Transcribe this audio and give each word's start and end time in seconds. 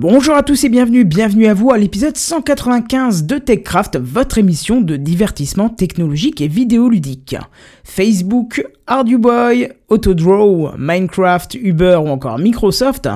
Bonjour 0.00 0.36
à 0.36 0.44
tous 0.44 0.62
et 0.62 0.68
bienvenue, 0.68 1.04
bienvenue 1.04 1.48
à 1.48 1.54
vous 1.54 1.72
à 1.72 1.76
l'épisode 1.76 2.16
195 2.16 3.24
de 3.24 3.36
TechCraft, 3.36 3.98
votre 4.00 4.38
émission 4.38 4.80
de 4.80 4.94
divertissement 4.94 5.68
technologique 5.70 6.40
et 6.40 6.46
vidéoludique. 6.46 7.34
Facebook, 7.82 8.64
ArduBoy, 8.86 9.72
Autodraw, 9.88 10.70
Minecraft, 10.78 11.54
Uber 11.54 11.96
ou 11.96 12.10
encore 12.10 12.38
Microsoft, 12.38 13.08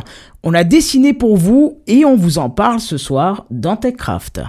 on 0.43 0.55
a 0.55 0.65
dessiné 0.65 1.13
pour 1.13 1.37
vous 1.37 1.79
et 1.87 2.05
on 2.05 2.17
vous 2.17 2.39
en 2.39 2.51
parle 2.51 2.81
ce 2.81 2.99
soir 2.99 3.47
dans 3.53 3.77
TechCraft. 3.77 4.41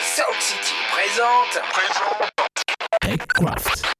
Sound 0.00 0.38
City 0.38 0.74
présente. 0.92 1.60
TechCraft. 3.02 3.99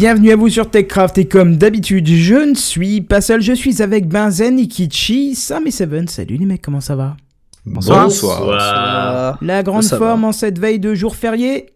Bienvenue 0.00 0.32
à 0.32 0.36
vous 0.36 0.48
sur 0.48 0.70
TechCraft 0.70 1.18
et 1.18 1.28
comme 1.28 1.56
d'habitude 1.56 2.08
je 2.08 2.34
ne 2.34 2.54
suis 2.54 3.02
pas 3.02 3.20
seul, 3.20 3.42
je 3.42 3.52
suis 3.52 3.82
avec 3.82 4.08
Benzen, 4.08 4.58
Ikichi, 4.58 5.34
Sam 5.34 5.66
et 5.66 5.70
Seven. 5.70 6.08
Salut 6.08 6.38
les 6.38 6.46
mecs, 6.46 6.62
comment 6.62 6.80
ça 6.80 6.96
va? 6.96 7.18
Bonsoir. 7.66 8.04
Bonsoir. 8.04 9.36
La 9.42 9.62
grande 9.62 9.82
Ça 9.82 9.98
va. 9.98 10.06
forme 10.06 10.24
en 10.24 10.32
cette 10.32 10.58
veille 10.58 10.78
de 10.78 10.94
jour 10.94 11.14
férié? 11.16 11.66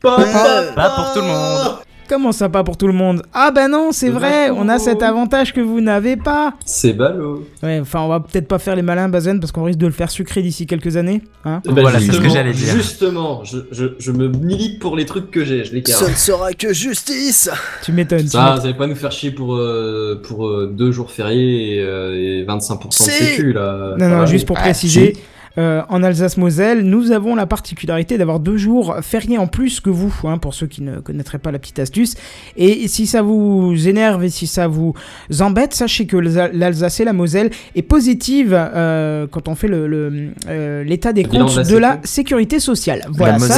Pas, 0.00 0.16
pour 0.16 1.12
tout 1.12 1.20
le 1.20 1.26
monde. 1.26 1.74
Comment 2.08 2.32
ça 2.32 2.48
pas 2.50 2.62
pour 2.64 2.76
tout 2.76 2.86
le 2.86 2.92
monde? 2.92 3.22
Ah 3.32 3.50
bah 3.50 3.66
non, 3.66 3.90
c'est 3.92 4.10
vrai, 4.10 4.50
on 4.50 4.68
a 4.68 4.78
cet 4.78 5.02
avantage 5.02 5.52
que 5.54 5.60
vous 5.60 5.80
n'avez 5.80 6.16
pas. 6.16 6.52
C'est 6.66 6.92
ballot. 6.92 7.46
Ouais, 7.62 7.78
enfin 7.80 8.00
on 8.00 8.08
va 8.08 8.20
peut-être 8.20 8.46
pas 8.46 8.58
faire 8.58 8.76
les 8.76 8.82
malins 8.82 9.08
Benzen 9.08 9.40
parce 9.40 9.52
qu'on 9.52 9.64
risque 9.64 9.78
de 9.78 9.86
le 9.86 9.92
faire 9.92 10.10
sucrer 10.10 10.42
d'ici 10.42 10.66
quelques 10.66 10.96
années. 10.96 11.22
Hein 11.46 11.62
Eh 11.64 11.72
ben, 11.72 11.80
Voilà, 11.82 11.98
c'est 12.00 12.06
ce 12.06 12.10
que 12.10 12.12
justement- 12.16 12.34
j'allais 12.34 12.52
dire. 12.52 12.74
Justement, 12.74 13.42
je, 13.44 13.58
je, 13.72 13.86
je 13.98 14.12
me 14.12 14.28
milite 14.28 14.80
pour 14.80 14.96
les 14.96 15.06
trucs 15.06 15.30
que 15.30 15.44
j'ai, 15.44 15.64
je 15.64 15.72
les 15.72 15.82
Ce 15.86 15.90
garde. 15.92 16.10
ne 16.10 16.14
sera 16.16 16.52
que 16.52 16.72
justice 16.74 17.48
tu 17.82 17.92
m'étonnes. 17.92 18.28
Ça, 18.28 18.56
vous 18.58 18.64
allez 18.66 18.74
pas 18.74 18.86
nous 18.86 18.94
faire 18.96 19.12
chier 19.12 19.30
pour, 19.30 19.54
euh, 19.56 20.20
pour 20.22 20.46
euh, 20.46 20.70
deux 20.72 20.92
jours 20.92 21.10
fériés 21.10 21.76
et, 21.76 21.82
euh, 21.82 22.42
et 22.42 22.44
25% 22.46 22.88
de 22.88 23.10
Si. 23.10 23.24
sécu, 23.24 23.52
là. 23.54 23.94
Non, 23.98 24.08
Ça 24.10 24.16
non, 24.16 24.26
juste 24.26 24.46
pour 24.46 24.56
Ah, 24.58 24.62
préciser, 24.62 25.16
euh, 25.56 25.82
en 25.88 26.02
Alsace-Moselle, 26.02 26.82
nous 26.82 27.12
avons 27.12 27.34
la 27.36 27.46
particularité 27.46 28.18
d'avoir 28.18 28.40
deux 28.40 28.56
jours 28.56 28.96
fériés 29.02 29.38
en 29.38 29.46
plus 29.46 29.80
que 29.80 29.90
vous, 29.90 30.12
hein, 30.24 30.38
pour 30.38 30.52
ceux 30.54 30.66
qui 30.66 30.82
ne 30.82 30.98
connaîtraient 31.00 31.38
pas 31.38 31.52
la 31.52 31.58
petite 31.60 31.78
astuce. 31.78 32.14
Et 32.56 32.88
si 32.88 33.06
ça 33.06 33.22
vous 33.22 33.72
énerve 33.86 34.24
et 34.24 34.30
si 34.30 34.46
ça 34.46 34.66
vous 34.66 34.94
embête, 35.40 35.72
sachez 35.74 36.06
que 36.06 36.16
l'Alsa- 36.16 36.50
l'Alsace 36.52 37.00
et 37.00 37.04
la 37.04 37.12
Moselle 37.12 37.50
est 37.76 37.82
positive 37.82 38.52
euh, 38.58 39.26
quand 39.30 39.46
on 39.48 39.54
fait 39.54 39.68
le- 39.68 39.86
le, 39.86 40.30
euh, 40.48 40.82
l'état 40.84 41.12
des 41.12 41.22
comptes 41.24 41.58
de 41.58 41.76
la 41.76 42.00
sécurité 42.04 42.58
sociale. 42.58 43.04
Voilà, 43.10 43.38
ça, 43.38 43.54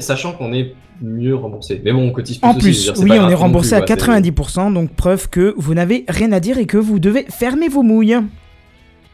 Sachant 0.00 0.32
qu'on 0.32 0.52
est, 0.54 0.74
mieux 1.02 1.34
remboursé. 1.34 1.82
Mais 1.84 1.92
bon, 1.92 2.08
on 2.08 2.10
cotise 2.12 2.38
plus 2.38 2.48
en 2.48 2.54
plus, 2.54 2.92
oui, 3.02 3.10
on 3.20 3.28
est 3.28 3.34
remboursé 3.34 3.70
plus, 3.70 3.76
à 3.76 3.80
ouais, 3.80 3.86
c'est- 3.86 3.94
90%, 3.94 4.70
donc 4.72 4.90
preuve 4.94 5.28
que 5.28 5.52
vous 5.58 5.74
n'avez 5.74 6.04
rien 6.08 6.30
à 6.32 6.40
dire 6.40 6.56
et 6.56 6.66
que 6.66 6.78
vous 6.78 6.98
devez 7.00 7.26
fermer 7.28 7.68
vos 7.68 7.82
mouilles. 7.82 8.16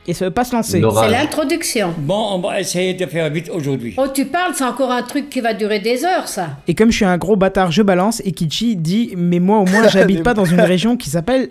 Et 0.06 0.14
ça 0.14 0.24
ne 0.24 0.30
veut 0.30 0.34
pas 0.34 0.44
se 0.44 0.56
lancer. 0.56 0.80
C'est 0.80 1.10
l'introduction. 1.10 1.94
Bon, 1.98 2.30
on 2.32 2.38
va 2.40 2.60
essayer 2.60 2.94
de 2.94 3.04
faire 3.06 3.28
vite 3.30 3.50
aujourd'hui. 3.52 3.94
Oh, 3.98 4.06
tu 4.12 4.24
parles, 4.24 4.54
c'est 4.54 4.64
encore 4.64 4.90
un 4.90 5.02
truc 5.02 5.28
qui 5.28 5.40
va 5.40 5.52
durer 5.52 5.78
des 5.78 6.04
heures, 6.04 6.26
ça. 6.26 6.56
Et 6.66 6.74
comme 6.74 6.90
je 6.90 6.96
suis 6.96 7.04
un 7.04 7.18
gros 7.18 7.36
bâtard, 7.36 7.70
je 7.70 7.82
balance. 7.82 8.22
Et 8.24 8.32
Kichi 8.32 8.76
dit 8.76 9.12
Mais 9.16 9.38
moi, 9.40 9.58
au 9.58 9.66
moins, 9.66 9.88
j'habite 9.92 10.22
pas 10.22 10.34
dans 10.34 10.46
une 10.46 10.60
région 10.60 10.96
qui 10.96 11.10
s'appelle 11.10 11.50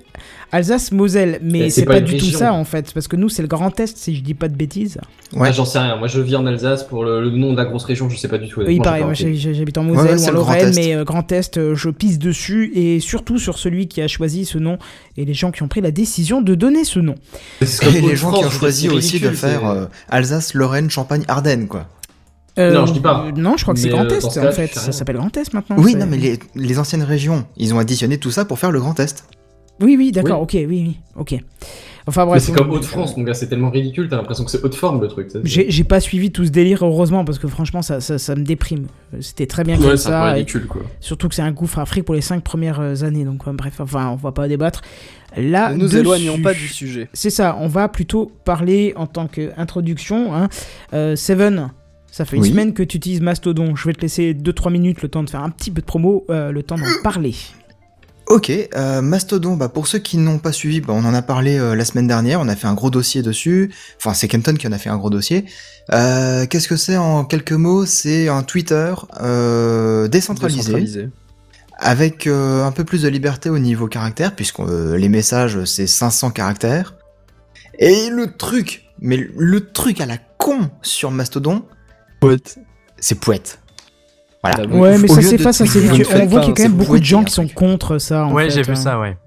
Alsace-Moselle. 0.52 1.40
Mais 1.44 1.60
Mais 1.60 1.70
c'est 1.70 1.86
pas, 1.86 2.00
du 2.02 2.18
tout 2.18 2.26
ça, 2.26 2.54
en 2.54 2.64
fait. 2.64 2.94
Parce 2.94 3.08
que 3.08 3.16
nous, 3.16 3.30
c'est 3.30 3.42
le 3.42 3.48
Grand 3.48 3.78
Est, 3.80 3.98
si 3.98 4.16
je 4.16 4.22
dis 4.22 4.34
pas 4.34 4.48
de 4.48 4.56
bêtises. 4.56 5.00
Ouais, 5.36 5.54
j'en 5.54 5.66
sais 5.66 5.80
rien. 5.80 5.96
Moi, 5.98 6.08
je 6.08 6.20
vis 6.22 6.36
en 6.36 6.46
Alsace 6.46 6.84
pour 6.84 7.04
le, 7.04 7.22
le 7.22 7.30
nom 7.30 7.52
de 7.52 7.58
la 7.58 7.66
grosse 7.66 7.84
région, 7.84 8.10
je 8.10 8.18
sais 8.18 8.28
pas 8.28 8.38
du 8.38 8.48
tout. 8.48 8.62
Oui, 8.62 8.80
pareil, 8.80 9.04
j'ai 9.14 9.28
moi 9.30 9.54
j'habite 9.54 9.78
en 9.78 9.84
Moselle 9.84 10.18
ouais, 10.18 10.26
ou 10.26 10.30
en 10.30 10.32
Lorraine, 10.32 10.70
Est. 10.70 10.76
mais 10.76 10.96
euh, 10.96 11.04
Grand 11.04 11.32
Est, 11.32 11.58
euh, 11.58 11.76
je 11.76 11.90
pisse 11.90 12.20
dessus. 12.20 12.72
Et 12.74 13.00
surtout 13.00 13.38
sur 13.38 13.58
celui 13.58 13.88
qui 13.88 14.02
a 14.02 14.08
choisi 14.08 14.46
ce 14.46 14.58
nom 14.58 14.78
et 15.18 15.26
les 15.26 15.34
gens 15.34 15.52
qui 15.52 15.64
ont 15.64 15.68
pris 15.68 15.82
la 15.82 15.92
décision 15.92 16.42
de 16.42 16.56
donner 16.56 16.84
ce 16.84 17.00
nom. 17.00 17.16
Et 17.62 18.02
les 18.02 18.16
gens 18.16 18.32
qui 18.32 18.44
ont 18.46 18.50
choisi 18.50 18.90
aussi 18.90 19.20
de 19.20 19.30
faire 19.30 19.66
euh, 19.68 19.86
Alsace, 20.10 20.54
Lorraine, 20.54 20.90
Champagne, 20.90 21.24
Ardennes, 21.28 21.68
quoi. 21.68 21.86
Euh, 22.58 22.74
Non, 22.74 22.86
je 22.86 22.94
dis 22.94 23.00
pas. 23.00 23.28
Non, 23.36 23.56
je 23.58 23.64
crois 23.64 23.74
que 23.74 23.80
c'est 23.80 23.90
Grand 23.90 24.08
Est, 24.10 24.26
en 24.26 24.52
fait. 24.52 24.74
Ça 24.74 24.92
s'appelle 24.92 25.18
Grand 25.18 25.36
Est 25.38 25.54
maintenant. 25.54 25.76
Oui, 25.80 25.96
non, 25.96 26.06
mais 26.08 26.18
les, 26.18 26.40
les 26.56 26.80
anciennes 26.80 27.04
régions, 27.04 27.46
ils 27.58 27.74
ont 27.74 27.80
additionné 27.80 28.18
tout 28.18 28.32
ça 28.32 28.46
pour 28.46 28.60
faire 28.60 28.72
le 28.72 28.80
Grand 28.80 29.00
Est. 29.00 29.24
Oui, 29.82 29.96
oui, 29.98 30.12
d'accord, 30.12 30.42
ok, 30.42 30.52
oui, 30.54 30.66
oui, 30.68 30.98
ok. 31.16 31.36
Enfin 32.08 32.24
Mais 32.26 32.32
bref. 32.32 32.44
c'est 32.44 32.54
comme 32.54 32.72
Haute-France, 32.72 33.16
mon 33.18 33.24
gars, 33.24 33.36
c'est 33.36 33.48
tellement 33.48 33.70
ridicule, 33.70 34.08
t'as 34.10 34.16
l'impression 34.18 34.44
que 34.44 34.50
c'est 34.50 34.64
haute 34.64 34.74
forme 34.74 35.00
le 35.02 35.08
truc. 35.08 35.30
ça, 35.30 35.40
c'est- 35.44 35.48
J'ai 35.48 35.70
j'ai 35.70 35.84
pas 35.84 36.00
suivi 36.00 36.32
tout 36.32 36.44
ce 36.44 36.50
délire, 36.50 36.84
heureusement, 36.84 37.24
parce 37.24 37.38
que 37.38 37.48
franchement, 37.48 37.84
ça, 37.84 38.02
ça, 38.02 38.18
ça 38.18 38.36
me 38.36 38.44
déprime. 38.44 38.88
Euh, 39.14 39.18
C'était 39.22 39.46
très 39.46 39.64
bien 39.64 39.76
comme 39.76 39.86
Ouais, 39.86 39.92
peu 39.92 39.98
ça. 39.98 40.32
et 40.32 40.34
ridicule 40.40 40.66
quoi. 40.66 40.82
surtout 41.02 41.30
que 41.30 41.36
c'est 41.36 41.44
un 41.44 41.52
gouffre 41.52 41.78
afrique 41.78 42.06
pour 42.06 42.16
les 42.16 42.22
cinq 42.22 42.44
premières 42.44 42.80
euh, 42.80 43.04
années. 43.04 43.26
Donc, 43.26 43.48
euh, 43.48 43.52
bref, 43.54 43.80
enfin, 43.80 44.10
on 44.10 44.16
va 44.16 44.32
pas 44.32 44.48
débattre. 44.48 44.82
Là, 45.38 45.70
Ne 45.72 45.76
nous 45.78 45.86
dessus- 45.86 45.98
éloignons 46.00 46.42
pas 46.42 46.54
du 46.56 46.68
sujet. 46.68 47.10
C'est 47.14 47.30
ça, 47.30 47.56
on 47.60 47.68
va 47.68 47.88
plutôt 47.90 48.32
parler 48.44 48.94
en 48.96 49.06
tant 49.06 49.28
qu'introduction. 49.28 50.34
Hein. 50.36 50.50
Euh, 50.94 51.16
Seven, 51.16 51.70
ça 52.12 52.26
fait 52.26 52.38
une 52.38 52.42
Oui. 52.42 52.50
semaine 52.50 52.74
que 52.74 52.82
tu 52.82 52.98
utilises 52.98 53.22
Mastodon. 53.22 53.76
Je 53.76 53.86
vais 53.86 53.94
te 53.94 54.02
laisser 54.02 54.34
2-3 54.34 54.72
minutes 54.72 55.04
le 55.04 55.10
temps 55.10 55.22
de 55.24 55.30
faire 55.30 55.44
un 55.44 55.52
petit 55.52 55.70
peu 55.70 55.82
de 55.82 55.86
promo, 55.86 56.26
euh, 56.32 56.52
le 56.52 56.64
temps 56.64 56.78
d'en 56.78 56.84
parler. 57.04 57.36
Ok, 58.30 58.52
euh, 58.52 59.02
Mastodon, 59.02 59.56
bah, 59.56 59.70
pour 59.70 59.88
ceux 59.88 59.98
qui 59.98 60.18
n'ont 60.18 60.38
pas 60.38 60.52
suivi, 60.52 60.82
bah, 60.82 60.94
on 60.96 61.04
en 61.04 61.16
a 61.16 61.24
parlé 61.24 61.58
euh, 61.58 61.76
la 61.76 61.84
semaine 61.84 62.06
dernière, 62.06 62.40
on 62.40 62.48
a 62.48 62.56
fait 62.56 62.68
un 62.68 62.76
gros 62.76 62.92
dossier 62.92 63.24
dessus, 63.24 63.74
enfin 63.98 64.14
c'est 64.14 64.28
Kenton 64.28 64.54
qui 64.54 64.68
en 64.68 64.72
a 64.72 64.78
fait 64.78 64.92
un 64.92 64.98
gros 64.98 65.10
dossier. 65.10 65.46
Euh, 65.92 66.46
Qu'est-ce 66.46 66.68
que 66.68 66.76
c'est 66.76 66.96
en 66.96 67.26
quelques 67.26 67.54
mots? 67.54 67.88
C'est 67.88 68.28
un 68.28 68.44
Twitter 68.44 68.94
décentralisé, 70.12 70.58
Décentralisé. 70.60 71.10
avec 71.80 72.28
un 72.28 72.72
peu 72.72 72.84
plus 72.84 73.02
de 73.02 73.08
liberté 73.08 73.50
au 73.50 73.58
niveau 73.58 73.88
caractère, 73.88 74.36
puisque 74.36 74.60
les 74.60 75.10
messages 75.10 75.64
c'est 75.66 75.88
500 75.88 76.30
caractères. 76.30 76.94
Et 77.80 78.12
le 78.12 78.36
truc, 78.38 78.84
mais 79.00 79.18
le 79.36 79.72
truc 79.72 80.02
à 80.02 80.06
la 80.06 80.18
con 80.38 80.70
sur 80.84 81.10
Mastodon, 81.10 81.64
c'est 83.00 83.20
poète. 83.20 83.59
Voilà. 84.44 84.58
Ah, 84.62 84.76
Ouais, 84.76 84.98
mais 84.98 85.08
ça 85.08 85.22
s'efface 85.22 85.62
assez 85.62 85.80
vite. 85.80 86.08
On 86.16 86.26
voit 86.26 86.40
qu'il 86.42 86.50
y 86.50 86.52
a 86.52 86.56
quand 86.56 86.56
c'est 86.58 86.64
même 86.64 86.74
beaucoup 86.78 87.00
de 87.00 87.04
gens 87.04 87.24
qui 87.24 87.34
sont 87.34 87.48
contre 87.48 87.98
ça. 87.98 88.26
en 88.26 88.34
Ouais, 88.34 88.46
fait, 88.46 88.52
j'ai 88.56 88.62
vu 88.64 88.72
hein. 88.72 88.76
ça, 88.76 89.00
ouais. 89.00 89.18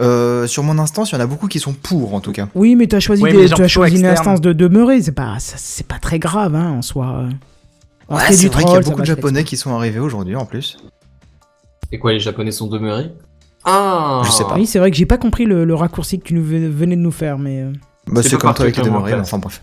Euh, 0.00 0.46
sur 0.46 0.62
mon 0.62 0.78
instance, 0.78 1.10
il 1.10 1.14
y 1.16 1.18
en 1.18 1.20
a 1.20 1.26
beaucoup 1.26 1.48
qui 1.48 1.58
sont 1.60 1.74
pour 1.74 2.14
en 2.14 2.20
tout 2.20 2.32
cas. 2.32 2.48
Oui, 2.54 2.76
mais 2.76 2.86
tu 2.86 2.96
as 2.96 3.00
choisi, 3.00 3.22
des- 3.22 3.30
tu 3.30 3.36
as 3.38 3.44
plutôt 3.56 3.68
choisi 3.68 3.96
une 3.98 4.06
instance 4.06 4.40
de 4.40 4.52
demeurer. 4.54 5.02
C'est 5.02 5.12
pas, 5.12 5.36
c'est 5.38 5.86
pas 5.86 5.98
très 5.98 6.18
grave 6.18 6.54
hein, 6.54 6.70
en 6.78 6.82
soi. 6.82 7.24
Ouais, 8.08 8.20
c'est 8.32 8.48
vrai 8.52 8.64
qu'il 8.64 8.72
y 8.72 8.76
a 8.76 8.80
beaucoup 8.80 9.00
de 9.00 9.06
japonais 9.06 9.44
qui 9.44 9.56
sont 9.56 9.74
arrivés 9.74 9.98
aujourd'hui 10.00 10.34
en 10.36 10.44
plus. 10.46 10.78
Et 11.92 11.98
quoi, 11.98 12.12
les 12.12 12.20
japonais 12.20 12.52
sont 12.52 12.68
demeurés? 12.68 13.10
Ah 13.64 14.22
Je 14.24 14.30
sais 14.30 14.44
pas. 14.44 14.54
Oui, 14.54 14.66
c'est 14.66 14.78
vrai 14.78 14.90
que 14.90 14.96
j'ai 14.96 15.06
pas 15.06 15.18
compris 15.18 15.44
le, 15.44 15.64
le 15.64 15.74
raccourci 15.74 16.18
que 16.18 16.24
tu 16.24 16.34
nous 16.34 16.42
ve- 16.42 16.68
venais 16.70 16.96
de 16.96 17.00
nous 17.02 17.10
faire, 17.12 17.38
mais 17.38 17.60
euh, 17.62 17.72
Bah, 18.06 18.22
C'est 18.22 18.30
comme 18.38 18.54
toi 18.54 18.64
avec 18.64 18.76
les 18.78 18.82
demeurés, 18.82 19.14
enfin 19.14 19.38
bref. 19.38 19.62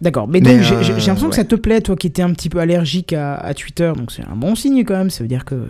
D'accord. 0.00 0.28
Mais 0.28 0.40
Mais, 0.40 0.54
donc 0.56 0.62
j'ai 0.62 0.74
euh, 0.74 0.82
j'ai- 0.82 0.92
l'impression 0.94 1.28
que 1.30 1.36
ça 1.36 1.44
te 1.44 1.54
plaît, 1.54 1.80
toi 1.80 1.96
qui 1.96 2.06
étais 2.06 2.22
un 2.22 2.32
petit 2.32 2.48
peu 2.48 2.58
allergique 2.58 3.12
à, 3.12 3.34
à 3.36 3.54
Twitter, 3.54 3.92
donc 3.96 4.12
c'est 4.12 4.22
un 4.24 4.36
bon 4.36 4.54
signe 4.54 4.84
quand 4.84 4.96
même. 4.96 5.10
Ça 5.10 5.22
veut 5.24 5.28
dire 5.28 5.44
que 5.44 5.66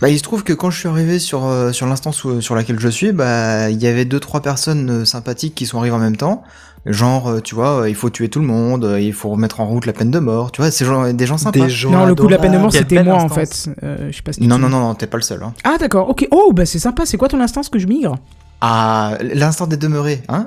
Bah, 0.00 0.08
il 0.08 0.16
se 0.18 0.22
trouve 0.22 0.44
que 0.44 0.52
quand 0.52 0.70
je 0.70 0.78
suis 0.78 0.88
arrivé 0.88 1.18
sur, 1.18 1.44
euh, 1.46 1.72
sur 1.72 1.86
l'instance 1.86 2.24
sur 2.40 2.54
laquelle 2.54 2.78
je 2.78 2.88
suis, 2.88 3.12
bah, 3.12 3.68
il 3.70 3.82
y 3.82 3.86
avait 3.86 4.04
deux 4.04 4.20
trois 4.20 4.40
personnes 4.42 4.90
euh, 4.90 5.04
sympathiques 5.04 5.54
qui 5.54 5.66
sont 5.66 5.78
arrivées 5.78 5.96
en 5.96 6.00
même 6.00 6.16
temps. 6.16 6.42
Genre, 6.86 7.42
tu 7.42 7.54
vois, 7.56 7.84
il 7.88 7.94
faut 7.96 8.08
tuer 8.08 8.28
tout 8.30 8.38
le 8.38 8.46
monde, 8.46 8.96
il 9.00 9.12
faut 9.12 9.28
remettre 9.30 9.60
en 9.60 9.66
route 9.66 9.84
la 9.84 9.92
peine 9.92 10.12
de 10.12 10.20
mort, 10.20 10.52
tu 10.52 10.62
vois, 10.62 10.70
c'est 10.70 10.84
genre 10.86 11.12
des 11.12 11.26
gens 11.26 11.36
sympas. 11.36 11.58
Des 11.64 11.68
gens 11.68 11.90
Non, 11.90 12.06
le 12.06 12.14
coup 12.14 12.26
de 12.26 12.30
la 12.30 12.38
peine 12.38 12.52
de 12.52 12.58
mort, 12.58 12.72
c'était 12.72 13.02
moi 13.02 13.14
en 13.16 13.24
instance. 13.26 13.64
fait. 13.64 13.70
Euh, 13.82 14.08
je 14.10 14.16
sais 14.16 14.22
pas 14.22 14.32
si 14.32 14.46
Non, 14.46 14.58
non, 14.58 14.68
non, 14.70 14.78
non, 14.80 14.94
t'es 14.94 15.08
pas 15.08 15.18
le 15.18 15.22
seul. 15.24 15.42
Hein. 15.42 15.52
Ah 15.64 15.76
d'accord, 15.78 16.08
ok. 16.08 16.28
Oh, 16.30 16.52
bah 16.54 16.64
c'est 16.64 16.78
sympa. 16.78 17.02
C'est 17.04 17.16
quoi 17.18 17.28
ton 17.28 17.40
instance 17.40 17.68
que 17.68 17.78
je 17.80 17.86
migre? 17.88 18.14
Ah, 18.60 19.18
l'instant 19.34 19.66
des 19.66 19.76
demeurés, 19.76 20.22
hein 20.28 20.46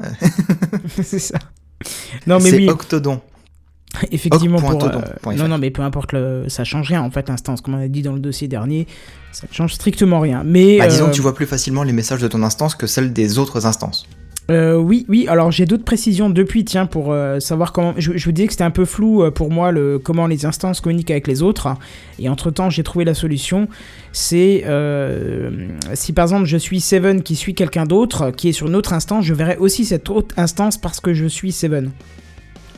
C'est 1.03 1.19
ça. 1.19 1.37
Non 2.27 2.39
mais 2.39 2.49
C'est 2.49 2.57
oui, 2.57 2.69
Octodon. 2.69 3.21
effectivement 4.11 4.59
pour. 4.59 4.71
Oc.todon.fr. 4.71 5.33
non 5.33 5.47
non 5.47 5.57
mais 5.57 5.69
peu 5.69 5.81
importe 5.81 6.13
le, 6.13 6.45
ça 6.47 6.63
change 6.63 6.87
rien 6.87 7.01
en 7.01 7.11
fait 7.11 7.27
l'instance 7.27 7.61
comme 7.61 7.75
on 7.75 7.81
a 7.81 7.87
dit 7.87 8.01
dans 8.01 8.13
le 8.13 8.19
dossier 8.19 8.47
dernier, 8.47 8.87
ça 9.31 9.47
ne 9.49 9.53
change 9.53 9.73
strictement 9.73 10.19
rien. 10.19 10.43
Mais 10.45 10.77
Bah, 10.77 10.87
disons 10.87 11.05
euh, 11.05 11.09
que 11.09 11.15
tu 11.15 11.21
vois 11.21 11.35
plus 11.35 11.45
facilement 11.45 11.83
les 11.83 11.93
messages 11.93 12.21
de 12.21 12.27
ton 12.27 12.43
instance 12.43 12.75
que 12.75 12.87
celles 12.87 13.13
des 13.13 13.37
autres 13.37 13.65
instances. 13.65 14.07
Euh, 14.49 14.75
oui, 14.75 15.05
oui. 15.07 15.27
Alors 15.29 15.51
j'ai 15.51 15.65
d'autres 15.65 15.85
précisions 15.85 16.29
depuis, 16.29 16.65
tiens, 16.65 16.85
pour 16.85 17.11
euh, 17.11 17.39
savoir 17.39 17.71
comment. 17.71 17.93
Je, 17.97 18.17
je 18.17 18.25
vous 18.25 18.31
disais 18.31 18.47
que 18.47 18.53
c'était 18.53 18.63
un 18.63 18.71
peu 18.71 18.85
flou 18.85 19.23
euh, 19.23 19.31
pour 19.31 19.51
moi 19.51 19.71
le 19.71 19.99
comment 19.99 20.27
les 20.27 20.45
instances 20.45 20.81
communiquent 20.81 21.11
avec 21.11 21.27
les 21.27 21.41
autres. 21.41 21.69
Et 22.19 22.27
entre 22.27 22.51
temps, 22.51 22.69
j'ai 22.69 22.83
trouvé 22.83 23.05
la 23.05 23.13
solution. 23.13 23.67
C'est 24.11 24.65
si 25.93 26.13
par 26.13 26.25
exemple 26.25 26.45
je 26.45 26.57
suis 26.57 26.81
Seven 26.81 27.23
qui 27.23 27.35
suit 27.35 27.55
quelqu'un 27.55 27.85
d'autre 27.85 28.31
qui 28.31 28.49
est 28.49 28.53
sur 28.53 28.67
une 28.67 28.75
autre 28.75 28.93
instance, 28.93 29.25
je 29.25 29.33
verrai 29.33 29.57
aussi 29.57 29.85
cette 29.85 30.09
autre 30.09 30.35
instance 30.37 30.77
parce 30.77 30.99
que 30.99 31.13
je 31.13 31.25
suis 31.25 31.51
Seven. 31.51 31.91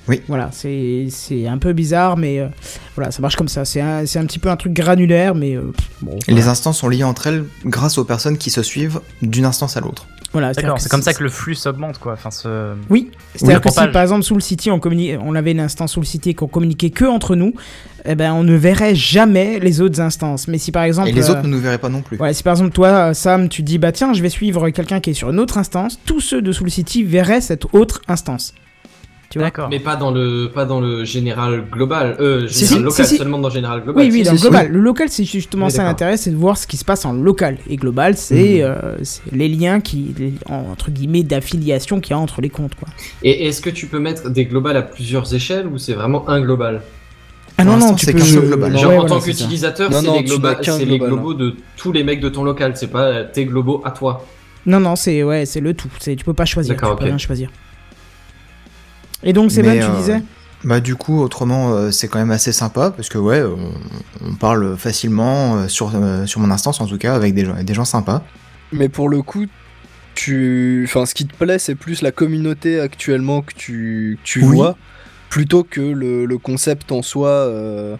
Oui. 0.07 0.21
Voilà, 0.27 0.49
c'est 0.51 1.47
un 1.47 1.57
peu 1.57 1.73
bizarre, 1.73 2.17
mais 2.17 2.39
euh, 2.39 2.47
voilà, 2.95 3.11
ça 3.11 3.21
marche 3.21 3.35
comme 3.35 3.47
ça. 3.47 3.63
C'est 3.63 3.79
un, 3.81 4.03
petit 4.03 4.39
peu 4.39 4.49
un 4.49 4.57
truc 4.57 4.73
granulaire, 4.73 5.33
mais 5.33 5.55
euh, 5.55 5.71
bon. 6.01 6.19
Les 6.27 6.47
instances 6.47 6.79
sont 6.79 6.89
liées 6.89 7.03
entre 7.03 7.27
elles 7.27 7.45
grâce 7.65 7.97
aux 7.97 8.03
personnes 8.03 8.37
qui 8.37 8.49
se 8.49 8.63
suivent 8.63 8.99
d'une 9.21 9.45
instance 9.45 9.77
à 9.77 9.79
l'autre. 9.79 10.07
Voilà, 10.33 10.47
D'accord, 10.47 10.61
c'est-à-dire 10.61 10.81
c'est 10.81 10.89
comme 10.89 11.01
ça 11.03 11.13
que 11.13 11.23
le 11.23 11.29
flux 11.29 11.55
s'augmente, 11.55 11.99
quoi. 11.99 12.13
Enfin, 12.13 12.31
ce... 12.31 12.73
Oui, 12.89 13.11
c'est-à-dire 13.35 13.61
que 13.61 13.69
si 13.69 13.87
par 13.93 14.01
exemple 14.01 14.23
sous 14.23 14.33
le 14.33 14.41
City 14.41 14.71
on, 14.71 14.79
communi- 14.79 15.15
on 15.23 15.35
avait 15.35 15.51
une 15.51 15.59
instance 15.59 15.93
sous 15.93 15.99
le 15.99 16.05
City 16.05 16.31
et 16.31 16.33
qu'on 16.33 16.47
communiquait 16.47 16.89
que 16.89 17.05
entre 17.05 17.35
nous, 17.35 17.53
eh 18.05 18.15
ben 18.15 18.33
on 18.33 18.43
ne 18.43 18.55
verrait 18.55 18.95
jamais 18.95 19.59
les 19.59 19.79
autres 19.79 20.01
instances. 20.01 20.47
Mais 20.47 20.57
si 20.57 20.71
par 20.71 20.83
exemple, 20.83 21.09
Et 21.09 21.11
les 21.11 21.29
euh, 21.29 21.33
autres 21.33 21.43
ne 21.43 21.47
nous 21.49 21.59
verraient 21.59 21.77
pas 21.77 21.89
non 21.89 22.01
plus. 22.01 22.17
voilà, 22.17 22.33
si 22.33 22.41
par 22.43 22.53
exemple 22.53 22.71
toi 22.71 22.87
euh, 22.87 23.13
Sam 23.13 23.47
tu 23.47 23.61
dis 23.61 23.77
bah 23.77 23.91
tiens 23.91 24.11
je 24.13 24.21
vais 24.23 24.29
suivre 24.29 24.69
quelqu'un 24.71 24.99
qui 24.99 25.11
est 25.11 25.13
sur 25.13 25.29
une 25.29 25.39
autre 25.39 25.57
instance, 25.59 25.99
tous 26.05 26.19
ceux 26.19 26.41
de 26.41 26.51
sous 26.51 26.63
le 26.63 26.69
City 26.71 27.03
verraient 27.03 27.39
cette 27.41 27.65
autre 27.73 28.01
instance. 28.07 28.53
Tu 29.33 29.39
vois 29.39 29.47
D'accord. 29.47 29.67
Mais 29.71 29.79
pas 29.79 29.95
dans 29.95 30.11
le 30.11 30.51
pas 30.53 30.65
dans 30.65 30.79
le 30.79 31.05
général 31.05 31.63
global, 31.71 32.17
euh, 32.19 32.47
général 32.47 32.51
si, 32.51 32.79
local, 32.83 33.05
si, 33.07 33.11
si. 33.13 33.17
seulement 33.17 33.39
dans 33.39 33.47
le 33.47 33.53
général 33.55 33.81
global. 33.81 34.03
Oui, 34.05 34.11
oui, 34.11 34.19
Si, 34.19 34.23
dans 34.25 34.29
si, 34.29 34.31
le 34.33 34.37
si. 34.37 34.43
global. 34.43 34.67
Le 34.71 34.79
local, 34.79 35.07
c'est 35.09 35.23
justement 35.23 35.65
Oui, 35.65 35.71
ça 35.71 35.83
l'intérêt, 35.83 36.17
c'est 36.17 36.29
de 36.29 36.35
voir 36.35 36.55
ce 36.55 36.67
qui 36.67 36.77
se 36.77 36.85
passe 36.85 37.03
en 37.03 37.13
local. 37.13 37.57
Et 37.67 37.77
global, 37.77 38.15
c'est 38.15 38.59
Mhm. 38.59 38.61
euh, 38.61 38.95
les 39.31 39.49
liens 39.49 39.81
qui, 39.81 40.13
les- 40.19 40.33
entre 40.47 40.91
guillemets, 40.91 41.23
d'affiliation 41.23 41.99
qu'il 41.99 42.11
y 42.11 42.13
a 42.13 42.19
entre 42.19 42.41
les 42.41 42.49
comptes. 42.49 42.75
Quoi. 42.75 42.87
Et 43.23 43.47
est-ce 43.47 43.59
que 43.59 43.71
tu 43.71 43.87
peux 43.87 43.97
mettre 43.97 44.29
des 44.29 44.45
globales 44.45 44.77
à 44.77 44.83
plusieurs 44.83 45.33
échelles 45.33 45.65
ou 45.65 45.79
c'est 45.79 45.93
vraiment 45.93 46.29
un 46.29 46.39
global? 46.39 46.83
Ah 47.57 47.63
non, 47.63 47.77
non, 47.77 47.95
tu 47.95 48.05
c'est 48.05 48.13
peux. 48.13 48.19
qu'un 48.19 48.25
seul 48.25 48.45
global. 48.45 48.71
Ouais, 48.71 48.77
Genre 48.77 48.91
en 48.91 48.95
voilà, 48.97 49.09
tant 49.09 49.19
qu'utilisateur, 49.19 49.91
c'est 49.91 50.01
les, 50.11 50.23
globa- 50.23 50.57
hein. 50.59 51.07
globaux 51.07 51.33
de 51.33 51.55
tous 51.75 51.91
les 51.91 52.03
mecs 52.03 52.19
de 52.19 52.29
ton 52.29 52.43
local, 52.43 52.73
c'est 52.75 52.85
pas 52.91 53.23
tes 53.23 53.45
globaux 53.45 53.81
à 53.83 53.89
toi. 53.89 54.23
Non, 54.67 54.79
non, 54.79 54.95
c'est 54.95 55.23
ouais, 55.23 55.47
c'est 55.47 55.59
le 55.59 55.73
tout. 55.73 55.89
C'est 55.99 56.15
tu 56.15 56.23
peux 56.23 56.33
pas 56.35 56.45
choisir. 56.45 56.75
Tu 56.75 56.81
peux 56.81 57.03
rien 57.03 57.17
choisir. 57.17 57.49
Et 59.23 59.33
donc, 59.33 59.51
Sébastien, 59.51 59.85
tu 59.87 59.91
euh, 59.91 59.97
disais? 59.97 60.21
Bah 60.63 60.79
du 60.79 60.95
coup, 60.95 61.19
autrement, 61.21 61.73
euh, 61.73 61.91
c'est 61.91 62.07
quand 62.07 62.19
même 62.19 62.31
assez 62.31 62.53
sympa 62.53 62.91
parce 62.91 63.09
que 63.09 63.17
ouais, 63.17 63.41
on, 63.43 63.71
on 64.25 64.33
parle 64.35 64.77
facilement 64.77 65.55
euh, 65.57 65.67
sur, 65.67 65.91
euh, 65.93 66.25
sur 66.25 66.39
mon 66.39 66.49
instance 66.51 66.79
en 66.79 66.87
tout 66.87 66.97
cas 66.97 67.15
avec 67.15 67.33
des 67.33 67.43
gens, 67.45 67.55
des 67.61 67.73
gens 67.73 67.83
sympas. 67.85 68.23
Mais 68.71 68.87
pour 68.87 69.09
le 69.09 69.21
coup, 69.21 69.45
tu, 70.15 70.85
enfin, 70.87 71.05
ce 71.05 71.13
qui 71.13 71.25
te 71.25 71.35
plaît, 71.35 71.59
c'est 71.59 71.75
plus 71.75 72.01
la 72.01 72.11
communauté 72.11 72.79
actuellement 72.79 73.41
que 73.41 73.53
tu, 73.53 74.17
que 74.23 74.27
tu 74.27 74.39
Oui. 74.45 74.55
vois, 74.55 74.77
plutôt 75.29 75.63
que 75.63 75.81
le, 75.81 76.25
le 76.25 76.37
concept 76.37 76.91
en 76.93 77.01
soi 77.01 77.27
euh, 77.29 77.97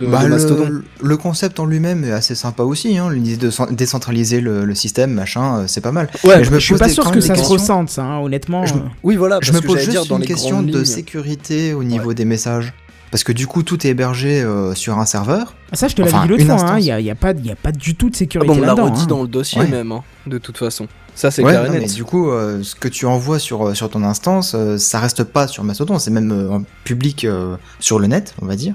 de, 0.00 0.06
Bah, 0.06 0.20
de 0.22 0.26
le, 0.26 0.34
Mastodon. 0.34 0.82
le 1.02 1.16
concept 1.16 1.58
en 1.60 1.64
lui-même 1.66 2.04
est 2.04 2.12
assez 2.12 2.34
sympa 2.34 2.62
aussi. 2.64 2.98
Hein, 2.98 3.10
L'idée 3.10 3.36
de 3.36 3.50
cen- 3.50 3.70
décentraliser 3.74 4.40
le, 4.40 4.64
le 4.64 4.74
système, 4.74 5.12
machin, 5.12 5.60
euh, 5.60 5.64
c'est 5.66 5.80
pas 5.80 5.92
mal. 5.92 6.08
Ouais, 6.24 6.38
Mais 6.38 6.44
je 6.44 6.50
me 6.50 6.58
Je 6.58 6.64
suis 6.64 6.74
pas 6.76 6.88
sûr 6.88 7.10
que 7.10 7.20
ça 7.20 7.34
se 7.34 7.42
ressente, 7.44 7.88
ça, 7.90 8.02
hein, 8.04 8.18
honnêtement. 8.20 8.66
Je 8.66 8.74
me- 8.74 8.80
euh. 8.80 8.82
Oui, 9.02 9.16
voilà. 9.16 9.38
Je 9.42 9.50
parce 9.52 9.62
me 9.62 9.66
que 9.68 9.72
pose 9.72 9.88
dire 9.88 10.00
juste 10.00 10.08
dans 10.10 10.16
une 10.16 10.22
les 10.22 10.26
question 10.28 10.62
de 10.62 10.72
lignes. 10.72 10.84
sécurité 10.84 11.72
au 11.72 11.82
niveau 11.84 12.12
des 12.14 12.24
messages. 12.24 12.74
Parce 13.12 13.22
que 13.22 13.32
du 13.32 13.46
coup, 13.46 13.62
tout 13.62 13.86
est 13.86 13.90
hébergé 13.90 14.42
euh, 14.42 14.74
sur 14.74 14.98
un 14.98 15.06
serveur. 15.06 15.54
Ah, 15.72 15.76
Ça, 15.76 15.86
je 15.88 15.94
te 15.94 16.02
l'avais 16.02 16.12
Enfin, 16.12 16.24
dit 16.24 16.28
l'autre 16.30 16.44
fois, 16.44 16.54
il 16.54 16.60
instance. 16.60 16.82
n'y 16.82 16.90
a, 16.90 17.00
y 17.00 17.10
a, 17.10 17.14
pas- 17.14 17.32
y 17.32 17.50
a 17.52 17.56
pas 17.56 17.72
du 17.72 17.94
tout 17.94 18.10
de 18.10 18.14
Ah 18.16 18.18
sécurité 18.18 18.52
bon, 18.52 18.58
on 18.60 18.66
l'a 18.66 18.74
redit 18.74 19.02
hein. 19.02 19.06
dans 19.08 19.22
le 19.22 19.28
dossier 19.28 19.60
Ouais. 19.62 19.68
même, 19.68 19.92
hein, 19.92 20.02
de 20.26 20.38
toute 20.38 20.58
façon. 20.58 20.88
Ça, 21.14 21.30
c'est 21.30 21.42
Ouais, 21.42 21.52
clair 21.52 21.64
et 21.64 21.70
net. 21.70 21.82
mais 21.82 21.88
du 21.88 22.04
coup, 22.04 22.28
euh, 22.30 22.62
ce 22.62 22.74
que 22.74 22.88
tu 22.88 23.06
envoies 23.06 23.38
sur, 23.38 23.74
sur 23.74 23.88
ton 23.88 24.02
instance, 24.02 24.52
euh, 24.54 24.76
ça 24.76 24.98
reste 25.00 25.24
pas 25.24 25.46
sur 25.46 25.64
Mastodon, 25.64 25.98
c'est 25.98 26.10
même 26.10 26.30
euh, 26.32 26.58
public 26.84 27.24
euh, 27.24 27.56
sur 27.80 27.98
le 28.00 28.06
net, 28.08 28.34
on 28.42 28.46
va 28.46 28.56
dire. 28.56 28.74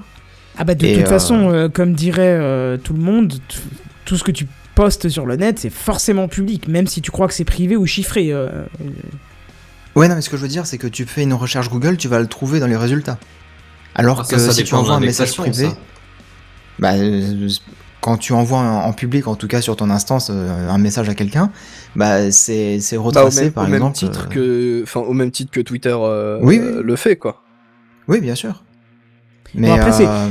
Ah 0.58 0.64
bah 0.64 0.74
de 0.74 0.84
Et, 0.86 0.94
toute 0.94 1.04
euh, 1.04 1.08
façon, 1.08 1.50
euh, 1.50 1.68
comme 1.68 1.94
dirait 1.94 2.36
euh, 2.38 2.76
tout 2.76 2.92
le 2.92 3.00
monde, 3.00 3.32
tout 4.04 4.16
ce 4.16 4.22
que 4.24 4.30
tu 4.32 4.46
postes 4.74 5.08
sur 5.08 5.26
le 5.26 5.36
net, 5.36 5.58
c'est 5.58 5.70
forcément 5.70 6.28
public, 6.28 6.68
même 6.68 6.86
si 6.86 7.00
tu 7.02 7.10
crois 7.10 7.26
que 7.28 7.34
c'est 7.34 7.44
privé 7.44 7.76
ou 7.76 7.86
chiffré. 7.86 8.32
Ouais, 9.94 10.08
non, 10.08 10.14
mais 10.14 10.20
ce 10.22 10.30
que 10.30 10.36
je 10.36 10.42
veux 10.42 10.48
dire, 10.48 10.66
c'est 10.66 10.78
que 10.78 10.86
tu 10.86 11.04
fais 11.04 11.22
une 11.22 11.34
recherche 11.34 11.68
Google, 11.68 11.96
tu 11.96 12.08
vas 12.08 12.18
le 12.20 12.26
trouver 12.26 12.60
dans 12.60 12.66
les 12.66 12.76
résultats. 12.76 13.18
Alors 13.94 14.20
Ah, 14.20 14.22
que 14.30 14.38
ça, 14.38 14.46
ça 14.46 14.52
si 14.52 14.64
tu 14.64 14.74
envoies 14.74 14.94
un 14.94 15.00
message 15.00 15.36
privé, 15.36 15.66
ça. 15.68 15.76
bah, 16.78 16.94
euh, 16.94 17.48
quand 18.00 18.16
tu 18.16 18.32
envoies 18.32 18.58
en, 18.58 18.84
en 18.86 18.92
public, 18.94 19.26
en 19.28 19.34
tout 19.34 19.48
cas 19.48 19.60
sur 19.60 19.76
ton 19.76 19.90
instance, 19.90 20.30
euh, 20.32 20.68
un 20.70 20.78
message 20.78 21.10
à 21.10 21.14
quelqu'un, 21.14 21.50
bah, 21.94 22.30
c'est 22.30 22.80
c'est 22.80 22.96
Bah, 22.96 23.02
au 23.02 23.04
retracé 23.04 23.42
même, 23.44 23.52
par 23.52 23.64
au 23.64 23.66
même 23.66 23.74
exemple. 23.74 23.96
titre 23.96 24.28
euh, 24.30 24.34
que, 24.34 24.82
enfin, 24.84 25.00
au 25.00 25.12
même 25.12 25.30
titre 25.30 25.50
que 25.50 25.60
Twitter 25.60 25.94
euh, 25.94 26.38
Oui, 26.40 26.58
oui. 26.58 26.66
euh, 26.66 26.82
le 26.82 26.96
fait, 26.96 27.16
quoi. 27.16 27.42
Oui, 28.08 28.20
bien 28.22 28.34
sûr. 28.34 28.64
Mais 29.54 29.70
après, 29.70 29.92
c'est- 29.92 30.06
euh, 30.06 30.28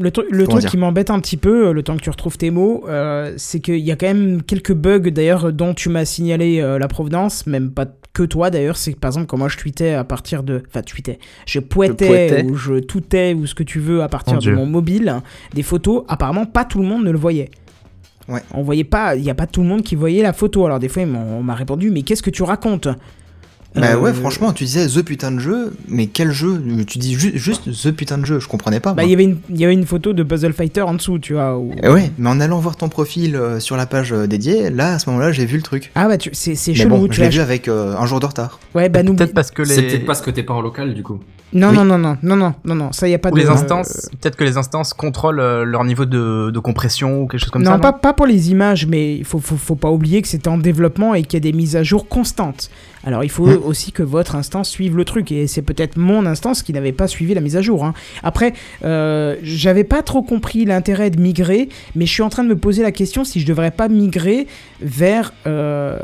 Le, 0.00 0.10
tru- 0.10 0.22
le 0.30 0.44
Comment 0.44 0.50
truc 0.50 0.60
dire 0.60 0.70
qui 0.70 0.76
m'embête 0.76 1.10
un 1.10 1.18
petit 1.18 1.36
peu, 1.36 1.68
euh, 1.68 1.72
le 1.72 1.82
temps 1.82 1.96
que 1.96 2.02
tu 2.02 2.10
retrouves 2.10 2.38
tes 2.38 2.50
mots, 2.52 2.84
euh, 2.88 3.32
c'est 3.36 3.58
qu'il 3.58 3.78
y 3.80 3.90
a 3.90 3.96
quand 3.96 4.06
même 4.06 4.42
quelques 4.42 4.72
bugs 4.72 5.10
d'ailleurs 5.10 5.52
dont 5.52 5.74
tu 5.74 5.88
m'as 5.88 6.04
signalé 6.04 6.60
euh, 6.60 6.78
la 6.78 6.86
provenance, 6.86 7.46
même 7.48 7.72
pas 7.72 7.86
que 8.12 8.22
toi 8.22 8.50
d'ailleurs, 8.50 8.76
c'est 8.76 8.94
par 8.98 9.08
exemple 9.10 9.26
quand 9.26 9.36
moi 9.38 9.48
je 9.48 9.56
tweetais 9.56 9.94
à 9.94 10.04
partir 10.04 10.42
de... 10.44 10.62
Enfin 10.68 10.82
tweetais, 10.82 11.18
je 11.46 11.58
pointais. 11.60 12.44
ou 12.44 12.54
je 12.54 12.74
toutais 12.78 13.34
ou 13.34 13.46
ce 13.46 13.54
que 13.56 13.64
tu 13.64 13.80
veux 13.80 14.02
à 14.02 14.08
partir 14.08 14.34
de 14.34 14.40
Dieu. 14.40 14.54
mon 14.54 14.66
mobile, 14.66 15.16
des 15.54 15.62
photos, 15.64 16.04
apparemment 16.08 16.46
pas 16.46 16.64
tout 16.64 16.78
le 16.80 16.86
monde 16.86 17.04
ne 17.04 17.10
le 17.10 17.18
voyait. 17.18 17.50
Ouais. 18.28 18.40
On 18.54 18.62
voyait 18.62 18.84
pas, 18.84 19.16
il 19.16 19.24
y 19.24 19.30
a 19.30 19.34
pas 19.34 19.46
tout 19.46 19.62
le 19.62 19.66
monde 19.68 19.82
qui 19.82 19.94
voyait 19.96 20.22
la 20.22 20.32
photo. 20.32 20.64
Alors 20.66 20.78
des 20.78 20.88
fois 20.88 21.02
on 21.02 21.42
m'a 21.42 21.54
répondu 21.54 21.90
mais 21.90 22.02
qu'est-ce 22.02 22.22
que 22.22 22.30
tu 22.30 22.44
racontes? 22.44 22.86
Bah 23.74 23.92
Euh, 23.92 23.98
ouais, 24.00 24.12
franchement, 24.12 24.52
tu 24.52 24.64
disais 24.64 24.86
The 24.88 25.02
putain 25.02 25.30
de 25.30 25.38
jeu, 25.38 25.72
mais 25.88 26.06
quel 26.06 26.32
jeu? 26.32 26.60
Tu 26.86 26.98
dis 26.98 27.14
ju- 27.14 27.32
juste 27.38 27.70
The 27.70 27.90
putain 27.92 28.18
de 28.18 28.24
jeu, 28.26 28.40
je 28.40 28.48
comprenais 28.48 28.80
pas. 28.80 28.94
Bah 28.94 29.04
il 29.04 29.10
y 29.10 29.14
avait 29.14 29.24
une 29.24 29.38
il 29.50 29.60
y 29.60 29.64
avait 29.64 29.74
une 29.74 29.86
photo 29.86 30.12
de 30.12 30.22
Puzzle 30.22 30.52
Fighter 30.52 30.82
en 30.82 30.94
dessous, 30.94 31.18
tu 31.18 31.34
vois. 31.34 31.56
où- 31.58 31.72
Eh 31.82 31.88
ouais, 31.88 32.10
mais 32.18 32.30
en 32.30 32.40
allant 32.40 32.58
voir 32.60 32.76
ton 32.76 32.88
profil 32.88 33.36
euh, 33.36 33.60
sur 33.60 33.76
la 33.76 33.86
page 33.86 34.12
euh, 34.12 34.26
dédiée, 34.26 34.70
là, 34.70 34.94
à 34.94 34.98
ce 34.98 35.08
moment-là, 35.10 35.32
j'ai 35.32 35.44
vu 35.46 35.56
le 35.56 35.62
truc. 35.62 35.92
Ah 35.94 36.08
bah 36.08 36.16
c'est 36.32 36.54
c'est 36.54 36.70
Mais 36.72 36.76
chelou, 36.76 36.88
bon, 36.96 37.06
tu 37.08 37.14
je 37.14 37.20
l'ai 37.20 37.26
vois. 37.28 37.34
vu 37.36 37.40
avec 37.40 37.68
euh, 37.68 37.94
un 37.96 38.06
jour 38.06 38.20
de 38.20 38.26
retard. 38.26 38.58
Ouais 38.74 38.88
bah 38.88 39.02
n'oublie 39.02 39.18
Peut-être 39.18 39.34
parce 39.34 39.50
que 39.50 39.64
C'est 39.64 39.82
les... 39.82 39.86
peut-être 39.88 40.06
parce 40.06 40.22
que 40.22 40.30
t'es 40.30 40.42
pas 40.42 40.54
en 40.54 40.60
local 40.62 40.94
du 40.94 41.02
coup. 41.02 41.20
Non, 41.54 41.70
Oui. 41.70 41.76
non, 41.76 41.84
non, 41.86 41.96
non, 41.96 42.18
non, 42.22 42.36
non, 42.36 42.54
non, 42.66 42.74
non, 42.74 42.92
ça 42.92 43.08
y 43.08 43.14
a 43.14 43.18
pas 43.18 43.30
ou 43.30 43.34
de. 43.34 43.38
les 43.40 43.46
euh, 43.46 43.52
instances, 43.52 44.10
peut-être 44.20 44.36
que 44.36 44.44
les 44.44 44.58
instances 44.58 44.92
contrôlent 44.92 45.40
euh, 45.40 45.64
leur 45.64 45.82
niveau 45.84 46.04
de, 46.04 46.50
de 46.50 46.58
compression 46.58 47.22
ou 47.22 47.26
quelque 47.26 47.40
chose 47.40 47.48
comme 47.50 47.62
non, 47.62 47.72
ça. 47.72 47.78
pas, 47.78 47.92
pas 47.94 48.12
pour 48.12 48.26
les 48.26 48.50
images, 48.50 48.86
mais 48.86 49.16
il 49.16 49.24
faut, 49.24 49.38
faut, 49.38 49.56
faut 49.56 49.74
pas 49.74 49.90
oublier 49.90 50.20
que 50.20 50.28
c'est 50.28 50.46
en 50.46 50.58
développement 50.58 51.14
et 51.14 51.22
qu'il 51.22 51.34
y 51.34 51.48
a 51.48 51.50
des 51.50 51.56
mises 51.56 51.74
à 51.76 51.82
jour 51.82 52.06
constantes. 52.06 52.70
Alors 53.04 53.24
il 53.24 53.30
faut 53.30 53.46
Hmm. 53.46 53.60
aussi 53.64 53.92
que 53.92 54.02
votre 54.02 54.34
instance 54.34 54.68
suive 54.68 54.96
le 54.96 55.04
truc, 55.04 55.30
et 55.32 55.46
c'est 55.46 55.62
peut-être 55.62 55.96
mon 55.96 56.26
instance 56.26 56.62
qui 56.62 56.72
n'avait 56.72 56.92
pas 56.92 57.06
suivi 57.08 57.34
la 57.34 57.40
mise 57.40 57.56
à 57.56 57.62
jour. 57.62 57.84
hein. 57.84 57.94
Après, 58.22 58.52
euh, 58.84 59.36
j'avais 59.42 59.84
pas 59.84 60.02
trop 60.02 60.22
compris 60.22 60.64
l'intérêt 60.64 61.10
de 61.10 61.20
migrer, 61.20 61.68
mais 61.94 62.06
je 62.06 62.12
suis 62.12 62.22
en 62.22 62.28
train 62.28 62.42
de 62.44 62.48
me 62.48 62.56
poser 62.56 62.82
la 62.82 62.92
question 62.92 63.24
si 63.24 63.40
je 63.40 63.46
devrais 63.46 63.70
pas 63.70 63.88
migrer 63.88 64.46
vers 64.80 65.32
euh, 65.46 65.96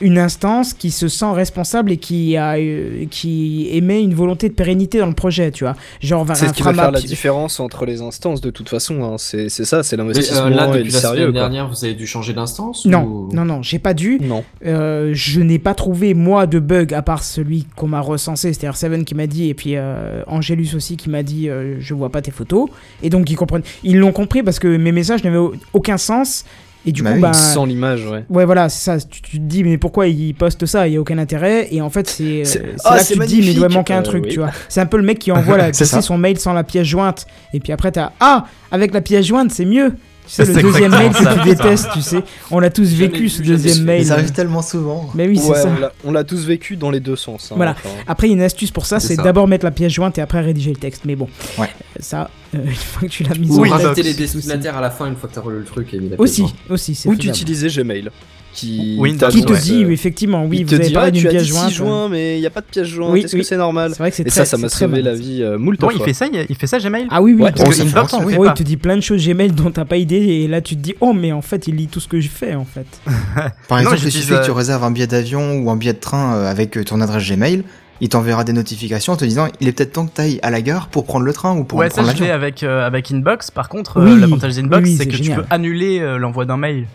une 0.00 0.18
instance 0.18 0.74
qui 0.74 0.90
se 0.90 1.08
sent 1.08 1.32
responsable 1.32 1.92
et 1.92 1.96
qui, 1.96 2.36
a, 2.36 2.56
euh, 2.56 3.06
qui 3.10 3.68
émet 3.72 4.02
une 4.02 4.14
volonté 4.14 4.48
de 4.48 4.54
pérennité 4.54 4.98
dans 4.98 5.06
le 5.06 5.14
projet, 5.14 5.50
tu 5.50 5.64
vois. 5.64 5.76
Genre 6.00 6.24
vers 6.24 6.36
C'est 6.36 6.48
ce 6.48 6.52
qui 6.52 6.62
va 6.62 6.74
faire 6.74 6.90
la 6.90 7.00
différence 7.00 7.60
entre 7.60 7.84
les 7.86 8.00
instances 8.02 8.40
de 8.40 8.50
toute 8.50 8.68
façon. 8.68 9.02
hein. 9.04 9.16
C'est 9.18 9.48
c'est 9.48 9.64
ça, 9.64 9.82
c'est 9.82 9.96
Mais, 9.96 10.02
l'investissement 10.02 10.46
euh, 10.46 10.50
là, 10.50 10.68
et 10.68 10.72
le 10.72 10.78
depuis 10.80 10.92
la 10.92 10.98
sérieux. 11.00 11.16
semaine 11.20 11.32
quoi. 11.32 11.40
dernière, 11.40 11.68
vous 11.68 11.84
avez 11.84 11.94
dû 11.94 12.06
changer 12.06 12.32
d'instance 12.32 12.84
Non, 12.86 13.02
ou- 13.04 13.28
non, 13.32 13.44
non, 13.44 13.62
j'ai 13.62 13.78
pas 13.78 13.94
dû. 13.94 14.18
Non. 14.22 14.44
Euh, 14.66 15.10
je 15.14 15.40
n'ai 15.40 15.58
pas 15.58 15.74
trouvé 15.74 16.14
moi 16.14 16.33
de 16.46 16.58
bug 16.58 16.92
à 16.94 17.02
part 17.02 17.22
celui 17.22 17.66
qu'on 17.76 17.86
m'a 17.88 18.00
recensé, 18.00 18.52
c'est-à-dire 18.52 18.76
Seven 18.76 19.04
qui 19.04 19.14
m'a 19.14 19.26
dit 19.26 19.48
et 19.48 19.54
puis 19.54 19.76
euh, 19.76 20.22
Angelus 20.26 20.70
aussi 20.74 20.96
qui 20.96 21.08
m'a 21.10 21.22
dit 21.22 21.48
euh, 21.48 21.76
je 21.80 21.94
vois 21.94 22.10
pas 22.10 22.20
tes 22.22 22.30
photos. 22.30 22.68
Et 23.02 23.10
donc 23.10 23.30
ils 23.30 23.36
comprennent, 23.36 23.62
ils 23.82 23.98
l'ont 23.98 24.12
compris 24.12 24.42
parce 24.42 24.58
que 24.58 24.76
mes 24.76 24.92
messages 24.92 25.22
n'avaient 25.24 25.36
au- 25.36 25.54
aucun 25.72 25.96
sens. 25.96 26.44
Et 26.86 26.92
du 26.92 27.02
Bah 27.02 27.10
coup 27.10 27.14
oui, 27.16 27.22
bah 27.22 27.32
Sans 27.32 27.64
l'image, 27.64 28.04
ouais. 28.06 28.24
ouais 28.28 28.44
voilà 28.44 28.68
c'est 28.68 28.84
ça. 28.84 28.98
Tu, 29.00 29.22
tu 29.22 29.38
te 29.38 29.42
dis 29.42 29.64
mais 29.64 29.78
pourquoi 29.78 30.06
ils 30.06 30.34
postent 30.34 30.66
ça? 30.66 30.86
Il 30.86 30.92
y 30.92 30.96
a 30.98 31.00
aucun 31.00 31.16
intérêt. 31.16 31.68
Et 31.72 31.80
en 31.80 31.88
fait 31.88 32.06
c'est 32.10 32.42
euh, 32.42 32.44
C'est- 32.44 32.58
c'est 32.76 32.76
Ah, 32.84 32.96
là 32.96 33.02
que 33.02 33.06
tu 33.12 33.18
te 33.18 33.24
dis 33.24 33.40
mais 33.40 33.46
il 33.52 33.56
doit 33.56 33.70
manquer 33.70 33.94
un 33.94 34.00
Euh, 34.00 34.02
truc 34.02 34.24
oui. 34.24 34.30
tu 34.32 34.38
vois. 34.40 34.50
C'est 34.68 34.82
un 34.82 34.86
peu 34.86 34.98
le 34.98 35.02
mec 35.02 35.18
qui 35.18 35.32
envoie 35.32 35.56
la, 35.56 35.72
son 35.72 36.18
mail 36.18 36.38
sans 36.38 36.52
la 36.52 36.62
pièce 36.62 36.86
jointe. 36.86 37.26
Et 37.54 37.60
puis 37.60 37.72
après 37.72 37.90
t'as 37.90 38.10
ah 38.20 38.44
avec 38.70 38.92
la 38.92 39.00
pièce 39.00 39.24
jointe 39.26 39.50
c'est 39.50 39.64
mieux 39.64 39.94
C'est 40.26 40.46
le 40.46 40.54
C'est 40.54 40.62
deuxième 40.62 40.90
mail 40.90 41.10
que 41.12 41.34
tu 41.42 41.48
détestes, 41.48 41.88
tu 41.92 42.00
sais. 42.00 42.22
On 42.50 42.58
l'a 42.58 42.70
tous 42.70 42.92
vécu 42.94 43.28
ce 43.28 43.42
deuxième 43.42 43.84
mail. 43.84 44.06
ça 44.06 44.14
arrive 44.14 44.32
tellement 44.32 44.62
souvent. 44.62 45.10
Mais 45.14 45.28
oui, 45.28 45.38
c'est 45.38 45.50
Ouais, 45.50 45.60
ça. 45.60 45.92
on 46.04 46.10
l'a- 46.12 46.24
tous 46.24 46.46
vécu 46.46 46.76
dans 46.76 46.90
les 46.90 47.00
deux 47.00 47.16
sens. 47.16 47.50
hein, 47.52 47.56
Voilà. 47.56 47.72
enfin. 47.72 47.90
Après, 48.06 48.26
il 48.26 48.30
y 48.30 48.32
a 48.32 48.36
une 48.36 48.42
astuce 48.42 48.70
pour 48.70 48.86
ça, 48.86 49.00
C'est 49.00 49.16
d'abord 49.16 49.46
mettre 49.48 49.64
la 49.64 49.70
pièce 49.70 49.92
jointe 49.92 50.16
et 50.18 50.22
après 50.22 50.40
rédiger 50.40 50.70
le 50.70 50.76
texte. 50.76 51.02
Mais 51.04 51.14
bon, 51.16 51.28
Ouais. 51.58 51.68
ça, 52.00 52.30
euh, 52.54 52.58
une 52.64 52.72
fois 52.74 53.02
que 53.02 53.12
tu 53.12 53.22
l'as 53.24 53.34
mis 53.34 53.50
Ou 53.50 53.60
Oui, 53.60 53.68
rajouter 53.70 54.00
Inbox, 54.00 54.06
les 54.06 54.14
destinataires 54.14 54.76
à 54.76 54.80
la 54.80 54.90
fin 54.90 55.06
une 55.06 55.16
fois 55.16 55.28
que 55.28 55.34
t'as 55.34 55.40
relu 55.42 55.58
le 55.58 55.64
truc 55.64 55.88
la 55.92 56.18
Aussi, 56.18 56.44
aussi, 56.70 56.94
c'est 56.94 57.08
Ou 57.08 57.14
d'utiliser 57.14 57.68
Gmail. 57.68 58.10
Qui 58.54 58.96
Windows, 58.98 59.28
Qui 59.28 59.44
te 59.44 59.52
ouais. 59.52 59.58
dit, 59.58 59.82
euh, 59.82 59.86
oui, 59.88 59.92
effectivement, 59.94 60.44
oui, 60.46 60.58
il 60.60 60.64
vous 60.64 60.70
te 60.70 60.74
avez 60.76 60.86
dit, 60.86 60.92
parlé 60.94 61.08
ah, 61.08 61.10
d'une 61.10 61.28
pièce 61.28 61.42
dit 61.42 61.48
6 61.50 61.54
jointe. 61.54 61.70
juin, 61.72 62.08
mais 62.08 62.36
il 62.38 62.40
n'y 62.40 62.46
a 62.46 62.50
pas 62.50 62.60
de 62.60 62.66
pièce 62.66 62.86
jointe. 62.86 63.10
Oui, 63.12 63.20
Est-ce 63.22 63.34
oui. 63.34 63.42
que 63.42 63.46
c'est 63.46 63.56
normal 63.56 63.90
C'est 63.92 63.98
vrai 63.98 64.10
que 64.10 64.16
c'est 64.16 64.22
Et 64.22 64.30
très 64.30 64.40
ça, 64.40 64.44
ça 64.44 64.56
m'a 64.56 64.68
sauvé 64.68 65.02
la 65.02 65.14
vie 65.14 65.42
euh, 65.42 65.58
moult 65.58 65.78
Bon, 65.80 65.90
il 65.90 65.96
fois. 65.96 66.06
fait 66.06 66.14
ça, 66.14 66.26
il 66.32 66.46
il 66.48 66.54
fait 66.56 66.66
ça 66.66 66.78
Gmail 66.78 67.06
Ah 67.10 67.20
oui, 67.20 67.32
oui, 67.34 67.42
Ouais, 67.42 67.52
parce 67.52 67.68
que 67.68 67.74
ça 67.74 67.82
Inbox, 67.82 68.12
le 68.20 68.24
oui. 68.26 68.36
Ouais, 68.36 68.48
il 68.48 68.54
te 68.54 68.62
dit 68.62 68.76
plein 68.76 68.96
de 68.96 69.02
choses 69.02 69.26
Gmail 69.26 69.50
dont 69.52 69.70
t'as 69.70 69.84
pas 69.84 69.96
idée 69.96 70.16
et 70.16 70.46
là 70.48 70.60
tu 70.60 70.76
te 70.76 70.80
dis 70.80 70.94
oh 71.00 71.12
mais 71.12 71.32
en 71.32 71.42
fait 71.42 71.66
il 71.66 71.74
lit 71.76 71.88
tout 71.88 72.00
ce 72.00 72.08
que 72.08 72.20
je 72.20 72.28
fais 72.28 72.54
en 72.54 72.64
fait. 72.64 72.86
Par 73.68 73.78
exemple, 73.80 73.98
il 74.04 74.12
suffit 74.12 74.28
que 74.28 74.44
tu 74.44 74.50
euh, 74.50 74.54
réserves 74.54 74.84
un 74.84 74.90
billet 74.90 75.06
d'avion 75.06 75.58
ou 75.58 75.70
un 75.70 75.76
billet 75.76 75.92
de 75.92 75.98
train 76.00 76.34
euh, 76.36 76.50
avec 76.50 76.76
euh, 76.76 76.84
ton 76.84 77.00
adresse 77.00 77.28
Gmail. 77.28 77.64
Il 78.00 78.08
t'enverra 78.08 78.42
des 78.42 78.52
notifications 78.52 79.12
en 79.12 79.16
te 79.16 79.24
disant 79.24 79.46
il 79.60 79.68
est 79.68 79.72
peut-être 79.72 79.92
temps 79.92 80.06
que 80.06 80.14
tu 80.16 80.20
ailles 80.20 80.40
à 80.42 80.50
la 80.50 80.60
gare 80.62 80.88
pour 80.88 81.04
prendre 81.04 81.24
le 81.24 81.32
train 81.32 81.56
ou 81.56 81.62
pour 81.64 81.78
Ouais, 81.78 81.88
ça 81.90 82.02
prendre 82.02 82.10
je 82.10 82.16
fais 82.16 82.20
l'avion. 82.28 82.34
avec, 82.34 82.62
euh, 82.64 82.84
avec 82.86 83.10
Inbox. 83.12 83.50
Par 83.52 83.68
contre, 83.68 84.00
Oui, 84.04 84.10
euh, 84.12 84.18
l'avantage 84.18 84.56
d'Inbox, 84.56 84.82
oui, 84.84 84.96
c'est 84.96 85.04
c'est 85.04 85.08
que 85.10 85.16
génial. 85.16 85.38
tu 85.42 85.42
peux 85.42 85.54
annuler 85.54 86.00
euh, 86.00 86.18
l'envoi 86.18 86.44
d'un 86.44 86.56
mail. 86.56 86.86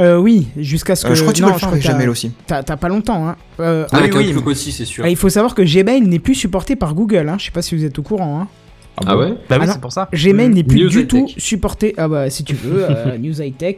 Euh, 0.00 0.16
oui, 0.16 0.48
jusqu'à 0.56 0.96
ce 0.96 1.04
que 1.04 1.10
Euh, 1.10 1.14
je 1.14 1.20
crois 1.20 1.32
que 1.32 1.36
tu 1.36 1.42
non, 1.42 1.48
peux 1.48 1.54
le 1.54 1.58
faire 1.60 1.68
je 1.70 1.74
avec 1.74 1.84
Gmail 1.86 2.08
aussi. 2.08 2.32
T'as 2.46 2.62
pas 2.62 2.88
longtemps 2.88 3.28
hein. 3.28 3.36
Euh, 3.60 3.86
Ah 3.92 3.98
Avec 3.98 4.14
oui, 4.14 4.34
aussi, 4.46 4.72
c'est 4.72 4.84
sûr. 4.86 5.04
ah, 5.04 5.10
il 5.10 5.16
faut 5.16 5.28
savoir 5.28 5.54
que 5.54 5.62
Gmail 5.62 6.00
n'est 6.02 6.18
plus 6.18 6.34
supporté 6.34 6.74
par 6.74 6.94
Google. 6.94 7.28
Hein. 7.28 7.36
Je 7.38 7.44
sais 7.46 7.50
pas 7.50 7.62
si 7.62 7.76
vous 7.76 7.84
êtes 7.84 7.98
au 7.98 8.02
courant. 8.02 8.40
Hein. 8.40 8.48
Ah 9.06 9.16
ouais 9.16 9.34
Bah 9.48 9.56
oui, 9.60 9.66
Ah 9.68 9.72
c'est 9.72 9.80
pour 9.80 9.92
ça. 9.92 10.08
Gmail 10.12 10.48
Mm. 10.48 10.52
n'est 10.54 10.64
plus 10.64 10.80
News 10.84 10.88
du 10.88 11.06
tout 11.06 11.28
supporté. 11.36 11.94
Ah 11.96 12.08
bah 12.08 12.28
si 12.30 12.44
tu 12.44 12.54
veux, 12.54 12.84
euh, 12.90 13.18
News 13.18 13.40
High 13.40 13.56
Tech. 13.56 13.76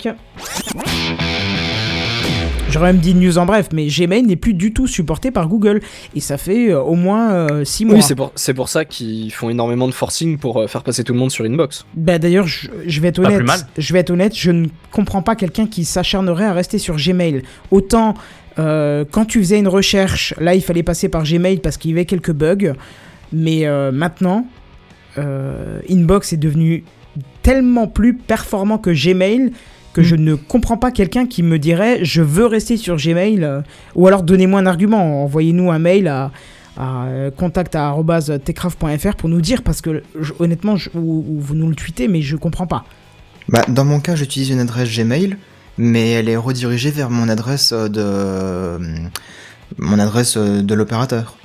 J'aurais 2.72 2.92
même 2.92 3.00
dit 3.00 3.14
News 3.14 3.38
en 3.38 3.46
bref, 3.46 3.68
mais 3.72 3.86
Gmail 3.86 4.22
n'est 4.22 4.36
plus 4.36 4.54
du 4.54 4.72
tout 4.72 4.86
supporté 4.86 5.30
par 5.30 5.48
Google. 5.48 5.80
Et 6.14 6.20
ça 6.20 6.38
fait 6.38 6.70
euh, 6.70 6.80
au 6.80 6.94
moins 6.94 7.64
6 7.64 7.84
mois. 7.84 7.96
Oui, 7.96 8.02
c'est 8.02 8.14
pour, 8.14 8.32
c'est 8.34 8.54
pour 8.54 8.68
ça 8.68 8.84
qu'ils 8.84 9.32
font 9.32 9.50
énormément 9.50 9.86
de 9.86 9.92
forcing 9.92 10.38
pour 10.38 10.58
euh, 10.58 10.66
faire 10.66 10.82
passer 10.82 11.04
tout 11.04 11.12
le 11.12 11.18
monde 11.18 11.30
sur 11.30 11.44
Inbox. 11.44 11.84
Bah 11.94 12.18
d'ailleurs, 12.18 12.46
je, 12.46 12.68
je 12.86 13.00
vais 13.00 13.08
être 13.08 13.22
Pas 13.22 13.30
honnête. 13.30 13.66
Je 13.78 13.92
vais 13.92 14.00
être 14.00 14.10
honnête, 14.10 14.36
je 14.36 14.50
ne 14.50 14.66
comprends 14.90 15.22
pas 15.22 15.36
quelqu'un 15.36 15.66
qui 15.66 15.84
s'acharnerait 15.84 16.46
à 16.46 16.52
rester 16.52 16.78
sur 16.78 16.96
Gmail. 16.96 17.42
Autant 17.70 18.14
euh, 18.58 19.04
quand 19.10 19.24
tu 19.24 19.38
faisais 19.40 19.58
une 19.58 19.68
recherche, 19.68 20.34
là 20.38 20.54
il 20.54 20.62
fallait 20.62 20.82
passer 20.82 21.08
par 21.08 21.24
Gmail 21.24 21.58
parce 21.58 21.76
qu'il 21.76 21.90
y 21.90 21.94
avait 21.94 22.04
quelques 22.04 22.32
bugs, 22.32 22.74
mais 23.32 23.66
euh, 23.66 23.92
maintenant, 23.92 24.46
euh, 25.18 25.80
Inbox 25.90 26.32
est 26.32 26.38
devenu 26.38 26.84
tellement 27.42 27.86
plus 27.86 28.14
performant 28.14 28.78
que 28.78 28.90
Gmail 28.90 29.52
que 29.92 30.00
Mm. 30.00 30.04
je 30.04 30.16
ne 30.16 30.34
comprends 30.34 30.76
pas 30.78 30.90
quelqu'un 30.90 31.26
qui 31.26 31.42
me 31.42 31.58
dirait 31.58 32.04
je 32.04 32.22
veux 32.22 32.46
rester 32.46 32.76
sur 32.76 32.96
Gmail 32.96 33.42
euh, 33.44 33.60
ou 33.94 34.06
alors 34.06 34.22
donnez-moi 34.22 34.60
un 34.60 34.66
argument, 34.66 35.22
envoyez-nous 35.24 35.70
un 35.70 35.78
mail 35.78 36.08
à 36.08 36.30
à 36.78 37.04
euh, 37.08 37.30
contact@techcraft.fr 37.30 39.16
pour 39.16 39.28
nous 39.28 39.40
dire 39.42 39.62
parce 39.62 39.80
que 39.82 40.02
je- 40.18 40.32
honnêtement 40.38 40.76
je- 40.76 40.88
ou, 40.94 41.24
ou 41.28 41.36
vous 41.38 41.54
nous 41.54 41.68
le 41.68 41.74
tweetez 41.74 42.08
mais 42.08 42.22
je 42.22 42.36
comprends 42.36 42.66
pas. 42.66 42.84
Bah, 43.48 43.62
dans 43.68 43.84
mon 43.84 44.00
cas, 44.00 44.14
j'utilise 44.14 44.48
une 44.50 44.60
adresse 44.60 44.88
Gmail, 44.96 45.36
mais 45.76 46.12
elle 46.12 46.28
est 46.28 46.36
redirigée 46.36 46.90
vers 46.90 47.10
mon 47.10 47.28
adresse 47.28 47.72
euh, 47.74 47.88
de 47.88 49.00
mon 49.78 49.98
adresse 49.98 50.36
de 50.38 50.74
l'opérateur. 50.74 51.36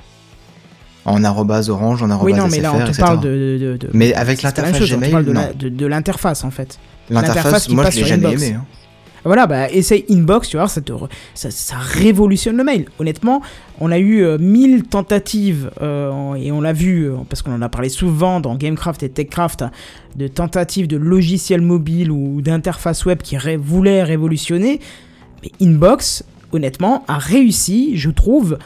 En 1.04 1.24
arrobase 1.24 1.70
orange, 1.70 2.02
en 2.02 2.10
arrobase 2.10 2.32
oui 2.34 2.38
non 2.38 2.48
mais 2.50 2.60
là 2.60 2.72
on 2.74 2.84
te 2.84 2.98
parle 2.98 3.20
de, 3.20 3.28
de- 3.28 3.58
de- 3.58 3.76
de- 3.78 3.90
Mais 3.94 4.12
avec 4.14 4.42
l'interface 4.42 4.80
Gmail, 4.90 5.12
non. 5.26 5.42
de 5.58 5.86
l'interface 5.86 6.44
en 6.44 6.50
fait. 6.50 6.78
L'interface 7.10 7.66
qui 7.66 7.74
moi, 7.74 7.84
passe 7.84 7.94
je 7.94 8.00
l'ai 8.00 8.06
sur 8.06 8.14
jamais 8.16 8.26
Inbox. 8.28 8.42
aimé. 8.42 8.54
hein. 8.58 8.64
Voilà, 9.24 9.46
bah 9.48 9.68
essaye 9.70 10.04
Inbox, 10.08 10.48
tu 10.48 10.56
vois, 10.56 10.68
ça, 10.68 10.80
te 10.80 10.92
re- 10.92 11.08
ça, 11.34 11.50
ça 11.50 11.76
révolutionne 11.76 12.56
le 12.56 12.62
mail. 12.64 12.86
Honnêtement, 13.00 13.42
on 13.80 13.90
a 13.90 13.98
eu 13.98 14.22
euh, 14.22 14.38
1000 14.38 14.84
tentatives, 14.84 15.70
euh, 15.82 16.10
en- 16.10 16.34
et 16.36 16.52
on 16.52 16.60
l'a 16.60 16.72
vu, 16.72 17.10
euh, 17.10 17.16
parce 17.28 17.42
qu'on 17.42 17.52
en 17.52 17.60
a 17.60 17.68
parlé 17.68 17.88
souvent 17.88 18.38
dans 18.40 18.54
Gamecraft 18.54 19.02
et 19.02 19.08
Techcraft, 19.08 19.62
hein, 19.62 19.70
de 20.16 20.28
tentatives 20.28 20.86
de 20.86 20.96
logiciels 20.96 21.60
mobiles 21.62 22.10
ou 22.12 22.40
d'interfaces 22.40 23.04
web 23.06 23.20
qui 23.20 23.36
ré- 23.36 23.56
voulaient 23.56 24.04
révolutionner. 24.04 24.80
Mais 25.42 25.50
Inbox, 25.60 26.24
honnêtement, 26.52 27.04
a 27.08 27.18
réussi, 27.18 27.96
je 27.96 28.10
trouve, 28.10 28.56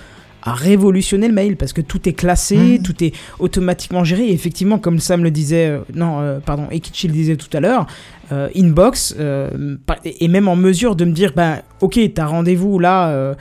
à 0.45 0.55
révolutionner 0.55 1.29
le 1.29 1.35
mail 1.35 1.57
parce 1.57 1.73
que 1.73 1.81
tout 1.81 2.09
est 2.09 2.13
classé, 2.15 2.57
Mhm. 2.57 2.83
tout 2.83 3.03
est 3.05 3.13
automatiquement 3.39 4.03
géré. 4.05 4.27
Et 4.27 4.33
effectivement, 4.33 4.79
comme 4.79 4.99
Sam 4.99 5.23
le 5.23 5.31
disait, 5.31 5.69
euh, 5.69 5.79
non, 5.95 6.21
euh, 6.21 6.41
pardon, 6.41 6.67
Ekichi 6.73 7.07
le 7.07 7.13
disait 7.15 7.37
tout 7.37 7.55
à 7.57 7.61
l'heure, 7.61 7.87
euh, 8.33 8.49
Inbox 8.57 9.15
euh, 9.19 9.77
est 10.05 10.29
même 10.29 10.49
en 10.49 10.57
mesure 10.57 10.97
de 10.97 11.05
me 11.05 11.13
dire, 11.13 11.33
ben, 11.37 11.61
ok, 11.81 12.01
t'as 12.15 12.27
rendez-vous 12.27 12.79
là 12.79 13.09
euh, 13.11 13.35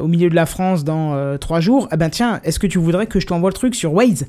au 0.00 0.06
milieu 0.06 0.30
de 0.30 0.34
la 0.34 0.46
France 0.46 0.84
dans 0.84 1.36
trois 1.38 1.60
jours. 1.60 1.88
Ah 1.90 1.96
ben 1.96 2.10
tiens, 2.10 2.40
est-ce 2.44 2.58
que 2.58 2.66
tu 2.66 2.78
voudrais 2.78 3.06
que 3.06 3.18
je 3.18 3.26
t'envoie 3.26 3.50
le 3.50 3.54
truc 3.54 3.74
sur 3.74 3.94
Waze? 3.94 4.26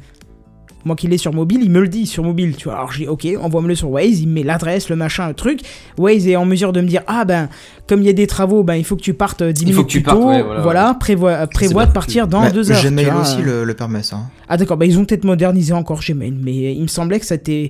Moi 0.85 0.95
qui 0.95 1.07
l'ai 1.07 1.17
sur 1.17 1.33
mobile, 1.33 1.61
il 1.63 1.69
me 1.71 1.79
le 1.81 1.87
dit 1.87 2.05
sur 2.05 2.23
mobile, 2.23 2.55
tu 2.55 2.65
vois. 2.65 2.75
Alors 2.75 2.91
je 2.91 2.99
dis 2.99 3.07
ok, 3.07 3.27
envoie-moi-le 3.41 3.75
sur 3.75 3.89
Waze, 3.91 4.19
il 4.21 4.27
me 4.27 4.33
met 4.35 4.43
l'adresse, 4.43 4.89
le 4.89 4.95
machin, 4.95 5.27
le 5.27 5.33
truc. 5.33 5.61
Waze 5.97 6.27
est 6.27 6.35
en 6.35 6.45
mesure 6.45 6.73
de 6.73 6.81
me 6.81 6.87
dire 6.87 7.01
ah 7.07 7.25
ben 7.25 7.49
comme 7.87 8.01
il 8.01 8.05
y 8.05 8.09
a 8.09 8.13
des 8.13 8.27
travaux, 8.27 8.63
ben 8.63 8.75
il 8.75 8.83
faut 8.85 8.95
que 8.95 9.01
tu 9.01 9.13
partes 9.13 9.43
10 9.43 9.61
Il 9.61 9.65
minutes 9.65 9.75
faut 9.77 9.83
que 9.83 9.89
tu 9.89 9.99
plus 9.99 10.03
partes, 10.05 10.19
tôt. 10.21 10.27
ouais, 10.29 10.41
voilà, 10.41 10.61
voilà, 10.61 10.93
prévois, 10.99 11.31
euh, 11.31 11.45
prévois 11.47 11.85
de 11.85 11.91
partir 11.91 12.27
dans 12.27 12.41
Bah, 12.41 12.51
deux 12.51 12.71
heures. 12.71 12.81
Gmail 12.83 13.05
vois. 13.05 13.21
aussi 13.21 13.41
le, 13.41 13.63
le 13.63 13.73
permet 13.73 14.01
ça. 14.03 14.15
hein. 14.17 14.29
Ah 14.49 14.57
d'accord, 14.57 14.77
bah 14.77 14.85
ils 14.85 14.97
ont 14.99 15.05
peut-être 15.05 15.23
modernisé 15.23 15.73
encore 15.73 15.99
Gmail, 16.01 16.33
mais 16.41 16.73
il 16.73 16.81
me 16.81 16.87
semblait 16.87 17.19
que 17.19 17.25
c'était... 17.25 17.69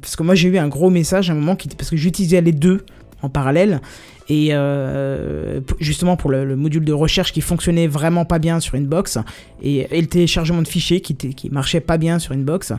Parce 0.00 0.14
que 0.16 0.22
moi 0.22 0.34
j'ai 0.34 0.48
eu 0.48 0.58
un 0.58 0.68
gros 0.68 0.90
message 0.90 1.28
à 1.30 1.32
un 1.32 1.36
moment, 1.36 1.56
qui... 1.56 1.68
parce 1.68 1.90
que 1.90 1.96
j'utilisais 1.96 2.40
les 2.40 2.52
deux 2.52 2.82
en 3.22 3.28
parallèle, 3.28 3.80
et 4.28 4.48
euh, 4.52 5.60
justement 5.80 6.16
pour 6.16 6.30
le, 6.30 6.44
le 6.44 6.56
module 6.56 6.84
de 6.84 6.92
recherche 6.92 7.32
qui 7.32 7.40
fonctionnait 7.40 7.86
vraiment 7.86 8.24
pas 8.24 8.38
bien 8.38 8.60
sur 8.60 8.76
Inbox, 8.76 9.18
et, 9.62 9.86
et 9.90 10.00
le 10.00 10.06
téléchargement 10.06 10.62
de 10.62 10.68
fichiers 10.68 11.00
qui, 11.00 11.14
qui 11.16 11.50
marchait 11.50 11.80
pas 11.80 11.98
bien 11.98 12.18
sur 12.18 12.32
Inbox. 12.32 12.72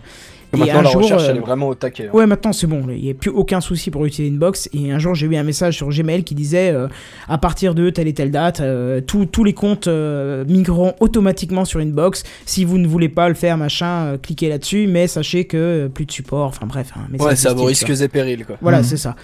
Et 0.53 0.58
Maintenant, 0.58 0.79
un 0.79 0.81
la 0.81 0.89
jour, 0.89 1.01
recherche, 1.03 1.24
euh, 1.24 1.27
elle 1.31 1.38
est 1.38 1.41
vraiment 1.41 1.70
au 1.70 1.75
taquet. 1.75 2.08
hein. 2.08 2.12
Ouais, 2.13 2.25
maintenant 2.27 2.51
c'est 2.51 2.67
bon, 2.67 2.84
il 2.89 3.01
n'y 3.01 3.10
a 3.10 3.13
plus 3.13 3.29
aucun 3.31 3.62
souci 3.62 3.89
pour 3.89 4.05
utiliser 4.05 4.34
Inbox. 4.34 4.70
Et 4.74 4.91
un 4.91 5.00
jour, 5.00 5.15
j'ai 5.15 5.25
eu 5.27 5.36
un 5.38 5.43
message 5.43 5.77
sur 5.77 5.88
Gmail 5.89 6.24
qui 6.25 6.36
disait 6.36 6.72
euh, 6.72 6.88
à 7.29 7.38
partir 7.38 7.74
de 7.74 7.89
telle 7.89 8.08
et 8.10 8.13
telle 8.13 8.31
date, 8.31 8.60
euh, 8.60 9.00
tous- 9.00 9.25
tous 9.25 9.43
les 9.46 9.53
comptes 9.53 9.88
euh, 9.88 10.43
migreront 10.48 10.93
automatiquement 11.00 11.63
sur 11.63 11.79
Inbox. 11.79 12.24
Si 12.46 12.65
vous 12.65 12.77
ne 12.77 12.88
voulez 12.88 13.08
pas 13.10 13.29
le 13.29 13.36
faire, 13.36 13.55
machin, 13.58 14.05
euh, 14.05 14.17
cliquez 14.17 14.50
là-dessus, 14.50 14.88
mais 14.88 15.08
sachez 15.08 15.46
que 15.46 15.58
euh, 15.58 15.88
plus 15.88 16.05
de 16.05 16.12
support. 16.12 16.48
Enfin 16.50 16.65
bref, 16.65 16.91
un 16.98 17.10
message 17.12 17.25
Ouais, 17.27 17.34
de 17.34 17.38
c'est 17.38 17.48
à 17.48 17.53
vos 17.53 17.70
style, 17.70 17.86
quoi. 17.86 17.88
risques 17.93 18.03
et 18.03 18.08
périls, 18.10 18.46
quoi. 18.46 18.58
Voilà, 18.62 18.79
Mhm. 18.79 18.84
c'est 18.84 18.98
ça. 18.98 19.15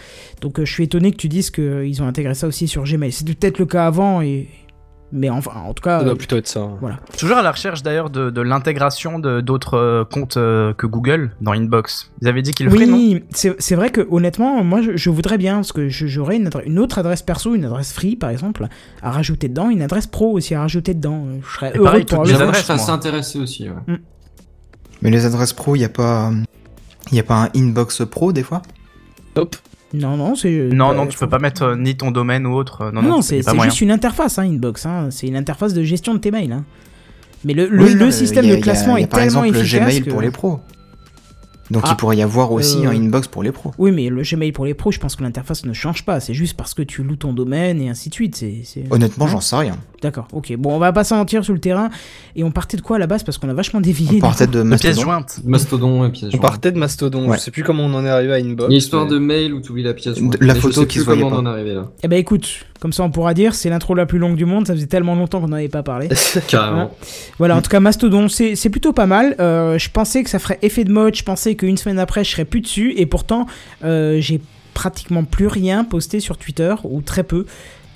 Donc 0.41 0.59
euh, 0.59 0.65
je 0.65 0.71
suis 0.71 0.85
étonné 0.85 1.11
que 1.11 1.17
tu 1.17 1.27
dises 1.27 1.49
qu'ils 1.51 2.01
ont 2.01 2.07
intégré 2.07 2.35
ça 2.35 2.47
aussi 2.47 2.69
sur 2.69 2.83
Gmail. 2.83 3.11
C'était 3.11 3.33
peut-être 3.33 3.59
le 3.59 3.65
cas 3.65 3.85
avant, 3.85 4.21
et... 4.21 4.47
mais 5.11 5.29
enfin, 5.29 5.51
en 5.65 5.73
tout 5.73 5.81
cas. 5.83 5.97
Ça 5.99 6.03
euh, 6.03 6.05
doit 6.05 6.15
plutôt 6.17 6.37
être 6.37 6.47
ça. 6.47 6.61
hein. 6.61 6.97
Toujours 7.17 7.37
à 7.37 7.41
la 7.41 7.51
recherche 7.51 7.83
d'ailleurs 7.83 8.09
de, 8.09 8.29
de 8.29 8.41
l'intégration 8.41 9.19
de 9.19 9.41
d'autres 9.41 9.75
euh, 9.77 10.03
comptes 10.03 10.37
euh, 10.37 10.73
que 10.73 10.85
Google 10.85 11.31
dans 11.41 11.53
Inbox. 11.53 12.11
Ils 12.21 12.27
avaient 12.27 12.41
dit 12.41 12.51
qu'ils 12.53 12.65
le 12.67 12.71
feraient, 12.71 12.85
non? 12.85 12.97
Oui, 12.97 13.23
c'est 13.31 13.55
c'est 13.61 13.75
vrai 13.75 13.89
que 13.89 14.05
honnêtement, 14.09 14.63
moi 14.63 14.81
je, 14.81 14.97
je 14.97 15.09
voudrais 15.09 15.37
bien, 15.37 15.55
parce 15.55 15.71
que 15.71 15.89
j'aurais 15.89 16.35
une, 16.37 16.49
une 16.65 16.79
autre 16.79 16.97
adresse 16.99 17.21
perso, 17.21 17.55
une 17.55 17.65
adresse 17.65 17.93
free 17.93 18.15
par 18.15 18.29
exemple, 18.29 18.67
à 19.01 19.11
rajouter 19.11 19.47
dedans, 19.47 19.69
une 19.69 19.81
adresse 19.81 20.07
pro 20.07 20.31
aussi 20.31 20.55
à 20.55 20.61
rajouter 20.61 20.93
dedans. 20.93 21.25
Euh, 21.27 21.37
Je 21.47 21.55
serais 21.55 21.71
Et 21.73 21.77
heureux 21.77 21.83
pareil, 21.85 22.05
toutes 22.05 22.19
le 22.19 22.33
les 22.33 22.41
adresses, 22.41 22.69
assez 22.69 22.89
intéressé 22.91 23.39
aussi. 23.39 23.69
ouais. 23.69 23.97
Mais 25.01 25.11
les 25.11 25.25
adresses 25.25 25.53
pro, 25.53 25.75
il 25.75 25.79
n'y 25.79 25.85
a 25.85 25.89
pas. 25.89 26.31
Il 27.11 27.15
y 27.15 27.19
a 27.19 27.23
pas 27.23 27.43
un 27.43 27.49
inbox 27.55 28.01
pro 28.05 28.33
des 28.33 28.43
fois? 28.43 28.61
Hop. 29.35 29.55
Non, 29.93 30.17
non, 30.17 30.35
c'est. 30.35 30.49
Non, 30.73 30.89
bah, 30.89 30.95
non, 30.95 31.07
tu 31.07 31.17
faut- 31.17 31.25
peux 31.25 31.29
pas 31.29 31.39
mettre 31.39 31.63
euh, 31.63 31.75
ni 31.77 31.95
ton 31.95 32.11
domaine 32.11 32.45
ou 32.45 32.53
autre. 32.53 32.81
euh, 32.81 32.91
Non, 32.91 33.01
Non, 33.01 33.07
non, 33.09 33.15
non, 33.15 33.21
tu- 33.21 33.41
c'est 33.41 33.61
juste 33.63 33.81
une 33.81 33.91
interface, 33.91 34.37
hein, 34.37 34.43
Inbox. 34.43 34.85
Hein. 34.85 35.09
C'est 35.11 35.27
une 35.27 35.35
interface 35.37 35.73
de 35.73 35.83
gestion 35.83 36.13
de 36.13 36.19
tes 36.19 36.31
mails. 36.31 36.51
hein. 36.51 36.65
Mais 37.45 37.53
le, 37.53 37.67
le, 37.69 37.83
Oui, 37.85 37.93
le 37.93 38.11
système 38.11 38.45
a- 38.45 38.55
de 38.55 38.61
classement 38.61 38.95
a 38.95 38.99
est 39.01 39.07
par 39.07 39.19
tellement 39.21 39.43
exemple 39.45 39.59
efficace. 39.63 39.79
le 39.79 39.85
Gmail 39.85 40.01
que- 40.03 40.09
pour 40.09 40.21
les 40.21 40.31
pros. 40.31 40.59
Donc 41.69 41.83
Ah, 41.85 41.89
il 41.91 41.95
pourrait 41.97 42.15
y 42.17 42.21
avoir 42.21 42.53
aussi 42.53 42.85
euh, 42.85 42.89
un 42.91 42.95
inbox 42.95 43.27
pour 43.27 43.43
les 43.43 43.51
pros. 43.51 43.73
Oui, 43.77 43.91
mais 43.91 44.07
le 44.07 44.21
Gmail 44.23 44.53
pour 44.53 44.65
les 44.65 44.73
pros, 44.73 44.89
je 44.91 44.99
pense 44.99 45.17
que 45.17 45.23
l'interface 45.23 45.65
ne 45.65 45.73
change 45.73 46.05
pas. 46.05 46.21
C'est 46.21 46.33
juste 46.33 46.55
parce 46.55 46.73
que 46.73 46.81
tu 46.81 47.03
loues 47.03 47.17
ton 47.17 47.33
domaine 47.33 47.81
et 47.81 47.89
ainsi 47.89 48.07
de 48.09 48.13
suite. 48.13 48.35
C'est. 48.37 48.61
c'est- 48.63 48.85
Honnêtement, 48.89 49.25
Non 49.25 49.31
j'en 49.31 49.41
sais 49.41 49.55
rien. 49.57 49.75
D'accord, 50.01 50.27
ok. 50.31 50.53
Bon, 50.57 50.75
on 50.75 50.79
va 50.79 50.93
pas 50.93 51.03
s'en 51.03 51.17
mentir 51.17 51.43
sur 51.43 51.53
le 51.53 51.59
terrain. 51.59 51.89
Et 52.35 52.43
on 52.43 52.51
partait 52.51 52.77
de 52.77 52.83
quoi 52.83 52.97
à 52.97 52.99
la 52.99 53.07
base? 53.07 53.23
Parce 53.23 53.39
qu'on 53.39 53.49
a 53.49 53.53
vachement 53.55 53.81
dévié. 53.81 54.17
On 54.17 54.21
partait 54.21 54.45
de 54.45 54.51
De 54.61 54.69
pièces 54.69 54.83
Mastodon. 54.83 55.01
jointes. 55.01 55.39
Mastodon 55.43 56.05
et 56.05 56.09
pièces 56.11 56.27
On 56.27 56.31
jointes. 56.33 56.41
partait 56.41 56.71
de 56.71 56.77
Mastodon. 56.77 57.27
Ouais. 57.29 57.37
Je 57.37 57.41
sais 57.41 57.49
plus 57.51 57.63
comment 57.63 57.83
on 57.83 57.93
en 57.95 58.05
est 58.05 58.09
arrivé 58.09 58.33
à 58.33 58.35
Inbox. 58.35 58.71
A 58.71 58.75
histoire 58.75 59.05
mais- 59.05 59.11
de 59.11 59.17
mail 59.17 59.53
où 59.55 59.61
tu 59.61 59.71
oublies 59.71 59.81
la 59.83 59.95
pièce 59.95 60.13
De- 60.15 60.19
jointe. 60.19 60.37
la 60.39 60.53
Mais 60.53 60.53
je 60.53 60.59
photo 60.59 60.81
sais 60.81 60.87
qui 60.87 60.97
plus 60.97 60.99
se 60.99 61.05
voyait 61.05 61.21
comment 61.23 61.35
on 61.37 61.39
en 61.39 61.45
est 61.47 61.49
arrivé 61.49 61.73
là. 61.73 61.87
Eh 62.03 62.07
ben 62.07 62.19
écoute, 62.19 62.47
comme 62.79 62.93
ça 62.93 63.01
on 63.03 63.09
pourra 63.09 63.33
dire, 63.33 63.55
c'est 63.55 63.69
l'intro 63.71 63.95
la 63.95 64.05
plus 64.05 64.19
longue 64.19 64.35
du 64.35 64.45
monde, 64.45 64.67
ça 64.67 64.73
faisait 64.75 64.85
tellement 64.85 65.15
longtemps 65.15 65.41
qu'on 65.41 65.47
n'en 65.47 65.55
avait 65.55 65.67
pas 65.67 65.81
parlé. 65.83 66.09
Carrément. 66.47 66.91
Voilà, 67.39 67.55
en 67.57 67.61
tout 67.63 67.69
cas 67.71 67.79
Mastodon, 67.79 68.27
c'est 68.29 68.55
c'est 68.55 68.69
plutôt 68.69 68.93
pas 68.93 69.07
mal. 69.07 69.35
Euh, 69.39 69.79
je 69.79 69.89
pensais 69.89 70.23
que 70.23 70.29
ça 70.29 70.37
ferait 70.37 70.59
effet 70.61 70.83
de 70.83 70.91
mode, 70.91 71.15
je 71.15 71.23
pensais 71.23 71.55
qu'une 71.55 71.77
semaine 71.77 71.97
après 71.97 72.23
je 72.23 72.29
serais 72.31 72.45
plus 72.45 72.61
dessus, 72.61 72.93
et 72.97 73.07
pourtant 73.07 73.47
euh, 73.83 74.17
j'ai 74.21 74.41
pratiquement 74.75 75.23
plus 75.23 75.47
rien 75.47 75.83
posté 75.83 76.19
sur 76.19 76.37
Twitter, 76.37 76.75
ou 76.83 77.01
très 77.01 77.23
peu. 77.23 77.47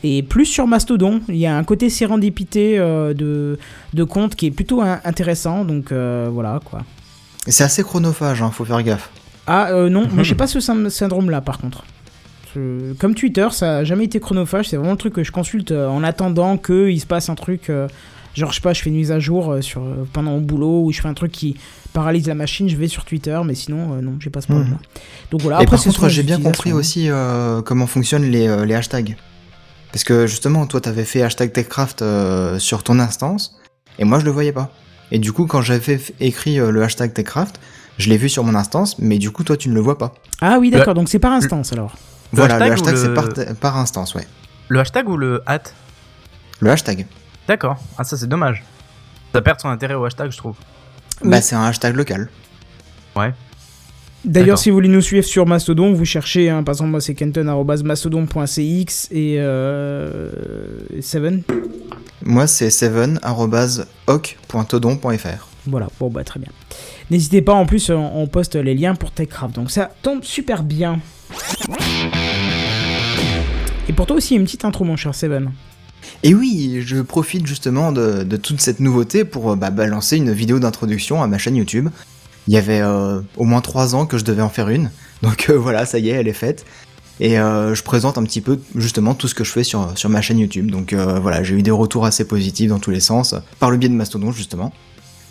Et 0.03 0.23
plus 0.23 0.45
sur 0.45 0.65
Mastodon, 0.67 1.21
il 1.29 1.35
y 1.37 1.45
a 1.45 1.55
un 1.55 1.63
côté 1.63 1.89
sérendipité 1.89 2.79
euh, 2.79 3.13
de, 3.13 3.59
de 3.93 4.03
compte 4.03 4.35
qui 4.35 4.47
est 4.47 4.51
plutôt 4.51 4.81
un- 4.81 4.99
intéressant, 5.05 5.63
donc 5.65 5.91
euh, 5.91 6.29
voilà 6.31 6.59
quoi. 6.63 6.81
C'est 7.47 7.63
assez 7.63 7.83
chronophage, 7.83 8.41
hein, 8.41 8.51
faut 8.51 8.65
faire 8.65 8.81
gaffe. 8.83 9.09
Ah 9.47 9.69
euh, 9.71 9.89
non, 9.89 10.07
moi 10.13 10.23
j'ai 10.23 10.35
pas 10.43 10.47
ce 10.47 10.59
syn- 10.59 10.89
syndrome 10.89 11.29
là 11.29 11.41
par 11.41 11.59
contre. 11.59 11.83
Je- 12.55 12.93
Comme 12.93 13.15
Twitter, 13.15 13.47
ça 13.51 13.77
a 13.77 13.83
jamais 13.83 14.05
été 14.05 14.19
chronophage. 14.19 14.69
C'est 14.69 14.75
vraiment 14.77 14.91
le 14.93 14.97
truc 14.97 15.13
que 15.13 15.23
je 15.23 15.31
consulte 15.31 15.71
en 15.71 16.03
attendant 16.03 16.57
qu'il 16.57 16.99
se 16.99 17.05
passe 17.05 17.29
un 17.29 17.35
truc. 17.35 17.71
genre, 18.35 18.49
je 18.51 18.55
sais 18.55 18.61
pas, 18.61 18.73
je 18.73 18.81
fais 18.81 18.89
une 18.89 18.95
mise 18.95 19.11
à 19.11 19.19
jour 19.19 19.55
sur, 19.61 19.81
pendant 20.13 20.31
mon 20.31 20.41
boulot 20.41 20.83
ou 20.85 20.91
je 20.91 21.01
fais 21.01 21.07
un 21.07 21.13
truc 21.13 21.31
qui 21.31 21.55
paralyse 21.93 22.27
la 22.27 22.35
machine, 22.35 22.69
je 22.69 22.75
vais 22.77 22.87
sur 22.87 23.03
Twitter, 23.05 23.37
mais 23.45 23.53
sinon, 23.55 23.93
euh, 23.93 24.01
non, 24.01 24.13
j'ai 24.19 24.29
pas 24.29 24.39
ce 24.41 24.47
problème-là. 24.47 24.77
Donc 25.31 25.41
voilà, 25.41 25.57
Et 25.59 25.63
après, 25.63 25.75
par 25.77 25.83
contre, 25.83 26.07
j'ai 26.09 26.23
bien 26.23 26.39
compris 26.39 26.71
aussi 26.73 27.09
euh, 27.09 27.61
comment 27.61 27.87
fonctionnent 27.87 28.29
les, 28.31 28.47
euh, 28.47 28.65
les 28.65 28.73
hashtags. 28.73 29.15
Parce 29.91 30.03
que 30.03 30.25
justement, 30.27 30.65
toi, 30.67 30.79
t'avais 30.81 31.03
fait 31.05 31.21
hashtag 31.21 31.51
TechCraft 31.51 32.01
euh, 32.01 32.59
sur 32.59 32.83
ton 32.83 32.99
instance, 32.99 33.59
et 33.99 34.05
moi, 34.05 34.19
je 34.19 34.25
le 34.25 34.31
voyais 34.31 34.53
pas. 34.53 34.71
Et 35.11 35.19
du 35.19 35.33
coup, 35.33 35.45
quand 35.47 35.61
j'avais 35.61 35.99
écrit 36.19 36.59
euh, 36.59 36.71
le 36.71 36.81
hashtag 36.83 37.13
TechCraft, 37.13 37.59
je 37.97 38.09
l'ai 38.09 38.17
vu 38.17 38.29
sur 38.29 38.43
mon 38.43 38.55
instance, 38.55 38.97
mais 38.99 39.17
du 39.17 39.31
coup, 39.31 39.43
toi, 39.43 39.57
tu 39.57 39.67
ne 39.69 39.73
le 39.73 39.81
vois 39.81 39.97
pas. 39.97 40.13
Ah 40.39 40.57
oui, 40.59 40.71
d'accord, 40.71 40.93
donc 40.93 41.09
c'est 41.09 41.19
par 41.19 41.33
instance 41.33 41.73
alors. 41.73 41.95
Le 42.31 42.37
voilà, 42.37 42.55
hashtag 42.55 42.69
le 42.69 42.71
ou 42.71 42.73
hashtag, 42.87 42.95
c'est 42.97 43.07
le- 43.07 43.13
par, 43.45 43.55
par 43.59 43.77
instance, 43.77 44.15
ouais. 44.15 44.25
Le 44.69 44.79
hashtag 44.79 45.09
ou 45.09 45.17
le 45.17 45.43
hat 45.45 45.63
Le 46.61 46.69
hashtag. 46.71 47.05
D'accord. 47.47 47.77
Ah, 47.97 48.05
ça, 48.05 48.15
c'est 48.15 48.27
dommage. 48.27 48.63
Ça 49.33 49.41
perd 49.41 49.59
son 49.59 49.67
intérêt 49.67 49.95
au 49.95 50.05
hashtag, 50.05 50.31
je 50.31 50.37
trouve. 50.37 50.55
Oui. 51.21 51.29
Bah, 51.29 51.41
c'est 51.41 51.55
un 51.55 51.63
hashtag 51.65 51.95
local. 51.97 52.29
D'ailleurs, 54.23 54.59
si 54.59 54.69
vous 54.69 54.75
voulez 54.75 54.87
nous 54.87 55.01
suivre 55.01 55.25
sur 55.25 55.47
Mastodon, 55.47 55.93
vous 55.93 56.05
cherchez, 56.05 56.49
hein, 56.49 56.63
par 56.63 56.73
exemple, 56.73 56.91
moi 56.91 57.01
c'est 57.01 57.15
kenton.mastodon.cx 57.15 59.07
et 59.11 59.37
euh, 59.39 60.29
Seven. 61.01 61.41
Moi, 62.23 62.45
c'est 62.45 62.69
seven.hoc.todon.fr. 62.69 65.47
Voilà, 65.67 65.87
bon 65.99 66.09
bah 66.09 66.23
très 66.23 66.39
bien. 66.39 66.49
N'hésitez 67.09 67.41
pas, 67.41 67.53
en 67.53 67.65
plus 67.65 67.89
on, 67.91 68.27
poste 68.27 68.55
les 68.55 68.73
liens 68.73 68.95
pour 68.95 69.11
TechCraft, 69.11 69.55
donc 69.55 69.69
ça 69.69 69.91
tombe 70.01 70.23
super 70.23 70.63
bien. 70.63 70.99
Et 73.87 73.93
pour 73.93 74.07
toi 74.07 74.17
aussi, 74.17 74.35
une 74.35 74.43
petite 74.43 74.65
intro, 74.65 74.85
mon 74.85 74.95
cher 74.95 75.13
Seven. 75.13 75.51
Et 76.23 76.33
oui, 76.33 76.81
je 76.83 77.01
profite 77.01 77.45
justement 77.45 77.91
de, 77.91 78.23
de 78.23 78.37
toute 78.37 78.61
cette 78.61 78.79
nouveauté 78.79 79.25
pour 79.25 79.51
euh, 79.51 79.55
bah, 79.55 79.69
balancer 79.69 80.17
une 80.17 80.31
vidéo 80.31 80.57
d'introduction 80.59 81.21
à 81.21 81.27
ma 81.27 81.37
chaîne 81.37 81.55
YouTube. 81.55 81.89
Il 82.47 82.53
y 82.53 82.57
avait 82.57 82.81
euh, 82.81 83.21
au 83.37 83.43
moins 83.43 83.61
3 83.61 83.95
ans 83.95 84.05
que 84.05 84.17
je 84.17 84.23
devais 84.23 84.41
en 84.41 84.49
faire 84.49 84.69
une, 84.69 84.91
donc 85.21 85.49
euh, 85.49 85.57
voilà, 85.57 85.85
ça 85.85 85.99
y 85.99 86.09
est, 86.09 86.13
elle 86.13 86.27
est 86.27 86.33
faite. 86.33 86.65
Et 87.19 87.39
euh, 87.39 87.75
je 87.75 87.83
présente 87.83 88.17
un 88.17 88.23
petit 88.23 88.41
peu 88.41 88.59
justement 88.75 89.13
tout 89.13 89.27
ce 89.27 89.35
que 89.35 89.43
je 89.43 89.51
fais 89.51 89.63
sur, 89.63 89.95
sur 89.95 90.09
ma 90.09 90.21
chaîne 90.21 90.39
YouTube. 90.39 90.71
Donc 90.71 90.93
voilà, 90.93 91.43
j'ai 91.43 91.53
eu 91.53 91.61
des 91.61 91.69
retours 91.69 92.05
assez 92.05 92.25
positifs 92.25 92.69
dans 92.69 92.79
tous 92.79 92.89
les 92.89 92.99
sens, 92.99 93.35
par 93.59 93.69
le 93.69 93.77
biais 93.77 93.89
de 93.89 93.93
Mastodon 93.93 94.31
justement. 94.31 94.73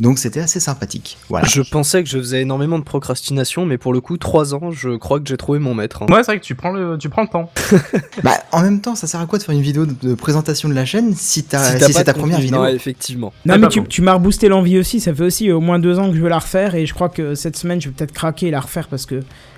Donc 0.01 0.19
c'était 0.19 0.41
assez 0.41 0.61
sympathique. 0.61 1.19
Voilà. 1.29 1.47
Je 1.47 1.61
pensais 1.63 2.03
que 2.03 2.09
je 2.09 2.19
faisais 2.19 2.43
énormément 2.43 2.79
de 2.79 2.85
procrastination, 2.85 3.67
mais 3.67 3.77
pour 3.79 3.93
le 3.93 4.01
coup, 4.01 4.17
3 4.17 4.55
ans, 4.55 4.71
je 4.71 4.97
crois 4.97 5.21
que 5.21 5.29
j'ai 5.29 5.37
trouvé 5.37 5.59
mon 5.59 5.75
maître. 5.75 6.03
hein. 6.03 6.07
Ouais, 6.09 6.17
c'est 6.23 6.33
vrai 6.33 6.41
que 6.41 6.45
tu 6.45 6.55
prends 6.55 6.73
le, 6.73 6.97
tu 6.99 7.09
prends 7.09 7.23
le 7.23 7.29
temps. 7.29 7.51
Bah, 8.25 8.33
en 8.53 8.63
même 8.63 8.81
temps, 8.81 8.95
ça 8.95 9.07
sert 9.07 9.21
à 9.21 9.27
quoi 9.27 9.39
de 9.39 9.43
faire 9.45 9.55
une 9.55 9.61
vidéo 9.63 9.87
de, 9.87 9.95
de 10.03 10.15
présentation 10.15 10.69
de 10.69 10.75
la 10.75 10.85
chaîne 10.85 11.15
si, 11.15 11.45
t'as- 11.45 11.79
Si 11.79 11.93
c'est 11.93 12.05
ta 12.05 12.15
première 12.15 12.41
vidéo 12.41 12.59
non, 12.59 12.67
effectivement. 12.67 13.33
Non 13.45 13.59
mais 13.59 13.69
tu, 13.69 13.83
tu 13.85 14.03
m'as 14.03 14.15
reboosté 14.15 14.49
l'envie 14.49 14.79
aussi, 14.79 15.01
ça 15.01 15.15
fait 15.15 15.23
aussi 15.25 15.51
au 15.53 15.61
moins 15.61 15.79
deux 15.79 15.99
ans 15.99 16.11
que 16.11 16.17
je 16.17 16.21
veux 16.21 16.29
la 16.29 16.39
refaire 16.39 16.75
et 16.75 16.87
je 16.87 16.95
crois 16.95 17.09
que 17.09 17.35
cette 17.35 17.57
semaine 17.57 17.81
je 17.81 17.89
vais 17.89 17.95
peut-être 17.95 18.13
craquer 18.13 18.49
et 18.49 18.51
la 18.51 18.61
refaire 18.61 18.89
parce 18.89 19.07
que 19.07 19.17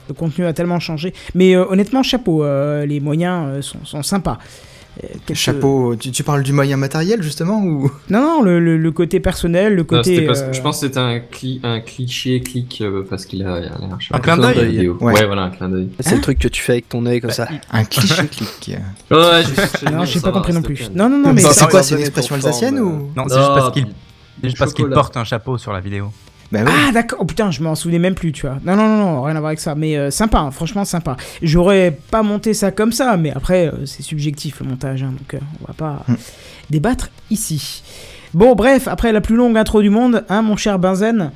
le 0.09 0.15
contenu 0.15 0.45
a 0.47 0.53
tellement 0.53 0.81
changé. 0.81 1.15
Mais 1.35 1.55
euh, 1.55 1.65
honnêtement, 1.69 2.03
chapeau, 2.03 2.45
euh, 2.45 2.85
les 2.87 3.01
moyens 3.01 3.47
euh, 3.49 3.63
sont, 3.63 3.85
sont 3.85 4.03
sympas. 4.03 4.39
Euh, 5.05 5.09
quelques- 5.27 5.39
Chapeau, 5.39 5.97
tu, 5.97 6.11
tu 6.13 6.23
parles 6.23 6.43
du 6.43 6.53
moyen 6.53 6.77
matériel 6.77 7.23
justement 7.23 7.61
ou? 7.63 7.91
Non, 8.09 8.21
non, 8.21 8.43
le, 8.43 8.61
le- 8.61 8.77
le 8.77 8.93
côté 8.93 9.19
personnel, 9.21 9.75
le 9.75 9.85
côté... 9.85 10.29
euh, 10.29 10.53
je 10.53 10.61
pense 10.61 10.81
que 10.81 10.87
c'était 10.87 10.99
un, 11.01 11.19
cli- 11.19 11.61
un 11.65 11.81
cliché 11.81 12.41
clic 12.41 12.79
euh, 12.81 13.05
parce 13.09 13.27
qu'il 13.27 13.45
a, 13.45 13.55
a 13.55 13.61
je 13.99 14.09
Un 14.15 14.19
pas, 14.19 14.21
clin 14.21 14.37
d'œil. 14.37 14.89
Ouais. 14.89 15.13
Ouais. 15.13 15.27
voilà, 15.27 15.43
un 15.43 15.51
clin 15.51 15.69
d'œil. 15.69 15.89
C'est 16.01 16.15
le 16.15 16.21
truc 16.21 16.39
que 16.39 16.49
tu 16.49 16.63
fais 16.63 16.73
avec 16.73 16.89
ton 16.89 17.05
œil 17.07 17.21
comme 17.21 17.31
ça. 17.31 17.49
un 17.73 17.85
cliché 17.85 18.27
clic 18.29 18.49
Ouais, 19.11 19.43
le 19.43 19.91
Non, 19.91 20.05
j'ai 20.05 20.21
pas 20.21 20.31
compris 20.33 20.53
non 20.53 20.63
plus. 20.63 20.89
Non, 20.95 21.09
non, 21.09 21.19
non, 21.19 21.33
mais... 21.33 21.41
C'est 21.43 21.69
quoi, 21.69 21.83
c'est 21.83 21.95
une 21.97 22.01
expression 22.03 22.35
alsacienne 22.37 22.79
ou? 22.79 23.11
Non, 23.17 23.25
c'est 23.29 23.37
juste 23.37 24.59
parce 24.59 24.73
qu'il 24.75 24.85
c'est 24.87 24.91
porte 24.95 25.17
un 25.17 25.25
chapeau 25.25 25.59
sur 25.59 25.73
la 25.73 25.81
vidéo. 25.81 26.13
Bah 26.53 26.61
oui. 26.67 26.71
Ah 26.89 26.93
d'accord, 26.93 27.21
oh 27.23 27.25
putain, 27.25 27.51
je 27.51 27.63
m'en 27.63 27.75
souvenais 27.75 27.99
même 27.99 28.15
plus, 28.15 28.31
tu 28.33 28.43
vois. 28.47 28.59
Non, 28.65 28.77
non, 28.77 28.87
non, 28.87 28.99
non, 28.99 29.23
rien 29.23 29.35
à 29.37 29.41
voir 29.41 29.49
avec 29.49 29.61
ça, 29.61 29.75
mais 29.75 29.97
euh, 29.97 30.11
sympa, 30.11 30.39
hein, 30.39 30.51
franchement 30.51 30.85
sympa. 30.85 31.17
J'aurais 31.41 31.97
pas 32.11 32.23
monté 32.23 32.53
ça 32.53 32.71
comme 32.71 32.93
ça, 32.93 33.17
mais 33.17 33.33
après, 33.33 33.69
euh, 33.69 33.87
c'est 33.87 34.03
subjectif 34.03 34.61
le 34.61 34.67
montage, 34.69 35.03
hein, 35.03 35.13
donc 35.19 35.33
euh, 35.35 35.39
on 35.63 35.67
va 35.67 35.73
pas 35.73 36.05
Hmm. 36.09 36.15
débattre 36.69 37.09
ici. 37.31 37.83
Bon, 38.35 38.55
bref, 38.55 38.87
après 38.87 39.13
la 39.13 39.21
plus 39.23 39.35
longue 39.37 39.57
intro 39.57 39.81
du 39.83 39.89
monde, 39.91 40.25
hein, 40.29 40.43
mon 40.43 40.57
cher 40.57 40.79
Benzen. 40.79 41.31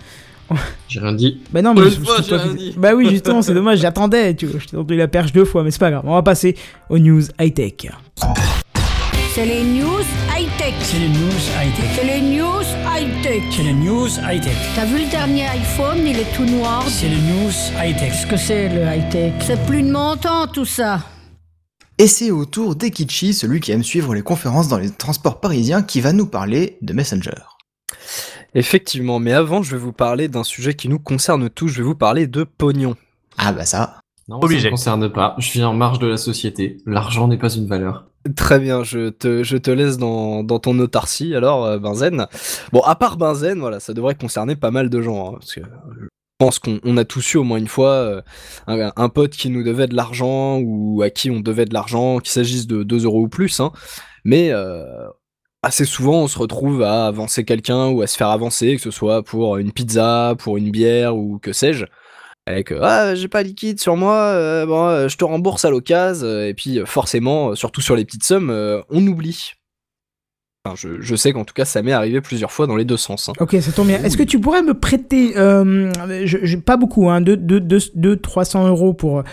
J'ai 0.89 1.01
rien 1.01 1.13
dit. 1.15 1.41
Bah 1.51 1.61
non, 1.63 1.75
mais 1.75 1.91
c'est 1.91 2.05
fois, 2.05 2.17
j'ai 2.23 2.37
rien 2.37 2.55
dit. 2.55 2.75
Bah 2.77 2.95
oui, 2.95 3.09
justement, 3.11 3.43
c'est 3.43 3.55
dommage, 3.55 3.79
j'attendais, 3.81 4.35
tu 4.35 4.47
vois, 4.47 4.61
je 4.61 4.67
t'ai 4.67 4.77
tendu 4.77 4.97
la 4.97 5.09
perche 5.09 5.33
deux 5.33 5.45
fois, 5.45 5.63
mais 5.65 5.71
c'est 5.71 5.81
pas 5.81 5.91
grave. 5.91 6.03
On 6.05 6.15
va 6.15 6.23
passer 6.23 6.57
aux 6.91 6.99
news 6.99 7.23
high-tech. 7.41 7.91
C'est 9.37 9.45
les 9.45 9.65
news 9.65 10.01
high-tech. 10.35 10.73
C'est 10.81 10.99
les 10.99 11.11
news 11.11 11.29
high-tech. 11.61 11.91
C'est 11.95 12.05
les 12.07 12.23
news 12.23 12.63
high-tech. 12.91 13.43
C'est 13.51 13.63
les 13.65 13.75
news 13.75 14.09
high-tech. 14.27 14.57
T'as 14.75 14.87
vu 14.87 15.05
le 15.05 15.11
dernier 15.11 15.45
iPhone, 15.49 15.99
il 16.07 16.19
est 16.19 16.35
tout 16.35 16.47
noir. 16.47 16.83
C'est 16.89 17.11
les 17.11 17.21
news 17.21 17.53
high-tech. 17.79 18.13
Qu'est-ce 18.13 18.27
que 18.27 18.39
c'est 18.39 18.71
le 18.71 18.81
high-tech? 18.87 19.35
C'est 19.41 19.63
plus 19.67 19.83
de 19.83 19.91
mon 19.93 20.17
temps 20.17 20.47
tout 20.47 20.65
ça. 20.65 21.01
Et 21.99 22.07
c'est 22.07 22.31
au 22.31 22.47
tour 22.47 22.77
d'Ekichi, 22.77 23.35
celui 23.35 23.61
qui 23.61 23.73
aime 23.73 23.83
suivre 23.83 24.15
les 24.15 24.23
conférences 24.23 24.69
dans 24.69 24.79
les 24.79 24.89
transports 24.89 25.39
parisiens, 25.39 25.83
qui 25.83 26.01
va 26.01 26.15
nous 26.15 26.27
parler 26.27 26.79
de 26.81 26.95
Messenger. 26.95 27.37
Effectivement, 28.55 29.19
mais 29.19 29.35
avant, 29.35 29.63
je 29.63 29.73
vais 29.73 29.83
vous 29.83 29.93
parler 29.93 30.29
d'un 30.29 30.45
sujet 30.45 30.73
qui 30.73 30.89
nous 30.89 30.99
concerne 30.99 31.51
tous. 31.51 31.69
Je 31.69 31.83
vais 31.83 31.87
vous 31.87 31.95
parler 31.95 32.27
de 32.27 32.43
pognon. 32.45 32.97
Ah 33.37 33.53
bah 33.53 33.67
ça. 33.67 34.01
Non, 34.29 34.41
Obligé. 34.43 34.63
ça 34.63 34.69
me 34.69 34.71
concerne 34.71 35.13
pas. 35.13 35.35
Je 35.37 35.47
suis 35.47 35.63
en 35.63 35.75
marge 35.75 35.99
de 35.99 36.07
la 36.07 36.17
société. 36.17 36.79
L'argent 36.87 37.29
n'est 37.29 37.37
pas 37.37 37.51
une 37.51 37.67
valeur. 37.67 38.07
Très 38.35 38.59
bien, 38.59 38.83
je 38.83 39.11
te, 39.11 39.71
laisse 39.71 39.99
dans, 39.99 40.45
ton 40.59 40.79
autarcie, 40.79 41.35
alors, 41.35 41.65
euh, 41.65 41.79
Benzen. 41.79 42.27
Bon, 42.73 42.81
à 42.81 42.97
part 42.97 43.17
Benzen, 43.17 43.59
voilà, 43.61 43.81
ça 43.81 43.95
devrait 43.95 44.15
concerner 44.15 44.57
pas 44.57 44.71
mal 44.71 44.89
de 44.89 45.01
gens, 45.03 45.35
hein, 45.35 45.39
que 45.41 45.61
je 45.61 46.45
pense 46.45 46.59
qu'on 46.59 46.81
on 46.85 46.97
a 46.97 47.05
tous 47.05 47.35
eu 47.35 47.39
au 47.39 47.45
moins 47.45 47.59
une 47.59 47.69
fois 47.69 47.91
euh, 47.91 48.23
un, 48.69 49.09
pote 49.09 49.33
qui 49.33 49.49
nous 49.49 49.63
devait 49.63 49.87
de 49.87 49.95
l'argent, 49.95 50.59
ou 50.59 51.03
à 51.03 51.11
qui 51.11 51.31
on 51.31 51.41
devait 51.41 51.65
de 51.65 51.75
l'argent, 51.75 52.19
qu'il 52.19 52.31
s'agisse 52.31 52.67
de 52.67 52.83
2 52.83 53.05
euros 53.05 53.23
ou 53.23 53.29
plus, 53.29 53.61
hein, 53.61 53.73
mais 54.25 54.51
euh, 54.51 54.85
assez 55.63 55.85
souvent 55.85 56.23
on 56.23 56.29
se 56.29 56.39
retrouve 56.39 56.83
à 56.83 57.07
avancer 57.07 57.45
quelqu'un 57.45 57.89
ou 57.89 58.03
à 58.03 58.07
se 58.07 58.17
faire 58.17 58.29
avancer, 58.29 58.77
que 58.77 58.83
ce 58.83 58.91
soit 58.91 59.23
pour 59.23 59.57
une 59.57 59.73
pizza, 59.73 60.35
pour 60.39 60.57
une 60.57 60.71
bière, 60.71 61.17
ou 61.17 61.39
que 61.39 61.53
sais-je. 61.53 61.87
Avec 62.49 62.71
euh, 62.71 62.79
ah 62.83 63.15
j'ai 63.17 63.27
pas 63.29 63.43
liquide 63.43 63.81
sur 63.81 63.97
moi, 63.97 64.15
euh, 64.15 64.67
bon, 64.67 64.87
euh, 64.87 65.09
je 65.09 65.17
te 65.17 65.25
rembourse 65.25 65.65
à 65.65 65.71
l'occasion 65.71 66.25
euh, 66.27 66.47
et 66.49 66.55
puis 66.55 66.79
forcément, 66.85 67.55
surtout 67.57 67.81
sur 67.81 67.97
les 67.97 68.05
petites 68.05 68.23
sommes, 68.25 68.51
euh, 68.51 68.81
on 68.89 69.05
oublie. 69.07 69.53
Enfin, 70.65 70.77
je, 70.77 71.01
je 71.01 71.17
sais 71.17 71.33
qu'en 71.33 71.45
tout 71.45 71.55
cas 71.55 71.65
ça 71.65 71.83
m'est 71.83 71.93
arrivé 71.93 72.21
plusieurs 72.21 72.53
fois 72.53 72.67
dans 72.69 72.77
les 72.77 72.85
deux 72.85 72.97
sens. 72.97 73.29
hein. 73.29 73.33
Ok, 73.41 73.57
ça 73.61 73.73
tombe 73.73 73.89
bien. 73.89 74.03
Est-ce 74.03 74.17
que 74.17 74.23
tu 74.23 74.39
pourrais 74.41 74.63
me 74.63 74.75
prêter, 74.75 75.37
euh, 75.37 75.91
je, 76.25 76.39
je- 76.43 76.57
pas 76.57 76.77
beaucoup, 76.77 77.11
hein, 77.11 77.21
2 77.21 78.17
300 78.17 78.69
euros 78.69 78.95
pour... 78.95 79.25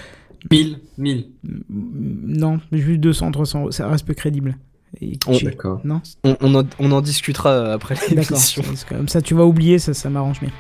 1000, 0.52 0.80
1000. 0.98 1.30
Non, 1.70 2.60
juste 2.72 3.00
200, 3.00 3.32
300 3.32 3.60
euros, 3.62 3.72
ça 3.72 3.88
reste 3.88 4.06
peu 4.06 4.14
crédible. 4.14 4.58
On- 5.28 5.38
D'accord. 5.38 5.82
Non? 5.84 6.02
On, 6.24 6.36
on 6.42 6.56
en, 6.56 6.64
on 6.80 6.92
en 6.92 7.02
discutera 7.02 7.74
après 7.74 7.96
D'accord. 7.96 8.10
l'émission. 8.32 8.64
Comme 8.90 9.08
ça, 9.08 9.22
tu 9.22 9.34
vas 9.36 9.46
oublier, 9.46 9.80
ça, 9.80 9.94
ça 9.94 10.10
m'arrange 10.10 10.40
bien. 10.42 10.52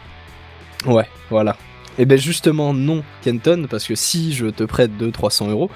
Ouais, 0.86 1.06
voilà. 1.30 1.56
Et 1.99 2.06
ben 2.06 2.17
justement 2.17 2.73
non, 2.73 3.03
Kenton, 3.23 3.67
parce 3.69 3.86
que 3.86 3.95
si 3.95 4.34
je 4.34 4.47
te 4.47 4.63
prête 4.63 4.91
200-300 4.97 5.49
euros, 5.49 5.69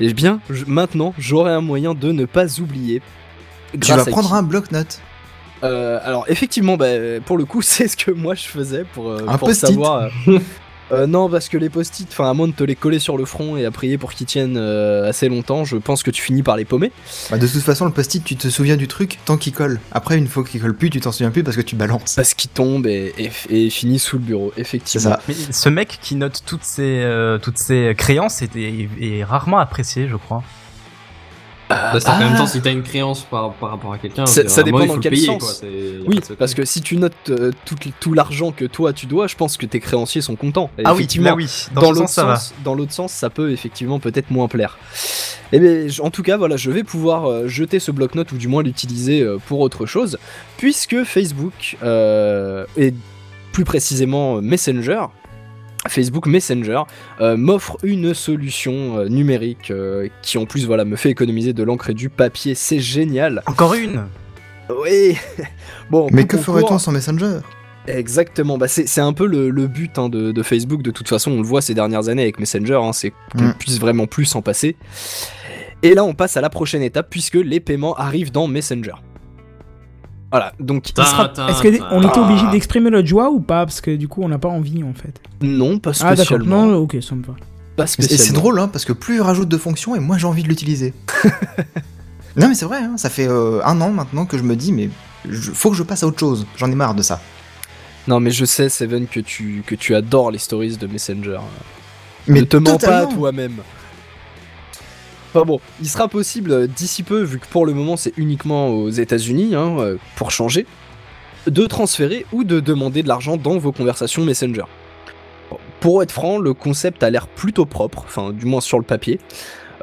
eh 0.00 0.12
bien 0.14 0.40
je- 0.50 0.64
maintenant 0.66 1.14
j'aurai 1.18 1.52
un 1.52 1.60
moyen 1.60 1.94
de 1.94 2.12
ne 2.12 2.24
pas 2.26 2.60
oublier. 2.60 3.02
Tu 3.72 3.78
vas 3.88 4.04
prendre 4.12 4.28
qui 4.28 4.34
un 4.34 4.42
bloc-notes. 4.42 5.00
Euh, 5.64 5.98
alors 6.04 6.24
effectivement, 6.28 6.76
bah, 6.76 6.86
pour 7.26 7.36
le 7.36 7.44
coup, 7.44 7.60
c'est 7.62 7.88
ce 7.88 7.96
que 7.96 8.10
moi 8.12 8.34
je 8.34 8.44
faisais 8.46 8.84
pour, 8.94 9.10
euh, 9.10 9.18
pour 9.38 9.48
savoir. 9.72 10.08
euh, 10.28 10.38
euh, 10.92 11.06
non, 11.06 11.28
parce 11.28 11.48
que 11.48 11.56
les 11.58 11.68
post-it, 11.68 12.08
enfin 12.10 12.30
à 12.30 12.34
moins 12.34 12.48
de 12.48 12.52
te 12.52 12.64
les 12.64 12.74
coller 12.76 12.98
sur 12.98 13.16
le 13.18 13.24
front 13.24 13.56
et 13.56 13.64
à 13.64 13.70
prier 13.70 13.98
pour 13.98 14.12
qu'ils 14.12 14.26
tiennent 14.26 14.56
euh, 14.56 15.08
assez 15.08 15.28
longtemps, 15.28 15.64
je 15.64 15.76
pense 15.76 16.02
que 16.02 16.10
tu 16.10 16.22
finis 16.22 16.42
par 16.42 16.56
les 16.56 16.64
paumer. 16.64 16.92
Bah, 17.30 17.38
de 17.38 17.46
toute 17.46 17.62
façon, 17.62 17.84
le 17.84 17.90
post-it, 17.92 18.24
tu 18.24 18.36
te 18.36 18.48
souviens 18.48 18.76
du 18.76 18.88
truc 18.88 19.18
tant 19.24 19.36
qu'il 19.36 19.52
colle. 19.52 19.80
Après, 19.92 20.16
une 20.16 20.26
fois 20.28 20.44
qu'il 20.44 20.60
colle 20.60 20.74
plus, 20.74 20.90
tu 20.90 21.00
t'en 21.00 21.12
souviens 21.12 21.30
plus 21.30 21.42
parce 21.44 21.56
que 21.56 21.62
tu 21.62 21.76
balances. 21.76 22.14
Parce 22.14 22.34
qu'ils 22.34 22.50
tombent 22.50 22.86
et, 22.86 23.12
et, 23.18 23.66
et 23.66 23.70
finissent 23.70 24.04
sous 24.04 24.16
le 24.18 24.22
bureau, 24.24 24.52
effectivement. 24.56 25.10
ça. 25.10 25.20
Mais 25.28 25.34
ce 25.50 25.68
mec 25.68 25.98
qui 26.00 26.14
note 26.14 26.42
toutes 26.46 26.64
ses, 26.64 27.02
euh, 27.02 27.38
toutes 27.38 27.58
ses 27.58 27.94
créances 27.96 28.42
est, 28.42 28.54
est- 28.56 28.88
est 29.00 29.24
rarement 29.24 29.58
apprécié, 29.58 30.08
je 30.08 30.16
crois. 30.16 30.42
Bah, 31.68 31.92
c'est 32.00 32.08
en 32.08 32.12
ah. 32.12 32.18
même 32.18 32.36
temps, 32.36 32.46
si 32.46 32.60
t'as 32.60 32.72
une 32.72 32.82
créance 32.82 33.22
par, 33.22 33.52
par 33.54 33.70
rapport 33.70 33.92
à 33.92 33.98
quelqu'un, 33.98 34.26
Ça- 34.26 34.62
dépend 34.62 34.86
dans 34.86 34.98
quel 34.98 35.12
payer, 35.12 35.26
sens. 35.26 35.60
quoi, 35.60 35.68
Oui, 36.06 36.20
parce 36.38 36.54
que 36.54 36.64
si 36.64 36.80
tu 36.80 36.96
notes 36.96 37.12
euh, 37.28 37.50
tout, 37.64 37.76
tout 38.00 38.14
l'argent 38.14 38.52
que 38.52 38.64
toi 38.64 38.92
tu 38.92 39.06
dois, 39.06 39.26
je 39.26 39.36
pense 39.36 39.56
que 39.56 39.66
tes 39.66 39.80
créanciers 39.80 40.22
sont 40.22 40.36
contents. 40.36 40.70
Et 40.78 40.82
Ah 40.84 40.94
oui, 40.94 41.06
là 41.20 41.34
oui. 41.34 41.48
Dans, 41.74 41.92
l'autre 41.92 42.08
sens, 42.08 42.54
dans 42.64 42.74
l'autre 42.74 42.92
sens, 42.92 43.12
ça 43.12 43.30
peut 43.30 43.50
effectivement 43.52 43.98
peut-être 43.98 44.30
moins 44.30 44.48
plaire. 44.48 44.78
Et 45.52 45.60
bien, 45.60 45.86
en 46.00 46.10
tout 46.10 46.22
cas, 46.22 46.36
voilà, 46.36 46.56
je 46.56 46.70
vais 46.70 46.84
pouvoir 46.84 47.26
euh, 47.26 47.48
jeter 47.48 47.78
ce 47.80 47.90
bloc-notes 47.90 48.32
ou 48.32 48.36
du 48.36 48.48
moins 48.48 48.62
l'utiliser 48.62 49.22
euh, 49.22 49.38
pour 49.38 49.60
autre 49.60 49.86
chose, 49.86 50.18
puisque 50.56 51.04
Facebook 51.04 51.76
euh, 51.82 52.66
et 52.76 52.92
plus 53.52 53.64
précisément 53.64 54.36
euh, 54.36 54.40
Messenger 54.40 55.04
Facebook 55.86 56.26
Messenger 56.26 56.82
euh, 57.20 57.36
m'offre 57.36 57.76
une 57.82 58.12
solution 58.14 58.98
euh, 58.98 59.08
numérique 59.08 59.70
euh, 59.70 60.08
qui 60.22 60.36
en 60.38 60.44
plus 60.46 60.66
voilà 60.66 60.84
me 60.84 60.96
fait 60.96 61.10
économiser 61.10 61.52
de 61.52 61.62
l'encre 61.62 61.90
et 61.90 61.94
du 61.94 62.08
papier, 62.10 62.54
c'est 62.54 62.80
génial. 62.80 63.42
Encore 63.46 63.74
une 63.74 64.04
Oui. 64.82 65.16
bon. 65.90 66.08
Mais 66.12 66.26
que 66.26 66.36
ferait-on 66.36 66.78
sans 66.78 66.92
Messenger? 66.92 67.38
Exactement, 67.86 68.58
bah 68.58 68.68
c'est 68.68 68.86
c'est 68.86 69.00
un 69.00 69.14
peu 69.14 69.24
le, 69.26 69.48
le 69.48 69.66
but 69.66 69.98
hein, 69.98 70.10
de, 70.10 70.30
de 70.30 70.42
Facebook, 70.42 70.82
de 70.82 70.90
toute 70.90 71.08
façon 71.08 71.30
on 71.30 71.36
le 71.40 71.46
voit 71.46 71.62
ces 71.62 71.72
dernières 71.72 72.08
années 72.10 72.20
avec 72.22 72.38
Messenger, 72.38 72.78
hein, 72.82 72.92
c'est 72.92 73.12
qu'on 73.32 73.44
Mm. 73.44 73.54
puisse 73.58 73.80
vraiment 73.80 74.06
plus 74.06 74.26
s'en 74.26 74.42
passer. 74.42 74.76
Et 75.82 75.94
là 75.94 76.04
on 76.04 76.12
passe 76.12 76.36
à 76.36 76.42
la 76.42 76.50
prochaine 76.50 76.82
étape 76.82 77.06
puisque 77.08 77.36
les 77.36 77.60
paiements 77.60 77.94
arrivent 77.96 78.32
dans 78.32 78.46
Messenger. 78.46 78.92
Voilà, 80.30 80.52
donc 80.60 80.86
sera... 80.88 81.32
Est-ce 81.48 81.78
qu'on 81.80 82.02
était 82.06 82.18
obligé 82.18 82.46
d'exprimer 82.50 82.90
notre 82.90 83.08
joie 83.08 83.30
ou 83.30 83.40
pas 83.40 83.64
Parce 83.64 83.80
que 83.80 83.96
du 83.96 84.08
coup, 84.08 84.22
on 84.22 84.28
n'a 84.28 84.38
pas 84.38 84.48
envie 84.48 84.82
en 84.84 84.92
fait? 84.92 85.20
Non, 85.40 85.78
pas 85.78 85.90
Ah 86.00 86.10
d'accord, 86.10 86.16
spécialement. 86.36 86.66
non, 86.66 86.74
ok, 86.76 86.96
ça 87.00 87.14
me 87.14 87.22
va. 87.22 87.34
pas 87.76 87.84
Et 87.84 87.86
spécialement. 87.86 88.24
c'est 88.24 88.32
drôle, 88.34 88.60
hein, 88.60 88.68
parce 88.68 88.84
que 88.84 88.92
plus 88.92 89.16
il 89.16 89.20
rajoute 89.22 89.48
de 89.48 89.56
fonctions, 89.56 89.96
et 89.96 90.00
moins 90.00 90.18
j'ai 90.18 90.26
envie 90.26 90.42
de 90.42 90.48
l'utiliser. 90.48 90.92
non, 92.36 92.48
mais 92.48 92.54
c'est 92.54 92.66
vrai, 92.66 92.78
hein, 92.82 92.96
ça 92.96 93.08
fait 93.10 93.26
euh, 93.26 93.60
un 93.64 93.80
an 93.80 93.90
maintenant 93.90 94.26
que 94.26 94.36
je 94.38 94.42
me 94.42 94.54
dis, 94.54 94.72
mais 94.72 94.90
je- 95.28 95.50
faut 95.50 95.70
que 95.70 95.76
je 95.76 95.82
passe 95.82 96.02
à 96.02 96.06
autre 96.06 96.18
chose. 96.20 96.46
J'en 96.56 96.70
ai 96.70 96.74
marre 96.74 96.94
de 96.94 97.02
ça. 97.02 97.20
Non 98.06 98.20
mais 98.20 98.30
je 98.30 98.44
sais 98.46 98.70
Seven 98.70 99.06
que 99.06 99.20
tu, 99.20 99.62
que 99.66 99.74
tu 99.74 99.94
adores 99.94 100.30
les 100.30 100.38
stories 100.38 100.78
de 100.78 100.86
Messenger. 100.86 101.40
Mais 102.26 102.40
ne 102.40 102.44
te 102.46 102.56
mens 102.56 102.78
pas 102.78 102.98
à 103.00 103.06
toi-même. 103.06 103.56
Enfin 105.28 105.44
bon, 105.44 105.60
il 105.80 105.88
sera 105.88 106.08
possible 106.08 106.68
d'ici 106.68 107.02
peu, 107.02 107.20
vu 107.20 107.38
que 107.38 107.46
pour 107.46 107.66
le 107.66 107.74
moment 107.74 107.98
c'est 107.98 108.16
uniquement 108.16 108.68
aux 108.68 108.88
États-Unis, 108.88 109.54
hein, 109.54 109.76
euh, 109.78 109.96
pour 110.16 110.30
changer, 110.30 110.66
de 111.46 111.66
transférer 111.66 112.24
ou 112.32 112.44
de 112.44 112.60
demander 112.60 113.02
de 113.02 113.08
l'argent 113.08 113.36
dans 113.36 113.58
vos 113.58 113.72
conversations 113.72 114.24
Messenger. 114.24 114.64
Pour 115.80 116.02
être 116.02 116.12
franc, 116.12 116.38
le 116.38 116.54
concept 116.54 117.02
a 117.02 117.10
l'air 117.10 117.26
plutôt 117.26 117.66
propre, 117.66 118.04
enfin 118.06 118.32
du 118.32 118.46
moins 118.46 118.62
sur 118.62 118.78
le 118.78 118.84
papier. 118.84 119.20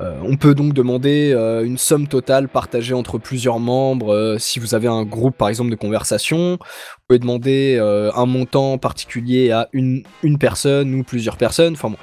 Euh, 0.01 0.19
on 0.23 0.35
peut 0.35 0.55
donc 0.55 0.73
demander 0.73 1.31
euh, 1.31 1.63
une 1.63 1.77
somme 1.77 2.07
totale 2.07 2.49
partagée 2.49 2.93
entre 2.93 3.17
plusieurs 3.17 3.59
membres. 3.59 4.37
si 4.39 4.59
vous 4.59 4.73
avez 4.73 4.87
un 4.87 5.03
groupe 5.03 5.37
par 5.37 5.47
exemple 5.49 5.69
de 5.69 5.75
conversation, 5.75 6.57
vous 6.59 7.03
pouvez 7.07 7.19
demander 7.19 7.77
un 8.15 8.25
montant 8.25 8.79
particulier 8.79 9.51
à 9.51 9.69
une, 9.73 10.03
une 10.23 10.39
personne 10.39 10.95
ou 10.95 11.03
plusieurs 11.03 11.37
personnes. 11.37 11.73
Enfin 11.73 11.91
bon, 11.91 11.97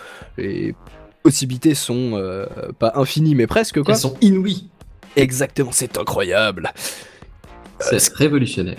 possibilités 1.22 1.74
sont 1.74 2.12
euh, 2.14 2.46
pas 2.78 2.92
infinies 2.96 3.34
mais 3.34 3.46
presque 3.46 3.82
quoi. 3.82 3.94
Elles 3.94 4.00
sont 4.00 4.16
inouïes. 4.20 4.68
Exactement, 5.16 5.70
c'est 5.72 5.98
incroyable. 5.98 6.72
C'est 7.80 8.14
révolutionnaire. 8.14 8.78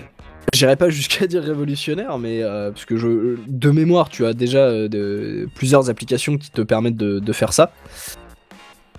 J'irai 0.52 0.76
pas 0.76 0.88
jusqu'à 0.88 1.26
dire 1.26 1.42
révolutionnaire, 1.42 2.18
mais 2.18 2.42
euh, 2.42 2.70
parce 2.70 2.84
que 2.84 2.96
je, 2.96 3.36
de 3.46 3.70
mémoire, 3.70 4.08
tu 4.08 4.24
as 4.24 4.34
déjà 4.34 4.58
euh, 4.58 4.88
de- 4.88 5.48
plusieurs 5.54 5.90
applications 5.90 6.36
qui 6.38 6.50
te 6.50 6.62
permettent 6.62 6.96
de, 6.96 7.18
de 7.18 7.32
faire 7.32 7.52
ça. 7.52 7.72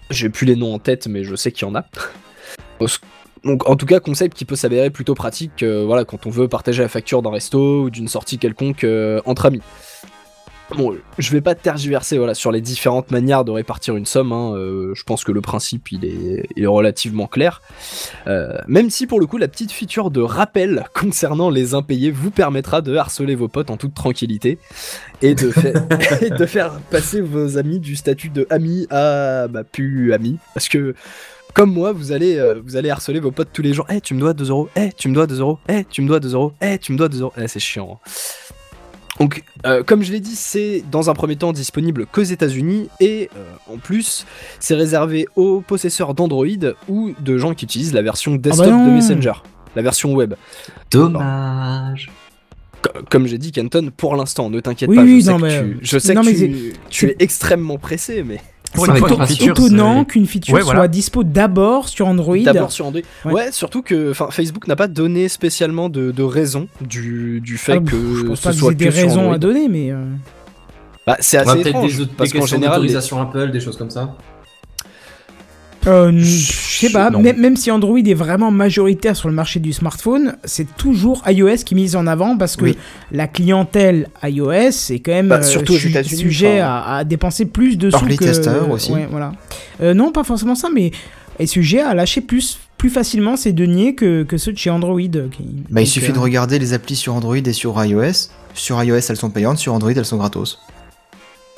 J'ai 0.10 0.30
plus 0.30 0.46
les 0.46 0.56
noms 0.56 0.74
en 0.74 0.80
tête, 0.80 1.08
mais 1.08 1.24
je 1.24 1.36
sais 1.36 1.52
qu'il 1.52 1.68
y 1.68 1.72
en 1.72 1.76
a. 1.76 1.86
Donc, 3.44 3.70
en 3.70 3.76
tout 3.76 3.86
cas, 3.86 4.00
concept 4.00 4.36
qui 4.36 4.44
peut 4.44 4.56
s'avérer 4.56 4.90
plutôt 4.90 5.14
pratique, 5.14 5.62
euh, 5.62 5.84
voilà, 5.86 6.04
quand 6.04 6.26
on 6.26 6.30
veut 6.32 6.48
partager 6.48 6.82
la 6.82 6.90
facture 6.90 7.22
d'un 7.22 7.30
resto 7.32 7.84
ou 7.84 7.90
d'une 7.92 8.08
sortie 8.08 8.40
quelconque 8.40 8.84
euh, 8.84 9.22
entre 9.26 9.46
amis. 9.46 9.62
Bon, 10.76 10.96
je 11.20 11.32
vais 11.32 11.42
pas 11.42 11.54
tergiverser 11.54 12.18
voilà, 12.18 12.34
sur 12.34 12.52
les 12.52 12.60
différentes 12.60 13.12
manières 13.12 13.46
de 13.46 13.52
répartir 13.52 13.96
une 13.96 14.08
somme. 14.08 14.32
hein, 14.32 14.54
euh, 14.56 14.94
je 14.96 15.04
pense 15.04 15.24
que 15.24 15.32
le 15.32 15.40
principe 15.40 15.92
il 15.92 16.04
est, 16.06 16.48
il 16.56 16.64
est 16.64 16.68
relativement 16.68 17.28
clair. 17.28 17.62
Euh, 18.26 18.58
même 18.68 18.90
si 18.90 19.06
pour 19.06 19.20
le 19.20 19.28
coup 19.28 19.38
la 19.38 19.48
petite 19.48 19.72
feature 19.72 20.10
de 20.10 20.22
rappel 20.22 20.86
concernant 20.94 21.52
les 21.52 21.76
impayés 21.76 22.10
vous 22.10 22.32
permettra 22.32 22.82
de 22.82 22.96
harceler 22.96 23.36
vos 23.36 23.48
potes 23.48 23.70
en 23.70 23.78
toute 23.78 23.94
tranquillité 23.94 24.58
et 25.22 25.36
de, 25.36 25.54
et 26.26 26.32
de 26.32 26.46
faire 26.48 26.80
passer 26.90 27.22
vos 27.22 27.58
amis 27.60 27.80
du 27.80 27.96
statut 27.96 28.30
de 28.30 28.48
ami 28.50 28.88
à 28.90 29.48
bah, 29.48 29.64
plus 29.64 30.14
ami 30.14 30.38
parce 30.56 30.68
que 30.68 30.96
comme 31.54 31.72
moi 31.72 31.92
vous 31.94 32.12
allez 32.12 32.38
euh, 32.38 32.60
vous 32.66 32.76
allez 32.76 32.90
harceler 32.90 33.20
vos 33.20 33.32
potes 33.32 33.50
tous 33.54 33.62
les 33.62 33.72
jours. 33.74 33.86
Eh 33.90 34.02
tu 34.02 34.14
me 34.16 34.20
dois 34.20 34.34
2 34.34 34.50
euros. 34.50 34.68
Eh 34.76 34.90
tu 34.98 35.08
me 35.10 35.14
dois 35.14 35.28
2 35.28 35.40
euros. 35.40 35.60
Eh 35.70 35.86
tu 35.86 36.02
me 36.02 36.08
dois 36.08 36.20
2 36.20 36.34
euros. 36.34 36.52
Eh 36.60 36.78
tu 36.80 36.92
me 36.92 36.98
dois 36.98 37.08
2 37.08 37.22
euros. 37.22 37.34
Eh 37.38 37.48
c'est 37.48 37.60
chiant. 37.62 38.00
hein. 38.04 38.10
Donc, 39.20 39.44
euh, 39.66 39.82
comme 39.84 40.04
je 40.04 40.12
l'ai 40.12 40.20
dit, 40.20 40.36
c'est 40.36 40.84
dans 40.92 41.10
un 41.10 41.14
premier 41.14 41.38
temps 41.38 41.54
disponible 41.54 42.06
qu'aux 42.06 42.24
États-Unis 42.24 42.90
et 43.00 43.30
euh, 43.38 43.74
en 43.74 43.78
plus, 43.78 44.26
c'est 44.60 44.76
réservé 44.76 45.26
aux 45.38 45.62
possesseurs 45.62 46.14
d'Android 46.14 46.46
ou 46.90 47.14
de 47.20 47.38
gens 47.38 47.54
qui 47.54 47.64
utilisent 47.66 47.94
la 47.94 48.02
version 48.02 48.36
desktop 48.36 48.66
bah 48.66 48.72
non. 48.72 48.88
de 48.88 48.92
Messenger, 48.92 49.34
la 49.76 49.82
version 49.82 50.14
web. 50.14 50.34
Dommage. 50.92 52.10
Co- 52.82 52.90
Comme 53.10 53.26
j'ai 53.28 53.38
dit, 53.38 53.52
Kenton, 53.52 53.90
pour 53.96 54.16
l'instant, 54.16 54.50
ne 54.50 54.60
t'inquiète 54.60 54.90
Oui, 54.90 54.98
pas. 54.98 55.04
oui, 55.04 55.22
je 55.22 55.26
sais 55.26 55.32
non, 55.32 55.38
que, 55.38 55.44
mais- 55.44 55.62
tu, 55.64 55.78
je 55.82 55.98
sais 56.00 56.14
non, 56.14 56.22
que 56.22 56.74
tu, 56.90 57.08
es 57.10 57.16
extrêmement 57.20 57.78
pressé, 57.78 58.22
mais 58.24 58.42
Pour 58.76 58.86
une 58.86 58.98
fois 58.98 59.10
Étonnant 59.40 60.06
qu'une 60.06 60.26
feature 60.26 60.54
Ouais, 60.54 60.62
voilà. 60.62 60.82
soit 60.82 60.88
dispo 60.88 61.24
d'abord 61.24 61.88
sur 61.90 62.08
Android. 62.08 62.38
d'abord 62.38 62.72
sur 62.72 62.86
Android. 62.86 63.02
Ouais. 63.26 63.34
Ouais, 63.34 63.52
surtout 63.52 63.82
que 63.82 64.12
enfin, 64.12 64.28
Facebook 64.32 64.68
n'a 64.68 64.76
pas 64.76 64.88
donné 64.88 65.28
spécialement 65.30 65.90
de, 65.90 66.12
de 66.12 66.24
raison 66.24 66.68
du, 66.82 67.42
du 67.42 67.58
fait 67.58 67.74
Ah, 67.74 67.80
que 67.80 67.96
je 68.16 68.24
pense 68.26 68.40
ce 68.40 68.44
pas 68.44 68.54
soit 68.54 68.74
des 68.74 68.86
que 68.86 68.92
sur 68.92 69.04
raisons 69.04 69.20
Android. 69.22 69.36
à 69.36 69.38
donner, 69.40 69.68
mais. 69.70 69.92
euh, 69.92 70.04
Bah, 71.08 71.18
c'est 71.20 71.38
assez 71.38 71.54
peut-être 71.54 71.68
étrange 71.68 71.96
des, 71.96 72.02
autres- 72.02 72.12
parce 72.18 72.32
des 72.32 72.40
qu'en 72.40 72.46
général, 72.46 72.76
d'autorisation 72.78 73.22
Apple, 73.22 73.52
des 73.52 73.60
choses 73.60 73.78
comme 73.78 73.90
ça. 73.92 74.16
Euh, 75.88 76.12
je 76.18 76.80
sais 76.80 76.90
pas, 76.92 77.10
non. 77.10 77.22
même, 77.22 77.56
si 77.56 77.70
Android 77.72 77.98
est 78.00 78.14
vraiment 78.14 78.52
majoritaire 78.52 79.16
sur 79.16 79.30
le 79.30 79.36
marché 79.36 79.60
du 79.60 79.72
smartphone, 79.74 80.36
c'est 80.44 80.68
toujours 80.78 81.22
iOS 81.28 81.58
qui 81.66 81.74
est 81.74 81.78
mise 81.78 81.96
en 81.96 82.08
avant 82.08 82.38
parce 82.38 82.56
que 82.56 82.66
Oui. 82.66 82.78
la 83.12 83.28
clientèle 83.28 84.08
iOS 84.24 84.92
est 84.92 85.00
quand 85.04 85.12
même 85.12 85.28
Bah, 85.28 85.38
euh, 85.40 85.44
surtout 85.44 85.76
su- 85.76 85.92
sujet 86.04 86.62
enfin. 86.62 86.84
à, 86.86 86.96
à 86.98 87.04
dépenser 87.04 87.46
plus 87.46 87.78
de 87.78 87.90
sous 87.92 87.98
Early 88.00 88.18
que... 88.18 88.24
tester 88.26 88.50
aussi. 88.72 88.92
Ouais, 88.92 89.08
voilà. 89.10 89.32
Euh, 89.82 89.94
non, 89.94 90.12
pas 90.12 90.24
forcément 90.24 90.56
ça, 90.56 90.70
mais 90.74 90.92
est 91.40 91.46
sujet 91.46 91.82
à 91.82 91.94
lâcher 91.94 92.22
plus, 92.22 92.58
plus 92.78 92.90
facilement 92.90 93.36
ses 93.36 93.52
deniers 93.54 93.94
que, 93.94 94.24
que 94.24 94.38
ceux 94.38 94.54
de 94.54 94.58
chez 94.58 94.70
Android. 94.70 95.00
qui- 95.00 95.64
Bah, 95.70 95.82
il 95.82 95.88
suffit 95.88 96.14
de 96.14 96.20
regarder 96.20 96.60
les 96.60 96.74
applis 96.74 96.96
sur 96.96 97.14
Android 97.14 97.36
et 97.38 97.54
sur 97.54 97.84
iOS. 97.84 98.30
Sur 98.54 98.82
iOS, 98.84 99.00
elles 99.10 99.18
sont 99.18 99.30
payantes, 99.30 99.58
sur 99.60 99.74
Android, 99.74 99.92
elles 99.96 100.06
sont 100.06 100.18
gratos. 100.18 100.60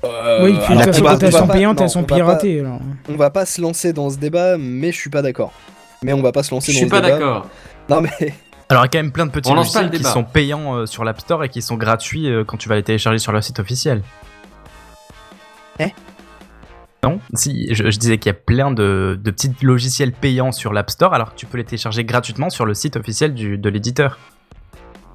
Euh, 0.03 0.43
Oui, 0.43 0.51
puis 0.53 0.59
de 0.75 0.79
alors, 0.81 0.85
toute 0.85 0.85
façon, 0.93 1.03
quand 1.05 1.23
elles 1.23 1.31
sont 1.33 1.47
pas- 1.47 1.53
payantes, 1.53 1.77
non, 1.79 1.83
elles 1.85 1.89
sont 1.89 1.99
on 1.99 2.01
va 2.03 2.07
pas- 2.07 2.15
piratées. 2.15 2.59
alors. 2.59 2.79
On 3.09 3.15
va 3.15 3.29
pas 3.29 3.45
se 3.45 3.61
lancer 3.61 3.93
dans 3.93 4.09
ce 4.09 4.17
débat, 4.17 4.57
mais 4.57 4.91
je 4.91 4.97
suis 4.97 5.09
pas 5.09 5.21
d'accord. 5.21 5.51
Mais 6.03 6.13
on 6.13 6.21
va 6.21 6.31
pas 6.31 6.43
se 6.43 6.53
lancer 6.53 6.71
Je 6.71 6.77
dans 6.77 6.81
suis 6.81 6.87
ce 6.87 6.91
pas 6.91 7.01
débat. 7.01 7.17
d'accord. 7.19 7.47
Non 7.89 8.01
mais 8.01 8.09
Alors, 8.69 8.83
il 8.83 8.85
y 8.85 8.87
a 8.87 8.87
quand 8.89 8.97
même 8.99 9.11
plein 9.13 9.25
de 9.25 9.31
petits 9.31 9.49
pas 9.49 9.55
logiciels 9.55 9.89
qui 9.89 10.03
sont 10.03 10.23
payants 10.25 10.75
euh, 10.75 10.85
sur 10.85 11.03
l'App 11.05 11.21
Store 11.21 11.43
et 11.45 11.49
qui 11.49 11.61
sont 11.61 11.75
gratuits 11.77 12.29
euh, 12.29 12.43
quand 12.43 12.57
tu 12.57 12.67
vas 12.69 12.75
les 12.75 12.83
télécharger 12.83 13.17
sur 13.17 13.31
leur 13.31 13.41
site 13.43 13.59
officiel. 13.59 14.01
Eh 15.79 15.93
Non? 17.03 17.19
Si, 17.33 17.73
je, 17.73 17.89
je 17.89 17.97
disais 17.97 18.17
qu'il 18.17 18.29
y 18.29 18.35
a 18.35 18.37
plein 18.37 18.71
de, 18.71 19.17
de 19.21 19.31
petits 19.31 19.51
logiciels 19.61 20.11
payants 20.11 20.51
sur 20.51 20.73
l'App 20.73 20.89
Store 20.89 21.13
alors 21.13 21.31
que 21.33 21.39
tu 21.39 21.45
peux 21.45 21.57
les 21.57 21.63
télécharger 21.63 22.03
gratuitement 22.03 22.49
sur 22.49 22.65
le 22.65 22.73
site 22.73 22.97
officiel 22.97 23.33
du, 23.33 23.57
de 23.57 23.69
l'éditeur. 23.69 24.17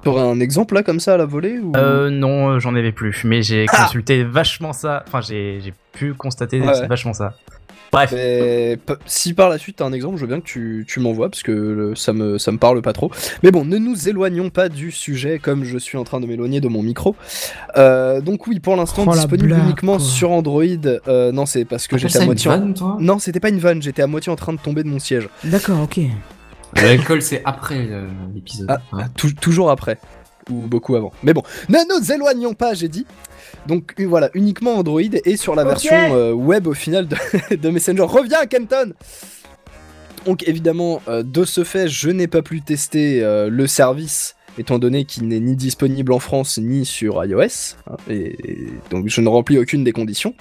T'aurais 0.03 0.21
un 0.23 0.39
exemple 0.39 0.75
là 0.75 0.83
comme 0.83 0.99
ça 0.99 1.13
à 1.13 1.17
la 1.17 1.25
volée 1.25 1.59
ou... 1.59 1.71
Euh, 1.75 2.09
non, 2.09 2.49
euh, 2.51 2.59
j'en 2.59 2.75
avais 2.75 2.91
plus, 2.91 3.23
mais 3.23 3.41
j'ai 3.41 3.65
Ah 3.71 3.77
consulté 3.83 4.23
vachement 4.23 4.73
ça. 4.73 5.03
Enfin, 5.07 5.21
j'ai 5.21 5.59
j'ai 5.63 5.73
pu 5.93 6.13
constater 6.13 6.59
Ouais, 6.61 6.87
vachement 6.87 7.13
ça. 7.13 7.33
Bref. 7.91 8.11
Mais 8.11 8.79
si 9.05 9.35
par 9.35 9.49
la 9.49 9.59
suite 9.59 9.75
t'as 9.75 9.85
un 9.85 9.93
exemple, 9.93 10.15
je 10.15 10.21
veux 10.21 10.27
bien 10.27 10.39
que 10.39 10.45
tu, 10.47 10.83
tu 10.87 10.99
m'envoies 10.99 11.29
parce 11.29 11.43
que 11.43 11.51
le- 11.51 11.95
ça 11.95 12.11
me, 12.11 12.39
ça 12.39 12.51
me 12.51 12.57
parle 12.57 12.81
pas 12.81 12.91
trop. 12.91 13.11
Mais 13.43 13.51
bon, 13.51 13.65
ne 13.65 13.77
nous 13.77 14.09
éloignons 14.09 14.49
pas 14.49 14.67
du 14.67 14.89
sujet 14.89 15.37
comme 15.37 15.63
je 15.63 15.77
suis 15.77 15.95
en 15.99 16.03
train 16.03 16.19
de 16.19 16.25
m'éloigner 16.25 16.59
de 16.59 16.67
mon 16.67 16.81
micro. 16.81 17.15
Euh, 17.77 18.19
donc 18.19 18.47
oui, 18.47 18.59
pour 18.59 18.75
l'instant 18.75 19.03
Oh, 19.05 19.11
disponible 19.13 19.49
blague, 19.49 19.63
uniquement 19.65 19.97
quoi. 19.97 20.05
sur 20.05 20.31
Android. 20.31 20.63
Euh, 21.07 21.31
non, 21.31 21.45
c'est 21.45 21.65
parce 21.65 21.85
que 21.85 21.95
Appelle 21.95 22.09
j'étais 22.09 22.17
à 22.17 22.21
une 22.21 22.25
moitié. 22.29 22.49
en- 22.49 22.57
vanne, 22.59 22.73
toi? 22.73 22.97
Non, 22.99 23.19
c'était 23.19 23.39
pas 23.39 23.49
une 23.49 23.59
vanne, 23.59 23.79
j'étais 23.83 24.01
à 24.01 24.07
moitié 24.07 24.31
en 24.31 24.35
train 24.37 24.53
de 24.53 24.59
tomber 24.59 24.81
de 24.81 24.89
mon 24.89 24.97
siège. 24.97 25.29
D'accord, 25.43 25.81
ok. 25.83 25.99
L'alcool, 26.75 27.21
c'est 27.21 27.41
après 27.45 27.87
euh, 27.89 28.07
l'épisode. 28.33 28.67
Ah, 28.69 28.79
Ouais. 28.91 29.03
toujours 29.39 29.69
après. 29.71 29.97
Ou 30.49 30.55
beaucoup 30.67 30.95
avant. 30.95 31.11
Mais 31.23 31.33
bon, 31.33 31.43
ne 31.69 31.77
nous 31.99 32.11
éloignons 32.11 32.53
pas, 32.53 32.73
j'ai 32.73 32.89
dit. 32.89 33.05
Donc 33.67 33.93
euh, 33.99 34.05
voilà, 34.05 34.29
uniquement 34.33 34.75
Android 34.75 34.99
et 35.01 35.37
sur 35.37 35.55
la 35.55 35.63
version 35.63 35.95
euh, 35.95 36.31
web 36.33 36.67
au 36.67 36.73
final 36.73 37.07
de, 37.07 37.15
de 37.55 37.69
Messenger. 37.69 38.01
Reviens, 38.03 38.45
Kenton 38.45 38.91
Donc 40.25 40.45
évidemment, 40.47 41.01
euh, 41.07 41.23
de 41.23 41.45
ce 41.45 41.63
fait, 41.63 41.87
je 41.87 42.09
n'ai 42.09 42.27
pas 42.27 42.41
pu 42.41 42.61
tester 42.61 43.23
euh, 43.23 43.49
le 43.49 43.67
service, 43.67 44.35
étant 44.57 44.77
donné 44.79 45.05
qu'il 45.05 45.27
n'est 45.27 45.39
ni 45.39 45.55
disponible 45.55 46.13
en 46.13 46.19
France 46.19 46.57
ni 46.61 46.85
sur 46.85 47.23
iOS. 47.25 47.75
hein, 47.89 47.95
et, 48.09 48.35
et 48.51 48.67
donc 48.91 49.07
je 49.07 49.21
ne 49.21 49.27
remplis 49.29 49.57
aucune 49.57 49.83
des 49.83 49.91
conditions. 49.91 50.35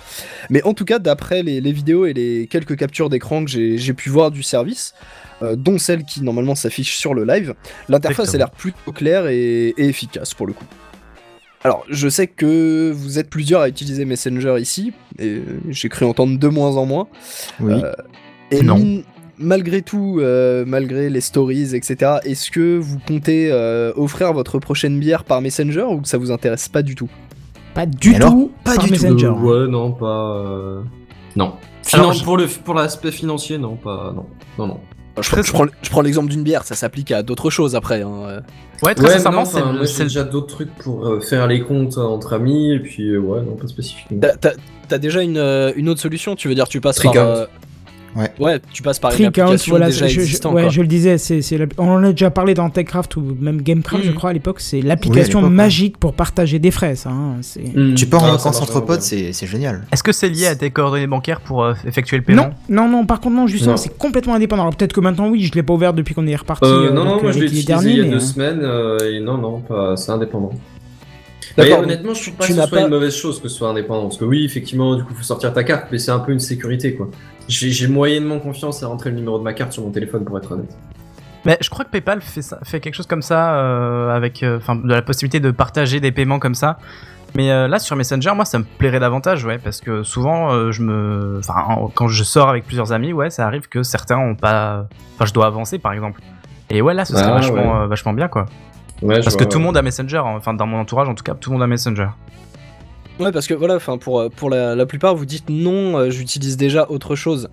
Mais 0.50 0.62
en 0.64 0.74
tout 0.74 0.84
cas, 0.84 0.98
d'après 0.98 1.42
les, 1.42 1.60
les 1.60 1.72
vidéos 1.72 2.06
et 2.06 2.12
les 2.12 2.46
quelques 2.46 2.76
captures 2.76 3.08
d'écran 3.08 3.44
que 3.44 3.50
j'ai 3.50 3.94
pu 3.94 4.10
voir 4.10 4.30
du 4.30 4.42
service, 4.42 4.94
euh, 5.42 5.56
dont 5.56 5.78
celle 5.78 6.04
qui 6.04 6.22
normalement 6.22 6.54
s'affiche 6.54 6.96
sur 6.96 7.14
le 7.14 7.24
live, 7.24 7.54
l'interface 7.88 8.34
a 8.34 8.38
l'air 8.38 8.50
plutôt 8.50 8.92
claire 8.92 9.26
et, 9.28 9.68
et 9.76 9.84
efficace 9.88 10.34
pour 10.34 10.46
le 10.46 10.52
coup. 10.52 10.66
Alors, 11.64 11.84
je 11.88 12.08
sais 12.08 12.26
que 12.26 12.90
vous 12.92 13.20
êtes 13.20 13.30
plusieurs 13.30 13.60
à 13.60 13.68
utiliser 13.68 14.04
Messenger 14.04 14.56
ici, 14.60 14.92
et 15.20 15.42
j'ai 15.68 15.88
cru 15.88 16.04
entendre 16.04 16.36
de 16.36 16.48
moins 16.48 16.76
en 16.76 16.86
moins. 16.86 17.06
Oui. 17.60 17.74
Euh, 17.74 17.92
et 18.50 18.62
Non. 18.62 18.76
mine- 18.76 19.04
malgré 19.42 19.82
tout, 19.82 20.18
euh, 20.20 20.64
malgré 20.66 21.10
les 21.10 21.20
stories, 21.20 21.74
etc., 21.74 22.18
est-ce 22.24 22.50
que 22.50 22.78
vous 22.78 22.98
comptez 23.06 23.50
euh, 23.52 23.92
offrir 23.96 24.32
votre 24.32 24.58
prochaine 24.58 24.98
bière 24.98 25.24
par 25.24 25.40
Messenger 25.40 25.82
ou 25.90 26.00
que 26.00 26.08
ça 26.08 26.18
vous 26.18 26.30
intéresse 26.30 26.68
pas 26.68 26.82
du 26.82 26.94
tout? 26.94 27.10
Pas 27.74 27.86
du 27.86 28.10
Mais 28.10 28.16
alors, 28.16 28.30
tout 28.30 28.50
pas 28.64 28.74
par 28.76 28.84
du 28.84 28.90
tout. 28.90 29.02
Messenger. 29.04 29.26
Euh, 29.26 29.64
ouais, 29.64 29.70
non, 29.70 29.92
pas. 29.92 30.36
euh, 30.36 30.82
Non. 31.36 31.54
Alors, 31.92 32.12
Finan- 32.12 32.18
je- 32.18 32.24
pour 32.24 32.36
le 32.36 32.46
pour 32.46 32.74
l'aspect 32.74 33.10
financier, 33.10 33.58
non, 33.58 33.76
pas. 33.76 34.12
Non, 34.14 34.26
non, 34.58 34.66
non. 34.68 34.80
Je, 35.20 35.28
prends- 35.28 35.42
je 35.42 35.52
prends, 35.52 35.66
je 35.82 35.90
prends 35.90 36.00
l'exemple 36.00 36.30
d'une 36.30 36.42
bière, 36.42 36.64
ça 36.64 36.74
s'applique 36.74 37.10
à 37.12 37.22
d'autres 37.22 37.50
choses 37.50 37.74
après. 37.76 38.02
hein, 38.02 38.10
euh. 38.28 38.40
Ouais, 38.82 38.94
très 38.94 39.06
Ouais, 39.06 39.12
sincèrement, 39.12 39.40
non, 39.40 39.44
c'est 39.44 39.58
enfin, 39.58 39.72
le- 39.72 39.78
moi, 39.78 39.86
c'est 39.86 39.92
j'ai 39.94 39.98
le- 40.04 40.08
déjà 40.08 40.24
d'autres 40.24 40.46
trucs 40.46 40.74
pour 40.76 41.06
euh, 41.06 41.20
faire 41.20 41.46
les 41.46 41.60
comptes 41.62 41.98
entre 41.98 42.32
amis, 42.34 42.72
et 42.72 42.78
puis 42.80 43.08
euh, 43.10 43.18
ouais, 43.18 43.40
non, 43.42 43.56
pas 43.56 43.66
spécifiquement. 43.66 44.18
T'as- 44.20 44.36
T'as 44.36 44.52
t'as 44.88 44.98
déjà 44.98 45.22
une, 45.22 45.36
euh, 45.38 45.72
une 45.76 45.88
autre 45.88 46.00
solution? 46.00 46.34
Tu 46.34 46.48
veux 46.48 46.54
dire, 46.54 46.66
tu 46.68 46.80
passes 46.80 46.98
par. 47.00 47.12
Tricount. 47.12 47.26
euh, 47.26 47.46
Ouais. 48.14 48.30
Ouais, 48.38 48.60
tu 48.72 48.82
passes 48.82 48.98
par 48.98 49.10
une 49.12 49.16
Tricount, 49.16 49.42
application 49.44 49.70
voilà, 49.70 49.86
déjà 49.86 50.06
je, 50.06 50.14
je- 50.16 50.20
existante. 50.20 50.54
ouais, 50.54 50.62
quoi. 50.62 50.70
je 50.70 50.80
le 50.82 50.86
disais, 50.86 51.16
c'est, 51.16 51.40
c'est 51.40 51.56
la- 51.56 51.64
on 51.78 51.88
en 51.88 52.04
a 52.04 52.10
déjà 52.10 52.30
parlé 52.30 52.52
dans 52.52 52.68
TechCraft 52.68 53.16
ou 53.16 53.36
même 53.40 53.62
Gamecraft, 53.62 54.04
je 54.04 54.10
Mhm. 54.10 54.14
crois, 54.16 54.30
à 54.30 54.32
l'époque. 54.34 54.60
C'est 54.60 54.82
l'application 54.82 55.40
magique 55.48 55.96
pour 55.98 56.12
partager 56.12 56.58
des 56.58 56.70
frais, 56.70 56.94
ça. 56.94 57.10
hein, 57.10 57.36
c'est... 57.40 57.62
Hmm. 57.74 57.94
Tu 57.94 58.06
pars 58.06 58.22
en 58.22 58.26
ça 58.26 58.50
vacances 58.50 58.60
entre 58.62 58.80
potes, 58.80 59.00
c'est 59.02 59.32
c'est 59.32 59.46
génial. 59.46 59.86
Est-ce 59.92 60.02
que 60.02 60.12
c'est 60.12 60.28
lié 60.28 60.46
à 60.46 60.54
tes 60.56 60.70
coordonnées 60.70 61.06
bancaires 61.06 61.40
pour 61.40 61.64
euh, 61.64 61.72
effectuer 61.86 62.18
le 62.18 62.22
paiement? 62.22 62.50
Non, 62.68 62.84
non, 62.86 62.88
non, 62.98 63.06
par 63.06 63.20
contre, 63.20 63.36
non, 63.36 63.46
justement, 63.46 63.72
Non. 63.72 63.76
c'est 63.78 63.96
complètement 63.96 64.34
indépendant. 64.34 64.62
Alors 64.62 64.76
peut-être 64.76 64.92
que 64.92 65.00
maintenant, 65.00 65.28
oui, 65.30 65.44
je 65.44 65.52
l'ai 65.54 65.62
pas 65.62 65.72
ouvert 65.72 65.94
depuis 65.94 66.14
qu'on 66.14 66.26
est 66.26 66.36
reparti. 66.36 66.64
Euh, 66.66 66.88
euh, 66.88 66.92
non, 66.92 67.04
non, 67.04 67.20
moi 67.22 67.30
euh, 67.30 67.32
je 67.32 67.38
l'ai 67.38 67.46
utilisé 67.46 67.90
il 67.90 67.96
y 67.96 68.00
a 68.00 68.04
deux 68.04 68.20
semaines, 68.20 68.60
et 69.06 69.20
non, 69.20 69.38
non, 69.38 69.60
pas, 69.60 69.96
c'est 69.96 70.12
indépendant. 70.12 70.50
Mais 71.58 71.64
D'accord, 71.68 71.84
honnêtement, 71.84 72.14
je 72.14 72.22
trouve 72.22 72.34
pas 72.34 72.44
tu 72.44 72.52
que 72.52 72.54
ce 72.54 72.60
n'as 72.60 72.66
soit 72.66 72.78
pas- 72.78 72.84
une 72.84 72.90
mauvaise 72.90 73.14
chose 73.14 73.38
que 73.40 73.48
ce 73.48 73.56
soit 73.56 73.68
indépendant. 73.68 74.04
Parce 74.04 74.16
que 74.16 74.24
oui, 74.24 74.42
effectivement, 74.44 74.96
du 74.96 75.04
coup, 75.04 75.12
faut 75.14 75.22
sortir 75.22 75.52
ta 75.52 75.64
carte, 75.64 75.86
mais 75.92 75.98
c'est 75.98 76.10
un 76.10 76.18
peu 76.20 76.32
une 76.32 76.40
sécurité, 76.40 76.94
quoi. 76.94 77.10
J'ai 77.48 77.86
moyennement 77.88 78.38
confiance 78.38 78.82
à 78.82 78.86
rentrer 78.86 79.10
le 79.10 79.16
numéro 79.16 79.38
de 79.38 79.42
ma 79.44 79.52
carte 79.52 79.72
sur 79.72 79.82
mon 79.82 79.90
téléphone, 79.90 80.24
pour 80.24 80.38
être 80.38 80.52
honnête. 80.52 80.74
Mais 81.44 81.58
je 81.60 81.68
crois 81.70 81.84
que 81.84 81.90
PayPal 81.90 82.20
fait, 82.22 82.40
ça, 82.42 82.58
fait 82.62 82.78
quelque 82.80 82.94
chose 82.94 83.06
comme 83.08 83.22
ça, 83.22 83.54
euh, 83.56 84.14
avec 84.14 84.42
euh, 84.42 84.58
de 84.84 84.88
la 84.94 85.02
possibilité 85.02 85.40
de 85.40 85.50
partager 85.50 85.98
des 86.00 86.12
paiements 86.12 86.38
comme 86.38 86.54
ça. 86.54 86.78
Mais 87.34 87.50
euh, 87.50 87.66
là, 87.66 87.78
sur 87.78 87.96
Messenger, 87.96 88.32
moi, 88.36 88.44
ça 88.44 88.58
me 88.58 88.64
plairait 88.64 89.00
davantage, 89.00 89.44
ouais, 89.44 89.58
parce 89.58 89.80
que 89.80 90.02
souvent, 90.02 90.52
euh, 90.52 90.70
je 90.70 90.82
me, 90.82 91.38
enfin, 91.40 91.54
en- 91.66 91.88
quand 91.88 92.06
je 92.06 92.22
sors 92.24 92.48
avec 92.48 92.64
plusieurs 92.64 92.92
amis, 92.92 93.12
ouais, 93.12 93.30
ça 93.30 93.46
arrive 93.46 93.68
que 93.68 93.82
certains 93.82 94.18
ont 94.18 94.34
pas, 94.36 94.86
enfin, 95.16 95.24
je 95.26 95.32
dois 95.32 95.46
avancer, 95.46 95.78
par 95.78 95.92
exemple. 95.92 96.20
Et 96.70 96.80
ouais, 96.82 96.94
là, 96.94 97.04
ce 97.04 97.14
serait 97.14 97.24
Ah, 97.26 97.34
vachement, 97.34 97.80
ouais. 97.80 97.86
vachement 97.88 98.12
bien, 98.12 98.28
quoi. 98.28 98.46
Ouais, 99.02 99.20
Parce 99.20 99.34
que 99.34 99.42
tout 99.44 99.52
le 99.52 99.56
ouais. 99.56 99.62
monde 99.64 99.76
a 99.76 99.82
Messenger, 99.82 100.18
hein. 100.18 100.34
enfin, 100.36 100.54
dans 100.54 100.66
mon 100.66 100.78
entourage, 100.78 101.08
en 101.08 101.14
tout 101.14 101.24
cas, 101.24 101.34
tout 101.34 101.50
le 101.50 101.54
monde 101.54 101.62
a 101.64 101.66
Messenger. 101.66 102.08
Ouais, 103.20 103.30
parce 103.32 103.46
que 103.46 103.54
voilà, 103.54 103.76
enfin 103.76 103.98
pour, 103.98 104.20
euh, 104.20 104.28
pour 104.28 104.50
la, 104.50 104.74
la 104.74 104.86
plupart, 104.86 105.14
vous 105.14 105.26
dites 105.26 105.48
non, 105.48 105.96
euh, 105.98 106.10
j'utilise 106.10 106.56
déjà 106.56 106.86
autre 106.90 107.14
chose. 107.14 107.48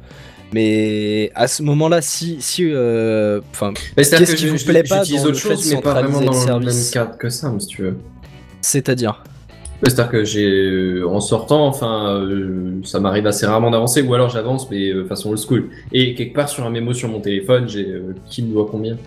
Mais 0.52 1.32
à 1.36 1.48
ce 1.48 1.62
moment-là, 1.62 2.02
si, 2.02 2.38
si, 2.42 2.64
euh, 2.66 3.40
enfin, 3.52 3.72
c'est-à-dire 3.96 4.20
Qu'est-ce 4.20 4.32
que 4.32 4.38
qui 4.38 4.48
vous 4.48 4.66
plaît 4.66 4.84
pas 4.84 5.04
j'utilise 5.04 5.22
dans 5.24 5.30
autre 5.30 5.36
le 5.36 5.40
fait 5.40 5.50
de 5.50 5.56
chose, 5.56 5.74
mais 5.76 5.82
pas 5.82 5.94
vraiment 5.94 6.22
dans 6.22 6.26
le 6.26 6.26
même 6.26 6.34
service 6.34 6.90
cadre 6.92 7.18
que 7.18 7.30
ça, 7.30 7.54
si 7.60 7.68
tu 7.68 7.82
veux. 7.84 7.98
c'est-à-dire. 8.62 9.24
C'est-à-dire 9.84 10.10
que 10.12 10.24
j'ai, 10.26 10.46
euh, 10.50 11.08
en 11.08 11.22
sortant, 11.22 11.66
enfin, 11.68 12.10
euh, 12.18 12.82
ça 12.84 13.00
m'arrive 13.00 13.28
assez 13.28 13.46
rarement 13.46 13.72
d'avancer, 13.72 14.02
ou 14.02 14.14
alors 14.14 14.30
j'avance, 14.30 14.70
mais 14.72 14.90
euh, 14.90 15.06
façon 15.06 15.30
old 15.30 15.40
school. 15.40 15.70
Et 15.94 16.16
quelque 16.16 16.34
part 16.34 16.50
sur 16.50 16.66
un 16.66 16.70
mémo 16.70 16.94
sur 16.94 17.08
mon 17.10 17.22
téléphone, 17.22 17.70
j'ai 17.70 17.88
euh, 17.88 18.16
qui 18.30 18.44
me 18.44 18.52
doit 18.52 18.68
combien? 18.70 18.98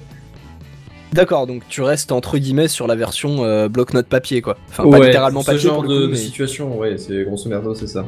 D'accord, 1.13 1.47
donc 1.47 1.63
tu 1.69 1.83
restes 1.83 2.11
entre 2.13 2.39
guillemets 2.39 2.69
sur 2.69 2.87
la 2.87 2.95
version 2.97 3.45
euh, 3.45 3.69
bloc-notes 3.69 4.07
papier, 4.07 4.41
quoi. 4.41 4.57
Enfin, 4.71 4.89
pas 4.91 4.99
littéralement 5.01 5.43
ce 5.43 5.47
papier 5.47 5.61
genre 5.61 5.75
pour 5.75 5.83
le 5.85 5.89
de, 5.89 5.95
coup, 6.01 6.07
de 6.07 6.11
mais- 6.13 6.17
situation, 6.17 6.79
ouais, 6.79 6.97
c'est 6.99 7.25
grosso 7.25 7.49
merdo, 7.49 7.75
c'est 7.75 7.87
ça. 7.87 8.05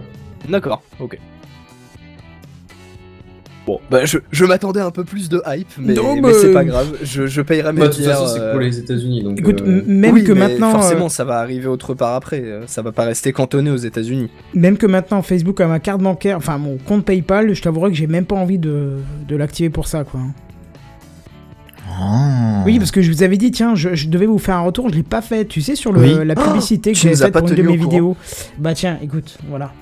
D'accord, 0.49 0.83
ok. 1.01 1.19
Bon, 3.67 3.81
bah 3.90 4.05
je, 4.05 4.19
je 4.31 4.45
m'attendais 4.45 4.81
un 4.81 4.90
peu 4.90 5.05
plus 5.05 5.31
de 5.31 5.40
hype, 5.47 5.69
mais, 5.79 5.95
Non, 5.95 6.17
mais 6.17 6.21
mais- 6.21 6.33
c'est 6.35 6.53
pas 6.53 6.64
grave, 6.64 6.99
je, 7.03 7.27
je 7.27 7.40
payerai 7.40 7.73
mes 7.73 7.81
Bah, 7.81 7.88
de 7.88 7.95
toute 7.95 8.05
façon, 8.05 8.27
c'est 8.27 8.38
euh, 8.40 8.51
pour 8.53 8.61
les 8.61 8.79
États-Unis, 8.79 9.23
donc. 9.23 9.38
Écoute, 9.40 9.62
euh, 9.62 9.83
même 9.87 10.12
oui, 10.12 10.23
que 10.25 10.33
mais 10.33 10.40
maintenant, 10.49 10.71
forcément, 10.73 11.07
euh, 11.07 11.09
ça 11.09 11.25
va 11.25 11.38
arriver 11.38 11.67
autre 11.67 11.95
part 11.95 12.14
après. 12.14 12.43
euh, 12.43 12.64
Ça 12.67 12.83
va 12.83 12.93
pas 12.93 13.05
rester 13.05 13.33
cantonné 13.33 13.71
aux 13.71 13.77
États-Unis. 13.79 14.29
même 14.53 14.77
que 14.77 14.87
maintenant, 14.87 15.23
Facebook 15.23 15.62
a 15.62 15.67
ma 15.67 15.79
carte 15.81 16.03
bancaire, 16.03 16.37
enfin 16.37 16.59
mon 16.59 16.77
compte 16.77 17.07
PayPal, 17.07 17.55
je 17.55 17.62
t'avouerai 17.62 17.90
que 17.90 17.97
j'ai 17.97 18.07
même 18.07 18.27
pas 18.27 18.37
envie 18.37 18.59
de, 18.59 18.99
de 19.27 19.37
l'activer 19.37 19.71
pour 19.71 19.87
ça, 19.88 20.05
quoi. 20.05 20.21
Oh. 22.01 22.63
Oui, 22.67 22.79
parce 22.79 22.91
que 22.91 23.03
je 23.03 23.13
vous 23.13 23.23
avais 23.23 23.37
dit, 23.37 23.51
tiens, 23.51 23.75
je, 23.75 23.95
je 23.95 24.09
devais 24.09 24.27
vous 24.27 24.39
faire 24.39 24.57
un 24.57 24.63
retour, 24.63 24.89
je 24.89 24.95
l'ai 24.95 25.03
pas 25.03 25.23
fait. 25.23 25.45
Tu 25.45 25.61
sais, 25.61 25.75
sur 25.77 25.93
le, 25.93 26.01
Oui. 26.01 26.27
la 26.27 26.35
Oh, 26.37 26.43
publicité 26.45 26.93
que 26.93 26.99
j'avais 26.99 27.17
faite 27.17 27.33
pour 27.33 27.49
une 27.49 27.55
de 27.55 27.63
mes 27.63 27.77
vidéos. 27.77 28.17
Bah 28.59 28.75
tiens, 28.75 28.99
écoute, 29.03 29.39
voilà. 29.49 29.73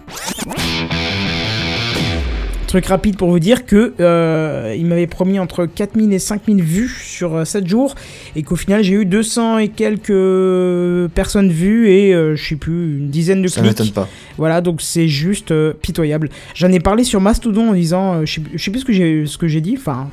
Truc 2.72 2.86
rapide 2.86 3.18
pour 3.18 3.28
vous 3.28 3.38
dire 3.38 3.66
que 3.66 3.92
euh, 4.00 4.74
il 4.78 4.86
m'avait 4.86 5.06
promis 5.06 5.38
entre 5.38 5.66
4000 5.66 6.10
et 6.10 6.18
5000 6.18 6.62
vues 6.62 6.88
sur 6.88 7.34
euh, 7.36 7.44
7 7.44 7.66
jours 7.66 7.94
et 8.34 8.42
qu'au 8.42 8.56
final 8.56 8.82
j'ai 8.82 8.94
eu 8.94 9.04
200 9.04 9.58
et 9.58 9.68
quelques 9.68 10.08
euh, 10.08 11.06
personnes 11.08 11.50
vues 11.50 11.90
et 11.90 12.14
euh, 12.14 12.34
je 12.34 12.42
sais 12.48 12.56
plus 12.56 12.96
une 12.96 13.10
dizaine 13.10 13.42
de 13.42 13.48
Ça 13.48 13.60
clics. 13.60 13.72
m'étonne 13.72 13.90
pas. 13.90 14.08
Voilà, 14.38 14.62
donc 14.62 14.80
c'est 14.80 15.06
juste 15.06 15.50
euh, 15.50 15.74
pitoyable. 15.74 16.30
J'en 16.54 16.72
ai 16.72 16.80
parlé 16.80 17.04
sur 17.04 17.20
Mastodon 17.20 17.68
en 17.68 17.74
disant, 17.74 18.14
euh, 18.14 18.24
je, 18.24 18.36
sais, 18.36 18.42
je 18.54 18.64
sais 18.64 18.70
plus 18.70 18.80
ce 18.80 18.84
que 18.86 18.92
j'ai 18.94 19.26
ce 19.26 19.36
que 19.36 19.48
j'ai 19.48 19.60
dit, 19.60 19.74
enfin, 19.76 20.08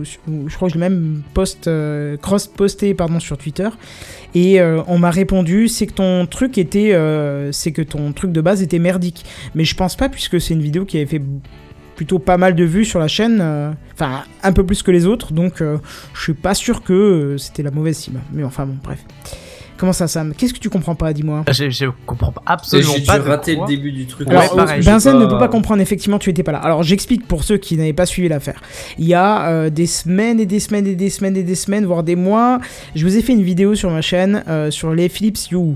je 0.00 0.54
crois 0.54 0.68
que 0.68 0.74
je 0.74 0.78
l'ai 0.78 0.88
même 0.88 1.22
post 1.34 1.66
euh, 1.66 2.16
cross 2.16 2.46
posté 2.46 2.94
pardon 2.94 3.18
sur 3.18 3.36
Twitter 3.36 3.68
et 4.36 4.60
euh, 4.60 4.80
on 4.86 4.98
m'a 4.98 5.10
répondu 5.10 5.66
c'est 5.66 5.88
que 5.88 5.94
ton 5.94 6.26
truc 6.26 6.56
était 6.56 6.92
euh, 6.92 7.50
c'est 7.50 7.72
que 7.72 7.82
ton 7.82 8.12
truc 8.12 8.30
de 8.30 8.40
base 8.40 8.62
était 8.62 8.78
merdique. 8.78 9.24
Mais 9.56 9.64
je 9.64 9.74
pense 9.74 9.96
pas 9.96 10.08
puisque 10.08 10.40
c'est 10.40 10.54
une 10.54 10.62
vidéo 10.62 10.84
qui 10.84 10.98
avait 10.98 11.06
fait 11.06 11.22
plutôt 11.96 12.18
pas 12.18 12.36
mal 12.36 12.54
de 12.54 12.64
vues 12.64 12.84
sur 12.84 13.00
la 13.00 13.08
chaîne, 13.08 13.38
euh, 13.40 13.72
enfin 13.94 14.22
un 14.42 14.52
peu 14.52 14.64
plus 14.64 14.82
que 14.82 14.90
les 14.90 15.06
autres, 15.06 15.32
donc 15.32 15.60
euh, 15.60 15.78
je 16.14 16.22
suis 16.22 16.34
pas 16.34 16.54
sûr 16.54 16.82
que 16.84 16.92
euh, 16.92 17.38
c'était 17.38 17.62
la 17.62 17.70
mauvaise 17.70 17.96
cible. 17.96 18.20
Mais 18.32 18.44
enfin 18.44 18.66
bon, 18.66 18.76
bref. 18.84 18.98
Comment 19.78 19.92
ça, 19.92 20.08
Sam? 20.08 20.32
Qu'est-ce 20.34 20.54
que 20.54 20.58
tu 20.58 20.70
comprends 20.70 20.94
pas, 20.94 21.12
dis-moi? 21.12 21.44
Je, 21.52 21.68
je 21.68 21.84
comprends 22.06 22.32
absolument 22.46 22.94
J'ai 22.96 23.04
pas 23.04 23.18
rater 23.18 23.56
quoi. 23.56 23.66
le 23.68 23.76
début 23.76 23.92
du 23.92 24.06
truc. 24.06 24.26
Ouais, 24.26 24.34
Alors, 24.36 24.56
pareil. 24.56 24.80
J'ai 24.80 24.90
Benzen 24.90 25.18
ne 25.18 25.26
peut 25.26 25.38
pas 25.38 25.48
comprendre, 25.48 25.82
effectivement, 25.82 26.18
tu 26.18 26.30
étais 26.30 26.42
pas 26.42 26.52
là. 26.52 26.60
Alors, 26.60 26.82
j'explique 26.82 27.28
pour 27.28 27.44
ceux 27.44 27.58
qui 27.58 27.76
n'avaient 27.76 27.92
pas 27.92 28.06
suivi 28.06 28.26
l'affaire. 28.28 28.62
Il 28.96 29.06
y 29.06 29.12
a 29.12 29.48
euh, 29.50 29.68
des 29.68 29.86
semaines 29.86 30.40
et 30.40 30.46
des 30.46 30.60
semaines 30.60 30.86
et 30.86 30.94
des 30.94 31.10
semaines 31.10 31.36
et 31.36 31.42
des 31.42 31.54
semaines, 31.54 31.84
voire 31.84 32.04
des 32.04 32.16
mois, 32.16 32.58
je 32.94 33.04
vous 33.04 33.18
ai 33.18 33.20
fait 33.22 33.34
une 33.34 33.42
vidéo 33.42 33.74
sur 33.74 33.90
ma 33.90 34.00
chaîne 34.00 34.44
euh, 34.48 34.70
sur 34.70 34.94
les 34.94 35.10
Philips 35.10 35.50
Hue. 35.52 35.74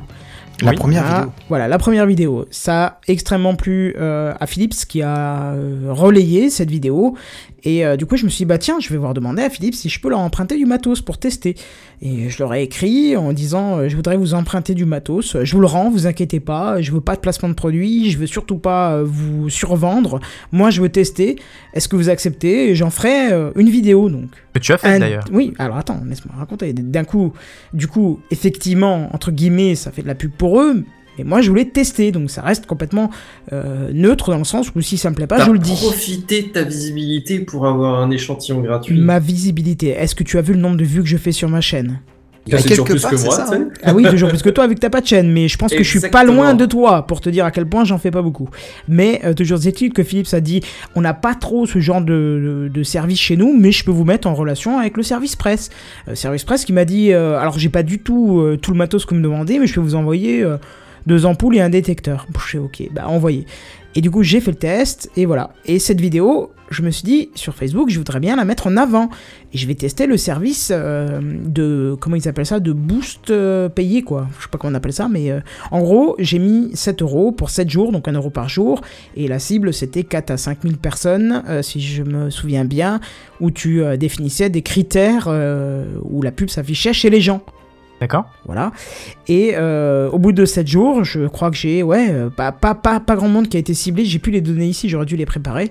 La 0.62 0.70
Oui. 0.70 0.76
première 0.76 1.04
Ah, 1.06 1.18
vidéo. 1.20 1.32
Voilà, 1.48 1.68
la 1.68 1.78
première 1.78 2.06
vidéo. 2.06 2.46
Ça 2.50 2.84
a 2.84 2.98
extrêmement 3.08 3.54
plu 3.54 3.94
euh, 3.98 4.32
à 4.38 4.46
Philips 4.46 4.74
qui 4.88 5.02
a 5.02 5.52
euh, 5.52 5.88
relayé 5.90 6.50
cette 6.50 6.70
vidéo. 6.70 7.16
Et 7.64 7.84
euh, 7.84 7.96
du 7.96 8.06
coup, 8.06 8.16
je 8.16 8.24
me 8.24 8.30
suis 8.30 8.38
dit, 8.38 8.44
bah 8.46 8.58
tiens, 8.58 8.78
je 8.80 8.88
vais 8.88 8.96
voir 8.96 9.14
demander 9.14 9.42
à 9.42 9.50
Philips 9.50 9.74
si 9.74 9.88
je 9.88 10.00
peux 10.00 10.08
leur 10.08 10.20
emprunter 10.20 10.56
du 10.56 10.66
matos 10.66 11.00
pour 11.00 11.18
tester. 11.18 11.56
Et 12.02 12.30
je 12.30 12.38
leur 12.38 12.54
ai 12.54 12.62
écrit 12.62 13.14
en 13.16 13.32
disant, 13.34 13.78
euh, 13.78 13.88
je 13.88 13.96
voudrais 13.96 14.16
vous 14.16 14.32
emprunter 14.32 14.74
du 14.74 14.86
matos. 14.86 15.36
Je 15.42 15.52
vous 15.54 15.60
le 15.60 15.66
rends, 15.66 15.90
vous 15.90 16.06
inquiétez 16.06 16.40
pas. 16.40 16.80
Je 16.80 16.92
veux 16.92 17.02
pas 17.02 17.14
de 17.14 17.20
placement 17.20 17.50
de 17.50 17.54
produit. 17.54 18.10
Je 18.10 18.16
veux 18.16 18.26
surtout 18.26 18.56
pas 18.56 18.94
euh, 18.94 19.04
vous 19.04 19.50
survendre. 19.50 20.20
Moi, 20.50 20.70
je 20.70 20.80
veux 20.80 20.88
tester. 20.88 21.36
Est-ce 21.74 21.88
que 21.88 21.96
vous 21.96 22.08
acceptez? 22.08 22.74
J'en 22.74 22.88
ferai 22.88 23.32
euh, 23.32 23.50
une 23.56 23.68
vidéo 23.68 24.08
donc. 24.08 24.30
Que 24.54 24.58
tu 24.58 24.72
as 24.72 24.78
fait 24.78 24.98
d'ailleurs. 24.98 25.24
Oui, 25.30 25.52
alors 25.58 25.76
attends, 25.76 26.00
laisse-moi 26.06 26.34
raconter. 26.38 26.72
D'un 26.72 27.04
coup, 27.04 27.32
du 27.74 27.86
coup, 27.86 28.20
effectivement, 28.30 29.14
entre 29.14 29.30
guillemets, 29.30 29.74
ça 29.74 29.90
fait 29.90 30.02
de 30.02 30.08
la 30.08 30.14
pub 30.14 30.32
pour 30.32 30.60
eux. 30.60 30.84
Mais 31.20 31.28
moi, 31.28 31.42
je 31.42 31.50
voulais 31.50 31.66
tester, 31.66 32.12
donc 32.12 32.30
ça 32.30 32.40
reste 32.40 32.64
complètement 32.66 33.10
euh, 33.52 33.90
neutre 33.92 34.30
dans 34.30 34.38
le 34.38 34.44
sens 34.44 34.70
où 34.74 34.80
si 34.80 34.96
ça 34.96 35.10
me 35.10 35.14
plaît 35.14 35.26
pas, 35.26 35.44
je 35.44 35.50
le 35.50 35.58
dis. 35.58 35.74
profité 35.74 36.42
de 36.42 36.48
ta 36.48 36.62
visibilité 36.62 37.40
pour 37.40 37.66
avoir 37.66 38.00
un 38.00 38.10
échantillon 38.10 38.60
gratuit. 38.60 38.98
Ma 38.98 39.18
visibilité. 39.18 39.88
Est-ce 39.88 40.14
que 40.14 40.24
tu 40.24 40.38
as 40.38 40.42
vu 40.42 40.54
le 40.54 40.60
nombre 40.60 40.76
de 40.76 40.84
vues 40.84 41.02
que 41.02 41.08
je 41.08 41.16
fais 41.18 41.32
sur 41.32 41.48
ma 41.48 41.60
chaîne? 41.60 42.00
Toujours 42.48 42.66
quelque 42.66 42.92
plus 42.92 43.02
part, 43.02 43.10
que 43.10 43.16
moi, 43.22 43.36
ça, 43.36 43.50
hein. 43.52 43.68
Ah 43.82 43.92
oui, 43.94 44.02
toujours 44.08 44.30
plus 44.30 44.40
que 44.42 44.48
toi, 44.48 44.66
vu 44.66 44.74
que 44.74 44.80
t'as 44.80 44.88
pas 44.88 45.02
de 45.02 45.06
chaîne, 45.06 45.30
mais 45.30 45.46
je 45.46 45.58
pense 45.58 45.72
que 45.72 45.82
je 45.82 45.88
suis 45.88 46.00
pas 46.00 46.06
Exactement. 46.22 46.42
loin 46.42 46.54
de 46.54 46.64
toi 46.64 47.06
pour 47.06 47.20
te 47.20 47.28
dire 47.28 47.44
à 47.44 47.50
quel 47.50 47.66
point 47.66 47.84
j'en 47.84 47.98
fais 47.98 48.10
pas 48.10 48.22
beaucoup. 48.22 48.48
Mais 48.88 49.20
euh, 49.24 49.34
toujours 49.34 49.64
est-il 49.66 49.92
que 49.92 50.02
Philips 50.02 50.32
a 50.32 50.40
dit 50.40 50.62
on 50.96 51.02
n'a 51.02 51.12
pas 51.12 51.34
trop 51.34 51.66
ce 51.66 51.80
genre 51.80 52.00
de, 52.00 52.66
de, 52.66 52.70
de 52.72 52.82
service 52.82 53.20
chez 53.20 53.36
nous, 53.36 53.54
mais 53.56 53.72
je 53.72 53.84
peux 53.84 53.90
vous 53.90 54.04
mettre 54.06 54.26
en 54.26 54.34
relation 54.34 54.78
avec 54.78 54.96
le 54.96 55.02
service 55.02 55.36
presse. 55.36 55.68
Euh, 56.08 56.14
service 56.14 56.44
presse 56.44 56.64
qui 56.64 56.72
m'a 56.72 56.86
dit 56.86 57.12
euh, 57.12 57.38
alors 57.38 57.58
j'ai 57.58 57.68
pas 57.68 57.82
du 57.82 57.98
tout 57.98 58.40
euh, 58.40 58.56
tout 58.56 58.70
le 58.72 58.78
matos 58.78 59.04
que 59.04 59.10
vous 59.10 59.18
me 59.20 59.22
demandez, 59.22 59.58
mais 59.58 59.66
je 59.66 59.74
peux 59.74 59.80
vous 59.80 59.94
envoyer 59.94 60.42
euh, 60.42 60.56
deux 61.06 61.26
ampoules 61.26 61.56
et 61.56 61.60
un 61.60 61.70
détecteur. 61.70 62.26
Je 62.34 62.40
fais 62.40 62.58
ok, 62.58 62.82
bah 62.92 63.08
envoyez. 63.08 63.46
Et 63.96 64.00
du 64.00 64.10
coup, 64.10 64.22
j'ai 64.22 64.40
fait 64.40 64.52
le 64.52 64.56
test, 64.56 65.10
et 65.16 65.26
voilà. 65.26 65.50
Et 65.66 65.80
cette 65.80 66.00
vidéo, 66.00 66.52
je 66.70 66.82
me 66.82 66.90
suis 66.92 67.02
dit, 67.02 67.30
sur 67.34 67.54
Facebook, 67.54 67.90
je 67.90 67.98
voudrais 67.98 68.20
bien 68.20 68.36
la 68.36 68.44
mettre 68.44 68.68
en 68.68 68.76
avant. 68.76 69.10
Et 69.52 69.58
je 69.58 69.66
vais 69.66 69.74
tester 69.74 70.06
le 70.06 70.16
service 70.16 70.70
euh, 70.72 71.20
de, 71.20 71.96
comment 71.98 72.14
ils 72.14 72.28
appellent 72.28 72.46
ça, 72.46 72.60
de 72.60 72.72
boost 72.72 73.30
euh, 73.30 73.68
payé, 73.68 74.02
quoi. 74.02 74.28
Je 74.38 74.44
sais 74.44 74.48
pas 74.48 74.58
comment 74.58 74.70
on 74.72 74.76
appelle 74.76 74.92
ça, 74.92 75.08
mais 75.08 75.32
euh, 75.32 75.40
en 75.72 75.80
gros, 75.80 76.14
j'ai 76.20 76.38
mis 76.38 76.70
7 76.74 77.02
euros 77.02 77.32
pour 77.32 77.50
7 77.50 77.68
jours, 77.68 77.90
donc 77.90 78.06
1 78.06 78.12
euro 78.12 78.30
par 78.30 78.48
jour. 78.48 78.80
Et 79.16 79.26
la 79.26 79.40
cible, 79.40 79.74
c'était 79.74 80.04
4 80.04 80.30
à 80.30 80.36
5 80.36 80.58
000 80.62 80.76
personnes, 80.76 81.42
si 81.62 81.80
je 81.80 82.04
me 82.04 82.30
souviens 82.30 82.64
bien, 82.64 83.00
où 83.40 83.50
tu 83.50 83.82
définissais 83.98 84.50
des 84.50 84.62
critères 84.62 85.28
où 86.04 86.22
la 86.22 86.30
pub 86.30 86.48
s'affichait 86.48 86.92
chez 86.92 87.10
les 87.10 87.20
gens. 87.20 87.42
D'accord 88.00 88.24
Voilà. 88.46 88.72
Et 89.28 89.52
euh, 89.56 90.08
au 90.10 90.18
bout 90.18 90.32
de 90.32 90.44
7 90.44 90.66
jours, 90.66 91.04
je 91.04 91.26
crois 91.26 91.50
que 91.50 91.56
j'ai, 91.56 91.82
ouais, 91.82 92.08
euh, 92.10 92.30
pas, 92.30 92.50
pas, 92.52 92.74
pas, 92.74 92.98
pas 93.00 93.16
grand 93.16 93.28
monde 93.28 93.48
qui 93.48 93.56
a 93.56 93.60
été 93.60 93.74
ciblé. 93.74 94.04
J'ai 94.04 94.18
pu 94.18 94.30
les 94.30 94.40
donner 94.40 94.66
ici, 94.66 94.88
j'aurais 94.88 95.06
dû 95.06 95.16
les 95.16 95.26
préparer. 95.26 95.70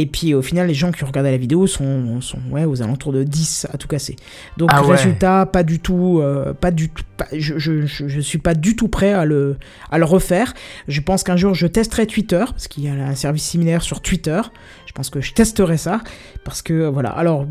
Et 0.00 0.06
puis 0.06 0.32
au 0.32 0.42
final, 0.42 0.68
les 0.68 0.74
gens 0.74 0.92
qui 0.92 1.04
regardaient 1.04 1.32
la 1.32 1.36
vidéo 1.38 1.66
sont, 1.66 2.20
sont 2.20 2.38
ouais, 2.50 2.64
aux 2.64 2.82
alentours 2.82 3.12
de 3.12 3.24
10 3.24 3.66
à 3.72 3.78
tout 3.78 3.88
casser. 3.88 4.14
Donc 4.56 4.70
Ah 4.72 4.82
ouais. 4.84 4.94
résultat, 4.94 5.44
pas 5.44 5.64
du 5.64 5.80
tout, 5.80 6.20
euh, 6.22 6.54
pas 6.54 6.70
du 6.70 6.88
tout, 6.88 7.02
pas- 7.16 7.26
je, 7.36 7.58
je, 7.58 7.84
je, 7.84 8.06
je 8.06 8.20
suis 8.20 8.38
pas 8.38 8.54
du 8.54 8.76
tout 8.76 8.86
prêt 8.86 9.12
à 9.12 9.24
le, 9.24 9.56
à 9.90 9.98
le 9.98 10.04
refaire. 10.04 10.54
Je 10.86 11.00
pense 11.00 11.24
qu'un 11.24 11.36
jour 11.36 11.52
je 11.54 11.66
testerai 11.66 12.06
Twitter, 12.06 12.44
parce 12.48 12.68
qu'il 12.68 12.84
y 12.84 12.88
a 12.88 12.92
un 12.92 13.14
service 13.16 13.42
similaire 13.42 13.82
sur 13.82 14.00
Twitter. 14.00 14.40
Je 14.88 14.92
pense 14.94 15.10
que 15.10 15.20
je 15.20 15.34
testerai 15.34 15.76
ça, 15.76 16.00
parce 16.44 16.62
que 16.62 16.88
voilà. 16.88 17.10
Alors, 17.10 17.46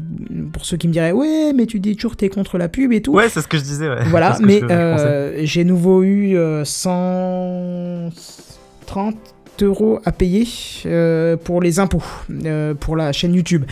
pour 0.52 0.66
ceux 0.66 0.76
qui 0.76 0.88
me 0.88 0.94
diraient, 0.94 1.12
ouais, 1.12 1.54
mais 1.54 1.68
tu 1.68 1.80
dis 1.80 1.96
toujours 1.96 2.16
t'es 2.16 2.30
contre 2.30 2.58
la 2.58 2.68
pub 2.68 2.92
et 2.92 3.02
tout. 3.04 3.14
Ouais, 3.14 3.30
c'est 3.30 3.42
ce 3.44 3.48
que 3.48 3.60
je 3.60 3.64
disais. 3.64 3.88
Ouais. 3.88 4.04
Voilà, 4.06 4.40
mais 4.42 4.60
euh, 4.64 5.42
j'ai 5.44 5.64
nouveau 5.64 6.02
eu 6.02 6.36
euh, 6.36 6.66
130 6.66 9.16
euros 9.62 10.00
à 10.04 10.12
payer 10.12 10.48
euh, 10.88 11.38
pour 11.38 11.62
les 11.62 11.78
impôts 11.80 12.02
euh, 12.46 12.74
pour 12.74 12.96
la 12.96 13.12
chaîne 13.12 13.36
YouTube. 13.36 13.66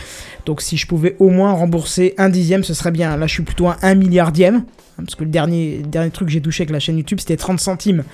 Donc 0.44 0.62
si 0.62 0.76
je 0.76 0.86
pouvais 0.86 1.16
au 1.18 1.30
moins 1.30 1.50
rembourser 1.52 2.14
un 2.18 2.28
dixième, 2.28 2.62
ce 2.64 2.72
serait 2.72 2.92
bien. 2.92 3.16
Là, 3.16 3.26
je 3.26 3.32
suis 3.34 3.42
plutôt 3.42 3.66
à 3.66 3.76
un 3.82 3.94
milliardième. 3.96 4.56
hein, 4.56 4.64
Parce 4.98 5.16
que 5.16 5.24
le 5.24 5.30
dernier, 5.30 5.82
dernier 5.86 6.10
truc 6.10 6.28
que 6.28 6.32
j'ai 6.32 6.40
touché 6.40 6.62
avec 6.62 6.70
la 6.70 6.78
chaîne 6.80 6.96
YouTube, 6.98 7.18
c'était 7.20 7.36
30 7.36 7.58
centimes. 7.60 8.04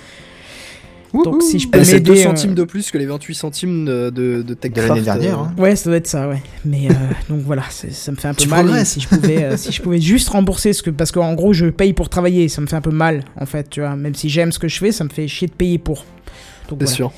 Donc 1.24 1.42
si 1.42 1.58
je 1.58 1.68
peux 1.68 1.84
c'est 1.84 2.00
2 2.00 2.10
m'aider... 2.12 2.24
euh, 2.24 2.28
centimes 2.28 2.54
de 2.54 2.64
plus 2.64 2.90
que 2.90 2.96
les 2.98 3.06
28 3.06 3.34
centimes 3.34 3.84
de, 3.84 4.10
de, 4.10 4.36
de 4.36 4.42
De 4.42 4.54
TechCraft. 4.54 4.88
l'année 4.88 5.00
dernière. 5.02 5.38
euh, 5.40 5.42
hein. 5.44 5.54
Ouais, 5.58 5.76
ça 5.76 5.90
doit 5.90 5.96
être 5.98 6.06
ça, 6.06 6.28
ouais. 6.28 6.42
Mais 6.64 6.88
euh, 6.88 6.94
donc 7.28 7.40
voilà, 7.42 7.62
ça 7.70 8.10
me 8.12 8.16
fait 8.16 8.28
un 8.28 8.34
peu 8.34 8.42
Tu 8.42 8.48
mal. 8.48 8.86
Si 8.86 9.00
je 9.00 9.08
pouvais, 9.08 9.44
euh, 9.44 9.56
si 9.56 9.72
je 9.72 9.82
pouvais 9.82 10.00
juste 10.00 10.28
rembourser 10.30 10.72
ce 10.72 10.82
que, 10.82 10.90
parce 10.90 11.12
qu'en 11.12 11.34
gros, 11.34 11.52
je 11.52 11.66
paye 11.66 11.92
pour 11.92 12.08
travailler, 12.08 12.48
ça 12.48 12.60
me 12.62 12.66
fait 12.66 12.76
un 12.76 12.80
peu 12.80 12.90
mal, 12.90 13.24
en 13.38 13.46
fait, 13.46 13.68
tu 13.68 13.80
vois. 13.80 13.94
Même 13.96 14.14
si 14.14 14.28
j'aime 14.30 14.52
ce 14.52 14.58
que 14.58 14.68
je 14.68 14.78
fais, 14.78 14.92
ça 14.92 15.04
me 15.04 15.10
fait 15.10 15.28
chier 15.28 15.48
de 15.48 15.52
payer 15.52 15.78
pour. 15.78 16.04
Donc 16.68 16.78
voilà. 16.80 16.90
sûr. 16.94 17.12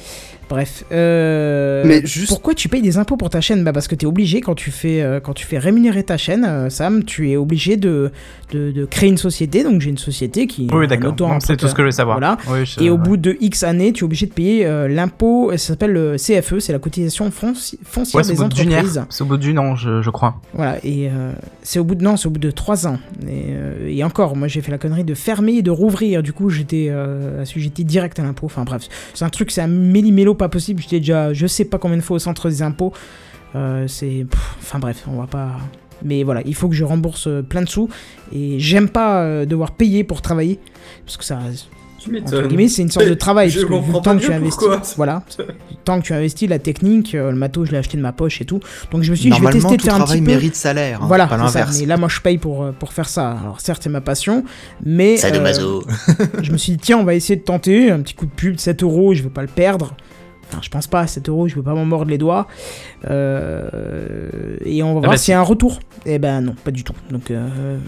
Bref. 0.48 0.84
Euh, 0.92 1.82
Mais 1.86 2.04
juste- 2.04 2.28
Pourquoi 2.28 2.54
tu 2.54 2.68
payes 2.68 2.82
des 2.82 2.98
impôts 2.98 3.16
pour 3.16 3.30
ta 3.30 3.40
chaîne? 3.40 3.64
Bah 3.64 3.72
parce 3.72 3.88
que 3.88 3.94
t'es 3.94 4.06
obligé 4.06 4.40
quand 4.40 4.54
tu 4.54 4.70
fais 4.70 5.02
euh, 5.02 5.20
quand 5.20 5.32
tu 5.32 5.46
fais 5.46 5.58
rémunérer 5.58 6.02
ta 6.04 6.16
chaîne, 6.16 6.44
euh, 6.44 6.70
Sam, 6.70 7.04
tu 7.04 7.30
es 7.30 7.36
obligé 7.36 7.76
de, 7.76 8.10
de, 8.52 8.70
de 8.70 8.84
créer 8.84 9.08
une 9.08 9.16
société. 9.16 9.62
Donc 9.64 9.80
j'ai 9.80 9.90
une 9.90 9.98
société 9.98 10.46
qui. 10.46 10.68
Oui, 10.72 10.86
d'accord. 10.86 11.14
C'est 11.40 11.56
tout 11.56 11.66
ce 11.68 11.72
que 11.72 11.78
je 11.78 11.82
voulais 11.84 11.92
savoir. 11.92 12.18
Voilà. 12.18 12.36
Oui, 12.48 12.66
je- 12.66 12.82
Et 12.82 12.90
au 12.90 12.94
ouais. 12.96 12.98
bout 13.02 13.16
de 13.16 13.36
X 13.40 13.62
années, 13.62 13.92
tu 13.92 14.00
es 14.00 14.04
obligé 14.04 14.26
de 14.26 14.32
payer 14.32 14.66
euh, 14.66 14.88
l'impôt. 14.88 15.50
Ça 15.52 15.58
s'appelle 15.58 15.92
le 15.92 16.16
CFE, 16.16 16.58
c'est 16.58 16.72
la 16.72 16.78
cotisation 16.78 17.28
fonci- 17.30 17.78
foncière 17.84 18.22
Ouais, 18.22 18.28
des 18.28 18.40
au 18.40 18.44
bout 18.44 18.54
d'une 18.54 18.68
entreprises. 18.68 19.02
C'est 19.10 19.22
au 19.22 19.26
bout 19.26 19.36
d'une 19.36 19.58
an, 19.58 19.76
je, 19.76 20.02
je 20.02 20.10
crois. 20.10 20.40
Voilà, 20.52 20.76
et 20.84 21.08
euh, 21.08 21.32
c'est 21.62 21.78
au 21.78 21.84
bout 21.84 21.94
de 21.94 22.02
non, 22.04 22.16
c'est 22.16 22.26
au 22.26 22.30
bout 22.30 22.38
de 22.40 22.50
trois 22.50 22.86
ans. 22.86 22.98
Et, 23.26 23.46
euh, 23.50 23.88
et 23.88 24.04
encore, 24.04 24.36
moi 24.36 24.48
j'ai 24.48 24.60
fait 24.60 24.70
la 24.70 24.78
connerie 24.78 25.04
de 25.04 25.14
fermer 25.14 25.54
et 25.54 25.62
de 25.62 25.70
rouvrir. 25.70 26.22
Du 26.22 26.32
coup, 26.32 26.50
j'étais 26.50 26.88
euh, 26.90 27.42
assujetti 27.42 27.84
direct 27.84 28.18
à 28.18 28.22
l'impôt. 28.22 28.46
Enfin 28.46 28.64
bref, 28.64 28.82
c'est 29.14 29.24
un 29.24 29.28
truc, 29.30 29.50
c'est 29.50 29.60
un 29.62 29.66
méli-mélo 29.68 30.33
pas 30.34 30.48
possible. 30.48 30.82
J'étais 30.82 30.98
déjà, 31.00 31.32
je 31.32 31.46
sais 31.46 31.64
pas 31.64 31.78
combien 31.78 31.96
de 31.96 32.02
fois 32.02 32.16
au 32.16 32.20
centre 32.20 32.48
des 32.48 32.62
impôts. 32.62 32.92
Euh, 33.54 33.86
c'est, 33.88 34.26
enfin 34.60 34.78
bref, 34.78 35.04
on 35.06 35.18
va 35.20 35.26
pas. 35.26 35.52
Mais 36.04 36.22
voilà, 36.24 36.42
il 36.44 36.54
faut 36.54 36.68
que 36.68 36.74
je 36.74 36.84
rembourse 36.84 37.28
euh, 37.28 37.42
plein 37.42 37.62
de 37.62 37.68
sous. 37.68 37.88
Et 38.34 38.58
j'aime 38.58 38.88
pas 38.88 39.22
euh, 39.22 39.46
devoir 39.46 39.72
payer 39.72 40.04
pour 40.04 40.22
travailler, 40.22 40.58
parce 41.06 41.16
que 41.16 41.24
ça, 41.24 41.38
Tu 42.00 42.20
entre 42.20 42.48
guillemets, 42.48 42.68
c'est 42.68 42.82
une 42.82 42.90
sorte 42.90 43.08
de 43.08 43.14
travail. 43.14 43.48
Je 43.48 43.60
parce 43.60 44.02
que 44.02 44.20
vu 44.20 44.26
tu 44.26 44.32
investis, 44.32 44.96
voilà, 44.96 45.22
temps 45.84 46.00
que 46.00 46.06
tu 46.06 46.12
investis, 46.12 46.48
la 46.48 46.58
technique, 46.58 47.14
euh, 47.14 47.30
le 47.30 47.36
matos, 47.36 47.68
je 47.68 47.72
l'ai 47.72 47.78
acheté 47.78 47.96
de 47.96 48.02
ma 48.02 48.12
poche 48.12 48.40
et 48.40 48.44
tout. 48.44 48.60
Donc 48.90 49.02
je 49.04 49.10
me 49.12 49.16
suis 49.16 49.30
dit, 49.30 49.36
je 49.36 49.42
vais 49.42 49.52
tester 49.52 49.76
de 49.76 49.76
tout 49.76 49.84
faire 49.84 49.94
un 49.94 49.98
travail 49.98 50.18
petit 50.18 50.24
peu. 50.24 50.30
mérite 50.32 50.56
salaire. 50.56 51.00
hein, 51.02 51.06
Voilà, 51.06 51.26
pas 51.28 51.36
c'est 51.36 51.52
ça. 51.52 51.58
l'inverse. 51.60 51.80
Mais 51.80 51.86
là, 51.86 51.96
moi, 51.96 52.08
je 52.08 52.20
paye 52.20 52.38
pour, 52.38 52.72
pour 52.72 52.92
faire 52.92 53.08
ça. 53.08 53.38
Alors, 53.40 53.60
certes, 53.60 53.82
c'est 53.84 53.88
ma 53.88 54.00
passion, 54.02 54.44
mais 54.84 55.16
Ça 55.16 55.30
de 55.30 55.38
euh, 55.38 55.80
je 56.42 56.50
me 56.52 56.58
suis 56.58 56.72
dit, 56.72 56.78
tiens, 56.78 56.98
on 56.98 57.04
va 57.04 57.14
essayer 57.14 57.36
de 57.36 57.44
tenter 57.44 57.90
un 57.92 58.00
petit 58.00 58.14
coup 58.14 58.26
de 58.26 58.32
pub, 58.32 58.58
7 58.58 58.82
euros, 58.82 59.14
je 59.14 59.22
veux 59.22 59.30
pas 59.30 59.42
le 59.42 59.48
perdre. 59.48 59.94
Enfin, 60.48 60.60
je 60.62 60.68
pense 60.68 60.86
pas, 60.86 61.06
7 61.06 61.28
euros, 61.28 61.48
je 61.48 61.56
veux 61.56 61.62
pas 61.62 61.74
m'en 61.74 61.84
mordre 61.84 62.10
les 62.10 62.18
doigts. 62.18 62.46
Euh, 63.10 64.56
et 64.64 64.82
on 64.82 64.94
va 64.94 65.00
voir 65.00 65.10
bah, 65.12 65.16
s'il 65.16 65.24
si. 65.24 65.30
y 65.32 65.34
a 65.34 65.40
un 65.40 65.42
retour. 65.42 65.80
Eh 66.06 66.18
ben 66.18 66.40
non, 66.40 66.54
pas 66.64 66.70
du 66.70 66.84
tout. 66.84 66.94
Donc, 67.10 67.30
euh, 67.30 67.78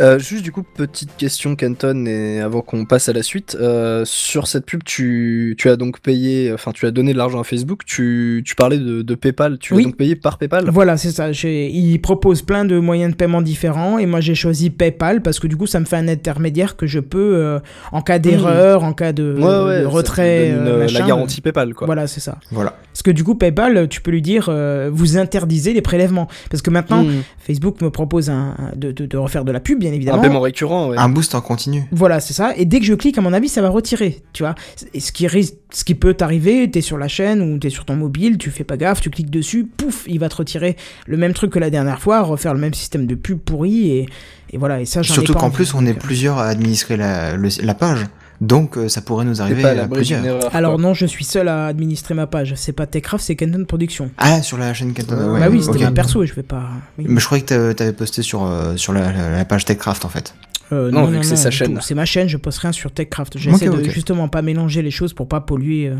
Euh, 0.00 0.18
juste 0.18 0.42
du 0.42 0.50
coup, 0.52 0.62
petite 0.62 1.16
question, 1.16 1.54
Kenton, 1.56 2.06
et 2.06 2.40
avant 2.40 2.60
qu'on 2.62 2.84
passe 2.84 3.08
à 3.08 3.12
la 3.12 3.22
suite. 3.22 3.56
euh, 3.60 4.04
sur 4.04 4.46
cette 4.48 4.66
pub, 4.66 4.82
tu, 4.84 5.54
tu 5.58 5.68
as 5.68 5.76
donc 5.76 6.00
payé, 6.00 6.52
enfin, 6.52 6.72
tu 6.72 6.86
as 6.86 6.90
donné 6.90 7.12
de 7.12 7.18
l'argent 7.18 7.40
à 7.40 7.44
Facebook. 7.44 7.82
Tu, 7.86 8.42
tu 8.44 8.54
parlais 8.54 8.78
de, 8.78 9.02
de 9.02 9.14
PayPal. 9.14 9.58
Tu 9.58 9.74
Oui. 9.74 9.82
as 9.82 9.84
donc 9.86 9.96
payé 9.96 10.16
par 10.16 10.38
PayPal 10.38 10.68
Voilà, 10.70 10.96
c'est 10.96 11.10
ça. 11.10 11.32
J'ai- 11.32 11.68
Il 11.70 11.98
propose 12.00 12.42
plein 12.42 12.64
de 12.64 12.78
moyens 12.78 13.12
de 13.12 13.16
paiement 13.16 13.42
différents 13.42 13.98
et 13.98 14.06
moi 14.06 14.20
j'ai 14.20 14.34
choisi 14.34 14.70
PayPal 14.70 15.22
parce 15.22 15.38
que 15.38 15.46
du 15.46 15.56
coup 15.56 15.66
ça 15.66 15.78
me 15.80 15.84
fait 15.84 15.96
un 15.96 16.08
intermédiaire 16.08 16.76
que 16.76 16.86
je 16.86 16.98
peux, 17.00 17.36
euh, 17.36 17.58
en 17.92 18.02
cas 18.02 18.18
d'erreur, 18.18 18.82
en 18.84 18.92
cas 18.92 19.12
de, 19.12 19.34
Ouais, 19.38 19.42
ouais, 19.44 19.78
de 19.80 19.84
ça 19.84 19.90
te 19.90 19.94
retrait, 19.94 20.50
donne 20.52 20.66
une, 20.66 20.78
machin, 20.78 20.98
la 21.00 21.06
garantie 21.06 21.40
PayPal, 21.40 21.74
quoi. 21.74 21.86
Voilà, 21.86 22.06
c'est 22.06 22.20
ça. 22.20 22.38
Voilà. 22.50 22.76
Parce 22.92 23.02
que 23.02 23.10
du 23.10 23.22
coup 23.24 23.34
PayPal, 23.34 23.88
tu 23.88 24.00
peux 24.00 24.10
lui 24.10 24.22
dire, 24.22 24.46
euh, 24.48 24.90
vous 24.92 25.16
interdisez 25.16 25.72
les 25.72 25.82
prélèvements. 25.82 26.28
Parce 26.50 26.62
que 26.62 26.70
maintenant, 26.70 27.04
Hmm. 27.04 27.22
Facebook 27.38 27.80
me 27.82 27.90
propose 27.90 28.30
un- 28.30 28.54
de, 28.76 28.92
de- 28.92 29.06
de 29.06 29.16
refaire 29.16 29.43
de 29.44 29.52
la 29.52 29.60
pub, 29.60 29.78
bien 29.78 29.92
évidemment. 29.92 30.18
Un 30.18 30.22
paiement 30.22 30.40
récurrent, 30.40 30.88
ouais. 30.88 30.96
Un 30.98 31.08
boost 31.08 31.34
en 31.34 31.40
continu. 31.40 31.84
Voilà, 31.92 32.20
c'est 32.20 32.34
ça. 32.34 32.52
Et 32.56 32.64
dès 32.64 32.80
que 32.80 32.86
je 32.86 32.94
clique, 32.94 33.18
à 33.18 33.20
mon 33.20 33.32
avis, 33.32 33.48
ça 33.48 33.62
va 33.62 33.68
retirer, 33.68 34.22
tu 34.32 34.42
vois. 34.42 34.54
Et 34.94 35.00
ce 35.00 35.12
qui 35.12 35.26
risque, 35.26 35.54
ce 35.72 35.84
qui 35.84 35.94
peut 35.94 36.14
t'arriver, 36.14 36.70
t'es 36.70 36.80
sur 36.80 36.98
la 36.98 37.08
chaîne 37.08 37.40
ou 37.42 37.58
t'es 37.58 37.70
sur 37.70 37.84
ton 37.84 37.96
mobile, 37.96 38.38
tu 38.38 38.50
fais 38.50 38.64
pas 38.64 38.76
gaffe, 38.76 39.00
tu 39.00 39.10
cliques 39.10 39.30
dessus, 39.30 39.64
pouf, 39.64 40.04
il 40.06 40.18
va 40.18 40.28
te 40.28 40.36
retirer 40.36 40.76
le 41.06 41.16
même 41.16 41.32
truc 41.32 41.50
que 41.52 41.58
la 41.58 41.70
dernière 41.70 42.00
fois, 42.00 42.22
refaire 42.22 42.54
le 42.54 42.60
même 42.60 42.74
système 42.74 43.06
de 43.06 43.14
pub 43.14 43.38
pourri 43.38 43.90
et, 43.90 44.06
et 44.50 44.58
voilà. 44.58 44.80
Et 44.80 44.84
ça, 44.84 45.02
j'en 45.02 45.12
ai 45.12 45.16
Surtout 45.16 45.32
pas 45.34 45.40
qu'en 45.40 45.50
plus, 45.50 45.74
on 45.74 45.84
est 45.86 45.90
euh, 45.90 45.94
plusieurs 45.94 46.38
à 46.38 46.46
administrer 46.46 46.96
la, 46.96 47.36
le- 47.36 47.48
la 47.62 47.74
page. 47.74 48.04
Donc, 48.40 48.76
euh, 48.76 48.88
ça 48.88 49.00
pourrait 49.00 49.24
nous 49.24 49.40
arriver 49.40 49.64
à 49.64 49.86
plusieurs. 49.88 50.24
erreur. 50.24 50.54
Alors 50.54 50.78
non, 50.78 50.92
je 50.94 51.06
suis 51.06 51.24
seul 51.24 51.48
à 51.48 51.66
administrer 51.66 52.14
ma 52.14 52.26
page. 52.26 52.54
C'est 52.56 52.72
pas 52.72 52.86
Techcraft, 52.86 53.24
c'est 53.24 53.36
Canton 53.36 53.64
Production. 53.64 54.10
Ah, 54.18 54.42
sur 54.42 54.58
la 54.58 54.74
chaîne 54.74 54.92
Canton. 54.92 55.32
ouais, 55.32 55.40
bah 55.40 55.48
oui, 55.50 55.62
c'était 55.62 55.76
ok. 55.78 55.82
ma 55.82 55.92
perso 55.92 56.22
et 56.22 56.26
je 56.26 56.34
vais 56.34 56.42
pas. 56.42 56.64
oui. 56.98 57.06
Mais 57.08 57.20
je 57.20 57.24
croyais 57.26 57.42
que 57.44 57.48
t'a- 57.48 57.74
t'avais 57.74 57.92
posté 57.92 58.22
sur, 58.22 58.44
euh, 58.44 58.76
sur 58.76 58.92
la, 58.92 59.12
la- 59.12 59.30
la 59.30 59.44
page 59.44 59.64
TechCraft 59.64 60.04
en 60.04 60.08
fait. 60.08 60.34
Euh, 60.72 60.90
Non, 60.90 61.04
vu 61.06 61.20
que 61.20 61.26
c'est 61.26 61.36
sa 61.36 61.50
chaîne. 61.50 61.78
C'est 61.82 61.94
ma 61.94 62.04
chaîne, 62.06 62.28
je 62.28 62.36
poste 62.36 62.58
rien 62.58 62.72
sur 62.72 62.90
Techcraft. 62.90 63.38
J'essaie 63.38 63.68
Ok, 63.68 63.78
de 63.82 63.88
justement 63.90 64.28
pas 64.28 64.42
mélanger 64.42 64.82
les 64.82 64.90
choses 64.90 65.12
pour 65.12 65.28
pas 65.28 65.40
polluer 65.40 65.88
euh, 65.88 65.96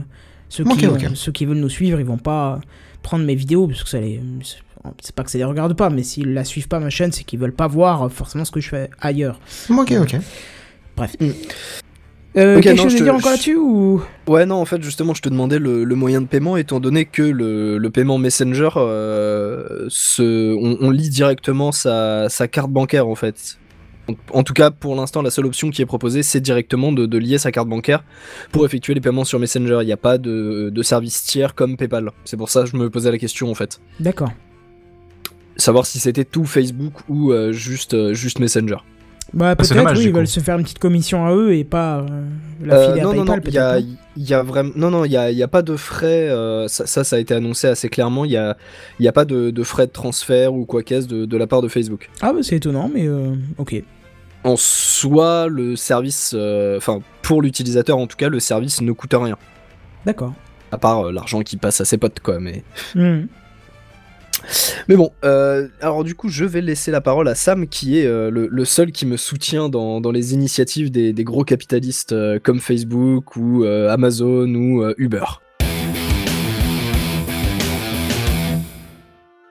ceux, 0.48 0.64
qui, 0.64 0.86
euh, 0.86 0.90
ceux 1.14 1.32
qui 1.32 1.44
veulent 1.46 1.58
nous 1.58 1.68
suivre. 1.68 2.00
Ils 2.00 2.06
vont 2.06 2.16
pas 2.18 2.60
prendre 3.02 3.24
mes 3.24 3.34
vidéos 3.34 3.68
parce 3.68 3.84
que 3.84 3.88
ça 3.90 4.00
les. 4.00 4.20
C'est 5.00 5.14
pas 5.14 5.22
que 5.22 5.30
ça 5.30 5.38
les 5.38 5.44
regarde 5.44 5.74
pas, 5.74 5.88
mais 5.88 6.02
s'ils 6.02 6.34
la 6.34 6.44
suivent 6.44 6.68
pas 6.68 6.78
ma 6.80 6.90
chaîne, 6.90 7.10
c'est 7.12 7.24
qu'ils 7.24 7.38
veulent 7.38 7.54
pas 7.54 7.68
voir 7.68 8.02
euh, 8.02 8.08
forcément 8.08 8.44
ce 8.44 8.50
que 8.50 8.60
je 8.60 8.68
fais 8.68 8.90
ailleurs. 9.00 9.38
Ok, 9.70 9.92
ok. 10.00 10.16
Bref. 10.96 11.16
Euh, 12.36 12.60
quelque 12.60 12.76
non, 12.78 12.82
chose 12.84 12.94
à 12.94 12.98
te- 12.98 13.02
dire 13.04 13.14
encore 13.14 13.30
là-dessus 13.30 13.56
ou? 13.56 14.02
Ouais, 14.26 14.44
non, 14.44 14.56
en 14.56 14.64
fait, 14.64 14.82
justement, 14.82 15.14
je 15.14 15.22
te 15.22 15.28
demandais 15.28 15.58
le, 15.60 15.84
le 15.84 15.94
moyen 15.94 16.20
de 16.20 16.26
paiement, 16.26 16.56
étant 16.56 16.80
donné 16.80 17.04
que 17.04 17.22
le, 17.22 17.78
le 17.78 17.90
paiement 17.90 18.18
Messenger, 18.18 18.70
euh, 18.76 19.86
se, 19.88 20.52
on, 20.54 20.76
on 20.80 20.90
lit 20.90 21.10
directement 21.10 21.70
sa, 21.70 22.28
sa 22.28 22.48
carte 22.48 22.70
bancaire, 22.70 23.06
en 23.06 23.14
fait. 23.14 23.58
En, 24.08 24.38
en 24.38 24.42
tout 24.42 24.52
cas, 24.52 24.70
pour 24.72 24.96
l'instant, 24.96 25.22
la 25.22 25.30
seule 25.30 25.46
option 25.46 25.70
qui 25.70 25.80
est 25.80 25.86
proposée, 25.86 26.24
c'est 26.24 26.40
directement 26.40 26.90
de, 26.90 27.06
de 27.06 27.18
lier 27.18 27.38
sa 27.38 27.52
carte 27.52 27.68
bancaire 27.68 28.02
pour 28.50 28.66
effectuer 28.66 28.94
les 28.94 29.00
paiements 29.00 29.24
sur 29.24 29.38
Messenger. 29.38 29.78
Il 29.82 29.86
n'y 29.86 29.92
a 29.92 29.96
pas 29.96 30.18
de, 30.18 30.70
de 30.70 30.82
service 30.82 31.22
tiers 31.22 31.54
comme 31.54 31.76
PayPal. 31.76 32.10
C'est 32.24 32.36
pour 32.36 32.48
ça 32.50 32.64
que 32.64 32.66
je 32.68 32.76
me 32.76 32.90
posais 32.90 33.12
la 33.12 33.18
question, 33.18 33.48
en 33.50 33.54
fait. 33.54 33.80
D'accord. 34.00 34.32
Savoir 35.56 35.86
si 35.86 36.00
c'était 36.00 36.24
tout 36.24 36.44
Facebook 36.44 36.94
ou 37.08 37.30
euh, 37.32 37.52
juste, 37.52 38.12
juste 38.12 38.40
Messenger. 38.40 38.78
Bah 39.34 39.50
c'est 39.50 39.74
peut-être 39.74 39.74
dommage, 39.84 39.98
oui, 39.98 40.04
ils 40.04 40.12
veulent 40.12 40.28
se 40.28 40.38
faire 40.40 40.56
une 40.56 40.62
petite 40.62 40.78
commission 40.78 41.26
à 41.26 41.34
eux 41.34 41.54
et 41.54 41.64
pas 41.64 41.98
euh, 41.98 42.06
la 42.64 42.74
Euh, 42.76 42.88
filer 42.90 43.00
à 43.00 43.04
non, 43.04 43.14
non, 43.14 43.24
PayPal 43.24 43.36
non, 43.36 43.42
il 43.44 43.50
y 43.50 43.52
peut-être. 43.52 43.62
a, 43.62 43.80
non 43.80 43.86
il 44.16 44.22
y 44.30 44.34
a 44.34 44.42
vraiment, 44.44 44.70
non, 44.76 44.90
non, 44.90 45.04
il 45.04 45.10
y 45.10 45.16
a, 45.16 45.30
y 45.32 45.42
a 45.42 45.48
pas 45.48 45.62
de 45.62 45.76
frais. 45.76 46.28
euh, 46.30 46.68
ça, 46.68 46.86
ça, 46.86 47.02
ça 47.02 47.16
a 47.16 47.18
été 47.18 47.34
annoncé 47.34 47.66
assez 47.66 47.88
clairement. 47.88 48.24
Il 48.24 48.30
y 48.30 48.36
a, 48.36 48.56
il 49.00 49.04
y 49.04 49.08
a 49.08 49.12
pas 49.12 49.24
de, 49.24 49.50
de 49.50 49.62
frais 49.64 49.86
de 49.88 49.92
transfert 49.92 50.54
ou 50.54 50.64
quoi 50.66 50.82
qu'est-ce 50.84 51.08
de, 51.08 51.24
de 51.24 51.36
la 51.36 51.46
part 51.48 51.62
de 51.62 51.68
Facebook. 51.68 52.08
Ah 52.22 52.32
bah 52.32 52.38
c'est 52.42 52.56
étonnant, 52.56 52.88
mais 52.94 53.08
euh, 53.08 53.34
ok. 53.58 53.82
En 54.44 54.54
soi, 54.56 55.48
le 55.48 55.74
service, 55.74 56.32
euh, 56.36 56.76
enfin 56.76 57.00
pour 57.22 57.42
l'utilisateur 57.42 57.98
en 57.98 58.06
tout 58.06 58.16
cas, 58.16 58.28
le 58.28 58.38
service 58.40 58.82
ne 58.82 58.92
coûte 58.92 59.14
rien. 59.18 59.36
D'accord. 60.06 60.34
À 60.70 60.78
part 60.78 61.06
euh, 61.06 61.12
l'argent 61.12 61.40
qui 61.40 61.56
passe 61.56 61.80
à 61.80 61.84
ses 61.84 61.98
potes, 61.98 62.20
quoi. 62.20 62.38
Mais, 62.38 62.62
Hmm. 62.94 63.22
Mais 64.88 64.96
bon. 64.96 65.12
euh, 65.24 65.68
alors 65.80 66.04
du 66.04 66.14
coup, 66.14 66.28
je 66.28 66.44
vais 66.44 66.60
laisser 66.60 66.90
la 66.90 67.00
parole 67.00 67.28
à 67.28 67.34
Sam, 67.34 67.66
qui 67.66 67.98
est 67.98 68.06
euh, 68.06 68.30
le, 68.30 68.64
seul 68.64 68.92
qui 68.92 69.06
me 69.06 69.16
soutient 69.16 69.68
dans, 69.68 70.00
dans 70.00 70.10
les 70.10 70.34
initiatives 70.34 70.90
des, 70.90 71.12
gros 71.24 71.44
capitalistes 71.44 72.12
euh, 72.12 72.38
comme 72.42 72.60
Facebook 72.60 73.36
ou 73.36 73.64
Amazon 73.64 74.46
ou 74.54 74.84
Uber. 74.98 75.24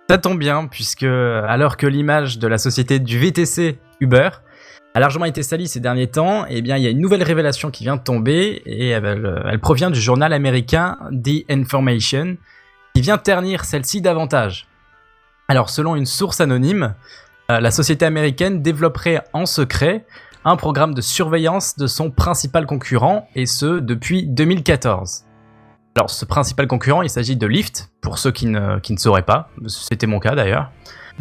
Ça 0.10 0.18
tombe 0.18 0.38
bien, 0.38 0.68
puisque 0.68 1.04
alors 1.04 1.78
que 1.78 1.88
l'image 1.88 2.38
de 2.38 2.48
la 2.48 2.58
société 2.58 3.00
du 3.00 3.18
VTC 3.18 3.78
Uber 4.00 4.30
a 4.94 5.00
largement 5.00 5.26
été 5.26 5.42
salie 5.42 5.68
ces 5.68 5.80
derniers 5.80 6.08
temps, 6.08 6.46
eh 6.48 6.62
bien 6.62 6.78
il 6.78 6.84
y 6.84 6.88
a 6.88 6.92
une 6.92 7.00
nouvelle 7.00 7.24
révélation 7.24 7.72
qui 7.72 7.84
vient 7.84 7.96
de 7.96 8.04
tomber 8.04 8.62
et 8.68 8.90
elle, 8.90 9.42
elle 9.46 9.60
provient 9.60 9.90
du 9.90 10.00
journal 10.00 10.34
américain 10.34 10.98
The 11.12 11.50
Information, 11.50 12.38
qui 12.94 13.02
vient 13.02 13.18
ternir 13.18 13.66
celle-ci 13.66 14.02
davantage. 14.02 14.68
Alors 15.48 15.70
selon 15.70 15.96
une 15.96 16.06
source 16.06 16.42
anonyme, 16.42 16.94
euh, 17.52 17.60
la 17.60 17.72
société 17.72 18.06
américaine 18.06 18.62
développerait 18.62 19.22
en 19.34 19.46
secret 19.46 20.06
un 20.46 20.56
programme 20.56 20.94
de 20.94 21.02
surveillance 21.02 21.78
de 21.78 21.88
son 21.88 22.12
principal 22.12 22.66
concurrent, 22.66 23.28
et 23.36 23.46
ce 23.46 23.80
depuis 23.80 24.26
2014. 24.26 25.24
Alors, 25.96 26.10
ce 26.10 26.26
principal 26.26 26.68
concurrent, 26.68 27.02
il 27.02 27.10
s'agit 27.10 27.38
de 27.38 27.48
Lyft, 27.48 27.92
pour 28.02 28.18
ceux 28.18 28.32
qui 28.32 28.48
ne, 28.48 28.80
qui 28.80 28.94
ne 28.94 28.98
sauraient 28.98 29.22
pas. 29.22 29.50
C'était 29.68 30.08
mon 30.08 30.20
cas 30.20 30.36
d'ailleurs. 30.36 30.72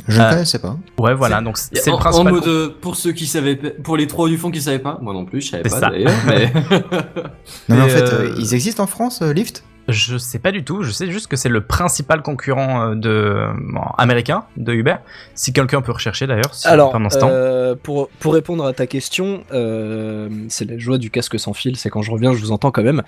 Je 0.09 0.19
ne 0.19 0.25
Euh, 0.27 0.31
connaissais 0.31 0.59
pas. 0.59 0.77
Ouais, 0.99 1.15
voilà, 1.15 1.41
donc 1.43 1.59
c'est 1.59 1.87
le 1.87 1.97
principal. 1.99 2.33
en 2.33 2.37
mode 2.37 2.47
euh, 2.49 2.71
pour 2.81 2.97
ceux 2.97 3.13
qui 3.13 3.27
savaient, 3.27 3.55
pour 3.57 3.97
les 3.97 4.07
trois 4.07 4.29
du 4.29 4.39
fond 4.39 4.51
qui 4.51 4.61
savaient 4.63 4.79
pas, 4.79 4.99
moi 5.03 5.13
non 5.13 5.25
plus, 5.27 5.43
je 5.43 5.51
savais 5.51 5.69
C'est 5.69 5.81
pas 5.81 5.91
d'ailleurs. 5.91 6.11
Mais... 6.27 6.53
Non, 7.69 7.77
mais 7.77 7.83
en 7.83 7.89
fait, 7.89 8.03
euh, 8.03 8.31
euh, 8.31 8.35
ils 8.39 8.55
existent 8.55 8.83
en 8.83 8.87
France, 8.87 9.21
euh, 9.23 9.33
Lyft? 9.33 9.63
Je 9.89 10.17
sais 10.17 10.39
pas 10.39 10.53
du 10.53 10.63
tout, 10.65 10.83
je 10.85 10.91
sais 10.93 11.11
juste 11.11 11.27
que 11.27 11.37
c'est 11.37 11.49
le 11.49 11.61
principal 11.61 12.23
concurrent 12.23 12.91
euh, 12.91 12.95
de 12.95 13.47
bon, 13.73 13.81
américain 13.99 14.45
de 14.57 14.73
Uber. 14.73 14.95
Si 15.35 15.53
quelqu'un 15.53 15.83
peut 15.83 15.91
rechercher 15.93 16.27
d'ailleurs, 16.29 16.55
si- 16.55 16.69
Alors, 16.69 16.93
pendant 16.93 17.11
ce 17.11 17.19
temps. 17.19 17.29
euh, 17.31 17.75
pour, 17.83 18.09
pour 18.21 18.35
répondre 18.35 18.65
à 18.65 18.73
ta 18.73 18.87
question, 18.87 19.43
euh, 19.53 20.29
c'est 20.49 20.71
la 20.71 20.79
joie 20.79 20.99
du 20.99 21.11
casque 21.11 21.39
sans 21.39 21.53
fil, 21.53 21.77
c'est 21.77 21.91
quand 21.91 22.03
je 22.03 22.13
reviens, 22.13 22.33
je 22.33 22.39
vous 22.39 22.53
entends 22.53 22.71
quand 22.71 22.85
même. 22.85 23.03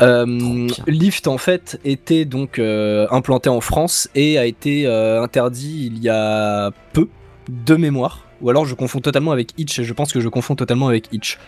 Euh. 0.00 0.68
Lyft, 0.86 1.26
en 1.26 1.38
fait, 1.38 1.80
était 1.84 2.24
donc 2.24 2.58
implanté 2.58 3.48
en 3.48 3.60
France 3.60 4.08
et 4.14 4.38
a 4.38 4.46
été 4.46 4.86
interdit 4.86 5.90
il 5.92 5.98
y 6.02 6.08
a 6.08 6.70
peu, 6.92 7.08
de 7.48 7.74
mémoire. 7.74 8.20
Ou 8.40 8.50
alors 8.50 8.66
je 8.66 8.74
confonds 8.74 9.00
totalement 9.00 9.32
avec 9.32 9.50
Itch, 9.58 9.78
et 9.78 9.84
je 9.84 9.92
pense 9.94 10.12
que 10.12 10.20
je 10.20 10.28
confonds 10.28 10.54
totalement 10.54 10.88
avec 10.88 11.08
Itch. 11.12 11.38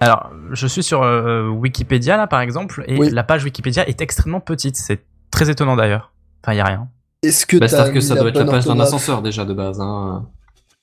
Alors, 0.00 0.30
je 0.52 0.66
suis 0.66 0.82
sur 0.82 1.02
euh, 1.02 1.48
Wikipédia 1.48 2.16
là 2.16 2.26
par 2.26 2.40
exemple, 2.40 2.84
et 2.88 2.96
Oui. 2.98 3.10
la 3.10 3.22
page 3.22 3.44
Wikipédia 3.44 3.86
est 3.88 4.00
extrêmement 4.00 4.40
petite. 4.40 4.76
C'est 4.76 5.00
très 5.30 5.50
étonnant 5.50 5.76
d'ailleurs. 5.76 6.12
Enfin, 6.42 6.54
y 6.54 6.60
a 6.60 6.64
rien. 6.64 6.88
Est-ce 7.22 7.44
que 7.46 7.58
Bah, 7.58 7.66
que 7.66 8.00
ça 8.00 8.14
doit 8.14 8.28
être 8.30 8.38
la 8.38 8.44
page 8.46 8.64
d'un 8.64 8.80
ascenseur 8.80 9.20
déjà 9.20 9.44
de 9.44 9.52
base. 9.52 9.78
Hein. 9.80 10.26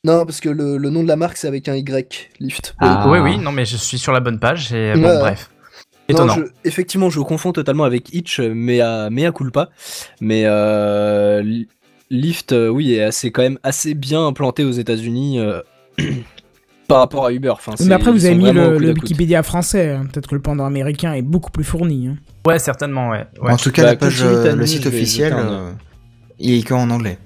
Non, 0.04 0.24
parce 0.26 0.40
que 0.40 0.50
le, 0.50 0.78
le 0.78 0.90
nom 0.92 1.02
de 1.02 1.08
la 1.08 1.16
marque 1.16 1.36
c'est 1.38 1.48
avec 1.48 1.68
un 1.68 1.76
Y, 1.76 2.30
Lyft. 2.40 2.76
Ah. 2.80 3.06
Oui, 3.10 3.18
oui, 3.20 3.38
non, 3.40 3.52
mais 3.52 3.66
je 3.66 3.76
suis 3.76 3.98
sur 3.98 4.14
la 4.14 4.20
bonne 4.20 4.40
page 4.40 4.72
et 4.72 4.94
bon, 4.94 5.02
Ouais. 5.08 5.20
bref. 5.20 5.50
Non, 6.10 6.16
Étonnant. 6.16 6.36
je- 6.36 6.44
effectivement, 6.64 7.10
je 7.10 7.20
confonds 7.20 7.52
totalement 7.52 7.84
avec 7.84 8.14
Itch, 8.14 8.40
mais 8.40 8.80
à, 8.82 9.10
mais 9.10 9.26
à 9.26 9.32
culpa. 9.34 9.70
Mais 10.22 10.44
euh, 10.46 11.42
Li- 11.42 11.68
Lyft, 12.12 12.54
euh, 12.54 12.70
oui, 12.70 12.94
est 12.94 13.04
assez, 13.04 13.32
quand 13.32 13.42
même 13.42 13.60
assez 13.64 13.94
bien 13.96 14.26
implanté 14.26 14.64
aux 14.64 14.72
États-Unis 14.72 15.40
euh, 15.40 15.60
par 16.88 17.00
rapport 17.00 17.26
à 17.26 17.32
Uber. 17.32 17.50
Enfin, 17.50 17.74
Mais 17.86 17.94
après, 17.94 18.12
vous 18.12 18.26
avez 18.26 18.36
mis 18.36 18.52
le, 18.52 18.78
le. 18.78 18.92
Wikipédia 18.94 19.44
français. 19.44 19.92
hein. 19.92 20.06
Peut-être 20.12 20.28
que 20.28 20.36
le 20.36 20.42
pendant 20.42 20.66
américain 20.66 21.14
est 21.14 21.22
beaucoup 21.22 21.52
plus 21.52 21.64
fourni. 21.64 22.08
hein. 22.08 22.16
Ouais, 22.46 22.60
certainement, 22.60 23.10
ouais. 23.10 23.26
ouais. 23.42 23.52
En 23.52 23.58
tout 23.58 23.72
cas, 23.72 23.84
Bah, 23.84 23.90
la 23.92 23.96
page, 23.98 24.22
euh, 24.24 24.56
le 24.56 24.66
site 24.66 24.86
officiel, 24.86 25.34
euh, 25.36 25.72
il 26.40 26.60
est 26.60 26.64
qu'en 26.68 26.90
anglais. 26.90 27.18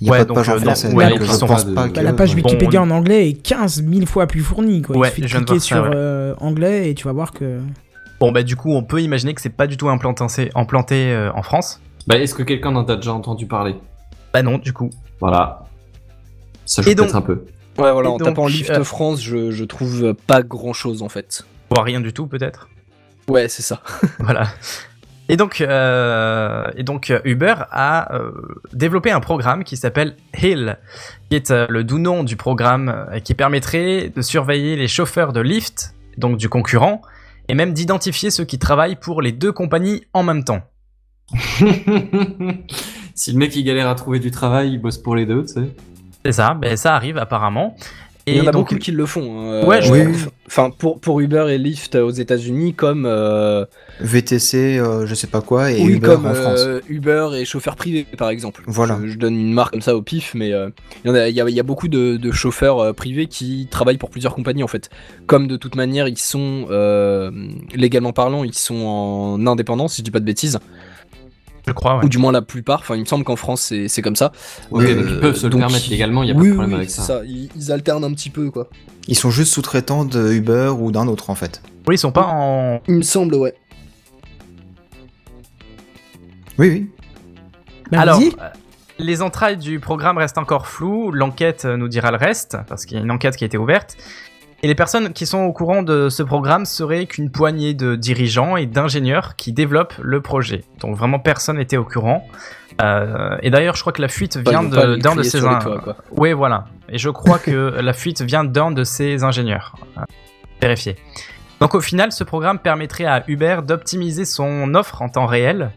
Il 0.00 0.04
n'y 0.04 0.08
a 0.08 0.12
Ouais, 0.12 0.18
pas 0.20 0.24
de 0.24 0.32
page 0.32 0.48
en 0.48 0.52
euh, 0.54 0.58
français. 0.60 0.94
ouais, 0.94 1.08
donc 1.10 1.18
ils 1.20 1.26
je 1.26 1.32
sont 1.32 1.46
pense 1.46 1.64
pas 1.64 1.70
de- 1.70 1.74
pas 1.74 1.82
Bah, 1.82 1.88
que. 1.90 1.94
Bah, 1.96 2.02
la 2.02 2.12
page 2.14 2.34
Wikipédia 2.34 2.80
on- 2.80 2.84
en 2.86 2.90
anglais 2.90 3.28
est 3.28 3.32
15 3.34 3.84
000 3.84 4.06
fois 4.06 4.26
plus 4.26 4.40
fournie. 4.40 4.80
Quoi. 4.82 4.96
Ouais, 4.96 5.08
Il 5.18 5.24
suffit 5.24 5.40
de 5.40 5.44
cliquer 5.44 5.58
ça, 5.60 5.66
sur 5.66 5.82
ouais. 5.82 5.90
euh, 5.94 6.34
anglais 6.38 6.90
et 6.90 6.94
tu 6.94 7.04
vas 7.04 7.12
voir 7.12 7.32
que. 7.32 7.58
Bon, 8.18 8.32
bah, 8.32 8.42
du 8.42 8.56
coup, 8.56 8.72
on 8.72 8.82
peut 8.82 9.02
imaginer 9.02 9.34
que 9.34 9.40
c'est 9.42 9.48
pas 9.50 9.66
du 9.66 9.76
tout 9.76 9.88
implanté, 9.90 10.50
implanté 10.54 11.12
euh, 11.12 11.30
en 11.34 11.42
France. 11.42 11.80
Bah, 12.06 12.18
est-ce 12.18 12.34
que 12.34 12.42
quelqu'un 12.42 12.74
en 12.76 12.86
a 12.88 12.96
déjà 12.96 13.12
entendu 13.12 13.46
parler? 13.46 13.74
Bah, 14.32 14.42
non, 14.42 14.56
du 14.58 14.72
coup. 14.72 14.88
Voilà. 15.20 15.64
Ça 16.64 16.80
joue 16.82 16.94
peut-être 16.94 17.16
un 17.16 17.20
peu. 17.20 17.44
Ouais, 17.80 17.92
voilà, 17.92 18.08
Et 18.08 18.12
en 18.12 18.16
donc, 18.18 18.28
tapant 18.28 18.46
Lyft 18.46 18.70
euh, 18.70 18.84
France, 18.84 19.22
je, 19.22 19.50
je 19.50 19.64
trouve 19.64 20.14
pas 20.26 20.42
grand 20.42 20.72
chose 20.72 21.02
en 21.02 21.08
fait. 21.08 21.44
Voire 21.70 21.84
rien 21.84 22.00
du 22.00 22.12
tout, 22.12 22.26
peut-être? 22.26 22.68
Ouais, 23.28 23.48
c'est 23.48 23.62
ça. 23.62 23.82
Voilà. 24.18 24.48
Et 25.30 25.36
donc, 25.36 25.60
euh, 25.60 26.64
et 26.76 26.82
donc 26.82 27.10
euh, 27.10 27.20
Uber 27.24 27.54
a 27.70 28.12
euh, 28.16 28.32
développé 28.72 29.12
un 29.12 29.20
programme 29.20 29.62
qui 29.62 29.76
s'appelle 29.76 30.16
Hill, 30.42 30.76
qui 31.28 31.36
est 31.36 31.52
euh, 31.52 31.66
le 31.68 31.84
doux 31.84 32.00
nom 32.00 32.24
du 32.24 32.34
programme 32.34 32.88
euh, 32.88 33.20
qui 33.20 33.34
permettrait 33.34 34.10
de 34.14 34.22
surveiller 34.22 34.74
les 34.74 34.88
chauffeurs 34.88 35.32
de 35.32 35.40
Lyft, 35.40 35.94
donc 36.18 36.36
du 36.36 36.48
concurrent, 36.48 37.00
et 37.46 37.54
même 37.54 37.72
d'identifier 37.74 38.32
ceux 38.32 38.44
qui 38.44 38.58
travaillent 38.58 38.96
pour 38.96 39.22
les 39.22 39.30
deux 39.30 39.52
compagnies 39.52 40.02
en 40.14 40.24
même 40.24 40.42
temps. 40.42 40.62
si 43.14 43.30
le 43.30 43.38
mec 43.38 43.54
il 43.54 43.62
galère 43.62 43.88
à 43.88 43.94
trouver 43.94 44.18
du 44.18 44.32
travail, 44.32 44.72
il 44.72 44.78
bosse 44.82 44.98
pour 44.98 45.14
les 45.14 45.26
deux, 45.26 45.42
tu 45.42 45.52
sais. 45.52 45.70
C'est 46.24 46.32
ça, 46.32 46.54
ben 46.54 46.76
ça 46.76 46.94
arrive 46.94 47.18
apparemment. 47.18 47.76
Il 48.26 48.36
y 48.36 48.40
en 48.40 48.46
a 48.46 48.52
donc, 48.52 48.68
beaucoup 48.68 48.76
qui 48.78 48.92
le 48.92 49.06
font. 49.06 49.40
hein, 49.50 49.64
Ouais, 49.66 49.80
je- 49.82 49.92
euh, 49.92 50.06
Oui. 50.06 50.16
Enfin, 50.46 50.70
pour, 50.70 51.00
pour 51.00 51.20
Uber 51.20 51.46
et 51.48 51.58
Lyft 51.58 51.94
aux 51.96 52.10
États-Unis, 52.10 52.74
comme 52.74 53.04
euh, 53.06 53.64
VTC, 54.00 54.78
euh, 54.78 55.06
je 55.06 55.14
sais 55.14 55.26
pas 55.26 55.40
quoi, 55.40 55.72
et 55.72 55.80
oui, 55.82 55.94
Uber 55.94 56.06
comme 56.06 56.26
en 56.26 56.34
France. 56.34 56.60
euh, 56.60 56.80
Uber 56.88 57.28
et 57.34 57.44
chauffeur 57.44 57.76
privé, 57.76 58.06
par 58.18 58.28
exemple. 58.30 58.62
Voilà. 58.66 58.98
Je, 59.02 59.08
je 59.08 59.18
donne 59.18 59.34
une 59.38 59.52
marque 59.52 59.72
comme 59.72 59.80
ça 59.80 59.96
au 59.96 60.02
pif, 60.02 60.32
mais 60.34 60.52
euh, 60.52 60.68
il 61.04 61.08
y, 61.08 61.10
en 61.10 61.14
a, 61.14 61.28
il 61.28 61.34
y, 61.34 61.40
a, 61.40 61.48
il 61.48 61.54
y 61.54 61.60
a 61.60 61.62
beaucoup 61.64 61.88
de, 61.88 62.16
de 62.18 62.30
chauffeurs 62.30 62.78
euh, 62.80 62.92
privés 62.92 63.26
qui 63.26 63.66
travaillent 63.70 63.98
pour 63.98 64.10
plusieurs 64.10 64.34
compagnies 64.34 64.62
en 64.64 64.68
fait. 64.68 64.90
Comme 65.26 65.48
de 65.48 65.56
toute 65.56 65.74
manière, 65.74 66.06
ils 66.06 66.18
sont 66.18 66.66
euh, 66.70 67.30
légalement 67.74 68.12
parlant, 68.12 68.44
ils 68.44 68.54
sont 68.54 68.84
en 68.86 69.46
indépendance, 69.46 69.94
si 69.94 70.02
je 70.02 70.04
dis 70.04 70.10
pas 70.10 70.20
de 70.20 70.24
bêtises, 70.26 70.58
je 71.66 71.72
crois, 71.72 71.98
ouais. 71.98 72.04
ou 72.04 72.08
du 72.08 72.18
moins 72.18 72.32
la 72.32 72.42
plupart. 72.42 72.80
Enfin, 72.80 72.94
il 72.96 73.00
me 73.00 73.04
semble 73.06 73.24
qu'en 73.24 73.36
France 73.36 73.60
c'est 73.60 73.88
c'est 73.88 74.02
comme 74.02 74.16
ça. 74.16 74.32
Ok, 74.70 74.82
Euh, 74.82 74.94
donc 74.94 75.04
ils 75.10 75.20
peuvent 75.20 75.36
se 75.36 75.46
le 75.46 75.56
permettre 75.56 75.86
ils- 75.86 75.90
légalement, 75.90 76.22
il 76.22 76.28
y 76.28 76.32
a 76.32 76.34
oui, 76.34 76.40
pas 76.42 76.44
de 76.48 76.50
problème 76.52 76.70
oui, 76.70 76.76
avec 76.76 76.90
c'est 76.90 77.00
ça. 77.02 77.20
Ils, 77.24 77.48
ils 77.56 77.72
alternent 77.72 78.04
un 78.04 78.12
petit 78.12 78.30
peu 78.30 78.50
quoi. 78.50 78.68
Ils 79.08 79.16
sont 79.16 79.30
juste 79.30 79.52
sous-traitants 79.52 80.04
de 80.04 80.32
Uber 80.32 80.72
ou 80.78 80.90
d'un 80.92 81.06
autre 81.08 81.30
en 81.30 81.34
fait. 81.34 81.62
Oui, 81.86 81.94
ils 81.94 81.98
sont 81.98 82.12
pas 82.12 82.26
en. 82.26 82.80
Il 82.88 82.94
me 82.96 83.02
semble, 83.02 83.34
ouais. 83.36 83.54
Oui, 86.58 86.68
oui. 86.70 86.90
Bah, 87.90 88.00
Alors, 88.00 88.18
vas-y. 88.18 88.28
euh, 88.28 88.48
les 88.98 89.22
entrailles 89.22 89.56
du 89.56 89.80
programme 89.80 90.18
restent 90.18 90.38
encore 90.38 90.66
floues. 90.66 91.10
L'enquête 91.10 91.64
euh, 91.64 91.76
nous 91.76 91.88
dira 91.88 92.10
le 92.10 92.16
reste, 92.18 92.58
parce 92.68 92.84
qu'il 92.84 92.96
y 92.98 93.00
a 93.00 93.02
une 93.02 93.10
enquête 93.10 93.36
qui 93.36 93.44
a 93.44 93.46
été 93.46 93.56
ouverte. 93.58 93.96
Et 94.62 94.68
les 94.68 94.74
personnes 94.74 95.12
qui 95.14 95.24
sont 95.24 95.38
au 95.40 95.52
courant 95.52 95.82
de 95.82 96.08
ce 96.10 96.22
programme 96.22 96.66
seraient 96.66 97.06
qu'une 97.06 97.30
poignée 97.30 97.72
de 97.72 97.96
dirigeants 97.96 98.56
et 98.58 98.66
d'ingénieurs 98.66 99.34
qui 99.36 99.52
développent 99.52 99.94
le 100.02 100.20
projet. 100.20 100.64
Donc 100.80 100.96
vraiment 100.96 101.18
personne 101.18 101.56
n'était 101.56 101.78
au 101.78 101.84
courant. 101.84 102.26
Euh, 102.82 103.36
et 103.42 103.50
d'ailleurs, 103.50 103.74
je 103.74 103.80
crois 103.80 103.92
que 103.94 104.02
la 104.02 104.08
fuite 104.08 104.36
vient 104.36 104.62
de- 104.62 104.96
d'un 104.96 105.10
de 105.14 105.16
crier 105.16 105.24
ces 105.30 105.38
sur 105.38 105.48
les 105.48 105.54
in- 105.56 105.58
toits, 105.60 105.80
quoi. 105.80 105.96
Oui, 106.12 106.32
voilà. 106.34 106.66
Et 106.90 106.98
je 106.98 107.08
crois 107.08 107.38
que 107.38 107.50
la 107.80 107.92
fuite 107.94 108.20
vient 108.22 108.44
d'un 108.44 108.70
de 108.70 108.84
ces 108.84 109.24
ingénieurs. 109.24 109.76
Euh, 109.96 110.02
Vérifier. 110.60 110.96
Donc 111.60 111.74
au 111.74 111.80
final, 111.80 112.12
ce 112.12 112.22
programme 112.24 112.58
permettrait 112.58 113.04
à 113.06 113.24
Uber 113.28 113.60
d'optimiser 113.66 114.24
son 114.26 114.74
offre 114.74 115.00
en 115.00 115.08
temps 115.08 115.26
réel 115.26 115.70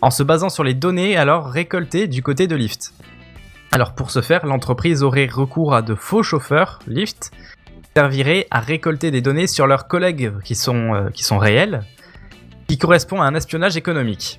en 0.00 0.10
se 0.10 0.22
basant 0.22 0.48
sur 0.48 0.62
les 0.62 0.74
données 0.74 1.16
alors 1.16 1.48
récoltées 1.50 2.06
du 2.06 2.22
côté 2.22 2.46
de 2.46 2.54
Lyft. 2.54 2.92
Alors 3.72 3.94
pour 3.94 4.10
ce 4.10 4.20
faire, 4.20 4.46
l'entreprise 4.46 5.02
aurait 5.02 5.26
recours 5.26 5.74
à 5.74 5.82
de 5.82 5.94
faux 5.94 6.22
chauffeurs 6.22 6.78
Lyft 6.86 7.30
qui 7.98 8.14
serviraient 8.14 8.46
à 8.50 8.60
récolter 8.60 9.10
des 9.10 9.20
données 9.20 9.48
sur 9.48 9.66
leurs 9.66 9.88
collègues 9.88 10.32
qui 10.44 10.54
sont, 10.54 10.94
euh, 10.94 11.10
qui 11.10 11.24
sont 11.24 11.38
réels, 11.38 11.82
qui 12.68 12.78
correspond 12.78 13.20
à 13.20 13.24
un 13.24 13.34
espionnage 13.34 13.76
économique. 13.76 14.38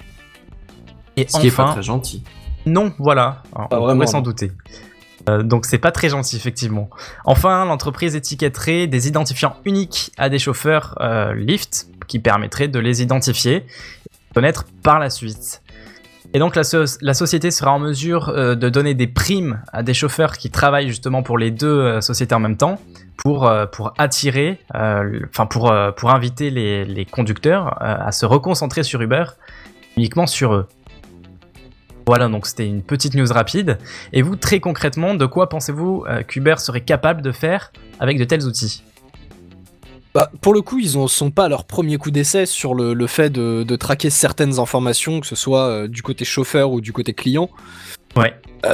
Et 1.18 1.26
Ce 1.28 1.40
qui 1.40 1.48
est 1.48 1.52
enfin, 1.52 1.66
pas 1.66 1.72
très 1.74 1.84
gentil. 1.84 2.24
non, 2.66 2.94
voilà. 3.00 3.44
Alors, 3.54 3.68
on 3.72 3.76
vraiment, 3.80 3.94
pourrait 3.96 4.08
s'en 4.08 4.22
douter. 4.22 4.52
Euh, 5.28 5.44
donc 5.44 5.66
c'est 5.66 5.78
pas 5.78 5.92
très 5.92 6.08
gentil 6.08 6.38
effectivement. 6.38 6.90
Enfin, 7.26 7.66
l'entreprise 7.66 8.16
étiquetterait 8.16 8.88
des 8.88 9.10
identifiants 9.10 9.58
uniques 9.66 10.12
à 10.18 10.30
des 10.30 10.40
chauffeurs 10.40 10.96
euh, 11.02 11.34
Lyft 11.34 11.88
qui 12.08 12.20
permettraient 12.20 12.70
de 12.70 12.80
les 12.80 13.02
identifier 13.02 13.56
et 13.56 13.60
de 14.30 14.34
connaître 14.34 14.66
par 14.82 15.00
la 15.00 15.10
suite. 15.10 15.62
Et 16.34 16.40
donc 16.40 16.56
la, 16.56 16.64
so- 16.64 16.86
la 17.02 17.14
société 17.14 17.50
sera 17.50 17.72
en 17.72 17.80
mesure 17.80 18.30
euh, 18.30 18.56
de 18.56 18.70
donner 18.70 18.94
des 18.94 19.08
primes 19.08 19.62
à 19.74 19.82
des 19.82 19.96
chauffeurs 19.96 20.38
qui 20.38 20.52
travaillent 20.52 20.88
justement 20.90 21.24
pour 21.24 21.38
les 21.40 21.50
deux 21.50 21.68
euh, 21.68 22.02
sociétés 22.02 22.36
en 22.36 22.40
même 22.40 22.58
temps 22.58 22.80
pour, 23.18 23.48
euh, 23.48 23.66
attirer, 23.98 24.60
enfin 24.74 25.46
pour, 25.46 25.72
inviter 25.72 26.52
les, 26.52 26.86
les 26.86 27.06
conducteurs 27.06 27.82
à 27.82 28.12
se 28.14 28.26
reconcentrer 28.26 28.84
sur 28.84 29.02
Uber 29.02 29.26
uniquement 29.98 30.26
sur 30.28 30.54
eux. 30.54 30.68
Voilà, 32.08 32.30
donc 32.30 32.48
c'était 32.48 32.66
une 32.66 32.82
petite 32.82 33.16
news 33.16 33.32
rapide. 33.32 33.78
Et 34.14 34.22
vous, 34.22 34.38
très 34.38 34.62
concrètement, 34.62 35.16
de 35.16 35.26
quoi 35.26 35.50
pensez-vous 35.50 36.06
qu'Uber 36.28 36.56
serait 36.60 36.82
capable 36.82 37.22
de 37.22 37.34
faire 37.34 37.74
avec 38.00 38.18
de 38.18 38.24
tels 38.24 38.46
outils? 38.46 38.84
Bah, 40.16 40.32
pour 40.42 40.54
le 40.54 40.62
coup, 40.62 40.80
ils 40.80 40.98
ne 41.00 41.08
sont 41.08 41.30
pas 41.30 41.46
à 41.46 41.50
leur 41.50 41.66
premier 41.66 41.98
coup 41.98 42.10
d'essai 42.10 42.46
sur 42.48 42.74
le, 42.74 42.94
le 42.94 43.08
fait 43.08 43.30
de, 43.30 43.64
de 43.64 43.76
traquer 43.76 44.10
certaines 44.10 44.58
informations, 44.58 45.20
que 45.20 45.28
ce 45.28 45.36
soit 45.36 45.68
euh, 45.68 45.88
du 45.88 46.02
côté 46.02 46.26
chauffeur 46.26 46.72
ou 46.72 46.82
du 46.82 46.92
côté 46.94 47.14
client. 47.14 47.50
Ouais. 48.16 48.34
Euh, 48.66 48.72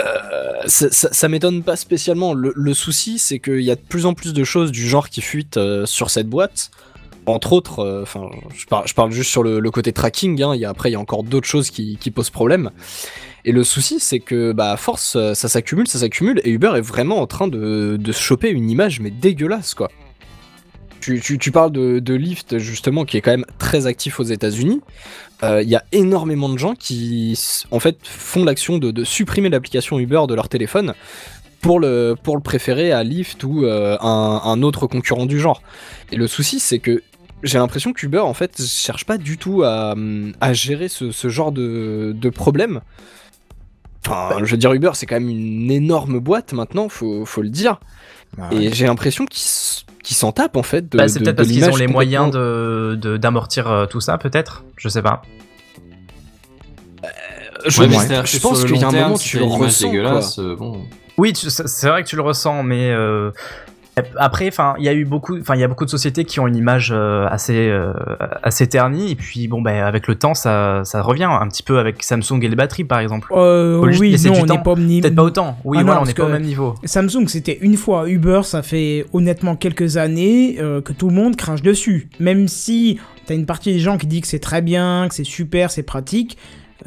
ça, 0.65 0.89
ça- 0.91 1.11
ça 1.11 1.27
m'étonne 1.27 1.61
pas 1.61 1.75
spécialement. 1.75 2.33
Le, 2.33 2.53
le 2.55 2.73
souci, 2.73 3.19
c'est 3.19 3.39
qu'il 3.39 3.59
y 3.61 3.69
a 3.71 3.75
de 3.75 3.81
plus 3.81 4.05
en 4.05 4.13
plus 4.13 4.31
de 4.33 4.43
choses 4.45 4.71
du 4.71 4.87
genre 4.87 5.09
qui 5.09 5.21
fuitent 5.21 5.57
euh, 5.57 5.85
sur 5.85 6.09
cette 6.09 6.29
boîte. 6.29 6.71
Entre 7.25 7.53
autres, 7.53 8.01
enfin, 8.03 8.29
je, 8.55 8.65
parle, 8.67 8.87
je 8.87 8.93
parle 8.93 9.11
juste 9.11 9.31
sur 9.31 9.41
le, 9.43 9.59
le 9.59 9.71
côté 9.71 9.91
tracking. 9.91 10.41
hein, 10.41 10.55
y 10.55 10.63
a, 10.63 10.69
après, 10.69 10.89
il 10.89 10.93
y 10.93 10.95
a 10.95 10.99
encore 10.99 11.23
d'autres 11.23 11.47
choses 11.47 11.69
qui, 11.71 11.97
qui 11.99 12.11
posent 12.11 12.29
problème. 12.29 12.69
Et 13.45 13.51
le 13.51 13.63
souci, 13.63 13.99
c'est 13.99 14.19
que, 14.19 14.53
bah, 14.53 14.71
à 14.71 14.77
force, 14.77 15.17
ça 15.33 15.49
s'accumule, 15.49 15.87
ça 15.87 15.99
s'accumule, 15.99 16.39
et 16.43 16.51
Uber 16.51 16.73
est 16.77 16.81
vraiment 16.81 17.19
en 17.19 17.27
train 17.27 17.47
de, 17.47 17.97
de 17.99 18.11
se 18.11 18.21
choper 18.21 18.49
une 18.49 18.69
image, 18.69 18.99
mais 18.99 19.09
dégueulasse, 19.09 19.73
quoi. 19.73 19.89
Tu, 21.01 21.19
tu- 21.21 21.37
tu 21.37 21.51
parles 21.51 21.71
de, 21.71 21.99
de 21.99 22.13
Lyft, 22.15 22.57
justement, 22.57 23.05
qui 23.05 23.17
est 23.17 23.21
quand 23.21 23.31
même 23.31 23.45
très 23.59 23.85
actif 23.85 24.19
aux 24.19 24.23
États-Unis. 24.23 24.81
Euh, 25.43 25.61
Il 25.61 25.69
y 25.69 25.75
a 25.75 25.83
énormément 25.91 26.49
de 26.49 26.57
gens 26.57 26.73
qui, 26.75 27.37
en 27.71 27.79
fait, 27.79 27.97
font 28.03 28.43
l'action 28.45 28.77
de, 28.79 28.91
de 28.91 29.03
supprimer 29.03 29.49
l'application 29.49 29.99
Uber 29.99 30.23
de 30.27 30.33
leur 30.35 30.49
téléphone 30.49 30.93
pour 31.61 31.79
le, 31.79 32.15
pour 32.21 32.35
le 32.37 32.41
préférer 32.43 32.91
à 32.91 33.03
Lyft 33.03 33.43
ou 33.43 33.65
euh, 33.65 33.97
un, 34.01 34.41
un 34.45 34.61
autre 34.63 34.87
concurrent 34.87 35.25
du 35.25 35.39
genre. 35.39 35.61
Et 36.11 36.15
le 36.15 36.27
souci, 36.27 36.59
c'est 36.59 36.79
que 36.79 37.03
j'ai 37.43 37.57
l'impression 37.59 37.93
qu'Uber, 37.93 38.19
en 38.19 38.33
fait, 38.33 38.61
cherche 38.65 39.05
pas 39.05 39.17
du 39.17 39.37
tout 39.37 39.63
à, 39.63 39.95
à 40.41 40.53
gérer 40.53 40.87
ce, 40.87 41.11
ce 41.11 41.29
genre 41.29 41.51
de, 41.51 42.13
de 42.15 42.29
problème. 42.29 42.81
Enfin, 44.07 44.37
je 44.43 44.51
veux 44.51 44.57
dire, 44.57 44.71
Uber, 44.73 44.91
c'est 44.93 45.05
quand 45.07 45.15
même 45.15 45.29
une 45.29 45.71
énorme 45.71 46.19
boîte 46.19 46.53
maintenant, 46.53 46.89
faut, 46.89 47.25
faut 47.25 47.41
le 47.41 47.49
dire. 47.49 47.79
Bah 48.37 48.49
Et 48.51 48.71
j'ai 48.73 48.85
l'impression 48.85 49.25
qu'ils 49.25 49.84
qu'ils 50.05 50.15
s'en 50.15 50.31
tapent, 50.31 50.55
en 50.55 50.63
fait. 50.63 50.89
De, 50.89 50.97
Bah, 50.97 51.07
c'est 51.09 51.19
peut-être 51.19 51.35
parce 51.35 51.49
qu'ils 51.49 51.69
ont 51.69 51.75
les 51.75 51.87
moyens 51.87 52.25
complètement- 52.25 52.41
de 52.91 52.95
de- 53.01 53.17
d'amortir 53.17 53.69
euh, 53.69 53.85
tout 53.87 53.99
ça, 53.99 54.17
peut-être. 54.17 54.63
Je 54.77 54.87
sais 54.87 55.01
pas. 55.01 55.21
Je, 57.67 57.81
Ouais, 57.81 57.87
mais 57.87 57.95
ouais, 57.95 58.01
c'est-à-dire 58.05 58.25
je 58.27 58.37
pense 58.39 58.63
qu'il 58.63 58.77
y 58.77 58.83
a 58.83 58.87
un 58.87 58.91
moment, 58.91 59.17
tu 59.17 59.39
le 59.39 59.43
ressens, 59.45 60.39
euh, 60.39 60.55
bon. 60.55 60.81
Oui, 61.17 61.33
c'est 61.35 61.67
c'est 61.67 61.87
vrai 61.89 62.03
que 62.03 62.07
tu 62.07 62.15
le 62.15 62.21
ressens, 62.21 62.61
mais 62.63 62.91
euh, 62.91 63.31
après, 64.17 64.47
enfin, 64.49 64.75
il 64.77 64.83
y 64.83 64.89
a 64.89 64.93
eu 64.93 65.05
beaucoup, 65.05 65.37
enfin, 65.39 65.55
il 65.55 65.61
y 65.61 65.63
a 65.63 65.67
beaucoup 65.67 65.85
de 65.85 65.89
sociétés 65.89 66.25
qui 66.25 66.39
ont 66.39 66.47
une 66.47 66.55
image 66.55 66.91
euh, 66.93 67.25
assez 67.29 67.69
euh, 67.69 67.93
assez 68.43 68.67
ternie, 68.67 69.11
et 69.11 69.15
puis 69.15 69.47
bon, 69.47 69.61
ben, 69.61 69.83
avec 69.83 70.07
le 70.07 70.15
temps, 70.15 70.33
ça 70.33 70.81
ça 70.83 71.01
revient 71.01 71.23
un 71.29 71.47
petit 71.47 71.63
peu 71.63 71.79
avec 71.79 72.03
Samsung 72.03 72.39
et 72.43 72.47
les 72.49 72.55
batteries, 72.55 72.83
par 72.83 72.99
exemple. 72.99 73.29
Euh, 73.31 73.79
oui, 73.99 74.15
non, 74.25 74.33
on 74.41 74.45
n'est 74.45 74.63
pas 74.63 74.73
omni- 74.73 75.01
Peut-être 75.01 75.15
pas 75.15 75.23
autant. 75.23 75.57
Oui, 75.63 75.77
Ah 75.79 75.81
non, 75.81 75.85
voilà, 75.87 76.01
on 76.01 76.05
n'est 76.05 76.13
pas 76.13 76.25
au 76.25 76.29
même 76.29 76.43
niveau. 76.43 76.75
Samsung, 76.83 77.27
c'était 77.27 77.57
une 77.61 77.77
fois. 77.77 78.09
Uber, 78.09 78.41
ça 78.43 78.61
fait 78.61 79.05
honnêtement 79.13 79.55
quelques 79.55 79.97
années 79.97 80.57
euh, 80.59 80.81
que 80.81 80.91
tout 80.93 81.07
le 81.09 81.15
monde 81.15 81.35
crache 81.35 81.61
dessus. 81.61 82.09
Même 82.19 82.47
si 82.47 82.99
t'as 83.25 83.33
une 83.35 83.45
partie 83.45 83.71
des 83.73 83.79
gens 83.79 83.97
qui 83.97 84.07
dit 84.07 84.21
que 84.21 84.27
c'est 84.27 84.39
très 84.39 84.61
bien, 84.61 85.07
que 85.07 85.15
c'est 85.15 85.23
super, 85.23 85.71
c'est 85.71 85.83
pratique. 85.83 86.37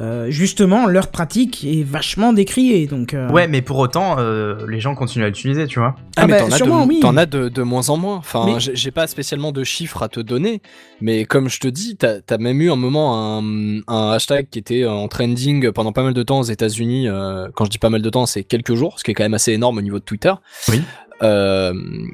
Euh, 0.01 0.29
justement, 0.29 0.85
leur 0.85 1.07
pratique 1.07 1.63
est 1.65 1.83
vachement 1.83 2.31
décriée. 2.31 2.85
Donc, 2.87 3.13
euh, 3.13 3.27
Ouais, 3.29 3.47
mais 3.47 3.61
pour 3.61 3.77
autant, 3.79 4.17
euh, 4.19 4.65
les 4.69 4.79
gens 4.79 4.93
continuent 4.95 5.23
à 5.23 5.27
l'utiliser, 5.27 5.65
tu 5.67 5.79
vois. 5.79 5.95
Ah, 6.15 6.21
Ah 6.23 6.27
mais 6.27 6.33
bah, 6.33 6.39
t'en 6.41 6.51
as, 6.51 6.57
sûrement, 6.57 6.83
de, 6.85 6.89
oui. 6.89 6.99
t'en 7.01 7.17
as 7.17 7.25
de, 7.25 7.49
de 7.49 7.61
moins 7.63 7.89
en 7.89 7.97
moins. 7.97 8.17
Enfin, 8.17 8.43
Mais- 8.45 8.59
j'ai 8.59 8.75
j'ai 8.75 8.91
pas 8.91 9.07
spécialement 9.07 9.51
de 9.51 9.63
chiffres 9.63 10.03
à 10.03 10.07
te 10.09 10.19
donner, 10.19 10.61
mais 11.01 11.25
comme 11.25 11.49
je 11.49 11.59
te 11.59 11.67
dis, 11.67 11.95
t'as 11.97 12.17
as 12.29 12.37
même 12.37 12.61
eu 12.61 12.71
un 12.71 12.75
moment 12.75 13.37
un, 13.39 13.79
un 13.87 14.11
hashtag 14.11 14.47
qui 14.49 14.59
était 14.59 14.85
en 14.85 15.07
trending 15.07 15.71
pendant 15.71 15.91
pas 15.91 16.03
mal 16.03 16.13
de 16.13 16.23
temps 16.23 16.39
aux 16.39 16.43
États-Unis. 16.43 17.07
euh, 17.07 17.47
quand 17.55 17.65
je 17.65 17.69
dis 17.71 17.79
pas 17.79 17.89
mal 17.89 18.01
de 18.01 18.09
temps, 18.09 18.25
c'est 18.25 18.43
quelques 18.43 18.75
jours, 18.75 18.99
ce 18.99 19.03
qui 19.03 19.11
est 19.11 19.13
quand 19.15 19.23
même 19.23 19.33
assez 19.33 19.53
énorme 19.53 19.77
au 19.77 19.81
niveau 19.81 19.99
de 19.99 20.03
Twitter. 20.05 20.33
Oui. 20.69 20.81
Euh, 21.21 21.73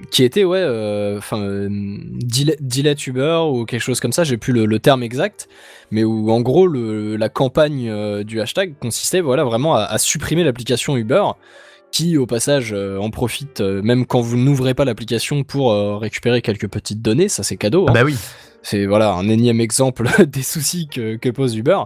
qui 0.10 0.24
était 0.24 0.44
ouais, 0.44 0.62
euh, 0.62 1.20
enfin, 1.20 1.40
euh, 1.40 1.68
delete 1.70 2.58
delete 2.62 3.06
Uber 3.06 3.42
ou 3.52 3.66
quelque 3.66 3.82
chose 3.82 4.00
comme 4.00 4.12
ça. 4.12 4.24
J'ai 4.24 4.38
plus 4.38 4.52
le, 4.52 4.66
le 4.66 4.80
terme 4.80 5.04
exact, 5.04 5.48
mais 5.92 6.04
où 6.04 6.32
en 6.32 6.42
gros 6.42 6.66
le, 6.66 7.16
la 7.16 7.30
campagne 7.30 7.88
euh, 7.88 8.24
du 8.24 8.42
hashtag 8.42 8.74
consistait 8.80 9.22
voilà 9.22 9.44
vraiment 9.44 9.76
à, 9.76 9.84
à 9.84 10.00
supprimer 10.00 10.44
l'application 10.44 10.98
Uber 10.98 11.24
qui 11.96 12.18
au 12.18 12.26
passage 12.26 12.74
euh, 12.74 12.98
en 12.98 13.10
profite 13.10 13.62
euh, 13.62 13.82
même 13.82 14.06
quand 14.06 14.20
vous 14.20 14.36
n'ouvrez 14.36 14.74
pas 14.74 14.84
l'application 14.84 15.46
pour 15.46 15.72
euh, 15.72 15.96
récupérer 15.96 16.42
quelques 16.42 16.68
petites 16.68 17.02
données, 17.02 17.30
ça 17.30 17.42
c'est 17.42 17.56
cadeau. 17.56 17.86
Ah 17.88 17.92
hein. 17.92 17.94
bah 17.94 18.04
oui. 18.04 18.18
C'est 18.64 18.86
voilà 18.86 19.14
un 19.14 19.30
énième 19.30 19.62
exemple 19.62 20.10
des 20.28 20.42
soucis 20.42 20.90
que, 20.90 21.16
que 21.16 21.30
pose 21.30 21.56
Uber. 21.56 21.80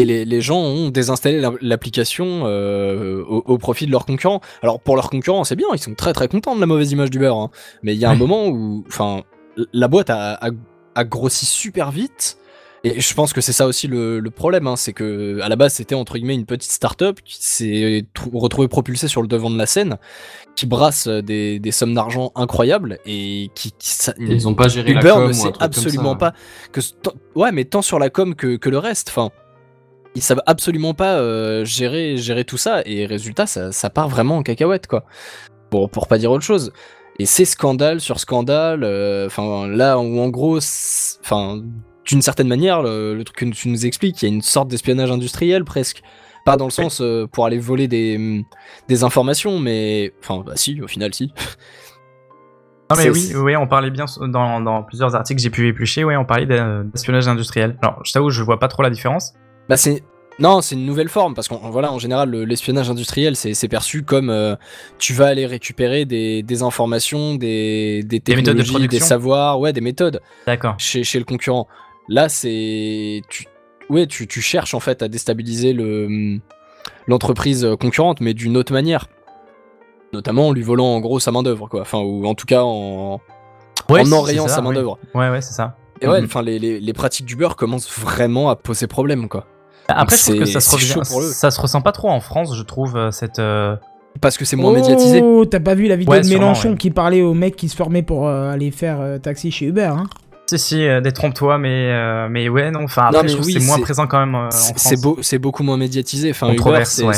Et 0.00 0.04
les, 0.04 0.24
les 0.24 0.40
gens 0.40 0.58
ont 0.60 0.88
désinstallé 0.88 1.40
la- 1.40 1.52
l'application 1.60 2.42
euh, 2.46 3.22
au, 3.28 3.42
au 3.46 3.58
profit 3.58 3.86
de 3.86 3.90
leurs 3.90 4.06
concurrents. 4.06 4.40
Alors 4.62 4.80
pour 4.80 4.96
leurs 4.96 5.10
concurrents, 5.10 5.44
c'est 5.44 5.56
bien, 5.56 5.66
ils 5.74 5.78
sont 5.78 5.94
très 5.94 6.12
très 6.12 6.28
contents 6.28 6.54
de 6.54 6.60
la 6.60 6.66
mauvaise 6.66 6.90
image 6.92 7.10
d'Uber. 7.10 7.32
hein. 7.34 7.50
Mais 7.82 7.94
il 7.94 7.98
y 8.00 8.04
a 8.04 8.08
un 8.10 8.12
Ouais. 8.14 8.18
moment 8.18 8.46
où, 8.48 8.84
enfin, 8.88 9.22
la 9.72 9.88
boîte 9.88 10.08
a, 10.10 10.34
a- 10.34 10.50
a 10.94 11.04
grossi 11.04 11.44
super 11.46 11.90
vite. 11.90 12.38
Et 12.82 12.98
je 12.98 13.12
pense 13.12 13.34
que 13.34 13.42
c'est 13.42 13.52
ça 13.52 13.66
aussi 13.66 13.88
le, 13.88 14.20
le 14.20 14.30
problème, 14.30 14.66
hein, 14.66 14.74
c'est 14.74 14.94
que 14.94 15.38
à 15.42 15.50
la 15.50 15.56
base 15.56 15.74
c'était 15.74 15.94
entre 15.94 16.14
guillemets 16.16 16.34
une 16.34 16.46
petite 16.46 16.72
start-up 16.72 17.18
qui 17.22 17.36
s'est 17.38 18.06
trou- 18.14 18.30
retrouvée 18.38 18.68
propulsée 18.68 19.06
sur 19.06 19.20
le 19.20 19.28
devant 19.28 19.50
de 19.50 19.58
la 19.58 19.66
scène, 19.66 19.98
qui 20.56 20.64
brasse 20.64 21.06
des, 21.06 21.58
des 21.58 21.72
sommes 21.72 21.92
d'argent 21.92 22.32
incroyables 22.36 22.98
et 23.04 23.50
qui, 23.54 23.72
qui- 23.72 23.92
ça- 23.92 24.14
Et 24.18 24.32
Ils 24.32 24.48
ont 24.48 24.54
pas 24.54 24.68
géré 24.68 24.94
la 24.94 25.00
Uber 25.00 25.10
com 25.10 25.20
ne 25.24 25.26
ou 25.26 25.28
un 25.28 25.32
sait 25.34 25.52
comme 25.52 25.60
absolument 25.60 26.12
ça. 26.12 26.16
pas 26.16 26.32
que 26.72 26.80
ouais 27.34 27.52
mais 27.52 27.66
tant 27.66 27.82
sur 27.82 27.98
la 27.98 28.08
com 28.08 28.34
que, 28.34 28.56
que 28.56 28.70
le 28.70 28.78
reste 28.78 29.10
enfin 29.10 29.28
ils 30.14 30.22
savent 30.22 30.42
absolument 30.46 30.94
pas 30.94 31.18
euh, 31.18 31.64
gérer 31.64 32.16
gérer 32.16 32.44
tout 32.44 32.56
ça. 32.56 32.82
Et 32.84 33.06
résultat 33.06 33.46
ça, 33.46 33.72
ça 33.72 33.90
part 33.90 34.08
vraiment 34.08 34.38
en 34.38 34.42
cacahuète 34.42 34.86
quoi. 34.86 35.04
Pour 35.70 35.90
pour 35.90 36.08
pas 36.08 36.18
dire 36.18 36.30
autre 36.30 36.44
chose. 36.44 36.72
Et 37.18 37.26
c'est 37.26 37.44
scandale 37.44 38.00
sur 38.00 38.18
scandale 38.18 38.82
euh, 38.82 39.26
enfin 39.26 39.66
là 39.68 39.98
où 39.98 40.20
en 40.20 40.28
gros 40.28 40.58
enfin 41.22 41.62
d'une 42.06 42.22
certaine 42.22 42.48
manière 42.48 42.82
le, 42.82 43.14
le 43.14 43.24
truc 43.24 43.36
que 43.36 43.44
tu 43.44 43.68
nous 43.68 43.86
expliques 43.86 44.22
il 44.22 44.28
y 44.28 44.32
a 44.32 44.34
une 44.34 44.42
sorte 44.42 44.68
d'espionnage 44.68 45.10
industriel 45.10 45.64
presque. 45.64 46.02
Pas 46.46 46.56
dans 46.56 46.64
le 46.64 46.70
sens 46.70 47.02
euh, 47.02 47.26
pour 47.26 47.44
aller 47.44 47.58
voler 47.58 47.86
des, 47.86 48.44
des 48.88 49.04
informations 49.04 49.58
mais 49.58 50.12
enfin 50.20 50.42
bah 50.44 50.54
si 50.56 50.80
au 50.80 50.88
final 50.88 51.12
si. 51.12 51.32
Non 52.90 52.96
mais 52.96 53.08
oui, 53.08 53.32
oui, 53.36 53.56
on 53.56 53.68
parlait 53.68 53.90
bien 53.90 54.06
dans, 54.20 54.60
dans 54.60 54.82
plusieurs 54.82 55.14
articles 55.14 55.36
que 55.38 55.42
j'ai 55.44 55.50
pu 55.50 55.68
éplucher, 55.68 56.02
oui, 56.02 56.16
on 56.16 56.24
parlait 56.24 56.46
d'e- 56.46 56.82
d'espionnage 56.90 57.28
industriel. 57.28 57.78
Alors, 57.82 58.00
je 58.04 58.12
t'avoue, 58.12 58.30
je 58.30 58.42
vois 58.42 58.58
pas 58.58 58.66
trop 58.66 58.82
la 58.82 58.90
différence. 58.90 59.34
Bah 59.70 59.76
c'est 59.78 60.02
non, 60.38 60.60
c'est 60.62 60.74
une 60.74 60.84
nouvelle 60.86 61.08
forme 61.10 61.34
parce 61.34 61.48
qu'en 61.48 61.70
voilà, 61.70 61.92
en 61.92 61.98
général, 61.98 62.30
le- 62.30 62.44
l'espionnage 62.44 62.88
industriel, 62.90 63.36
c'est 63.36 63.68
perçu 63.68 64.02
comme 64.02 64.30
euh, 64.30 64.56
tu 64.98 65.12
vas 65.12 65.26
aller 65.26 65.44
récupérer 65.46 66.06
des, 66.06 66.42
des 66.42 66.62
informations, 66.62 67.34
des, 67.34 68.02
des 68.04 68.18
Des 68.20 68.36
méthodes 68.36 68.56
de 68.56 68.62
technologies, 68.62 68.72
des 68.72 68.78
production. 68.88 69.06
savoirs, 69.06 69.60
ouais, 69.60 69.72
des 69.74 69.80
méthodes 69.82 70.20
D'accord. 70.46 70.74
chez, 70.78 71.04
chez 71.04 71.18
le 71.18 71.24
concurrent. 71.26 71.68
Là, 72.08 72.28
c'est 72.30 73.20
tu, 73.28 73.44
ouais, 73.90 74.06
tu, 74.06 74.26
tu 74.26 74.40
cherches 74.40 74.72
en 74.74 74.80
fait 74.80 75.02
à 75.02 75.08
déstabiliser 75.08 75.72
le 75.74 76.38
l'entreprise 77.06 77.68
concurrente, 77.78 78.20
mais 78.20 78.32
d'une 78.34 78.56
autre 78.56 78.72
manière, 78.72 79.06
notamment 80.12 80.48
en 80.48 80.52
lui 80.52 80.62
volant 80.62 80.86
en 80.86 81.00
gros 81.00 81.20
sa 81.20 81.32
main 81.32 81.42
d'œuvre, 81.42 81.68
quoi. 81.68 81.82
Enfin, 81.82 81.98
ou 81.98 82.24
en 82.26 82.34
tout 82.34 82.46
cas 82.46 82.62
en, 82.62 83.20
Ouais, 83.90 84.00
en 84.00 84.12
enrayant 84.12 84.48
sa 84.48 84.62
main 84.62 84.70
oui. 84.70 84.76
d'œuvre. 84.76 84.98
Ouais, 85.14 85.28
ouais, 85.30 85.40
c'est 85.42 85.52
ça. 85.52 85.76
Et 86.00 86.08
ouais, 86.08 86.20
Mhm. 86.20 86.26
enfin, 86.26 86.40
les, 86.42 86.58
les, 86.58 86.80
les 86.80 86.92
pratiques 86.94 87.26
d'Uber 87.26 87.48
commencent 87.58 87.90
vraiment 87.90 88.48
à 88.48 88.56
poser 88.56 88.86
problème, 88.86 89.28
quoi. 89.28 89.46
Après, 89.88 90.16
je 90.16 90.22
trouve 90.22 90.38
que 90.38 90.44
c'est- 90.44 90.52
ça 90.52 90.60
se, 90.60 90.70
c'est 90.70 90.76
revient- 90.76 90.86
chaud 90.92 91.02
pour 91.08 91.20
eux. 91.22 91.30
ça 91.30 91.50
se 91.50 91.60
ressent 91.60 91.80
pas 91.80 91.92
trop 91.92 92.08
en 92.10 92.20
France, 92.20 92.56
je 92.56 92.62
trouve, 92.62 92.96
euh, 92.96 93.10
cette... 93.10 93.38
euh, 93.38 93.76
Parce 94.20 94.36
que 94.38 94.44
c'est 94.44 94.56
moins 94.56 94.72
médiatisé. 94.72 95.20
Oh, 95.22 95.44
t'as 95.44 95.60
pas 95.60 95.74
vu 95.74 95.86
la 95.86 95.96
vidéo 95.96 96.12
Ouais, 96.12 96.20
de 96.20 96.26
sûrement, 96.26 96.40
Mélenchon 96.48 96.70
ouais. 96.70 96.76
qui 96.76 96.90
parlait 96.90 97.22
au 97.22 97.34
mec 97.34 97.56
qui 97.56 97.68
se 97.68 97.76
formait 97.76 98.02
pour 98.02 98.26
euh, 98.28 98.50
aller 98.50 98.70
faire 98.70 99.00
euh, 99.00 99.18
taxi 99.18 99.50
chez 99.50 99.66
Uber. 99.66 99.92
Hein. 99.96 100.04
Si, 100.48 100.58
si, 100.58 100.84
euh, 100.84 101.00
détrompe-toi, 101.00 101.58
mais, 101.58 101.86
euh, 101.92 102.28
mais 102.28 102.48
ouais, 102.48 102.70
non, 102.72 102.84
enfin, 102.84 103.02
après, 103.06 103.18
Non, 103.18 103.22
mais 103.22 103.28
je 103.28 103.34
trouve 103.34 103.46
oui, 103.46 103.52
c'est 103.60 103.66
moins 103.66 103.78
présent 103.78 104.06
quand 104.08 104.18
même 104.18 104.34
euh, 104.34 104.46
en 104.48 104.50
C'est- 104.50 104.70
France. 104.74 104.82
C'est 104.82 105.00
beau, 105.00 105.18
c'est 105.22 105.38
beaucoup 105.38 105.62
moins 105.62 105.76
médiatisé. 105.76 106.30
Enfin, 106.30 106.52
Uber, 106.52 106.82
c'est 106.84 107.04
ouais. 107.04 107.14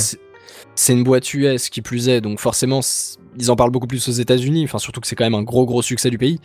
une 0.95 1.03
boîte 1.05 1.33
US 1.33 1.71
qui 1.71 1.81
plus 1.81 2.09
est, 2.11 2.21
donc 2.21 2.41
forcément, 2.41 2.81
ils 3.39 3.51
en 3.51 3.57
parlent 3.57 3.71
beaucoup 3.71 3.87
plus 3.87 4.07
aux 4.09 4.13
États-Unis. 4.13 4.65
Enfin, 4.65 4.79
surtout 4.79 5.01
que 5.01 5.07
c'est 5.07 5.17
quand 5.17 5.25
même 5.25 5.35
un 5.35 5.43
gros 5.43 5.65
gros 5.65 5.81
succès 5.83 6.11
du 6.11 6.19
pays. 6.19 6.41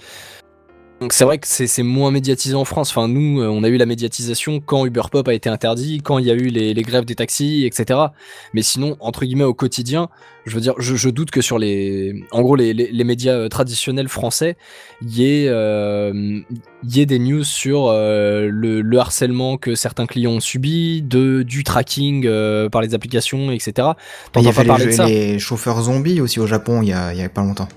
Donc 1.00 1.14
c'est 1.14 1.26
vrai 1.26 1.38
que 1.38 1.46
c'est 1.48 1.84
moins 1.84 2.10
médiatisé 2.10 2.56
en 2.56 2.66
France. 2.66 2.90
Enfin, 2.90 3.08
nous, 3.08 3.40
euh, 3.40 3.48
on 3.48 3.64
a 3.64 3.68
eu 3.70 3.78
la 3.78 3.86
médiatisation 3.86 4.60
quand 4.60 4.84
Uber 4.84 5.04
Pop 5.12 5.28
a 5.28 5.34
été 5.36 5.48
interdit, 5.48 6.02
quand 6.02 6.18
il 6.18 6.26
y 6.26 6.32
a 6.32 6.34
eu 6.34 6.48
les, 6.48 6.74
les 6.74 6.82
grèves 6.82 7.06
des 7.06 7.14
taxis, 7.14 7.66
etc. 7.68 8.00
Mais 8.56 8.64
sinon, 8.64 8.98
entre 9.00 9.24
guillemets, 9.24 9.44
au 9.44 9.54
quotidien, 9.54 10.10
je 10.48 10.56
veux 10.56 10.60
dire, 10.62 10.74
je, 10.80 10.96
je 10.96 11.10
doute 11.10 11.30
que 11.30 11.42
sur 11.42 11.60
les, 11.60 12.24
en 12.32 12.42
gros, 12.42 12.56
les, 12.56 12.74
les- 12.74 12.90
les 12.92 13.04
médias 13.04 13.34
euh, 13.34 13.48
traditionnels 13.48 14.08
français, 14.08 14.58
il 15.04 15.16
y 15.16 15.24
ait, 15.44 15.48
euh, 15.50 16.40
y 16.84 17.00
ait 17.00 17.06
des 17.06 17.20
news 17.20 17.44
sur 17.44 17.90
euh, 17.90 18.48
le, 18.52 18.82
le 18.82 18.98
harcèlement 18.98 19.58
que 19.58 19.76
certains 19.76 20.08
clients 20.08 20.32
ont 20.32 20.40
subi, 20.40 21.04
de, 21.04 21.44
du 21.44 21.64
tracking 21.64 22.26
euh, 22.26 22.70
par 22.70 22.82
les 22.82 22.96
applications, 22.96 23.52
etc. 23.52 23.72
Il 24.36 24.42
y 24.42 24.46
T'entends 24.46 24.52
pas 24.54 24.64
de 24.80 24.84
les, 24.86 24.92
ça. 24.94 25.06
les 25.06 25.38
chauffeurs 25.38 25.80
zombies 25.84 26.22
aussi 26.22 26.40
au 26.40 26.48
Japon 26.48 26.82
il 26.82 26.90
y 26.90 26.94
a, 26.94 27.14
il 27.14 27.20
y 27.20 27.24
a 27.24 27.30
pas 27.30 27.44
longtemps. 27.44 27.68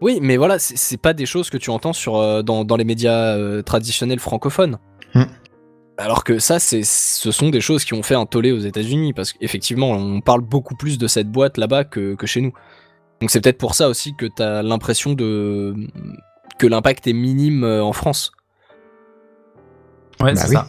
Oui, 0.00 0.18
mais 0.22 0.36
voilà, 0.36 0.58
c'est- 0.58 0.96
pas 0.96 1.12
des 1.12 1.26
choses 1.26 1.50
que 1.50 1.58
tu 1.58 1.70
entends 1.70 1.92
sur, 1.92 2.16
euh, 2.16 2.42
dans, 2.42 2.64
dans 2.64 2.76
les 2.76 2.84
médias 2.84 3.36
euh, 3.36 3.62
traditionnels 3.62 4.18
francophones. 4.20 4.78
Hmm. 5.14 5.24
Alors 5.98 6.24
que 6.24 6.38
ça, 6.38 6.58
c'est, 6.58 6.82
ce 6.82 7.30
sont 7.30 7.50
des 7.50 7.60
choses 7.60 7.84
qui 7.84 7.92
ont 7.92 8.02
fait 8.02 8.14
un 8.14 8.24
tollé 8.24 8.52
aux 8.52 8.58
États-Unis, 8.60 9.12
parce 9.12 9.34
qu'effectivement, 9.34 9.90
on 9.90 10.22
parle 10.22 10.40
beaucoup 10.40 10.74
plus 10.74 10.96
de 10.96 11.06
cette 11.06 11.30
boîte 11.30 11.58
là-bas 11.58 11.84
que, 11.84 12.14
que 12.14 12.26
chez 12.26 12.40
nous. 12.40 12.52
Donc 13.20 13.30
c'est 13.30 13.42
peut-être 13.42 13.58
pour 13.58 13.74
ça 13.74 13.88
aussi 13.90 14.14
que 14.16 14.24
t'as 14.34 14.62
l'impression 14.62 15.12
de 15.12 15.74
que 16.58 16.66
l'impact 16.66 17.06
est 17.06 17.12
minime 17.12 17.64
euh, 17.64 17.82
en 17.84 17.92
France. 17.92 18.32
Ouais, 20.20 20.32
Bah 20.32 20.36
c'est 20.40 20.48
oui. 20.48 20.54
ça. 20.54 20.66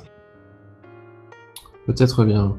Peut-être 1.85 2.25
bien. 2.25 2.57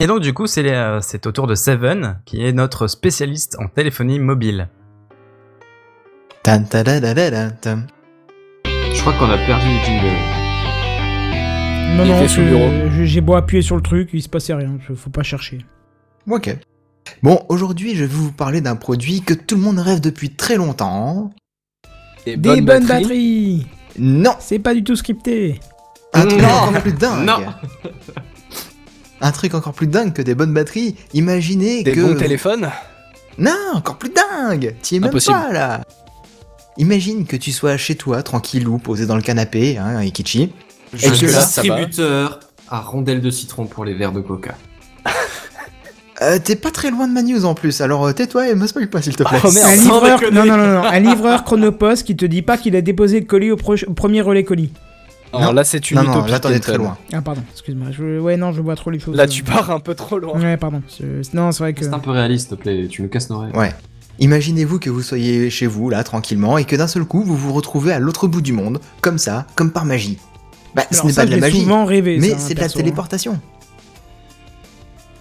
Et 0.00 0.06
donc, 0.06 0.20
du 0.20 0.32
coup, 0.32 0.46
c'est 0.46 0.62
les, 0.62 0.70
euh, 0.70 1.00
c'est 1.00 1.26
au 1.26 1.32
tour 1.32 1.46
de 1.48 1.54
Seven, 1.56 2.20
qui 2.24 2.44
est 2.44 2.52
notre 2.52 2.86
spécialiste 2.86 3.56
en 3.58 3.66
téléphonie 3.66 4.20
mobile. 4.20 4.68
Je 8.64 9.00
crois 9.00 9.12
qu'on 9.18 9.28
a 9.30 9.36
perdu 9.36 9.66
le 9.66 9.84
jingle. 9.84 10.06
Non, 11.94 12.04
Il 12.04 12.10
non, 12.10 12.26
sous 12.26 12.40
le 12.40 12.46
bureau. 12.46 13.04
j'ai 13.04 13.20
beau 13.20 13.34
appuyer 13.34 13.60
sur 13.62 13.76
le 13.76 13.82
truc, 13.82 14.08
il 14.14 14.22
se 14.22 14.30
passait 14.30 14.54
rien, 14.54 14.78
faut 14.94 15.10
pas 15.10 15.22
chercher. 15.22 15.58
Ok. 16.26 16.56
Bon, 17.22 17.44
aujourd'hui, 17.50 17.94
je 17.96 18.00
vais 18.04 18.06
vous 18.06 18.32
parler 18.32 18.62
d'un 18.62 18.76
produit 18.76 19.20
que 19.20 19.34
tout 19.34 19.56
le 19.56 19.60
monde 19.60 19.78
rêve 19.78 20.00
depuis 20.00 20.30
très 20.30 20.56
longtemps. 20.56 21.32
Des 22.24 22.38
bonnes 22.38 22.64
batteries, 22.86 23.66
Non, 23.98 24.32
C'est 24.38 24.58
pas 24.58 24.72
du 24.72 24.82
tout 24.82 24.96
scripté 24.96 25.60
un 26.14 26.24
truc 26.24 26.40
Non. 26.40 26.48
encore 26.48 26.80
plus 26.80 26.92
dingue. 26.94 27.26
Non. 27.26 27.40
Un 29.20 29.32
truc 29.32 29.52
encore 29.52 29.74
plus 29.74 29.86
dingue 29.86 30.14
que 30.14 30.22
des 30.22 30.34
bonnes 30.34 30.54
batteries. 30.54 30.94
Imaginez 31.12 31.82
Des 31.82 31.92
que 31.92 32.00
bons 32.00 32.16
téléphones 32.16 32.70
Non, 33.36 33.52
encore 33.74 33.98
plus 33.98 34.10
dingue. 34.10 34.74
T'y 34.80 34.96
es 34.96 35.00
même 35.00 35.10
Impossible. 35.10 35.36
pas 35.36 35.52
là. 35.52 35.80
Imagine 36.78 37.26
que 37.26 37.36
tu 37.36 37.52
sois 37.52 37.76
chez 37.76 37.96
toi, 37.96 38.22
tranquillou, 38.22 38.78
posé 38.78 39.06
dans 39.06 39.16
le 39.16 39.22
canapé, 39.22 39.78
hein, 39.78 39.96
avec 39.96 40.18
Ichi. 40.18 40.52
Je 40.94 41.06
Et 41.06 41.10
que 41.10 41.26
là. 41.26 41.38
Distributeur 41.40 42.40
à 42.68 42.80
rondelles 42.80 43.20
de 43.20 43.30
citron 43.30 43.66
pour 43.66 43.84
les 43.84 43.94
verres 43.94 44.12
de 44.12 44.20
coca. 44.20 44.54
Euh, 46.20 46.40
T'es 46.42 46.56
pas 46.56 46.72
très 46.72 46.90
loin 46.90 47.06
de 47.06 47.12
ma 47.12 47.22
news 47.22 47.44
en 47.44 47.54
plus, 47.54 47.80
alors 47.80 48.04
euh, 48.06 48.12
tais-toi 48.12 48.48
et 48.48 48.56
me 48.56 48.66
spoil 48.66 48.90
pas 48.90 49.00
s'il 49.00 49.14
te 49.14 49.22
plaît. 49.22 49.38
Oh, 49.44 49.52
merde. 49.52 49.68
Un 49.68 49.76
livreur, 49.76 50.18
déconner. 50.18 50.36
non, 50.40 50.46
non, 50.46 50.56
non, 50.56 50.82
non, 50.82 50.84
un 50.84 50.98
livreur 50.98 51.44
chronopost 51.44 52.04
qui 52.04 52.16
te 52.16 52.24
dit 52.26 52.42
pas 52.42 52.58
qu'il 52.58 52.74
a 52.74 52.80
déposé 52.80 53.20
le 53.20 53.26
colis 53.26 53.52
au, 53.52 53.56
proche- 53.56 53.84
au 53.86 53.92
premier 53.94 54.20
relais 54.20 54.42
colis. 54.42 54.72
Alors 55.32 55.46
Non. 55.46 55.52
là, 55.52 55.62
c'est 55.62 55.92
une 55.92 55.98
non, 55.98 56.02
non, 56.02 56.12
utopie. 56.14 56.30
là 56.32 56.40
t'en 56.40 56.48
es 56.48 56.54
Kenton. 56.54 56.66
très 56.66 56.76
loin. 56.78 56.98
Ah, 57.12 57.22
pardon, 57.22 57.42
excuse-moi. 57.52 57.88
Je... 57.92 58.18
Ouais, 58.18 58.36
non, 58.36 58.50
je 58.50 58.60
vois 58.60 58.74
trop 58.74 58.90
les 58.90 58.98
choses. 58.98 59.14
Là, 59.14 59.22
euh. 59.22 59.26
tu 59.28 59.44
pars 59.44 59.70
un 59.70 59.78
peu 59.78 59.94
trop 59.94 60.18
loin. 60.18 60.40
Ouais, 60.40 60.56
pardon. 60.56 60.82
C'est- 60.88 61.32
Non, 61.34 61.52
c'est 61.52 61.62
vrai 61.62 61.72
que. 61.72 61.84
C'est 61.84 61.94
un 61.94 62.00
peu 62.00 62.10
réaliste, 62.10 62.48
s'il 62.48 62.56
te 62.56 62.62
plaît, 62.62 62.88
tu 62.90 63.02
nous 63.02 63.08
casses 63.08 63.30
nos 63.30 63.38
rêves. 63.38 63.54
Ouais. 63.56 63.70
Imaginez-vous 64.20 64.78
que 64.78 64.90
vous 64.90 65.02
soyez 65.02 65.48
chez 65.50 65.66
vous, 65.66 65.90
là, 65.90 66.02
tranquillement, 66.02 66.58
et 66.58 66.64
que 66.64 66.74
d'un 66.76 66.88
seul 66.88 67.04
coup, 67.04 67.22
vous 67.22 67.36
vous 67.36 67.52
retrouvez 67.52 67.92
à 67.92 67.98
l'autre 68.00 68.26
bout 68.26 68.40
du 68.40 68.52
monde, 68.52 68.80
comme 69.00 69.18
ça, 69.18 69.46
comme 69.54 69.70
par 69.70 69.84
magie. 69.84 70.18
Bah, 70.74 70.82
ce 70.90 71.06
n'est 71.06 71.12
pas 71.12 71.24
de 71.26 71.30
la 71.30 71.36
magie, 71.38 71.60
souvent 71.60 71.84
rêvé. 71.84 72.18
mais 72.20 72.34
c'est 72.38 72.54
de 72.54 72.60
la 72.60 72.66
hein. 72.66 72.68
téléportation. 72.68 73.40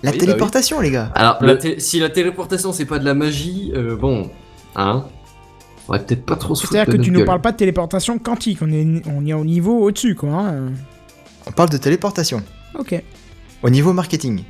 La 0.03 0.11
Oui, 0.11 0.17
bah 0.17 0.25
téléportation, 0.25 0.79
les 0.79 0.91
gars. 0.91 1.11
Alors, 1.15 1.37
Le- 1.41 1.47
la 1.47 1.55
té- 1.57 1.79
si 1.79 1.99
la 1.99 2.09
téléportation 2.09 2.71
c'est 2.71 2.85
pas 2.85 2.99
de 2.99 3.05
la 3.05 3.13
magie, 3.15 3.71
euh, 3.75 3.95
bon, 3.95 4.29
hein, 4.75 5.05
faudrait 5.85 6.05
peut-être 6.05 6.25
pas 6.25 6.35
trop 6.35 6.53
se 6.53 6.67
C'est-à-dire 6.67 6.85
de 6.93 6.97
que 6.97 7.03
tu 7.03 7.09
notre 7.09 7.11
nous 7.13 7.17
gueule. 7.19 7.25
parles 7.25 7.41
pas 7.41 7.51
de 7.51 7.57
téléportation 7.57 8.19
quantique, 8.19 8.59
on 8.61 8.71
est, 8.71 9.01
on 9.07 9.25
est 9.25 9.33
au 9.33 9.43
niveau 9.45 9.79
au-dessus, 9.83 10.13
quoi. 10.15 10.29
hein. 10.33 10.71
On 11.47 11.51
parle 11.51 11.69
de 11.69 11.77
téléportation. 11.77 12.43
Ok. 12.77 13.01
Au 13.63 13.69
niveau 13.71 13.91
marketing. 13.93 14.43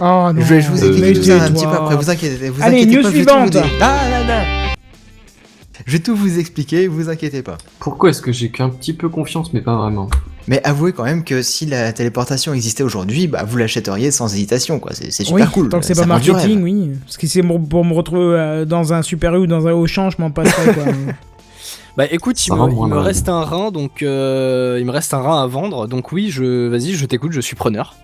Oh 0.00 0.30
non. 0.32 0.34
je 0.40 0.40
vais 0.42 0.60
je 0.62 0.70
vous 0.70 0.82
Euh, 0.82 0.88
expliquer 0.88 1.12
tout 1.12 1.22
ça 1.24 1.44
un 1.44 1.50
petit 1.52 1.66
peu 1.66 1.72
après, 1.72 1.96
vous 1.96 2.10
inquiétez, 2.10 2.48
vous 2.50 2.62
Allez, 2.62 2.82
inquiétez 2.82 2.96
news 2.96 3.02
pas, 3.02 3.10
je 3.10 3.16
vais 3.16 3.24
tout 3.24 3.32
vous 3.32 3.36
suivante. 3.48 3.50
dire. 3.50 3.64
Ah, 3.80 4.08
là, 4.10 4.24
là. 4.26 4.44
Je 5.86 5.92
vais 5.92 5.98
tout 5.98 6.14
vous 6.14 6.38
expliquer, 6.38 6.86
vous 6.88 7.08
inquiétez 7.08 7.42
pas. 7.42 7.58
Pourquoi 7.78 8.10
est-ce 8.10 8.20
que 8.22 8.32
j'ai 8.32 8.50
qu'un 8.50 8.68
petit 8.68 8.92
peu 8.92 9.08
confiance, 9.08 9.52
mais 9.52 9.60
pas 9.60 9.74
vraiment 9.76 10.08
Mais 10.46 10.62
avouez 10.64 10.92
quand 10.92 11.04
même 11.04 11.24
que 11.24 11.42
si 11.42 11.66
la 11.66 11.92
téléportation 11.92 12.52
existait 12.54 12.82
aujourd'hui, 12.82 13.26
bah 13.26 13.44
vous 13.46 13.56
l'achèteriez 13.56 14.10
sans 14.10 14.32
hésitation, 14.32 14.78
quoi. 14.78 14.92
C'est 14.94 15.10
c'est 15.10 15.24
super 15.24 15.46
oui, 15.46 15.52
cool. 15.52 15.68
tant 15.68 15.80
que 15.80 15.86
c'est 15.86 15.94
Ça 15.94 16.02
pas 16.02 16.06
marketing, 16.08 16.62
oui. 16.62 16.90
Parce 17.04 17.16
que 17.16 17.26
c'est 17.26 17.42
pour, 17.42 17.66
pour 17.66 17.84
me 17.84 17.94
retrouver 17.94 18.22
euh, 18.38 18.64
dans 18.66 18.92
un 18.92 19.02
Super 19.02 19.34
U 19.34 19.38
ou 19.38 19.46
dans 19.46 19.66
un 19.66 19.72
Auchan, 19.72 20.10
je 20.10 20.16
m'en 20.20 20.30
passerais, 20.30 20.72
quoi. 20.74 20.84
Bah 21.96 22.04
écoute, 22.10 22.46
il 22.46 22.54
me, 22.54 22.70
il 22.70 22.86
me 22.86 22.96
reste 22.98 23.28
un 23.28 23.42
rein, 23.42 23.72
donc 23.72 24.02
euh, 24.02 24.76
il 24.78 24.86
me 24.86 24.92
reste 24.92 25.12
un 25.12 25.20
rein 25.20 25.42
à 25.42 25.46
vendre. 25.48 25.88
Donc 25.88 26.12
oui, 26.12 26.30
je, 26.30 26.68
vas-y, 26.68 26.92
je 26.92 27.04
t'écoute, 27.04 27.32
je 27.32 27.40
suis 27.40 27.56
preneur. 27.56 27.96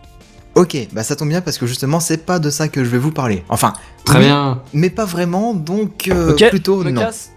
Ok, 0.56 0.74
bah 0.92 1.02
ça 1.04 1.14
tombe 1.16 1.28
bien 1.28 1.42
parce 1.42 1.58
que 1.58 1.66
justement 1.66 2.00
c'est 2.00 2.24
pas 2.24 2.38
de 2.38 2.48
ça 2.50 2.68
que 2.68 2.82
je 2.82 2.88
vais 2.88 2.98
vous 2.98 3.12
parler. 3.12 3.44
Enfin, 3.50 3.74
Très 4.04 4.18
oui, 4.20 4.24
bien. 4.24 4.62
mais 4.72 4.88
pas 4.90 5.04
vraiment, 5.04 5.52
donc 5.54 6.08
euh, 6.08 6.32
Ok, 6.32 6.48
plutôt 6.48 6.82
me 6.82 6.90
non. 6.90 7.02
casse. 7.02 7.30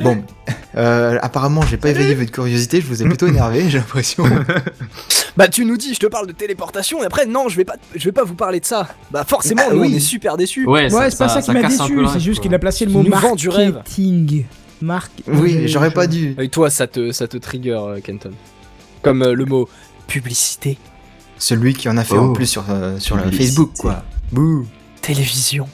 Bon, 0.00 0.22
euh, 0.76 1.18
apparemment 1.22 1.62
j'ai 1.62 1.76
pas 1.78 1.88
éveillé 1.90 2.14
votre 2.14 2.30
curiosité, 2.30 2.80
je 2.80 2.86
vous 2.86 3.02
ai 3.02 3.06
plutôt 3.06 3.26
énervé, 3.26 3.64
j'ai 3.70 3.78
l'impression. 3.78 4.24
Bah 5.34 5.48
tu 5.48 5.64
nous 5.64 5.78
dis, 5.78 5.94
je 5.94 5.98
te 5.98 6.06
parle 6.06 6.26
de 6.26 6.32
téléportation, 6.32 7.02
et 7.02 7.06
après 7.06 7.24
non, 7.24 7.48
je 7.48 7.56
vais 7.56 7.64
pas, 7.64 7.76
je 7.94 8.04
vais 8.04 8.12
pas 8.12 8.22
vous 8.22 8.34
parler 8.34 8.60
de 8.60 8.66
ça. 8.66 8.88
Bah 9.10 9.24
forcément, 9.26 9.62
Ah 9.66 9.72
nous 9.72 9.80
oui. 9.80 9.88
on 9.90 9.96
est 9.96 10.00
super 10.00 10.36
déçus. 10.36 10.66
Ouais, 10.66 10.92
ouais, 10.92 11.10
c'est 11.10 11.16
pas 11.16 11.28
ça, 11.30 11.40
qui 11.40 11.50
m'a 11.52 11.62
déçu, 11.62 12.06
c'est 12.12 12.20
juste 12.20 12.42
qu'il 12.42 12.54
a 12.54 12.58
placé 12.58 12.84
le 12.84 12.90
mot 12.92 13.02
vend 13.02 13.34
du 13.34 13.48
rêve. 13.48 13.76
marketing. 13.76 14.44
Marque. 14.82 15.22
oui, 15.26 15.68
j'aurais 15.68 15.90
pas 15.92 16.06
dû. 16.06 16.34
Et 16.38 16.50
toi, 16.50 16.68
ça 16.68 16.86
te, 16.86 17.12
ça 17.12 17.28
te 17.28 17.38
trigger, 17.38 17.70
euh, 17.82 18.00
Kenton. 18.04 18.32
Comme 19.00 19.22
euh, 19.22 19.32
le 19.32 19.46
mot 19.46 19.70
publicité, 20.06 20.76
Celui 21.42 21.74
qui 21.74 21.88
en 21.88 21.96
a 21.96 22.04
fait 22.04 22.14
Oh. 22.16 22.26
en 22.30 22.32
plus 22.32 22.46
sur, 22.46 22.64
euh, 22.70 23.00
sur 23.00 23.16
le. 23.16 23.28
Facebook, 23.32 23.72
quoi. 23.76 24.04
Bouh. 24.30 24.64
télévision. 25.00 25.66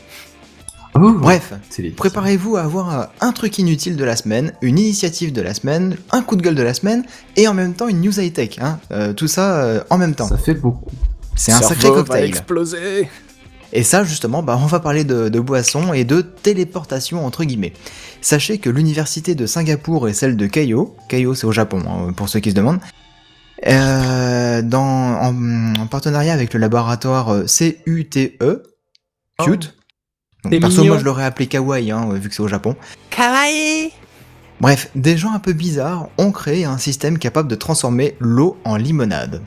Oh, 0.94 1.12
Bref, 1.12 1.52
préparez-vous 1.96 2.56
à 2.56 2.62
avoir 2.62 2.98
euh, 3.00 3.04
un 3.20 3.32
truc 3.32 3.58
inutile 3.58 3.94
de 3.96 4.02
la 4.04 4.16
semaine, 4.16 4.52
une 4.62 4.78
initiative 4.78 5.30
de 5.32 5.42
la 5.42 5.52
semaine, 5.52 5.96
un 6.10 6.22
coup 6.22 6.36
de 6.36 6.42
gueule 6.42 6.54
de 6.54 6.62
la 6.62 6.72
semaine, 6.72 7.04
et 7.36 7.46
en 7.46 7.52
même 7.54 7.74
temps 7.74 7.86
une 7.86 8.00
news 8.00 8.18
high-tech. 8.18 8.56
Hein. 8.60 8.78
Euh, 8.92 9.12
tout 9.12 9.28
ça 9.28 9.60
euh, 9.62 9.80
en 9.90 9.98
même 9.98 10.14
temps. 10.14 10.26
Ça 10.26 10.38
fait 10.38 10.54
beaucoup. 10.54 10.90
C'est 11.36 11.52
un 11.52 11.60
sacré 11.60 11.82
Cerveau 11.82 11.96
va 11.98 12.02
cocktail. 12.04 12.24
exploser. 12.24 13.08
Et 13.74 13.82
ça, 13.82 14.02
justement, 14.04 14.42
bah, 14.42 14.58
on 14.60 14.64
va 14.66 14.80
parler 14.80 15.04
de, 15.04 15.28
de 15.28 15.40
boissons 15.40 15.92
et 15.92 16.04
de 16.04 16.22
téléportation, 16.22 17.24
entre 17.26 17.44
guillemets. 17.44 17.74
Sachez 18.22 18.56
que 18.56 18.70
l'université 18.70 19.34
de 19.34 19.44
Singapour 19.46 20.08
et 20.08 20.14
celle 20.14 20.36
de 20.36 20.46
Keio, 20.46 20.96
Keio 21.10 21.34
c'est 21.34 21.46
au 21.46 21.52
Japon, 21.52 21.82
hein, 21.86 22.12
pour 22.14 22.30
ceux 22.30 22.40
qui 22.40 22.50
se 22.50 22.54
demandent, 22.56 22.80
euh, 23.66 24.62
dans, 24.62 24.80
en, 24.80 25.74
en 25.76 25.86
partenariat 25.86 26.32
avec 26.32 26.54
le 26.54 26.60
laboratoire 26.60 27.30
euh, 27.30 27.44
CUTE, 27.46 28.38
Cute. 29.38 29.74
Donc, 30.44 30.60
perso, 30.60 30.82
mignon. 30.82 30.92
moi 30.94 30.98
je 30.98 31.04
l'aurais 31.04 31.24
appelé 31.24 31.46
Kawaii, 31.46 31.90
hein, 31.90 32.08
vu 32.14 32.28
que 32.28 32.34
c'est 32.34 32.42
au 32.42 32.48
Japon. 32.48 32.76
Kawaii 33.10 33.90
Bref, 34.60 34.90
des 34.94 35.16
gens 35.16 35.32
un 35.32 35.38
peu 35.38 35.52
bizarres 35.52 36.08
ont 36.18 36.32
créé 36.32 36.64
un 36.64 36.78
système 36.78 37.18
capable 37.18 37.48
de 37.48 37.54
transformer 37.54 38.16
l'eau 38.18 38.56
en 38.64 38.76
limonade. 38.76 39.42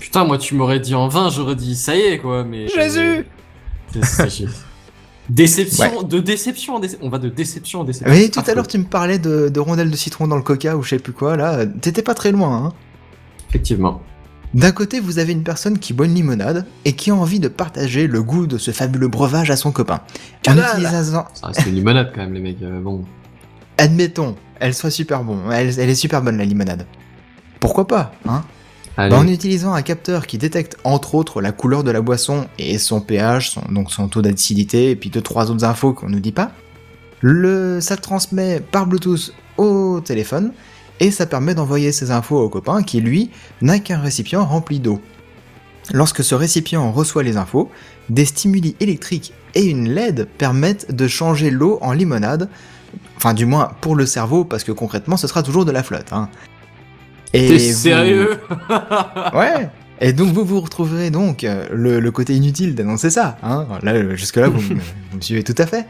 Putain, 0.00 0.24
moi 0.24 0.38
tu 0.38 0.54
m'aurais 0.54 0.80
dit 0.80 0.94
en 0.94 1.08
vain, 1.08 1.30
j'aurais 1.30 1.56
dit 1.56 1.76
ça 1.76 1.96
y 1.96 2.00
est 2.00 2.18
quoi, 2.18 2.44
mais. 2.44 2.68
Jésus 2.68 3.26
Déception, 5.28 6.02
de 6.04 6.20
déception 6.20 6.76
en 6.76 6.80
déception. 6.80 7.06
On 7.06 7.10
va 7.10 7.18
de 7.18 7.28
déception 7.28 7.80
en 7.80 7.84
déception. 7.84 8.14
Oui, 8.14 8.30
tout 8.30 8.40
à 8.46 8.54
l'heure 8.54 8.66
tu 8.66 8.78
me 8.78 8.84
parlais 8.84 9.18
de, 9.18 9.50
de 9.50 9.60
rondelles 9.60 9.90
de 9.90 9.96
citron 9.96 10.26
dans 10.26 10.36
le 10.36 10.42
coca 10.42 10.74
ou 10.76 10.82
je 10.82 10.90
sais 10.90 10.98
plus 10.98 11.12
quoi, 11.12 11.36
là, 11.36 11.66
t'étais 11.66 12.02
pas 12.02 12.14
très 12.14 12.32
loin, 12.32 12.64
hein. 12.64 12.72
Effectivement. 13.48 14.00
D'un 14.54 14.72
côté, 14.72 14.98
vous 15.00 15.18
avez 15.18 15.32
une 15.32 15.42
personne 15.42 15.78
qui 15.78 15.92
boit 15.92 16.06
une 16.06 16.14
limonade 16.14 16.64
et 16.86 16.92
qui 16.92 17.10
a 17.10 17.14
envie 17.14 17.38
de 17.38 17.48
partager 17.48 18.06
le 18.06 18.22
goût 18.22 18.46
de 18.46 18.56
ce 18.56 18.70
fabuleux 18.70 19.08
breuvage 19.08 19.50
à 19.50 19.56
son 19.56 19.72
copain. 19.72 20.00
En 20.48 20.56
utilisant, 20.56 21.26
Ça 21.34 21.48
reste 21.48 21.66
une 21.66 21.74
limonade 21.74 22.12
quand 22.14 22.22
même, 22.22 22.32
les 22.32 22.40
mecs. 22.40 22.62
euh, 22.62 22.80
bon. 22.80 23.04
admettons, 23.76 24.36
elle 24.58 24.72
soit 24.74 24.90
super 24.90 25.22
bon, 25.22 25.50
elle, 25.50 25.78
elle 25.78 25.90
est 25.90 25.94
super 25.94 26.22
bonne 26.22 26.38
la 26.38 26.44
limonade. 26.46 26.86
Pourquoi 27.60 27.86
pas, 27.86 28.12
hein? 28.26 28.42
Bah, 28.96 29.10
En 29.12 29.28
utilisant 29.28 29.74
un 29.74 29.82
capteur 29.82 30.26
qui 30.26 30.38
détecte 30.38 30.76
entre 30.82 31.14
autres 31.14 31.40
la 31.40 31.52
couleur 31.52 31.84
de 31.84 31.90
la 31.92 32.00
boisson 32.00 32.46
et 32.58 32.78
son 32.78 33.00
pH, 33.00 33.50
son, 33.50 33.62
donc 33.70 33.92
son 33.92 34.08
taux 34.08 34.22
d'acidité, 34.22 34.90
et 34.90 34.96
puis 34.96 35.10
deux 35.10 35.20
trois 35.20 35.50
autres 35.52 35.64
infos 35.64 35.92
qu'on 35.92 36.08
nous 36.08 36.18
dit 36.20 36.32
pas, 36.32 36.50
le, 37.20 37.80
ça 37.80 37.96
transmet 37.96 38.60
par 38.60 38.86
Bluetooth 38.86 39.32
au 39.56 40.00
téléphone 40.00 40.52
et 41.00 41.10
ça 41.10 41.26
permet 41.26 41.54
d'envoyer 41.54 41.92
ces 41.92 42.10
infos 42.10 42.38
au 42.40 42.48
copain 42.48 42.82
qui 42.82 43.00
lui 43.00 43.30
n'a 43.62 43.78
qu'un 43.78 43.98
récipient 44.00 44.44
rempli 44.44 44.80
d'eau. 44.80 45.00
Lorsque 45.92 46.22
ce 46.22 46.34
récipient 46.34 46.90
reçoit 46.92 47.22
les 47.22 47.36
infos, 47.36 47.70
des 48.10 48.24
stimuli 48.26 48.76
électriques 48.80 49.32
et 49.54 49.64
une 49.64 49.88
LED 49.88 50.26
permettent 50.38 50.94
de 50.94 51.08
changer 51.08 51.50
l'eau 51.50 51.78
en 51.80 51.92
limonade, 51.92 52.48
enfin 53.16 53.32
du 53.34 53.46
moins 53.46 53.72
pour 53.80 53.96
le 53.96 54.04
cerveau 54.06 54.44
parce 54.44 54.64
que 54.64 54.72
concrètement 54.72 55.16
ce 55.16 55.26
sera 55.26 55.42
toujours 55.42 55.64
de 55.64 55.72
la 55.72 55.82
flotte. 55.82 56.12
Hein. 56.12 56.28
Et 57.32 57.48
T'es 57.48 57.56
vous- 57.72 57.78
sérieux 57.78 58.38
Ouais. 59.34 59.68
Et 60.00 60.12
donc 60.12 60.28
vous 60.32 60.44
vous 60.44 60.60
retrouverez 60.60 61.10
donc 61.10 61.42
euh, 61.44 61.66
le, 61.72 61.98
le 62.00 62.10
côté 62.12 62.34
inutile 62.34 62.74
d'annoncer 62.74 63.10
ça. 63.10 63.36
Hein 63.42 63.66
Là, 63.82 64.14
jusque-là, 64.14 64.48
vous, 64.48 64.60
vous 64.60 64.74
me 65.16 65.20
suivez 65.20 65.42
tout 65.42 65.54
à 65.58 65.66
fait. 65.66 65.86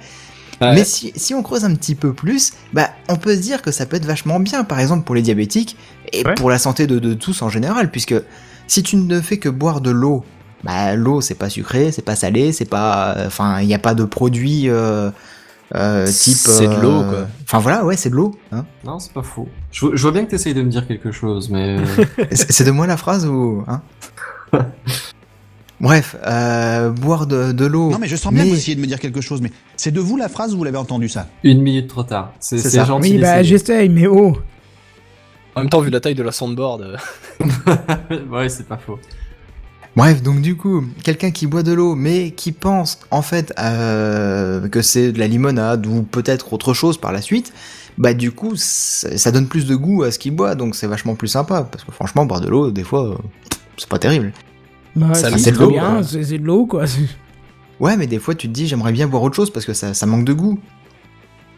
Ouais. 0.60 0.74
Mais 0.74 0.84
si, 0.84 1.12
si 1.14 1.34
on 1.34 1.42
creuse 1.42 1.64
un 1.64 1.74
petit 1.74 1.94
peu 1.94 2.12
plus, 2.12 2.52
bah, 2.72 2.90
on 3.08 3.16
peut 3.16 3.36
se 3.36 3.40
dire 3.40 3.62
que 3.62 3.70
ça 3.70 3.86
peut 3.86 3.96
être 3.96 4.04
vachement 4.06 4.40
bien, 4.40 4.64
par 4.64 4.80
exemple 4.80 5.04
pour 5.04 5.14
les 5.14 5.22
diabétiques 5.22 5.76
et 6.12 6.24
Ouais. 6.26 6.34
pour 6.34 6.50
la 6.50 6.58
santé 6.58 6.86
de, 6.86 6.98
de 6.98 7.14
tous 7.14 7.42
en 7.42 7.48
général, 7.48 7.90
puisque 7.90 8.14
si 8.66 8.82
tu 8.82 8.96
ne 8.96 9.20
fais 9.20 9.38
que 9.38 9.48
boire 9.48 9.80
de 9.80 9.90
l'eau, 9.90 10.24
bah, 10.64 10.94
l'eau 10.96 11.20
c'est 11.20 11.34
pas 11.36 11.48
sucré, 11.48 11.92
c'est 11.92 12.02
pas 12.02 12.16
salé, 12.16 12.50
c'est 12.52 12.64
pas, 12.64 13.14
enfin, 13.26 13.60
il 13.60 13.66
n'y 13.68 13.74
a 13.74 13.78
pas 13.78 13.94
de 13.94 14.04
produit 14.04 14.68
euh, 14.68 15.10
euh, 15.76 16.06
type. 16.06 16.36
C'est 16.36 16.66
de 16.66 16.80
l'eau, 16.80 17.02
euh, 17.02 17.10
quoi. 17.10 17.28
Enfin 17.44 17.58
voilà, 17.60 17.84
ouais, 17.84 17.96
c'est 17.96 18.10
de 18.10 18.16
l'eau. 18.16 18.34
Hein 18.50 18.64
Non, 18.84 18.98
c'est 18.98 19.12
pas 19.12 19.22
faux. 19.22 19.48
Je, 19.70 19.86
vois- 19.86 19.94
je 19.94 20.02
vois 20.02 20.10
bien 20.12 20.24
que 20.24 20.30
t'essayes 20.30 20.54
de 20.54 20.62
me 20.62 20.70
dire 20.70 20.86
quelque 20.88 21.12
chose, 21.12 21.50
mais. 21.50 21.78
euh, 21.78 22.04
c'est 22.32 22.50
c'est 22.50 22.64
de 22.64 22.70
moi 22.72 22.86
la 22.88 22.96
phrase 22.96 23.26
ou 23.26 23.62
hein? 23.68 23.82
Bref, 25.80 26.16
euh, 26.26 26.90
boire 26.90 27.26
de, 27.26 27.52
de 27.52 27.64
l'eau. 27.64 27.90
Non, 27.90 27.98
mais 28.00 28.08
je 28.08 28.16
sens 28.16 28.32
bien 28.32 28.42
mais- 28.42 28.48
que 28.50 28.54
vous 28.54 28.60
essayez 28.60 28.74
de 28.74 28.80
me 28.80 28.86
dire 28.86 28.98
quelque 28.98 29.20
chose, 29.20 29.40
mais 29.40 29.52
c'est 29.76 29.92
de 29.92 30.00
vous 30.00 30.16
la 30.16 30.28
phrase 30.28 30.52
ou 30.54 30.58
vous 30.58 30.64
l'avez 30.64 30.76
entendu 30.78 31.08
ça? 31.08 31.28
Une 31.44 31.62
minute 31.62 31.86
trop 31.88 32.02
tard. 32.02 32.32
C'est 32.40 32.58
gentil. 32.84 33.12
Oui, 33.12 33.18
bah 33.18 33.42
j'essaye, 33.44 33.88
mais 33.88 34.06
oh. 34.08 34.36
En 35.54 35.60
même 35.60 35.70
temps, 35.70 35.80
vu 35.80 35.90
la 35.90 36.00
taille 36.00 36.14
de 36.16 36.22
la 36.22 36.32
soundboard. 36.32 36.82
euh, 36.82 37.76
ouais, 38.30 38.48
c'est 38.48 38.66
pas 38.66 38.76
faux. 38.78 38.98
Bref, 39.96 40.22
donc 40.22 40.40
du 40.40 40.56
coup, 40.56 40.84
quelqu'un 41.02 41.30
qui 41.32 41.46
boit 41.46 41.62
de 41.64 41.72
l'eau, 41.72 41.94
mais 41.96 42.30
qui 42.32 42.52
pense 42.52 43.00
en 43.10 43.22
fait 43.22 43.52
euh, 43.58 44.68
que 44.68 44.80
c'est 44.82 45.10
de 45.12 45.18
la 45.18 45.26
limonade 45.26 45.86
ou 45.86 46.02
peut-être 46.02 46.52
autre 46.52 46.72
chose 46.74 46.98
par 46.98 47.10
la 47.12 47.20
suite, 47.22 47.52
bah 47.98 48.14
du 48.14 48.30
coup, 48.30 48.52
ça, 48.54 49.16
ça 49.18 49.32
donne 49.32 49.48
plus 49.48 49.66
de 49.66 49.74
goût 49.74 50.04
à 50.04 50.12
ce 50.12 50.18
qu'il 50.20 50.32
boit, 50.36 50.54
donc 50.54 50.76
c'est 50.76 50.86
vachement 50.86 51.16
plus 51.16 51.26
sympa. 51.28 51.62
Parce 51.62 51.82
que 51.84 51.90
franchement, 51.90 52.24
boire 52.26 52.40
de 52.40 52.48
l'eau, 52.48 52.70
des 52.70 52.84
fois, 52.84 53.08
euh, 53.10 53.14
c'est 53.76 53.88
pas 53.88 53.98
terrible. 53.98 54.32
Bah, 54.96 55.14
Ça, 55.14 55.30
si, 55.30 55.38
c'est 55.38 55.52
de 55.52 55.58
l'eau, 55.58 55.72
c'est 56.02 56.38
de 56.38 56.44
l'eau, 56.44 56.66
quoi. 56.66 56.84
Ouais, 57.80 57.96
mais 57.96 58.08
des 58.08 58.18
fois, 58.18 58.34
tu 58.34 58.48
te 58.48 58.52
dis, 58.52 58.66
j'aimerais 58.66 58.90
bien 58.90 59.06
boire 59.06 59.22
autre 59.22 59.36
chose 59.36 59.50
parce 59.50 59.64
que 59.64 59.72
ça, 59.72 59.94
ça 59.94 60.04
manque 60.04 60.24
de 60.24 60.32
goût. 60.32 60.58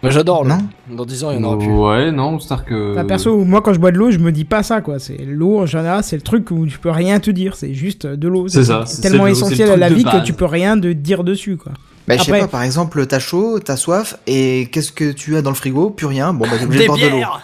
Moi 0.02 0.10
j'adore 0.10 0.44
l'eau. 0.44 0.50
Non 0.88 0.96
Dans 0.96 1.04
10 1.06 1.24
ans, 1.24 1.30
il 1.30 1.36
y 1.36 1.40
en 1.40 1.44
aura 1.44 1.58
plus. 1.58 1.68
Ouais, 1.72 2.10
non, 2.12 2.38
c'est-à-dire 2.38 2.64
que. 2.66 2.94
Bah, 2.94 3.04
perso, 3.04 3.42
moi 3.44 3.60
quand 3.62 3.72
je 3.74 3.78
bois 3.78 3.90
de 3.90 3.96
l'eau, 3.98 4.10
je 4.10 4.18
me 4.18 4.30
dis 4.32 4.44
pas 4.44 4.62
ça 4.62 4.80
quoi. 4.82 4.98
C'est 4.98 5.16
l'eau 5.26 5.60
en 5.60 5.66
général, 5.66 6.02
c'est 6.04 6.16
le 6.16 6.22
truc 6.22 6.50
où 6.50 6.66
tu 6.66 6.78
peux 6.78 6.90
rien 6.90 7.20
te 7.20 7.30
dire. 7.30 7.54
C'est 7.54 7.72
juste 7.74 8.06
de 8.06 8.28
l'eau. 8.28 8.48
C'est 8.48 8.64
ça, 8.64 8.84
c'est- 8.86 9.02
tellement 9.02 9.26
essentiel 9.26 9.70
à 9.70 9.76
la 9.76 9.88
vie 9.90 10.04
que 10.04 10.22
tu 10.24 10.32
peux 10.34 10.44
rien 10.46 10.76
de 10.78 10.92
dire 10.94 11.22
dessus 11.24 11.56
quoi. 11.58 11.72
Bah, 12.08 12.16
je 12.18 12.22
sais 12.24 12.30
Après- 12.30 12.40
pas, 12.42 12.48
par 12.48 12.62
exemple, 12.62 13.06
t'as 13.06 13.18
chaud, 13.18 13.58
t'as 13.60 13.76
soif, 13.76 14.16
et 14.26 14.68
qu'est-ce 14.72 14.92
que 14.92 15.12
tu 15.12 15.36
as 15.36 15.42
dans 15.42 15.50
le 15.50 15.56
frigo? 15.56 15.90
Plus 15.90 16.06
rien. 16.06 16.32
Bon, 16.34 16.44
bah, 16.46 16.56
t'es 16.58 16.64
obligé 16.64 16.82
de 16.82 16.86
boire 16.88 16.98
de 16.98 17.06
l'eau. 17.08 17.20
Ah 17.22 17.36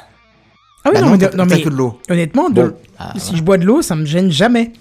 oui, 0.87 0.91
Bah 0.95 1.01
non, 1.01 1.07
non, 1.07 1.13
mais, 1.13 1.19
t'as 1.19 1.37
non, 1.37 1.45
mais 1.49 1.61
que 1.63 1.69
de 1.69 1.75
l'eau. 1.75 1.99
honnêtement, 2.11 2.49
de- 2.51 2.63
Bon. 2.63 2.73
Ah, 2.99 3.13
si 3.17 3.37
je 3.37 3.43
bois 3.43 3.59
de 3.59 3.65
l'eau, 3.65 3.81
ça 3.83 3.95
me 3.97 4.05
gêne 4.07 4.31
jamais. 4.31 4.73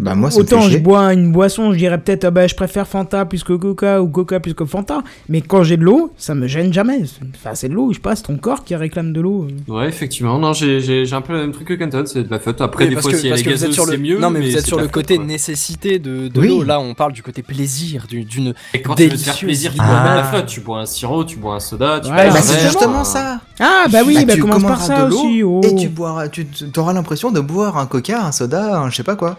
Bah, 0.00 0.14
moi, 0.14 0.30
ça 0.30 0.38
me 0.38 0.42
Autant 0.42 0.58
fait 0.60 0.64
je 0.64 0.70
chier. 0.70 0.78
bois 0.80 1.12
une 1.12 1.32
boisson, 1.32 1.72
je 1.72 1.78
dirais 1.78 1.98
peut-être, 1.98 2.24
ah 2.24 2.30
bah, 2.30 2.46
je 2.46 2.54
préfère 2.54 2.86
Fanta 2.86 3.24
plus 3.24 3.42
que 3.44 3.52
Coca 3.52 4.00
ou 4.02 4.08
Coca 4.08 4.40
plus 4.40 4.54
que 4.54 4.64
Fanta. 4.64 5.02
Mais 5.28 5.40
quand 5.40 5.62
j'ai 5.62 5.76
de 5.76 5.82
l'eau, 5.84 6.12
ça 6.16 6.34
me 6.34 6.46
gêne 6.46 6.72
jamais. 6.72 7.02
Enfin, 7.34 7.54
c'est 7.54 7.68
de 7.68 7.74
l'eau, 7.74 7.90
je 7.90 7.94
sais 7.96 8.00
pas, 8.00 8.16
c'est 8.16 8.22
ton 8.24 8.36
corps 8.36 8.64
qui 8.64 8.74
réclame 8.76 9.12
de 9.12 9.20
l'eau. 9.20 9.46
Ouais, 9.68 9.88
effectivement. 9.88 10.38
Non, 10.38 10.52
j'ai 10.52 10.80
j'ai- 10.80 11.06
j'ai 11.06 11.14
un 11.16 11.20
peu 11.20 11.32
le 11.32 11.40
même 11.40 11.52
truc 11.52 11.68
que 11.68 11.74
Canton, 11.74 12.04
c'est 12.06 12.22
de 12.24 12.30
la 12.30 12.38
faute. 12.38 12.60
Après, 12.60 12.84
Oui, 12.84 12.90
des 12.90 12.94
parce 12.96 13.04
fois, 13.04 13.12
que- 13.12 13.18
si 13.18 13.26
elle 13.26 13.30
parce 13.32 13.40
est 13.40 13.44
que 13.44 13.50
vous 13.50 13.54
êtes 13.56 13.60
gazeuse, 13.62 13.74
sur 13.74 13.86
le... 13.86 13.92
c'est 13.92 13.98
mieux. 13.98 14.18
Non, 14.18 14.30
mais, 14.30 14.40
vous 14.40 14.46
êtes 14.48 14.60
c'est 14.60 14.66
sur 14.66 14.76
de 14.76 14.82
le 14.82 14.86
la 14.86 14.92
faute, 14.92 14.94
côté 15.02 15.16
quoi. 15.16 15.24
nécessité 15.24 15.98
de, 15.98 16.28
de 16.28 16.40
Oui. 16.40 16.48
l'eau. 16.48 16.62
Là, 16.62 16.80
on 16.80 16.94
parle 16.94 17.12
du 17.12 17.22
côté 17.22 17.42
plaisir, 17.42 18.06
du- 18.08 18.24
d'une. 18.24 18.54
Et 18.74 18.82
quand 18.82 18.94
tu 18.94 19.04
veux 19.04 19.10
te 19.10 19.16
faire 19.16 19.36
plaisir, 19.36 19.70
tu 19.72 19.76
limonade. 19.78 19.94
bois 20.02 20.04
pas 20.04 20.12
de 20.12 20.16
la 20.18 20.24
flotte. 20.24 20.46
Tu 20.46 20.60
bois 20.60 20.80
un 20.80 20.86
sirop, 20.86 21.24
tu 21.24 21.36
bois 21.36 21.54
un 21.54 21.60
soda, 21.60 22.00
tu 22.00 22.08
bois 22.10 22.20
un 22.22 22.28
Bah, 22.30 22.40
c'est 22.40 22.52
verre, 22.54 22.62
justement 22.70 23.00
un- 23.00 23.04
ça. 23.04 23.40
Ah 23.60 23.84
bah 23.90 23.98
oui, 24.06 24.24
bah, 24.26 24.34
tu 24.34 24.40
commence 24.40 24.62
par 24.62 24.78
commanderas 24.78 24.86
ça 24.86 25.04
de 25.06 25.10
l'eau 25.10 25.18
aussi. 25.20 25.42
oh. 25.42 25.60
Et 25.64 25.74
tu 25.76 25.88
boiras, 25.88 26.28
tu 26.28 26.46
auras 26.76 26.92
l'impression 26.92 27.30
de 27.30 27.40
boire 27.40 27.78
un 27.78 27.86
coca, 27.86 28.26
un 28.26 28.32
soda, 28.32 28.78
un 28.80 28.90
je 28.90 28.96
sais 28.96 29.02
pas 29.04 29.16
quoi. 29.16 29.38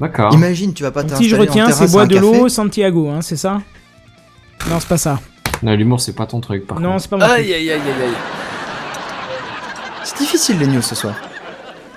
D'accord. 0.00 0.32
Imagine, 0.34 0.72
tu 0.72 0.82
vas 0.82 0.90
pas 0.90 1.02
t'installer 1.02 1.24
si 1.24 1.28
je 1.30 1.36
retiens, 1.36 1.68
en 1.68 1.72
c'est 1.72 1.90
bois 1.90 2.06
de 2.06 2.16
l'eau, 2.18 2.48
Santiago, 2.48 3.08
hein, 3.10 3.20
c'est 3.20 3.36
ça? 3.36 3.60
Non, 4.68 4.80
c'est 4.80 4.88
pas 4.88 4.96
ça. 4.98 5.20
Non, 5.62 5.74
l'humour, 5.74 6.00
c'est 6.00 6.14
pas 6.14 6.26
ton 6.26 6.40
truc, 6.40 6.66
par 6.66 6.80
non, 6.80 6.90
contre. 6.92 7.02
c'est 7.02 7.08
pas 7.10 7.16
mon 7.18 7.26
truc. 7.26 7.36
Aïe, 7.38 7.52
aïe, 7.54 7.70
aïe, 7.70 7.80
aïe, 7.80 8.02
aïe. 8.04 8.14
C'est 10.04 10.18
difficile 10.18 10.58
les 10.58 10.66
news 10.66 10.82
ce 10.82 10.94
soir. 10.94 11.14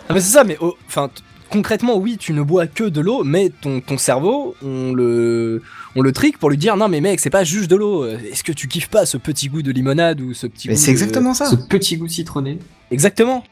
Ah, 0.09 0.13
mais 0.13 0.19
c'est 0.19 0.33
ça, 0.33 0.43
mais 0.43 0.57
oh, 0.59 0.75
enfin. 0.87 1.07
t- 1.13 1.21
Concrètement, 1.49 1.97
oui, 1.97 2.17
tu 2.19 2.33
ne 2.33 2.41
bois 2.41 2.65
que 2.65 2.83
de 2.85 2.99
l'eau, 2.99 3.23
mais 3.23 3.51
ton, 3.61 3.79
ton 3.79 3.99
cerveau, 3.99 4.55
on 4.65 4.91
le, 4.91 5.61
on 5.95 6.01
le 6.01 6.11
trick 6.11 6.39
pour 6.39 6.49
lui 6.49 6.57
dire 6.57 6.75
non, 6.77 6.87
mais 6.89 6.99
mec, 6.99 7.19
c'est 7.19 7.29
pas 7.29 7.43
juste 7.43 7.69
de 7.69 7.75
l'eau. 7.75 8.07
Est-ce 8.07 8.43
que 8.43 8.51
tu 8.51 8.67
kiffes 8.67 8.89
pas 8.89 9.05
ce 9.05 9.17
petit 9.17 9.49
goût 9.49 9.61
de 9.61 9.71
limonade 9.71 10.19
ou 10.19 10.33
ce 10.33 10.47
petit 10.47 10.67
Mais 10.67 10.73
goût 10.73 10.79
c'est 10.79 10.87
de- 10.87 10.91
exactement 10.93 11.35
ça. 11.35 11.45
Ce 11.45 11.55
petit 11.55 11.97
goût 11.97 12.07
citronné. 12.07 12.57
Exactement. 12.89 13.43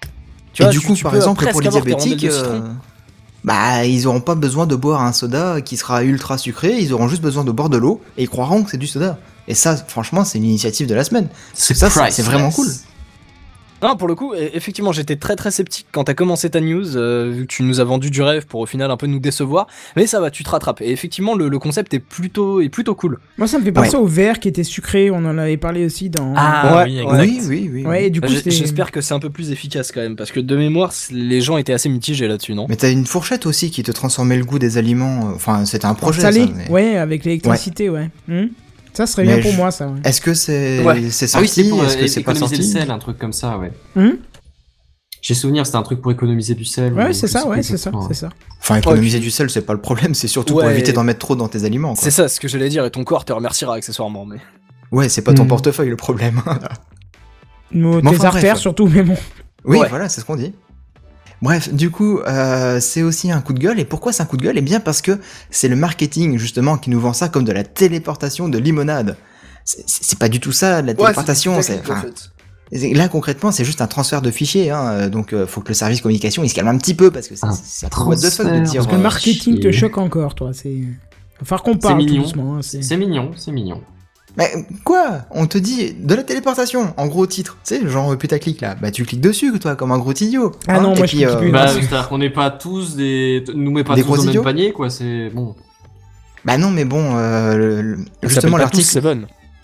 Tu 0.51 0.63
Et 0.63 0.65
vois, 0.65 0.71
du 0.73 0.79
tu- 0.79 0.87
coup, 0.87 0.95
tu 0.95 1.03
par 1.03 1.11
peux 1.11 1.17
exemple, 1.19 1.43
presque 1.43 1.51
pour 1.51 1.61
les 1.61 1.67
avoir 1.67 1.83
tes 1.83 1.91
rondelles 1.93 2.07
diabétiques, 2.17 2.27
de 2.27 2.33
citron. 2.33 2.53
euh, 2.55 2.69
bah, 3.43 3.85
ils 3.85 4.05
auront 4.07 4.21
pas 4.21 4.35
besoin 4.35 4.67
de 4.67 4.75
boire 4.75 5.01
un 5.01 5.13
soda 5.13 5.61
qui 5.61 5.77
sera 5.77 6.03
ultra 6.03 6.37
sucré, 6.37 6.77
ils 6.79 6.93
auront 6.93 7.07
juste 7.07 7.21
besoin 7.21 7.43
de 7.43 7.51
boire 7.51 7.69
de 7.69 7.77
l'eau 7.77 8.01
et 8.17 8.23
ils 8.23 8.29
croiront 8.29 8.63
que 8.63 8.71
c'est 8.71 8.77
du 8.77 8.87
soda. 8.87 9.17
Et 9.47 9.55
ça, 9.55 9.75
franchement, 9.75 10.23
c'est 10.23 10.37
une 10.37 10.43
initiative 10.45 10.87
de 10.87 10.93
la 10.93 11.03
semaine. 11.03 11.27
C'est 11.53 11.73
ça, 11.73 11.89
c'est- 12.11 12.21
vraiment 12.21 12.51
cool. 12.51 12.67
Non, 13.83 13.95
pour 13.95 14.07
le 14.07 14.15
coup, 14.15 14.33
e- 14.33 14.49
effectivement, 14.53 14.91
j'étais 14.91 15.15
très 15.15 15.35
très 15.35 15.51
sceptique 15.51 15.87
quand 15.91 16.03
t'as 16.03 16.13
commencé 16.13 16.49
ta 16.49 16.61
news, 16.61 16.95
euh, 16.97 17.31
vu 17.33 17.41
que 17.47 17.53
tu 17.53 17.63
nous 17.63 17.79
as 17.79 17.83
vendu 17.83 18.09
du 18.11 18.21
rêve 18.21 18.45
pour 18.45 18.59
au 18.61 18.65
final 18.65 18.91
un 18.91 18.97
peu 18.97 19.07
nous 19.07 19.19
décevoir. 19.19 19.67
Mais 19.95 20.05
ça 20.07 20.19
va, 20.19 20.29
tu 20.31 20.43
te 20.43 20.49
rattrapes. 20.49 20.81
Et 20.81 20.91
effectivement, 20.91 21.35
le, 21.35 21.49
le 21.49 21.59
concept 21.59 21.93
est 21.93 21.99
plutôt, 21.99 22.61
est 22.61 22.69
plutôt 22.69 22.95
cool. 22.95 23.19
Moi, 23.37 23.47
ça 23.47 23.57
me 23.59 23.63
fait 23.63 23.71
penser 23.71 23.95
au 23.97 24.05
verre 24.05 24.39
qui 24.39 24.47
était 24.47 24.63
sucré, 24.63 25.09
on 25.11 25.17
en 25.25 25.37
avait 25.37 25.57
parlé 25.57 25.85
aussi 25.85 26.09
dans. 26.09 26.33
Ah 26.37 26.83
Ouais, 26.85 26.91
oui, 26.91 27.01
ouais. 27.01 27.19
Oui, 27.47 27.69
oui, 27.73 27.83
oui. 27.87 28.11
Du 28.11 28.21
coup. 28.21 28.27
J'espère 28.51 28.91
que 28.91 29.01
c'est 29.01 29.13
un 29.13 29.19
peu 29.19 29.29
plus 29.29 29.51
efficace 29.51 29.91
quand 29.91 30.01
même, 30.01 30.15
parce 30.15 30.31
que 30.31 30.39
de 30.39 30.55
mémoire, 30.55 30.93
les 31.11 31.41
gens 31.41 31.57
étaient 31.57 31.73
assez 31.73 31.89
mitigés 31.89 32.27
là-dessus, 32.27 32.53
non? 32.53 32.65
Mais 32.69 32.75
t'as 32.75 32.91
une 32.91 33.05
fourchette 33.05 33.45
aussi 33.45 33.71
qui 33.71 33.83
te 33.83 33.91
transformait 33.91 34.37
le 34.37 34.45
goût 34.45 34.59
des 34.59 34.77
aliments. 34.77 35.29
euh, 35.29 35.35
Enfin, 35.35 35.65
c'était 35.65 35.85
un 35.85 35.93
projet. 35.95 36.21
salé, 36.21 36.41
ça, 36.41 36.51
mais- 36.55 36.69
ouais, 36.69 36.97
avec 36.97 37.25
l'électricité, 37.25 37.89
ouais. 37.89 38.09
Hmm? 38.27 38.47
Ça 38.93 39.07
serait 39.07 39.23
Mais 39.25 39.33
bien 39.35 39.41
pour 39.41 39.51
je- 39.51 39.57
moi, 39.57 39.71
ça. 39.71 39.87
Ouais. 39.87 39.99
Est-ce 40.03 40.21
que 40.21 40.33
c'est 40.33 40.83
Ouais. 40.83 41.09
c'est 41.09 41.25
Ah 41.35 41.39
oui, 41.41 41.47
sorti? 41.47 41.63
c'est 41.63 41.69
pour 41.69 41.83
Est-ce 41.83 41.97
euh, 41.97 41.99
que 42.01 42.07
c'est 42.07 42.21
pas 42.23 42.31
économiser 42.31 42.55
sorti? 42.63 42.73
le 42.73 42.79
sel, 42.81 42.91
un 42.91 42.99
truc 42.99 43.17
comme 43.17 43.33
ça, 43.33 43.57
ouais. 43.57 43.71
Hmm? 43.95 44.11
J'ai 45.21 45.35
souvenir, 45.35 45.65
c'était 45.67 45.77
un 45.77 45.83
truc 45.83 46.01
pour 46.01 46.11
économiser 46.11 46.55
du 46.55 46.65
sel. 46.65 46.93
ouais, 46.93 47.09
ou 47.09 47.13
c'est 47.13 47.27
ça, 47.27 47.47
ouais, 47.47 47.61
c'est 47.61 47.77
ça, 47.77 47.91
c'est 48.07 48.13
ça. 48.15 48.29
Enfin, 48.59 48.77
économiser 48.77 49.19
du 49.19 49.29
sel, 49.29 49.49
c'est 49.51 49.61
pas 49.61 49.73
le 49.73 49.81
problème, 49.81 50.15
c'est 50.15 50.27
surtout 50.27 50.53
pour 50.55 50.65
éviter 50.69 50.93
d'en 50.93 51.03
mettre 51.03 51.19
trop 51.19 51.35
dans 51.35 51.47
tes 51.47 51.63
aliments. 51.63 51.95
C'est 51.95 52.09
ça 52.11 52.27
ce 52.27 52.39
que 52.39 52.47
j'allais 52.47 52.69
dire, 52.69 52.83
et 52.85 52.91
ton 52.91 53.03
corps 53.03 53.23
te 53.23 53.31
remerciera 53.33 53.75
accessoirement. 53.75 54.25
Mais... 54.25 54.37
Ouais, 54.91 55.09
c'est 55.09 55.21
pas 55.21 55.33
ton 55.33 55.45
Hmm. 55.45 55.49
portefeuille 55.49 55.89
le 55.89 55.95
problème. 55.95 56.41
Nos- 57.71 58.01
tes 58.01 58.25
artères 58.25 58.57
surtout, 58.57 58.87
mais 58.87 59.03
bon. 59.03 59.15
Oui, 59.63 59.77
voilà, 59.89 60.09
c'est 60.09 60.21
ce 60.21 60.25
qu'on 60.25 60.35
dit. 60.35 60.53
Bref, 61.41 61.73
du 61.73 61.89
coup, 61.89 62.19
euh, 62.19 62.79
c'est 62.79 63.01
aussi 63.01 63.31
un 63.31 63.41
coup 63.41 63.53
de 63.53 63.59
gueule. 63.59 63.79
Et 63.79 63.85
pourquoi 63.85 64.13
c'est 64.13 64.21
un 64.21 64.25
coup 64.27 64.37
de 64.37 64.43
gueule? 64.43 64.57
Eh 64.57 64.61
bien 64.61 64.79
parce 64.79 65.01
que 65.01 65.19
c'est 65.49 65.67
le 65.67 65.75
marketing, 65.75 66.37
justement, 66.37 66.77
qui 66.77 66.89
nous 66.91 66.99
vend 66.99 67.13
ça 67.13 67.29
comme 67.29 67.43
de 67.43 67.51
la 67.51 67.63
téléportation 67.63 68.47
de 68.47 68.57
limonade. 68.59 69.17
C'est- 69.65 69.83
C'est 69.87 70.03
c'est 70.03 70.19
pas 70.19 70.29
du 70.29 70.39
tout 70.39 70.51
ça, 70.51 70.81
la 70.81 70.93
téléportation. 70.93 71.61
c'est- 71.61 71.79
enfin, 71.81 72.03
c'est- 72.71 72.93
Là, 72.93 73.09
concrètement, 73.09 73.51
c'est 73.51 73.65
juste 73.65 73.81
un 73.81 73.87
transfert 73.87 74.21
de 74.21 74.31
fichiers. 74.31 74.69
Hein, 74.71 74.87
euh, 74.91 75.09
donc, 75.09 75.33
euh, 75.33 75.45
faut 75.45 75.61
que 75.61 75.67
le 75.69 75.73
service 75.73 75.99
communication 76.01 76.41
il 76.43 76.49
se 76.49 76.55
calme 76.55 76.69
un 76.69 76.77
petit 76.77 76.93
peu 76.93 77.11
parce 77.11 77.27
que 77.27 77.35
c'est 77.35 77.45
c'est 77.63 77.97
what 77.97 78.15
the 78.15 78.29
fuck 78.29 78.45
de 78.47 78.59
dire. 78.59 78.73
Parce 78.75 78.87
que 78.87 78.91
le 78.93 78.97
euh, 78.99 79.01
marketing 79.03 79.59
te 79.59 79.71
choque 79.71 79.97
encore, 79.97 80.35
toi. 80.35 80.51
C'est. 80.53 80.69
Va 81.39 81.45
falloir 81.45 81.63
qu'on 81.63 81.73
C'est 81.73 81.79
parle 81.79 81.99
tout 81.99 82.05
mignon. 82.05 82.21
doucement. 82.21 82.55
hein, 82.55 82.59
c'est- 82.61 82.81
C'est 82.83 82.97
mignon, 82.97 83.31
c'est 83.35 83.51
mignon. 83.51 83.81
Mais 84.37 84.49
quoi? 84.85 85.25
On 85.31 85.45
te 85.45 85.57
dit 85.57 85.93
de 85.93 86.15
la 86.15 86.23
téléportation 86.23 86.93
en 86.97 87.07
gros 87.07 87.27
titre. 87.27 87.57
Tu 87.65 87.75
sais, 87.75 87.87
genre 87.89 88.17
putaclic 88.17 88.61
là. 88.61 88.75
Bah, 88.81 88.91
tu 88.91 89.03
cliques 89.05 89.21
dessus, 89.21 89.51
toi, 89.59 89.75
comme 89.75 89.91
un 89.91 89.97
gros 89.97 90.13
idiot. 90.13 90.53
Ah 90.67 90.75
hein, 90.77 90.81
non, 90.81 90.93
et 90.93 90.97
moi, 90.97 91.05
je 91.05 91.11
clique 91.11 91.25
euh, 91.25 91.37
plus. 91.37 91.51
Bah, 91.51 91.67
c'est-à-dire 91.67 92.07
qu'on 92.09 92.17
n'est 92.17 92.29
pas 92.29 92.49
tous 92.49 92.95
des. 92.95 93.43
Nous 93.53 93.71
met 93.71 93.83
pas 93.83 93.95
Des 93.95 94.01
tous 94.01 94.07
gros 94.07 94.19
au 94.21 94.23
même 94.23 94.41
panier, 94.43 94.71
quoi. 94.71 94.89
C'est 94.89 95.29
bon. 95.29 95.55
Bah 96.45 96.57
non, 96.57 96.71
mais 96.71 96.85
bon, 96.85 97.15
euh, 97.17 97.55
le- 97.55 97.81
le- 97.81 97.97
justement, 98.23 98.57
l'article 98.57 98.87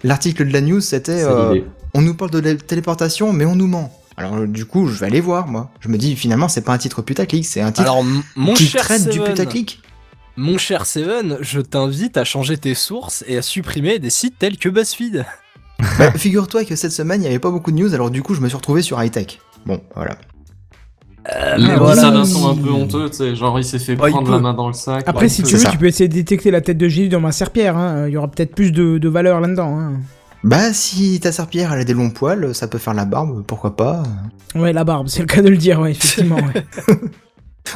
l'article 0.04 0.48
de 0.48 0.54
la 0.54 0.62
news, 0.62 0.80
c'était 0.82 1.24
euh, 1.24 1.60
on 1.94 2.02
nous 2.02 2.14
parle 2.14 2.32
de 2.32 2.40
la 2.40 2.56
téléportation, 2.56 3.34
mais 3.34 3.46
on 3.46 3.56
nous 3.56 3.68
ment. 3.68 3.92
Alors, 4.16 4.48
du 4.48 4.66
coup, 4.66 4.88
je 4.88 5.00
vais 5.00 5.06
aller 5.08 5.22
voir, 5.22 5.48
moi. 5.48 5.70
Je 5.80 5.90
me 5.90 5.98
dis, 5.98 6.16
finalement, 6.16 6.48
c'est 6.48 6.62
pas 6.62 6.74
un 6.74 6.78
titre 6.78 7.02
putaclic, 7.02 7.46
c'est 7.46 7.62
un 7.62 7.72
titre 7.72 7.82
Alors, 7.90 8.04
mon 8.36 8.54
qui 8.54 8.66
cher 8.66 8.82
traite 8.82 9.10
du 9.10 9.20
putaclic. 9.22 9.82
Mon 10.38 10.58
cher 10.58 10.86
Seven, 10.86 11.38
je 11.42 11.60
t'invite 11.62 12.16
à 12.18 12.24
changer 12.24 12.58
tes 12.58 12.74
sources 12.76 13.24
et 13.28 13.38
à 13.38 13.42
supprimer 13.42 14.00
des 14.00 14.10
sites 14.12 14.38
tels 14.40 14.58
que 14.58 14.70
BuzzFeed. 14.70 15.26
Bah, 16.00 16.12
figure-toi 16.16 16.64
que 16.66 16.76
cette 16.76 16.92
semaine, 16.92 17.22
il 17.22 17.26
y 17.26 17.28
avait 17.28 17.40
pas 17.40 17.52
beaucoup 17.52 17.72
de 17.72 17.78
news, 17.78 17.94
alors 17.94 18.10
du 18.12 18.22
coup, 18.24 18.34
je 18.36 18.42
me 18.42 18.48
suis 18.48 18.56
retrouvé 18.58 18.82
sur 18.82 19.02
high-tech. 19.02 19.40
Bon, 19.66 19.82
voilà. 19.96 20.18
Euh, 21.36 21.56
Il 21.58 21.66
mais 21.68 21.74
dit 21.74 21.80
voilà. 21.80 22.02
ça 22.02 22.12
d'un 22.12 22.24
son 22.24 22.48
un 22.50 22.56
peu 22.56 22.70
honteux, 22.70 23.10
tu 23.10 23.18
sais. 23.18 23.36
Genre, 23.36 23.60
il 23.60 23.64
s'est 23.66 23.80
fait 23.80 23.94
il 23.94 23.98
prendre 23.98 24.24
peut. 24.24 24.32
la 24.32 24.40
main 24.40 24.54
dans 24.54 24.68
le 24.68 24.74
sac. 24.74 25.04
Après, 25.08 25.24
Ouais, 25.26 25.30
si 25.30 25.44
tu 25.44 25.56
veux, 25.56 25.60
ça. 25.60 25.72
tu 25.72 25.78
peux 25.78 25.88
essayer 25.88 26.08
de 26.08 26.14
détecter 26.14 26.52
la 26.52 26.62
tête 26.62 26.78
de 26.78 26.88
Jésus 26.88 27.10
dans 27.10 27.20
ma 27.20 27.34
serpillère. 27.34 27.76
hein. 27.76 28.08
Il 28.08 28.14
y 28.14 28.18
aura 28.18 28.30
peut-être 28.30 28.56
plus 28.56 28.72
de, 28.72 28.98
de 28.98 29.10
valeur 29.10 29.42
là-dedans. 29.42 29.78
hein. 29.78 29.94
Bah, 30.46 30.72
si 30.72 31.20
ta 31.20 31.32
serpillère, 31.34 31.74
elle 31.74 31.82
a 31.82 31.84
des 31.84 31.94
longs 31.96 32.12
poils, 32.12 32.56
ça 32.56 32.68
peut 32.70 32.78
faire 32.78 32.94
la 32.94 33.04
barbe, 33.06 33.44
pourquoi 33.46 33.76
pas. 33.76 34.04
Ouais, 34.56 34.72
la 34.72 34.84
barbe, 34.86 35.08
c'est 35.10 35.20
le 35.20 35.26
cas 35.26 35.42
de 35.42 35.50
le 35.50 35.58
dire, 35.58 35.82
ouais, 35.82 35.92
effectivement. 35.92 36.38
ouais. 36.38 36.66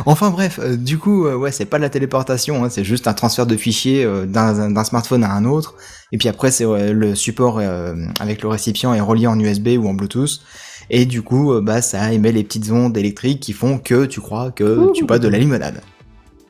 Enfin 0.05 0.29
bref, 0.29 0.59
euh, 0.61 0.75
du 0.77 0.97
coup, 0.97 1.25
euh, 1.25 1.35
ouais, 1.35 1.51
c'est 1.51 1.65
pas 1.65 1.77
de 1.77 1.81
la 1.83 1.89
téléportation, 1.89 2.63
hein, 2.63 2.69
c'est 2.69 2.83
juste 2.83 3.07
un 3.07 3.13
transfert 3.13 3.45
de 3.45 3.55
fichiers 3.55 4.03
euh, 4.05 4.25
d'un 4.25 4.83
smartphone 4.83 5.23
à 5.23 5.31
un 5.33 5.45
autre. 5.45 5.75
Et 6.11 6.17
puis 6.17 6.27
après, 6.27 6.51
c'est 6.51 6.65
le 6.65 7.15
support 7.15 7.59
euh, 7.59 7.95
avec 8.19 8.41
le 8.41 8.49
récipient 8.49 8.93
est 8.93 8.99
relié 9.01 9.27
en 9.27 9.39
USB 9.39 9.69
ou 9.79 9.87
en 9.87 9.93
Bluetooth. 9.93 10.41
Et 10.89 11.05
du 11.05 11.21
coup, 11.21 11.53
euh, 11.53 11.61
bah, 11.61 11.81
ça 11.81 12.11
émet 12.11 12.31
les 12.33 12.43
petites 12.43 12.69
ondes 12.71 12.97
électriques 12.97 13.39
qui 13.39 13.53
font 13.53 13.77
que 13.77 14.05
tu 14.05 14.19
crois 14.19 14.51
que 14.51 14.91
tu 14.93 15.05
bois 15.05 15.19
de 15.19 15.27
la 15.29 15.37
limonade. 15.37 15.81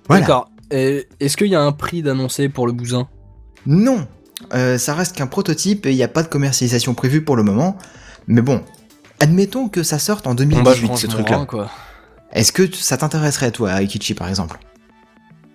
Voilà. 0.07 0.21
D'accord. 0.21 0.49
Et 0.71 1.07
Est-ce 1.19 1.37
qu'il 1.37 1.47
y 1.47 1.55
a 1.55 1.61
un 1.61 1.71
prix 1.73 2.01
d'annoncer 2.01 2.49
pour 2.49 2.65
le 2.65 2.73
bousin? 2.73 3.07
Non, 3.65 4.07
Euh, 4.55 4.79
ça 4.79 4.95
reste 4.95 5.15
qu'un 5.15 5.27
prototype 5.27 5.85
et 5.85 5.91
il 5.91 5.95
n'y 5.95 6.01
a 6.01 6.07
pas 6.07 6.23
de 6.23 6.27
commercialisation 6.27 6.95
prévue 6.95 7.23
pour 7.23 7.35
le 7.35 7.43
moment. 7.43 7.77
Mais 8.27 8.41
bon, 8.41 8.61
admettons 9.19 9.69
que 9.69 9.83
ça 9.83 9.99
sorte 9.99 10.25
en 10.25 10.33
Bon, 10.33 10.43
bah, 10.63 10.73
je 10.73 10.81
2018, 10.81 10.87
range 10.87 10.99
ce 10.99 11.07
truc-là. 11.07 11.45
quoi. 11.45 11.69
Est-ce 12.33 12.51
que 12.51 12.73
ça 12.73 12.97
t'intéresserait, 12.97 13.51
toi, 13.51 13.71
à 13.71 13.81
Ikichi, 13.81 14.13
par 14.13 14.27
exemple? 14.29 14.57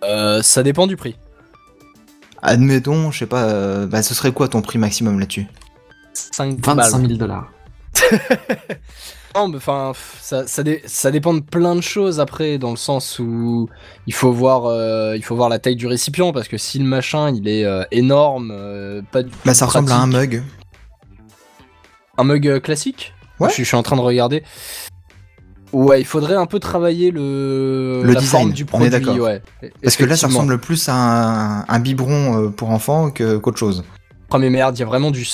Euh, 0.05 0.43
ça 0.43 0.63
dépend 0.63 0.87
du 0.87 0.97
prix. 0.97 1.17
Admettons, 2.43 3.11
je 3.11 3.19
sais 3.21 3.27
pas, 3.27 3.45
euh, 3.45 3.87
bah, 3.87 4.03
ce 4.03 4.15
serait 4.15 4.33
quoi 4.33 4.49
ton 4.49 4.61
prix 4.63 4.79
maximum 4.79 5.19
là-dessus? 5.19 5.47
5 6.13 6.59
25 6.65 7.01
000 7.07 7.13
dollars. 7.19 7.51
Non, 9.35 9.49
mais 9.49 9.59
enfin, 9.59 9.93
ça, 10.23 10.47
ça, 10.47 10.63
dé- 10.63 10.81
ça 10.87 11.11
dépend 11.11 11.35
de 11.35 11.41
plein 11.41 11.75
de 11.77 11.83
choses 11.83 12.21
après, 12.21 12.57
dans 12.57 12.71
le 12.71 12.77
sens 12.79 13.19
où 13.19 13.69
il 14.07 14.15
faut 14.15 14.33
voir, 14.33 14.65
euh, 14.65 15.15
il 15.15 15.23
faut 15.23 15.37
voir 15.37 15.51
la 15.51 15.59
taille 15.59 15.77
du 15.77 15.87
récipient, 15.87 16.33
parce 16.33 16.49
que 16.49 16.57
si 16.57 16.79
le 16.79 16.87
machin 16.87 17.31
il 17.35 17.47
est 17.47 17.63
euh, 17.67 17.85
énorme, 17.91 18.51
euh, 18.51 19.03
pas 19.13 19.23
du 19.23 19.31
Bah, 19.45 19.53
ça 19.53 19.67
ressemble 19.67 19.93
à 19.93 19.97
un 19.97 20.07
mug. 20.07 20.43
Un 22.17 22.25
mug 22.25 22.61
classique? 22.63 23.13
Ouais. 23.39 23.51
je, 23.51 23.57
je 23.57 23.65
suis 23.65 23.77
en 23.77 23.83
train 23.83 23.97
de 23.97 24.01
regarder. 24.01 24.43
Ouais, 25.73 26.01
il 26.01 26.05
faudrait 26.05 26.37
un 26.37 26.47
peu 26.47 26.59
travailler 26.61 27.11
le, 27.11 28.03
Le 28.03 28.13
la 28.13 28.21
design, 28.21 28.41
forme 28.43 28.53
du 28.53 28.63
on 28.65 28.67
produit. 28.67 28.87
est 28.87 28.91
d'accord. 28.91 29.17
ouais. 29.19 29.43
Parce 29.83 29.97
que 29.97 30.05
là, 30.05 30.17
ça 30.17 30.29
ressemble 30.29 30.59
plus 30.59 30.89
à 30.89 30.95
un, 30.95 31.65
un 31.69 31.79
biberon 31.81 32.45
euh, 32.47 32.49
pour 32.51 32.71
enfants 32.71 33.11
qu'autre 33.11 33.59
chose. 33.59 33.85
Oh 34.31 34.39
mais 34.39 34.51
merde, 34.51 34.77
il 34.77 34.81
y 34.81 34.83
a 34.83 34.87
vraiment 34.87 35.11
du... 35.11 35.27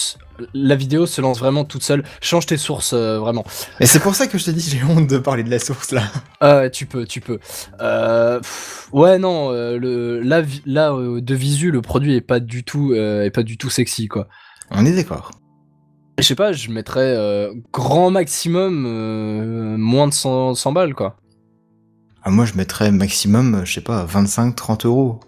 La 0.55 0.75
vidéo 0.75 1.07
se 1.07 1.21
lance 1.21 1.39
vraiment 1.39 1.65
toute 1.65 1.83
seule. 1.83 2.03
Change 2.21 2.47
tes 2.47 2.57
sources, 2.57 2.95
euh, 2.95 3.19
vraiment. 3.19 3.45
Et 3.79 3.87
c'est 3.87 4.01
pour 4.01 4.15
ça 4.15 4.27
que 4.27 4.39
je 4.39 4.45
te 4.47 4.51
dis, 4.51 4.61
j'ai 4.69 4.83
honte 4.83 5.07
de 5.07 5.19
parler 5.19 5.45
de 5.45 5.51
la 5.51 5.59
source 5.59 5.93
là. 5.93 6.03
Ah 6.41 6.57
ouais, 6.57 6.71
tu 6.71 6.87
peux, 6.87 7.05
tu 7.07 7.21
peux. 7.21 7.39
Euh, 7.81 8.39
pff, 8.41 8.89
ouais, 8.93 9.19
non, 9.19 9.51
euh, 9.53 9.79
le, 9.79 10.21
là, 10.21 10.43
là 10.67 10.93
euh, 10.93 11.21
de 11.21 11.35
visu, 11.35 11.71
le 11.71 11.81
produit 11.81 12.17
est 12.17 12.21
pas 12.23 12.41
du 12.41 12.65
tout, 12.65 12.93
euh, 12.93 13.23
est 13.23 13.31
pas 13.31 13.45
du 13.45 13.57
tout 13.57 13.71
sexy, 13.71 14.09
quoi. 14.09 14.27
On 14.71 14.85
est 14.85 14.93
d'accord. 14.97 15.31
Je 16.23 16.29
sais 16.29 16.35
pas, 16.35 16.53
je 16.53 16.71
mettrais 16.71 17.15
euh, 17.17 17.53
grand 17.73 18.11
maximum 18.11 18.85
euh, 18.87 19.77
moins 19.77 20.07
de 20.09 20.13
100, 20.15 20.55
100 20.55 20.73
balles, 20.73 20.95
quoi. 20.95 21.17
Ah, 22.23 22.31
moi, 22.31 22.45
je 22.45 22.55
mettrais 22.55 22.91
maximum, 22.93 23.63
je 23.65 23.73
sais 23.75 23.81
pas, 23.81 24.05
25-30 24.07 24.87
euros. 24.87 25.19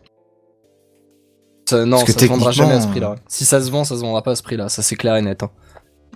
Ça- 1.68 1.84
non, 1.84 1.96
Parce 1.96 2.04
que 2.04 2.12
ça 2.12 2.20
se 2.20 2.26
vendra 2.26 2.50
jamais 2.52 2.74
à 2.74 2.80
ce 2.80 2.86
prix-là. 2.88 3.16
Si 3.26 3.44
ça 3.44 3.60
se 3.60 3.70
vend, 3.70 3.84
ça 3.84 3.96
se 3.96 4.00
vendra 4.02 4.22
pas 4.22 4.32
à 4.32 4.36
ce 4.36 4.42
prix-là. 4.42 4.68
Ça, 4.68 4.82
c'est 4.82 4.96
clair 4.96 5.16
et 5.16 5.22
net. 5.22 5.42
hein. 5.42 5.50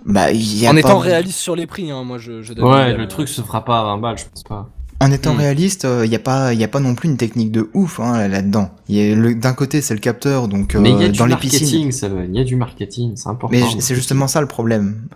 Bah, 0.05 0.31
il 0.31 0.57
y 0.57 0.65
a 0.65 0.69
En 0.69 0.73
pas- 0.73 0.79
étant 0.79 0.97
réaliste 0.99 1.39
sur 1.39 1.55
les 1.57 1.67
prix, 1.67 1.91
hein, 1.91 2.03
moi, 2.05 2.17
je, 2.17 2.41
je 2.41 2.53
donne 2.53 2.65
Ouais, 2.65 2.93
le 2.93 3.07
truc 3.07 3.27
se 3.27 3.41
fera 3.41 3.65
pas 3.65 3.81
à 3.81 3.83
20 3.83 3.97
balles, 3.97 4.17
je 4.17 4.25
pense 4.25 4.43
pas. 4.43 4.69
En 5.01 5.11
étant 5.11 5.33
Hmm. 5.33 5.37
réaliste, 5.37 5.87
il 6.03 6.09
n'y 6.09 6.15
a, 6.15 6.19
pas- 6.19 6.53
y 6.53 6.63
a 6.63 6.67
pas 6.67 6.81
non 6.81 6.93
plus 6.93 7.07
une 7.07 7.15
technique 7.15 7.51
de 7.53 7.69
ouf 7.73 7.99
hein, 8.01 8.27
là-dedans. 8.27 8.69
D'un 8.89 9.53
côté, 9.53 9.79
c'est 9.81 9.93
le 9.93 9.99
capteur, 10.01 10.47
donc 10.49 10.75
euh, 10.75 10.79
Mais 10.81 10.91
il 10.91 11.01
y 11.01 11.05
a 11.05 11.07
du 11.09 11.17
dans 11.19 11.25
les 11.25 11.37
piscines. 11.37 11.89
il 11.91 12.35
y 12.35 12.39
a 12.39 12.43
du 12.43 12.55
marketing, 12.57 13.13
c'est 13.15 13.29
important. 13.29 13.55
Mais 13.57 13.63
c'est 13.79 13.95
justement 13.95 14.27
ça 14.27 14.41
le 14.41 14.47
problème. 14.47 15.07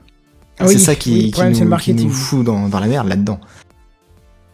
Ah 0.59 0.67
c'est 0.67 0.75
oui, 0.75 0.79
ça 0.79 0.95
qui, 0.95 1.11
oui, 1.11 1.17
le 1.17 1.23
qui 1.25 1.31
problème, 1.31 1.53
c'est 1.55 1.63
le 1.65 1.69
nous, 1.69 1.77
qui 1.77 1.93
nous 1.95 2.09
fout 2.09 2.45
dans, 2.45 2.69
dans 2.69 2.79
la 2.79 2.87
merde 2.87 3.07
là-dedans. 3.09 3.39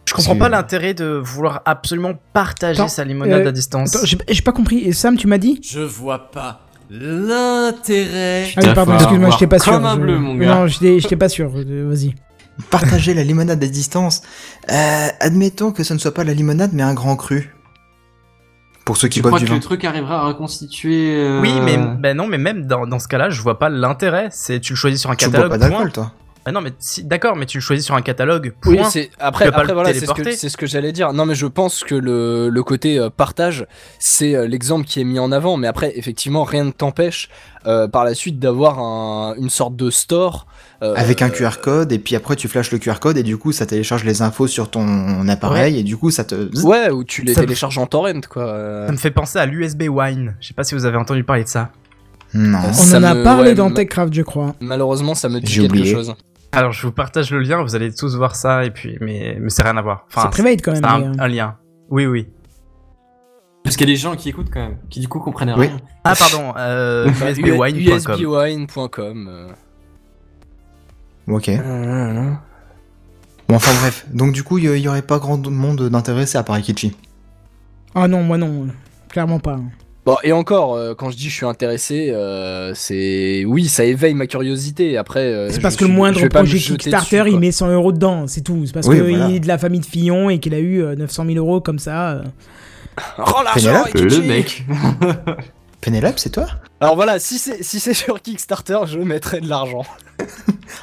Je 0.08 0.14
comprends 0.14 0.34
pas 0.34 0.48
l'intérêt 0.48 0.94
de 0.94 1.20
vouloir 1.22 1.62
absolument 1.64 2.14
partager 2.32 2.80
Attends, 2.80 2.88
sa 2.88 3.04
limonade 3.04 3.46
euh, 3.46 3.48
à 3.50 3.52
distance. 3.52 3.96
J'ai 4.04 4.42
pas 4.42 4.50
compris. 4.52 4.78
Et 4.78 4.92
Sam, 4.92 5.16
tu 5.16 5.28
m'as 5.28 5.38
dit? 5.38 5.60
Je 5.62 5.78
vois 5.80 6.30
pas 6.32 6.62
l'intérêt. 6.90 8.48
Ah 8.56 8.60
oui, 8.64 8.74
pardon, 8.74 8.94
excuse-moi, 8.94 9.30
j'étais 9.30 9.46
pas 9.46 9.60
sûr. 9.60 9.72
comme 9.74 9.84
un 9.84 9.94
je- 9.94 10.00
bleu, 10.00 10.18
mon 10.18 10.34
gars. 10.34 10.54
Non, 10.56 10.66
j'étais 10.66 10.98
j'étais 10.98 11.14
pas 11.14 11.28
sûr. 11.28 11.52
euh, 11.54 11.88
Vas-y. 11.88 12.14
Partager 12.70 13.14
la 13.14 13.24
limonade 13.24 13.62
à 13.62 13.66
distance. 13.66 14.22
Euh, 14.70 15.08
admettons 15.20 15.72
que 15.72 15.82
ce 15.84 15.94
ne 15.94 15.98
soit 15.98 16.12
pas 16.14 16.24
la 16.24 16.34
limonade, 16.34 16.70
mais 16.72 16.82
un 16.82 16.94
grand 16.94 17.16
cru. 17.16 17.54
Pour 18.84 18.96
ceux 18.96 19.08
qui 19.08 19.18
Tu 19.18 19.22
boivent 19.22 19.32
crois 19.32 19.38
du 19.40 19.44
que 19.44 19.50
vin. 19.50 19.56
le 19.56 19.62
truc 19.62 19.84
arrivera 19.84 20.20
à 20.22 20.26
reconstituer 20.26 21.14
euh, 21.16 21.40
Oui, 21.40 21.52
mais 21.62 21.76
ben 21.76 22.16
non, 22.16 22.26
mais 22.26 22.38
même 22.38 22.66
dans, 22.66 22.86
dans 22.86 22.98
ce 22.98 23.08
cas-là, 23.08 23.30
je 23.30 23.40
vois 23.40 23.58
pas 23.58 23.68
l'intérêt. 23.68 24.28
C'est 24.32 24.58
tu 24.60 24.72
le 24.72 24.76
choisis 24.76 25.00
sur 25.00 25.10
un 25.10 25.16
Tu 25.16 25.26
bois 25.28 25.32
catalogue. 25.42 25.50
pas 25.52 25.58
point. 25.58 25.68
d'alcool, 25.68 25.92
toi 25.92 26.12
Ah 26.46 26.50
non, 26.52 26.60
mais 26.60 26.72
si, 26.78 27.04
d'accord, 27.04 27.36
mais 27.36 27.46
tu 27.46 27.58
le 27.58 27.62
choisis 27.62 27.84
sur 27.84 27.94
un 27.94 28.02
catalogue. 28.02 28.54
Oui, 28.66 28.80
c'est 28.90 29.10
après, 29.20 29.44
Tu 29.44 29.50
peux 29.50 29.54
pas 29.54 29.60
après 29.60 29.68
le 29.68 29.74
voilà, 29.74 29.92
c'est 29.94 30.00
ce 30.00 30.06
que 30.06 30.14
téléporter. 30.14 30.36
c'est 30.36 30.48
ce 30.48 30.56
que 30.56 30.66
j'allais 30.66 30.90
dire. 30.92 31.12
Non, 31.12 31.24
mais 31.26 31.36
je 31.36 31.46
pense 31.46 31.84
que 31.84 31.94
le, 31.94 32.48
le 32.48 32.62
côté 32.64 32.98
euh, 32.98 33.10
partage, 33.10 33.66
c'est 34.00 34.34
euh, 34.34 34.48
l'exemple 34.48 34.86
qui 34.86 35.00
est 35.00 35.04
mis 35.04 35.18
en 35.20 35.30
avant. 35.30 35.56
Mais 35.56 35.68
après, 35.68 35.92
effectivement, 35.96 36.42
rien 36.42 36.64
ne 36.64 36.70
t'empêche 36.72 37.28
euh, 37.66 37.86
par 37.86 38.04
la 38.04 38.14
suite 38.14 38.40
d'avoir 38.40 38.80
un- 38.80 39.34
une 39.36 39.50
sorte 39.50 39.76
de 39.76 39.90
store 39.90 40.46
euh, 40.82 40.94
Avec 40.96 41.20
un 41.22 41.28
QR 41.30 41.60
code, 41.62 41.92
et 41.92 41.98
puis 41.98 42.16
après 42.16 42.36
tu 42.36 42.48
flashes 42.48 42.70
le 42.72 42.78
QR 42.78 43.00
code, 43.00 43.16
et 43.18 43.22
du 43.22 43.36
coup 43.36 43.52
ça 43.52 43.66
télécharge 43.66 44.02
les 44.04 44.22
infos 44.22 44.46
sur 44.46 44.70
ton 44.70 45.28
appareil, 45.28 45.78
et 45.78 45.82
du 45.82 45.96
coup 45.96 46.10
ça 46.10 46.24
te. 46.24 46.48
Ouais, 46.64 46.90
où 46.90 47.04
tu 47.04 47.22
les 47.22 47.34
Ça 47.34 47.40
me- 47.40 47.46
télécharges 47.46 47.76
en 47.78 47.86
torrent, 47.86 48.20
quoi. 48.30 48.44
euh. 48.44 48.86
Ça 48.86 48.92
me 48.92 48.96
fait 48.96 49.10
penser 49.10 49.38
à 49.38 49.46
l'USB 49.46 49.88
Wine. 49.90 50.36
Je 50.40 50.48
sais 50.48 50.54
pas 50.54 50.64
si 50.64 50.74
vous 50.74 50.84
avez 50.86 50.96
entendu 50.96 51.22
parler 51.24 51.44
de 51.44 51.48
ça. 51.48 51.70
Non. 52.32 52.58
On 52.68 52.72
Ça 52.72 52.98
en 52.98 53.02
a 53.02 53.14
me- 53.14 53.24
parlé 53.24 53.50
ouais, 53.50 53.54
dans 53.54 53.70
TechCraft, 53.70 54.14
je 54.14 54.22
crois. 54.22 54.54
Malheureusement, 54.60 55.14
ça 55.14 55.28
me 55.28 55.40
dit 55.40 55.52
quelque 55.54 55.66
oublié. 55.72 55.92
chose. 55.92 56.14
Alors, 56.52 56.72
je 56.72 56.86
vous 56.86 56.92
partage 56.92 57.30
le 57.30 57.40
lien. 57.40 57.62
Vous 57.62 57.74
allez 57.76 57.92
tous 57.94 58.16
voir 58.16 58.34
ça 58.36 58.64
et 58.64 58.70
puis, 58.70 58.96
mais, 59.00 59.36
mais 59.40 59.50
c'est 59.50 59.62
rien 59.62 59.76
à 59.76 59.82
voir. 59.82 60.06
Enfin, 60.08 60.30
c'est 60.32 60.42
private 60.42 60.62
quand 60.62 60.72
même. 60.72 60.82
c'est 60.82 60.88
un, 60.88 61.02
euh, 61.02 61.14
un 61.18 61.28
lien. 61.28 61.56
Oui, 61.90 62.06
oui. 62.06 62.28
Parce 63.62 63.76
qu'il 63.76 63.86
y 63.88 63.90
a 63.90 63.94
des 63.94 64.00
gens 64.00 64.16
qui 64.16 64.28
écoutent 64.30 64.48
quand 64.52 64.60
même, 64.60 64.78
qui 64.88 65.00
du 65.00 65.06
coup 65.08 65.20
comprennent 65.20 65.52
Oui. 65.56 65.66
rien. 65.66 65.76
Ah 66.04 66.14
pardon. 66.18 66.54
Euh, 66.56 67.06
USBWine.com. 67.28 68.14
USBwine.com. 68.14 69.48
euh. 71.30 71.36
Ok. 71.36 71.50
Bon, 73.48 73.56
enfin 73.56 73.72
bref. 73.80 74.06
Donc 74.12 74.32
du 74.32 74.42
coup, 74.42 74.58
il 74.58 74.64
y, 74.64 74.80
y 74.80 74.88
aurait 74.88 75.02
pas 75.02 75.18
grand 75.18 75.44
monde 75.50 75.88
d'intéressé 75.88 76.38
à 76.38 76.42
part 76.42 76.58
Ikichi. 76.58 76.96
Ah 77.94 78.06
non, 78.08 78.22
moi 78.22 78.38
non. 78.38 78.68
Clairement 79.08 79.40
pas. 79.40 79.58
Bon, 80.06 80.16
et 80.22 80.32
encore, 80.32 80.74
euh, 80.76 80.94
quand 80.94 81.10
je 81.10 81.16
dis 81.16 81.28
je 81.28 81.34
suis 81.34 81.46
intéressé, 81.46 82.10
euh, 82.10 82.72
c'est. 82.74 83.44
Oui, 83.46 83.66
ça 83.68 83.84
éveille 83.84 84.14
ma 84.14 84.26
curiosité. 84.26 84.96
Après. 84.96 85.20
euh, 85.20 85.50
C'est 85.50 85.60
parce 85.60 85.74
que 85.76 85.84
suis- 85.84 85.92
le 85.92 85.96
moindre 85.98 86.26
projet 86.28 86.58
Kickstarter, 86.58 87.18
dessus, 87.24 87.30
il 87.32 87.38
met 87.40 87.50
100 87.52 87.68
euros 87.70 87.92
dedans, 87.92 88.26
c'est 88.26 88.40
tout. 88.40 88.62
C'est 88.66 88.72
parce 88.72 88.86
Oui, 88.86 88.96
qu'il 88.96 89.16
voilà. 89.16 89.30
est 89.34 89.40
de 89.40 89.48
la 89.48 89.58
famille 89.58 89.80
de 89.80 89.86
Fillon 89.86 90.30
et 90.30 90.38
qu'il 90.38 90.54
a 90.54 90.58
eu 90.58 90.82
euh, 90.82 90.94
900 90.94 91.26
000 91.26 91.36
euros 91.38 91.60
comme 91.60 91.78
ça. 91.78 92.10
euh. 92.12 92.22
Rends 93.18 93.42
l'argent, 93.42 93.84
Pénélope, 93.92 94.12
Le 94.22 94.26
mec. 94.26 94.64
Penelope, 95.80 96.18
c'est 96.18 96.30
toi? 96.30 96.46
Alors 96.80 96.94
voilà, 96.94 97.18
si 97.18 97.38
c'est 97.38 97.62
si 97.62 97.78
c'est 97.78 97.92
sur 97.94 98.20
Kickstarter, 98.22 98.78
je 98.86 98.98
mettrai 98.98 99.40
de 99.40 99.48
l'argent. 99.48 99.84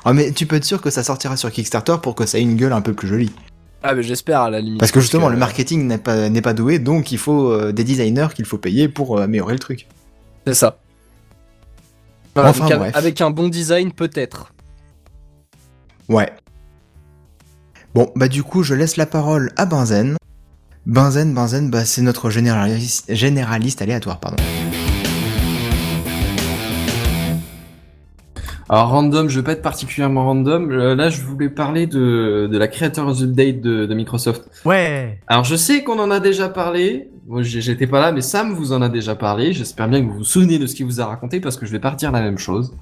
Ah 0.05 0.13
mais 0.13 0.31
tu 0.31 0.45
peux 0.45 0.57
être 0.57 0.65
sûr 0.65 0.81
que 0.81 0.89
ça 0.89 1.01
sortira 1.03 1.37
sur 1.37 1.49
Kickstarter 1.51 1.95
pour 2.01 2.13
que 2.15 2.25
ça 2.25 2.37
ait 2.37 2.41
une 2.41 2.55
gueule 2.55 2.73
un 2.73 2.81
peu 2.81 2.93
plus 2.93 3.07
jolie. 3.07 3.31
Ah, 3.83 3.93
mais 3.95 4.03
j'espère 4.03 4.41
à 4.41 4.49
la 4.49 4.59
limite. 4.59 4.79
Parce 4.79 4.91
que 4.91 4.99
justement, 4.99 5.27
que- 5.27 5.31
le 5.33 5.37
marketing 5.37 5.85
n'est 5.87 5.97
pas, 5.97 6.29
n'est 6.29 6.41
pas 6.41 6.53
doué, 6.53 6.77
donc 6.79 7.11
il 7.11 7.17
faut 7.17 7.51
euh, 7.51 7.71
des 7.71 7.83
designers 7.85 8.27
qu'il 8.35 8.45
faut 8.45 8.57
payer 8.57 8.89
pour 8.89 9.17
euh, 9.17 9.23
améliorer 9.23 9.53
le 9.53 9.59
truc. 9.59 9.87
C'est 10.45 10.53
ça. 10.53 10.77
Voilà, 12.35 12.49
Enfin, 12.49 12.63
donc, 12.65 12.71
av- 12.73 12.79
bref. 12.79 12.95
avec 12.95 13.21
un 13.21 13.31
bon 13.31 13.47
design, 13.47 13.91
peut-être. 13.93 14.53
Ouais. 16.09 16.31
Bon, 17.93 18.11
bah 18.15 18.27
du 18.27 18.43
coup, 18.43 18.63
je 18.63 18.73
laisse 18.75 18.97
la 18.97 19.05
parole 19.05 19.51
à 19.55 19.65
Benzen. 19.65 20.17
Benzen, 20.85 21.33
Benzen, 21.33 21.69
bah 21.69 21.85
c'est 21.85 22.01
notre 22.01 22.29
généraliste, 22.29 23.05
généraliste 23.13 23.81
aléatoire, 23.81 24.19
pardon. 24.19 24.37
Alors 28.69 28.89
random, 28.89 29.29
je 29.29 29.39
vais 29.39 29.43
pas 29.45 29.53
être 29.53 29.61
particulièrement 29.61 30.25
random. 30.25 30.71
Euh, 30.71 30.93
Là, 30.95 31.09
je 31.09 31.21
voulais 31.21 31.49
parler 31.49 31.87
de, 31.87 32.49
de 32.51 32.57
la 32.57 32.67
Creators 32.67 33.21
Update 33.23 33.61
de, 33.61 33.85
de 33.85 33.93
Microsoft. 33.93 34.43
Ouais. 34.65 35.19
Alors 35.27 35.45
je 35.45 35.55
sais 35.55 35.83
qu'on 35.83 35.99
en 35.99 36.11
a 36.11 36.19
déjà 36.19 36.49
parlé. 36.49 37.09
Moi, 37.27 37.43
j'ai- 37.43 37.61
j'étais 37.61 37.87
pas 37.87 38.01
là, 38.01 38.11
mais 38.11 38.21
Sam 38.21 38.51
vous 38.53 38.73
en 38.73 38.81
a 38.81 38.89
déjà 38.89 39.15
parlé. 39.15 39.53
J'espère 39.53 39.87
bien 39.87 40.01
que 40.01 40.07
vous 40.07 40.17
vous 40.17 40.23
souvenez 40.25 40.59
de 40.59 40.67
ce 40.67 40.75
qu'il 40.75 40.85
vous 40.85 40.99
a 40.99 41.05
raconté 41.05 41.39
parce 41.39 41.55
que 41.55 41.65
je 41.65 41.71
vais 41.71 41.79
pas 41.79 41.91
redire 41.91 42.11
la 42.11 42.21
même 42.21 42.37
chose. 42.37 42.75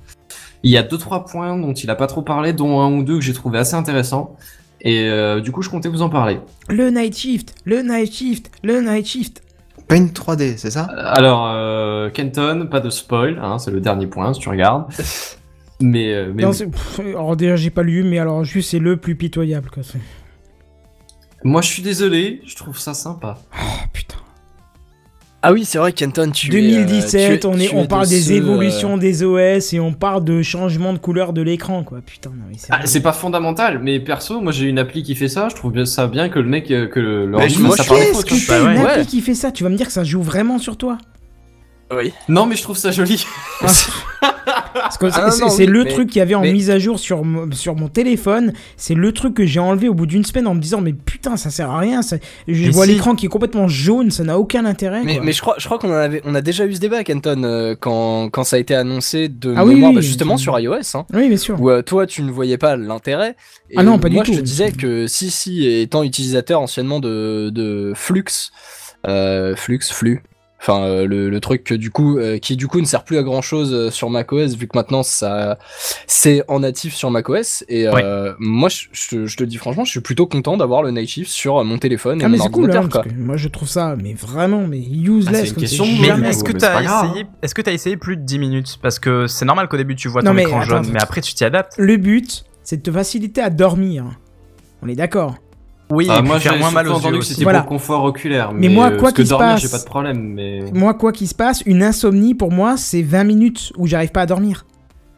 Il 0.64 0.72
y 0.72 0.78
a 0.78 0.82
deux 0.84 0.98
trois 0.98 1.26
points 1.26 1.56
dont 1.56 1.74
il 1.74 1.90
a 1.92 1.96
pas 1.96 2.08
trop 2.08 2.24
parlé, 2.24 2.52
dont 2.54 2.80
un 2.82 2.92
ou 2.92 3.04
deux 3.04 3.16
que 3.20 3.24
j'ai 3.24 3.34
trouvé 3.34 3.60
assez 3.60 3.76
intéressants. 3.76 4.36
Et 4.82 5.08
euh, 5.10 5.40
du 5.40 5.52
coup, 5.52 5.62
je 5.62 5.70
comptais 5.70 5.90
vous 5.90 6.02
en 6.02 6.10
parler. 6.10 6.40
Le 6.70 6.90
Night 6.90 7.16
Shift, 7.16 7.54
le 7.66 7.82
Night 7.84 8.12
Shift, 8.12 8.52
le 8.64 8.82
Night 8.82 9.06
Shift. 9.06 9.44
Paint 9.88 10.06
3D, 10.08 10.58
c'est 10.58 10.72
ça? 10.72 10.86
Alors, 10.86 11.48
euh, 11.54 12.10
Kenton, 12.10 12.68
pas 12.72 12.80
de 12.80 12.90
spoil, 12.90 13.40
hein, 13.42 13.60
c'est 13.60 13.70
le 13.70 13.82
dernier 13.82 14.08
point 14.08 14.34
si 14.34 14.40
tu 14.40 14.50
regardes. 14.50 14.86
Mais, 15.82 16.14
euh, 16.14 16.32
mais 16.34 16.44
Non, 16.44 16.50
oui. 16.50 16.56
c'est- 16.56 16.68
pff, 16.68 17.00
alors 17.00 17.36
déjà, 17.36 17.56
j'ai 17.56 17.70
pas 17.70 17.84
lu, 17.84 18.04
mais 18.04 18.18
alors 18.20 18.44
juste, 18.46 18.72
c'est 18.72 18.80
le 18.80 18.98
plus 18.98 19.16
pitoyable. 19.16 19.70
Quoi. 19.70 19.84
c'est- 19.84 20.00
moi 21.44 21.62
je 21.62 21.68
suis 21.68 21.84
désolé, 21.84 22.42
je 22.46 22.56
trouve 22.56 22.80
ça 22.80 22.94
sympa. 22.94 23.38
Oh 23.54 23.58
putain. 23.94 24.16
Ah 25.48 25.54
oui, 25.54 25.64
c'est 25.64 25.78
vrai, 25.78 25.92
Kenton, 25.92 26.32
tu 26.32 26.48
es, 26.48 26.56
euh, 26.58 26.86
2017, 26.86 27.42
tu 27.42 27.46
es- 27.48 27.50
on, 27.52 27.60
est, 27.60 27.68
tu 27.68 27.76
on 27.76 27.86
parle 27.86 28.06
de 28.06 28.10
des 28.10 28.20
ceux, 28.22 28.34
euh, 28.34 28.38
évolutions 28.38 28.98
des 28.98 29.22
OS 29.22 29.74
et 29.74 29.80
on 29.80 29.94
parle 29.94 30.24
de 30.24 30.42
changement 30.42 30.92
de 30.92 30.98
couleur 30.98 31.34
de 31.34 31.44
l'écran, 31.44 31.84
quoi. 31.84 32.00
Putain, 32.04 32.32
non, 32.32 32.46
mais 32.50 32.56
c'est 32.58 32.70
Ah, 32.72 32.80
c'est 32.88 33.02
pas 33.02 33.14
fondamental, 33.14 33.78
mais 33.84 34.00
perso, 34.00 34.42
moi 34.42 34.52
j'ai 34.52 34.66
une 34.66 34.80
appli 34.80 35.04
qui 35.04 35.14
fait 35.14 35.28
ça, 35.28 35.50
je 35.50 35.56
trouve 35.56 35.72
bien 35.74 35.86
ça 35.86 36.08
bien 36.08 36.30
que 36.30 36.40
le 36.40 36.48
mec, 36.50 36.72
euh, 36.72 36.88
que 36.88 37.00
le 37.00 37.28
l'ordi 37.28 37.50
je- 37.50 37.54
fasse 37.60 37.62
moi, 37.64 37.78
ça 37.78 37.84
je 37.84 37.90
Qu'est-ce 37.90 38.26
tu 38.26 38.34
que 38.34 38.48
Bah 38.50 38.60
une 38.74 38.80
ouais. 38.82 38.90
appli 38.92 39.06
qui 39.06 39.22
fait 39.22 39.36
ça 39.36 39.52
Tu 39.52 39.64
vas 39.64 39.70
me 39.70 39.76
dire 39.78 39.86
que 39.86 39.94
ça 39.94 40.04
joue 40.04 40.24
vraiment 40.24 40.58
sur 40.58 40.78
toi 40.78 40.98
Oui. 41.94 42.14
Non, 42.30 42.46
mais 42.46 42.56
je 42.56 42.64
trouve 42.64 42.78
ça 42.78 42.92
joli. 42.92 43.26
Ah, 44.78 44.90
c'est 44.92 45.64
oui, 45.64 45.66
le 45.66 45.84
mais- 45.84 45.90
truc 45.92 46.10
qu'il 46.10 46.20
y 46.20 46.22
avait 46.22 46.36
en 46.36 46.42
mais- 46.42 46.52
mise 46.54 46.70
à 46.70 46.78
jour 46.80 47.00
sur, 47.00 47.24
mo- 47.24 47.52
sur 47.52 47.76
mon 47.76 47.88
téléphone. 47.88 48.54
C'est 48.78 48.94
le 48.94 49.12
truc 49.12 49.34
que 49.34 49.46
j'ai 49.46 49.60
enlevé 49.60 49.90
au 49.90 49.94
bout 49.94 50.06
d'une 50.06 50.24
semaine 50.24 50.48
en 50.48 50.54
me 50.54 50.60
disant 50.60 50.82
mais 50.82 50.94
putain 50.94 51.38
ça 51.38 51.50
sert 51.50 51.70
à 51.72 51.80
rien. 51.80 52.02
ça- 52.02 52.18
Je 52.48 52.66
Mais 52.66 52.70
vois 52.70 52.86
si. 52.86 52.92
l'écran 52.94 53.16
qui 53.16 53.26
est 53.26 53.30
complètement 53.30 53.68
jaune, 53.68 54.12
ça 54.12 54.24
n'a 54.24 54.38
aucun 54.38 54.66
intérêt. 54.66 55.02
Mais, 55.04 55.16
quoi. 55.16 55.26
mais 55.26 55.32
je 55.32 55.42
crois, 55.42 55.56
je 55.58 55.66
crois 55.66 55.80
qu'on 55.80 55.90
en 55.90 55.94
avait, 55.96 56.22
on 56.26 56.36
a 56.36 56.42
déjà 56.42 56.66
eu 56.66 56.74
ce 56.76 56.80
débat, 56.80 57.04
Kenton, 57.04 57.44
euh, 57.44 57.76
quand, 57.80 58.30
quand 58.30 58.44
ça 58.44 58.58
a 58.58 58.60
été 58.60 58.76
annoncé 58.76 59.28
de 59.30 59.54
Ah 59.56 59.66
oui, 59.66 59.76
mémoire, 59.76 59.92
oui, 59.92 59.96
bah, 59.98 60.02
justement 60.02 60.38
sur 60.38 60.60
iOS, 60.60 60.76
hein, 60.96 61.06
Oui 61.14 61.28
bien 61.30 61.38
sûr. 61.38 61.60
où 61.60 61.70
euh, 61.70 61.82
toi 61.82 62.06
tu 62.06 62.22
ne 62.22 62.32
voyais 62.32 62.58
pas 62.58 62.76
l'intérêt. 62.76 63.36
Et 63.70 63.76
Ah 63.78 63.84
non, 63.84 63.98
pas 64.00 64.10
du 64.10 64.16
moi, 64.16 64.24
tout. 64.24 64.34
je 64.34 64.40
te 64.40 64.44
disais 64.44 64.72
que 64.72 65.08
si, 65.08 65.32
si, 65.32 65.66
étant 65.68 66.04
utilisateur 66.04 66.62
anciennement 66.62 67.00
de, 67.00 67.50
de 67.54 67.94
Flux, 67.96 68.24
euh, 69.08 69.56
Flux, 69.56 69.80
Flux, 69.90 70.22
enfin 70.62 70.84
euh, 70.86 71.06
le, 71.06 71.30
le 71.30 71.40
truc 71.40 71.64
que 71.64 71.74
du 71.76 71.92
coup, 71.92 72.18
euh, 72.18 72.38
qui 72.40 72.56
du 72.56 72.68
coup 72.68 72.80
ne 72.82 72.86
sert 72.86 73.04
plus 73.04 73.18
à 73.18 73.24
grand 73.24 73.42
chose 73.42 73.92
sur 73.92 74.10
macOS 74.10 74.56
vu 74.56 74.68
que 74.68 74.78
maintenant 74.78 75.04
ça, 75.04 75.58
c'est 76.08 76.44
en 76.48 76.62
natif 76.62 76.96
sur 76.96 77.12
macOS. 77.12 77.64
Et 77.68 77.88
euh, 77.88 78.34
moi, 78.40 78.70
je, 78.70 78.86
je 78.92 79.10
te- 79.10 79.26
je 79.28 79.38
te 79.38 79.44
dis 79.44 79.58
franchement, 79.58 79.86
je 79.86 79.92
suis 79.92 80.00
plutôt 80.02 80.26
content 80.26 80.58
d'avoir 80.58 80.82
le 80.82 80.92
Night 80.92 81.10
Shift 81.10 81.30
sur 81.32 81.64
mon 81.64 81.78
téléphone 81.78 82.22
et 82.22 82.26
Ah 82.26 82.30
mais 82.30 82.38
mon 82.38 82.44
c'est 82.46 82.50
cool 82.52 82.72
hein, 82.72 82.88
quoi. 82.90 83.02
parce 83.04 83.14
que 83.16 83.20
moi 83.20 83.38
je 83.38 83.48
trouve 83.48 83.68
ça 83.68 83.96
mais 84.02 84.14
vraiment 84.14 84.66
mais 84.68 84.82
Ah, 84.82 84.90
c'est 84.92 84.98
useless 84.98 85.48
une 85.50 85.54
comme 85.54 85.62
question 85.62 85.86
Mais 86.02 86.30
est-ce 86.30 86.44
que 86.44 86.52
pas 86.54 86.82
grave. 86.84 87.06
essayé, 87.10 87.26
est-ce 87.42 87.54
que 87.56 87.62
t'as 87.62 87.74
essayé 87.74 87.98
plus 87.98 88.18
de 88.18 88.22
10 88.24 88.40
minutes? 88.40 88.80
Parce 88.82 88.98
que 89.00 89.28
c'est 89.28 89.46
normal 89.46 89.68
qu'au 89.68 89.78
début 89.78 89.96
tu 89.96 90.08
vois 90.08 90.22
Non, 90.24 90.32
ton 90.32 90.36
mais 90.36 90.44
écran 90.44 90.62
attends, 90.62 90.84
jaune, 90.84 90.90
mais 90.92 91.02
après 91.02 91.22
tu 91.22 91.34
t'y 91.34 91.44
adaptes. 91.44 91.74
Le 91.78 91.98
but 91.98 92.44
c'est 92.64 92.78
de 92.78 92.82
te 92.82 92.92
faciliter 92.92 93.42
à 93.42 93.50
dormir. 93.52 94.06
On 94.82 94.88
est 94.88 94.96
d'accord. 94.96 95.36
Oui, 95.92 96.08
Ah, 96.10 96.18
et 96.20 96.22
moi 96.24 96.40
j'ai 96.40 96.50
moins 96.58 96.72
mal 96.72 96.88
aux 96.88 96.92
yeux 96.92 96.96
entendu 96.96 97.14
que 97.14 97.20
aussi. 97.20 97.34
c'était 97.34 97.44
Voilà. 97.44 97.62
pour 97.62 97.74
le 97.74 97.78
confort 97.78 98.04
oculaire. 98.06 98.52
Mais 98.54 98.68
Mais, 98.70 98.74
moi, 98.74 98.90
euh, 98.92 98.98
quoi 98.98 99.12
que 99.12 99.18
qu'il 99.18 99.26
se 99.26 99.30
dormir, 99.30 99.50
passe- 99.52 99.62
j'ai 99.62 99.70
pas 99.70 99.78
de 99.80 99.84
problème. 99.86 100.34
Mais 100.34 100.60
Moi 100.74 100.94
quoi 100.96 101.12
qu'il 101.12 101.28
se 101.28 101.36
passe, 101.36 101.62
une 101.66 101.84
insomnie 101.84 102.34
pour 102.34 102.52
moi 102.52 102.76
c'est 102.78 103.04
20 103.04 103.24
minutes 103.24 103.72
où 103.78 103.86
j'arrive 103.86 104.12
pas 104.12 104.22
à 104.22 104.26
dormir. 104.26 104.66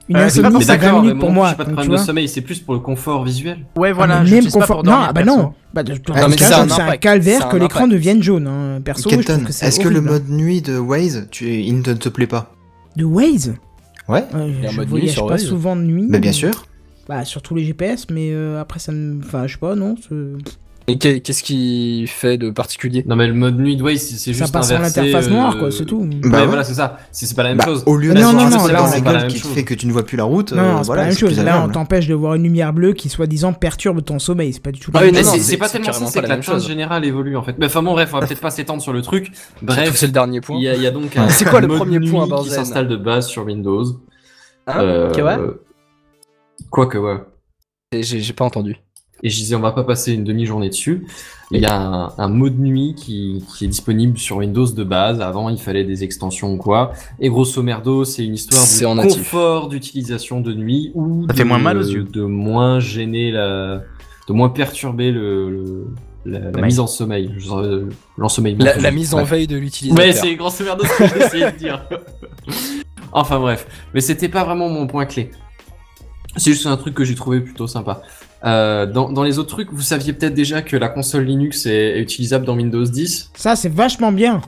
Une 0.10 0.18
c'est 0.18 0.24
insomnie 0.24 0.58
Mais 0.60 0.60
c'est 0.62 0.68
20 0.68 0.78
d'accord, 0.78 1.02
mais 1.02 1.08
minutes 1.08 1.20
pour 1.22 1.32
moi, 1.32 1.50
j'ai 1.50 1.56
pas 1.56 1.66
de 1.66 1.74
problème 1.74 1.98
sommeil, 1.98 2.28
c'est 2.30 2.42
plus 2.42 2.60
pour 2.60 2.74
le 2.74 2.80
confort 2.80 3.24
visuel. 3.26 3.60
Ouais, 3.78 3.90
Ah, 3.92 3.94
voilà, 3.94 4.20
mais 4.20 4.26
je 4.26 4.32
même 4.32 4.44
l'utilise 4.44 4.54
pas 4.54 4.60
confort. 4.62 4.76
pour 4.78 4.84
dormir, 4.84 5.08
non, 5.08 5.14
bah 5.14 5.24
non. 5.26 5.54
Bah, 5.74 5.84
mais 6.30 6.38
c'est 6.38 6.54
un 6.54 6.68
c'est 6.70 6.98
calvaire 6.98 7.42
c'est 7.44 7.50
que 7.50 7.58
l'écran 7.58 7.88
devienne 7.88 8.24
jaune. 8.24 8.48
hein. 8.48 8.80
Perso, 8.84 9.10
je 9.10 9.16
Kenton, 9.16 9.34
trouve 9.34 9.46
que 9.48 9.52
c'est 9.54 9.68
est-ce 9.68 9.80
que 9.82 9.88
le 9.90 10.02
mode 10.02 10.30
nuit 10.30 10.62
de 10.62 10.78
Waze, 10.78 11.28
tu, 11.32 11.46
il 11.62 11.78
ne 11.78 11.82
te 11.94 12.10
plaît 12.10 12.26
pas? 12.28 12.52
De 12.96 13.04
Waze? 13.04 13.56
Ouais 14.08 14.24
Euh, 14.34 14.50
Je 14.70 14.82
voyage 14.82 15.22
pas 15.28 15.38
souvent 15.38 15.76
de 15.76 15.82
nuit. 15.82 16.08
Bah 16.10 16.20
bien 16.20 16.32
sûr. 16.32 16.66
Bah 17.10 17.24
sur 17.26 17.42
tous 17.42 17.56
les 17.56 17.64
GPS, 17.64 18.08
mais 18.12 18.32
euh, 18.32 18.60
après 18.60 18.80
ça 18.80 18.92
me, 18.92 19.20
enfin 19.24 19.48
je 19.48 19.54
sais 19.54 19.60
pas 19.60 19.76
non. 19.76 19.96
Et 20.90 20.98
qu'est- 20.98 21.20
qu'est-ce 21.20 21.44
qui 21.44 22.06
fait 22.08 22.38
de 22.38 22.50
particulier? 22.50 23.04
Non 23.06 23.18
mais 23.18 23.28
le 23.28 23.34
mode 23.34 23.60
nuit, 23.60 23.82
ouais, 23.82 23.98
c'est 23.98 24.16
c'est 24.16 24.32
Ça 24.34 24.40
juste 24.46 24.54
passe 24.54 24.72
en 24.72 24.76
inversé, 24.76 25.02
l'interface 25.02 25.28
euh, 25.28 25.32
noire, 25.34 25.58
quoi, 25.58 25.70
c'est 25.70 25.84
tout. 25.84 26.06
Bah, 26.06 26.30
Bah 26.30 26.40
ouais. 26.42 26.46
voilà, 26.48 26.64
c'est 26.64 26.76
ça. 26.76 26.98
C'est 27.12 27.26
c'est 27.26 27.36
pas 27.36 27.44
la 27.44 27.50
même 27.50 27.58
Bah, 27.58 27.66
chose. 27.66 27.84
au 27.86 27.98
lieu 27.98 28.14
Non, 28.14 28.16
d'avoir 28.16 28.34
non, 28.34 28.40
un 28.40 28.44
non, 28.46 28.52
système 28.60 28.74
là, 28.74 28.82
la 28.84 28.88
c'est 28.88 29.02
pas 29.04 29.12
la 29.14 29.20
gueule 29.24 29.28
qui 29.34 29.42
te 29.42 29.48
fait 29.48 29.64
que 29.66 29.74
tu 29.74 29.86
ne 29.86 29.92
vois 29.92 30.06
plus 30.06 30.16
la 30.16 30.24
route, 30.24 30.54
Non, 30.54 30.60
euh, 30.60 30.72
non, 30.72 30.78
c'est 30.80 30.86
voilà, 30.86 31.02
pas 31.02 31.08
la 31.08 31.12
même 31.14 31.18
chose. 31.18 31.38
Là, 31.44 31.66
on 31.66 31.70
t'empêche 31.70 32.08
de 32.08 32.14
voir 32.14 32.36
une 32.36 32.44
lumière 32.44 32.72
bleue 32.72 32.94
qui, 32.94 33.10
soi-disant, 33.10 33.52
perturbe 33.52 34.02
ton 34.02 34.18
sommeil. 34.18 34.54
C'est 34.54 34.62
pas 34.64 34.72
du 34.72 34.80
tout 34.80 34.92
la 34.94 35.00
Ah 35.02 35.04
même 35.04 35.14
non, 35.16 35.22
chose. 35.24 35.42
c'est 35.42 35.58
pas 35.58 35.68
tellement 35.68 35.92
ça, 35.92 36.06
c'est 36.06 36.22
pas 36.22 36.28
que 36.28 36.34
la 36.34 36.42
chose. 36.42 36.66
générale 36.68 37.04
évolue 37.04 37.36
en 37.36 37.44
fait. 37.44 37.56
Mais 37.60 37.66
enfin 37.66 37.84
bon, 37.84 37.92
bref, 37.92 38.10
on 38.14 38.20
va 38.22 38.26
peut-être 38.26 38.40
pas 38.42 38.52
s'étendre 38.52 38.82
sur 38.82 38.94
le 38.94 39.02
truc. 39.02 39.32
Bref, 39.62 39.94
c'est 39.96 40.06
le 40.08 40.14
dernier 40.14 40.40
point. 40.40 40.58
il 40.58 40.64
y, 40.64 40.88
a- 40.88 40.92
donc 40.92 41.18
un 41.18 41.28
C'est 41.30 41.44
quoi 41.46 41.60
le 41.60 41.68
premier 41.68 42.00
point, 42.00 42.30
qui 42.44 42.50
s'installe 42.50 42.88
de 42.88 42.96
base 42.96 43.28
sur 43.28 43.44
Windows. 43.46 43.84
Hein 44.68 44.80
Euh, 44.80 45.12
Que 45.12 45.22
ouais 45.22 45.36
Quoique, 46.70 46.98
ouais. 46.98 47.18
Et 47.92 48.04
J'ai 48.04 48.20
j'ai 48.20 48.34
pas 48.34 48.46
entendu. 48.46 48.78
Et 49.24 49.30
je 49.32 49.36
disais, 49.38 49.56
on 49.56 49.62
va 49.62 49.72
pas 49.72 49.84
passer 49.84 50.14
une 50.14 50.24
demi-journée 50.24 50.70
dessus. 50.70 51.08
Il 51.50 51.60
y 51.62 51.66
a 51.66 51.76
un, 51.76 52.14
un 52.20 52.28
mode 52.28 52.60
nuit 52.60 52.94
qui, 52.96 53.44
qui 53.58 53.66
est 53.66 53.68
disponible 53.68 54.18
sur 54.20 54.38
Windows 54.38 54.68
de 54.70 54.84
base. 54.84 55.22
Avant, 55.22 55.50
il 55.50 55.58
fallait 55.58 55.86
des 55.86 56.04
extensions 56.04 56.54
ou 56.54 56.58
quoi. 56.58 56.92
Et 57.20 57.30
grosso 57.30 57.64
merdo, 57.64 58.04
c'est 58.06 58.24
une 58.24 58.36
histoire 58.36 58.62
C'est 58.62 58.84
de 58.84 58.90
en 58.90 58.96
natif. 58.96 59.18
confort 59.18 59.70
d'utilisation 59.70 60.40
de 60.40 60.54
nuit 60.54 60.92
ou 60.94 61.24
Ça 61.26 61.34
de, 61.34 61.38
fait 61.40 61.44
moins 61.46 61.58
mal 61.58 61.78
aux 61.80 61.82
yeux. 61.84 62.04
de 62.04 62.22
moins 62.22 62.80
gêner 62.80 63.32
la, 63.32 63.82
de 64.28 64.34
moins 64.34 64.50
perturber 64.50 65.12
le, 65.12 65.50
le- 65.50 65.88
la, 66.26 66.62
mise 66.62 66.80
en 66.80 66.86
sommeil, 66.88 67.34
Genre, 67.38 67.60
euh, 67.60 67.90
l'ensommeillement. 68.18 68.66
La, 68.66 68.78
la 68.78 68.92
mise 68.92 69.14
en 69.16 69.20
Ouais. 69.20 69.24
veille 69.24 69.48
de 69.48 69.56
l'utilisateur. 69.58 70.06
Ouais, 70.06 70.12
c'est 70.12 70.36
grosso 70.36 70.64
merdo 70.64 70.84
ce 70.86 70.96
que 70.98 71.08
j'essayais 71.20 71.52
de 71.54 71.58
dire. 71.58 71.88
enfin 73.14 73.40
bref, 73.40 73.66
mais 73.94 74.02
c'était 74.02 74.30
pas 74.30 74.44
vraiment 74.44 74.70
mon 74.70 74.86
point 74.88 75.06
clé. 75.06 75.32
C'est 76.38 76.52
juste 76.52 76.66
un 76.68 76.78
truc 76.78 76.94
que 76.94 77.04
j'ai 77.04 77.16
trouvé 77.16 77.40
plutôt 77.42 77.68
sympa. 77.68 78.02
Euh, 78.46 78.86
dans, 78.86 79.12
dans 79.12 79.24
les 79.24 79.40
autres 79.40 79.50
trucs, 79.50 79.72
vous 79.74 79.82
saviez 79.82 80.14
peut-être 80.14 80.34
déjà 80.36 80.62
que 80.62 80.78
la 80.78 80.90
console 80.90 81.24
Linux 81.24 81.66
est, 81.66 81.98
est 81.98 82.02
utilisable 82.02 82.46
dans 82.46 82.56
Windows 82.56 82.84
10 82.84 83.32
Ça, 83.36 83.56
c'est 83.56 83.70
vachement 83.74 84.12
bien. 84.12 84.42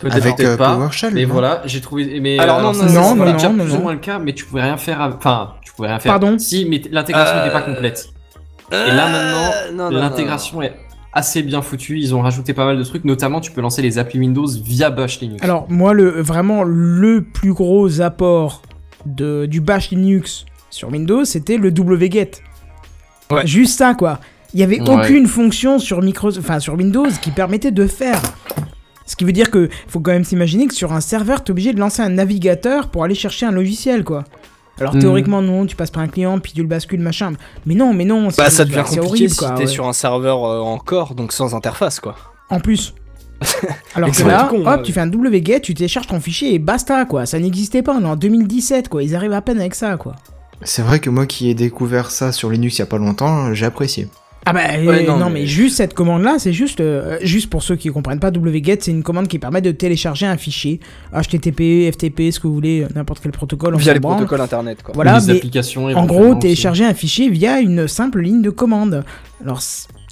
Peut-être 0.00 0.16
Avec 0.16 0.36
peut-être 0.36 0.48
euh, 0.50 0.56
pas. 0.56 0.74
PowerShell. 0.76 1.14
Mais 1.14 1.26
non 1.26 1.32
voilà, 1.32 1.62
j'ai 1.66 1.80
trouvé. 1.80 2.20
Mais 2.20 2.38
Alors, 2.38 2.58
euh, 2.58 2.62
non, 2.62 2.72
ça, 2.72 2.82
non, 2.84 2.88
c'est- 2.88 2.94
non, 2.94 3.14
non, 3.26 3.32
déjà 3.32 3.50
plus 3.50 3.58
non. 3.64 3.76
ou 3.78 3.82
moins 3.82 3.92
le 3.92 3.98
cas, 3.98 4.18
mais 4.18 4.32
tu 4.32 4.44
pouvais 4.46 4.62
rien 4.62 4.76
faire. 4.78 5.00
Enfin, 5.16 5.54
tu 5.62 5.72
pouvais 5.74 5.88
rien 5.88 5.98
faire. 5.98 6.12
Pardon 6.12 6.38
Si, 6.38 6.66
mais 6.68 6.80
l'intégration 6.90 7.36
Euh, 7.36 7.40
n'était 7.44 7.52
pas 7.52 7.62
complète. 7.62 8.08
Et 8.72 8.74
là 8.92 9.08
maintenant, 9.10 9.90
l'intégration 9.90 10.62
est 10.62 10.72
assez 11.12 11.42
bien 11.42 11.60
foutue. 11.60 11.98
Ils 11.98 12.14
ont 12.14 12.22
rajouté 12.22 12.54
pas 12.54 12.64
mal 12.64 12.78
de 12.78 12.84
trucs. 12.84 13.04
Notamment, 13.04 13.40
tu 13.40 13.50
peux 13.52 13.60
lancer 13.60 13.82
les 13.82 13.98
applis 13.98 14.18
Windows 14.20 14.46
via 14.64 14.90
Bash 14.90 15.20
Linux. 15.20 15.42
Alors, 15.42 15.66
moi, 15.68 15.92
le, 15.92 16.08
vraiment, 16.22 16.62
le 16.64 17.22
plus 17.24 17.52
gros 17.52 18.00
apport 18.00 18.62
de, 19.06 19.46
du 19.46 19.60
Bash 19.60 19.90
Linux 19.90 20.46
sur 20.70 20.88
Windows, 20.90 21.24
c'était 21.24 21.56
le 21.56 21.70
wget. 21.70 22.30
Ouais. 23.30 23.46
Juste 23.46 23.78
ça, 23.78 23.94
quoi. 23.94 24.18
Il 24.54 24.60
y 24.60 24.62
avait 24.62 24.80
Ouais. 24.80 24.90
aucune 25.04 25.26
fonction 25.26 25.78
sur, 25.78 26.02
micro... 26.02 26.36
enfin, 26.36 26.58
sur 26.58 26.74
Windows 26.74 27.06
qui 27.22 27.30
permettait 27.30 27.70
de 27.70 27.86
faire. 27.86 28.20
Ce 29.06 29.16
qui 29.16 29.24
veut 29.24 29.32
dire 29.32 29.50
que 29.50 29.68
faut 29.88 30.00
quand 30.00 30.12
même 30.12 30.24
s'imaginer 30.24 30.66
que 30.66 30.74
sur 30.74 30.92
un 30.92 31.00
serveur, 31.00 31.42
t'es 31.44 31.50
obligé 31.50 31.72
de 31.72 31.78
lancer 31.80 32.02
un 32.02 32.08
navigateur 32.10 32.88
pour 32.88 33.04
aller 33.04 33.14
chercher 33.14 33.46
un 33.46 33.50
logiciel, 33.52 34.04
quoi. 34.04 34.24
Alors 34.80 34.94
Mhm. 34.94 35.00
théoriquement 35.00 35.42
non, 35.42 35.66
tu 35.66 35.76
passes 35.76 35.90
par 35.90 36.02
un 36.02 36.08
client, 36.08 36.38
puis 36.38 36.52
tu 36.52 36.62
le 36.62 36.68
bascules, 36.68 37.00
machin. 37.00 37.32
Mais 37.66 37.74
non, 37.74 37.92
mais 37.92 38.04
non, 38.04 38.30
c'est 38.30 38.42
Bah, 38.42 38.50
ça 38.50 38.64
devient 38.64 38.82
c'est 38.86 38.96
compliqué 38.96 39.06
horrible, 39.08 39.30
si 39.30 39.36
quoi, 39.36 39.50
t'es 39.50 39.60
ouais. 39.62 39.66
sur 39.66 39.86
un 39.86 39.92
serveur 39.92 40.44
euh, 40.44 40.60
en 40.60 40.78
core, 40.78 41.14
donc 41.14 41.32
sans 41.32 41.54
interface, 41.54 42.00
quoi. 42.00 42.16
En 42.48 42.60
plus. 42.60 42.94
Alors 43.94 44.10
que 44.10 44.22
là, 44.22 44.48
con, 44.50 44.60
hop, 44.60 44.66
ouais. 44.66 44.82
tu 44.82 44.92
fais 44.92 45.00
un 45.00 45.10
wget, 45.10 45.60
tu 45.60 45.74
télécharges 45.74 46.06
ton 46.06 46.20
fichier 46.20 46.54
et 46.54 46.58
basta, 46.58 47.04
quoi. 47.04 47.26
Ça 47.26 47.38
n'existait 47.38 47.82
pas, 47.82 47.94
on 47.94 48.02
est 48.02 48.06
en 48.08 48.16
2017, 48.16 48.88
quoi. 48.88 49.02
Ils 49.02 49.14
arrivent 49.16 49.32
à 49.32 49.42
peine 49.42 49.58
avec 49.60 49.74
ça, 49.74 49.96
quoi. 49.96 50.14
C'est 50.62 50.82
vrai 50.82 50.98
que 51.00 51.10
moi 51.10 51.26
qui 51.26 51.48
ai 51.50 51.54
découvert 51.54 52.10
ça 52.10 52.32
sur 52.32 52.50
Linux 52.50 52.76
il 52.76 52.80
y 52.80 52.82
a 52.82 52.86
pas 52.86 52.98
longtemps, 52.98 53.54
j'ai 53.54 53.66
apprécié. 53.66 54.08
Ah 54.46 54.54
bah 54.54 54.60
Ouais, 54.82 55.04
euh, 55.04 55.06
non, 55.06 55.18
non, 55.18 55.26
mais... 55.26 55.40
mais- 55.40 55.46
juste 55.46 55.76
cette 55.76 55.92
commande 55.94 56.22
là, 56.22 56.36
c'est 56.38 56.52
juste 56.54 56.80
euh, 56.80 57.18
juste 57.22 57.50
pour 57.50 57.62
ceux 57.62 57.76
qui 57.76 57.88
comprennent 57.90 58.20
pas 58.20 58.30
wget, 58.30 58.78
c'est 58.82 58.90
une 58.90 59.02
commande 59.02 59.28
qui 59.28 59.38
permet 59.38 59.60
de 59.60 59.70
télécharger 59.70 60.24
un 60.26 60.36
fichier 60.38 60.80
HTTP, 61.12 61.90
FTP, 61.92 62.30
ce 62.32 62.40
que 62.40 62.46
vous 62.46 62.54
voulez, 62.54 62.82
euh, 62.82 62.88
n'importe 62.94 63.20
quel 63.22 63.32
protocole. 63.32 63.76
Via 63.76 63.92
les 63.92 64.00
branle. 64.00 64.16
protocoles 64.16 64.40
internet, 64.40 64.82
quoi. 64.82 64.92
Voilà, 64.94 65.18
les 65.18 65.26
mais 65.26 65.32
applications. 65.36 65.84
en 65.86 66.06
gros, 66.06 66.30
aussi. 66.30 66.38
télécharger 66.40 66.84
un 66.86 66.94
fichier 66.94 67.28
via 67.28 67.60
une 67.60 67.86
simple 67.86 68.20
ligne 68.22 68.40
de 68.42 68.50
commande. 68.50 69.04
Alors 69.44 69.60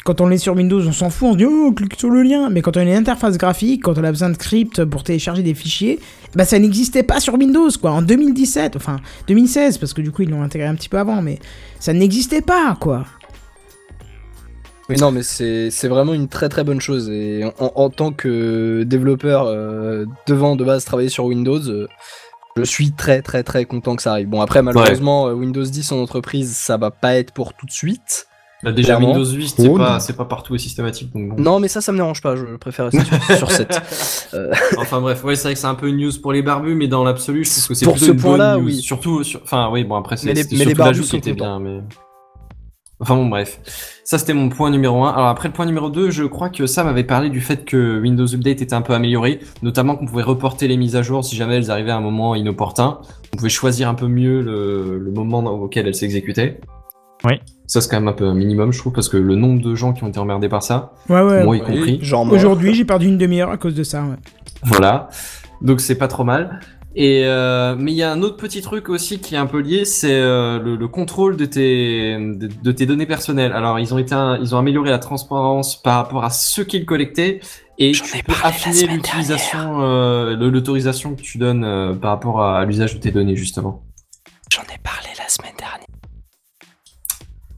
quand 0.04 0.20
on 0.20 0.30
est 0.30 0.38
sur 0.38 0.54
Windows, 0.54 0.86
on 0.86 0.92
s'en 0.92 1.10
fout, 1.10 1.28
on 1.28 1.32
se 1.32 1.38
dit 1.38 1.44
oh 1.46 1.72
clique 1.72 1.94
sur 1.98 2.10
le 2.10 2.22
lien. 2.22 2.48
Mais 2.50 2.60
quand 2.62 2.76
on 2.76 2.80
a 2.80 2.84
une 2.84 2.90
interface 2.90 3.36
graphique, 3.38 3.82
quand 3.84 3.98
on 3.98 4.04
a 4.04 4.10
besoin 4.10 4.28
de 4.30 4.34
script 4.34 4.84
pour 4.84 5.04
télécharger 5.04 5.42
des 5.42 5.54
fichiers, 5.54 5.98
bah 6.34 6.44
ça 6.44 6.58
n'existait 6.58 7.02
pas 7.02 7.20
sur 7.20 7.34
Windows 7.34 7.70
quoi. 7.80 7.92
En 7.92 8.02
2017, 8.02 8.76
enfin 8.76 9.00
2016 9.28 9.78
parce 9.78 9.92
que 9.92 10.02
du 10.02 10.10
coup 10.10 10.22
ils 10.22 10.30
l'ont 10.30 10.42
intégré 10.42 10.68
un 10.68 10.74
petit 10.74 10.88
peu 10.88 10.98
avant, 10.98 11.22
mais 11.22 11.38
ça 11.80 11.92
n'existait 11.92 12.42
pas 12.42 12.76
quoi. 12.80 13.04
Mais 14.88 14.96
non, 14.96 15.10
mais 15.10 15.22
c'est 15.22 15.70
c'est 15.70 15.88
vraiment 15.88 16.14
une 16.14 16.28
très 16.28 16.48
très 16.48 16.64
bonne 16.64 16.80
chose. 16.80 17.10
Et 17.10 17.44
en, 17.58 17.72
en 17.74 17.90
tant 17.90 18.10
que 18.10 18.84
développeur 18.84 19.44
euh, 19.46 20.06
devant 20.26 20.56
de 20.56 20.64
base 20.64 20.84
travailler 20.84 21.10
sur 21.10 21.26
Windows, 21.26 21.60
euh, 21.68 21.86
je 22.56 22.62
suis 22.64 22.92
très 22.92 23.20
très 23.20 23.42
très 23.42 23.66
content 23.66 23.96
que 23.96 24.02
ça 24.02 24.12
arrive. 24.12 24.28
Bon, 24.28 24.40
après, 24.40 24.62
malheureusement, 24.62 25.28
euh, 25.28 25.32
Windows 25.32 25.62
10 25.62 25.92
en 25.92 25.98
entreprise, 25.98 26.56
ça 26.56 26.78
va 26.78 26.90
pas 26.90 27.16
être 27.16 27.32
pour 27.32 27.52
tout 27.52 27.66
de 27.66 27.70
suite. 27.70 28.28
Bah, 28.64 28.72
déjà 28.72 28.96
Clairement. 28.96 29.12
Windows 29.14 29.24
8, 29.30 29.54
c'est 29.56 29.68
Oh, 29.68 29.76
pas, 29.76 30.24
partout 30.24 30.54
et 30.54 30.58
systématique. 30.58 31.12
Donc 31.14 31.28
bon. 31.36 31.40
Non, 31.42 31.60
mais 31.60 31.68
ça, 31.68 31.80
ça 31.80 31.92
me 31.92 31.96
dérange 31.98 32.20
pas. 32.20 32.34
Je 32.34 32.56
préfère 32.56 32.86
rester 32.90 33.04
sur, 33.04 33.36
sur 33.38 33.50
7. 33.52 34.32
enfin 34.78 35.00
bref, 35.00 35.22
ouais, 35.22 35.36
c'est 35.36 35.44
vrai 35.44 35.54
que 35.54 35.60
c'est 35.60 35.66
un 35.66 35.74
peu 35.76 35.88
une 35.88 35.98
news 35.98 36.10
pour 36.20 36.32
les 36.32 36.42
barbus, 36.42 36.74
mais 36.74 36.88
dans 36.88 37.04
l'absolu, 37.04 37.44
je 37.44 37.50
trouve 37.50 37.68
que 37.68 37.74
c'est 37.74 37.84
Pour 37.84 37.94
plutôt 37.94 38.06
ce 38.06 38.10
une 38.12 38.16
bonne 38.16 38.30
point-là, 38.36 38.56
news. 38.56 38.64
oui. 38.64 38.76
Surtout, 38.80 39.22
sur... 39.22 39.40
enfin 39.44 39.68
oui, 39.72 39.84
bon 39.84 39.94
après 39.94 40.16
c'est 40.16 40.26
Mais 40.26 40.34
les- 40.34 40.42
c'était 40.42 40.56
mais 40.56 40.64
les 40.64 40.70
surtout 40.70 40.82
barbus 40.82 41.02
qui 41.02 41.16
était 41.16 41.34
bien, 41.34 41.60
mais. 41.60 41.78
Enfin 43.00 43.14
bon, 43.14 43.26
bref. 43.26 43.60
Ça, 44.02 44.18
c'était 44.18 44.32
mon 44.34 44.48
point 44.48 44.70
numéro 44.70 45.04
1. 45.04 45.10
Alors 45.12 45.28
après, 45.28 45.46
le 45.46 45.54
point 45.54 45.66
numéro 45.66 45.88
2, 45.88 46.10
je 46.10 46.24
crois 46.24 46.48
que 46.50 46.66
Sam 46.66 46.88
avait 46.88 47.04
parlé 47.04 47.30
du 47.30 47.40
fait 47.40 47.64
que 47.64 48.00
Windows 48.00 48.26
Update 48.34 48.60
était 48.60 48.74
un 48.74 48.82
peu 48.82 48.92
amélioré, 48.92 49.38
notamment 49.62 49.94
qu'on 49.94 50.06
pouvait 50.06 50.24
reporter 50.24 50.66
les 50.66 50.76
mises 50.76 50.96
à 50.96 51.02
jour 51.02 51.24
si 51.24 51.36
jamais 51.36 51.54
elles 51.58 51.70
arrivaient 51.70 51.92
à 51.92 51.96
un 51.96 52.00
moment 52.00 52.34
inopportun. 52.34 52.98
On 53.32 53.36
pouvait 53.36 53.50
choisir 53.50 53.88
un 53.88 53.94
peu 53.94 54.08
mieux 54.08 54.40
le, 54.42 54.98
le 54.98 55.10
moment 55.12 55.44
auquel 55.44 55.86
elles 55.86 55.94
s'exécutaient. 55.94 56.58
Oui. 57.24 57.34
Ça, 57.68 57.80
c'est 57.80 57.88
quand 57.90 58.00
même 58.00 58.08
un 58.08 58.12
peu 58.14 58.24
un 58.24 58.34
minimum, 58.34 58.72
je 58.72 58.78
trouve, 58.78 58.92
parce 58.94 59.08
que 59.10 59.16
le 59.18 59.34
nombre 59.36 59.60
de 59.62 59.74
gens 59.76 59.92
qui 59.92 60.02
ont 60.02 60.08
été 60.08 60.18
emmerdés 60.18 60.48
par 60.48 60.62
ça, 60.62 60.94
Ouais 61.08 61.20
ouais. 61.22 61.44
moi 61.44 61.56
y 61.56 61.60
compris. 61.60 62.00
Aujourd'hui 62.32 62.74
j'ai 62.74 62.84
perdu 62.84 63.06
une 63.08 63.18
demi-heure 63.18 63.50
à 63.50 63.58
cause 63.58 63.74
de 63.74 63.82
ça. 63.84 64.02
Ouais. 64.02 64.16
voilà. 64.64 65.08
Donc 65.62 65.80
c'est 65.80 65.94
pas 65.96 66.08
trop 66.08 66.24
mal. 66.24 66.60
Et 66.96 67.22
euh, 67.26 67.76
mais 67.78 67.92
il 67.92 67.96
y 67.96 68.02
a 68.02 68.10
un 68.10 68.22
autre 68.22 68.36
petit 68.38 68.62
truc 68.62 68.88
aussi 68.88 69.20
qui 69.20 69.34
est 69.34 69.38
un 69.38 69.46
peu 69.46 69.60
lié, 69.60 69.84
c'est 69.84 70.10
euh, 70.18 70.58
le, 70.58 70.74
le 70.74 70.88
contrôle 70.88 71.36
de 71.36 71.44
tes 71.44 72.16
de, 72.16 72.48
de 72.48 72.72
tes 72.72 72.86
données 72.86 73.06
personnelles. 73.06 73.52
Alors 73.52 73.78
ils 73.78 73.92
ont 73.94 73.98
été 73.98 74.14
un- 74.14 74.38
ils 74.40 74.54
ont 74.54 74.58
amélioré 74.58 74.88
la 74.90 74.98
transparence 74.98 75.80
par 75.80 75.96
rapport 75.96 76.24
à 76.24 76.30
ceux 76.30 76.64
qu'ils 76.64 76.86
collectaient 76.86 77.40
et 77.78 77.92
tu 77.92 78.02
peux 78.24 78.32
affiner 78.42 78.86
l'utilisation, 78.86 79.80
euh, 79.82 80.34
l'autorisation 80.36 81.14
que 81.14 81.20
tu 81.20 81.36
donnes 81.38 81.62
euh, 81.64 81.92
par 81.94 82.10
rapport 82.12 82.42
à, 82.42 82.58
à 82.58 82.64
l'usage 82.64 82.94
de 82.94 82.98
tes 83.00 83.12
données 83.12 83.36
justement. 83.36 83.84
J'en 84.50 84.62
ai 84.62 84.78
parlé 84.82 85.08
la 85.18 85.28
semaine 85.28 85.52
dernière. 85.58 85.86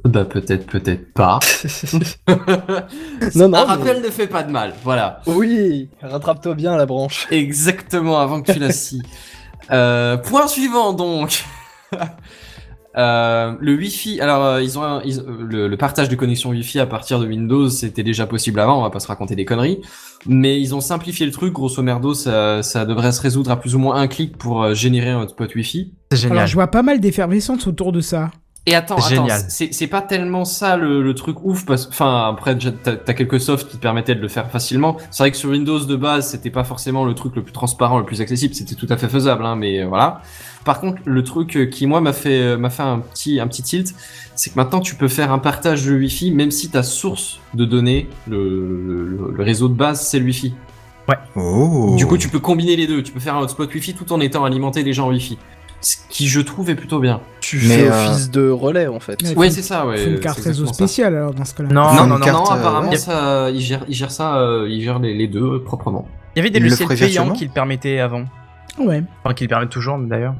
Bah 0.04 0.24
peut-être, 0.24 0.66
peut-être 0.66 1.12
pas. 1.12 1.38
Non, 3.34 3.48
non, 3.48 3.58
Un 3.58 3.62
mais- 3.66 3.72
rappel 3.72 4.02
ne 4.02 4.08
fait 4.10 4.26
pas 4.26 4.42
de 4.42 4.50
mal. 4.50 4.74
Voilà. 4.82 5.20
Oui, 5.26 5.88
rattrape-toi 6.02 6.54
bien 6.54 6.76
la 6.76 6.86
branche. 6.86 7.26
Exactement, 7.30 8.18
avant 8.18 8.40
que 8.42 8.52
tu 8.52 8.58
la 8.58 8.72
scies. 8.72 9.02
Euh, 9.70 10.16
point 10.16 10.46
suivant 10.48 10.92
donc. 10.92 11.44
Euh, 12.96 13.54
le 13.60 13.76
Wi-Fi, 13.76 14.20
alors 14.20 14.44
euh, 14.44 14.62
ils 14.62 14.76
ont 14.76 14.82
un- 14.82 15.00
ils- 15.04 15.22
le, 15.24 15.68
le 15.68 15.76
partage 15.76 16.08
de 16.08 16.16
connexion 16.16 16.50
Wi-Fi 16.50 16.80
à 16.80 16.86
partir 16.86 17.20
de 17.20 17.26
Windows, 17.26 17.68
c'était 17.68 18.02
déjà 18.02 18.26
possible 18.26 18.58
avant, 18.58 18.80
on 18.80 18.82
va 18.82 18.90
pas 18.90 18.98
se 18.98 19.06
raconter 19.06 19.36
des 19.36 19.44
conneries, 19.44 19.80
mais 20.26 20.60
ils 20.60 20.74
ont 20.74 20.80
simplifié 20.80 21.24
le 21.24 21.30
truc, 21.30 21.52
grosso 21.52 21.80
merdo, 21.84 22.14
ça, 22.14 22.64
ça 22.64 22.84
devrait 22.84 23.12
se 23.12 23.20
résoudre 23.22 23.52
à 23.52 23.60
plus 23.60 23.76
ou 23.76 23.78
moins 23.78 23.94
un 23.94 24.08
clic 24.08 24.36
pour 24.36 24.74
générer 24.74 25.10
un 25.10 25.20
hotspot 25.20 25.54
Wi-Fi. 25.54 25.94
C'est 26.10 26.18
génial. 26.18 26.38
Alors 26.38 26.48
je 26.48 26.54
vois 26.54 26.66
pas 26.66 26.82
mal 26.82 26.98
d'effervescence 26.98 27.68
autour 27.68 27.92
de 27.92 28.00
ça. 28.00 28.32
Et 28.70 28.74
attends, 28.76 29.00
Génial. 29.00 29.42
c'est 29.48 29.74
c'est 29.74 29.88
pas 29.88 30.00
tellement 30.00 30.44
ça 30.44 30.76
le, 30.76 31.02
le 31.02 31.14
truc 31.14 31.44
ouf 31.44 31.66
parce 31.66 31.88
enfin 31.88 32.28
après 32.30 32.56
t'as 32.56 33.14
quelques 33.14 33.40
softs 33.40 33.68
qui 33.68 33.78
te 33.78 33.82
permettaient 33.82 34.14
de 34.14 34.20
le 34.20 34.28
faire 34.28 34.48
facilement. 34.48 34.96
C'est 35.10 35.24
vrai 35.24 35.32
que 35.32 35.36
sur 35.36 35.50
Windows 35.50 35.80
de 35.80 35.96
base 35.96 36.28
c'était 36.28 36.50
pas 36.50 36.62
forcément 36.62 37.04
le 37.04 37.14
truc 37.14 37.34
le 37.34 37.42
plus 37.42 37.52
transparent, 37.52 37.98
le 37.98 38.04
plus 38.04 38.20
accessible, 38.20 38.54
c'était 38.54 38.76
tout 38.76 38.86
à 38.88 38.96
fait 38.96 39.08
faisable, 39.08 39.44
hein, 39.44 39.56
mais 39.56 39.80
euh, 39.80 39.88
voilà. 39.88 40.22
Par 40.64 40.80
contre 40.80 40.98
le 41.04 41.24
truc 41.24 41.56
euh, 41.56 41.66
qui 41.66 41.88
moi 41.88 42.00
m'a 42.00 42.12
fait 42.12 42.42
euh, 42.42 42.56
m'a 42.56 42.70
fait 42.70 42.84
un 42.84 43.00
petit 43.00 43.40
un 43.40 43.48
petit 43.48 43.64
tilt, 43.64 43.92
c'est 44.36 44.50
que 44.50 44.56
maintenant 44.56 44.78
tu 44.78 44.94
peux 44.94 45.08
faire 45.08 45.32
un 45.32 45.40
partage 45.40 45.84
de 45.84 45.96
Wi-Fi 45.96 46.30
même 46.30 46.52
si 46.52 46.70
ta 46.70 46.84
source 46.84 47.40
de 47.54 47.64
données, 47.64 48.08
le, 48.28 48.38
le, 48.38 49.32
le 49.36 49.42
réseau 49.42 49.68
de 49.68 49.74
base 49.74 50.00
c'est 50.06 50.20
le 50.20 50.26
Wi-Fi. 50.26 50.54
Oh. 51.34 51.96
Du 51.96 52.06
coup 52.06 52.18
tu 52.18 52.28
peux 52.28 52.38
combiner 52.38 52.76
les 52.76 52.86
deux, 52.86 53.02
tu 53.02 53.10
peux 53.10 53.18
faire 53.18 53.34
un 53.34 53.40
hotspot 53.40 53.74
Wi-Fi 53.74 53.94
tout 53.94 54.12
en 54.12 54.20
étant 54.20 54.44
alimenté 54.44 54.84
déjà 54.84 55.02
en 55.02 55.08
Wi-Fi. 55.08 55.38
Ce 55.82 55.96
qui 56.10 56.28
je 56.28 56.40
trouve 56.40 56.68
est 56.68 56.74
plutôt 56.74 56.98
bien. 56.98 57.20
Tu 57.40 57.56
Mais, 57.66 57.78
fais 57.78 57.88
euh, 57.90 58.08
office 58.08 58.30
de 58.30 58.50
relais 58.50 58.86
en 58.86 59.00
fait. 59.00 59.22
Ouais. 59.22 59.34
Ouais, 59.34 59.48
faut- 59.48 59.54
c'est 59.54 59.62
ça, 59.62 59.86
ouais. 59.86 60.04
Une 60.04 60.20
carte 60.20 60.40
réseau 60.40 60.66
spéciale 60.66 61.16
alors 61.16 61.32
dans 61.32 61.44
ce 61.46 61.54
cas-là. 61.54 61.70
Non, 61.70 61.94
Non, 61.94 62.06
non, 62.06 62.18
non, 62.18 62.24
carte, 62.24 62.36
non, 62.46 62.52
euh, 62.52 62.54
apparemment, 62.58 62.90
ouais. 62.90 62.96
ça, 62.96 63.50
il 63.50 63.60
gère, 63.60 63.84
il 63.88 63.94
gère 63.94 64.10
ça, 64.10 64.36
euh, 64.36 64.66
il 64.68 64.82
gère 64.82 64.98
les, 64.98 65.14
les 65.14 65.26
deux 65.26 65.54
euh, 65.54 65.64
proprement. 65.64 66.06
Il 66.36 66.38
y 66.38 66.40
avait 66.40 66.50
des 66.50 66.60
logiciels 66.60 66.88
payants 66.88 67.30
qui 67.30 67.46
le 67.46 67.50
permettaient 67.50 67.98
avant. 67.98 68.24
Ouais. 68.78 69.02
Enfin, 69.24 69.34
qui 69.34 69.44
le 69.44 69.48
permettent 69.48 69.70
toujours 69.70 69.98
d'ailleurs. 69.98 70.34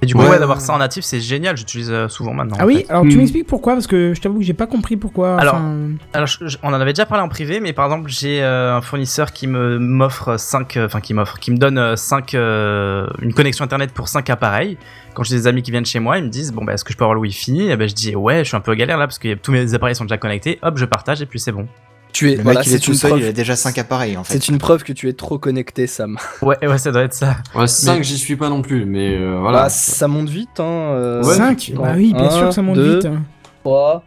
Et 0.00 0.06
du 0.06 0.14
coup, 0.14 0.20
Ouais, 0.22 0.38
d'avoir 0.38 0.60
ça 0.60 0.72
en 0.74 0.78
natif, 0.78 1.02
c'est 1.04 1.18
génial. 1.20 1.56
J'utilise 1.56 1.90
euh, 1.90 2.06
souvent 2.06 2.32
maintenant. 2.32 2.56
Ah 2.60 2.64
en 2.64 2.66
oui, 2.68 2.76
fait. 2.78 2.90
alors 2.90 3.02
tu 3.02 3.14
Hmm. 3.16 3.18
m'expliques 3.18 3.46
pourquoi 3.48 3.72
Parce 3.74 3.88
que 3.88 4.14
je 4.14 4.20
t'avoue 4.20 4.38
que 4.38 4.44
j'ai 4.44 4.54
pas 4.54 4.68
compris 4.68 4.96
pourquoi. 4.96 5.36
Alors, 5.40 5.56
enfin, 5.56 5.74
Alors, 6.12 6.28
je- 6.28 6.46
je- 6.46 6.56
on 6.62 6.68
en 6.68 6.74
avait 6.80 6.92
déjà 6.92 7.04
parlé 7.04 7.24
en 7.24 7.28
privé, 7.28 7.58
mais 7.58 7.72
par 7.72 7.86
exemple, 7.86 8.08
j'ai 8.08 8.40
euh, 8.42 8.76
un 8.76 8.80
fournisseur 8.80 9.32
qui 9.32 9.48
me 9.48 9.78
m'offre 9.78 10.36
5 10.38 10.78
enfin 10.80 11.00
qui 11.00 11.14
m'offre, 11.14 11.38
qui 11.40 11.50
me 11.50 11.56
donne 11.56 11.96
5 11.96 12.34
une 12.34 13.32
connexion 13.34 13.64
internet 13.64 13.92
pour 13.92 14.06
5 14.08 14.30
appareils. 14.30 14.78
Quand 15.14 15.24
j'ai 15.24 15.34
des 15.34 15.46
amis 15.48 15.62
qui 15.62 15.72
viennent 15.72 15.84
chez 15.86 15.98
moi, 15.98 16.18
ils 16.18 16.24
me 16.24 16.28
disent 16.30 16.52
bon 16.52 16.64
bah 16.64 16.74
est-ce 16.74 16.84
que 16.84 16.92
je 16.92 16.96
peux 16.96 17.02
avoir 17.04 17.14
le 17.14 17.20
wifi? 17.20 17.62
Et 17.62 17.76
ben 17.76 17.88
je 17.88 17.94
dis 17.94 18.14
ouais, 18.14 18.38
je 18.44 18.48
suis 18.48 18.56
un 18.56 18.60
peu 18.60 18.74
galère 18.76 18.98
là 18.98 19.06
parce 19.08 19.18
que 19.18 19.34
tous 19.34 19.50
mes 19.50 19.74
appareils 19.74 19.96
sont 19.96 20.04
déjà 20.04 20.16
connectés. 20.18 20.60
Hop, 20.62 20.78
je 20.78 20.84
partage 20.84 21.22
et 21.22 21.26
puis 21.26 21.40
c'est 21.40 21.50
bon. 21.50 21.66
Tu 22.12 22.32
es, 22.32 22.36
Le 22.36 22.42
voilà, 22.42 22.60
mec, 22.60 22.66
il 22.68 22.72
est 22.72 22.76
c'est 22.78 22.82
tout 22.82 22.90
une 22.92 22.96
seul, 22.96 23.10
preuve. 23.10 23.22
il 23.22 23.28
a 23.28 23.32
déjà 23.32 23.54
5 23.54 23.76
appareils 23.78 24.16
en 24.16 24.24
fait. 24.24 24.32
C'est 24.34 24.48
une 24.48 24.58
preuve 24.58 24.82
que 24.82 24.92
tu 24.92 25.08
es 25.08 25.12
trop 25.12 25.38
connecté, 25.38 25.86
Sam. 25.86 26.16
Ouais, 26.42 26.56
ouais, 26.66 26.78
ça 26.78 26.90
doit 26.90 27.02
être 27.02 27.12
ça. 27.14 27.36
Ouais, 27.54 27.66
5, 27.66 28.02
j'y 28.02 28.16
suis 28.18 28.34
pas 28.36 28.48
non 28.48 28.62
plus, 28.62 28.84
mais 28.86 29.14
euh, 29.16 29.38
voilà. 29.40 29.64
Bah, 29.64 29.68
ça 29.68 30.08
monte 30.08 30.28
vite, 30.30 30.58
hein. 30.58 30.64
euh, 30.64 31.22
Ouais, 31.22 31.34
5 31.34 31.44
effectivement. 31.44 31.82
Bah 31.82 31.92
oui, 31.96 32.14
bien 32.14 32.30
sûr 32.30 32.48
que 32.48 32.54
ça 32.54 32.62
monte 32.62 32.76
deux, 32.76 32.96
vite. 32.96 33.06
hein. 33.06 33.22
trois. 33.62 34.04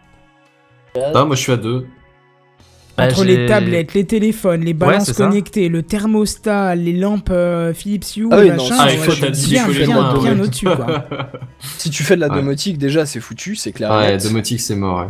Ah, 1.14 1.24
moi 1.26 1.36
je 1.36 1.41
suis 1.41 1.52
à 1.52 1.58
2. 1.58 1.86
Bah, 2.97 3.06
Entre 3.06 3.24
les 3.24 3.45
tablettes, 3.45 3.93
les 3.93 4.06
téléphones, 4.06 4.62
les 4.62 4.74
balances 4.74 5.14
ça. 5.14 5.26
connectées, 5.28 5.70
le 5.70 5.82
thermostat, 5.82 6.76
les 6.76 6.91
lampes 6.91 7.30
euh, 7.32 7.74
Philips 7.74 8.04
Hue, 8.18 8.28
Ah 8.32 8.39
oui, 8.39 8.49
machin, 8.52 8.76
Ah, 8.78 8.88
il 8.91 8.99
ouais, 8.99 9.06
faut 9.06 9.12
je 9.12 9.16
suis 9.16 9.22
t'as 9.26 9.30
dit 9.30 9.49
bien, 9.52 9.68
bien, 9.70 9.86
bien 10.20 10.36
ouais. 10.36 10.41
au-dessus, 10.41 10.66
quoi. 10.66 11.06
Si 11.78 11.89
tu 11.89 12.04
fais 12.04 12.16
de 12.16 12.22
la 12.22 12.28
Ouais. 12.28 12.36
domotique, 12.36 12.78
déjà, 12.78 13.06
c'est 13.06 13.22
foutu, 13.22 13.56
c'est 13.56 13.72
clair. 13.72 13.91
Ouais, 13.91 14.18
domotique 14.18 14.60
c'est 14.60 14.76
mort. 14.76 15.06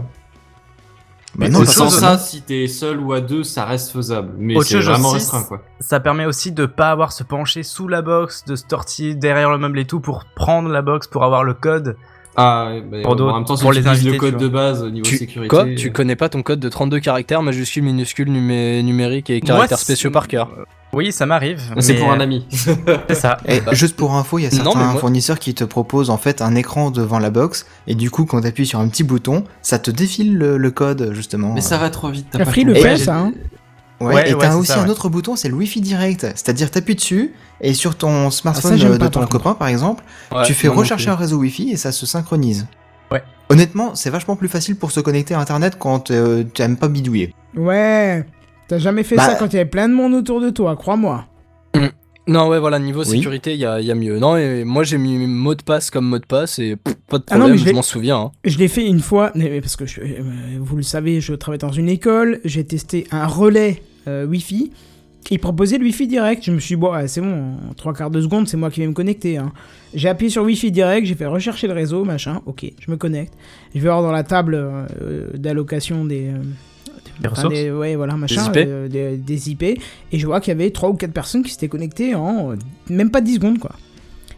Mais 1.37 1.47
non, 1.49 1.59
ça 1.65 1.71
sans 1.71 1.89
sent- 1.89 1.99
ça, 2.01 2.17
si 2.17 2.41
t'es 2.41 2.67
seul 2.67 2.99
ou 2.99 3.13
à 3.13 3.21
deux, 3.21 3.43
ça 3.43 3.63
reste 3.65 3.91
faisable. 3.91 4.33
Mais 4.37 4.55
Autre 4.55 4.67
c'est 4.67 4.75
chose 4.77 4.85
vraiment 4.87 5.07
aussi, 5.09 5.15
restreint 5.19 5.43
quoi. 5.43 5.61
Ça 5.79 5.99
permet 6.01 6.25
aussi 6.25 6.51
de 6.51 6.65
pas 6.65 6.91
avoir 6.91 7.11
se 7.13 7.23
pencher 7.23 7.63
sous 7.63 7.87
la 7.87 8.01
box, 8.01 8.43
de 8.45 8.55
se 8.57 8.65
tortiller 8.65 9.15
derrière 9.15 9.49
le 9.49 9.57
meuble 9.57 9.79
et 9.79 9.85
tout 9.85 9.99
pour 10.01 10.25
prendre 10.35 10.67
la 10.69 10.81
box 10.81 11.07
pour 11.07 11.23
avoir 11.23 11.43
le 11.43 11.53
code. 11.53 11.95
Ah, 12.37 12.67
ouais, 12.69 12.81
bah, 12.81 12.97
Pour 13.03 13.11
en 13.11 13.15
d'autres- 13.15 13.35
même 13.35 13.45
temps, 13.45 13.55
si 13.57 13.63
pour 13.63 13.73
tu 13.73 13.79
les 13.81 13.87
invités, 13.87 14.11
le 14.11 14.17
code 14.17 14.37
de 14.37 14.47
base 14.47 14.83
au 14.83 14.89
niveau 14.89 15.03
Tu, 15.05 15.17
sécurité. 15.17 15.47
quoi 15.49 15.65
euh, 15.65 15.75
Tu 15.75 15.91
connais 15.91 16.15
pas 16.15 16.29
ton 16.29 16.41
code 16.43 16.59
de 16.59 16.69
32 16.69 16.99
caractères, 16.99 17.41
majuscules, 17.43 17.83
minuscules, 17.83 18.29
numé- 18.31 18.81
numériques 18.83 19.29
et 19.29 19.41
caractères 19.41 19.79
spéciaux 19.79 20.11
par 20.11 20.27
cœur 20.27 20.49
Oui, 20.93 21.11
ça 21.11 21.25
m'arrive. 21.25 21.61
C'est 21.79 21.93
mais- 21.93 21.99
pour 21.99 22.11
un 22.11 22.19
ami. 22.19 22.45
C'est 22.51 23.15
ça. 23.15 23.37
Et 23.47 23.61
juste 23.71 23.95
pour 23.95 24.13
info, 24.15 24.39
il 24.39 24.43
y 24.43 24.45
a 24.45 24.49
Non, 24.49 24.55
certains 24.63 24.79
mais 24.79 24.91
moi- 24.91 24.99
fournisseurs 24.99 25.39
qui 25.39 25.53
te 25.53 25.63
proposent 25.63 26.09
en 26.09 26.17
fait 26.17 26.41
un 26.41 26.55
écran 26.55 26.91
devant 26.91 27.19
la 27.19 27.29
box 27.29 27.65
et 27.87 27.95
du 27.95 28.11
coup 28.11 28.25
quand 28.25 28.41
tu 28.41 28.47
appuies 28.47 28.65
sur 28.65 28.79
un 28.79 28.87
petit 28.89 29.03
bouton, 29.03 29.43
ça 29.61 29.79
te 29.79 29.89
défile 29.89 30.37
le, 30.37 30.57
le 30.57 30.71
code 30.71 31.11
justement. 31.13 31.53
Mais 31.53 31.61
ça 31.61 31.77
va 31.77 31.89
trop 31.89 32.09
vite. 32.09 32.27
t'as 32.31 32.43
Free 32.45 32.63
le 32.65 32.75
fait, 32.75 32.97
ça, 32.97 33.15
hein. 33.17 33.31
Ouais, 34.01 34.15
Ouais, 34.15 34.29
et 34.31 34.33
ouais, 34.33 34.39
t'as 34.41 34.55
aussi 34.55 34.71
ça, 34.71 34.81
un 34.81 34.89
autre 34.89 35.09
bouton, 35.09 35.35
c'est 35.35 35.47
le 35.47 35.53
Wi-Fi 35.53 35.79
direct. 35.79 36.21
C'est-à-dire 36.35 36.71
t'appuies 36.71 36.95
dessus 36.95 37.33
et 37.61 37.73
sur 37.75 37.95
ton 37.95 38.31
smartphone 38.31 38.71
Ah, 38.73 38.75
ça, 38.75 38.81
j'aime 38.81 38.93
euh, 38.93 38.97
pas, 38.97 39.05
de 39.05 39.11
ton 39.11 39.19
par 39.19 39.29
copain 39.29 39.53
par 39.53 39.67
exemple, 39.67 40.03
Ouais, 40.31 40.43
tu 40.43 40.53
fais 40.55 40.67
non 40.67 40.73
rechercher 40.73 41.09
un 41.09 41.15
réseau 41.15 41.37
Wi-Fi 41.37 41.69
et 41.71 41.77
ça 41.77 41.91
se 41.91 42.05
synchronise. 42.07 42.65
Ouais. 43.11 43.21
Honnêtement, 43.49 43.93
c'est 43.93 44.09
vachement 44.09 44.35
plus 44.35 44.47
facile 44.47 44.75
pour 44.75 44.91
se 44.91 44.99
connecter 45.01 45.35
à 45.35 45.39
Internet 45.39 45.75
quand 45.77 46.09
euh, 46.11 46.43
tu 46.53 46.61
aimes 46.63 46.77
pas 46.77 46.87
bidouiller. 46.87 47.35
Ouais. 47.55 48.25
T'as 48.71 48.77
jamais 48.77 49.03
fait 49.03 49.17
Bah- 49.17 49.25
ça 49.25 49.35
quand 49.35 49.47
il 49.51 49.57
y 49.57 49.59
avait 49.59 49.69
plein 49.69 49.89
de 49.89 49.93
monde 49.93 50.13
autour 50.13 50.39
de 50.39 50.49
toi, 50.49 50.77
crois-moi. 50.77 51.25
Non, 52.25 52.47
ouais, 52.47 52.57
voilà, 52.57 52.79
niveau 52.79 53.01
Oui. 53.01 53.17
sécurité, 53.17 53.51
il 53.53 53.59
y 53.59 53.65
a, 53.65 53.81
y 53.81 53.91
a 53.91 53.95
mieux. 53.95 54.17
Non, 54.17 54.37
et 54.37 54.63
moi 54.63 54.83
j'ai 54.85 54.97
mis 54.97 55.17
mot 55.27 55.55
de 55.55 55.61
passe 55.61 55.89
comme 55.91 56.05
mot 56.05 56.19
de 56.19 56.25
passe 56.25 56.57
et 56.57 56.77
pff, 56.77 56.95
pas 57.09 57.17
de 57.17 57.25
Ah 57.29 57.33
non, 57.35 57.39
problème, 57.47 57.61
mais 57.65 57.69
je 57.71 57.75
m'en 57.75 57.81
souviens. 57.81 58.17
hein. 58.17 58.31
Je 58.45 58.57
l'ai 58.59 58.69
fait 58.69 58.85
une 58.87 59.01
fois, 59.01 59.31
mais- 59.35 59.59
parce 59.59 59.75
que 59.75 59.85
je- 59.85 59.99
euh, 59.99 60.21
vous 60.61 60.77
le 60.77 60.83
savez, 60.83 61.19
je 61.19 61.33
travaille 61.33 61.57
dans 61.59 61.73
une 61.73 61.89
école, 61.89 62.39
j'ai 62.45 62.63
testé 62.63 63.07
un 63.11 63.27
relais 63.27 63.81
euh, 64.07 64.25
Wi-Fi. 64.25 64.71
Il 65.31 65.39
proposait 65.39 65.77
le 65.77 65.83
Wi-Fi 65.83 66.07
direct. 66.07 66.45
Je 66.45 66.51
me 66.51 66.59
suis 66.59 66.75
dit, 66.75 66.79
bon, 66.79 66.93
ouais, 66.93 67.09
c'est 67.09 67.19
bon, 67.19 67.55
en 67.69 67.73
trois 67.73 67.93
quarts 67.93 68.09
de 68.09 68.21
seconde, 68.21 68.47
c'est 68.47 68.55
moi 68.55 68.69
qui 68.71 68.79
vais 68.79 68.87
me 68.87 68.93
connecter. 68.93 69.35
hein. 69.37 69.51
J'ai 69.93 70.07
appuyé 70.07 70.29
sur 70.29 70.43
Wi-Fi 70.43 70.71
direct, 70.71 71.05
j'ai 71.07 71.15
fait 71.15 71.25
rechercher 71.25 71.67
le 71.67 71.73
réseau, 71.73 72.05
machin, 72.05 72.39
ok, 72.45 72.71
je 72.79 72.89
me 72.89 72.95
connecte. 72.95 73.33
Je 73.75 73.79
vais 73.81 73.89
voir 73.89 74.01
dans 74.01 74.11
la 74.13 74.23
table 74.23 74.55
euh, 74.55 75.27
d'allocation 75.33 76.05
des. 76.05 76.27
euh, 76.29 76.37
Des 77.21 77.27
enfin, 77.27 77.35
ressources 77.35 77.53
des- 77.55 77.71
ouais, 77.71 77.95
voilà, 77.95 78.15
machin, 78.17 78.47
IP. 78.49 78.57
euh, 78.57 78.87
des, 78.87 79.15
des 79.17 79.49
IP. 79.51 79.63
Et 79.63 79.79
je 80.13 80.25
vois 80.25 80.41
qu'il 80.41 80.49
y 80.49 80.55
avait 80.55 80.71
trois 80.71 80.89
ou 80.89 80.95
quatre 80.95 81.13
personnes 81.13 81.43
qui 81.43 81.51
s'étaient 81.51 81.67
connectées 81.69 82.15
en 82.15 82.51
euh, 82.51 82.55
même 82.89 83.11
pas 83.11 83.21
10 83.21 83.35
secondes, 83.35 83.59
quoi. 83.59 83.71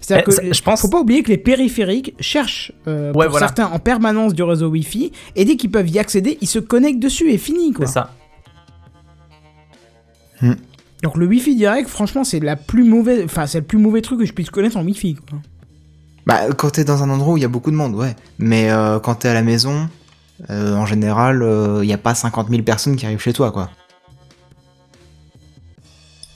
C'est-à-dire 0.01 0.25
Eh, 0.27 0.47
que 0.49 0.53
je 0.53 0.61
pense- 0.61 0.81
faut 0.81 0.89
pas 0.89 0.99
oublier 0.99 1.23
que 1.23 1.29
les 1.29 1.38
périphériques 1.38 2.13
cherchent 2.19 2.73
euh, 2.88 3.13
Ouais, 3.13 3.23
pour 3.25 3.31
voilà. 3.31 3.47
certains 3.47 3.67
en 3.67 3.79
permanence 3.79 4.34
du 4.34 4.43
réseau 4.43 4.67
Wi-Fi 4.69 5.13
et 5.38 5.45
dès 5.45 5.55
qu'ils 5.55 5.71
peuvent 5.71 5.89
y 5.89 5.97
accéder, 5.97 6.38
ils 6.41 6.47
se 6.47 6.59
connectent 6.59 6.99
dessus 7.01 7.31
et 7.31 7.38
fini 7.38 7.71
quoi. 7.71 7.86
C'est 7.86 7.93
ça. 7.93 8.11
Donc 11.03 11.17
le 11.17 11.25
Wi-Fi 11.25 11.55
direct, 11.55 11.88
franchement, 11.89 12.23
c'est 12.23 12.39
la 12.39 12.55
plus 12.55 12.84
mauvaise, 12.84 13.23
enfin 13.25 13.45
c'est 13.45 13.59
le 13.59 13.65
plus 13.65 13.77
mauvais 13.77 14.01
truc 14.01 14.19
que 14.19 14.25
je 14.25 14.34
puisse 14.34 14.49
connaître 14.49 14.77
en 14.77 14.84
Wi-Fi. 14.84 15.15
Quoi. 15.15 15.39
Bah, 16.25 16.51
quand 16.57 16.71
t'es 16.71 16.84
dans 16.86 17.03
un 17.03 17.09
endroit 17.09 17.34
où 17.34 17.38
il 17.38 17.41
y 17.41 17.45
a 17.45 17.49
beaucoup 17.49 17.71
de 17.71 17.75
monde, 17.75 17.95
ouais. 17.95 18.15
Mais 18.39 18.71
euh, 18.71 18.99
quand 18.99 19.15
t'es 19.15 19.27
à 19.29 19.34
la 19.34 19.41
maison, 19.41 19.88
euh, 20.49 20.75
en 20.75 20.86
général, 20.86 21.43
il 21.84 21.88
y 21.89 21.93
a 21.93 21.97
pas 21.97 22.15
50 22.15 22.49
000 22.49 22.63
personnes 22.63 22.95
qui 22.95 23.05
arrivent 23.05 23.21
chez 23.21 23.34
toi, 23.34 23.51
quoi. 23.51 23.69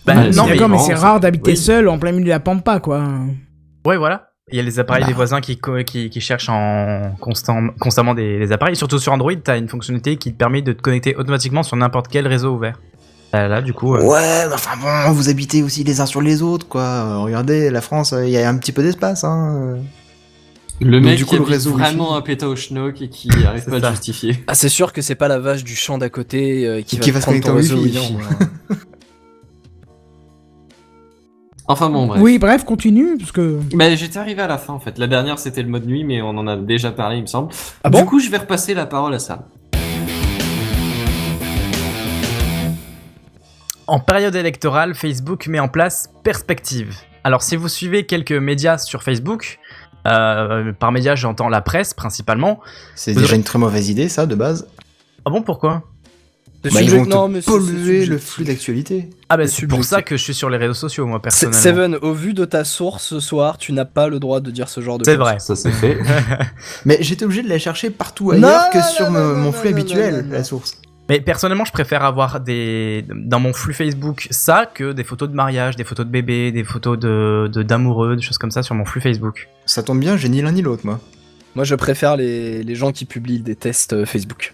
Bah, 0.06 0.14
non, 0.16 0.46
mais 0.46 0.54
d'accord, 0.54 0.70
mais 0.70 0.76
marrant, 0.76 0.86
c'est 0.86 0.94
rare 0.94 1.20
d'habiter 1.20 1.52
Oui. 1.52 1.58
seul 1.58 1.90
en 1.90 2.00
plein 2.00 2.12
milieu 2.14 2.24
de 2.26 2.30
la 2.30 2.40
pampa, 2.40 2.80
quoi. 2.80 3.04
Ouais, 3.86 3.98
voilà. 3.98 4.30
Il 4.50 4.56
y 4.56 4.60
a 4.62 4.64
les 4.64 4.80
appareils 4.80 5.02
Bah. 5.04 5.08
des 5.08 5.14
voisins 5.14 5.42
qui, 5.42 5.58
co- 5.58 5.84
qui, 5.84 6.10
qui 6.10 6.22
cherchent 6.22 6.48
en 6.48 7.14
constant, 7.20 7.68
constamment 7.82 8.14
des, 8.14 8.40
des 8.40 8.54
appareils. 8.54 8.78
Surtout 8.78 9.00
sur 9.00 9.12
Android, 9.12 9.34
t'as 9.44 9.58
une 9.58 9.68
fonctionnalité 9.68 10.16
qui 10.16 10.32
te 10.32 10.38
permet 10.38 10.62
de 10.62 10.72
te 10.72 10.82
connecter 10.82 11.18
automatiquement 11.18 11.64
sur 11.64 11.76
n'importe 11.76 12.08
quel 12.08 12.26
réseau 12.28 12.54
ouvert. 12.56 12.80
Euh, 13.36 13.50
là, 13.50 13.62
du 13.62 13.74
coup, 13.74 13.94
euh, 13.96 14.02
Ouais, 14.06 14.48
mais 14.48 14.54
enfin 14.54 14.78
bon, 14.82 15.12
vous 15.12 15.28
habitez 15.28 15.62
aussi 15.64 15.84
les 15.84 16.00
uns 16.00 16.06
sur 16.06 16.22
les 16.22 16.42
autres, 16.42 16.66
quoi. 16.70 16.82
Euh, 16.82 17.18
regardez, 17.18 17.70
la 17.70 17.82
France, 17.82 18.16
il 18.18 18.30
y 18.30 18.38
a 18.38 18.48
un 18.48 18.58
petit 18.58 18.72
peu 18.72 18.84
d'espace, 18.84 19.26
hein. 19.26 19.80
Le 20.80 21.00
mec 21.00 21.18
du 21.18 21.26
coup, 21.26 21.32
qui 21.32 21.38
le 21.38 21.44
réseau 21.44 21.72
vraiment 21.72 22.10
Wi-Fi. 22.10 22.18
un 22.18 22.22
péta 22.22 22.48
au 22.48 22.56
schnock 22.56 23.02
et 23.02 23.10
qui 23.10 23.30
arrive 23.46 23.66
pas 23.66 23.78
à 23.78 23.82
ça. 23.82 23.92
justifier. 23.92 24.44
Ah, 24.48 24.54
c'est 24.54 24.70
sûr 24.70 24.94
que 24.94 25.02
c'est 25.02 25.16
pas 25.16 25.28
la 25.28 25.40
vache 25.40 25.64
du 25.64 25.76
champ 25.76 25.98
d'à 25.98 26.10
côté 26.10 26.68
euh, 26.68 26.82
qui, 26.82 27.00
Qui 27.00 27.10
va, 27.10 27.20
va 27.20 27.22
se 27.22 27.26
prendre 27.26 27.42
ton 27.42 27.54
connecter 27.54 27.74
au 27.74 27.78
réseau 27.78 27.84
Wi-Fi. 27.84 28.14
Wi-Fi. 28.14 28.78
Enfin 31.70 31.90
bon, 31.90 32.06
bref. 32.08 32.22
Oui, 32.22 32.40
bref, 32.40 32.64
continue, 32.64 33.18
parce 33.18 33.34
que... 33.34 33.60
Bah, 33.74 33.94
j'étais 33.94 34.18
arrivé 34.18 34.42
à 34.42 34.48
la 34.48 34.58
fin 34.58 34.72
en 34.72 34.80
fait. 34.80 34.98
La 34.98 35.08
dernière 35.08 35.38
c'était 35.38 35.62
le 35.62 35.68
mode 35.68 35.86
nuit, 35.86 36.06
mais 36.06 36.22
on 36.22 36.30
en 36.30 36.48
a 36.48 36.56
déjà 36.56 36.92
parlé, 36.92 37.18
il 37.18 37.24
me 37.24 37.28
semble. 37.28 37.52
Ah 37.84 37.90
du 37.90 38.06
coup, 38.06 38.20
je 38.22 38.30
vais 38.30 38.38
repasser 38.38 38.74
la 38.74 38.86
parole 38.86 39.14
à 39.14 39.20
Sam. 39.20 39.42
En 43.86 44.00
période 44.00 44.36
électorale, 44.36 44.96
Facebook 44.96 45.48
met 45.48 45.60
en 45.60 45.68
place 45.68 46.10
Perspective. 46.24 46.96
Alors 47.26 47.42
si 47.42 47.58
vous 47.58 47.68
suivez 47.68 48.06
quelques 48.06 48.32
médias 48.32 48.78
sur 48.78 49.04
Facebook, 49.04 49.60
euh, 50.08 50.72
par 50.74 50.92
médias 50.92 51.16
j'entends 51.16 51.50
la 51.50 51.62
presse 51.62 51.94
principalement. 51.94 52.60
C'est 52.96 53.14
déjà 53.14 53.26
aurez- 53.28 53.36
une 53.38 53.44
très 53.44 53.60
mauvaise 53.60 53.90
idée, 53.90 54.10
ça, 54.10 54.26
de 54.26 54.36
base. 54.36 54.68
Ah 55.26 55.30
bon 55.30 55.42
pourquoi? 55.42 55.84
C'est 56.66 56.74
Bah, 56.74 56.82
ils 56.82 56.90
vont 56.92 57.06
te 57.06 57.10
non, 57.10 57.28
mais 57.30 57.40
c'est- 57.42 57.50
c'est 57.52 57.58
polluer 57.58 58.06
le 58.08 58.18
flux 58.18 58.44
d'actualité. 58.44 59.10
Ah 59.30 59.38
bah 59.38 59.48
C'est 59.48 59.62
c'est 59.62 59.68
pour 59.68 59.86
ça 59.86 60.02
que 60.02 60.18
je 60.18 60.24
suis 60.24 60.34
sur 60.34 60.50
les 60.50 60.58
réseaux 60.58 60.74
sociaux 60.74 61.06
moi 61.06 61.20
C'est- 61.30 61.46
personnellement. 61.50 61.94
Seven, 61.94 61.96
au 62.02 62.14
vu 62.14 62.34
de 62.34 62.44
ta 62.46 62.64
source 62.66 63.04
ce 63.04 63.20
soir, 63.20 63.58
tu 63.58 63.72
n'as 63.74 63.86
pas 63.86 64.08
le 64.10 64.20
droit 64.20 64.40
de 64.42 64.52
dire 64.52 64.68
ce 64.68 64.82
genre 64.82 64.98
de 64.98 65.06
C'est 65.06 65.12
choses. 65.12 65.20
vrai. 65.20 65.40
Ça 65.40 65.56
c'est 65.56 65.72
fait. 65.72 65.98
Mais 66.86 66.98
j'étais 67.02 67.24
obligé 67.26 67.44
de 67.44 67.48
la 67.50 67.60
chercher 67.60 67.90
partout 67.90 68.34
Non, 68.34 68.48
ailleurs 68.48 68.70
que 68.72 68.80
non, 68.80 68.84
sur 68.84 69.06
non, 69.06 69.12
me- 69.12 69.20
non, 69.20 69.36
mon 69.36 69.44
non, 69.46 69.52
flux 69.54 69.70
non, 69.72 69.78
habituel, 69.78 70.16
non, 70.16 70.24
non, 70.24 70.34
la 70.34 70.44
source. 70.44 70.82
Mais 71.10 71.22
personnellement, 71.22 71.64
je 71.66 71.72
préfère 71.72 72.04
avoir 72.04 72.40
des 72.42 73.06
dans 73.10 73.40
mon 73.40 73.54
flux 73.54 73.74
Facebook 73.74 74.28
ça 74.32 74.66
que 74.66 74.92
des 74.92 75.04
photos 75.06 75.30
de 75.30 75.34
mariage, 75.36 75.76
des 75.78 75.84
photos 75.86 76.06
de 76.06 76.12
bébés, 76.12 76.52
des 76.52 76.64
photos 76.66 77.00
de 77.00 77.50
de- 77.52 77.64
d'amoureux, 77.64 78.16
des 78.18 78.22
choses 78.22 78.38
comme 78.38 78.52
ça 78.52 78.62
sur 78.64 78.76
mon 78.76 78.84
flux 78.86 79.00
Facebook. 79.02 79.48
Ça 79.66 79.84
tombe 79.84 80.00
bien, 80.00 80.18
j'ai 80.18 80.28
ni 80.30 80.42
l'un 80.42 80.52
ni 80.52 80.62
l'autre, 80.62 80.82
moi. 80.86 81.00
Moi, 81.56 81.64
je 81.64 81.76
préfère 81.76 82.18
les, 82.18 82.62
les 82.62 82.76
gens 82.76 82.92
qui 82.92 83.06
publient 83.06 83.40
des 83.42 83.56
tests 83.56 83.94
euh, 83.94 84.06
Facebook. 84.06 84.54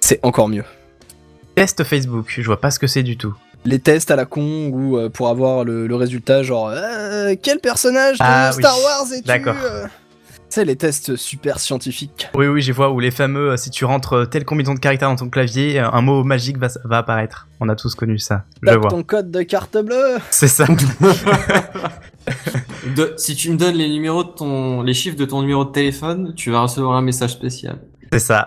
C'est 0.00 0.18
encore 0.24 0.48
mieux. 0.48 0.64
Test 1.54 1.84
Facebook, 1.84 2.26
je 2.36 2.42
vois 2.42 2.60
pas 2.60 2.70
ce 2.70 2.78
que 2.78 2.86
c'est 2.86 3.02
du 3.02 3.16
tout. 3.16 3.34
Les 3.64 3.78
tests 3.78 4.10
à 4.10 4.16
la 4.16 4.24
con 4.26 4.68
ou 4.72 4.98
euh, 4.98 5.08
pour 5.08 5.28
avoir 5.28 5.64
le, 5.64 5.86
le 5.86 5.94
résultat, 5.94 6.42
genre 6.42 6.70
euh, 6.74 7.34
quel 7.40 7.60
personnage 7.60 8.18
de 8.18 8.24
Ah, 8.24 8.50
Star 8.52 8.74
oui. 8.76 8.82
Wars 8.84 9.12
es-tu 9.12 9.26
D'accord. 9.28 9.54
euh 9.62 9.86
C'est 10.52 10.66
les 10.66 10.76
tests 10.76 11.16
super 11.16 11.58
scientifiques. 11.58 12.28
Oui 12.34 12.46
oui, 12.46 12.60
j'y 12.60 12.72
vois 12.72 12.90
où 12.90 13.00
les 13.00 13.10
fameux 13.10 13.52
euh, 13.52 13.56
si 13.56 13.70
tu 13.70 13.86
rentres 13.86 14.12
euh, 14.12 14.24
telle 14.26 14.44
combinaison 14.44 14.74
de 14.74 14.80
caractères 14.80 15.08
dans 15.08 15.16
ton 15.16 15.30
clavier, 15.30 15.80
euh, 15.80 15.88
un 15.90 16.02
mot 16.02 16.24
magique 16.24 16.58
va, 16.58 16.68
va 16.84 16.98
apparaître. 16.98 17.48
On 17.58 17.70
a 17.70 17.74
tous 17.74 17.94
connu 17.94 18.18
ça. 18.18 18.44
Je 18.60 18.68
Tape 18.68 18.82
vois. 18.82 18.90
ton 18.90 19.02
code 19.02 19.30
de 19.30 19.40
carte 19.44 19.78
bleue. 19.78 20.18
C'est 20.28 20.48
ça. 20.48 20.66
De- 22.94 23.14
si 23.16 23.34
tu 23.34 23.50
me 23.50 23.56
donnes 23.56 23.76
les 23.76 23.88
numéros 23.88 24.24
de 24.24 24.28
ton, 24.28 24.82
les 24.82 24.92
chiffres 24.92 25.16
de 25.16 25.24
ton 25.24 25.40
numéro 25.40 25.64
de 25.64 25.70
téléphone, 25.70 26.34
tu 26.34 26.50
vas 26.50 26.60
recevoir 26.60 26.98
un 26.98 27.02
message 27.02 27.30
spécial. 27.30 27.78
C'est 28.12 28.18
ça. 28.18 28.46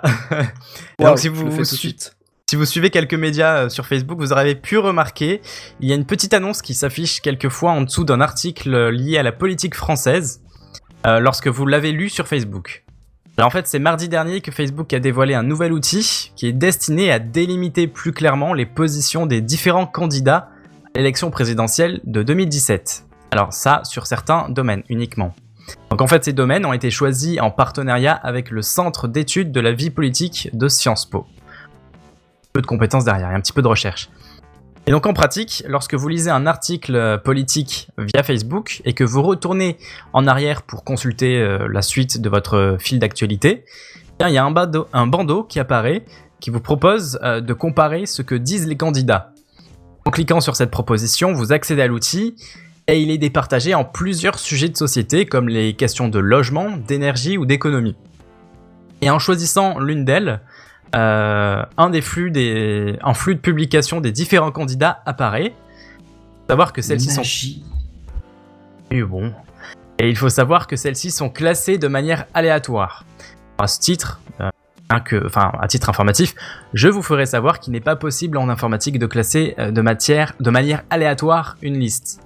Donc 1.00 1.18
si 1.18 1.26
je 1.26 1.32
vous, 1.32 1.66
suite. 1.66 2.16
si 2.48 2.56
vous 2.56 2.66
suivez 2.66 2.92
quelques 2.92 3.16
médias 3.16 3.64
euh, 3.64 3.70
sur 3.70 3.88
Facebook, 3.88 4.20
vous 4.20 4.32
aurez 4.32 4.54
pu 4.54 4.78
remarquer, 4.78 5.42
il 5.80 5.90
y 5.90 5.92
a 5.92 5.96
une 5.96 6.06
petite 6.06 6.36
annonce 6.36 6.62
qui 6.62 6.76
s'affiche 6.76 7.20
quelquefois 7.20 7.72
en 7.72 7.82
dessous 7.82 8.04
d'un 8.04 8.22
article 8.22 8.90
lié 8.90 9.18
à 9.18 9.24
la 9.24 9.32
politique 9.32 9.74
française 9.74 10.44
euh, 11.06 11.20
lorsque 11.20 11.48
vous 11.48 11.66
l'avez 11.66 11.92
lu 11.92 12.10
sur 12.10 12.28
Facebook. 12.28 12.84
En 13.38 13.50
fait, 13.50 13.68
c'est 13.68 13.80
mardi 13.80 14.08
dernier 14.08 14.40
que 14.40 14.52
Facebook 14.52 14.94
a 14.94 15.00
dévoilé 15.00 15.34
un 15.34 15.44
nouvel 15.44 15.74
outil 15.74 16.32
qui 16.36 16.48
est 16.48 16.54
destiné 16.54 17.12
à 17.12 17.20
délimiter 17.20 17.88
plus 17.88 18.14
clairement 18.14 18.54
les 18.54 18.66
positions 18.66 19.26
des 19.26 19.42
différents 19.42 19.88
candidats 19.88 20.50
à 20.94 21.00
l'élection 21.00 21.32
présidentielle 21.32 22.00
de 22.06 22.24
2017. 22.24 23.06
Alors 23.32 23.52
ça, 23.52 23.82
sur 23.84 24.08
certains 24.08 24.48
domaines 24.50 24.84
uniquement. 24.88 25.36
Donc 25.90 26.02
en 26.02 26.08
fait, 26.08 26.24
ces 26.24 26.32
domaines 26.32 26.66
ont 26.66 26.72
été 26.72 26.90
choisis 26.90 27.40
en 27.42 27.52
partenariat 27.52 28.14
avec 28.14 28.50
le 28.52 28.62
Centre 28.62 29.10
d'études 29.10 29.52
de 29.52 29.60
la 29.60 29.74
vie 29.74 29.90
politique 29.90 30.50
de 30.54 30.70
Sciences 30.70 31.06
Po. 31.06 31.26
Peu 32.54 32.62
de 32.62 32.68
compétences 32.68 33.04
derrière, 33.04 33.28
un 33.28 33.42
petit 33.42 33.52
peu 33.54 33.62
de 33.62 33.68
recherche. 33.68 34.10
Et 34.88 34.92
donc 34.92 35.08
en 35.08 35.14
pratique, 35.14 35.64
lorsque 35.68 35.96
vous 35.96 36.08
lisez 36.08 36.30
un 36.30 36.46
article 36.46 37.20
politique 37.24 37.88
via 37.98 38.22
Facebook 38.22 38.82
et 38.86 38.94
que 38.94 39.04
vous 39.04 39.24
retournez 39.24 39.78
en 40.14 40.28
arrière 40.28 40.62
pour 40.62 40.84
consulter 40.84 41.40
euh, 41.40 41.68
la 41.68 41.82
suite 41.82 42.22
de 42.22 42.30
votre 42.30 42.78
fil 42.80 43.00
d'actualité, 43.00 43.66
eh 44.20 44.26
il 44.28 44.34
y 44.34 44.38
a 44.38 44.46
un 44.46 44.52
bandeau, 44.52 44.88
un 44.94 45.08
bandeau 45.08 45.44
qui 45.44 45.60
apparaît 45.60 46.06
qui 46.40 46.52
vous 46.52 46.60
propose 46.60 47.18
euh, 47.24 47.42
de 47.42 47.54
comparer 47.54 48.06
ce 48.06 48.22
que 48.22 48.36
disent 48.36 48.68
les 48.68 48.78
candidats. 48.78 49.32
En 50.06 50.12
cliquant 50.12 50.40
sur 50.40 50.56
cette 50.56 50.70
proposition, 50.70 51.34
vous 51.34 51.52
accédez 51.52 51.82
à 51.82 51.88
l'outil 51.88 52.36
et 52.88 53.02
il 53.02 53.10
est 53.10 53.18
départagé 53.18 53.74
en 53.74 53.84
plusieurs 53.84 54.38
sujets 54.38 54.70
de 54.70 54.78
société 54.78 55.26
comme 55.26 55.50
les 55.50 55.74
questions 55.74 56.10
de 56.10 56.20
logement, 56.20 56.78
d'énergie 56.78 57.40
ou 57.40 57.48
d'économie. 57.48 57.96
Et 59.02 59.10
en 59.10 59.18
choisissant 59.18 59.80
l'une 59.80 60.06
d'elles, 60.06 60.42
euh, 60.94 61.64
un 61.78 61.90
des 61.90 62.02
flux 62.02 62.32
des, 62.32 62.98
un 63.04 63.14
flux 63.14 63.36
de 63.36 63.40
publication 63.40 64.02
des 64.02 64.12
différents 64.12 64.52
candidats 64.52 65.02
apparaît. 65.06 65.50
Faut 65.50 66.50
Savoir 66.50 66.74
que 66.74 66.82
celles-ci 66.82 67.10
sont 67.10 67.22
Magie. 67.22 67.64
et 68.92 69.02
bon. 69.02 69.34
Et 69.98 70.10
il 70.10 70.18
faut 70.18 70.30
savoir 70.30 70.68
que 70.68 70.76
celles-ci 70.76 71.10
sont 71.12 71.30
classées 71.30 71.78
de 71.78 71.88
manière 71.88 72.26
aléatoire. 72.34 73.06
À 73.58 73.68
ce 73.68 73.80
titre, 73.80 74.20
euh, 74.42 74.50
que, 75.00 75.26
enfin, 75.26 75.52
à 75.60 75.68
titre 75.68 75.90
informatif, 75.90 76.36
je 76.74 76.88
vous 76.88 77.02
ferai 77.02 77.26
savoir 77.26 77.60
qu'il 77.60 77.74
n'est 77.74 77.80
pas 77.80 77.96
possible 77.96 78.38
en 78.38 78.50
informatique 78.50 79.00
de 79.00 79.06
classer 79.06 79.56
euh, 79.58 79.72
de, 79.72 79.82
matière, 79.82 80.34
de 80.40 80.50
manière 80.50 80.84
aléatoire 80.90 81.58
une 81.62 81.80
liste. 81.80 82.25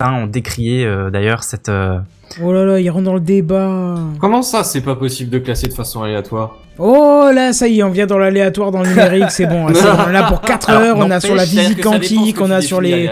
Hein, 0.00 0.22
on 0.22 0.26
décriait 0.26 0.84
euh, 0.84 1.10
d'ailleurs 1.10 1.42
cette. 1.44 1.68
euh, 1.68 1.98
Oh 2.40 2.50
là 2.52 2.64
là, 2.64 2.80
il 2.80 2.88
rentre 2.88 3.04
dans 3.04 3.14
le 3.14 3.20
débat. 3.20 3.94
Comment 4.18 4.40
ça, 4.40 4.64
c'est 4.64 4.80
pas 4.80 4.96
possible 4.96 5.28
de 5.30 5.38
classer 5.38 5.68
de 5.68 5.74
façon 5.74 6.02
aléatoire? 6.02 6.56
Oh 6.78 7.28
là, 7.32 7.52
ça 7.52 7.68
y 7.68 7.80
est, 7.80 7.82
on 7.82 7.90
vient 7.90 8.06
dans 8.06 8.16
l'aléatoire, 8.16 8.70
dans 8.70 8.82
le 8.82 8.88
numérique, 8.88 9.30
c'est 9.30 9.44
bon. 9.46 9.66
On 9.66 9.68
est 9.68 10.12
là 10.12 10.22
pour 10.28 10.40
4 10.40 10.70
Alors, 10.70 10.82
heures, 10.82 10.96
on 10.96 11.10
a 11.10 11.20
sur 11.20 11.34
la 11.34 11.44
physique 11.44 11.82
quantique, 11.82 12.40
on 12.40 12.50
a 12.50 12.62
sur 12.62 12.80
les... 12.80 13.10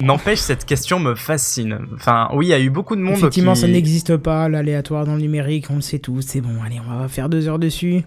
N'empêche, 0.00 0.38
cette 0.38 0.64
question 0.64 0.98
me 0.98 1.14
fascine. 1.14 1.78
Enfin, 1.94 2.28
oui, 2.32 2.46
il 2.46 2.48
y 2.48 2.54
a 2.54 2.58
eu 2.58 2.70
beaucoup 2.70 2.96
de 2.96 3.02
monde 3.02 3.18
Effectivement, 3.18 3.52
qui... 3.52 3.60
ça 3.60 3.68
n'existe 3.68 4.16
pas, 4.16 4.48
l'aléatoire 4.48 5.04
dans 5.04 5.14
le 5.16 5.20
numérique, 5.20 5.66
on 5.70 5.74
le 5.76 5.80
sait 5.82 5.98
tous, 5.98 6.22
c'est 6.22 6.40
bon, 6.40 6.54
allez, 6.64 6.80
on 6.88 7.00
va 7.02 7.08
faire 7.08 7.28
deux 7.28 7.46
heures 7.48 7.58
dessus. 7.58 8.04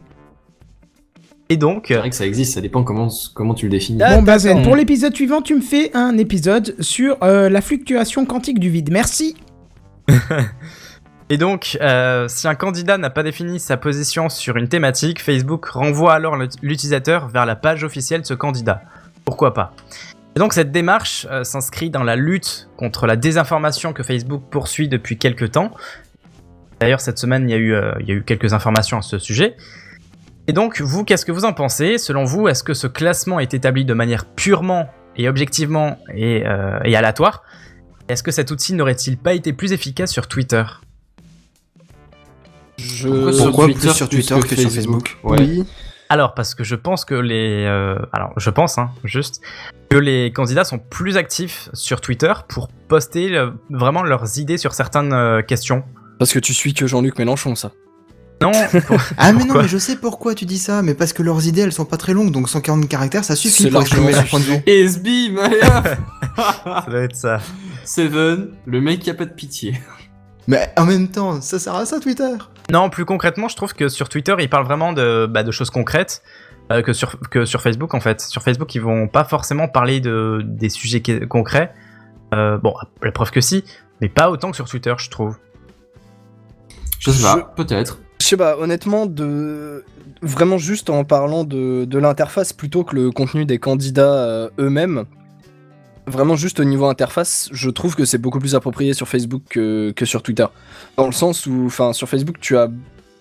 Et 1.51 1.57
donc, 1.57 1.87
C'est 1.89 1.95
vrai 1.95 2.09
que 2.09 2.15
ça 2.15 2.25
existe, 2.25 2.53
ça 2.53 2.61
dépend 2.61 2.83
comment, 2.83 3.09
comment 3.33 3.53
tu 3.53 3.65
le 3.65 3.71
définis. 3.71 3.99
Bon, 3.99 4.21
Bazen, 4.21 4.63
pour 4.63 4.77
l'épisode 4.77 5.13
suivant, 5.13 5.41
tu 5.41 5.53
me 5.53 5.59
fais 5.59 5.91
un 5.93 6.17
épisode 6.17 6.75
sur 6.79 7.17
euh, 7.23 7.49
la 7.49 7.59
fluctuation 7.59 8.25
quantique 8.25 8.57
du 8.57 8.69
vide. 8.69 8.89
Merci. 8.89 9.35
Et 11.29 11.35
donc, 11.37 11.77
euh, 11.81 12.29
si 12.29 12.47
un 12.47 12.55
candidat 12.55 12.97
n'a 12.97 13.09
pas 13.09 13.23
défini 13.23 13.59
sa 13.59 13.75
position 13.75 14.29
sur 14.29 14.55
une 14.55 14.69
thématique, 14.69 15.21
Facebook 15.21 15.65
renvoie 15.65 16.13
alors 16.13 16.37
l'utilisateur 16.61 17.27
vers 17.27 17.45
la 17.45 17.57
page 17.57 17.83
officielle 17.83 18.21
de 18.21 18.25
ce 18.27 18.33
candidat. 18.33 18.83
Pourquoi 19.25 19.53
pas? 19.53 19.73
Et 20.37 20.39
donc 20.39 20.53
cette 20.53 20.71
démarche 20.71 21.27
euh, 21.29 21.43
s'inscrit 21.43 21.89
dans 21.89 22.03
la 22.03 22.15
lutte 22.15 22.69
contre 22.77 23.07
la 23.07 23.17
désinformation 23.17 23.91
que 23.91 24.03
Facebook 24.03 24.43
poursuit 24.49 24.87
depuis 24.87 25.17
quelques 25.17 25.51
temps. 25.51 25.71
D'ailleurs, 26.79 27.01
cette 27.01 27.17
semaine, 27.17 27.49
il 27.49 27.51
y, 27.51 27.55
a 27.55 27.57
eu, 27.57 27.73
euh, 27.73 27.91
il 27.99 28.07
y 28.07 28.11
a 28.11 28.15
eu 28.15 28.23
quelques 28.23 28.53
informations 28.53 28.97
à 28.97 29.01
ce 29.01 29.19
sujet. 29.19 29.57
Et 30.51 30.53
donc, 30.53 30.81
vous, 30.81 31.05
qu'est-ce 31.05 31.25
que 31.25 31.31
vous 31.31 31.45
en 31.45 31.53
pensez 31.53 31.97
Selon 31.97 32.25
vous, 32.25 32.49
est-ce 32.49 32.61
que 32.61 32.73
ce 32.73 32.85
classement 32.85 33.39
est 33.39 33.53
établi 33.53 33.85
de 33.85 33.93
manière 33.93 34.25
purement 34.25 34.89
et 35.15 35.29
objectivement 35.29 35.97
et, 36.13 36.45
euh, 36.45 36.77
et 36.83 36.93
aléatoire 36.97 37.43
Est-ce 38.09 38.21
que 38.21 38.31
cet 38.31 38.51
outil 38.51 38.73
n'aurait-il 38.73 39.17
pas 39.17 39.33
été 39.33 39.53
plus 39.53 39.71
efficace 39.71 40.11
sur 40.11 40.27
Twitter 40.27 40.65
Je... 42.77 43.07
Pourquoi 43.07 43.31
sur 43.31 43.45
Pourquoi 43.45 43.65
Twitter 43.67 43.79
plus 43.79 43.93
sur 43.93 44.09
plus 44.09 44.17
Twitter 44.27 44.41
que 44.41 44.55
que 44.55 44.61
sur 44.61 44.69
Facebook 44.71 45.07
Facebook 45.07 45.19
Ouais. 45.23 45.39
Oui. 45.39 45.63
Alors, 46.09 46.33
parce 46.33 46.53
que 46.53 46.65
je 46.65 46.75
pense 46.75 47.05
que 47.05 47.15
les. 47.15 47.63
euh, 47.65 47.95
alors, 48.11 48.33
je 48.35 48.49
pense, 48.49 48.77
hein, 48.77 48.91
juste, 49.05 49.39
que 49.89 49.95
les 49.95 50.33
candidats 50.33 50.65
sont 50.65 50.79
plus 50.79 51.15
actifs 51.15 51.69
sur 51.71 52.01
Twitter 52.01 52.33
pour 52.49 52.67
poster 52.89 53.37
euh, 53.37 53.51
vraiment 53.69 54.03
leurs 54.03 54.37
idées 54.37 54.57
sur 54.57 54.73
certaines 54.73 55.13
euh, 55.13 55.41
questions. 55.41 55.85
Parce 56.19 56.33
que 56.33 56.39
tu 56.39 56.53
suis 56.53 56.73
que 56.73 56.87
Jean-Luc 56.87 57.17
Mélenchon, 57.17 57.55
ça. 57.55 57.71
Non 58.41 58.51
Ah 59.17 59.31
mais 59.33 59.45
non, 59.45 59.61
mais 59.61 59.67
je 59.67 59.77
sais 59.77 59.95
pourquoi 59.95 60.35
tu 60.35 60.45
dis 60.45 60.57
ça, 60.57 60.81
mais 60.81 60.93
parce 60.93 61.13
que 61.13 61.23
leurs 61.23 61.47
idées 61.47 61.61
elles 61.61 61.73
sont 61.73 61.85
pas 61.85 61.97
très 61.97 62.13
longues, 62.13 62.31
donc 62.31 62.49
140 62.49 62.87
caractères 62.87 63.23
ça 63.23 63.35
suffit 63.35 63.69
pour 63.69 63.81
exprimer 63.81 64.11
leur 64.11 64.25
point 64.25 64.39
de 64.39 64.45
vue. 64.45 64.59
Et 64.65 64.85
hop 64.85 65.87
Ça 66.37 66.85
doit 66.87 67.01
être 67.01 67.15
ça. 67.15 67.39
Seven, 67.85 68.49
le 68.65 68.81
mec 68.81 68.99
qui 68.99 69.09
a 69.09 69.13
pas 69.13 69.25
de 69.25 69.33
pitié. 69.33 69.79
Mais 70.47 70.71
en 70.77 70.85
même 70.85 71.07
temps, 71.07 71.39
ça 71.41 71.59
sert 71.59 71.75
à 71.75 71.85
ça 71.85 71.99
Twitter 71.99 72.31
Non, 72.71 72.89
plus 72.89 73.05
concrètement, 73.05 73.47
je 73.47 73.55
trouve 73.55 73.73
que 73.73 73.89
sur 73.89 74.09
Twitter, 74.09 74.35
ils 74.39 74.49
parlent 74.49 74.65
vraiment 74.65 74.91
de, 74.93 75.27
bah, 75.29 75.43
de 75.43 75.51
choses 75.51 75.69
concrètes 75.69 76.23
euh, 76.71 76.81
que, 76.81 76.93
sur, 76.93 77.19
que 77.29 77.45
sur 77.45 77.61
Facebook, 77.61 77.93
en 77.93 77.99
fait. 77.99 78.21
Sur 78.21 78.41
Facebook, 78.41 78.73
ils 78.75 78.81
vont 78.81 79.07
pas 79.07 79.23
forcément 79.23 79.67
parler 79.67 79.99
de, 79.99 80.41
des 80.43 80.69
sujets 80.69 81.01
concrets. 81.27 81.73
Euh, 82.33 82.57
bon, 82.57 82.73
la 83.03 83.11
preuve 83.11 83.31
que 83.31 83.41
si, 83.41 83.63
mais 83.99 84.09
pas 84.09 84.29
autant 84.29 84.49
que 84.49 84.55
sur 84.55 84.67
Twitter, 84.67 84.93
je 84.97 85.09
trouve. 85.09 85.37
Je 86.99 87.11
sais 87.11 87.23
pas, 87.23 87.53
peut-être. 87.55 87.99
Sais 88.31 88.37
pas, 88.37 88.55
honnêtement, 88.57 89.07
de 89.07 89.83
vraiment 90.21 90.57
juste 90.57 90.89
en 90.89 91.03
parlant 91.03 91.43
de, 91.43 91.83
de 91.83 91.97
l'interface 91.99 92.53
plutôt 92.53 92.85
que 92.85 92.95
le 92.95 93.11
contenu 93.11 93.43
des 93.43 93.59
candidats 93.59 94.13
euh, 94.23 94.49
eux-mêmes, 94.57 95.03
vraiment 96.07 96.37
juste 96.37 96.61
au 96.61 96.63
niveau 96.63 96.85
interface, 96.85 97.49
je 97.51 97.69
trouve 97.69 97.93
que 97.93 98.05
c'est 98.05 98.19
beaucoup 98.19 98.39
plus 98.39 98.55
approprié 98.55 98.93
sur 98.93 99.05
Facebook 99.09 99.41
que, 99.49 99.91
que 99.91 100.05
sur 100.05 100.23
Twitter. 100.23 100.45
Dans 100.95 101.07
le 101.07 101.11
sens 101.11 101.45
où, 101.45 101.63
enfin, 101.65 101.91
sur 101.91 102.07
Facebook, 102.07 102.37
tu 102.39 102.55
as 102.57 102.69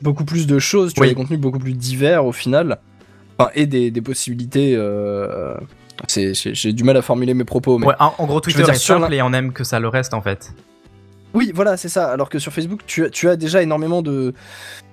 beaucoup 0.01 0.25
plus 0.25 0.47
de 0.47 0.61
choses, 0.61 0.95
tu 0.95 1.01
Oui. 1.01 1.09
as 1.09 1.11
des 1.11 1.17
contenus 1.17 1.41
beaucoup 1.41 1.59
plus 1.59 1.73
divers 1.75 2.25
au 2.25 2.31
final, 2.31 2.79
enfin, 3.37 3.51
et 3.57 3.67
des, 3.67 3.91
des 3.91 4.03
possibilités. 4.03 4.75
euh, 4.77 5.57
c'est- 6.07 6.35
J'ai 6.35 6.73
du 6.73 6.85
mal 6.85 6.97
à 6.97 7.03
formuler 7.03 7.35
mes 7.35 7.43
propos, 7.43 7.79
mais 7.79 7.87
Ouais, 7.89 7.95
en, 7.99 8.15
en 8.17 8.27
gros, 8.27 8.39
Twitter 8.39 8.63
est 8.63 8.75
simple 8.75 9.13
et 9.13 9.23
on 9.23 9.33
aime 9.33 9.53
que 9.53 9.65
ça 9.65 9.81
le 9.81 9.89
reste, 9.89 10.15
en 10.15 10.23
fait. 10.23 10.53
Oui, 11.35 11.51
voilà, 11.53 11.77
c'est 11.77 11.89
ça. 11.89 12.11
Alors 12.13 12.29
que 12.29 12.39
sur 12.39 12.53
Facebook, 12.53 12.83
tu, 12.87 13.09
tu 13.11 13.29
as 13.29 13.35
déjà 13.35 13.61
énormément 13.61 14.03
de, 14.03 14.35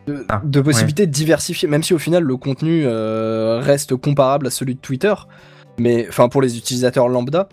de, 0.07 0.25
Ah, 0.29 0.41
de 0.43 0.61
possibilités 0.61 1.05
de 1.05 1.11
diversifier, 1.11 1.67
même 1.67 1.83
si 1.83 1.93
au 1.93 1.99
final 1.99 2.23
le 2.23 2.37
contenu 2.37 2.83
euh, 2.85 3.59
reste 3.61 3.95
comparable 3.95 4.47
à 4.47 4.49
celui 4.49 4.75
de 4.75 4.79
Twitter. 4.79 5.13
Mais 5.79 6.07
enfin, 6.09 6.27
pour 6.29 6.41
les 6.41 6.57
utilisateurs 6.57 7.07
lambda, 7.07 7.49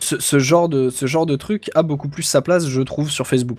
ce, 0.00 0.18
ce 0.18 0.38
genre 0.38 0.68
de, 0.68 0.90
ce 0.90 1.06
genre 1.06 1.26
de 1.26 1.36
truc 1.36 1.70
a 1.74 1.82
beaucoup 1.82 2.08
plus 2.08 2.22
sa 2.24 2.42
place, 2.42 2.66
je 2.68 2.80
trouve, 2.82 3.10
sur 3.10 3.26
Facebook. 3.26 3.58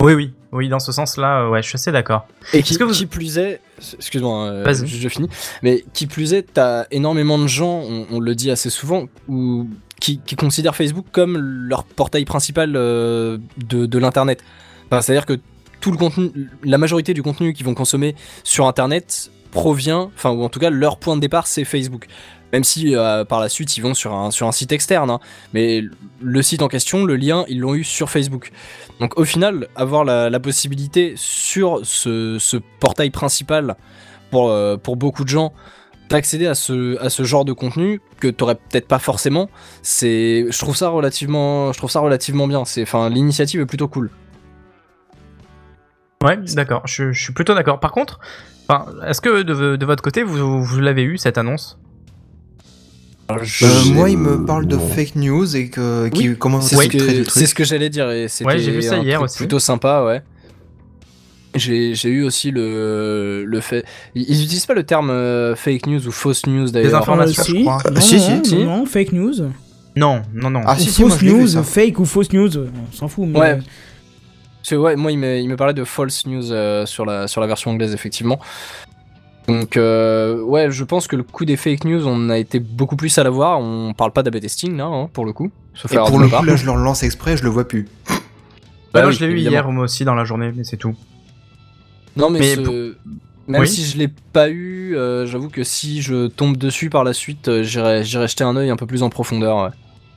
Oui, 0.00 0.12
oui, 0.12 0.34
oui, 0.52 0.68
dans 0.68 0.80
ce 0.80 0.92
sens-là, 0.92 1.42
euh, 1.42 1.50
ouais, 1.50 1.62
je 1.62 1.68
suis 1.68 1.76
assez 1.76 1.90
d'accord. 1.92 2.26
Et 2.52 2.62
qui, 2.62 2.72
Est-ce 2.72 2.78
que 2.78 2.84
vous- 2.84 2.92
qui 2.92 3.06
plus 3.06 3.38
est, 3.38 3.60
excuse-moi, 3.94 4.36
hein, 4.36 4.52
euh, 4.66 4.74
je, 4.74 4.84
je 4.84 5.08
finis, 5.08 5.28
mais 5.62 5.82
qui 5.94 6.06
plus 6.06 6.34
est, 6.34 6.52
t'as 6.52 6.84
énormément 6.90 7.38
de 7.38 7.46
gens, 7.46 7.80
on, 7.88 8.06
on 8.10 8.20
le 8.20 8.34
dit 8.34 8.50
assez 8.50 8.68
souvent, 8.70 9.06
ou 9.28 9.66
qui, 10.00 10.18
qui 10.18 10.36
considèrent 10.36 10.76
Facebook 10.76 11.06
comme 11.10 11.38
leur 11.38 11.84
portail 11.84 12.24
principal 12.26 12.74
euh, 12.76 13.38
de, 13.56 13.86
de 13.86 13.98
l'internet. 13.98 14.42
Enfin, 14.90 15.00
C'est-à-dire 15.00 15.24
que 15.24 15.38
la 16.64 16.78
majorité 16.78 17.14
du 17.14 17.22
contenu 17.22 17.52
qu'ils 17.52 17.66
vont 17.66 17.74
consommer 17.74 18.14
sur 18.42 18.66
internet 18.66 19.30
provient, 19.50 20.10
enfin 20.16 20.30
ou 20.30 20.42
en 20.42 20.48
tout 20.48 20.58
cas 20.58 20.70
leur 20.70 20.98
point 20.98 21.16
de 21.16 21.20
départ 21.20 21.46
c'est 21.46 21.64
Facebook. 21.64 22.06
Même 22.52 22.64
si 22.64 22.94
euh, 22.94 23.24
par 23.24 23.40
la 23.40 23.48
suite 23.48 23.76
ils 23.76 23.80
vont 23.80 23.94
sur 23.94 24.14
un, 24.14 24.30
sur 24.30 24.46
un 24.46 24.52
site 24.52 24.72
externe, 24.72 25.10
hein. 25.10 25.20
mais 25.52 25.82
le 26.20 26.42
site 26.42 26.62
en 26.62 26.68
question, 26.68 27.04
le 27.04 27.16
lien, 27.16 27.44
ils 27.48 27.58
l'ont 27.58 27.74
eu 27.74 27.84
sur 27.84 28.10
Facebook. 28.10 28.52
Donc 29.00 29.18
au 29.18 29.24
final, 29.24 29.68
avoir 29.74 30.04
la, 30.04 30.40
possibilité 30.40 31.14
sur 31.16 31.80
ce, 31.82 32.60
portail 32.78 33.10
principal 33.10 33.76
pour, 34.30 34.50
euh, 34.50 34.76
pour 34.76 34.96
beaucoup 34.96 35.24
de 35.24 35.28
gens 35.28 35.52
d'accéder 36.10 36.46
à 36.46 36.54
ce, 36.54 37.24
genre 37.24 37.44
de 37.44 37.52
contenu 37.52 38.00
que 38.20 38.28
t'aurais 38.28 38.54
peut-être 38.54 38.86
pas 38.86 38.98
forcément, 38.98 39.48
je 39.82 40.58
trouve 40.58 40.76
ça 40.76 40.90
relativement 40.90 42.46
bien. 42.46 42.62
L'initiative 43.10 43.60
est 43.60 43.66
plutôt 43.66 43.88
cool. 43.88 44.10
Ouais, 46.24 46.38
d'accord, 46.54 46.82
je, 46.86 47.12
je 47.12 47.22
suis 47.22 47.32
plutôt 47.32 47.54
d'accord. 47.54 47.78
Par 47.80 47.92
contre, 47.92 48.18
enfin, 48.68 48.86
est-ce 49.06 49.20
que 49.20 49.42
de, 49.42 49.76
de 49.76 49.86
votre 49.86 50.02
côté, 50.02 50.22
vous, 50.22 50.62
vous 50.62 50.80
l'avez 50.80 51.02
eu 51.02 51.18
cette 51.18 51.38
annonce? 51.38 51.78
Euh, 53.30 53.38
moi, 53.94 54.10
il 54.10 54.18
me 54.18 54.44
parle 54.44 54.66
de 54.66 54.76
fake 54.76 55.16
news 55.16 55.56
et 55.56 55.68
que 55.70 56.08
qui 56.08 56.28
Oui, 56.30 56.36
comment 56.38 56.60
C'est 56.60 56.76
ce, 56.76 56.88
que- 56.88 56.96
le 56.98 57.02
c'est 57.02 57.24
truc. 57.24 57.46
ce 57.48 57.54
que 57.54 57.64
j'allais 57.64 57.88
dire 57.88 58.10
et 58.10 58.28
c'était 58.28 58.44
Ouais, 58.50 58.58
j'ai 58.58 58.70
vu 58.70 58.82
ça 58.82 58.96
un 58.96 59.02
hier 59.02 59.18
truc 59.18 59.30
aussi. 59.30 59.38
plutôt 59.38 59.58
sympa, 59.58 60.02
ouais. 60.04 60.22
J'ai 61.54 61.94
j'ai 61.94 62.08
eu 62.10 62.24
aussi 62.24 62.50
le, 62.50 63.44
le 63.46 63.60
fait. 63.60 63.84
Ils 64.14 64.22
ils 64.28 64.42
utilisent 64.44 64.66
pas 64.66 64.74
le 64.74 64.82
terme 64.82 65.08
euh, 65.10 65.54
fake 65.54 65.86
news 65.86 66.06
ou 66.06 66.10
fausse 66.10 66.46
news 66.46 66.68
d'ailleurs. 66.70 66.90
Des 66.90 66.94
informations, 66.96 67.42
Euh, 67.42 67.46
je 67.46 67.52
si. 67.58 67.62
crois. 67.62 67.78
Non, 67.92 68.00
Si, 68.00 68.20
si, 68.20 68.30
non, 68.30 68.44
si. 68.44 68.54
non, 68.56 68.64
non, 68.78 68.86
fake 68.86 69.12
news. 69.12 69.34
Non, 69.96 70.22
non, 70.34 70.50
non. 70.50 70.60
Ah 70.66 70.76
si, 70.76 71.00
moi 71.00 71.10
fausse 71.10 71.20
je 71.20 71.26
news, 71.26 71.62
fake 71.62 71.98
ou 72.00 72.04
fausse 72.04 72.32
news, 72.32 72.50
on 72.58 72.92
s'en 72.92 73.06
fout. 73.08 73.26
Mais... 73.28 73.38
Ouais. 73.38 73.58
Parce 74.64 74.70
que, 74.70 74.76
ouais, 74.76 74.96
moi, 74.96 75.12
il 75.12 75.18
me, 75.18 75.36
il 75.40 75.46
me 75.46 75.56
parlait 75.56 75.74
de 75.74 75.84
false 75.84 76.24
news 76.24 76.50
euh, 76.50 76.86
sur, 76.86 77.04
la, 77.04 77.28
sur 77.28 77.42
la 77.42 77.46
version 77.46 77.70
anglaise, 77.72 77.92
effectivement. 77.92 78.38
Donc, 79.46 79.76
euh, 79.76 80.40
ouais, 80.40 80.70
je 80.70 80.84
pense 80.84 81.06
que 81.06 81.16
le 81.16 81.22
coup 81.22 81.44
des 81.44 81.58
fake 81.58 81.84
news, 81.84 82.06
on 82.08 82.30
a 82.30 82.38
été 82.38 82.60
beaucoup 82.60 82.96
plus 82.96 83.18
à 83.18 83.24
l'avoir. 83.24 83.60
On 83.60 83.92
parle 83.92 84.12
pas 84.12 84.22
d'AB 84.22 84.40
testing, 84.40 84.74
là, 84.78 84.86
hein, 84.86 85.10
pour 85.12 85.26
le 85.26 85.34
coup. 85.34 85.50
Sauf 85.74 85.92
Et 85.92 85.96
pour 85.96 86.18
le 86.18 86.28
coup, 86.28 86.42
là, 86.44 86.56
je 86.56 86.64
leur 86.64 86.76
lance 86.76 87.02
exprès, 87.02 87.36
je 87.36 87.42
le 87.42 87.50
vois 87.50 87.68
plus. 87.68 87.86
Bah 88.94 89.00
moi, 89.02 89.08
oui, 89.08 89.12
je 89.12 89.22
l'ai 89.26 89.30
eu 89.32 89.38
hier 89.38 89.70
moi 89.70 89.84
aussi 89.84 90.06
dans 90.06 90.14
la 90.14 90.24
journée, 90.24 90.50
mais 90.56 90.64
c'est 90.64 90.78
tout. 90.78 90.94
Non, 92.16 92.30
mais, 92.30 92.38
Mais 92.38 92.54
ce- 92.54 92.60
pour- 92.60 92.74
même 93.48 93.60
Oui. 93.60 93.68
si 93.68 93.84
je 93.84 93.98
l'ai 93.98 94.08
pas 94.08 94.48
eu, 94.48 94.96
euh, 94.96 95.26
j'avoue 95.26 95.50
que 95.50 95.62
si 95.62 96.00
je 96.00 96.28
tombe 96.28 96.56
dessus 96.56 96.88
par 96.88 97.04
la 97.04 97.12
suite, 97.12 97.48
euh, 97.48 97.62
j'irai 97.64 98.02
j'irai 98.02 98.28
jeter 98.28 98.44
un 98.44 98.56
œil 98.56 98.70
un 98.70 98.76
peu 98.76 98.86
plus 98.86 99.02
en 99.02 99.10
profondeur. 99.10 99.58
ouais. 99.64 99.70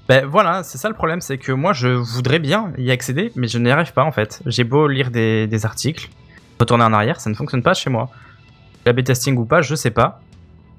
Ben 0.10 0.26
voilà, 0.26 0.64
c'est 0.64 0.78
ça 0.78 0.88
le 0.88 0.96
problème, 0.96 1.20
c'est 1.20 1.38
que 1.38 1.52
moi 1.52 1.74
je 1.74 1.90
voudrais 1.90 2.40
bien 2.40 2.72
y 2.78 2.92
accéder, 2.92 3.32
mais 3.36 3.48
je 3.48 3.58
n'y 3.58 3.70
arrive 3.70 3.92
pas 3.94 4.04
en 4.06 4.12
fait. 4.12 4.42
J'ai 4.46 4.64
beau 4.64 4.88
lire 4.88 5.12
des, 5.12 5.48
des 5.48 5.66
articles, 5.66 6.10
retourner 6.60 6.86
en 6.86 6.94
arrière, 6.94 7.20
ça 7.20 7.30
ne 7.30 7.36
fonctionne 7.36 7.62
pas 7.62 7.74
chez 7.74 7.90
moi. 7.90 8.10
La 8.86 8.94
testing 8.94 9.36
ou 9.36 9.44
pas, 9.46 9.62
je 9.62 9.76
sais 9.76 9.92
pas. 9.92 10.22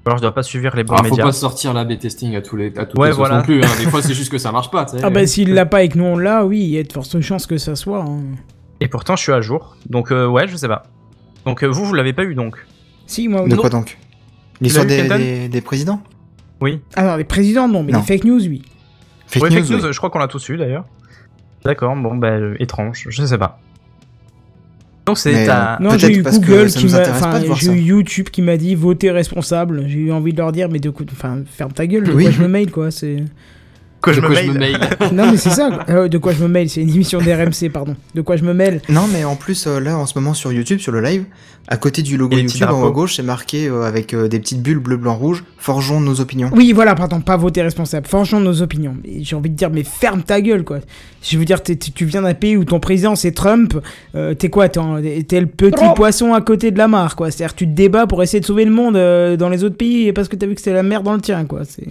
Ou 0.03 0.09
Alors 0.09 0.17
je 0.17 0.23
dois 0.23 0.33
pas 0.33 0.41
suivre 0.41 0.75
les 0.75 0.83
bons 0.83 0.93
Alors, 0.93 1.05
faut 1.05 1.11
médias. 1.11 1.25
pas 1.25 1.31
sortir 1.31 1.73
la 1.73 1.83
B-testing 1.85 2.35
à 2.35 2.41
tous 2.41 2.55
les 2.55 2.75
à 2.75 2.85
toutes 2.87 2.97
Ouais, 2.99 3.09
les 3.09 3.13
voilà. 3.13 3.37
non 3.37 3.43
plus. 3.43 3.61
hein. 3.63 3.67
Des 3.77 3.85
fois, 3.91 4.01
c'est 4.01 4.15
juste 4.15 4.31
que 4.31 4.39
ça 4.39 4.51
marche 4.51 4.71
pas. 4.71 4.87
Ah 5.03 5.09
bah 5.11 5.27
s'il 5.27 5.53
l'a 5.53 5.67
pas 5.67 5.83
et 5.83 5.89
que 5.89 5.97
nous 5.99 6.05
on 6.05 6.17
l'a, 6.17 6.43
oui, 6.45 6.59
il 6.61 6.69
y 6.69 6.79
a 6.79 6.83
de 6.83 6.91
fortes 6.91 7.19
chances 7.21 7.45
que 7.45 7.57
ça 7.59 7.75
soit. 7.75 8.01
hein. 8.03 8.21
Et 8.79 8.87
pourtant 8.87 9.15
je 9.15 9.21
suis 9.21 9.33
à 9.33 9.41
jour, 9.41 9.75
donc 9.89 10.11
euh, 10.11 10.25
ouais, 10.25 10.47
je 10.47 10.55
sais 10.55 10.67
pas. 10.69 10.83
Donc 11.45 11.63
euh, 11.63 11.67
vous, 11.67 11.85
vous 11.85 11.93
l'avez 11.93 12.13
pas 12.13 12.23
eu 12.23 12.33
donc 12.33 12.55
Si, 13.05 13.27
moi, 13.27 13.41
De 13.43 13.49
non. 13.53 13.57
quoi 13.61 13.69
donc? 13.69 13.99
L'histoire 14.61 14.85
des, 14.87 15.03
des, 15.07 15.49
des 15.49 15.61
présidents? 15.61 16.01
Oui. 16.61 16.81
Alors, 16.95 17.15
les 17.17 17.23
présidents, 17.23 17.67
non, 17.67 17.83
mais 17.83 17.91
Non. 17.91 17.99
les 17.99 18.05
fake 18.05 18.23
news, 18.23 18.41
oui. 18.47 18.61
Fake 19.29 19.43
Ouais, 19.43 19.49
news, 19.49 19.55
fake 19.61 19.69
news, 19.69 19.85
oui. 19.85 19.93
je 19.93 19.97
crois 19.97 20.09
qu'on 20.09 20.19
l'a 20.19 20.27
tous 20.27 20.49
eu 20.49 20.57
d'ailleurs. 20.57 20.85
D'accord, 21.63 21.95
bon 21.95 22.15
bah 22.15 22.29
euh, 22.29 22.55
étrange, 22.59 23.05
je 23.09 23.23
sais 23.23 23.37
pas. 23.37 23.59
Donc 25.05 25.17
c'est 25.17 25.31
Mais, 25.33 25.45
ta... 25.45 25.77
Non, 25.79 25.97
j'ai 25.97 26.17
eu 26.17 26.21
Google 26.23 26.67
qui 26.67 26.85
m'a. 26.87 26.99
Enfin, 27.09 27.39
j'ai 27.55 27.71
eu 27.71 27.79
YouTube 27.79 28.29
qui 28.29 28.41
m'a 28.41 28.57
dit 28.57 28.75
votez 28.75 29.11
responsable. 29.11 29.83
J'ai 29.87 29.99
eu 29.99 30.11
envie 30.11 30.33
de 30.33 30.37
leur 30.37 30.51
dire, 30.51 30.69
mais 30.69 30.79
de 30.79 30.89
coup, 30.89 31.05
enfin, 31.11 31.39
ferme 31.47 31.71
ta 31.71 31.87
gueule, 31.87 32.03
de 32.03 32.11
Oui. 32.13 32.23
quoi 32.25 32.31
je 32.31 32.41
me 32.41 32.47
mail, 32.47 32.71
quoi. 32.71 32.91
C'est. 32.91 33.23
De 33.99 34.03
quoi 34.03 34.13
je 34.13 34.21
me 34.21 34.57
mail. 34.57 34.79
Non, 35.13 35.29
mais 35.31 35.37
c'est 35.37 35.49
ça. 35.49 35.69
quoi. 35.69 35.85
Euh, 35.89 36.07
de 36.07 36.17
quoi 36.17 36.31
je 36.33 36.41
me 36.41 36.47
mail, 36.47 36.69
c'est 36.69 36.81
une 36.81 36.89
émission 36.89 37.19
d'RMC, 37.19 37.69
pardon. 37.71 37.95
De 38.15 38.21
quoi 38.21 38.37
je 38.37 38.43
me 38.43 38.53
mêle. 38.53 38.81
Non, 38.89 39.07
mais 39.11 39.23
en 39.25 39.35
plus, 39.35 39.67
euh, 39.67 39.79
là, 39.79 39.97
en 39.97 40.05
ce 40.05 40.17
moment, 40.17 40.33
sur 40.33 40.51
YouTube, 40.53 40.79
sur 40.79 40.91
le 40.91 41.01
live, 41.01 41.25
à 41.67 41.77
côté 41.77 42.01
du 42.01 42.17
logo 42.17 42.35
YouTube, 42.37 42.67
en 42.69 42.81
haut 42.81 42.87
à 42.87 42.91
gauche, 42.91 43.15
c'est 43.17 43.23
marqué 43.23 43.67
euh, 43.67 43.83
avec 43.83 44.13
euh, 44.13 44.27
des 44.27 44.39
petites 44.39 44.61
bulles 44.63 44.79
bleu, 44.79 44.97
blanc, 44.97 45.15
rouge, 45.15 45.43
forgeons 45.57 45.99
nos 45.99 46.19
opinions. 46.21 46.49
Oui, 46.53 46.71
voilà, 46.71 46.95
pardon, 46.95 47.19
pas 47.21 47.37
voter 47.37 47.61
responsable. 47.61 48.07
Forgeons 48.07 48.39
nos 48.39 48.61
opinions. 48.61 48.95
J'ai 49.19 49.35
envie 49.35 49.49
de 49.49 49.55
dire, 49.55 49.69
mais 49.69 49.83
ferme 49.83 50.23
ta 50.23 50.41
gueule, 50.41 50.63
quoi. 50.63 50.79
Je 51.21 51.37
veux 51.37 51.45
dire, 51.45 51.61
tu 51.61 52.05
viens 52.05 52.21
d'un 52.21 52.33
pays 52.33 52.55
où 52.57 52.63
ton 52.63 52.79
président 52.79 53.15
c'est 53.15 53.33
Trump. 53.33 53.77
euh, 54.15 54.33
t'es 54.33 54.49
quoi 54.49 54.69
T'es 54.69 54.79
le 55.41 55.45
petit 55.47 55.83
poisson 55.95 56.33
à 56.33 56.41
côté 56.41 56.71
de 56.71 56.77
la 56.77 56.87
mare, 56.87 57.15
quoi. 57.15 57.29
C'est-à-dire, 57.29 57.53
tu 57.53 57.65
te 57.65 57.71
débats 57.73 58.07
pour 58.07 58.23
essayer 58.23 58.39
de 58.39 58.45
sauver 58.45 58.65
le 58.65 58.71
monde 58.71 58.95
euh, 58.95 59.35
dans 59.35 59.49
les 59.49 59.63
autres 59.63 59.77
pays 59.77 60.11
parce 60.13 60.27
que 60.29 60.35
t'as 60.37 60.47
vu 60.47 60.55
que 60.55 60.61
c'est 60.61 60.73
la 60.73 60.83
merde 60.83 61.03
dans 61.03 61.13
le 61.13 61.21
tien, 61.21 61.43
quoi. 61.45 61.61
C'est. 61.65 61.85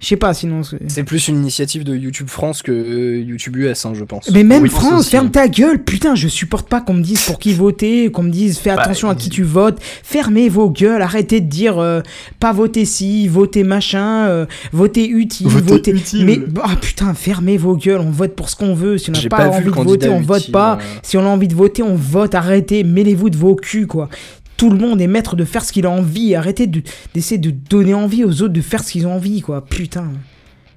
Je 0.00 0.06
sais 0.06 0.16
pas, 0.16 0.32
sinon. 0.32 0.62
c'est- 0.62 1.02
plus 1.02 1.26
une 1.26 1.36
initiative 1.38 1.82
de 1.82 1.96
YouTube 1.96 2.28
France 2.28 2.62
que 2.62 2.70
euh, 2.70 3.20
YouTube 3.20 3.56
US, 3.56 3.84
hein, 3.84 3.94
je 3.94 4.04
pense. 4.04 4.30
Mais 4.30 4.44
même 4.44 4.62
Oui, 4.62 4.68
France, 4.68 5.00
aussi. 5.00 5.10
ferme 5.10 5.30
ta 5.32 5.48
gueule, 5.48 5.82
putain, 5.82 6.14
je 6.14 6.28
supporte 6.28 6.68
pas 6.68 6.80
qu'on 6.80 6.94
me 6.94 7.02
dise 7.02 7.22
pour 7.22 7.40
qui 7.40 7.52
voter, 7.52 8.08
qu'on 8.12 8.22
me 8.22 8.30
dise 8.30 8.58
fais 8.58 8.74
Bah, 8.76 8.82
attention 8.82 9.10
à 9.10 9.16
qui 9.16 9.28
tu 9.28 9.42
votes, 9.42 9.78
fermez 10.04 10.48
vos 10.48 10.70
gueules, 10.70 11.02
arrêtez 11.02 11.40
de 11.40 11.48
dire 11.48 11.78
euh, 11.78 12.00
pas 12.38 12.52
voter 12.52 12.84
ci, 12.84 13.26
voter 13.26 13.64
machin, 13.64 14.26
euh, 14.28 14.46
voter 14.72 15.08
utile, 15.08 15.48
Voter 15.48 15.66
voter. 15.72 15.90
utile. 15.90 16.24
Mais 16.26 16.38
ah 16.62 16.76
putain, 16.80 17.12
fermez 17.14 17.56
vos 17.56 17.76
gueules, 17.76 18.00
on 18.00 18.10
vote 18.10 18.36
pour 18.36 18.50
ce 18.50 18.54
qu'on 18.56 18.74
veut, 18.74 18.98
si 18.98 19.10
on 19.10 19.14
n'a 19.14 19.28
pas, 19.28 19.48
envie 19.48 19.64
de 19.64 19.70
voter, 19.70 20.08
on 20.10 20.20
vote 20.20 20.42
utile, 20.42 20.52
pas, 20.52 20.74
euh. 20.80 20.98
si 21.02 21.16
on 21.16 21.22
a 21.22 21.28
envie 21.28 21.48
de 21.48 21.54
voter, 21.56 21.82
on 21.82 21.96
vote, 21.96 22.36
arrêtez, 22.36 22.84
mêlez-vous 22.84 23.30
de 23.30 23.36
vos 23.36 23.56
culs, 23.56 23.88
quoi. 23.88 24.08
Tout 24.58 24.68
le 24.68 24.76
monde 24.76 25.00
est 25.00 25.06
maître 25.06 25.34
de 25.36 25.44
faire 25.44 25.64
ce 25.64 25.72
qu'il 25.72 25.86
a 25.86 25.90
envie, 25.90 26.34
arrêtez 26.34 26.66
de- 26.66 26.82
d'essayer 27.14 27.38
de 27.38 27.50
donner 27.50 27.94
envie 27.94 28.24
aux 28.24 28.42
autres 28.42 28.52
de 28.52 28.60
faire 28.60 28.84
ce 28.84 28.92
qu'ils 28.92 29.06
ont 29.06 29.14
envie, 29.14 29.40
quoi, 29.40 29.64
putain. 29.64 30.04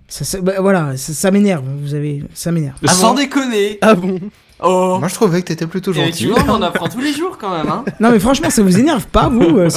Ça, 0.07 0.23
ça- 0.23 0.39
bah, 0.39 0.53
voilà, 0.59 0.95
ça, 0.97 1.11
ça 1.13 1.31
m'énerve, 1.31 1.63
vous 1.81 1.93
avez, 1.93 2.23
ça 2.33 2.51
m'énerve. 2.51 2.75
Sans 2.87 3.13
déconner. 3.13 3.77
Ah 3.81 3.95
bon 3.95 4.19
Oh. 4.63 4.97
Moi, 4.99 5.07
je 5.07 5.15
trouvais 5.15 5.41
que 5.41 5.47
t'étais 5.47 5.65
plutôt 5.65 5.91
Et 5.91 5.95
gentil. 5.95 6.11
tu 6.11 6.27
vois, 6.27 6.43
on 6.47 6.51
en 6.51 6.61
apprend 6.61 6.87
tous 6.87 6.99
les 7.01 7.13
jours 7.13 7.39
quand 7.41 7.49
même. 7.49 7.67
Hein. 7.67 7.83
Non 7.99 8.11
mais 8.11 8.19
franchement, 8.19 8.51
ça 8.51 8.61
vous 8.61 8.77
énerve 8.77 9.07
pas, 9.07 9.27
vous 9.27 9.41
euh, 9.57 9.69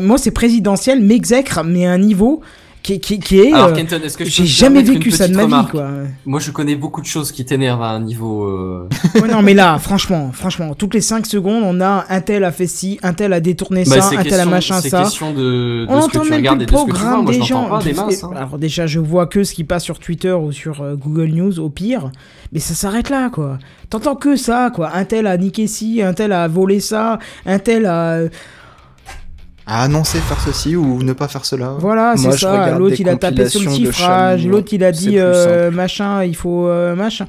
Moi, 0.00 0.18
c'est 0.18 0.30
présidentiel, 0.30 1.02
m'exècre, 1.04 1.64
mais 1.64 1.84
à 1.86 1.90
un 1.90 1.98
niveau 1.98 2.40
qui, 2.82 2.98
qui, 2.98 3.18
qui 3.18 3.38
est... 3.40 3.52
Alors, 3.52 3.68
euh, 3.68 3.72
Kenton, 3.74 4.00
est-ce 4.02 4.16
que 4.16 4.24
J'ai 4.24 4.46
jamais 4.46 4.82
vécu 4.82 5.10
ça 5.10 5.28
de 5.28 5.34
ma 5.36 5.44
vie, 5.44 5.68
quoi. 5.70 5.88
Moi, 6.24 6.40
je 6.40 6.50
connais 6.50 6.76
beaucoup 6.76 7.00
de 7.02 7.06
choses 7.06 7.30
qui 7.30 7.44
t'énervent 7.44 7.82
à 7.82 7.90
un 7.90 8.00
niveau. 8.00 8.44
euh, 8.44 8.88
Ouais, 9.20 9.28
non, 9.28 9.42
mais 9.42 9.52
là, 9.54 9.78
franchement, 9.78 10.30
franchement, 10.32 10.74
toutes 10.74 10.94
les 10.94 11.00
5 11.02 11.26
secondes, 11.26 11.62
on 11.66 11.80
a 11.80 12.06
un 12.08 12.20
tel 12.22 12.42
a 12.44 12.52
fait 12.52 12.66
ci, 12.66 12.98
un 13.02 13.12
tel 13.12 13.32
a 13.34 13.40
détourné 13.40 13.84
bah, 13.84 14.00
ça, 14.00 14.18
un 14.18 14.22
tel 14.22 14.40
a 14.40 14.46
machin 14.46 14.80
ça. 14.80 15.02
question 15.02 15.32
de, 15.32 15.84
de 15.84 15.86
On 15.90 16.00
ce 16.00 16.06
entend 16.06 16.24
même 16.24 16.40
plus 16.42 16.48
le 16.58 16.66
de 16.66 16.70
Moi, 17.22 17.32
des 17.32 17.38
n'entends 17.38 17.44
gens. 17.44 17.68
pas 17.68 17.82
des 17.82 17.92
masses. 17.92 18.24
hein. 18.24 18.30
Alors 18.34 18.58
déjà, 18.58 18.86
je 18.86 18.98
vois 18.98 19.26
que 19.26 19.44
ce 19.44 19.52
qui 19.52 19.64
passe 19.64 19.84
sur 19.84 19.98
Twitter 19.98 20.32
ou 20.32 20.50
sur 20.52 20.80
euh, 20.82 20.94
Google 20.96 21.28
News 21.32 21.58
au 21.60 21.68
pire, 21.68 22.10
mais 22.52 22.60
ça 22.60 22.74
s'arrête 22.74 23.10
là, 23.10 23.28
quoi. 23.30 23.58
T'entends 23.90 24.16
que 24.16 24.36
ça, 24.36 24.70
quoi. 24.74 24.94
Un 24.94 25.04
tel 25.04 25.26
a 25.26 25.36
niqué 25.36 25.66
ci, 25.66 26.00
un 26.02 26.14
tel 26.14 26.32
a 26.32 26.48
volé 26.48 26.80
ça, 26.80 27.18
un 27.44 27.58
tel 27.58 27.84
a... 27.86 28.20
À 29.66 29.82
annoncer 29.84 30.18
faire 30.18 30.40
ceci 30.40 30.74
ou 30.74 31.02
ne 31.02 31.12
pas 31.12 31.28
faire 31.28 31.44
cela. 31.44 31.76
Voilà, 31.78 32.16
c'est 32.16 32.32
ça. 32.32 32.76
L'autre, 32.78 32.96
il 32.98 33.08
a 33.08 33.16
tapé 33.16 33.48
sur 33.48 33.60
le 33.62 33.70
chiffrage. 33.70 34.46
L'autre, 34.46 34.72
il 34.72 34.82
a 34.82 34.90
dit 34.92 35.18
euh, 35.18 35.70
machin, 35.70 36.24
il 36.24 36.34
faut 36.34 36.66
euh, 36.66 36.94
machin. 36.96 37.26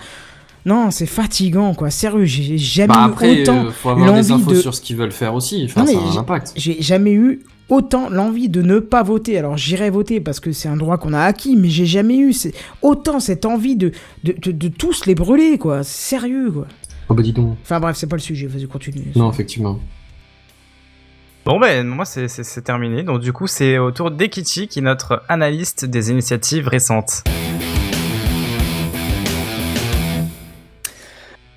Non, 0.66 0.92
c'est 0.92 1.08
fatigant, 1.08 1.74
quoi. 1.74 1.90
Sérieux, 1.90 2.26
j'ai 2.26 2.58
jamais 2.58 2.94
Bah, 2.94 3.06
eu 3.08 3.10
après, 3.10 3.42
autant 3.42 3.66
euh, 3.66 3.72
faut 3.72 3.90
avoir 3.90 4.06
des 4.06 4.30
l'envie 4.30 4.34
infos 4.34 4.52
de. 4.52 4.56
sur 4.56 4.76
ce 4.76 4.82
qu'ils 4.82 4.96
veulent 4.96 5.12
faire 5.12 5.34
aussi. 5.34 5.64
Enfin, 5.66 5.82
Non, 5.82 5.88
mais 5.88 5.94
ça 5.94 6.00
a 6.00 6.04
un 6.04 6.18
impact. 6.18 6.54
J'ai 6.56 6.80
jamais 6.82 7.14
eu 7.14 7.42
autant 7.68 8.10
l'envie 8.10 8.48
de 8.48 8.62
ne 8.62 8.78
pas 8.80 9.02
voter. 9.02 9.38
Alors 9.40 9.58
j'irai 9.58 9.90
voter 9.90 10.20
parce 10.20 10.40
que 10.40 10.52
c'est 10.52 10.68
un 10.70 10.78
droit 10.78 10.98
qu'on 10.98 11.14
a 11.14 11.22
acquis, 11.22 11.56
mais 11.56 11.70
j'ai 11.70 11.88
jamais 11.88 12.18
eu 12.18 12.34
autant 12.84 13.20
cette 13.20 13.46
envie 13.46 13.76
de, 13.76 13.92
de, 14.24 14.36
de, 14.40 14.52
de 14.52 14.68
tous 14.68 15.06
les 15.08 15.16
brûler, 15.16 15.58
quoi. 15.58 15.84
Sérieux, 15.84 16.52
quoi. 16.52 16.68
Oh, 17.10 17.14
bah 17.16 17.24
dis 17.24 17.34
donc. 17.34 17.58
Enfin 17.64 17.80
bref, 17.80 17.96
c'est 17.98 18.08
pas 18.08 18.16
le 18.18 18.22
sujet, 18.22 18.46
vas-y, 18.48 18.68
continue. 18.68 19.12
Non, 19.16 19.32
effectivement. 19.32 19.80
Bon 21.44 21.60
ben 21.60 21.88
moi 21.88 22.06
c'est- 22.06 22.62
terminé, 22.62 23.02
donc 23.02 23.20
du 23.20 23.34
coup 23.34 23.48
c'est 23.48 23.80
au 23.80 23.90
tour 23.90 24.12
d'Ekichi 24.12 24.68
qui 24.68 24.78
est 24.78 24.84
notre 24.84 25.24
analyste 25.28 25.86
des 25.86 26.12
initiatives 26.12 26.68
récentes. 26.68 27.24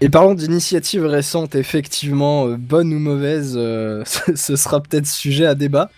Et 0.01 0.09
parlons 0.09 0.35
d'initiatives 0.35 1.05
récentes, 1.07 1.55
effectivement, 1.55 2.49
euh, 2.49 2.57
bonne 2.59 2.93
ou 2.93 2.99
mauvaise, 2.99 3.55
euh, 3.57 4.03
ce 4.07 4.35
ce 4.37 4.57
sera 4.57 4.83
peut-être 4.83 5.07
sujet 5.07 5.47
à 5.47 5.55
débat. 5.55 5.91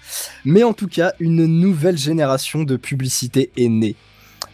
Mais 0.44 0.62
en 0.62 0.72
tout 0.72 0.86
cas, 0.86 1.12
une 1.18 1.46
nouvelle 1.46 1.96
génération 1.96 2.62
de 2.62 2.76
publicité 2.76 3.50
est 3.56 3.68
née. 3.68 3.96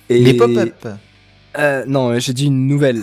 Et... 0.08 0.20
Les 0.20 0.34
pop-up. 0.34 0.86
Euh, 1.58 1.84
non, 1.86 2.18
j'ai 2.18 2.32
dit 2.32 2.46
une 2.46 2.66
nouvelle. 2.66 3.02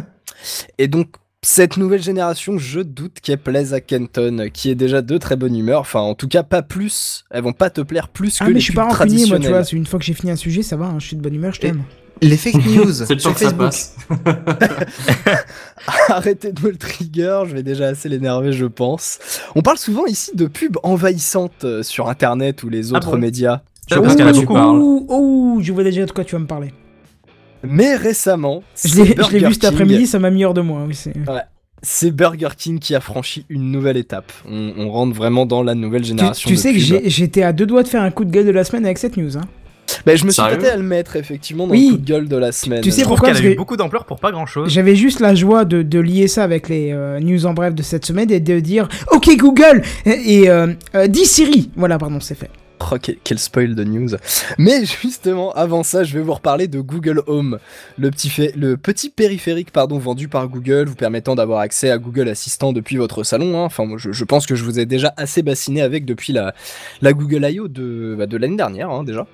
Et 0.78 0.88
donc, 0.88 1.08
cette 1.48 1.76
nouvelle 1.76 2.02
génération, 2.02 2.58
je 2.58 2.80
doute 2.80 3.20
qu'elle 3.22 3.38
plaise 3.38 3.72
à 3.72 3.80
Kenton, 3.80 4.48
qui 4.52 4.68
est 4.68 4.74
déjà 4.74 5.00
de 5.00 5.16
très 5.16 5.36
bonne 5.36 5.54
humeur. 5.56 5.82
Enfin, 5.82 6.00
en 6.00 6.16
tout 6.16 6.26
cas, 6.26 6.42
pas 6.42 6.60
plus. 6.62 7.24
Elles 7.30 7.44
vont 7.44 7.52
pas 7.52 7.70
te 7.70 7.82
plaire 7.82 8.08
plus 8.08 8.38
Ah 8.40 8.46
que 8.46 8.50
mais 8.50 8.54
les 8.54 8.60
je 8.60 8.64
suis 8.64 8.74
pas 8.74 8.82
rancunier, 8.82 9.26
moi, 9.26 9.38
tu 9.38 9.44
traditionnelles. 9.44 9.62
vois. 9.62 9.78
Une 9.78 9.86
fois 9.86 10.00
que 10.00 10.04
j'ai 10.04 10.14
fini 10.14 10.32
un 10.32 10.36
sujet, 10.36 10.64
ça 10.64 10.76
va, 10.76 10.86
hein, 10.86 10.96
je 10.98 11.06
suis 11.06 11.16
de 11.16 11.22
bonne 11.22 11.36
humeur, 11.36 11.52
je 11.54 11.60
t'aime. 11.60 11.84
Les 12.20 12.36
fake 12.36 12.54
news 12.66 12.90
C'est 12.92 13.14
le 13.14 13.20
temps 13.20 13.22
sur 13.32 13.34
que 13.34 13.38
ça 13.38 13.50
Facebook. 13.50 13.60
passe. 13.60 13.94
Arrêtez 16.08 16.50
de 16.52 16.60
me 16.62 16.70
le 16.70 16.76
trigger, 16.76 17.42
je 17.46 17.54
vais 17.54 17.62
déjà 17.62 17.86
assez 17.86 18.08
l'énerver, 18.08 18.50
je 18.52 18.66
pense. 18.66 19.20
On 19.54 19.62
parle 19.62 19.78
souvent 19.78 20.06
ici 20.06 20.32
de 20.34 20.46
pubs 20.46 20.78
envahissantes 20.82 21.62
euh, 21.62 21.84
sur 21.84 22.08
Internet 22.08 22.64
ou 22.64 22.68
les 22.68 22.92
Ah 22.92 22.96
autres 22.96 23.12
bon 23.12 23.18
médias. 23.18 23.60
Je 23.88 23.94
pense 24.00 24.16
qu'il 24.16 24.24
y 24.24 24.26
en 24.28 24.28
a 24.28 24.32
beaucoup. 24.32 24.56
ouh, 24.56 25.60
je 25.62 25.72
vois 25.72 25.84
déjà 25.84 26.04
de 26.06 26.10
quoi 26.10 26.24
tu 26.24 26.34
vas 26.34 26.40
me 26.40 26.46
parler. 26.46 26.72
Mais 27.70 27.96
récemment, 27.96 28.62
Je 28.82 28.88
c'est 28.88 28.98
l'ai 28.98 29.04
je 29.04 29.10
l'ai 29.10 29.14
Burger 29.14 29.46
vu 29.48 29.54
cet 29.54 29.64
après-midi, 29.64 30.06
ça 30.06 30.18
m'a 30.18 30.30
mis 30.30 30.44
hors 30.44 30.54
de 30.54 30.60
moi. 30.60 30.84
Oui, 30.86 30.94
c'est... 30.94 31.12
C'est 31.82 32.10
Burger 32.10 32.48
King 32.56 32.78
qui 32.78 32.94
a 32.94 33.00
franchi 33.00 33.44
une 33.50 33.70
nouvelle 33.70 33.98
étape. 33.98 34.32
On, 34.50 34.72
on 34.78 34.90
rentre 34.90 35.14
vraiment 35.14 35.44
dans 35.44 35.62
la 35.62 35.74
nouvelle 35.74 36.00
Tu, 36.02 36.08
génération. 36.08 36.48
tu 36.48 36.56
de 36.56 36.60
sais 36.60 36.72
que 36.72 36.78
j'étais 37.08 37.42
à 37.42 37.52
deux 37.52 37.66
doigts 37.66 37.82
de 37.82 37.88
faire 37.88 38.02
un 38.02 38.10
coup 38.10 38.24
de 38.24 38.30
gueule 38.30 38.46
de 38.46 38.50
la 38.50 38.64
semaine 38.64 38.84
avec 38.86 38.96
cette 38.98 39.16
news. 39.18 39.36
Hein. 39.36 39.42
Bah, 40.04 40.16
je 40.16 40.24
me 40.24 40.30
suis 40.30 40.42
tâté 40.42 40.68
à 40.68 40.76
le 40.76 40.82
mettre 40.82 41.16
effectivement 41.16 41.66
dans 41.66 41.72
Oui. 41.72 41.88
le 41.90 41.96
coup 41.96 42.00
de 42.02 42.06
gueule 42.06 42.28
de 42.28 42.36
la 42.36 42.50
semaine. 42.50 42.80
Tu 42.80 42.90
sais 42.90 43.02
Je 43.02 43.06
pourquoi 43.06 43.28
qu'elle 43.28 43.36
a 43.36 43.40
Parce 43.40 43.46
eu 43.46 43.52
que- 43.52 43.58
beaucoup 43.58 43.76
d'ampleur 43.76 44.04
pour 44.06 44.18
pas 44.18 44.32
grand 44.32 44.46
chose. 44.46 44.72
J'avais 44.72 44.96
juste 44.96 45.20
la 45.20 45.34
joie 45.34 45.64
de, 45.64 45.82
de 45.82 45.98
lier 46.00 46.28
ça 46.28 46.44
avec 46.44 46.68
les 46.70 46.92
euh, 46.92 47.20
news 47.20 47.44
en 47.46 47.52
bref 47.52 47.74
de 47.74 47.82
cette 47.82 48.06
semaine 48.06 48.30
et 48.30 48.40
de 48.40 48.58
dire 48.58 48.88
Ok 49.12 49.28
Google 49.36 49.82
et 50.06 50.48
euh, 50.48 50.68
euh, 50.94 51.06
dis 51.08 51.26
Siri. 51.26 51.70
Voilà, 51.76 51.98
pardon, 51.98 52.18
c'est 52.20 52.34
fait. 52.36 52.50
Oh, 52.78 52.96
quel, 53.24 53.38
spoil 53.38 53.74
de 53.74 53.84
news. 53.84 54.10
Mais 54.58 54.84
justement, 54.84 55.50
avant 55.52 55.82
ça, 55.82 56.04
je 56.04 56.12
vais 56.16 56.22
vous 56.22 56.34
reparler 56.34 56.68
de 56.68 56.80
Google 56.80 57.22
Home, 57.26 57.58
le 57.98 58.10
petit, 58.10 58.28
fait- 58.28 58.54
le 58.54 58.76
petit 58.76 59.08
périphérique 59.10 59.70
pardon, 59.72 59.98
vendu 59.98 60.28
par 60.28 60.46
Google, 60.48 60.84
vous 60.86 60.94
permettant 60.94 61.34
d'avoir 61.34 61.60
accès 61.60 61.90
à 61.90 61.98
Google 61.98 62.28
Assistant 62.28 62.72
depuis 62.72 62.96
votre 62.96 63.24
salon. 63.24 63.58
hein. 63.58 63.64
Enfin, 63.64 63.86
moi, 63.86 63.98
je, 63.98 64.12
je 64.12 64.24
pense 64.24 64.46
que 64.46 64.54
je 64.54 64.62
vous 64.64 64.78
ai 64.78 64.86
déjà 64.86 65.14
assez 65.16 65.42
bassiné 65.42 65.80
avec 65.80 66.04
depuis 66.04 66.32
la, 66.32 66.54
la 67.02 67.12
Google 67.12 67.46
I.O. 67.50 67.68
de, 67.68 68.14
bah, 68.18 68.26
de 68.26 68.36
l'année 68.36 68.56
dernière, 68.56 68.90
hein, 68.90 69.04
déjà. 69.04 69.26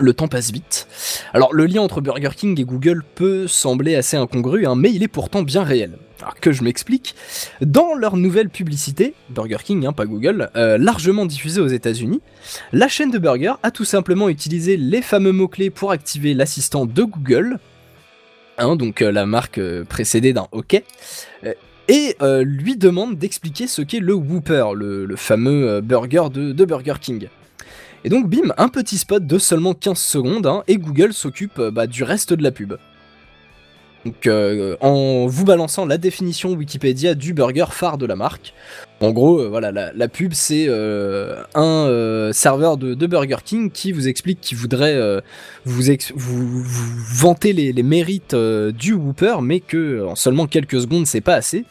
Le 0.00 0.14
temps 0.14 0.28
passe 0.28 0.50
vite. 0.52 0.86
Alors, 1.34 1.52
le 1.52 1.66
lien 1.66 1.82
entre 1.82 2.00
Burger 2.00 2.30
King 2.34 2.58
et 2.58 2.64
Google 2.64 3.02
peut 3.14 3.46
sembler 3.46 3.94
assez 3.94 4.16
incongru, 4.16 4.66
hein, 4.66 4.74
mais 4.74 4.90
il 4.90 5.02
est 5.02 5.08
pourtant 5.08 5.42
bien 5.42 5.64
réel. 5.64 5.98
Alors 6.22 6.38
que 6.38 6.52
je 6.52 6.62
m'explique, 6.62 7.16
dans 7.60 7.94
leur 7.94 8.16
nouvelle 8.16 8.48
publicité, 8.48 9.14
Burger 9.28 9.56
King, 9.64 9.86
hein, 9.86 9.92
pas 9.92 10.06
Google, 10.06 10.50
euh, 10.54 10.78
largement 10.78 11.26
diffusée 11.26 11.60
aux 11.60 11.66
États-Unis, 11.66 12.20
la 12.72 12.86
chaîne 12.86 13.10
de 13.10 13.18
burger 13.18 13.54
a 13.64 13.72
tout 13.72 13.84
simplement 13.84 14.28
utilisé 14.28 14.76
les 14.76 15.02
fameux 15.02 15.32
mots-clés 15.32 15.70
pour 15.70 15.90
activer 15.90 16.32
l'assistant 16.34 16.86
de 16.86 17.02
Google. 17.02 17.58
hein, 18.56 18.76
donc 18.76 19.02
euh, 19.02 19.10
la 19.10 19.26
marque 19.26 19.58
euh, 19.58 19.82
précédée 19.82 20.32
d'un 20.32 20.46
euh, 20.54 21.54
et 21.88 22.16
lui 22.44 22.76
demande 22.76 23.18
d'expliquer 23.18 23.66
ce 23.66 23.82
qu'est 23.82 23.98
le 23.98 24.14
Whopper, 24.14 24.66
le, 24.76 25.16
fameux 25.16 25.80
burger 25.80 26.28
de, 26.32 26.64
Burger 26.64 26.94
King. 27.00 27.28
Et 28.04 28.08
donc 28.08 28.30
bim, 28.30 28.54
un 28.58 28.68
petit 28.68 28.96
spot 28.96 29.26
de 29.26 29.38
seulement 29.38 29.74
15 29.74 29.98
secondes, 29.98 30.46
hein, 30.46 30.62
et 30.68 30.78
Google 30.78 31.12
s'occupe 31.12 31.60
bah, 31.60 31.88
du 31.88 32.04
reste 32.04 32.32
de 32.32 32.44
la 32.44 32.52
pub. 32.52 32.74
Donc 34.04 34.26
euh, 34.26 34.76
en 34.80 35.26
vous 35.26 35.44
balançant 35.44 35.86
la 35.86 35.96
définition 35.96 36.50
Wikipédia 36.52 37.14
du 37.14 37.34
burger 37.34 37.66
phare 37.70 37.98
de 37.98 38.06
la 38.06 38.16
marque. 38.16 38.52
En 39.00 39.10
gros, 39.10 39.40
euh, 39.40 39.48
voilà, 39.48 39.72
la, 39.72 40.08
pub 40.08 40.32
c'est 40.32 40.66
euh, 40.68 41.42
un 41.54 41.86
euh, 41.88 42.32
serveur 42.32 42.76
de, 42.76 42.94
Burger 43.06 43.38
King 43.44 43.70
qui 43.70 43.90
vous 43.90 44.06
explique 44.06 44.40
qu'il 44.40 44.56
voudrait 44.56 44.98
vous, 45.64 45.90
ex- 45.90 46.12
vous, 46.14 46.62
vous 46.62 47.04
vanter 47.16 47.52
les, 47.52 47.82
mérites 47.82 48.34
du 48.34 48.94
Whooper, 48.94 49.36
mais 49.42 49.60
que 49.60 50.04
en 50.04 50.14
seulement 50.14 50.46
quelques 50.46 50.80
secondes 50.80 51.06
c'est 51.06 51.20
pas 51.20 51.34
assez. 51.34 51.64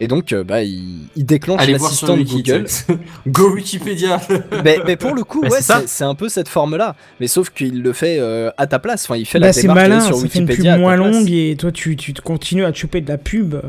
Et 0.00 0.06
donc, 0.06 0.32
euh, 0.32 0.44
bah, 0.44 0.62
il, 0.62 1.08
il 1.16 1.26
déclenche 1.26 1.66
l'assistant 1.66 2.16
de. 2.16 2.22
Google. 2.22 2.66
Go 3.26 3.52
Wikipédia. 3.54 4.20
mais, 4.64 4.78
mais 4.86 4.96
pour 4.96 5.12
le 5.14 5.24
coup, 5.24 5.40
Mais 5.42 5.50
ouais, 5.50 5.58
c'est 5.60 5.72
c'est 5.80 5.88
c'est 5.88 6.04
un 6.04 6.14
peu 6.14 6.28
cette 6.28 6.48
forme-là. 6.48 6.94
Mais 7.18 7.26
sauf 7.26 7.50
qu'il 7.50 7.82
le 7.82 7.92
fait 7.92 8.18
euh, 8.20 8.50
à 8.58 8.66
ta 8.68 8.78
place. 8.78 9.04
Enfin, 9.06 9.16
il 9.16 9.26
fait 9.26 9.38
la 9.40 9.48
Bah, 9.48 9.52
c'est 9.52 9.62
démarche 9.62 9.80
malin, 9.88 10.00
sur 10.00 10.14
ça 10.16 10.22
Wikipédia 10.22 10.72
à 10.74 10.76
ta 10.76 10.80
moins 10.80 10.94
longue 10.96 11.28
et 11.30 11.56
toi 11.58 11.72
tu, 11.72 11.96
tu 11.96 12.14
te 12.14 12.20
continues 12.22 12.64
à 12.64 12.70
te 12.70 12.78
choper 12.78 13.00
de 13.00 13.08
la 13.08 13.18
pub 13.18 13.54
euh, 13.54 13.60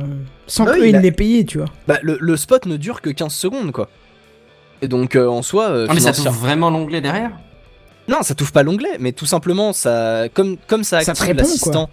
sans 0.45 0.65
Bah 0.65 0.73
que 0.73 0.79
il 0.83 0.89
il 0.89 0.95
a- 0.95 1.01
l'ait 1.01 1.11
payé, 1.11 1.45
tu 1.45 1.57
vois. 1.57 1.67
Bah, 1.87 1.97
le, 2.03 2.17
le 2.21 2.37
spot 2.37 2.67
ne 2.67 2.77
dure 2.77 3.01
que 3.01 3.09
15 3.09 3.33
secondes, 3.33 3.71
quoi. 3.71 3.89
Et 4.83 4.87
donc, 4.87 5.15
euh, 5.15 5.27
en 5.27 5.41
soi, 5.41 5.69
euh, 5.71 5.87
Ah, 5.89 5.93
mais 5.95 5.99
ça 5.99 6.13
t'ouvre 6.13 6.29
vraiment 6.31 6.69
l'onglet 6.69 7.01
derrière 7.01 7.31
Non, 8.07 8.21
ça 8.21 8.35
t'ouvre 8.35 8.51
pas 8.51 8.61
l'onglet, 8.63 8.97
mais 8.99 9.11
tout 9.13 9.25
simplement, 9.25 9.73
ça, 9.73 10.25
comme, 10.33 10.57
comme 10.67 10.83
ça 10.83 10.97
active 10.99 11.19
répond, 11.21 11.39
l'assistant, 11.39 11.89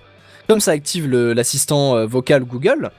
comme 0.47 0.61
ça 0.61 0.73
active 0.73 1.09
le- 1.09 1.33
l'assistant 1.33 1.97
euh, 1.97 2.07
vocal 2.07 2.45
Google, 2.45 2.91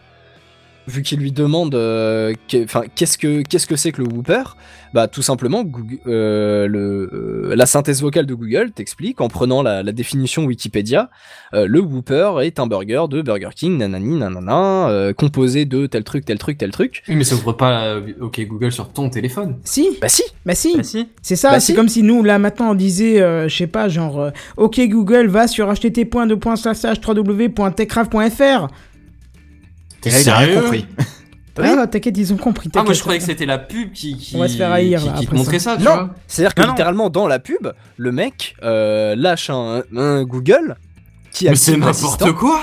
vu 0.88 1.02
qu'il 1.04 1.20
lui 1.20 1.32
demande, 1.32 1.76
euh, 1.76 2.34
qu'est-ce 2.48 3.18
que 3.18 3.42
qu'est-ce 3.44 3.68
que 3.68 3.76
c'est 3.76 3.92
que 3.92 4.02
le 4.02 4.08
Whooper 4.08 4.44
Bah, 4.94 5.08
tout 5.08 5.22
simplement, 5.22 5.64
Google- 5.64 6.00
euh, 6.08 6.68
le, 6.68 7.10
euh, 7.52 7.56
la 7.56 7.66
synthèse 7.66 8.02
vocale 8.02 8.26
de 8.26 8.34
Google 8.34 8.72
t'explique 8.72 9.20
en 9.22 9.28
prenant 9.28 9.62
la, 9.62 9.84
la 9.84 9.92
définition 9.92 10.46
Wikipédia, 10.46 11.10
euh, 11.54 11.68
le 11.68 11.82
Whooper 11.82 12.38
est 12.44 12.60
un 12.60 12.68
burger 12.68 13.04
de 13.10 13.22
Burger 13.22 13.50
King, 13.56 13.78
nanani, 13.78 14.16
nanana, 14.18 14.88
euh, 14.90 15.14
composé 15.14 15.66
de 15.66 15.86
tel 15.88 16.04
truc, 16.06 16.24
tel 16.26 16.38
truc, 16.38 16.58
tel 16.58 16.72
truc. 16.72 17.04
Oui, 17.10 17.16
mais 17.16 17.24
ça 17.26 17.36
ouvre 17.36 17.52
pas 17.54 17.84
euh, 17.86 18.02
OK 18.22 18.40
Google 18.48 18.72
sur 18.72 18.88
ton 18.90 19.10
téléphone. 19.10 19.58
Si, 19.66 19.90
Bah 20.02 20.08
si, 20.10 20.24
bah 20.46 20.56
si. 20.56 20.78
Bah 20.78 20.84
si. 20.84 21.08
C'est 21.22 21.36
ça, 21.36 21.52
Bah 21.52 21.60
c'est 21.60 21.74
si. 21.74 21.76
comme 21.76 21.90
si 21.90 22.02
nous, 22.04 22.24
là, 22.24 22.40
maintenant, 22.40 22.72
on 22.72 22.76
disait, 22.76 23.22
euh, 23.22 23.50
je 23.50 23.56
sais 23.58 23.68
pas, 23.68 23.90
genre, 23.90 24.20
euh, 24.22 24.30
OK 24.56 24.80
Google, 24.88 25.28
va 25.28 25.48
sur 25.48 25.68
http://www.techcraft.fr. 25.70 28.68
T'es 30.02 30.10
a 30.10 30.14
rien 30.14 30.24
sérieux 30.24 30.62
compris. 30.62 30.86
Ah, 31.60 31.76
bah, 31.76 31.88
t'inquiète, 31.88 32.16
ils 32.18 32.32
ont 32.34 32.38
compris. 32.38 32.70
Ah, 32.76 32.84
moi 32.84 32.94
je 32.94 33.00
croyais 33.02 33.18
que 33.20 33.26
c'était 33.26 33.48
la 33.48 33.58
pub 33.58 33.92
qui, 33.92 34.16
qui, 34.16 34.36
On 34.36 34.40
va 34.40 34.48
se 34.48 34.56
faire 34.58 34.72
haïr, 34.72 35.00
qui, 35.02 35.06
là, 35.08 35.14
qui 35.14 35.22
te 35.22 35.26
après 35.26 35.38
montrait 35.38 35.58
ça, 35.60 35.76
tu 35.76 35.84
Non. 35.84 35.92
vois. 35.96 36.10
C'est-à-dire 36.28 36.54
que 36.54 36.62
Non, 36.62 36.68
non. 36.68 36.74
littéralement 36.74 37.10
dans 37.10 37.28
la 37.28 37.40
pub, 37.40 37.74
le 37.98 38.12
mec 38.12 38.56
euh, 38.62 39.16
lâche 39.16 39.50
un, 39.50 39.82
un 39.96 40.24
Google 40.24 40.76
qui 41.32 41.46
Mais 41.46 41.52
active 41.52 41.64
c'est 41.74 41.78
l'assistant. 41.78 42.26
n'importe 42.28 42.34
quoi 42.40 42.62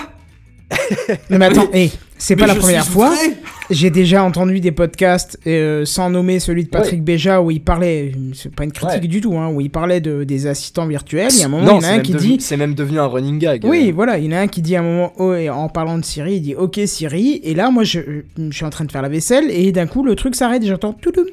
Non, 1.29 1.39
mais 1.39 1.47
attends, 1.47 1.69
hé, 1.73 1.91
c'est 2.19 2.37
pas 2.37 2.43
Mais 2.43 2.47
la 2.49 2.55
je 2.55 2.59
première 2.61 2.85
suis 2.85 2.93
fois. 2.93 3.11
outré. 3.11 3.37
J'ai 3.71 3.89
déjà 3.89 4.23
entendu 4.23 4.61
des 4.61 4.73
podcasts, 4.73 5.39
euh, 5.47 5.87
sans 5.87 6.11
nommer 6.11 6.39
celui 6.39 6.65
de 6.65 6.69
Patrick 6.69 7.03
Béja, 7.03 7.41
où 7.41 7.51
il 7.51 7.63
parlait, 7.63 8.13
c'est 8.35 8.55
pas 8.55 8.65
une 8.65 8.73
critique 8.73 9.01
Ouais. 9.03 9.09
du 9.09 9.23
tout, 9.23 9.39
hein, 9.39 9.49
où 9.49 9.61
il 9.63 9.71
parlait 9.71 10.03
de, 10.03 10.23
des 10.25 10.47
assistants 10.47 10.87
virtuels. 10.87 11.31
Il 11.33 11.39
y 11.39 11.43
a 11.43 11.47
un 11.47 11.49
moment, 11.49 11.65
non, 11.65 11.79
il 11.81 11.83
y 11.83 11.87
en 11.87 11.89
a 11.89 11.93
un 11.95 11.99
qui 12.01 12.13
devenu- 12.13 12.37
dit. 12.37 12.43
c'est 12.43 12.59
même 12.59 12.75
devenu 12.75 12.99
un 12.99 13.07
running 13.07 13.39
gag. 13.39 13.65
Oui, 13.65 13.89
Euh, 13.89 13.93
voilà, 13.95 14.19
il 14.19 14.27
y 14.27 14.29
en 14.29 14.33
a 14.37 14.41
un 14.41 14.49
qui 14.49 14.61
dit 14.61 14.77
à 14.77 14.81
un 14.81 14.83
moment, 14.83 15.13
oh, 15.17 15.33
et 15.33 15.49
en 15.49 15.71
parlant 15.71 15.97
de 15.97 16.05
Siri, 16.05 16.35
il 16.37 16.41
dit 16.43 16.55
Ok 16.55 16.79
Siri, 16.85 17.41
et 17.43 17.55
là, 17.55 17.71
moi, 17.71 17.85
je, 17.85 18.01
je 18.37 18.51
suis 18.55 18.67
en 18.67 18.71
train 18.71 18.85
de 18.85 18.93
faire 18.93 19.01
la 19.01 19.09
vaisselle, 19.09 19.51
et 19.51 19.73
d'un 19.73 19.87
coup, 19.87 20.05
le 20.05 20.15
truc 20.15 20.35
s'arrête, 20.35 20.63
et 20.63 20.67
j'entends 20.67 20.93
toudoum. 20.93 21.27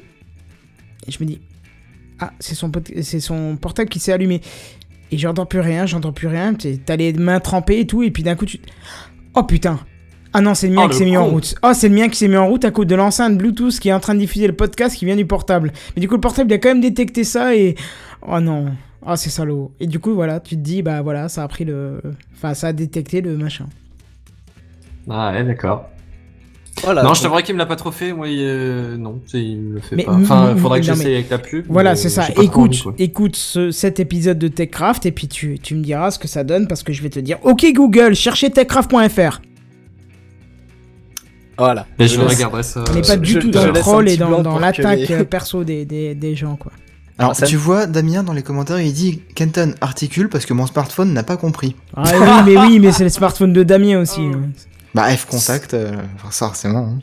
Et 1.06 1.10
je 1.12 1.18
me 1.20 1.26
dis 1.26 1.38
Ah, 2.18 2.32
c'est 2.40 2.54
son, 2.54 2.72
c'est 3.02 3.20
son 3.20 3.56
portable 3.56 3.90
qui 3.90 3.98
s'est 3.98 4.12
allumé. 4.12 4.40
Et 5.10 5.18
j'entends 5.18 5.44
plus 5.44 5.60
rien, 5.60 5.84
j'entends 5.84 6.12
plus 6.14 6.28
rien, 6.28 6.54
t'as 6.86 6.96
les 6.96 7.12
mains 7.12 7.40
trempées 7.40 7.80
et 7.80 7.86
tout, 7.86 8.02
et 8.02 8.10
puis 8.10 8.22
d'un 8.22 8.36
coup, 8.36 8.46
tu. 8.46 8.58
Oh 9.34 9.42
putain 9.42 9.78
Ah 10.34 10.40
non, 10.40 10.54
c'est 10.54 10.66
le 10.68 10.74
mien 10.74 10.84
Oh, 10.86 10.88
qui 10.88 10.96
s'est 10.96 11.04
mis 11.04 11.16
en 11.16 11.26
route. 11.26 11.54
Oh, 11.62 11.72
c'est 11.74 11.88
le 11.88 11.94
mien 11.94 12.08
qui 12.08 12.16
s'est 12.16 12.28
mis 12.28 12.36
en 12.36 12.46
route 12.48 12.64
à 12.64 12.70
cause 12.70 12.86
de 12.86 12.94
l'enceinte 12.94 13.36
Bluetooth 13.36 13.78
qui 13.78 13.88
est 13.90 13.92
en 13.92 14.00
train 14.00 14.14
de 14.14 14.20
diffuser 14.20 14.46
le 14.46 14.54
podcast 14.54 14.96
qui 14.96 15.04
vient 15.04 15.16
du 15.16 15.26
portable. 15.26 15.72
Mais 15.94 16.00
du 16.00 16.08
coup, 16.08 16.14
le 16.14 16.20
portable, 16.20 16.50
il 16.50 16.54
a 16.54 16.58
quand 16.58 16.70
même 16.70 16.80
détecté 16.80 17.24
ça, 17.24 17.54
et. 17.54 17.74
Oh 18.26 18.40
non 18.40 18.66
Oh, 19.06 19.16
c'est 19.16 19.30
salaud. 19.30 19.72
Et 19.80 19.86
du 19.88 19.98
coup, 19.98 20.14
voilà, 20.14 20.38
tu 20.40 20.54
te 20.56 20.60
dis, 20.60 20.80
bah 20.80 21.02
voilà, 21.02 21.28
ça 21.28 21.42
a 21.42 21.48
pris 21.48 21.64
le. 21.64 22.00
Enfin, 22.36 22.54
ça 22.54 22.68
a 22.68 22.72
détecté 22.72 23.20
le 23.20 23.36
machin. 23.36 23.66
Ah 25.10 25.32
ouais, 25.32 25.42
d'accord. 25.44 25.88
Voilà. 26.84 27.02
non, 27.02 27.12
je 27.12 27.20
t'avouerais 27.22 27.42
qu'il 27.42 27.54
me 27.54 27.58
l'a 27.58 27.66
pas 27.66 27.76
trop 27.76 27.90
fait, 27.90 28.12
moi, 28.12 28.28
il, 28.28 28.38
euh, 28.40 28.96
non, 28.96 29.20
c'est- 29.26 29.42
il 29.44 29.58
me 29.58 29.74
le 29.74 29.80
fait 29.80 29.94
Mais- 29.94 30.04
pas. 30.04 30.12
Enfin, 30.14 30.56
faudrait 30.56 30.80
que 30.80 30.86
j'essaye 30.86 31.06
mais- 31.06 31.14
avec 31.16 31.30
la 31.30 31.38
pub. 31.38 31.66
Voilà, 31.68 31.94
c'est 31.96 32.08
ça. 32.08 32.28
Écoute, 32.40 32.82
envie, 32.86 33.02
écoute 33.04 33.36
ce- 33.36 33.70
cet 33.70 34.00
épisode 34.00 34.38
de 34.38 34.48
TechCraft 34.48 35.04
et 35.04 35.12
puis 35.12 35.28
tu, 35.28 35.58
tu 35.60 35.74
me 35.74 35.82
diras 35.82 36.10
ce 36.10 36.18
que 36.18 36.26
ça 36.28 36.44
donne 36.44 36.66
parce 36.66 36.82
que 36.82 36.92
je 36.92 37.02
vais 37.02 37.10
te 37.10 37.20
dire 37.20 37.38
Ok 37.42 37.66
Google, 37.74 38.14
cherchez 38.14 38.50
techcraft.fr. 38.50 39.42
Voilà. 41.58 41.86
Mais 41.98 42.08
je 42.08 42.20
laisse- 42.20 42.34
regarderai 42.34 42.62
ça. 42.62 42.82
On 42.90 42.94
n'est 42.94 43.00
pas 43.02 43.14
je- 43.14 43.18
du 43.18 43.32
je- 43.32 43.38
tout 43.40 43.46
je 43.48 43.52
dans 43.52 43.66
le 43.66 43.72
troll 43.74 44.08
et 44.08 44.16
dans, 44.16 44.42
dans 44.42 44.56
que 44.56 44.60
l'attaque 44.62 44.98
les- 45.08 45.24
perso 45.24 45.64
des, 45.64 45.84
des, 45.84 46.14
des 46.14 46.34
gens, 46.34 46.56
quoi. 46.56 46.72
Alors, 47.18 47.36
ça- 47.36 47.46
tu 47.46 47.56
vois, 47.56 47.86
Damien, 47.86 48.22
dans 48.22 48.32
les 48.32 48.42
commentaires, 48.42 48.80
il 48.80 48.92
dit 48.92 49.20
Kenton 49.34 49.74
articule 49.80 50.28
parce 50.28 50.46
que 50.46 50.54
mon 50.54 50.66
smartphone 50.66 51.12
n'a 51.12 51.22
pas 51.22 51.36
compris. 51.36 51.76
Ah 51.96 52.02
oui, 52.14 52.28
mais 52.54 52.56
oui, 52.56 52.78
mais 52.80 52.90
c'est 52.90 53.04
le 53.04 53.10
smartphone 53.10 53.52
de 53.52 53.62
Damien 53.62 54.00
aussi. 54.00 54.20
hein. 54.22 54.50
Bah, 54.94 55.08
F 55.14 55.26
contact, 55.26 55.74
euh, 55.74 55.92
forcément. 56.18 56.88
hein. 56.94 57.00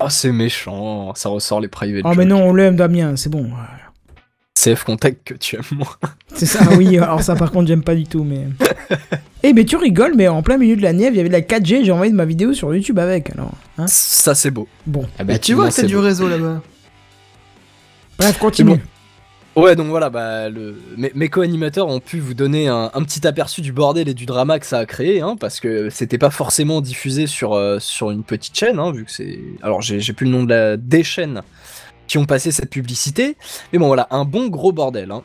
Oh, 0.00 0.06
c'est 0.10 0.30
méchant. 0.32 1.12
Ça 1.14 1.28
ressort 1.28 1.60
les 1.60 1.68
private. 1.68 2.02
Oh, 2.04 2.12
mais 2.16 2.24
non, 2.24 2.42
on 2.44 2.54
l'aime, 2.54 2.76
Damien, 2.76 3.16
c'est 3.16 3.30
bon. 3.30 3.46
C'est 4.60 4.74
F 4.74 4.82
contact 4.82 5.20
que 5.24 5.34
tu 5.34 5.54
aimes 5.54 5.62
moins. 5.70 5.86
C'est 6.34 6.44
ça, 6.44 6.58
oui. 6.76 6.98
Alors, 6.98 7.22
ça, 7.22 7.36
par 7.36 7.52
contre, 7.52 7.68
j'aime 7.68 7.84
pas 7.84 7.94
du 7.94 8.04
tout, 8.06 8.24
mais. 8.24 8.48
Eh, 9.44 9.52
mais 9.52 9.64
tu 9.64 9.76
rigoles, 9.76 10.14
mais 10.16 10.26
en 10.26 10.42
plein 10.42 10.58
milieu 10.58 10.74
de 10.74 10.82
la 10.82 10.92
neve, 10.92 11.14
il 11.14 11.18
y 11.18 11.20
avait 11.20 11.28
de 11.28 11.32
la 11.34 11.42
4G, 11.42 11.84
j'ai 11.84 11.92
envoyé 11.92 12.10
de 12.10 12.16
ma 12.16 12.24
vidéo 12.24 12.52
sur 12.54 12.74
YouTube 12.74 12.98
avec, 12.98 13.30
alors. 13.30 13.52
Hein 13.78 13.86
Ça, 13.86 14.34
c'est 14.34 14.50
beau. 14.50 14.66
bon, 14.84 15.06
Ah 15.16 15.22
bah, 15.22 15.38
tu 15.38 15.54
vois 15.54 15.68
que 15.68 15.74
c'est 15.74 15.86
du 15.86 15.94
beau. 15.94 16.00
réseau 16.00 16.26
là-bas. 16.26 16.60
bref, 18.18 18.36
continue. 18.40 18.80
bon. 19.54 19.62
Ouais, 19.62 19.76
donc 19.76 19.86
voilà, 19.86 20.10
bah, 20.10 20.48
le... 20.48 20.74
mes, 20.96 21.12
mes 21.14 21.28
co-animateurs 21.28 21.86
ont 21.86 22.00
pu 22.00 22.18
vous 22.18 22.34
donner 22.34 22.66
un, 22.66 22.90
un 22.92 23.02
petit 23.04 23.24
aperçu 23.28 23.60
du 23.60 23.70
bordel 23.72 24.08
et 24.08 24.14
du 24.14 24.26
drama 24.26 24.58
que 24.58 24.66
ça 24.66 24.78
a 24.80 24.86
créé, 24.86 25.20
hein, 25.20 25.36
parce 25.38 25.60
que 25.60 25.88
c'était 25.88 26.18
pas 26.18 26.30
forcément 26.30 26.80
diffusé 26.80 27.28
sur, 27.28 27.52
euh, 27.54 27.78
sur 27.78 28.10
une 28.10 28.24
petite 28.24 28.58
chaîne, 28.58 28.80
hein, 28.80 28.90
vu 28.90 29.04
que 29.04 29.12
c'est. 29.12 29.38
Alors, 29.62 29.82
j'ai 29.82 30.00
j'ai 30.00 30.12
plus 30.14 30.26
le 30.26 30.32
nom 30.32 30.42
de 30.42 30.48
la... 30.50 30.76
des 30.76 31.04
chaînes 31.04 31.42
qui 32.08 32.18
ont 32.18 32.24
passé 32.24 32.50
cette 32.50 32.70
publicité, 32.70 33.36
mais 33.72 33.78
bon, 33.78 33.86
voilà, 33.86 34.08
un 34.10 34.24
bon 34.24 34.48
gros 34.48 34.72
bordel. 34.72 35.12
Hein. 35.12 35.22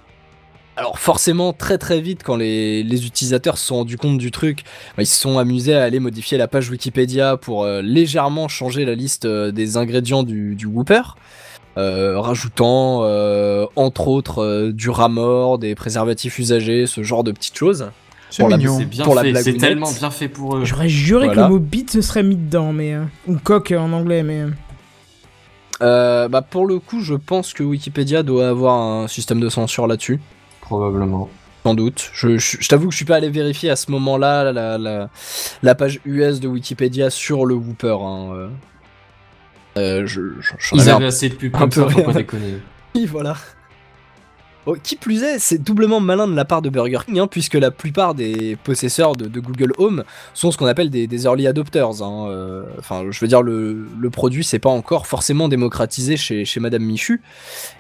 Alors, 0.75 0.97
forcément, 0.97 1.53
très 1.53 1.77
très 1.77 2.01
vite, 2.01 2.21
quand 2.23 2.35
les, 2.35 2.81
les 2.83 3.05
utilisateurs 3.05 3.57
se 3.59 3.65
sont 3.67 3.75
rendus 3.77 3.97
compte 3.97 4.17
du 4.17 4.31
truc, 4.31 4.63
bah, 4.97 5.03
ils 5.03 5.07
se 5.07 5.19
sont 5.19 5.37
amusés 5.37 5.75
à 5.75 5.83
aller 5.83 5.99
modifier 5.99 6.37
la 6.37 6.47
page 6.47 6.69
Wikipédia 6.69 7.37
pour 7.37 7.63
euh, 7.63 7.81
légèrement 7.83 8.47
changer 8.47 8.83
la 8.83 8.95
liste 8.95 9.25
euh, 9.25 9.51
des 9.51 9.77
ingrédients 9.77 10.23
du, 10.23 10.55
du 10.55 10.65
Whooper. 10.65 11.01
euh, 11.77 12.19
rajoutant 12.19 13.01
euh, 13.03 13.65
entre 13.75 14.07
autres 14.07 14.43
euh, 14.43 14.71
du 14.71 14.89
ramor, 14.89 15.57
des 15.59 15.73
préservatifs 15.75 16.37
usagés, 16.39 16.85
ce 16.87 17.01
genre 17.03 17.23
de 17.23 17.31
petites 17.31 17.57
choses. 17.57 17.89
C'est 18.31 18.41
la- 18.49 18.57
bien 18.57 19.05
pour 19.05 19.13
fait, 19.21 19.53
tellement 19.53 19.91
bien 19.91 20.09
fait 20.09 20.27
pour 20.27 20.57
eux. 20.57 20.65
J'aurais 20.65 20.89
juré 20.89 21.25
Voilà. 21.27 21.43
que 21.43 21.47
le 21.47 21.53
mot 21.53 21.59
bit 21.59 21.91
se 21.91 22.01
serait 22.01 22.23
mis 22.23 22.35
dedans, 22.35 22.73
mais. 22.73 22.95
euh, 22.95 23.03
Ou 23.27 23.37
coq 23.37 23.71
en 23.77 23.91
anglais, 23.93 24.23
mais. 24.23 24.41
Euh, 25.83 26.27
bah 26.27 26.41
pour 26.41 26.65
le 26.65 26.79
coup, 26.79 27.01
je 27.01 27.13
pense 27.13 27.53
que 27.53 27.61
Wikipédia 27.63 28.23
doit 28.23 28.47
avoir 28.49 28.75
un 28.79 29.07
système 29.07 29.39
de 29.39 29.49
censure 29.49 29.85
là-dessus, 29.87 30.19
Probablement. 30.61 31.29
sans 31.63 31.73
doute. 31.75 32.09
Je, 32.13 32.37
je- 32.37 32.57
je 32.59 32.67
t'avoue 32.69 32.87
que 32.87 32.91
je 32.91 32.97
suis 32.97 33.05
pas 33.05 33.17
allé 33.17 33.29
vérifier 33.29 33.69
à 33.69 33.75
ce 33.75 33.91
moment-là 33.91 34.51
la, 34.51 34.77
la, 34.77 35.09
la 35.61 35.75
page 35.75 35.99
US 36.05 36.39
de 36.39 36.47
Wikipédia 36.47 37.09
sur 37.09 37.45
le 37.45 37.55
Whooper. 37.55 37.97
Hein, 38.01 38.29
euh. 38.33 38.47
Euh, 39.77 40.05
je, 40.05 40.21
Ils 40.73 40.89
un 40.89 40.95
avaient 40.97 41.05
assez 41.05 41.29
de 41.29 41.35
pubs 41.35 41.55
un 41.55 41.59
comme 41.59 41.69
peu 41.69 41.81
ça, 41.81 41.89
faut 41.89 41.95
rien. 41.97 42.05
pas 42.05 42.13
déconner. 42.13 42.57
Oui, 42.95 43.05
voilà. 43.07 43.35
Oh, 44.65 44.77
qui 44.81 44.95
plus 44.95 45.23
est, 45.23 45.39
c'est 45.39 45.57
doublement 45.57 45.99
malin 45.99 46.25
de 46.25 46.35
la 46.35 46.45
part 46.45 46.61
de 46.61 46.69
Burger 46.69 46.99
King, 47.05 47.19
hein, 47.19 47.27
puisque 47.27 47.55
la 47.55 47.69
plupart 47.69 48.15
des 48.15 48.55
possesseurs 48.63 49.13
de, 49.15 49.25
de 49.27 49.39
Google 49.41 49.73
Home 49.77 50.05
sont 50.33 50.51
ce 50.51 50.57
qu'on 50.57 50.67
appelle 50.67 50.89
des, 50.89 51.05
des 51.05 51.25
early 51.25 51.47
adopters. 51.47 52.01
hein, 52.01 52.27
euh, 52.29 52.63
Enfin, 52.79 53.03
je 53.09 53.19
veux 53.19 53.27
dire, 53.27 53.41
le, 53.41 53.85
le 53.99 54.09
produit, 54.09 54.43
c'est 54.45 54.59
pas 54.59 54.69
encore 54.69 55.05
forcément 55.05 55.49
démocratisé 55.49 56.15
chez, 56.15 56.45
chez 56.45 56.61
Madame 56.61 56.83
Michu. 56.83 57.21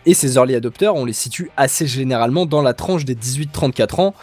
Et 0.05 0.13
ces 0.13 0.35
early 0.35 0.55
adopters, 0.55 0.93
on 0.93 1.05
les 1.05 1.13
situe 1.13 1.51
assez 1.55 1.87
généralement 1.87 2.45
dans 2.45 2.61
la 2.61 2.73
tranche 2.73 3.05
des 3.05 3.15
18-34 3.15 4.01
ans, 4.01 4.13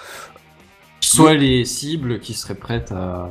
Soit 1.01 1.35
les 1.35 1.65
cibles 1.65 2.21
qui 2.21 2.35
seraient 2.35 2.55
prêtes 2.55 2.93
à. 2.93 3.31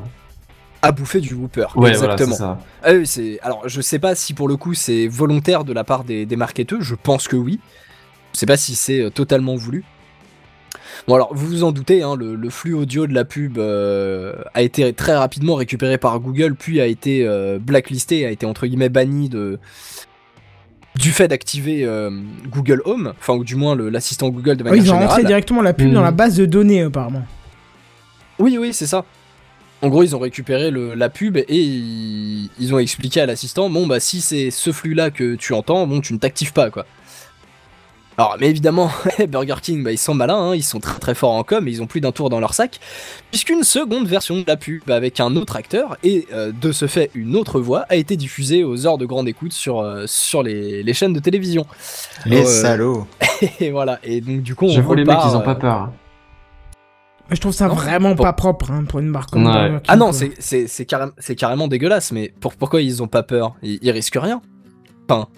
à 0.81 0.91
bouffer 0.91 1.22
du 1.22 1.35
Whooper. 1.35 1.68
Ouais, 1.76 1.89
exactement. 1.89 2.35
voilà, 2.35 2.57
Ah 2.84 2.93
oui. 2.93 3.38
Alors, 3.43 3.61
je 3.69 3.80
sais 3.81 3.99
pas 3.99 4.15
si 4.15 4.34
pour 4.34 4.47
le 4.47 4.57
coup 4.57 4.73
c'est 4.73 5.07
volontaire 5.07 5.64
de 5.64 5.72
la 5.73 5.84
part 5.84 6.03
des, 6.03 6.26
des 6.26 6.35
marketeurs, 6.35 6.81
je 6.81 6.95
pense 6.95 7.27
que 7.27 7.35
oui. 7.35 7.60
Je 8.34 8.39
sais 8.39 8.45
pas 8.45 8.57
si 8.57 8.76
c'est 8.76 9.01
euh, 9.01 9.10
totalement 9.10 9.56
voulu. 9.56 9.84
Bon 11.07 11.15
alors, 11.15 11.34
vous 11.34 11.47
vous 11.47 11.64
en 11.64 11.72
doutez, 11.72 12.03
hein, 12.03 12.15
le, 12.15 12.35
le 12.35 12.49
flux 12.49 12.73
audio 12.73 13.07
de 13.07 13.14
la 13.14 13.26
pub 13.26 13.57
euh, 13.57 14.35
a 14.53 14.61
été 14.61 14.91
très 14.93 15.15
rapidement 15.15 15.56
récupéré 15.56 15.97
par 15.97 16.19
Google, 16.19 16.56
puis 16.56 16.80
a 16.81 16.85
été 16.85 17.26
euh, 17.26 17.57
blacklisté, 17.60 18.26
a 18.26 18.31
été 18.31 18.45
entre 18.45 18.68
guillemets 18.68 18.89
banni 18.89 19.30
de 19.30 19.57
du 20.95 21.11
fait 21.11 21.27
d'activer 21.30 21.85
euh, 21.85 22.10
Google 22.49 22.81
Home, 22.85 23.14
enfin 23.19 23.34
ou 23.34 23.43
du 23.45 23.56
moins 23.56 23.76
l'assistant 23.76 24.30
Google 24.30 24.57
de 24.57 24.64
manière 24.64 24.80
oui, 24.81 24.85
ils 24.85 24.91
ont 24.91 24.99
rentré 24.99 25.23
directement 25.23 25.61
la 25.61 25.73
pub 25.73 25.91
dans 25.93 26.01
la 26.01 26.11
base 26.11 26.35
de 26.35 26.45
données, 26.45 26.81
apparemment. 26.81 27.23
Oui, 28.38 28.57
oui, 28.60 28.73
c'est 28.73 28.88
ça. 28.88 29.06
En 29.81 29.88
gros, 29.88 30.03
ils 30.03 30.14
ont 30.15 30.19
récupéré 30.19 30.72
le- 30.72 30.93
la 30.95 31.07
pub 31.10 31.38
et 31.38 31.45
ils, 31.49 32.49
ils 32.60 32.73
ont 32.73 32.80
expliqué 32.80 33.22
à 33.22 33.26
l'assistant, 33.26 33.69
bon 33.69 33.88
bah 33.88 34.01
si 34.01 34.19
c'est 34.19 34.51
ce 34.51 34.73
flux-là 34.73 35.10
que 35.10 35.35
tu 35.35 35.53
entends, 35.53 35.88
bon 35.88 36.01
tu 36.01 36.11
ne 36.14 36.18
t'actives 36.19 36.51
pas 36.51 36.69
quoi. 36.69 36.85
Alors, 38.20 38.36
mais 38.38 38.50
évidemment, 38.50 38.91
Burger 39.30 39.56
King, 39.62 39.82
bah, 39.82 39.94
ils 39.94 39.98
sont 39.98 40.14
malins, 40.14 40.50
hein, 40.50 40.54
ils 40.56 40.62
sont 40.64 40.82
très 40.82 41.00
très 41.00 41.16
forts 41.16 41.32
en 41.36 41.44
com, 41.44 41.66
et 41.68 41.72
ils 41.72 41.82
ont 41.82 41.88
plus 41.88 42.02
d'un 42.02 42.12
tour 42.12 42.30
dans 42.30 42.41
leur 42.41 42.54
sac, 42.54 42.82
puisqu'une 43.32 43.64
seconde 43.64 44.08
version 44.08 44.36
de 44.36 44.44
la 44.46 44.58
pub 44.58 44.82
bah, 44.86 44.96
avec 44.98 45.22
un 45.22 45.38
autre 45.38 45.56
acteur 45.56 45.96
et 46.04 46.28
euh, 46.34 46.52
de 46.52 46.74
ce 46.74 46.86
fait 46.88 47.12
une 47.16 47.38
autre 47.38 47.62
voix 47.62 47.86
a 47.88 47.96
été 47.96 48.18
diffusée 48.18 48.66
aux 48.66 48.86
heures 48.86 48.98
de 48.98 49.06
grande 49.06 49.30
écoute 49.30 49.54
sur, 49.54 49.80
euh, 49.80 50.04
sur 50.06 50.44
les, 50.44 50.84
les 50.84 50.94
chaînes 50.94 51.14
de 51.14 51.20
télévision. 51.22 51.66
Les 52.26 52.41
Euh, 52.41 52.46
salauds. 52.46 53.08
Et 53.62 53.72
voilà, 53.72 54.00
et 54.04 54.20
donc 54.20 54.41
du 54.41 54.54
coup 54.54 54.66
on 54.66 54.70
J'avoue, 54.74 54.96
les 54.96 55.06
mecs, 55.06 55.18
ils 55.26 55.36
ont 55.38 55.41
pas 55.41 55.56
peur. 55.56 55.90
Mais 57.30 57.38
Je 57.38 57.41
trouve 57.41 57.54
ça 57.54 57.70
Non, 57.70 57.74
vraiment 57.76 58.14
pour- 58.16 58.26
pas 58.26 58.34
propre 58.34 58.70
hein, 58.70 58.84
pour 58.84 59.00
une 59.00 59.08
marque 59.08 59.30
comme 59.32 59.46
Ouais. 59.46 59.52
Burger 59.54 59.70
King, 59.78 59.82
Ah 59.88 59.96
non, 59.96 60.06
quoi. 60.08 60.14
c'est- 60.14 60.34
c'est 60.40 60.68
c'est 60.68 60.84
carré- 60.84 61.12
c'est 61.20 61.36
carrément 61.36 61.70
dégueulasse, 61.70 62.12
mais 62.12 62.34
pour, 62.41 62.54
pourquoi 62.56 62.82
ils 62.82 63.02
ont 63.02 63.08
pas 63.08 63.24
peur? 63.24 63.56
Ils, 63.64 63.80
ils 63.82 63.91
risquent 63.91 64.20
rien. 64.22 64.41
Enfin, 65.08 65.30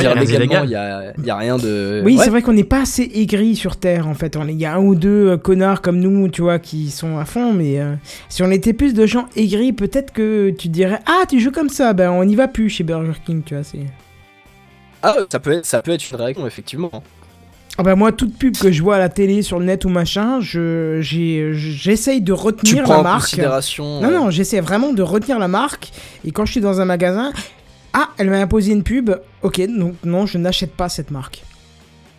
veux 0.00 0.12
Ouais, 0.14 0.24
dire, 0.24 0.38
légalement, 0.40 0.64
il 0.64 0.70
y 0.70 0.74
a, 0.74 1.12
y 1.24 1.30
a 1.30 1.36
rien 1.36 1.56
de. 1.56 2.02
Oui, 2.04 2.16
Ouais. 2.16 2.24
c'est 2.24 2.30
vrai 2.30 2.42
qu'on 2.42 2.52
n'est 2.52 2.64
pas 2.64 2.82
assez 2.82 3.10
aigri 3.14 3.54
sur 3.56 3.76
Terre 3.76 4.06
en 4.08 4.14
fait. 4.14 4.36
Est- 4.36 4.40
Il 4.48 4.58
y 4.60 4.64
a 4.66 4.74
un 4.74 4.80
ou 4.80 4.94
deux 4.94 5.28
euh, 5.30 5.36
connards 5.36 5.80
comme 5.82 5.98
nous, 5.98 6.28
tu 6.28 6.42
vois, 6.42 6.58
qui 6.58 6.90
sont 6.90 7.18
à 7.18 7.24
fond. 7.24 7.52
Mais 7.52 7.80
euh, 7.80 7.94
si 8.28 8.42
on 8.42 8.50
était 8.50 8.72
plus 8.72 8.94
de 8.94 9.06
gens 9.06 9.26
aigris, 9.36 9.72
peut-être 9.72 10.12
que 10.12 10.50
tu 10.50 10.68
dirais 10.68 10.98
Ah, 11.06 11.22
tu 11.28 11.40
joues 11.40 11.50
comme 11.52 11.68
ça, 11.68 11.92
ben 11.92 12.10
on 12.10 12.24
n'y 12.24 12.34
va 12.34 12.48
plus 12.48 12.68
chez 12.68 12.84
Burger 12.84 13.12
King, 13.24 13.42
tu 13.44 13.54
vois. 13.54 13.64
C'est... 13.64 13.80
Ah, 15.02 15.16
ça 15.30 15.40
peut, 15.40 15.52
être, 15.52 15.66
ça 15.66 15.82
peut 15.82 15.90
être 15.90 16.10
une 16.10 16.16
réaction, 16.16 16.46
effectivement. 16.46 16.90
Ah 17.78 17.82
bah 17.82 17.96
moi, 17.96 18.12
toute 18.12 18.36
pub 18.36 18.54
que 18.56 18.70
je 18.70 18.82
vois 18.82 18.96
à 18.96 18.98
la 18.98 19.08
télé, 19.08 19.40
sur 19.40 19.58
le 19.58 19.64
net 19.64 19.84
ou 19.86 19.88
machin, 19.88 20.40
je, 20.40 20.98
j'ai, 21.00 21.52
j'essaye 21.54 22.20
de 22.20 22.26
Tu 22.26 22.32
retenir 22.40 22.82
prends 22.84 22.92
la 22.94 23.00
en 23.00 23.02
marque. 23.02 23.22
considération. 23.22 24.00
Non, 24.02 24.08
euh, 24.08 24.12
non, 24.18 24.30
j'essaie 24.30 24.60
vraiment 24.60 24.92
de 24.92 25.00
retenir 25.02 25.38
la 25.38 25.48
marque. 25.48 25.90
Et 26.26 26.32
quand 26.32 26.44
je 26.44 26.52
suis 26.52 26.60
dans 26.60 26.82
un 26.82 26.84
magasin, 26.84 27.32
ah, 27.92 28.08
elle 28.18 28.30
m'a 28.30 28.38
imposé 28.40 28.72
une 28.72 28.82
pub. 28.82 29.10
Ok, 29.42 29.60
donc 29.76 29.94
non, 30.04 30.26
je 30.26 30.38
n'achète 30.38 30.72
pas 30.72 30.88
cette 30.88 31.10
marque. 31.10 31.42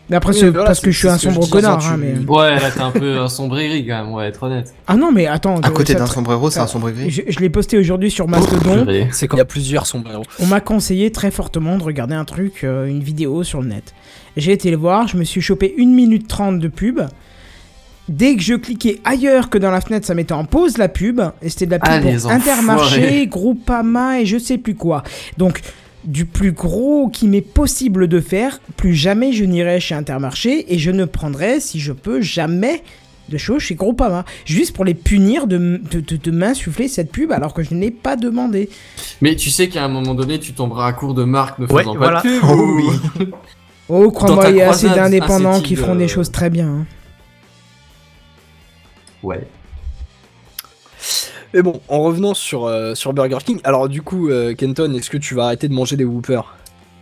Mais 0.09 0.17
après, 0.17 0.33
Oui, 0.33 0.39
c'est 0.39 0.49
voilà, 0.49 0.65
parce 0.65 0.81
que 0.81 0.91
je 0.91 0.97
suis 0.97 1.07
un 1.07 1.17
sombre 1.17 1.47
connard. 1.49 1.79
tu- 1.79 1.87
hein, 1.87 1.97
mais... 1.97 2.17
Ouais, 2.27 2.55
là, 2.59 2.69
t'es 2.71 2.81
un 2.81 2.91
peu 2.91 3.19
un 3.19 3.29
sombreri 3.29 3.87
quand 3.87 4.03
même, 4.03 4.13
ouais, 4.13 4.27
être 4.27 4.43
honnête. 4.43 4.73
Ah 4.85 4.97
non, 4.97 5.13
mais 5.13 5.27
attends. 5.27 5.61
À 5.61 5.69
euh, 5.69 5.71
côté 5.71 5.95
d'un 5.95 6.07
sombrero, 6.07 6.49
c'est 6.49 6.59
un 6.59 6.67
sombre 6.67 6.91
gris. 6.91 7.09
Je, 7.09 7.21
je 7.25 7.39
l'ai 7.39 7.49
posté 7.49 7.77
aujourd'hui 7.77 8.11
sur 8.11 8.27
Mastodon. 8.27 8.85
C'est 9.11 9.27
quand 9.27 9.37
il 9.37 9.39
y 9.39 9.41
a 9.41 9.45
plusieurs 9.45 9.87
sombreros. 9.87 10.23
On 10.41 10.45
m'a 10.47 10.59
conseillé 10.59 11.11
très 11.11 11.31
fortement 11.31 11.77
de 11.77 11.83
regarder 11.83 12.15
un 12.15 12.25
truc, 12.25 12.65
euh, 12.65 12.85
une 12.85 13.01
vidéo 13.01 13.43
sur 13.43 13.61
le 13.61 13.69
net. 13.69 13.93
J'ai 14.35 14.51
été 14.51 14.71
le 14.71 14.77
voir, 14.77 15.07
je 15.07 15.15
me 15.15 15.23
suis 15.23 15.39
chopé 15.41 15.73
1 15.79 15.85
minute 15.85 16.27
30 16.27 16.59
de 16.59 16.67
pub. 16.67 16.99
Dès 18.09 18.35
que 18.35 18.41
je 18.41 18.55
cliquais 18.55 18.99
ailleurs 19.05 19.49
que 19.49 19.57
dans 19.57 19.71
la 19.71 19.79
fenêtre, 19.81 20.05
ça 20.05 20.13
mettait 20.13 20.33
en 20.33 20.43
pause 20.45 20.77
la 20.77 20.89
pub. 20.89 21.21
Et 21.41 21.49
c'était 21.49 21.65
de 21.67 21.71
la 21.71 21.79
pub 21.79 21.89
Ah, 21.91 21.99
pour. 22.21 22.31
Intermarché, 22.31 23.27
Groupama 23.27 24.19
et 24.19 24.25
je 24.25 24.37
sais 24.37 24.57
plus 24.57 24.75
quoi. 24.75 25.03
Donc, 25.37 25.61
du 26.03 26.25
plus 26.25 26.51
gros 26.51 27.07
qui 27.07 27.27
m'est 27.29 27.39
possible 27.41 28.09
de 28.09 28.19
faire, 28.19 28.59
plus 28.75 28.93
jamais 28.93 29.31
je 29.31 29.45
n'irai 29.45 29.79
chez 29.79 29.95
Intermarché 29.95 30.73
et 30.73 30.77
je 30.79 30.91
ne 30.91 31.05
prendrai, 31.05 31.61
si 31.61 31.79
je 31.79 31.93
peux, 31.93 32.19
jamais 32.21 32.83
de 33.29 33.37
choses 33.37 33.61
chez 33.61 33.75
Groupama. 33.75 34.25
Juste 34.43 34.75
pour 34.75 34.83
les 34.83 34.95
punir 34.95 35.47
de, 35.47 35.79
de, 35.89 36.01
de- 36.01 36.17
de 36.17 36.31
m'insuffler 36.31 36.89
cette 36.89 37.09
pub 37.09 37.31
alors 37.31 37.53
que 37.53 37.63
je 37.63 37.73
ne 37.73 37.79
l'ai 37.79 37.89
pas 37.91 38.17
demandé. 38.17 38.67
Mais 39.21 39.37
tu 39.37 39.49
sais 39.49 39.69
qu'à 39.69 39.85
un 39.85 39.87
moment 39.87 40.13
donné, 40.13 40.39
tu 40.39 40.51
tomberas 40.51 40.87
à 40.87 40.91
court 40.93 41.13
de 41.13 41.23
marques 41.23 41.57
ne 41.59 41.67
Ouais, 41.67 41.83
faisant 41.83 41.95
voilà. 41.95 42.19
pas 42.21 42.27
de 42.27 42.33
pub. 42.37 42.43
Oh 42.49 42.53
ou- 42.53 42.75
oui. 43.19 43.27
Oh, 43.87 44.11
crois-moi, 44.11 44.49
il 44.49 44.57
y 44.57 44.61
a 44.61 44.71
assez 44.71 44.89
d'indépendants 44.89 45.61
qui 45.61 45.77
feront 45.77 45.95
euh, 45.95 45.99
des 45.99 46.09
choses 46.09 46.31
très 46.31 46.49
bien. 46.49 46.67
hein. 46.67 46.85
Ouais. 49.23 49.47
Mais 51.53 51.61
bon, 51.61 51.81
en 51.87 52.01
revenant 52.01 52.33
sur, 52.33 52.65
euh, 52.65 52.95
sur 52.95 53.13
Burger 53.13 53.37
King, 53.45 53.59
alors 53.63 53.87
du 53.87 54.01
coup, 54.01 54.29
euh, 54.29 54.55
Kenton, 54.55 54.91
est-ce 54.95 55.09
que 55.09 55.17
tu 55.17 55.35
vas 55.35 55.45
arrêter 55.45 55.67
de 55.67 55.73
manger 55.73 55.95
des 55.95 56.03
Whoopers 56.05 56.55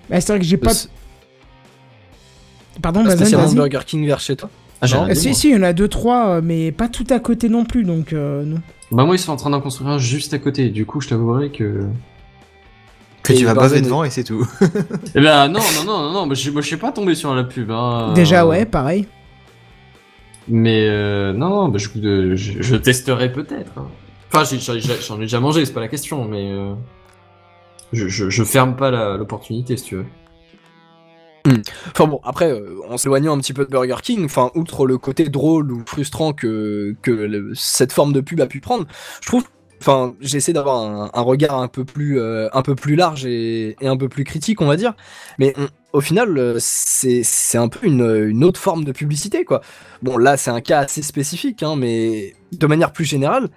Bah, 0.09 0.19
c'est 0.19 0.33
vrai 0.33 0.39
que 0.39 0.45
j'ai 0.45 0.57
pas. 0.57 0.73
C'est 0.73 0.89
Pardon, 2.81 3.07
spécialement 3.09 3.47
vas-y. 3.47 3.55
Burger 3.55 3.79
King 3.85 4.05
vers 4.05 4.19
chez 4.19 4.35
toi 4.35 4.49
Ah, 4.81 4.87
Non. 4.87 5.07
si, 5.13 5.33
si, 5.35 5.49
il 5.49 5.55
y 5.55 5.57
en 5.57 5.63
a 5.63 5.71
deux, 5.73 5.87
trois, 5.87 6.27
euh, 6.37 6.41
mais 6.43 6.71
pas 6.71 6.89
tout 6.89 7.05
à 7.09 7.19
côté 7.19 7.47
non 7.47 7.63
plus, 7.63 7.83
donc 7.83 8.11
euh, 8.13 8.43
non. 8.43 8.59
Bah, 8.91 9.05
moi, 9.05 9.15
ils 9.15 9.19
sont 9.19 9.31
en 9.31 9.37
train 9.37 9.49
d'en 9.51 9.61
construire 9.61 9.89
un 9.89 9.97
juste 9.99 10.33
à 10.33 10.39
côté. 10.39 10.69
Du 10.69 10.85
coup, 10.85 10.99
je 10.99 11.07
t'avouerai 11.09 11.49
que. 11.51 11.85
Que 13.23 13.33
Et 13.33 13.35
tu 13.37 13.45
vas 13.45 13.53
baver 13.53 13.81
devant 13.81 14.03
et 14.03 14.09
c'est 14.09 14.23
tout. 14.23 14.45
Eh 15.15 15.21
ben, 15.21 15.47
non, 15.47 15.59
non, 15.59 15.83
non, 15.85 16.01
non, 16.01 16.11
non, 16.11 16.25
moi, 16.25 16.33
je 16.35 16.49
moi, 16.49 16.61
je 16.61 16.67
suis 16.67 16.77
pas 16.77 16.91
tombé 16.91 17.13
sur 17.15 17.33
la 17.35 17.43
pub. 17.43 17.69
Hein. 17.71 18.11
Déjà, 18.15 18.45
ouais, 18.45 18.65
pareil. 18.65 19.07
Mais 20.47 20.87
euh, 20.87 21.33
non, 21.33 21.49
non, 21.49 21.69
bah, 21.69 21.77
je, 21.77 21.89
euh, 22.73 22.79
testerai 22.79 23.31
peut-être. 23.31 23.71
hein. 23.77 23.87
Enfin, 24.33 24.43
j'en 24.57 25.17
ai, 25.17 25.19
déjà 25.19 25.39
mangé, 25.39 25.65
c'est 25.65 25.73
pas 25.73 25.81
la 25.81 25.89
question, 25.89 26.23
mais 26.25 26.51
euh, 26.51 26.73
je, 27.91 28.43
ferme 28.43 28.75
pas 28.75 29.17
l'opportunité 29.17 29.75
si 29.75 29.83
tu 29.83 29.95
veux. 29.97 30.05
Enfin 31.87 32.07
bon, 32.07 32.19
après, 32.23 32.51
euh, 32.51 32.79
en 32.87 32.97
s'éloignant 32.97 33.35
un 33.35 33.39
petit 33.39 33.53
peu 33.53 33.65
de 33.65 33.71
Burger 33.71 33.97
King, 34.01 34.25
enfin, 34.25 34.51
outre 34.55 34.85
le 34.85 34.97
côté 34.97 35.27
drôle 35.27 35.71
ou 35.71 35.83
frustrant 35.85 36.33
que, 36.33 36.95
cette 37.55 37.91
forme 37.91 38.13
de 38.13 38.21
pub 38.21 38.39
a 38.41 38.47
pu 38.47 38.61
prendre, 38.61 38.85
je 39.21 39.27
trouve, 39.27 39.43
enfin, 39.81 40.15
j'essaie 40.21 40.53
d'avoir 40.53 41.11
un, 41.13 41.21
regard 41.21 41.59
un 41.59 41.67
peu 41.67 41.83
plus, 41.83 42.19
euh, 42.19 42.47
un 42.53 42.61
peu 42.61 42.75
plus 42.75 42.95
large 42.95 43.25
et, 43.25 43.75
un 43.81 43.97
peu 43.97 44.09
plus 44.09 44.23
critique, 44.23 44.61
on 44.61 44.67
va 44.67 44.77
dire. 44.77 44.93
Mais 45.39 45.53
on- 45.57 45.67
au 45.93 46.01
final, 46.01 46.37
euh, 46.37 46.57
c'est 46.59 47.57
un 47.57 47.67
peu 47.67 47.85
une, 47.87 48.43
autre 48.43 48.59
forme 48.59 48.85
de 48.85 48.91
publicité, 48.91 49.43
quoi. 49.43 49.61
Bon, 50.01 50.17
là, 50.17 50.37
c'est 50.37 50.51
un 50.51 50.61
cas 50.61 50.79
assez 50.79 51.01
spécifique, 51.01 51.63
hein, 51.63 51.75
mais 51.75 52.35
de 52.53 52.67
manière 52.67 52.93
plus 52.93 53.05
générale, 53.05 53.49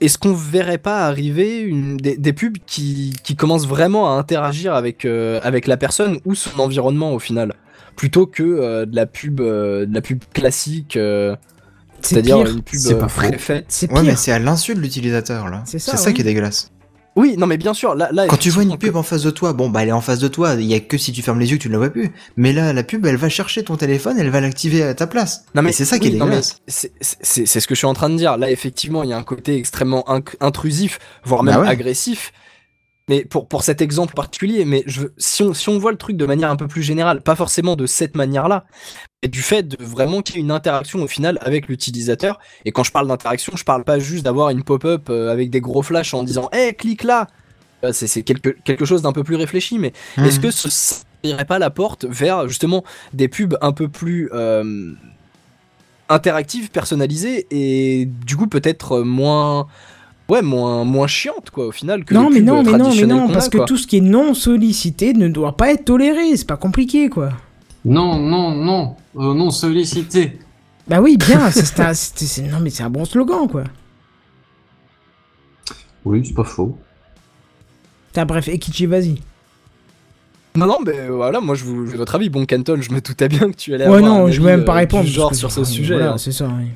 est-ce 0.00 0.18
qu'on 0.18 0.34
verrait 0.34 0.78
pas 0.78 1.06
arriver 1.06 1.70
des, 1.72 2.32
pubs 2.34 2.58
qui, 2.66 3.16
commencent 3.38 3.66
vraiment 3.66 4.12
à 4.14 4.18
interagir 4.18 4.74
avec, 4.74 5.04
euh, 5.06 5.40
avec 5.42 5.66
la 5.66 5.78
personne 5.78 6.20
ou 6.26 6.34
son 6.34 6.60
environnement 6.60 7.14
au 7.14 7.18
final? 7.18 7.54
Plutôt 7.96 8.26
que 8.26 8.84
de 8.84 8.94
la 8.94 9.06
pub 9.06 9.40
de 9.40 9.88
la 9.90 10.02
pub 10.02 10.22
classique 10.34 10.98
c'est-à-dire 12.08 12.36
pire. 12.42 12.46
une 12.52 12.62
pub 12.62 12.78
C'est 12.80 12.94
pas 12.98 13.04
euh, 13.04 13.08
faux. 13.08 13.20
préfaite. 13.28 13.66
C'est 13.68 13.88
Ouais, 13.90 14.00
pire. 14.00 14.10
mais 14.10 14.16
c'est 14.16 14.32
à 14.32 14.38
l'insu 14.38 14.74
de 14.74 14.80
l'utilisateur 14.80 15.48
là. 15.48 15.62
C'est 15.66 15.78
C'est 15.78 15.90
ça, 15.92 15.96
ça, 15.96 16.06
ouais. 16.08 16.14
qui 16.14 16.20
est 16.22 16.24
dégueulasse. 16.24 16.70
Oui, 17.18 17.36
non 17.38 17.46
mais 17.46 17.56
bien 17.56 17.72
sûr, 17.72 17.94
là, 17.94 18.10
là 18.12 18.26
Quand 18.26 18.36
tu 18.36 18.50
vois 18.50 18.62
une 18.62 18.76
pub 18.76 18.94
en 18.94 19.02
face 19.02 19.22
de 19.22 19.30
toi, 19.30 19.54
bon 19.54 19.70
bah 19.70 19.82
elle 19.82 19.88
est 19.88 19.92
en 19.92 20.02
face 20.02 20.18
de 20.18 20.28
toi, 20.28 20.52
il 20.52 20.66
y 20.66 20.74
a 20.74 20.80
que 20.80 20.98
si 20.98 21.12
tu 21.12 21.22
fermes 21.22 21.40
les 21.40 21.50
yeux 21.50 21.56
que 21.56 21.62
tu 21.62 21.68
ne 21.68 21.72
la 21.72 21.78
vois 21.78 21.88
plus. 21.88 22.10
Mais 22.36 22.52
là, 22.52 22.74
la 22.74 22.82
pub, 22.82 23.06
elle 23.06 23.16
va 23.16 23.30
chercher 23.30 23.64
ton 23.64 23.76
téléphone, 23.76 24.18
elle 24.18 24.28
va 24.28 24.42
l'activer 24.42 24.82
à 24.82 24.92
ta 24.94 25.06
place. 25.06 25.44
Non 25.54 25.62
mais 25.62 25.70
Et 25.70 25.72
c'est 25.72 25.86
ça 25.86 25.98
qui 25.98 26.08
est 26.08 26.10
dégueulasse. 26.10 26.58
C'est 26.66 26.90
ce 27.00 27.66
que 27.66 27.74
je 27.74 27.78
suis 27.78 27.86
en 27.86 27.94
train 27.94 28.10
de 28.10 28.16
dire. 28.16 28.36
Là, 28.36 28.50
effectivement, 28.50 29.02
il 29.02 29.08
y 29.08 29.12
a 29.14 29.16
un 29.16 29.22
côté 29.22 29.56
extrêmement 29.56 30.04
intrusif, 30.40 30.98
voire 31.24 31.42
même 31.42 31.54
Bah 31.54 31.60
ouais. 31.62 31.68
agressif. 31.68 32.32
Mais 33.08 33.24
pour, 33.24 33.46
pour 33.46 33.62
cet 33.62 33.80
exemple 33.80 34.14
particulier, 34.14 34.64
mais 34.64 34.82
je, 34.86 35.06
si, 35.16 35.42
on, 35.44 35.54
si 35.54 35.68
on 35.68 35.78
voit 35.78 35.92
le 35.92 35.96
truc 35.98 36.16
de 36.16 36.26
manière 36.26 36.50
un 36.50 36.56
peu 36.56 36.66
plus 36.66 36.82
générale, 36.82 37.22
pas 37.22 37.36
forcément 37.36 37.76
de 37.76 37.86
cette 37.86 38.16
manière-là, 38.16 38.66
mais 39.22 39.28
du 39.28 39.42
fait 39.42 39.62
de 39.62 39.76
vraiment 39.84 40.22
qu'il 40.22 40.36
y 40.36 40.38
ait 40.38 40.42
une 40.42 40.50
interaction 40.50 41.02
au 41.02 41.06
final 41.08 41.38
avec 41.42 41.68
l'utilisateur. 41.68 42.38
Et 42.64 42.72
quand 42.72 42.82
je 42.84 42.92
parle 42.92 43.08
d'interaction, 43.08 43.52
je 43.56 43.64
parle 43.64 43.84
pas 43.84 43.98
juste 44.00 44.24
d'avoir 44.24 44.50
une 44.50 44.64
pop-up 44.64 45.08
euh, 45.10 45.30
avec 45.32 45.50
des 45.50 45.60
gros 45.60 45.82
flashs 45.82 46.14
en 46.14 46.24
disant 46.24 46.48
Hé, 46.52 46.74
clique 46.74 47.04
là 47.04 47.28
Euh, 47.84 47.92
C'est 47.92 48.22
quelque, 48.24 48.50
quelque 48.64 48.84
chose 48.86 49.02
d'un 49.02 49.12
peu 49.12 49.24
plus 49.24 49.36
réfléchi, 49.36 49.78
mais 49.78 49.92
est-ce 50.24 50.38
Mhm. 50.38 50.42
que 50.42 50.50
ce 50.50 50.68
serait 50.70 51.44
pas 51.46 51.58
la 51.60 51.70
porte 51.70 52.06
vers 52.06 52.48
justement 52.48 52.84
des 53.12 53.28
pubs 53.28 53.56
un 53.62 53.72
peu 53.72 53.88
plus 53.88 54.30
euh, 54.32 54.92
interactives, 56.08 56.70
personnalisées 56.70 57.46
et 57.50 58.06
du 58.06 58.36
coup 58.36 58.46
peut-être 58.46 59.00
moins 59.00 59.66
ouais 60.28 60.42
moins 60.42 60.84
moins 60.84 61.06
chiantes 61.06 61.50
quoi 61.50 61.66
au 61.68 61.72
final 61.72 62.04
que 62.04 62.14
Non, 62.14 62.30
mais 62.30 62.40
non, 62.40 62.62
mais 62.62 62.72
non, 62.76 62.94
mais 62.94 63.06
non, 63.06 63.28
parce 63.28 63.46
a, 63.46 63.50
que 63.50 63.56
quoi. 63.58 63.66
tout 63.66 63.76
ce 63.76 63.86
qui 63.86 63.98
est 63.98 64.00
non 64.00 64.34
sollicité 64.34 65.12
ne 65.14 65.28
doit 65.28 65.56
pas 65.56 65.70
être 65.72 65.84
toléré. 65.84 66.36
C'est 66.36 66.46
pas 66.46 66.56
compliqué, 66.56 67.08
quoi. 67.08 67.30
Non, 67.84 68.18
non, 68.18 68.50
non, 68.52 68.96
euh, 69.16 69.34
non, 69.34 69.50
sollicité. 69.50 70.38
Bah 70.88 71.00
oui, 71.00 71.16
bien. 71.16 71.50
c'est- 71.50 71.64
c'est 71.74 71.80
un- 71.80 71.94
c'est- 71.94 72.24
c'est- 72.26 72.42
non, 72.42 72.58
mais 72.60 72.70
c'est 72.70 72.82
un 72.82 72.90
bon 72.90 73.04
slogan, 73.04 73.46
quoi. 73.48 73.64
Oui, 76.04 76.22
c'est 76.24 76.34
pas 76.34 76.44
faux. 76.44 76.76
T'as 78.12 78.24
bref, 78.24 78.48
Ekichi, 78.48 78.86
vas-y. 78.86 79.20
Non 80.54 80.64
non 80.66 80.78
mais 80.86 81.08
voilà 81.10 81.38
moi 81.42 81.54
je 81.54 81.64
vous 81.64 81.84
je 81.84 81.90
veux 81.90 81.98
votre 81.98 82.14
avis 82.14 82.30
bon 82.30 82.46
Canton 82.46 82.78
je 82.80 82.90
me 82.90 83.02
doutais 83.02 83.28
bien 83.28 83.50
que 83.50 83.56
tu 83.56 83.74
allais 83.74 83.86
Ouais, 83.86 83.98
avoir 83.98 84.10
un 84.10 84.18
non, 84.20 84.26
je 84.28 84.36
avis, 84.38 84.38
vais 84.38 84.56
même 84.56 84.64
pas 84.64 84.72
euh, 84.72 84.76
répondre. 84.76 85.06
genre 85.06 85.34
sur 85.34 85.52
ce 85.52 85.64
sujet 85.64 85.96
Voilà, 85.96 86.12
hein. 86.12 86.16
c'est 86.18 86.32
ça. 86.32 86.46
oui. 86.58 86.68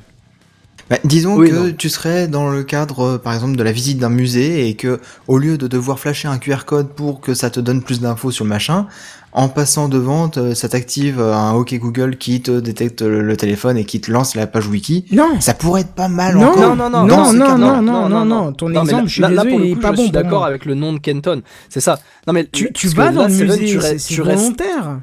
Bah, 0.89 0.97
disons 1.05 1.37
Oui, 1.37 1.49
que 1.49 1.55
non. 1.55 1.73
tu 1.77 1.87
serais 1.89 2.27
dans 2.27 2.49
le 2.49 2.63
cadre, 2.63 2.99
euh, 3.01 3.17
par 3.17 3.33
exemple, 3.33 3.55
de 3.55 3.63
la 3.63 3.71
visite 3.71 3.97
d'un 3.97 4.09
musée 4.09 4.67
et 4.67 4.75
que, 4.75 4.99
au 5.27 5.37
lieu 5.37 5.57
de 5.57 5.67
devoir 5.67 5.99
flasher 5.99 6.27
un 6.27 6.37
QR 6.37 6.65
code 6.65 6.89
pour 6.89 7.21
que 7.21 7.33
ça 7.33 7.49
te 7.49 7.61
donne 7.61 7.81
plus 7.81 8.01
d'infos 8.01 8.29
sur 8.31 8.43
le 8.43 8.49
machin, 8.49 8.87
en 9.31 9.47
passant 9.47 9.87
devant, 9.87 10.27
te- 10.27 10.53
ça 10.53 10.67
t'active 10.67 11.21
euh, 11.21 11.33
un 11.33 11.53
OK 11.53 11.73
Google 11.75 12.17
qui 12.17 12.41
te 12.41 12.59
détecte 12.59 13.01
le, 13.03 13.37
téléphone 13.37 13.77
et 13.77 13.85
qui 13.85 14.01
te 14.01 14.11
lance 14.11 14.35
la 14.35 14.47
page 14.47 14.67
wiki. 14.67 15.05
Non 15.13 15.39
Ça 15.39 15.53
pourrait 15.53 15.81
être 15.81 15.93
pas 15.93 16.09
mal 16.09 16.35
Non, 16.35 16.47
encore. 16.47 16.75
non, 16.75 16.89
non, 16.89 17.05
non, 17.05 17.23
ce 17.25 17.35
non, 17.37 17.45
cadre-là. 17.45 17.81
non, 17.81 18.09
non, 18.09 18.25
non, 18.25 18.51
ton 18.51 18.67
mais 18.67 18.79
exemple, 18.79 19.03
là- 19.03 19.07
je 19.07 19.13
suis 19.13 19.21
là, 19.21 19.29
là, 19.29 19.43
désolé, 19.45 19.49
pour 19.51 19.59
le 19.69 19.75
coup, 19.75 19.79
pas 19.81 19.91
je 19.91 19.95
bon 19.95 20.01
suis 20.03 20.11
d'accord 20.11 20.43
avec 20.43 20.65
le 20.65 20.73
nom 20.75 20.91
de 20.91 20.99
Kenton. 20.99 21.41
C'est 21.69 21.79
ça. 21.79 21.99
Non, 22.27 22.33
mais 22.33 22.45
Tu, 22.51 22.69
tu 22.73 22.89
vas 22.89 23.11
dans 23.13 23.21
là, 23.21 23.27
le 23.29 23.33
musée, 23.33 23.65
tu 23.65 23.77
restes, 23.77 24.09
tu 24.09 24.21
restes, 24.21 24.41
volontaire. 24.43 24.99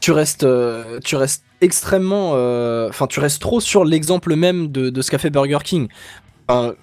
tu 0.00 0.12
restes, 0.12 0.44
euh, 0.44 0.98
tu 1.04 1.16
restes 1.16 1.42
extrêmement, 1.60 2.32
euh, 2.34 2.88
enfin, 2.88 3.06
tu 3.06 3.20
restes 3.20 3.40
trop 3.40 3.60
sur 3.60 3.84
l'exemple 3.84 4.34
même 4.36 4.68
de, 4.68 5.02
ce 5.02 5.10
qu'a 5.10 5.18
fait 5.18 5.30
Burger 5.30 5.58
King. 5.64 5.88
Enfin, 6.48 6.74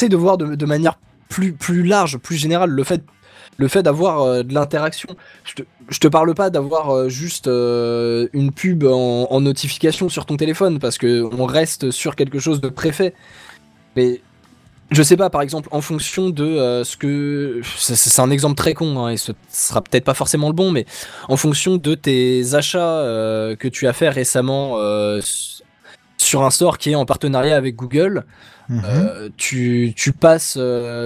de 0.00 0.16
voir 0.16 0.36
de, 0.36 0.66
manière 0.66 0.98
plus, 1.28 1.52
plus 1.52 1.82
large, 1.82 2.18
plus 2.18 2.36
générale, 2.36 2.70
le 2.70 2.84
fait, 2.84 3.02
le 3.56 3.68
fait 3.68 3.82
d'avoir 3.82 4.22
euh, 4.22 4.42
de 4.42 4.52
l'interaction. 4.52 5.16
Je 5.88 5.98
te, 5.98 6.08
parle 6.08 6.34
pas 6.34 6.50
d'avoir 6.50 6.90
euh, 6.90 7.08
juste 7.08 7.46
une 7.46 8.52
pub 8.54 8.84
en, 8.84 9.26
en 9.30 9.40
notification 9.40 10.08
sur 10.08 10.26
ton 10.26 10.36
téléphone, 10.36 10.78
parce 10.78 10.98
que 10.98 11.22
on 11.38 11.46
reste 11.46 11.90
sur 11.90 12.16
quelque 12.16 12.38
chose 12.38 12.60
de 12.60 12.68
préfet. 12.68 13.14
Mais 13.96 14.20
je 14.90 15.02
sais 15.02 15.16
pas, 15.16 15.30
par 15.30 15.42
exemple, 15.42 15.68
en 15.72 15.80
fonction 15.80 16.30
de 16.30 16.44
euh, 16.44 16.84
ce 16.84 16.96
que. 16.96 17.60
C'est 17.76 18.20
un 18.20 18.30
exemple 18.30 18.54
très 18.54 18.74
con, 18.74 19.04
hein, 19.04 19.10
et 19.10 19.16
ce 19.16 19.32
sera 19.50 19.82
peut-être 19.82 20.04
pas 20.04 20.14
forcément 20.14 20.48
le 20.48 20.54
bon, 20.54 20.70
mais 20.70 20.86
en 21.28 21.36
fonction 21.36 21.76
de 21.76 21.94
tes 21.94 22.54
achats 22.54 23.00
euh, 23.00 23.56
que 23.56 23.68
tu 23.68 23.88
as 23.88 23.92
fait 23.92 24.08
récemment 24.08 24.74
euh, 24.78 25.20
sur 26.18 26.44
un 26.44 26.50
store 26.50 26.78
qui 26.78 26.92
est 26.92 26.94
en 26.94 27.04
partenariat 27.04 27.56
avec 27.56 27.76
Google, 27.76 28.24
Mhm. 28.68 29.30
tu, 29.36 29.92
tu 29.94 30.10
passes, 30.10 30.58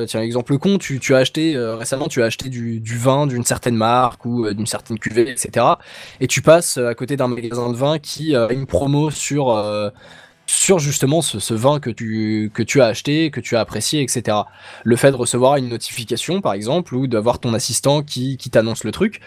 tiens, 0.06 0.22
exemple 0.22 0.56
con, 0.56 0.78
tu, 0.78 0.98
tu 0.98 1.14
as 1.14 1.18
acheté 1.18 1.58
récemment, 1.58 2.08
tu 2.08 2.22
as 2.22 2.24
acheté 2.24 2.48
du, 2.48 2.80
du 2.80 2.96
vin 2.96 3.26
d'une 3.26 3.44
certaine 3.44 3.76
marque 3.76 4.24
ou 4.24 4.50
d'une 4.54 4.64
certaine 4.64 4.98
cuvée, 4.98 5.30
etc. 5.30 5.66
Et 6.20 6.26
tu 6.26 6.40
passes 6.40 6.78
à 6.78 6.94
côté 6.94 7.18
d'un 7.18 7.28
magasin 7.28 7.70
de 7.70 7.76
vin 7.76 7.98
qui 7.98 8.34
a 8.34 8.50
une 8.50 8.64
promo 8.64 9.10
sur, 9.10 9.50
sur 10.50 10.78
justement 10.80 11.22
ce, 11.22 11.38
ce 11.38 11.54
vin 11.54 11.78
que 11.78 11.90
tu, 11.90 12.50
que 12.52 12.62
tu 12.62 12.80
as 12.80 12.86
acheté, 12.86 13.30
que 13.30 13.40
tu 13.40 13.56
as 13.56 13.60
apprécié, 13.60 14.02
etc. 14.02 14.36
Le 14.84 14.96
fait 14.96 15.12
de 15.12 15.16
recevoir 15.16 15.56
une 15.56 15.68
notification, 15.68 16.40
par 16.40 16.54
exemple, 16.54 16.94
ou 16.96 17.06
d'avoir 17.06 17.38
ton 17.38 17.54
assistant 17.54 18.02
qui, 18.02 18.36
qui 18.36 18.50
t'annonce 18.50 18.82
le 18.84 18.90
truc. 18.90 19.20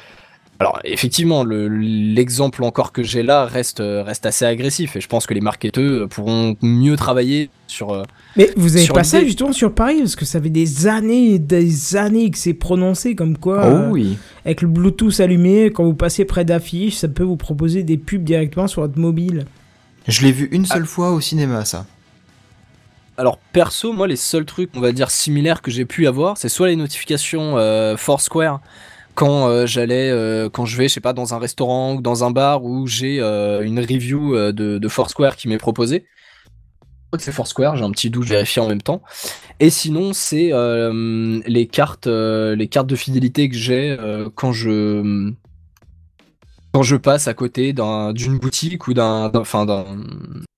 Alors 0.59 0.79
effectivement, 0.83 1.43
le- 1.43 1.67
l'exemple 1.67 2.63
encore 2.63 2.91
que 2.91 3.03
j'ai 3.03 3.23
là 3.23 3.45
reste, 3.45 3.81
reste 3.81 4.25
assez 4.25 4.45
agressif 4.45 4.95
et 4.95 5.01
je 5.01 5.07
pense 5.07 5.25
que 5.25 5.33
les 5.33 5.41
marketeurs 5.41 6.07
pourront 6.09 6.55
mieux 6.61 6.95
travailler 6.95 7.49
sur, 7.67 7.91
euh, 7.91 8.03
Mais 8.37 8.51
vous 8.55 8.75
avez 8.75 8.85
Sur 8.85 8.93
pas 8.93 9.03
ça 9.03 9.17
l'idée- 9.17 9.29
justement 9.29 9.51
sur 9.51 9.73
Paris 9.73 9.97
parce 9.99 10.15
que 10.15 10.25
ça 10.25 10.39
fait 10.41 10.49
des 10.51 10.87
années 10.87 11.31
et 11.33 11.39
des 11.39 11.95
années 11.95 12.29
que 12.29 12.37
c'est 12.37 12.53
prononcé 12.53 13.15
comme 13.15 13.37
quoi 13.37 13.65
euh, 13.65 13.87
Oh 13.89 13.93
oui. 13.93 14.17
avec 14.45 14.61
le 14.61 14.67
Bluetooth 14.67 15.19
allumé 15.19 15.71
quand 15.71 15.83
vous 15.85 15.95
passez 15.95 16.23
près 16.23 16.45
d'affiches 16.45 16.95
ça 16.97 17.07
peut 17.07 17.23
vous 17.23 17.37
proposer 17.37 17.81
des 17.83 17.97
pubs 17.97 18.23
directement 18.23 18.67
sur 18.67 18.81
votre 18.83 18.99
mobile. 18.99 19.45
Je 20.07 20.21
l'ai 20.23 20.31
vu 20.31 20.49
une 20.51 20.65
seule 20.65 20.85
fois 20.85 21.11
au 21.11 21.21
cinéma, 21.21 21.65
ça. 21.65 21.85
Alors 23.17 23.38
perso, 23.38 23.93
moi 23.93 24.07
les 24.07 24.15
seuls 24.15 24.45
trucs, 24.45 24.71
on 24.75 24.80
va 24.80 24.91
dire 24.91 25.11
similaires 25.11 25.61
que 25.61 25.69
j'ai 25.69 25.85
pu 25.85 26.07
avoir, 26.07 26.38
c'est 26.38 26.49
soit 26.49 26.67
les 26.67 26.75
notifications 26.75 27.57
euh, 27.57 27.95
Foursquare 27.95 28.59
quand 29.13 29.47
euh, 29.47 29.67
j'allais, 29.67 30.09
euh, 30.09 30.49
quand 30.49 30.65
je 30.65 30.75
vais, 30.75 30.88
je 30.88 30.95
sais 30.95 30.99
pas, 30.99 31.13
dans 31.13 31.35
un 31.35 31.38
restaurant 31.38 31.93
ou 31.93 32.01
dans 32.01 32.23
un 32.23 32.31
bar 32.31 32.63
où 32.63 32.88
j'ai 32.88 33.19
une 33.19 33.80
review 33.80 34.35
de, 34.35 34.80
de 34.80 34.88
Foursquare 34.88 35.35
qui 35.35 35.47
m'est 35.47 35.59
proposée. 35.59 36.05
C'est 37.19 37.31
Foursquare, 37.31 37.77
j'ai 37.77 37.84
un 37.84 37.91
petit 37.91 38.09
doute, 38.09 38.23
je 38.23 38.30
vérifie 38.30 38.59
en 38.59 38.67
même 38.67 38.81
temps. 38.81 39.03
Et 39.59 39.69
sinon, 39.69 40.13
c'est 40.13 40.51
les 41.45 41.67
cartes, 41.67 42.07
les 42.07 42.67
cartes 42.67 42.88
de 42.88 42.95
fidélité 42.95 43.49
que 43.49 43.55
j'ai 43.55 43.95
quand 44.34 44.51
je 44.51 45.31
quand 46.73 46.83
je 46.83 46.95
passe 46.95 47.27
à 47.27 47.33
côté 47.33 47.71
d'un- 47.73 48.13
d'une 48.13 48.39
boutique 48.39 48.87
ou 48.87 48.93
d'un, 48.93 49.31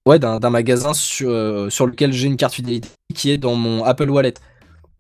ouais, 0.08 0.20
d'un 0.20 0.50
magasin 0.50 0.94
sur, 0.94 1.30
euh, 1.30 1.70
sur 1.70 1.88
lequel 1.88 2.14
j'ai 2.14 2.28
une 2.28 2.38
carte 2.38 2.54
fidélité 2.54 2.90
qui 3.14 3.32
est 3.32 3.38
dans 3.38 3.56
mon 3.56 3.84
Apple 3.84 4.10
Wallet. 4.10 4.34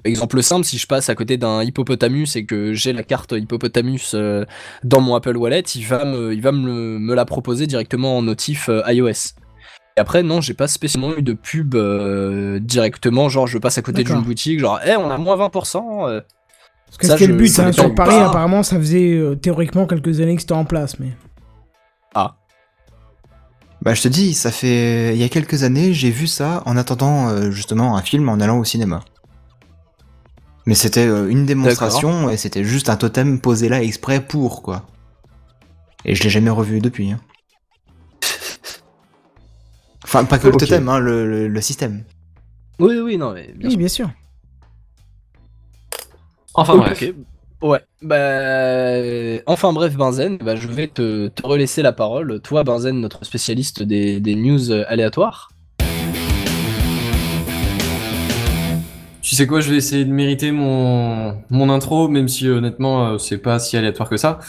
Exemple 0.03 0.43
simple, 0.43 0.65
si 0.65 0.77
je 0.77 0.85
passe 0.85 1.09
à 1.09 1.15
côté 1.15 1.37
d'un 1.37 1.63
hippopotamus 1.63 2.35
et 2.35 2.45
que 2.45 2.73
j'ai 2.73 2.93
la 2.93 3.01
carte 3.01 3.31
hippopotamus 3.31 4.11
euh, 4.13 4.45
dans 4.83 5.01
mon 5.01 5.15
Apple 5.15 5.35
Wallet, 5.35 5.61
il 5.61 5.85
va 5.85 6.05
me, 6.05 6.33
il 6.33 6.41
va 6.41 6.51
me, 6.51 6.99
me 6.99 7.15
la 7.15 7.25
proposer 7.25 7.65
directement 7.65 8.17
en 8.17 8.21
notif 8.21 8.69
euh, 8.69 8.83
iOS. 8.87 9.33
Et 9.97 10.01
après, 10.01 10.21
non, 10.21 10.41
j'ai 10.41 10.53
pas 10.53 10.67
spécialement 10.67 11.15
eu 11.17 11.21
de 11.21 11.31
pub 11.33 11.73
directement, 12.59 13.29
genre 13.29 13.47
je 13.47 13.57
passe 13.57 13.77
à 13.77 13.81
côté 13.81 14.03
d'une 14.03 14.21
boutique, 14.25 14.59
genre, 14.59 14.79
eh, 14.85 14.97
on 14.97 15.09
a 15.09 15.17
moins 15.17 15.37
20%. 15.37 16.19
Parce 16.87 16.97
que 16.97 17.07
c'était 17.07 17.27
le 17.27 17.33
but 17.35 17.47
ça 17.47 17.67
hein, 17.67 17.71
sur 17.71 17.93
Paris 17.95 18.15
pas. 18.15 18.25
apparemment 18.29 18.63
ça 18.63 18.77
faisait 18.77 19.13
euh, 19.17 19.35
théoriquement 19.35 19.85
quelques 19.85 20.19
années 20.21 20.35
que 20.35 20.41
c'était 20.41 20.53
en 20.53 20.65
place 20.65 20.99
mais 20.99 21.11
Ah, 22.13 22.35
Bah, 23.81 23.93
je 23.93 24.01
te 24.01 24.07
dis, 24.07 24.33
ça 24.33 24.51
fait. 24.51 25.13
Il 25.15 25.19
y 25.21 25.23
a 25.23 25.29
quelques 25.29 25.63
années, 25.63 25.93
j'ai 25.93 26.09
vu 26.09 26.27
ça 26.27 26.63
en 26.65 26.77
attendant 26.77 27.29
euh, 27.29 27.51
justement 27.51 27.97
un 27.97 28.01
film 28.01 28.29
en 28.29 28.39
allant 28.39 28.57
au 28.57 28.63
cinéma. 28.63 29.03
Mais 30.65 30.73
c'était 30.75 31.05
euh, 31.05 31.27
une 31.29 31.45
démonstration 31.45 32.29
et 32.29 32.37
c'était 32.37 32.63
juste 32.63 32.89
un 32.89 32.95
totem 32.95 33.39
posé 33.39 33.69
là 33.69 33.83
exprès 33.83 34.19
pour, 34.21 34.63
quoi. 34.63 34.87
Et 36.05 36.15
je 36.15 36.23
l'ai 36.23 36.29
jamais 36.29 36.49
revu 36.49 36.79
depuis. 36.81 37.11
hein. 37.11 37.19
Enfin, 40.03 40.23
pas 40.25 40.37
que 40.39 40.47
le 40.47 40.55
totem, 40.57 40.87
hein, 40.89 40.99
le, 40.99 41.27
le- 41.29 41.47
le 41.47 41.61
système. 41.61 42.03
oui, 42.79 42.99
oui, 42.99 43.17
non, 43.17 43.33
mais 43.33 43.53
bien 43.55 43.69
oui 43.69 43.69
sûr. 43.69 43.77
bien 43.77 43.87
sûr. 43.87 44.09
Enfin 46.55 46.77
bref. 46.77 47.03
Ouais, 47.61 47.79
bah. 48.01 49.41
Enfin 49.47 49.73
bref, 49.73 49.95
Benzen, 49.95 50.37
bah, 50.37 50.55
je 50.55 50.67
vais 50.67 50.87
te, 50.87 51.27
te 51.29 51.45
relaisser 51.45 51.81
la 51.81 51.93
parole. 51.93 52.39
Toi, 52.41 52.63
Benzen, 52.63 52.99
notre 52.99 53.23
spécialiste 53.25 53.81
des, 53.83 54.19
des 54.19 54.35
news 54.35 54.71
euh, 54.71 54.83
aléatoires. 54.87 55.49
Tu 59.21 59.33
sais 59.35 59.47
quoi, 59.47 59.59
je 59.59 59.71
vais 59.71 59.77
essayer 59.77 60.05
de 60.05 60.11
mériter 60.11 60.51
mon, 60.51 61.35
mon 61.49 61.69
intro, 61.71 62.07
même 62.07 62.27
si 62.27 62.47
honnêtement 62.47 63.07
euh, 63.07 63.17
c'est 63.17 63.39
pas 63.39 63.57
si 63.57 63.75
aléatoire 63.75 64.07
que 64.07 64.17
ça. 64.17 64.39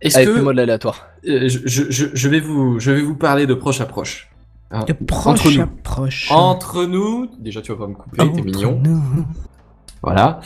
Est-ce 0.00 0.16
Avec 0.18 0.28
que 0.28 0.34
le 0.34 0.42
mode 0.42 0.58
aléatoire. 0.60 1.06
euh, 1.28 1.48
je, 1.48 1.58
je- 1.90 2.06
je- 2.14 2.28
vais 2.28 2.40
vous, 2.40 2.78
je 2.78 2.92
vais 2.92 3.02
vous 3.02 3.16
parler 3.16 3.46
de 3.46 3.54
proche 3.54 3.80
à 3.80 3.86
proche. 3.86 4.30
Hein, 4.70 4.84
De 4.86 4.92
entre 4.92 5.04
proche 5.06 5.56
nous. 5.56 5.62
à 5.62 5.68
proche. 5.82 6.28
Entre 6.30 6.84
nous, 6.86 7.28
déjà 7.38 7.60
tu 7.62 7.72
vas 7.72 7.78
pas 7.78 7.86
me 7.88 7.94
couper, 7.94 8.16
t'es 8.16 8.22
Entre 8.22 8.44
mignon. 8.44 8.80
nous. 8.82 9.02
Voilà. 10.02 10.40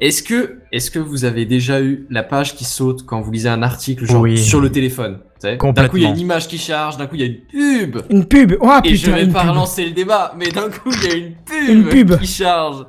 Est-ce 0.00 0.22
que, 0.22 0.60
est-ce 0.72 0.90
que 0.90 0.98
vous 0.98 1.24
avez 1.26 1.44
déjà 1.44 1.82
eu 1.82 2.06
la 2.08 2.22
page 2.22 2.54
qui 2.56 2.64
saute 2.64 3.04
quand 3.04 3.20
vous 3.20 3.30
lisez 3.30 3.50
un 3.50 3.62
article 3.62 4.06
genre 4.06 4.22
Oui. 4.22 4.38
sur 4.38 4.60
le 4.60 4.72
téléphone 4.72 5.18
D'un 5.42 5.56
coup, 5.58 5.98
il 5.98 6.02
y 6.04 6.06
a 6.06 6.08
une 6.10 6.18
image 6.18 6.48
qui 6.48 6.56
charge, 6.56 6.96
d'un 6.96 7.06
coup, 7.06 7.16
il 7.16 7.20
y 7.20 7.24
a 7.24 7.26
une 7.26 7.40
pub. 7.90 8.00
Une 8.08 8.24
pub. 8.24 8.54
Oh 8.62 8.70
et 8.82 8.96
je 8.96 9.10
vais 9.10 9.26
pas 9.26 9.42
relancer 9.42 9.84
le 9.84 9.90
débat, 9.90 10.32
mais 10.38 10.48
d'un 10.48 10.70
coup, 10.70 10.90
il 10.90 11.08
y 11.08 11.12
a 11.12 11.16
une 11.16 11.34
pub, 11.34 11.68
Une 11.68 11.84
pub. 11.88 12.18
qui 12.18 12.26
charge. 12.26 12.86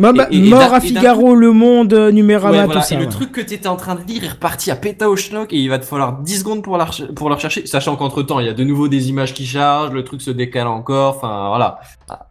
Et- 0.00 0.02
et- 0.34 0.38
et 0.38 0.48
mort 0.48 0.72
à 0.74 0.80
Figaro, 0.80 1.36
Le 1.36 1.52
Monde, 1.52 1.92
euh, 1.92 2.10
Numérama, 2.10 2.56
Ouais, 2.60 2.64
voilà. 2.64 2.80
tout 2.80 2.86
ça. 2.88 2.94
et 2.94 2.98
le 2.98 3.04
ouais. 3.04 3.10
truc 3.10 3.30
que 3.30 3.40
t'étais 3.42 3.68
en 3.68 3.76
train 3.76 3.94
de 3.94 4.02
lire 4.02 4.24
est 4.24 4.28
reparti 4.30 4.70
à 4.72 4.76
péta 4.76 5.08
au 5.10 5.14
schnock 5.16 5.52
et 5.52 5.56
il 5.58 5.68
va 5.68 5.78
te 5.78 5.84
falloir 5.84 6.20
10 6.22 6.38
secondes 6.40 6.64
pour, 6.64 6.78
la 6.78 6.86
pour 7.14 7.28
le 7.28 7.34
rechercher, 7.36 7.66
sachant 7.66 7.94
qu'entre 7.96 8.22
temps, 8.22 8.40
il 8.40 8.46
y 8.46 8.48
a 8.48 8.54
de 8.54 8.64
nouveau 8.64 8.88
des 8.88 9.08
images 9.10 9.34
qui 9.34 9.46
chargent, 9.46 9.92
le 9.92 10.02
truc 10.02 10.20
se 10.22 10.32
décale 10.32 10.66
encore, 10.66 11.16
enfin 11.16 11.46
voilà. 11.48 11.78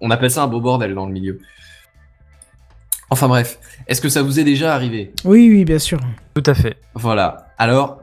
On 0.02 0.10
appelle 0.12 0.32
ça 0.32 0.44
un 0.44 0.48
beau 0.48 0.60
bordel 0.60 0.94
dans 0.94 1.06
le 1.06 1.14
milieu. 1.14 1.40
Enfin 3.14 3.28
bref, 3.28 3.60
est-ce 3.88 4.02
que 4.02 4.10
ça 4.10 4.24
vous 4.24 4.40
est 4.40 4.44
déjà 4.44 4.74
arrivé? 4.74 5.12
Oui, 5.24 5.48
oui, 5.52 5.66
bien 5.66 5.78
sûr. 5.78 6.00
Tout 6.34 6.42
à 6.48 6.56
fait. 6.56 6.78
Voilà. 6.96 7.46
Alors, 7.60 8.00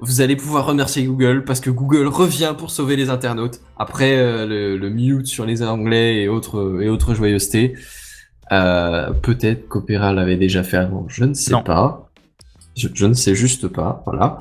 vous 0.00 0.20
allez 0.20 0.36
pouvoir 0.36 0.66
remercier 0.66 1.02
Google 1.04 1.44
parce 1.44 1.60
que 1.60 1.70
Google 1.70 2.06
revient 2.08 2.52
pour 2.58 2.70
sauver 2.70 2.94
les 2.96 3.08
internautes 3.08 3.60
après 3.78 4.18
euh, 4.18 4.46
le, 4.46 4.76
le 4.76 4.90
mute 4.90 5.26
sur 5.26 5.46
les 5.46 5.62
anglais 5.62 6.16
et 6.22 6.28
autres 6.28 6.78
et 6.82 6.90
autres 6.90 7.14
joyeusetés. 7.14 7.72
Euh, 8.52 9.12
Peut-être 9.12 9.66
qu'Opera 9.66 10.12
l'avait 10.12 10.36
déjà 10.36 10.62
fait 10.62 10.76
avant, 10.76 11.06
je 11.08 11.24
ne 11.24 11.32
sais 11.32 11.52
Non. 11.52 11.62
pas. 11.62 12.10
Je, 12.76 12.88
je 12.92 13.06
ne 13.06 13.14
sais 13.14 13.34
juste 13.34 13.66
pas, 13.66 14.02
voilà. 14.04 14.38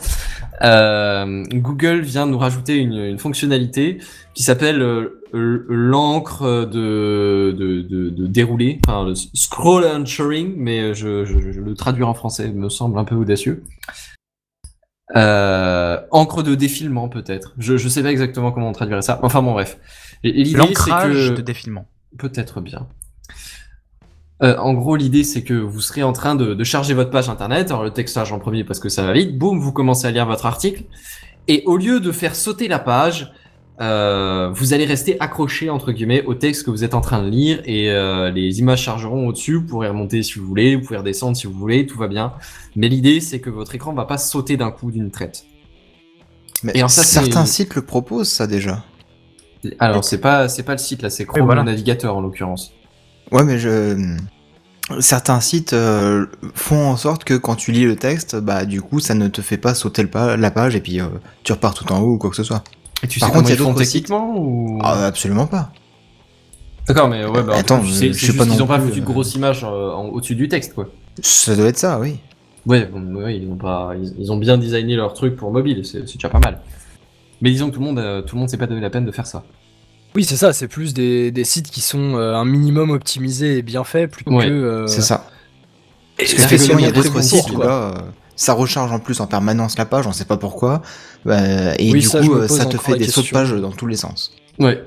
Euh, 0.63 1.43
Google 1.53 2.01
vient 2.01 2.25
nous 2.25 2.37
rajouter 2.37 2.75
une, 2.75 2.93
une 2.97 3.19
fonctionnalité 3.19 3.99
qui 4.33 4.43
s'appelle 4.43 4.81
euh, 4.81 5.18
l'encre 5.33 6.65
de, 6.65 7.55
de, 7.57 7.81
de, 7.81 8.09
de 8.09 8.27
dérouler, 8.27 8.79
enfin 8.85 9.05
le 9.05 9.15
scroll 9.15 9.85
anchoring, 9.85 10.53
mais 10.57 10.93
je, 10.93 11.25
je, 11.25 11.51
je 11.51 11.59
le 11.61 11.73
traduire 11.75 12.07
en 12.07 12.13
français 12.13 12.51
me 12.51 12.69
semble 12.69 12.97
un 12.97 13.03
peu 13.03 13.15
audacieux. 13.15 13.63
Euh, 15.15 15.99
encre 16.11 16.43
de 16.43 16.53
défilement 16.53 17.09
peut-être. 17.09 17.55
Je, 17.57 17.77
je 17.77 17.89
sais 17.89 18.03
pas 18.03 18.11
exactement 18.11 18.51
comment 18.51 18.69
on 18.69 18.73
traduirait 18.73 19.01
ça. 19.01 19.19
Enfin 19.23 19.41
bon 19.41 19.53
bref. 19.53 19.79
L'ancrage 20.23 21.29
que 21.31 21.35
de 21.35 21.41
défilement. 21.41 21.87
Peut-être 22.17 22.61
bien. 22.61 22.87
Euh, 24.41 24.55
en 24.57 24.73
gros, 24.73 24.95
l'idée, 24.95 25.23
c'est 25.23 25.43
que 25.43 25.53
vous 25.53 25.81
serez 25.81 26.03
en 26.03 26.13
train 26.13 26.35
de, 26.35 26.53
de 26.53 26.63
charger 26.63 26.93
votre 26.93 27.09
page 27.09 27.27
internet. 27.27 27.71
Alors, 27.71 27.83
le 27.83 27.91
textage 27.91 28.31
en 28.31 28.39
premier 28.39 28.63
parce 28.63 28.79
que 28.79 28.87
ça 28.87 29.03
va 29.03 29.13
vite. 29.13 29.37
Boum, 29.37 29.59
vous 29.59 29.73
commencez 29.73 30.07
à 30.07 30.11
lire 30.11 30.25
votre 30.25 30.45
article. 30.45 30.83
Et 31.47 31.63
au 31.65 31.75
lieu 31.75 31.99
de 31.99 32.11
faire 32.11 32.35
sauter 32.35 32.67
la 32.67 32.79
page, 32.79 33.33
euh, 33.81 34.49
vous 34.53 34.73
allez 34.73 34.85
rester 34.85 35.15
accroché 35.21 35.69
entre 35.69 35.91
guillemets 35.91 36.23
au 36.25 36.33
texte 36.33 36.65
que 36.65 36.71
vous 36.71 36.83
êtes 36.83 36.93
en 36.93 37.01
train 37.01 37.23
de 37.23 37.29
lire 37.29 37.61
et 37.65 37.89
euh, 37.89 38.29
les 38.29 38.59
images 38.59 38.81
chargeront 38.83 39.27
au-dessus. 39.27 39.55
Vous 39.55 39.65
pourrez 39.65 39.87
remonter 39.87 40.21
si 40.23 40.37
vous 40.39 40.45
voulez, 40.45 40.75
vous 40.75 40.81
pouvez 40.83 40.97
redescendre 40.97 41.37
si 41.37 41.47
vous 41.47 41.53
voulez, 41.53 41.85
tout 41.85 41.97
va 41.97 42.07
bien. 42.07 42.33
Mais 42.75 42.89
l'idée 42.89 43.19
c'est 43.21 43.39
que 43.39 43.49
votre 43.49 43.73
écran 43.75 43.93
va 43.93 44.05
pas 44.05 44.17
sauter 44.17 44.57
d'un 44.57 44.71
coup 44.71 44.91
d'une 44.91 45.11
traite. 45.11 45.45
Mais 46.63 46.73
Et 46.75 46.79
alors 46.79 46.91
ça, 46.91 47.03
c'est- 47.03 47.19
certains 47.21 47.45
sites 47.45 47.75
le 47.75 47.81
proposent, 47.83 48.27
ça 48.29 48.47
déjà. 48.47 48.83
Alors 49.79 50.03
c'est 50.03 50.19
pas 50.21 50.49
c'est 50.49 50.63
pas 50.63 50.73
le 50.73 50.77
site 50.77 51.01
là, 51.01 51.09
c'est 51.09 51.25
Chrome 51.25 51.45
voilà. 51.45 51.61
le 51.61 51.71
navigateur 51.71 52.15
en 52.17 52.21
l'occurrence. 52.21 52.71
Ouais, 53.31 53.43
mais 53.43 53.59
je. 53.59 54.15
Certains 55.01 55.39
sites 55.39 55.73
euh, 55.73 56.25
font 56.55 56.87
en 56.87 56.97
sorte 56.97 57.23
que 57.23 57.35
quand 57.35 57.55
tu 57.55 57.71
lis 57.71 57.85
le 57.85 57.95
texte, 57.95 58.35
bah 58.37 58.65
du 58.65 58.81
coup 58.81 58.99
ça 58.99 59.13
ne 59.13 59.27
te 59.27 59.41
fait 59.41 59.57
pas 59.57 59.75
sauter 59.75 60.01
le 60.01 60.09
pa- 60.09 60.35
la 60.35 60.49
page 60.49 60.75
et 60.75 60.81
puis 60.81 60.99
euh, 60.99 61.05
tu 61.43 61.51
repars 61.53 61.75
tout 61.75 61.91
en 61.91 61.99
haut 61.99 62.13
ou 62.13 62.17
quoi 62.17 62.31
que 62.31 62.35
ce 62.35 62.43
soit. 62.43 62.63
Et 63.03 63.07
tu 63.07 63.19
Par 63.19 63.29
sais 63.29 63.33
contre, 63.33 63.45
comment 63.45 63.47
il 63.47 63.49
y 63.49 63.53
a 63.53 63.65
d'autres 63.65 63.77
techniquement 63.79 64.33
ou 64.37 64.79
Ah, 64.83 65.05
absolument 65.05 65.47
pas. 65.47 65.71
D'accord, 66.87 67.07
mais 67.07 67.23
ouais, 67.25 67.43
bah, 67.43 67.53
Attends, 67.55 67.83
je- 67.83 67.93
sais, 67.93 68.13
juste 68.13 68.37
pas 68.37 68.45
qu'ils 68.45 68.61
ont 68.63 68.67
pas 68.67 68.79
foutu 68.79 68.99
de 68.99 69.05
euh. 69.05 69.07
grosses 69.07 69.35
images 69.35 69.63
euh, 69.63 69.91
au-dessus 69.93 70.35
du 70.35 70.47
texte 70.47 70.73
quoi. 70.73 70.87
Ça 71.21 71.55
doit 71.55 71.67
être 71.67 71.77
ça, 71.77 71.99
oui. 71.99 72.17
Ouais, 72.65 72.85
bon, 72.85 73.01
ouais, 73.15 73.37
ils 73.37 73.47
ont 73.49 73.55
pas, 73.55 73.91
ils, 74.01 74.13
ils 74.19 74.31
ont 74.31 74.37
bien 74.37 74.57
designé 74.57 74.95
leur 74.95 75.13
truc 75.13 75.35
pour 75.35 75.51
mobile, 75.51 75.85
c'est 75.85 76.07
c'est 76.07 76.15
déjà 76.15 76.29
pas 76.29 76.39
mal. 76.39 76.59
Mais 77.41 77.51
disons 77.51 77.69
que 77.69 77.75
tout 77.75 77.79
le 77.79 77.85
monde, 77.85 77.99
euh, 77.99 78.21
tout 78.21 78.35
le 78.35 78.39
monde 78.41 78.49
s'est 78.49 78.57
pas 78.57 78.67
donné 78.67 78.81
la 78.81 78.89
peine 78.89 79.05
de 79.05 79.11
faire 79.11 79.27
ça. 79.27 79.43
Oui, 80.15 80.23
c'est 80.23 80.35
ça, 80.35 80.51
c'est 80.51 80.67
plus 80.67 80.93
des, 80.93 81.31
des 81.31 81.43
sites 81.43 81.69
qui 81.69 81.81
sont 81.81 82.15
euh, 82.17 82.33
un 82.35 82.43
minimum 82.45 82.89
optimisés 82.89 83.59
et 83.59 83.61
bien 83.61 83.83
faits 83.83 84.09
plutôt 84.11 84.31
Ouais, 84.31 84.47
que. 84.47 84.51
euh, 84.51 84.87
C'est 84.87 85.01
ça. 85.03 85.27
et 86.17 86.23
Parce 86.23 86.31
c'est 86.31 86.35
que 86.37 86.41
effectivement, 86.41 86.79
il 86.79 86.85
y 86.85 86.87
a 86.89 86.91
d'autres 86.91 87.21
sites 87.21 87.51
où 87.51 87.61
là, 87.61 87.93
euh, 87.95 88.01
ça 88.39 88.53
recharge 88.53 88.91
en 88.93 88.99
plus 88.99 89.19
en 89.19 89.27
permanence 89.27 89.77
la 89.77 89.85
page, 89.85 90.07
on 90.07 90.13
sait 90.13 90.23
pas 90.25 90.37
pourquoi. 90.37 90.81
Bah, 91.25 91.75
et 91.77 91.91
Oui, 91.91 91.99
du 91.99 92.01
ça, 92.01 92.21
coup, 92.21 92.33
euh, 92.35 92.47
ça 92.47 92.65
te 92.65 92.77
fait 92.77 92.95
des 92.97 93.07
sauts 93.07 93.21
de 93.21 93.27
page 93.29 93.51
dans 93.53 93.71
tous 93.71 93.85
les 93.85 93.97
sens. 93.97 94.31
Ouais. 94.59 94.81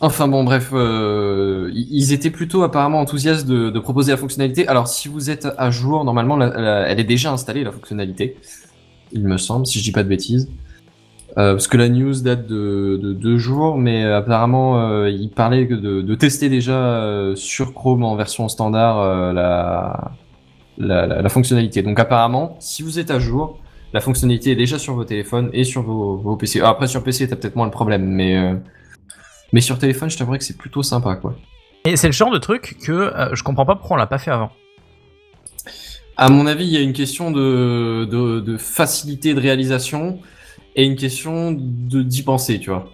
Enfin 0.00 0.26
bon, 0.26 0.42
bref, 0.44 0.70
euh, 0.72 1.70
ils 1.72 1.86
ils 1.90 2.12
étaient 2.12 2.30
plutôt 2.30 2.62
apparemment 2.64 2.98
enthousiastes 3.00 3.46
de, 3.46 3.70
de 3.70 3.78
proposer 3.78 4.10
la 4.10 4.16
fonctionnalité. 4.16 4.66
Alors 4.66 4.88
si 4.88 5.06
vous 5.08 5.30
êtes 5.30 5.46
à 5.58 5.70
jour, 5.70 6.04
normalement, 6.04 6.36
la- 6.36 6.48
la- 6.60 6.88
elle 6.88 6.98
est 6.98 7.04
déjà 7.04 7.30
installée 7.32 7.62
la 7.62 7.70
fonctionnalité, 7.70 8.36
il 9.12 9.22
me 9.24 9.36
semble, 9.36 9.66
si 9.66 9.78
je 9.78 9.84
dis 9.84 9.92
pas 9.92 10.02
de 10.02 10.08
bêtises. 10.08 10.48
Euh, 11.38 11.52
parce 11.52 11.68
que 11.68 11.76
la 11.76 11.88
news 11.88 12.14
date 12.22 12.48
de, 12.48 12.98
de 13.00 13.12
deux 13.12 13.38
jours, 13.38 13.78
mais 13.78 14.02
euh, 14.04 14.18
apparemment, 14.18 14.80
euh, 14.80 15.08
il 15.08 15.30
parlait 15.30 15.68
que 15.68 15.74
de, 15.74 16.00
de 16.02 16.14
tester 16.16 16.48
déjà 16.48 16.72
euh, 16.74 17.36
sur 17.36 17.72
Chrome 17.74 18.02
en 18.02 18.16
version 18.16 18.48
standard 18.48 18.98
euh, 18.98 19.32
la, 19.32 20.10
la, 20.80 21.06
la, 21.06 21.22
la 21.22 21.28
fonctionnalité. 21.28 21.82
Donc 21.82 21.98
apparemment, 21.98 22.56
si 22.60 22.82
vous 22.82 22.98
êtes 22.98 23.10
à 23.10 23.18
jour, 23.18 23.58
la 23.92 24.00
fonctionnalité 24.00 24.52
est 24.52 24.56
déjà 24.56 24.78
sur 24.78 24.94
vos 24.94 25.04
téléphones 25.04 25.50
et 25.52 25.64
sur 25.64 25.82
vos, 25.82 26.16
vos 26.16 26.36
PC. 26.36 26.60
Ah, 26.62 26.70
après 26.70 26.86
sur 26.86 27.02
PC, 27.02 27.28
t'as 27.28 27.36
peut-être 27.36 27.56
moins 27.56 27.66
le 27.66 27.72
problème, 27.72 28.04
mais 28.04 28.36
euh, 28.36 28.54
mais 29.52 29.60
sur 29.60 29.78
téléphone, 29.78 30.10
je 30.10 30.16
t'avouerais 30.16 30.38
que 30.38 30.44
c'est 30.44 30.56
plutôt 30.56 30.82
sympa, 30.82 31.16
quoi. 31.16 31.34
Et 31.84 31.96
c'est 31.96 32.06
le 32.06 32.12
genre 32.12 32.30
de 32.30 32.38
truc 32.38 32.76
que 32.84 32.92
euh, 32.92 33.34
je 33.34 33.42
comprends 33.42 33.66
pas 33.66 33.74
pourquoi 33.74 33.96
on 33.96 33.98
l'a 33.98 34.06
pas 34.06 34.18
fait 34.18 34.30
avant. 34.30 34.50
À 36.16 36.28
mon 36.28 36.46
avis, 36.46 36.66
il 36.66 36.72
y 36.72 36.76
a 36.76 36.80
une 36.80 36.92
question 36.92 37.30
de, 37.30 38.04
de, 38.04 38.40
de 38.40 38.56
facilité 38.58 39.32
de 39.32 39.40
réalisation 39.40 40.18
et 40.76 40.84
une 40.84 40.96
question 40.96 41.52
de 41.52 42.02
d'y 42.02 42.22
penser, 42.22 42.60
tu 42.60 42.70
vois. 42.70 42.88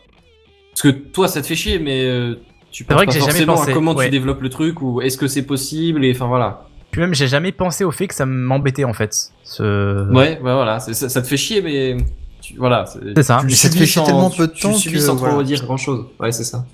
Parce 0.71 0.83
que 0.83 0.89
toi, 0.89 1.27
ça 1.27 1.43
te 1.43 1.47
fait 1.47 1.57
chier, 1.57 1.79
mais 1.79 2.05
euh, 2.05 2.37
tu 2.71 2.85
penses 2.85 2.97
vrai 2.97 3.07
pas 3.07 3.13
que 3.13 3.19
jamais 3.19 3.33
forcément 3.33 3.55
pensé, 3.55 3.71
à 3.71 3.75
comment 3.75 3.95
ouais. 3.95 4.05
tu 4.07 4.11
développes 4.11 4.43
le 4.43 4.51
truc 4.51 4.81
ou 4.81 5.01
est-ce 5.01 5.19
que 5.19 5.27
c'est 5.27 5.45
possible 5.45 6.05
et 6.05 6.13
enfin 6.13 6.27
voilà. 6.27 6.66
Puis 6.97 7.03
même, 7.03 7.15
j'ai 7.15 7.29
jamais 7.29 7.53
pensé 7.53 7.85
au 7.85 7.91
fait 7.91 8.07
que 8.09 8.15
ça 8.15 8.25
m'embêtait 8.25 8.85
en 8.85 8.95
fait. 8.95 9.15
Ce... 9.45 10.09
Ouais, 10.11 10.15
ouais, 10.15 10.39
voilà, 10.41 10.81
ça, 10.81 10.95
ça 11.11 11.21
te 11.21 11.27
fait 11.27 11.37
chier, 11.37 11.61
mais 11.61 11.95
tu, 12.41 12.55
voilà. 12.57 12.87
C'est 12.87 13.23
ça. 13.23 13.43
tu 13.47 13.55
ça 13.55 13.69
te 13.69 13.77
fait 13.77 13.85
chier 13.85 14.03
tellement 14.03 14.31
peu 14.31 14.47
de 14.47 14.53
tu- 14.55 14.63
temps 14.63 14.73
Tu 14.73 14.79
subis 14.79 14.95
que, 14.95 15.01
sans 15.03 15.15
trop 15.17 15.27
voilà. 15.27 15.43
dire 15.43 15.63
grand 15.63 15.77
chose. 15.77 16.07
Ouais, 16.19 16.33
c'est 16.33 16.43
ça. 16.45 16.65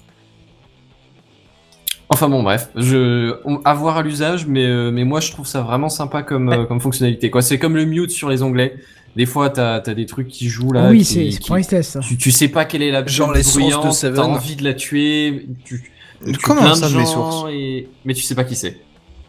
Enfin 2.08 2.28
bon, 2.28 2.44
bref, 2.44 2.68
je 2.76 3.34
on- 3.44 3.60
à 3.64 3.74
voir 3.74 3.96
à 3.96 4.02
l'usage, 4.02 4.46
mais 4.46 4.64
euh, 4.64 4.92
mais 4.92 5.02
moi 5.02 5.18
je 5.18 5.32
trouve 5.32 5.48
ça 5.48 5.62
vraiment 5.62 5.88
sympa 5.88 6.22
comme 6.22 6.52
euh, 6.52 6.66
comme 6.66 6.80
fonctionnalité. 6.80 7.28
Quoi, 7.28 7.42
c'est 7.42 7.58
comme 7.58 7.74
le 7.74 7.84
mute 7.84 8.12
sur 8.12 8.28
les 8.28 8.44
onglets. 8.44 8.76
Des 9.16 9.26
fois, 9.26 9.50
t'as 9.50 9.74
as 9.84 9.94
des 9.94 10.06
trucs 10.06 10.28
qui 10.28 10.48
jouent 10.48 10.72
là. 10.72 10.88
oui, 10.88 11.02
c'est 11.04 11.24
les 11.24 11.64
tests. 11.64 11.94
ça. 11.94 11.98
tu, 11.98 12.16
tu 12.16 12.30
sais 12.30 12.46
pas 12.46 12.64
quelle 12.64 12.82
est 12.82 12.92
la 12.92 13.04
Genre 13.04 13.32
les 13.32 13.42
sources 13.42 13.56
de 13.56 13.60
bruyante, 13.62 13.92
Seven. 13.92 14.14
T'as 14.16 14.22
envie 14.22 14.54
de 14.54 14.62
la 14.62 14.74
tuer. 14.74 15.48
Tu, 15.64 15.90
tu 16.24 16.32
Comment 16.44 16.76
ça, 16.76 16.86
gens 16.86 17.04
sources? 17.06 17.46
et... 17.50 17.88
Mais 18.04 18.14
tu 18.14 18.22
sais 18.22 18.36
pas 18.36 18.44
qui 18.44 18.54
c'est. 18.54 18.78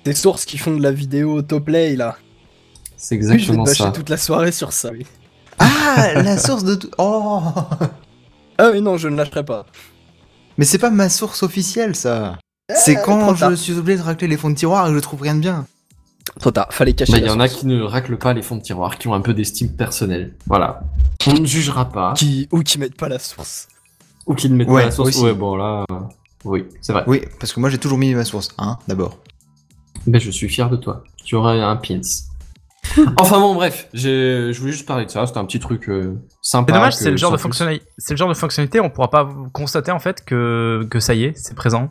Des 0.06 0.14
sources 0.14 0.46
qui 0.46 0.58
font 0.58 0.76
de 0.76 0.82
la 0.84 0.92
vidéo 0.92 1.36
autoplay 1.36 1.96
là. 1.96 2.18
C'est 2.98 3.16
Oui, 3.16 3.22
je 3.22 3.28
vais 3.28 3.36
te 3.38 3.40
exactement 3.42 3.64
bâcher 3.64 3.84
ça. 3.84 3.92
toute 3.92 4.10
la 4.10 4.18
soirée 4.18 4.52
sur 4.52 4.74
ça. 4.74 4.90
Oui. 4.92 5.06
Ah, 5.60 6.14
la 6.16 6.38
source 6.38 6.64
de 6.64 6.76
tout. 6.76 6.90
Oh 6.98 7.42
Ah 8.58 8.70
oui, 8.72 8.82
non, 8.82 8.98
je 8.98 9.08
ne 9.08 9.16
lâcherai 9.16 9.44
pas. 9.46 9.66
Mais 10.58 10.66
c'est 10.66 10.78
pas 10.78 10.90
ma 10.90 11.10
source 11.10 11.44
officielle, 11.44 11.96
ça. 11.96 12.38
C'est 12.76 12.96
quand 12.96 13.36
je 13.36 13.56
suis 13.56 13.74
obligé 13.78 13.98
de 13.98 14.04
racler 14.04 14.28
les 14.28 14.38
fonds 14.38 14.50
de 14.50 14.56
tiroir 14.56 14.86
et 14.88 14.90
que 14.90 14.96
je 14.96 15.00
trouve 15.02 15.22
rien 15.22 15.36
de 15.36 15.40
bien. 15.42 15.66
Trop 16.40 16.52
tard, 16.52 16.68
fallait 16.72 16.94
cacher. 16.94 17.12
Bah, 17.12 17.18
il 17.20 17.26
la 17.26 17.32
y 17.32 17.32
en 17.36 17.40
a 17.40 17.48
qui 17.50 17.68
ne 17.68 17.82
raclent 17.82 18.18
pas 18.18 18.34
les 18.34 18.42
fonds 18.42 18.56
de 18.56 18.62
tiroir, 18.62 18.98
qui 18.98 19.08
ont 19.08 19.14
un 19.14 19.22
peu 19.22 19.34
d'estime 19.34 19.76
personnelle. 19.76 20.36
Voilà. 20.48 20.82
On 21.28 21.34
ne 21.34 21.46
jugera 21.46 21.90
pas. 21.90 22.14
qui 22.16 22.48
ou 22.52 22.62
qui 22.62 22.80
mettent 22.80 22.96
pas 22.98 23.10
la 23.10 23.20
source. 23.20 23.68
Ou 24.26 24.34
qui 24.36 24.50
ne 24.50 24.56
mettent 24.56 24.70
Ouais, 24.70 24.82
pas 24.84 24.86
la 24.86 24.92
source. 24.92 25.10
aussi. 25.10 25.22
Ouais, 25.24 25.34
bon 25.34 25.56
là. 25.58 25.84
euh, 25.92 25.96
Oui, 26.46 26.66
c'est 26.82 26.94
vrai. 26.94 27.04
Oui, 27.08 27.22
parce 27.40 27.52
que 27.54 27.60
moi 27.60 27.70
j'ai 27.70 27.78
toujours 27.78 27.98
mis 27.98 28.14
ma 28.16 28.24
source, 28.24 28.50
hein, 28.58 28.78
d'abord. 28.88 29.18
Ben, 30.08 30.20
je 30.20 30.32
suis 30.32 30.50
fier 30.50 30.70
de 30.70 30.76
toi. 30.76 31.04
Tu 31.24 31.36
auras 31.36 31.54
un 31.54 31.76
pins. 31.76 32.02
enfin 33.18 33.40
bon, 33.40 33.56
bref, 33.56 33.88
je 33.94 34.58
voulais 34.60 34.74
juste 34.74 34.86
parler 34.86 35.06
de 35.06 35.10
ça. 35.10 35.26
C'était 35.26 35.40
un 35.40 35.46
petit 35.46 35.60
truc 35.60 35.90
euh, 35.90 36.16
sympa. 36.42 36.74
C'est 36.74 36.78
dommage, 36.78 36.96
c'est 36.96 37.12
le 37.12 37.18
genre 37.18 37.32
de. 37.32 37.38
C'est 37.98 38.14
le 38.14 38.18
genre 38.18 38.30
de 38.30 38.34
fonctionnalité, 38.34 38.80
on 38.82 38.90
pourra 38.90 39.10
pas 39.10 39.30
constater 39.54 39.92
en 39.92 40.00
fait 40.00 40.24
que 40.26 40.86
que 40.90 41.00
ça 41.00 41.14
y 41.14 41.24
est, 41.24 41.38
c'est 41.38 41.56
présent. 41.56 41.90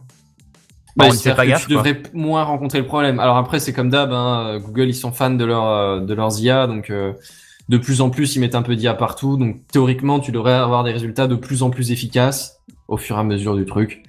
Bah, 0.95 1.07
Bon, 1.07 1.11
on 1.11 1.15
y 1.15 1.19
fait 1.19 1.35
pas 1.35 1.45
que 1.45 1.51
gaffe. 1.51 1.67
tu 1.67 1.75
quoi. 1.75 1.83
devrais 1.83 2.03
moins 2.13 2.45
rencontrer 2.45 2.79
le 2.79 2.87
problème. 2.87 3.19
Alors 3.19 3.39
après, 3.39 3.59
c'est 3.59 3.73
comme 3.73 3.89
d'hab, 3.89 4.13
hein, 4.13 4.59
Google, 4.59 4.89
ils 4.89 4.95
sont 4.95 5.11
fans 5.13 5.31
de, 5.31 5.45
leur, 5.45 5.67
euh, 5.67 6.01
de 6.01 6.13
leurs 6.13 6.39
IA, 6.39 6.67
donc 6.67 6.91
euh, 6.91 7.15
de 7.71 7.79
plus 7.79 8.03
en 8.03 8.11
plus, 8.11 8.37
ils 8.37 8.41
mettent 8.41 8.55
un 8.55 8.63
peu 8.63 8.77
d'IA 8.77 8.93
partout. 8.93 9.39
Donc 9.39 9.57
théoriquement, 9.73 10.21
tu 10.21 10.33
devrais 10.33 10.53
avoir 10.53 10.85
des 10.85 10.93
résultats 10.93 11.27
de 11.27 11.35
plus 11.35 11.63
en 11.63 11.71
plus 11.71 11.93
efficaces 11.93 12.59
au 12.89 12.97
fur 12.97 13.17
et 13.17 13.21
à 13.21 13.25
mesure 13.25 13.57
du 13.57 13.65
truc. 13.65 14.03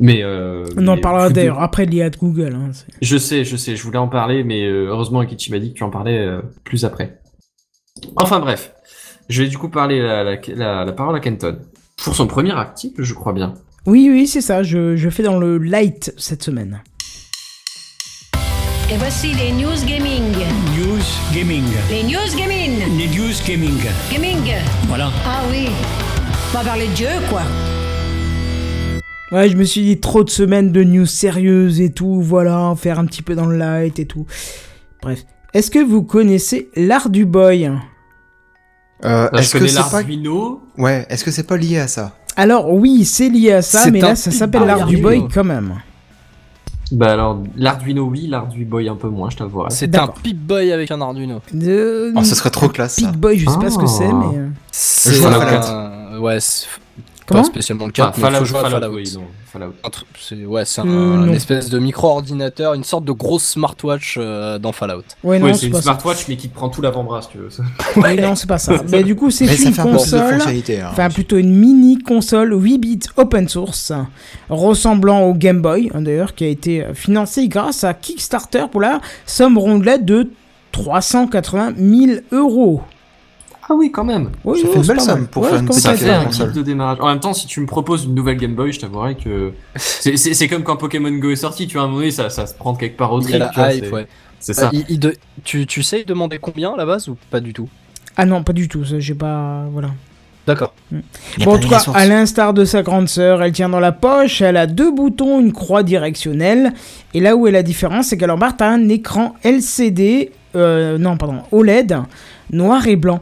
Mais 0.00 0.22
euh, 0.22 0.64
On 0.76 0.86
en 0.88 0.96
parlera 0.98 1.30
d'ailleurs 1.30 1.60
après 1.60 1.86
de 1.86 1.90
l'IA 1.92 2.10
de 2.10 2.16
Google. 2.16 2.54
hein, 2.54 2.70
Je 3.02 3.16
sais, 3.16 3.44
je 3.44 3.56
sais, 3.56 3.74
je 3.76 3.82
voulais 3.82 3.98
en 3.98 4.08
parler, 4.08 4.44
mais 4.44 4.64
euh, 4.66 4.86
heureusement, 4.88 5.20
Akichi 5.20 5.50
m'a 5.50 5.58
dit 5.58 5.72
que 5.72 5.78
tu 5.78 5.84
en 5.84 5.90
parlais 5.90 6.18
euh, 6.18 6.40
plus 6.64 6.84
après. 6.84 7.20
Enfin 8.16 8.38
bref, 8.40 8.72
je 9.28 9.42
vais 9.42 9.48
du 9.48 9.58
coup 9.58 9.68
parler 9.68 10.00
la, 10.00 10.22
la, 10.24 10.36
la, 10.54 10.84
la 10.84 10.92
parole 10.92 11.16
à 11.16 11.20
Kenton. 11.20 11.58
Pour 11.96 12.14
son 12.14 12.26
premier 12.28 12.52
article, 12.52 13.02
je 13.02 13.12
crois 13.14 13.32
bien. 13.32 13.54
Oui, 13.86 14.08
oui, 14.10 14.26
c'est 14.26 14.40
ça. 14.40 14.62
Je, 14.62 14.94
je 14.96 15.10
fais 15.10 15.22
dans 15.24 15.38
le 15.38 15.58
light 15.58 16.12
cette 16.16 16.42
semaine. 16.42 16.82
Et 18.90 18.96
voici 18.96 19.34
les 19.34 19.52
news 19.52 19.84
gaming. 19.86 20.22
News 20.78 21.02
Gaming. 21.34 21.64
Les 21.90 22.02
news 22.04 22.36
gaming. 22.36 22.78
Les 22.96 23.08
news 23.08 23.34
gaming. 23.46 23.78
Gaming. 24.12 24.54
Voilà. 24.86 25.10
Ah 25.26 25.42
oui. 25.50 25.68
On 26.54 26.58
va 26.58 26.64
parler 26.64 26.86
de 26.86 26.92
Dieu, 26.94 27.08
quoi. 27.28 27.42
Ouais, 29.30 29.48
je 29.50 29.56
me 29.56 29.64
suis 29.64 29.82
dit 29.82 30.00
trop 30.00 30.24
de 30.24 30.30
semaines 30.30 30.72
de 30.72 30.82
news 30.82 31.04
sérieuses 31.06 31.80
et 31.80 31.90
tout, 31.92 32.22
voilà, 32.22 32.74
faire 32.76 32.98
un 32.98 33.04
petit 33.04 33.22
peu 33.22 33.34
dans 33.34 33.46
le 33.46 33.58
light 33.58 33.98
et 33.98 34.06
tout. 34.06 34.26
Bref. 35.02 35.24
Est-ce 35.52 35.70
que 35.70 35.78
vous 35.78 36.02
connaissez 36.02 36.70
l'art 36.76 37.10
du 37.10 37.26
boy? 37.26 37.70
Euh, 39.04 39.28
est-ce 39.30 39.56
que 39.58 39.66
c'est 39.66 39.76
pas... 39.76 39.98
l'Arduino. 39.98 40.62
Ouais, 40.76 41.06
est-ce 41.10 41.24
que 41.24 41.30
c'est 41.30 41.46
pas 41.46 41.56
lié 41.56 41.78
à 41.78 41.88
ça? 41.88 42.16
Alors 42.36 42.72
oui, 42.72 43.04
c'est 43.04 43.28
lié 43.28 43.52
à 43.52 43.62
ça, 43.62 43.90
mais 43.90 44.00
là 44.00 44.14
ça 44.16 44.30
s'appelle 44.30 44.64
l'art 44.64 44.86
du 44.86 44.96
boy 44.96 45.24
quand 45.32 45.44
même. 45.44 45.74
Bah 46.90 47.12
alors, 47.12 47.42
l'Arduino 47.54 48.04
oui, 48.04 48.28
l'Arduboy 48.28 48.88
un 48.88 48.96
peu 48.96 49.08
moins, 49.08 49.28
je 49.28 49.36
t'avouerai. 49.36 49.68
C'est 49.70 49.86
un 49.94 50.06
D'accord. 50.06 50.14
Pip-Boy 50.22 50.72
avec 50.72 50.90
un 50.90 51.02
Arduino. 51.02 51.42
De... 51.52 52.14
Oh, 52.16 52.24
ça 52.24 52.34
serait 52.34 52.48
trop 52.48 52.68
classe, 52.68 52.96
ça. 52.96 53.08
Peak 53.08 53.18
Boy, 53.20 53.36
je 53.38 53.50
sais 53.50 53.58
pas 53.58 53.70
ce 53.70 53.76
que 53.76 53.86
c'est, 53.86 54.08
Ah. 54.10 54.14
mais... 54.14 54.38
euh, 54.38 54.48
C'est 54.72 55.22
un-. 55.26 56.18
Ouais, 56.18 56.40
c'est 56.40 56.66
Comment 57.28 57.42
pas 57.42 57.46
spécialement 57.46 57.86
le 57.86 57.92
cas, 57.92 58.08
Enfin, 58.08 58.12
mais 58.16 58.26
faut 58.26 58.32
Fallout, 58.32 58.44
jouer 58.46 58.58
à 58.58 58.62
Fallout, 58.62 58.80
Fallout. 58.80 58.94
oui, 58.96 59.04
Fallout. 59.46 59.72
Un 59.84 59.90
c'est 60.18 60.44
ouais, 60.46 60.64
c'est 60.64 60.80
un, 60.80 60.86
Euh, 60.86 61.16
non. 61.26 61.32
espèce 61.34 61.68
de 61.70 61.78
micro-ordinateur, 61.78 62.74
une 62.74 62.84
sorte 62.84 63.04
de 63.04 63.12
grosse 63.12 63.44
smartwatch 63.44 64.16
euh, 64.18 64.58
dans 64.58 64.72
Fallout. 64.72 65.02
Ouais, 65.22 65.38
non, 65.38 65.46
Oui, 65.46 65.52
c'est 65.54 65.60
c'est 65.60 65.66
une 65.66 65.72
pas 65.72 65.78
ça. 65.78 65.82
smartwatch, 65.84 66.26
mais 66.28 66.36
qui 66.36 66.48
te 66.48 66.54
prend 66.54 66.68
tout 66.70 66.80
l'avant-bras, 66.82 67.22
si 67.22 67.28
tu 67.28 67.38
veux. 67.38 67.48
Oui, 67.96 68.16
non, 68.20 68.34
c'est 68.34 68.46
pas 68.48 68.58
ça. 68.58 68.82
mais 68.90 69.02
du 69.04 69.14
coup, 69.14 69.30
c'est 69.30 69.44
une 69.46 69.78
un 69.78 69.82
console... 69.82 70.38
hein. 70.40 70.88
Enfin, 70.90 71.10
plutôt 71.10 71.36
une 71.36 71.54
mini 71.54 71.98
console 71.98 72.52
8 72.54 72.78
bits 72.78 72.98
open 73.16 73.48
source, 73.48 73.92
ressemblant 74.48 75.22
au 75.22 75.34
Game 75.34 75.60
Boy, 75.60 75.90
hein, 75.94 76.02
d'ailleurs, 76.02 76.34
qui 76.34 76.44
a 76.44 76.48
été 76.48 76.86
financée 76.94 77.48
grâce 77.48 77.84
à 77.84 77.94
Kickstarter 77.94 78.64
pour 78.70 78.80
la 78.80 79.00
somme 79.26 79.58
rondelette 79.58 80.04
de 80.04 80.30
380 80.72 81.74
000 81.76 82.20
euros. 82.32 82.82
Ah 83.70 83.74
oui, 83.74 83.90
quand 83.92 84.04
même. 84.04 84.30
Oui, 84.44 84.60
Ça 84.60 84.68
fait 84.68 84.76
une 84.78 84.86
belle 84.86 85.00
somme 85.00 85.26
pour 85.26 85.42
Ouais, 85.42 85.50
faire 85.50 85.60
une 85.60 85.72
Ça 85.72 85.94
fait 85.94 86.10
un 86.10 86.24
kit 86.26 86.42
de 86.54 86.62
démarrage. 86.62 86.98
En 87.00 87.08
même 87.08 87.20
temps, 87.20 87.34
si 87.34 87.46
tu 87.46 87.60
me 87.60 87.66
proposes 87.66 88.04
une 88.04 88.14
nouvelle 88.14 88.38
Game 88.38 88.54
Boy, 88.54 88.72
je 88.72 88.80
t'avouerai 88.80 89.14
que 89.16 89.52
c'est- 89.76 90.48
comme 90.48 90.62
quand 90.62 90.76
Pokémon 90.76 91.10
Go 91.10 91.30
est 91.30 91.36
sorti, 91.36 91.66
tu 91.66 91.74
vois, 91.74 91.82
à 91.82 91.84
un 91.84 91.88
moment 91.88 92.00
donné, 92.00 92.10
ça, 92.10 92.30
ça 92.30 92.46
se 92.46 92.54
prend 92.54 92.74
quelque 92.74 92.96
part 92.96 93.12
au 93.12 93.20
trip, 93.20 93.42
c'est- 93.54 93.90
ouais. 93.90 94.06
C'est 94.40 94.54
ça. 94.54 94.66
Euh, 94.66 94.70
il- 94.72 94.84
il 94.88 94.98
de- 95.00 95.14
tu, 95.44 95.66
tu 95.66 95.82
sais 95.82 96.04
demander 96.04 96.38
combien 96.38 96.72
à 96.72 96.76
la 96.76 96.86
base 96.86 97.08
ou 97.08 97.16
pas 97.30 97.40
du 97.40 97.52
tout? 97.52 97.68
Ah 98.16 98.24
non, 98.24 98.42
pas 98.42 98.52
du 98.52 98.68
tout, 98.68 98.84
j'ai 98.84 99.14
pas... 99.14 99.64
Voilà. 99.72 99.90
D'accord. 100.46 100.72
A 100.92 101.44
Bon, 101.44 101.56
en 101.56 101.58
tout 101.58 101.68
cas, 101.68 101.82
à 101.92 102.06
l'instar 102.06 102.54
de 102.54 102.64
sa 102.64 102.82
grande 102.82 103.08
sœur, 103.08 103.42
elle 103.42 103.52
tient 103.52 103.68
dans 103.68 103.80
la 103.80 103.92
poche, 103.92 104.40
elle 104.40 104.56
a 104.56 104.66
deux 104.66 104.90
boutons, 104.90 105.40
une 105.40 105.52
croix 105.52 105.82
directionnelle, 105.82 106.72
et 107.12 107.20
là 107.20 107.36
où 107.36 107.46
est 107.46 107.50
la 107.50 107.62
différence, 107.62 108.06
c'est 108.06 108.16
qu'elle 108.16 108.30
embarque 108.30 108.62
un 108.62 108.88
écran 108.88 109.34
LCD, 109.44 110.30
euh, 110.56 110.96
non, 110.96 111.16
pardon, 111.18 111.42
OLED, 111.52 111.98
noir 112.50 112.86
et 112.86 112.96
blanc. 112.96 113.20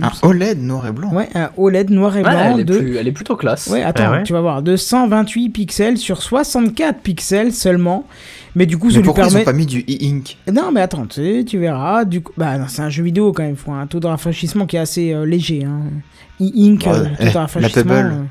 Un 0.00 0.10
OLED 0.22 0.62
noir 0.62 0.86
et 0.86 0.92
blanc. 0.92 1.12
Ouais, 1.12 1.28
un 1.34 1.50
OLED 1.56 1.90
noir 1.90 2.16
et 2.16 2.22
blanc 2.22 2.52
elle, 2.54 2.60
est 2.60 2.64
de... 2.64 2.78
plus- 2.78 2.96
elle 2.96 3.08
est 3.08 3.12
plutôt 3.12 3.36
classe. 3.36 3.66
Ouais, 3.66 3.82
attends, 3.82 4.04
Ah 4.06 4.10
ouais. 4.12 4.22
tu 4.22 4.32
vas 4.32 4.40
voir, 4.40 4.62
de 4.62 4.76
128 4.76 5.50
pixels 5.50 5.98
sur 5.98 6.22
64 6.22 7.00
pixels 7.00 7.52
seulement. 7.52 8.06
Mais 8.54 8.66
du 8.66 8.76
coup, 8.78 8.90
ça 8.90 8.96
Mais 8.96 9.02
lui 9.02 9.06
pourquoi 9.06 9.24
ils 9.24 9.28
permet... 9.28 9.40
ont 9.42 9.44
pas 9.44 9.52
mis 9.52 9.66
du 9.66 9.80
e-ink? 9.80 10.36
Non, 10.52 10.70
mais 10.72 10.82
attends, 10.82 11.06
tu, 11.06 11.22
sais, 11.22 11.44
tu 11.44 11.58
verras. 11.58 12.04
Du 12.04 12.20
coup, 12.20 12.32
bah, 12.36 12.54
c'est 12.68 12.82
un 12.82 12.90
jeu 12.90 13.02
vidéo 13.02 13.32
quand 13.32 13.42
même. 13.42 13.52
Il 13.52 13.56
faut 13.56 13.72
un 13.72 13.86
taux 13.86 13.98
de 14.00 14.06
rafraîchissement 14.06 14.66
qui 14.66 14.76
est 14.76 14.80
assez 14.80 15.12
euh, 15.12 15.24
léger. 15.24 15.64
Hein. 15.64 15.80
E-Ink, 16.40 16.82
Ouais, 16.86 16.92
euh, 16.92 17.04
eh, 17.18 17.24
taux 17.24 17.30
de 17.30 17.34
la 17.34 17.40
rafraîchissement. 17.40 18.26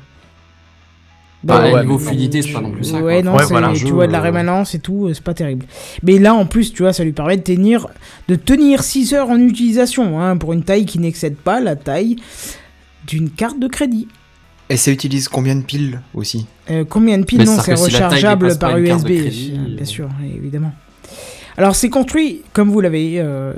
Bah, 1.44 1.70
Bah, 1.72 1.82
niveau 1.82 1.98
mais- 1.98 2.04
fluidité, 2.04 2.40
c'est 2.42 2.52
pas 2.52 2.60
non 2.60 2.70
plus 2.70 2.84
ça. 2.84 2.98
Ouais, 3.00 3.20
quoi. 3.20 3.22
non, 3.22 3.36
Ouais, 3.36 3.42
c'est- 3.44 3.48
voilà, 3.50 3.70
tu 3.72 3.80
jeu, 3.86 3.92
vois 3.92 4.06
de 4.06 4.12
la 4.12 4.20
rémanence 4.20 4.74
et 4.76 4.78
tout, 4.78 5.06
euh, 5.08 5.14
c'est 5.14 5.24
pas 5.24 5.34
terrible. 5.34 5.66
Mais 6.04 6.18
là, 6.18 6.34
en 6.34 6.46
plus, 6.46 6.72
tu 6.72 6.82
vois, 6.82 6.92
ça 6.92 7.02
lui 7.02 7.12
permet 7.12 7.36
de 7.36 7.42
tenir, 7.42 7.88
de 8.28 8.36
tenir 8.36 8.82
6 8.84 9.12
heures 9.12 9.28
en 9.30 9.38
utilisation, 9.38 10.20
hein, 10.20 10.36
pour 10.36 10.52
une 10.52 10.62
taille 10.62 10.86
qui 10.86 10.98
n'excède 11.00 11.34
pas 11.36 11.60
la 11.60 11.74
taille 11.74 12.16
d'une 13.06 13.30
carte 13.30 13.58
de 13.58 13.66
crédit. 13.66 14.06
Et 14.70 14.76
ça 14.76 14.90
utilise 14.92 15.28
combien 15.28 15.56
de 15.56 15.62
piles 15.62 16.00
aussi? 16.14 16.46
Euh, 16.70 16.84
combien 16.88 17.18
de 17.18 17.24
piles? 17.24 17.38
Mais 17.40 17.44
Non, 17.44 17.58
c'est 17.60 17.74
rechargeable 17.74 18.56
par 18.58 18.78
USB, 18.78 19.06
crédit, 19.06 19.58
bien 19.76 19.84
sûr, 19.84 20.08
évidemment. 20.36 20.72
Alors, 21.58 21.76
c'est 21.76 21.90
construit, 21.90 22.42
comme 22.54 22.70
vous 22.70 22.80
l'avez 22.80 23.16
euh, 23.18 23.52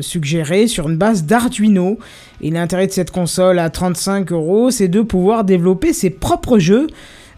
suggéré, 0.00 0.66
sur 0.66 0.88
une 0.88 0.96
base 0.96 1.24
d'Arduino. 1.24 1.98
Et 2.40 2.50
l'intérêt 2.50 2.86
de 2.86 2.92
cette 2.92 3.10
console 3.10 3.58
à 3.58 3.68
35 3.68 4.32
euros, 4.32 4.70
c'est 4.70 4.88
de 4.88 5.02
pouvoir 5.02 5.44
développer 5.44 5.92
ses 5.92 6.10
propres 6.10 6.58
jeux 6.58 6.86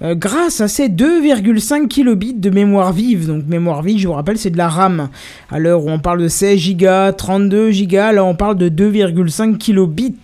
euh, 0.02 0.14
grâce 0.14 0.60
à 0.60 0.68
ces 0.68 0.88
2,5 0.88 1.88
kilobits 1.88 2.34
de 2.34 2.50
mémoire 2.50 2.92
vive. 2.92 3.26
Donc, 3.26 3.46
mémoire 3.46 3.82
vive, 3.82 3.98
je 3.98 4.06
vous 4.06 4.14
rappelle, 4.14 4.38
c'est 4.38 4.50
de 4.50 4.56
la 4.56 4.68
RAM. 4.68 5.09
À 5.50 5.59
l'heure 5.59 5.84
où 5.84 5.90
on 5.90 5.98
parle 5.98 6.22
de 6.22 6.28
16 6.28 6.76
Go, 6.76 7.12
32 7.16 7.70
Go, 7.86 7.96
là, 7.96 8.24
on 8.24 8.34
parle 8.34 8.56
de 8.56 8.68
2,5 8.68 9.56
kilobits. 9.59 10.14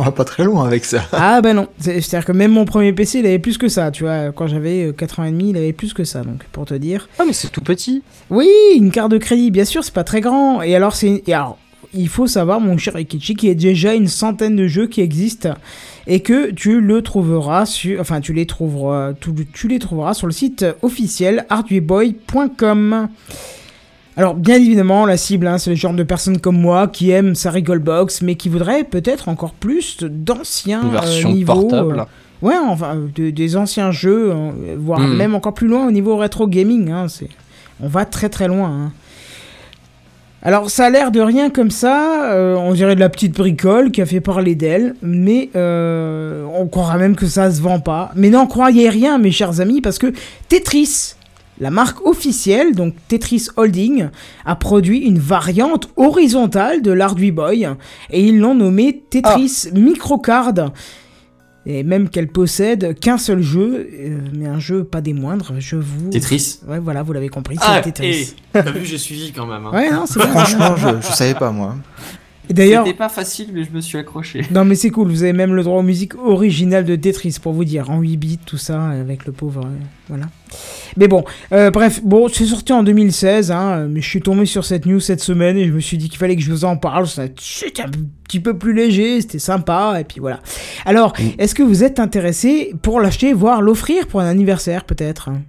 On 0.00 0.04
va 0.04 0.12
pas 0.12 0.24
très 0.24 0.44
loin 0.44 0.64
avec 0.66 0.86
ça. 0.86 1.02
Ah 1.12 1.42
bah 1.42 1.52
non, 1.52 1.68
C'est- 1.78 2.00
c'est-à-dire 2.00 2.24
que 2.26 2.32
même 2.32 2.52
mon 2.52 2.64
premier 2.64 2.92
PC, 2.94 3.18
il 3.18 3.26
avait 3.26 3.38
plus 3.38 3.58
que 3.58 3.68
ça, 3.68 3.90
tu 3.90 4.04
vois. 4.04 4.32
Quand 4.32 4.46
j'avais 4.46 4.86
euh, 4.86 4.92
4 4.92 5.20
ans 5.20 5.24
et 5.24 5.30
demi, 5.30 5.50
il 5.50 5.56
avait 5.58 5.74
plus 5.74 5.92
que 5.92 6.04
ça, 6.04 6.22
donc 6.22 6.42
pour 6.52 6.64
te 6.64 6.72
dire. 6.74 7.06
Ah, 7.18 7.24
mais 7.26 7.34
c'est 7.34 7.48
tout 7.48 7.60
petit. 7.60 8.02
Oui, 8.30 8.48
une 8.74 8.90
carte 8.90 9.10
de 9.10 9.18
crédit, 9.18 9.50
bien 9.50 9.66
sûr, 9.66 9.84
c'est 9.84 9.92
pas 9.92 10.04
très 10.04 10.22
grand. 10.22 10.62
Et 10.62 10.74
alors, 10.74 10.94
c'est. 10.94 11.22
il 11.92 12.08
faut 12.08 12.26
savoir, 12.26 12.60
mon 12.60 12.78
cher 12.78 12.98
Ikichi, 12.98 13.34
qu'il 13.34 13.48
y 13.50 13.52
a 13.52 13.54
déjà 13.54 13.92
une 13.94 14.08
centaine 14.08 14.56
de 14.56 14.66
jeux 14.66 14.86
qui 14.86 15.02
existent 15.02 15.54
et 16.06 16.20
que 16.20 16.50
tu 16.50 16.80
le 16.80 17.02
trouveras 17.02 17.66
sur. 17.66 18.00
Enfin, 18.00 18.20
tu 18.22 18.32
les 18.32 18.46
trouveras, 18.46 19.12
tu, 19.20 19.30
tu 19.52 19.68
les 19.68 19.78
trouveras 19.78 20.14
sur 20.14 20.26
le 20.26 20.32
site 20.32 20.64
officiel 20.82 21.44
ardueboy.com. 21.50 23.08
Alors, 24.16 24.34
bien 24.34 24.56
évidemment, 24.56 25.06
la 25.06 25.16
cible, 25.16 25.46
hein, 25.46 25.58
c'est 25.58 25.70
le 25.70 25.76
genre 25.76 25.94
de 25.94 26.02
personnes 26.02 26.40
comme 26.40 26.60
moi 26.60 26.88
qui 26.88 27.10
aiment 27.10 27.34
sa 27.34 27.50
Recallbox, 27.50 28.22
mais 28.22 28.34
qui 28.34 28.48
voudrait 28.48 28.84
peut-être 28.84 29.28
encore 29.28 29.52
plus 29.52 29.98
d'anciens 30.02 30.82
euh, 30.84 31.24
niveaux. 31.32 31.54
portable. 31.68 32.00
euh, 32.00 32.46
ouais, 32.46 32.54
enfin, 32.68 32.96
euh, 32.96 33.06
de- 33.14 33.30
des 33.30 33.56
anciens 33.56 33.92
jeux, 33.92 34.32
hein, 34.32 34.52
voire 34.78 35.00
Hmm. 35.00 35.16
même 35.16 35.34
encore 35.34 35.54
plus 35.54 35.68
loin 35.68 35.86
au 35.86 35.90
niveau 35.90 36.16
rétro 36.16 36.46
gaming. 36.48 36.90
Hein, 36.90 37.06
c'est, 37.08 37.28
on 37.80 37.88
va 37.88 38.04
très 38.04 38.28
très 38.28 38.48
loin. 38.48 38.68
hein. 38.68 38.92
Alors, 40.42 40.70
ça 40.70 40.86
a 40.86 40.90
l'air 40.90 41.10
de 41.12 41.20
rien 41.20 41.50
comme 41.50 41.70
ça. 41.70 42.32
euh, 42.32 42.56
on 42.56 42.72
dirait 42.72 42.94
de 42.94 43.00
la 43.00 43.10
petite 43.10 43.36
bricole 43.36 43.90
qui 43.90 44.00
a 44.02 44.06
fait 44.06 44.20
parler 44.22 44.54
d'elle, 44.54 44.94
mais 45.02 45.50
euh, 45.54 46.44
on 46.58 46.66
croira 46.66 46.96
même 46.96 47.14
que 47.14 47.26
ça 47.26 47.50
se 47.50 47.60
vend 47.60 47.78
pas. 47.80 48.10
Mais 48.16 48.30
n'en 48.30 48.46
croyez 48.46 48.88
rien, 48.88 49.18
mes 49.18 49.30
chers 49.32 49.60
amis, 49.60 49.80
parce 49.80 49.98
que 49.98 50.12
Tetris. 50.48 51.14
La 51.60 51.70
marque 51.70 52.04
officielle, 52.06 52.74
donc 52.74 52.94
Tetris 53.08 53.48
Holding, 53.56 54.08
a 54.46 54.56
produit 54.56 55.00
une 55.00 55.18
variante 55.18 55.90
horizontale 55.96 56.80
de 56.82 56.90
l'Arduboy 56.90 57.68
et 58.10 58.20
ils 58.26 58.38
l'ont 58.38 58.54
nommé 58.54 59.02
Tetris 59.10 59.66
Microcard. 59.74 60.54
Et 61.66 61.82
même 61.82 62.08
qu'elle 62.08 62.28
possède 62.28 62.98
qu'un 62.98 63.18
seul 63.18 63.42
jeu, 63.42 63.86
euh, 63.92 64.18
mais 64.34 64.46
un 64.46 64.58
jeu 64.58 64.82
pas 64.82 65.02
des 65.02 65.12
moindres, 65.12 65.52
je 65.58 65.76
vous. 65.76 66.08
Tetris. 66.08 66.60
Ouais, 66.66 66.78
voilà, 66.78 67.02
vous 67.02 67.12
l'avez 67.12 67.28
compris, 67.28 67.56
c'est 67.56 67.66
Ah, 67.68 67.80
Tetris. 67.82 68.08
et 68.08 68.26
t'as 68.54 68.62
vu, 68.70 68.86
j'ai 68.86 68.96
suivi 68.96 69.30
quand 69.30 69.44
même. 69.44 69.66
hein. 69.66 69.70
Ouais, 69.70 69.90
non, 69.90 70.06
c'est. 70.06 70.18
Franchement, 70.26 70.74
je, 70.76 70.88
je 71.06 71.12
savais 71.14 71.34
pas 71.34 71.50
moi. 71.52 71.76
Et 72.50 72.52
d'ailleurs, 72.52 72.84
C'était 72.84 72.98
pas 72.98 73.08
facile, 73.08 73.50
mais 73.54 73.62
je 73.62 73.70
me 73.70 73.80
suis 73.80 73.96
accroché. 73.96 74.42
non 74.50 74.64
mais 74.64 74.74
c'est 74.74 74.90
cool, 74.90 75.08
vous 75.08 75.22
avez 75.22 75.32
même 75.32 75.54
le 75.54 75.62
droit 75.62 75.78
aux 75.78 75.84
musiques 75.84 76.16
originales 76.18 76.84
de 76.84 76.96
Tetris 76.96 77.36
pour 77.40 77.52
vous 77.52 77.64
dire, 77.64 77.90
en 77.90 78.00
8 78.00 78.16
bits, 78.16 78.38
tout 78.44 78.56
ça, 78.58 78.88
avec 78.88 79.24
le 79.24 79.30
pauvre, 79.32 79.60
euh, 79.64 79.68
voilà. 80.08 80.26
Mais 80.96 81.06
bon, 81.06 81.24
euh, 81.52 81.70
bref, 81.70 82.00
bon, 82.02 82.26
c'est 82.26 82.46
sorti 82.46 82.72
en 82.72 82.82
2016, 82.82 83.52
hein, 83.52 83.86
mais 83.88 84.00
je 84.02 84.08
suis 84.08 84.20
tombé 84.20 84.46
sur 84.46 84.64
cette 84.64 84.84
news 84.84 84.98
cette 84.98 85.20
semaine 85.20 85.56
et 85.56 85.66
je 85.68 85.72
me 85.72 85.78
suis 85.78 85.96
dit 85.96 86.08
qu'il 86.08 86.18
fallait 86.18 86.34
que 86.34 86.42
je 86.42 86.50
vous 86.50 86.64
en 86.64 86.76
parle, 86.76 87.06
ça- 87.06 87.22
c'était 87.38 87.82
un 87.82 87.90
petit 88.24 88.40
peu 88.40 88.58
plus 88.58 88.72
léger, 88.74 89.20
c'était 89.20 89.38
sympa, 89.38 89.98
et 90.00 90.04
puis 90.04 90.18
voilà. 90.18 90.40
Alors, 90.84 91.12
est-ce 91.38 91.54
que 91.54 91.62
vous 91.62 91.84
êtes 91.84 92.00
intéressé 92.00 92.74
pour 92.82 93.00
l'acheter, 93.00 93.32
voire 93.32 93.62
l'offrir 93.62 94.08
pour 94.08 94.20
un 94.20 94.26
anniversaire 94.26 94.84
peut-être 94.84 95.28
hein? 95.28 95.42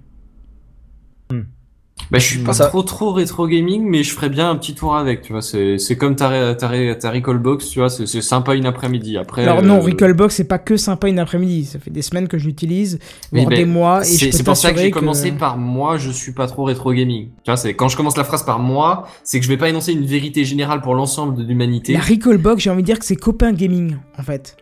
Bah, 2.10 2.18
je 2.18 2.26
suis 2.26 2.40
pas 2.40 2.52
Ça- 2.52 2.66
trop 2.66 2.82
trop 2.82 3.12
rétro 3.12 3.46
gaming, 3.46 3.84
mais 3.88 4.02
je 4.02 4.12
ferais 4.12 4.28
bien 4.28 4.50
un 4.50 4.56
petit 4.56 4.74
tour 4.74 4.94
avec, 4.94 5.22
tu 5.22 5.32
vois. 5.32 5.40
C'est 5.42 5.78
c'est 5.78 5.96
comme 5.96 6.14
ta, 6.16 6.54
ta, 6.54 6.68
ta 6.94 7.10
Recallbox, 7.10 7.68
tu 7.70 7.78
vois. 7.78 7.88
C'est 7.88 8.06
c'est 8.06 8.20
sympa 8.20 8.54
une 8.54 8.66
après-midi. 8.66 9.16
Après. 9.16 9.42
Alors 9.42 9.62
non, 9.62 9.76
euh, 9.76 9.80
Recallbox, 9.80 10.34
c'est 10.34 10.44
pas 10.48 10.58
que 10.58 10.76
sympa 10.76 11.08
une 11.08 11.18
après-midi, 11.18 11.64
ça 11.64 11.78
fait 11.78 11.90
des 11.90 12.02
semaines 12.02 12.28
que 12.28 12.36
je 12.38 12.46
l'utilise, 12.46 12.98
oui, 13.32 13.40
voire 13.40 13.50
ben, 13.50 13.56
des 13.56 13.64
mois, 13.64 14.02
et 14.02 14.04
je 14.04 14.16
C'est 14.18 14.26
peux 14.26 14.36
c'est 14.38 14.42
pour 14.44 14.56
ça 14.56 14.72
que 14.72 14.78
j'ai 14.80 14.90
commencé 14.90 15.32
par 15.32 15.56
moi, 15.56 15.96
je 15.96 16.10
suis 16.10 16.32
pas 16.32 16.46
trop 16.46 16.64
rétro 16.64 16.92
gaming. 16.92 17.28
Tu 17.44 17.50
vois, 17.50 17.56
c'est 17.56 17.74
quand 17.74 17.88
je 17.88 17.96
commence 17.96 18.16
la 18.16 18.24
phrase 18.24 18.42
par 18.44 18.58
moi, 18.58 19.06
c'est 19.24 19.38
que 19.38 19.44
je 19.44 19.48
vais 19.50 19.56
pas 19.56 19.68
énoncer 19.68 19.92
une 19.92 20.04
vérité 20.04 20.44
générale 20.44 20.80
pour 20.82 20.94
l'ensemble 20.94 21.36
de 21.36 21.42
l'humanité. 21.44 21.92
La 21.94 22.00
Recallbox, 22.00 22.62
j'ai 22.62 22.70
envie 22.70 22.82
de 22.82 22.86
dire 22.86 22.98
que 22.98 23.04
c'est 23.04 23.16
copain 23.16 23.52
gaming, 23.52 23.96
en 24.18 24.22
fait. 24.22 24.56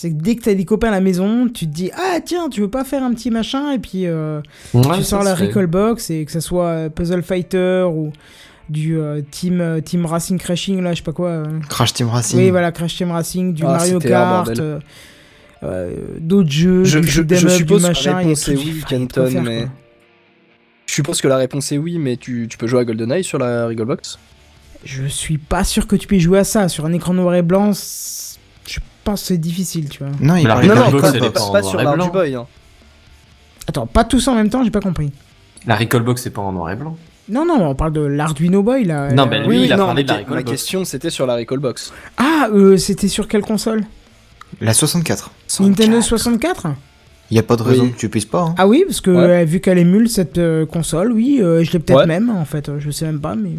C'est 0.00 0.10
que 0.12 0.14
dès 0.22 0.36
que 0.36 0.42
t'as 0.42 0.54
des 0.54 0.64
copains 0.64 0.88
à 0.88 0.92
la 0.92 1.00
maison, 1.00 1.48
tu 1.48 1.66
te 1.66 1.72
dis 1.74 1.90
ah 1.92 2.20
tiens 2.24 2.48
tu 2.48 2.60
veux 2.60 2.70
pas 2.70 2.84
faire 2.84 3.02
un 3.02 3.12
petit 3.14 3.32
machin 3.32 3.72
et 3.72 3.80
puis 3.80 4.06
euh, 4.06 4.40
Ouais, 4.72 4.82
tu 4.96 5.02
sors 5.02 5.24
la. 5.24 5.34
Recallbox 5.34 6.10
et 6.10 6.24
que 6.24 6.30
ça 6.30 6.40
soit 6.40 6.66
euh, 6.66 6.88
Puzzle 6.88 7.22
Fighter 7.24 7.84
ou 7.92 8.12
du 8.68 8.96
euh, 8.96 9.22
Team 9.28 9.80
Team 9.84 10.06
Racing 10.06 10.38
Crashing 10.38 10.80
là 10.82 10.92
je 10.92 10.98
sais 10.98 11.02
pas 11.02 11.10
quoi. 11.12 11.42
Crash 11.68 11.94
Team 11.94 12.06
Racing. 12.10 12.38
Oui 12.38 12.50
voilà 12.50 12.70
Crash 12.70 12.96
Team 12.96 13.10
Racing, 13.10 13.54
du 13.54 13.64
Ah, 13.64 13.72
Mario 13.72 13.98
Kart, 13.98 14.52
d'autres 16.20 16.50
jeux, 16.50 16.84
Je- 16.84 17.00
du 17.00 17.08
je- 17.08 17.22
je 17.28 17.46
up, 17.46 17.50
suppose 17.50 17.82
du 17.82 17.82
que 17.82 17.82
la 17.82 17.88
machin. 17.88 18.10
il 18.10 18.12
y 18.12 18.14
a 18.14 18.18
réponse 18.18 18.48
est 18.48 18.54
oui, 18.56 18.84
Kenton, 18.88 19.26
faire, 19.26 19.42
mais- 19.42 19.60
quoi. 19.62 19.70
Je 20.86 20.92
suppose 20.94 21.20
que 21.20 21.26
la 21.26 21.36
réponse 21.38 21.72
est 21.72 21.78
oui, 21.78 21.98
mais 21.98 22.16
tu, 22.16 22.46
tu 22.48 22.56
peux 22.56 22.68
jouer 22.68 22.80
à 22.80 22.84
GoldenEye 22.84 23.24
sur 23.24 23.38
la 23.38 23.66
Recallbox 23.66 24.16
Je 24.84 25.06
suis 25.06 25.38
pas 25.38 25.64
sûr 25.64 25.88
que 25.88 25.96
tu 25.96 26.06
puisses 26.06 26.22
jouer 26.22 26.38
à 26.38 26.44
ça 26.44 26.68
sur 26.68 26.86
un 26.86 26.92
écran 26.92 27.14
noir 27.14 27.34
et 27.34 27.42
blanc. 27.42 27.72
C'est- 29.08 29.08
Je 29.08 29.10
pense 29.10 29.20
que 29.22 29.26
c'est 29.28 29.38
difficile 29.38 29.88
tu 29.88 29.98
vois. 30.04 30.12
Non, 30.20 30.36
il 30.36 30.46
La 30.46 30.54
parlait 30.54 30.68
Non, 30.68 30.74
Recallbox, 30.74 31.02
pas, 31.02 31.08
elle 31.16 31.24
est 31.24 31.30
pas- 31.30 31.62
sur 31.62 31.78
l'Arduboy. 31.80 32.34
Hein. 32.34 32.46
Attends 33.66 33.86
pas 33.86 34.04
tous 34.04 34.26
en 34.28 34.34
même 34.34 34.50
temps 34.50 34.62
j'ai 34.64 34.70
pas 34.70 34.80
compris. 34.80 35.10
La 35.66 35.76
Recallbox, 35.76 36.22
c'est 36.22 36.30
pas 36.30 36.42
en 36.42 36.52
noir 36.52 36.70
et 36.70 36.76
blanc. 36.76 36.96
Non 37.28 37.44
non 37.44 37.68
on 37.68 37.74
parle 37.74 37.92
de 37.92 38.00
l'Arduino 38.00 38.62
Boy 38.62 38.84
là. 38.84 39.12
Non, 39.12 39.26
ben, 39.26 39.46
Lui, 39.46 39.64
il 39.64 39.72
a 39.72 39.76
non, 39.76 39.86
parlé 39.86 40.02
de 40.02 40.08
la 40.08 40.14
ma- 40.14 40.20
ma 40.20 40.26
Recallbox. 40.28 40.50
question 40.50 40.84
c'était 40.84 41.10
sur 41.10 41.26
la 41.26 41.34
Recallbox. 41.36 41.92
Ah, 42.16 42.48
euh, 42.52 42.76
c'était 42.78 43.08
sur 43.08 43.28
quelle 43.28 43.42
console? 43.42 43.84
La 44.60 44.72
64. 44.72 45.30
Nintendo 45.60 46.00
64 46.00 46.68
Il 47.30 47.36
y 47.36 47.40
a 47.40 47.42
pas 47.42 47.56
de 47.56 47.62
raison 47.62 47.82
Oui. 47.84 47.92
que 47.92 47.98
tu 47.98 48.08
puisses 48.08 48.24
pas. 48.24 48.40
hein. 48.40 48.54
Ah 48.56 48.66
oui, 48.66 48.84
parce 48.86 49.02
que 49.02 49.10
Ouais. 49.10 49.42
euh, 49.42 49.44
vu 49.44 49.60
qu'elle 49.60 49.76
émule 49.76 50.08
cette 50.08 50.38
euh, 50.38 50.64
console, 50.64 51.12
oui, 51.12 51.40
euh, 51.42 51.62
je 51.62 51.72
l'ai 51.72 51.78
peut-être 51.78 51.98
Ouais. 51.98 52.06
même 52.06 52.30
en 52.30 52.46
fait, 52.46 52.70
je 52.78 52.90
sais 52.90 53.04
même 53.04 53.20
pas, 53.20 53.34
mais. 53.34 53.50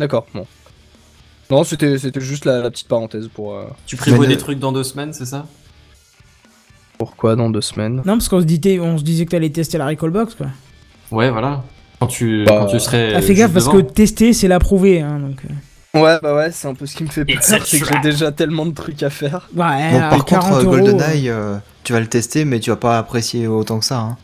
D'accord, 0.00 0.26
bon. 0.34 0.44
Non, 1.50 1.62
c'était 1.64 1.98
c'était 1.98 2.20
juste 2.20 2.44
la, 2.44 2.60
la 2.60 2.70
petite 2.70 2.88
parenthèse 2.88 3.28
pour. 3.28 3.54
euh, 3.54 3.64
Tu 3.86 3.96
prévois 3.96 4.26
Mais 4.26 4.34
des 4.34 4.38
trucs 4.38 4.58
dans 4.58 4.72
deux 4.72 4.82
semaines, 4.84 5.12
c'est 5.12 5.26
ça? 5.26 5.46
Pourquoi 6.98 7.36
dans 7.36 7.50
deux 7.50 7.60
semaines? 7.60 7.96
Non, 8.06 8.14
parce 8.14 8.28
qu'on 8.28 8.40
se 8.40 8.46
disait, 8.46 8.78
on 8.80 8.96
se 8.98 9.02
disait 9.04 9.26
que 9.26 9.30
t'allais 9.30 9.50
tester 9.50 9.76
la 9.78 9.86
Recallbox 9.86 10.34
quoi. 10.34 10.46
Ouais, 11.12 11.30
voilà. 11.30 11.62
Quand 12.00 12.06
tu, 12.08 12.44
Bah, 12.44 12.56
quand 12.60 12.66
tu 12.66 12.80
serais. 12.80 13.12
Ah, 13.14 13.22
fais 13.22 13.34
gaffe 13.34 13.52
parce 13.52 13.68
que 13.68 13.80
tester 13.80 14.32
c'est 14.32 14.48
l'approuver, 14.48 15.00
hein, 15.02 15.18
donc. 15.20 15.40
euh. 15.44 16.00
Ouais, 16.00 16.18
bah 16.22 16.34
ouais, 16.34 16.50
c'est 16.52 16.68
un 16.68 16.74
peu 16.74 16.84
ce 16.84 16.94
qui 16.94 17.04
me 17.04 17.08
fait 17.08 17.24
peur, 17.24 17.42
c'est 17.64 17.80
que 17.80 17.86
j'ai 17.86 17.98
déjà 18.00 18.30
tellement 18.30 18.66
de 18.66 18.74
trucs 18.74 19.02
à 19.02 19.08
faire. 19.08 19.48
Ouais, 19.54 19.92
Bon, 19.92 19.98
à 20.00 20.10
par 20.10 20.24
40 20.26 20.44
contre, 20.50 20.56
euh, 20.58 20.64
GoldenEye, 20.64 21.30
euh, 21.30 21.56
tu 21.84 21.94
vas 21.94 22.00
le 22.00 22.06
tester, 22.06 22.44
mais 22.44 22.60
tu 22.60 22.68
vas 22.68 22.76
pas 22.76 22.98
apprécier 22.98 23.46
autant 23.46 23.78
que 23.78 23.84
ça. 23.86 24.00
hein. 24.00 24.16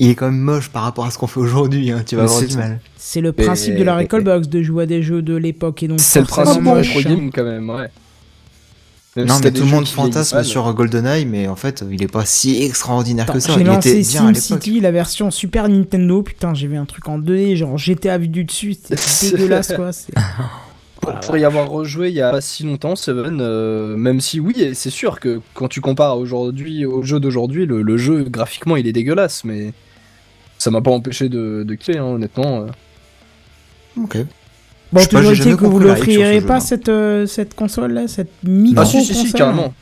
Il 0.00 0.10
est 0.10 0.14
quand 0.14 0.26
même 0.30 0.38
moche 0.40 0.68
par 0.68 0.82
rapport 0.84 1.04
à 1.06 1.10
ce 1.10 1.18
qu'on 1.18 1.26
fait 1.26 1.40
aujourd'hui. 1.40 1.90
hein, 1.90 2.02
Tu 2.06 2.14
vas 2.16 2.22
Mais 2.22 2.28
avoir 2.28 2.40
c'est- 2.42 2.46
du 2.48 2.56
mal. 2.56 2.80
C'est 2.96 3.20
le 3.20 3.32
principe 3.32 3.74
de 3.76 3.82
la 3.82 3.96
Recallbox 3.96 4.48
de 4.48 4.62
jouer 4.62 4.84
à 4.84 4.86
des 4.86 5.02
jeux 5.02 5.22
de 5.22 5.34
l'époque 5.34 5.82
et 5.82 5.88
donc. 5.88 5.98
C'est 6.00 6.20
le 6.20 6.26
principe 6.26 6.62
moche. 6.62 6.94
rétro 6.94 7.08
game 7.16 7.30
quand 7.32 7.44
même, 7.44 7.68
ouais. 7.70 7.88
Même 9.16 9.26
Non, 9.26 9.34
si 9.36 9.42
mais 9.44 9.50
tout 9.50 9.64
le 9.64 9.70
monde 9.70 9.88
fantasme 9.88 10.44
sur 10.44 10.72
GoldenEye, 10.74 11.24
mais 11.26 11.48
en 11.48 11.56
fait, 11.56 11.82
il 11.90 12.00
est 12.04 12.12
pas 12.12 12.24
si 12.24 12.62
extraordinaire 12.62 13.24
Attends, 13.24 13.32
que 13.32 13.40
ça. 13.40 13.54
J'ai 13.54 13.60
Il 13.62 13.66
lancé. 13.66 14.04
SimCity, 14.04 14.78
la 14.80 14.92
version 14.92 15.30
Super 15.32 15.68
Nintendo. 15.68 16.22
Putain, 16.22 16.54
j'ai 16.54 16.68
vu 16.68 16.76
un 16.76 16.84
truc 16.84 17.08
en 17.08 17.18
2D, 17.18 17.56
genre 17.56 17.76
GTA 17.78 18.18
vu 18.18 18.28
du 18.28 18.44
dessus, 18.44 18.74
c'était 18.80 19.30
dégueulasse 19.36 19.72
quoi. 19.74 19.90
Pour, 21.00 21.14
pour 21.20 21.36
y 21.36 21.44
avoir 21.44 21.68
rejoué 21.70 22.08
il 22.08 22.14
y 22.16 22.20
a 22.20 22.30
pas 22.32 22.40
si 22.40 22.64
longtemps, 22.64 22.96
Seven, 22.96 23.38
euh, 23.40 23.96
même 23.96 24.20
si 24.20 24.40
oui, 24.40 24.70
c'est 24.74 24.90
sûr 24.90 25.20
que 25.20 25.40
quand 25.54 25.68
tu 25.68 25.80
compares 25.80 26.18
aujourd'hui 26.18 26.84
au 26.86 27.02
jeu 27.04 27.20
d'aujourd'hui, 27.20 27.66
le, 27.66 27.82
le 27.82 27.96
jeu 27.96 28.24
graphiquement 28.24 28.74
il 28.76 28.84
est 28.86 28.92
dégueulasse, 28.92 29.44
mais 29.44 29.72
ça 30.58 30.70
m'a 30.70 30.80
pas 30.80 30.90
empêché 30.90 31.28
de, 31.28 31.64
de 31.66 31.74
kiffer, 31.74 31.98
hein, 31.98 32.04
honnêtement. 32.04 32.62
euh. 32.62 32.66
Ok. 34.02 34.18
Bon, 34.92 35.00
été 35.02 35.34
jamais 35.34 35.56
que 35.56 35.64
vous 35.66 35.78
l'offrirez 35.80 36.40
jeu, 36.40 36.46
pas 36.46 36.60
cette, 36.60 36.88
euh, 36.88 37.26
cette 37.26 37.54
console-là, 37.54 38.08
cette 38.08 38.30
micro 38.44 38.82
Ah 38.82 38.86
si 38.86 39.04
si 39.04 39.14
si 39.14 39.32
carrément. 39.32 39.74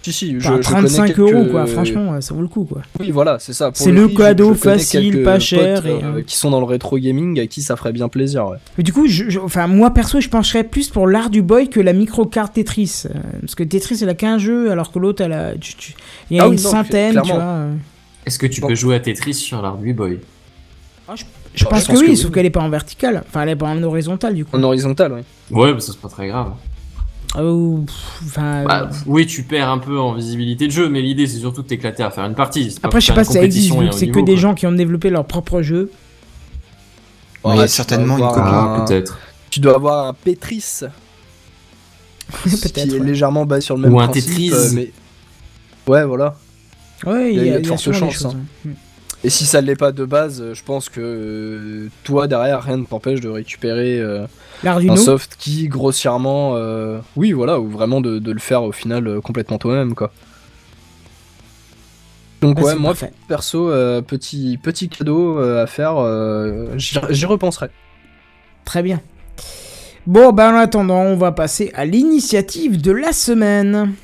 Si 0.00 0.12
si, 0.12 0.38
je, 0.38 0.48
Enfin, 0.48 0.56
je 0.58 0.62
35 0.62 0.96
connais 0.96 1.06
quelques- 1.14 1.18
euros, 1.18 1.44
quoi. 1.50 1.66
Franchement, 1.66 2.12
euh, 2.14 2.20
ça 2.20 2.34
vaut 2.34 2.42
le 2.42 2.48
coup, 2.48 2.64
quoi. 2.64 2.82
Oui, 3.00 3.10
voilà, 3.10 3.38
c'est 3.38 3.54
ça. 3.54 3.70
C'est 3.72 3.90
le 3.90 4.06
cadeau 4.08 4.52
je 4.52 4.58
facile, 4.58 5.22
pas 5.22 5.38
cher 5.38 5.82
potes, 5.82 5.86
et, 5.90 6.04
euh, 6.04 6.16
euh, 6.18 6.22
qui 6.22 6.36
sont 6.36 6.50
dans 6.50 6.60
le 6.60 6.66
rétro 6.66 6.98
gaming 6.98 7.40
à 7.40 7.46
qui 7.46 7.62
ça 7.62 7.74
ferait 7.76 7.92
bien 7.92 8.08
plaisir. 8.08 8.46
Ouais. 8.48 8.58
Mais 8.76 8.84
du 8.84 8.92
coup, 8.92 9.06
je, 9.06 9.30
je- 9.30 9.38
enfin, 9.40 9.66
moi 9.66 9.92
perso, 9.94 10.20
je 10.20 10.28
pencherais 10.28 10.64
plus 10.64 10.90
pour 10.90 11.06
l'art 11.06 11.30
du 11.30 11.40
boy 11.40 11.68
que 11.70 11.80
la 11.80 11.94
micro-carte 11.94 12.52
Tetris. 12.54 13.04
Euh, 13.06 13.18
parce 13.40 13.54
que 13.54 13.64
Tetris, 13.64 13.98
elle 14.02 14.10
a 14.10 14.14
qu'un 14.14 14.36
jeu, 14.36 14.70
alors 14.70 14.92
que 14.92 14.98
l'autre, 14.98 15.22
elle 15.22 15.32
a. 15.32 15.52
tu- 15.58 15.74
tu- 15.74 15.94
Il 16.30 16.36
y 16.36 16.40
a 16.40 16.44
Ah 16.44 16.46
une 16.48 16.52
oui, 16.56 16.62
non, 16.62 16.70
centaine, 16.70 17.20
tu 17.24 17.32
vois. 17.32 17.66
Est-ce 18.26 18.38
que 18.38 18.46
tu 18.46 18.60
Bon. 18.60 18.68
peux 18.68 18.74
jouer 18.74 18.94
à 18.96 19.00
Tetris 19.00 19.34
sur 19.34 19.60
l'Arduino 19.62 19.94
Boy? 19.94 20.18
Je 20.18 20.24
Bah, 21.06 21.14
pense 21.14 21.20
je 21.54 21.64
que 21.64 21.68
pense 21.68 21.88
oui, 22.00 22.06
que 22.06 22.10
oui. 22.12 22.16
sauf 22.16 22.32
qu'elle 22.32 22.46
est 22.46 22.50
pas 22.50 22.62
en 22.62 22.70
verticale. 22.70 23.22
Enfin, 23.28 23.42
elle 23.42 23.50
est 23.50 23.56
pas 23.56 23.66
en 23.68 23.82
horizontal, 23.82 24.34
du 24.34 24.44
coup. 24.44 24.56
En 24.56 24.62
horizontal, 24.62 25.12
oui. 25.12 25.56
Ouais, 25.56 25.72
bah 25.74 25.80
ça 25.80 25.92
c'est 25.92 26.00
pas 26.00 26.08
très 26.08 26.28
grave. 26.28 26.52
Euh, 27.36 27.78
pff, 27.84 27.94
Enfin. 28.26 28.64
Bah, 28.64 28.88
oui, 29.06 29.26
tu 29.26 29.42
perds 29.42 29.68
un 29.68 29.78
peu 29.78 29.98
en 29.98 30.14
visibilité 30.14 30.66
de 30.66 30.72
jeu, 30.72 30.88
mais 30.88 31.02
l'idée 31.02 31.26
c'est 31.26 31.38
surtout 31.38 31.62
de 31.62 31.66
t'éclater 31.66 32.02
à 32.02 32.10
faire 32.10 32.24
une 32.24 32.34
partie. 32.34 32.74
Après, 32.82 33.00
je 33.00 33.06
sais 33.06 33.12
pas 33.12 33.24
si 33.24 33.32
ça 33.34 33.42
existe, 33.42 33.72
c'est 33.92 34.08
que 34.08 34.20
des 34.20 34.32
quoi. 34.32 34.40
gens 34.40 34.54
qui 34.54 34.66
ont 34.66 34.72
développé 34.72 35.10
leur 35.10 35.26
propre 35.26 35.60
jeu. 35.60 35.90
Mais 37.44 37.54
il 37.54 37.58
y 37.58 37.62
a 37.62 37.68
certainement 37.68 38.16
dois 38.16 38.28
une 38.34 38.38
avoir 38.40 38.64
copie. 38.64 38.78
Ah, 38.78 38.82
un- 38.82 38.84
peut-être. 38.86 39.18
Tu 39.50 39.60
dois 39.60 39.74
avoir 39.76 40.06
un 40.08 40.14
Pétris 40.14 40.80
qui 42.44 42.48
Peut-être. 42.50 42.78
est 42.78 42.92
ouais. 42.98 43.04
légèrement 43.06 43.44
basé 43.44 43.60
sur 43.66 43.76
le 43.76 43.82
même 43.82 43.92
Ou 43.94 44.00
un 44.00 44.08
principe, 44.08 44.24
Tetris. 44.30 44.50
euh, 44.52 44.70
mais 44.74 44.92
ouais, 45.86 46.04
voilà. 46.04 46.36
Ouais, 47.06 47.32
il 47.32 47.36
y 47.36 47.40
a, 47.40 47.44
il 47.44 47.52
y 47.52 47.54
a 47.54 47.60
de 47.60 47.66
fortes 47.66 47.92
chances, 47.92 48.24
hein. 48.24 48.40
Et 49.24 49.30
si 49.30 49.46
ça 49.46 49.62
ne 49.62 49.66
l'est 49.66 49.74
pas 49.76 49.90
de 49.92 50.04
base, 50.04 50.52
je 50.52 50.62
pense 50.62 50.90
que 50.90 51.00
euh, 51.00 51.88
toi 52.04 52.26
derrière 52.28 52.62
rien 52.62 52.76
ne 52.76 52.84
t'empêche 52.84 53.20
de 53.20 53.28
récupérer 53.30 53.98
euh, 53.98 54.26
un 54.90 54.96
soft 54.96 55.36
qui 55.38 55.66
grossièrement, 55.68 56.56
euh, 56.56 56.98
oui 57.16 57.32
voilà, 57.32 57.58
ou 57.58 57.68
vraiment 57.70 58.02
de, 58.02 58.18
de 58.18 58.32
le 58.32 58.38
faire 58.38 58.62
au 58.62 58.72
final 58.72 59.06
euh, 59.08 59.20
complètement 59.22 59.56
toi-même 59.56 59.94
quoi. 59.94 60.12
Donc 62.42 62.56
Bah, 62.56 62.62
ouais, 62.64 62.74
moi 62.74 62.90
parfait. 62.90 63.12
perso, 63.26 63.70
euh, 63.70 64.02
petit 64.02 64.58
petit 64.62 64.90
cadeau 64.90 65.38
à 65.38 65.66
faire, 65.66 65.94
j'y 66.76 67.24
repenserai. 67.26 67.68
Très 68.66 68.82
bien. 68.82 69.00
Bon, 70.06 70.32
bah 70.32 70.50
en 70.52 70.56
attendant, 70.56 71.00
on 71.00 71.16
va 71.16 71.32
passer 71.32 71.72
à 71.74 71.86
l'initiative 71.86 72.78
de 72.82 72.92
la 72.92 73.12
semaine. 73.14 73.94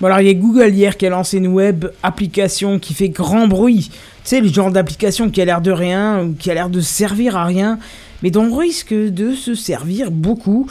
Bon 0.00 0.06
alors 0.06 0.20
il 0.20 0.28
y 0.28 0.30
a 0.30 0.34
Google 0.34 0.70
hier 0.72 0.96
qui 0.96 1.06
a 1.06 1.10
lancé 1.10 1.36
une 1.36 1.48
web 1.48 1.84
application 2.02 2.78
qui 2.78 2.94
fait 2.94 3.10
grand 3.10 3.46
bruit. 3.46 3.90
Tu 3.90 3.98
sais, 4.24 4.40
le 4.40 4.48
genre 4.48 4.70
d'application 4.70 5.28
qui 5.28 5.42
a 5.42 5.44
l'air 5.44 5.60
de 5.60 5.70
rien 5.70 6.22
ou 6.22 6.32
qui 6.32 6.50
a 6.50 6.54
l'air 6.54 6.70
de 6.70 6.80
servir 6.80 7.36
à 7.36 7.44
rien, 7.44 7.78
mais 8.22 8.30
dont 8.30 8.44
on 8.44 8.56
risque 8.56 8.94
de 8.94 9.34
se 9.34 9.54
servir 9.54 10.10
beaucoup 10.10 10.66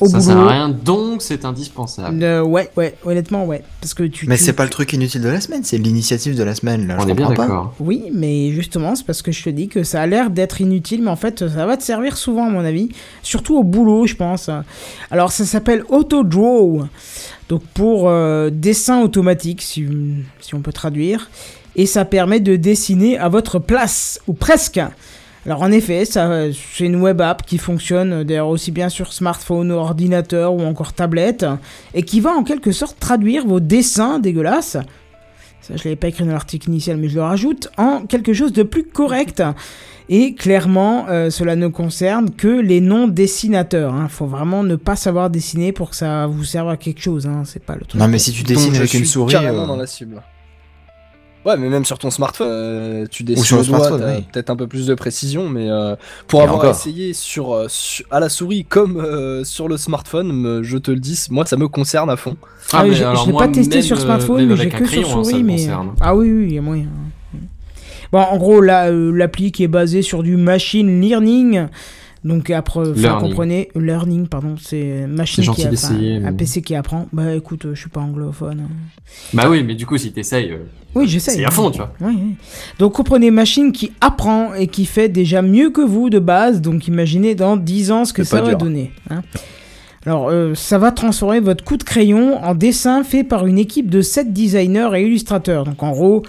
au 0.00 0.06
ça 0.06 0.12
boulot. 0.18 0.22
sert 0.30 0.38
à 0.38 0.48
rien, 0.50 0.68
donc 0.68 1.22
c'est 1.22 1.44
indispensable. 1.44 2.22
Euh, 2.22 2.42
ouais, 2.42 2.70
ouais, 2.76 2.94
honnêtement, 3.04 3.44
ouais. 3.46 3.62
Parce 3.80 3.94
que 3.94 4.02
tu. 4.04 4.26
Mais 4.28 4.36
tu- 4.36 4.44
c'est 4.44 4.52
pas 4.52 4.64
le 4.64 4.70
truc 4.70 4.92
inutile 4.92 5.22
de 5.22 5.28
la 5.28 5.40
semaine, 5.40 5.62
c'est 5.64 5.78
l'initiative 5.78 6.36
de 6.36 6.42
la 6.42 6.54
semaine. 6.54 6.86
Là, 6.86 6.96
On 6.98 7.04
je 7.04 7.08
est 7.10 7.14
bien 7.14 7.28
d'accord. 7.30 7.74
Oui, 7.80 8.04
mais 8.12 8.50
justement, 8.52 8.94
c'est 8.94 9.04
parce 9.06 9.22
que 9.22 9.32
je 9.32 9.42
te 9.42 9.50
dis 9.50 9.68
que 9.68 9.82
ça 9.82 10.02
a 10.02 10.06
l'air 10.06 10.30
d'être 10.30 10.60
inutile, 10.60 11.02
mais 11.02 11.10
en 11.10 11.16
fait, 11.16 11.48
ça 11.48 11.66
va 11.66 11.76
te 11.76 11.82
servir 11.82 12.16
souvent, 12.16 12.46
à 12.46 12.50
mon 12.50 12.64
avis. 12.64 12.88
Surtout 13.22 13.56
au 13.56 13.62
boulot, 13.64 14.06
je 14.06 14.14
pense. 14.16 14.50
Alors, 15.10 15.32
ça 15.32 15.44
s'appelle 15.44 15.84
AutoDraw. 15.88 16.84
Donc, 17.48 17.62
pour 17.74 18.08
euh, 18.08 18.50
dessin 18.50 19.00
automatique, 19.02 19.62
si, 19.62 19.86
si 20.40 20.54
on 20.54 20.60
peut 20.60 20.72
traduire. 20.72 21.30
Et 21.76 21.86
ça 21.86 22.04
permet 22.06 22.40
de 22.40 22.56
dessiner 22.56 23.18
à 23.18 23.28
votre 23.28 23.58
place, 23.58 24.20
ou 24.26 24.32
presque. 24.32 24.80
Alors, 25.46 25.62
en 25.62 25.70
effet, 25.70 26.04
ça, 26.04 26.46
c'est 26.52 26.84
une 26.84 26.96
web 26.96 27.20
app 27.20 27.46
qui 27.46 27.58
fonctionne 27.58 28.12
euh, 28.12 28.24
d'ailleurs 28.24 28.48
aussi 28.48 28.72
bien 28.72 28.88
sur 28.88 29.12
smartphone, 29.12 29.70
ordinateur 29.70 30.52
ou 30.52 30.60
encore 30.62 30.92
tablette. 30.92 31.46
Et 31.94 32.02
qui 32.02 32.20
va 32.20 32.30
en 32.30 32.42
quelque 32.42 32.72
sorte 32.72 32.98
traduire 32.98 33.46
vos 33.46 33.60
dessins 33.60 34.18
dégueulasses 34.18 34.76
ça 35.66 35.74
je 35.76 35.84
l'avais 35.84 35.96
pas 35.96 36.08
écrit 36.08 36.24
dans 36.24 36.32
l'article 36.32 36.68
initial, 36.68 36.96
mais 36.96 37.08
je 37.08 37.16
le 37.16 37.22
rajoute, 37.22 37.68
en 37.76 38.06
quelque 38.06 38.32
chose 38.32 38.52
de 38.52 38.62
plus 38.62 38.84
correct. 38.84 39.42
Et 40.08 40.34
clairement, 40.34 41.06
euh, 41.08 41.30
cela 41.30 41.56
ne 41.56 41.66
concerne 41.66 42.30
que 42.30 42.46
les 42.46 42.80
non-dessinateurs. 42.80 43.92
Il 44.00 44.08
faut 44.08 44.26
vraiment 44.26 44.62
ne 44.62 44.76
pas 44.76 44.94
savoir 44.94 45.30
dessiner 45.30 45.72
pour 45.72 45.90
que 45.90 45.96
ça 45.96 46.28
vous 46.28 46.44
serve 46.44 46.68
à 46.68 46.76
quelque 46.76 47.00
chose. 47.00 47.26
Hein. 47.26 47.42
C'est 47.44 47.64
pas 47.64 47.74
le 47.74 47.84
truc. 47.84 48.00
Non, 48.00 48.06
mais 48.06 48.20
si 48.20 48.30
tu 48.30 48.44
dessines 48.44 48.76
avec 48.76 48.94
une 48.94 49.04
souris. 49.04 49.32
carrément 49.32 49.64
euh, 49.64 49.66
dans 49.66 49.76
la 49.76 49.86
cible. 49.86 50.22
Ouais, 51.46 51.56
mais 51.56 51.68
même 51.68 51.84
sur 51.84 51.96
ton 51.98 52.10
smartphone, 52.10 52.48
euh, 52.50 53.06
tu 53.08 53.22
dessines 53.22 53.44
sur 53.44 53.58
le 53.58 53.64
doigt, 53.64 53.92
oui. 54.16 54.24
peut-être 54.32 54.50
un 54.50 54.56
peu 54.56 54.66
plus 54.66 54.86
de 54.86 54.94
précision, 54.94 55.48
mais 55.48 55.70
euh, 55.70 55.94
pour 56.26 56.40
Et 56.40 56.42
avoir 56.42 56.58
encore. 56.58 56.70
essayé 56.72 57.12
sur, 57.12 57.52
euh, 57.54 57.68
à 58.10 58.18
la 58.18 58.28
souris 58.28 58.64
comme 58.64 58.96
euh, 58.96 59.44
sur 59.44 59.68
le 59.68 59.76
smartphone, 59.76 60.32
me- 60.32 60.62
je 60.64 60.76
te 60.76 60.90
le 60.90 60.98
dis, 60.98 61.24
moi 61.30 61.46
ça 61.46 61.56
me 61.56 61.68
concerne 61.68 62.10
à 62.10 62.16
fond. 62.16 62.36
Ah, 62.72 62.82
oui, 62.82 62.90
mais 62.90 62.96
j'ai- 62.96 63.04
alors 63.04 63.22
je 63.22 63.26
l'ai 63.26 63.32
moi, 63.32 63.42
pas 63.46 63.48
testé 63.52 63.76
même, 63.76 63.84
sur 63.84 64.00
smartphone, 64.00 64.44
mais 64.44 64.56
j'ai 64.56 64.68
que 64.68 64.84
sur 64.86 65.08
souris. 65.08 65.44
mais... 65.44 65.68
Ah 66.00 66.16
oui, 66.16 66.32
oui, 66.32 66.46
il 66.48 66.54
y 66.54 66.58
a 66.58 66.62
moyen. 66.62 66.88
Bon, 68.12 68.18
en 68.20 68.36
gros, 68.38 68.62
euh, 68.62 69.12
l'appli 69.16 69.52
qui 69.52 69.64
est 69.64 69.68
basée 69.68 70.02
sur 70.02 70.22
du 70.22 70.36
machine 70.36 71.00
learning. 71.00 71.66
Donc 72.26 72.50
après, 72.50 72.92
Learning. 72.94 73.28
comprenez, 73.30 73.68
learning, 73.76 74.26
pardon, 74.26 74.56
c'est 74.60 75.06
machine 75.06 75.44
qui 75.54 75.64
a- 75.64 75.68
d'essayer, 75.70 76.16
enfin, 76.18 76.26
un 76.26 76.30
mais- 76.32 76.36
PC 76.36 76.60
qui 76.60 76.74
apprend. 76.74 77.06
Bah 77.12 77.34
écoute, 77.34 77.64
euh, 77.66 77.74
je 77.74 77.80
suis 77.80 77.88
pas 77.90 78.00
anglophone. 78.00 78.60
hein. 78.66 78.70
Bah 79.32 79.44
oui, 79.48 79.62
mais 79.62 79.74
du 79.74 79.86
coup, 79.86 79.96
si 79.96 80.12
t'essayes, 80.12 80.50
euh, 80.50 80.58
Oui, 80.94 81.06
j'essaie. 81.06 81.32
c'est 81.32 81.44
à 81.44 81.50
fond, 81.50 81.70
tu 81.70 81.78
vois. 81.78 81.92
Oui, 82.00 82.14
oui. 82.20 82.34
Donc 82.78 82.94
comprenez 82.94 83.30
machine 83.30 83.70
qui 83.72 83.92
apprend 84.00 84.54
et 84.54 84.66
qui 84.66 84.86
fait 84.86 85.08
déjà 85.08 85.40
mieux 85.40 85.70
que 85.70 85.80
vous 85.80 86.10
de 86.10 86.18
base. 86.18 86.60
Donc 86.60 86.88
imaginez 86.88 87.34
dans 87.34 87.56
10 87.56 87.92
ans 87.92 88.04
ce 88.04 88.12
que 88.12 88.24
ça 88.24 88.40
va 88.42 88.48
dur. 88.50 88.58
donner. 88.58 88.90
hein. 89.10 89.22
Alors 90.04 90.28
euh, 90.30 90.54
ça 90.54 90.78
va 90.78 90.92
transformer 90.92 91.40
votre 91.40 91.64
coup 91.64 91.76
de 91.76 91.82
crayon 91.82 92.42
en 92.44 92.54
dessin 92.54 93.02
fait 93.02 93.24
par 93.24 93.44
une 93.46 93.58
équipe 93.58 93.90
de 93.90 94.02
7 94.02 94.32
designers 94.32 94.90
et 94.94 95.02
illustrateurs. 95.04 95.64
Donc 95.64 95.82
en 95.82 95.90
gros, 95.90 96.22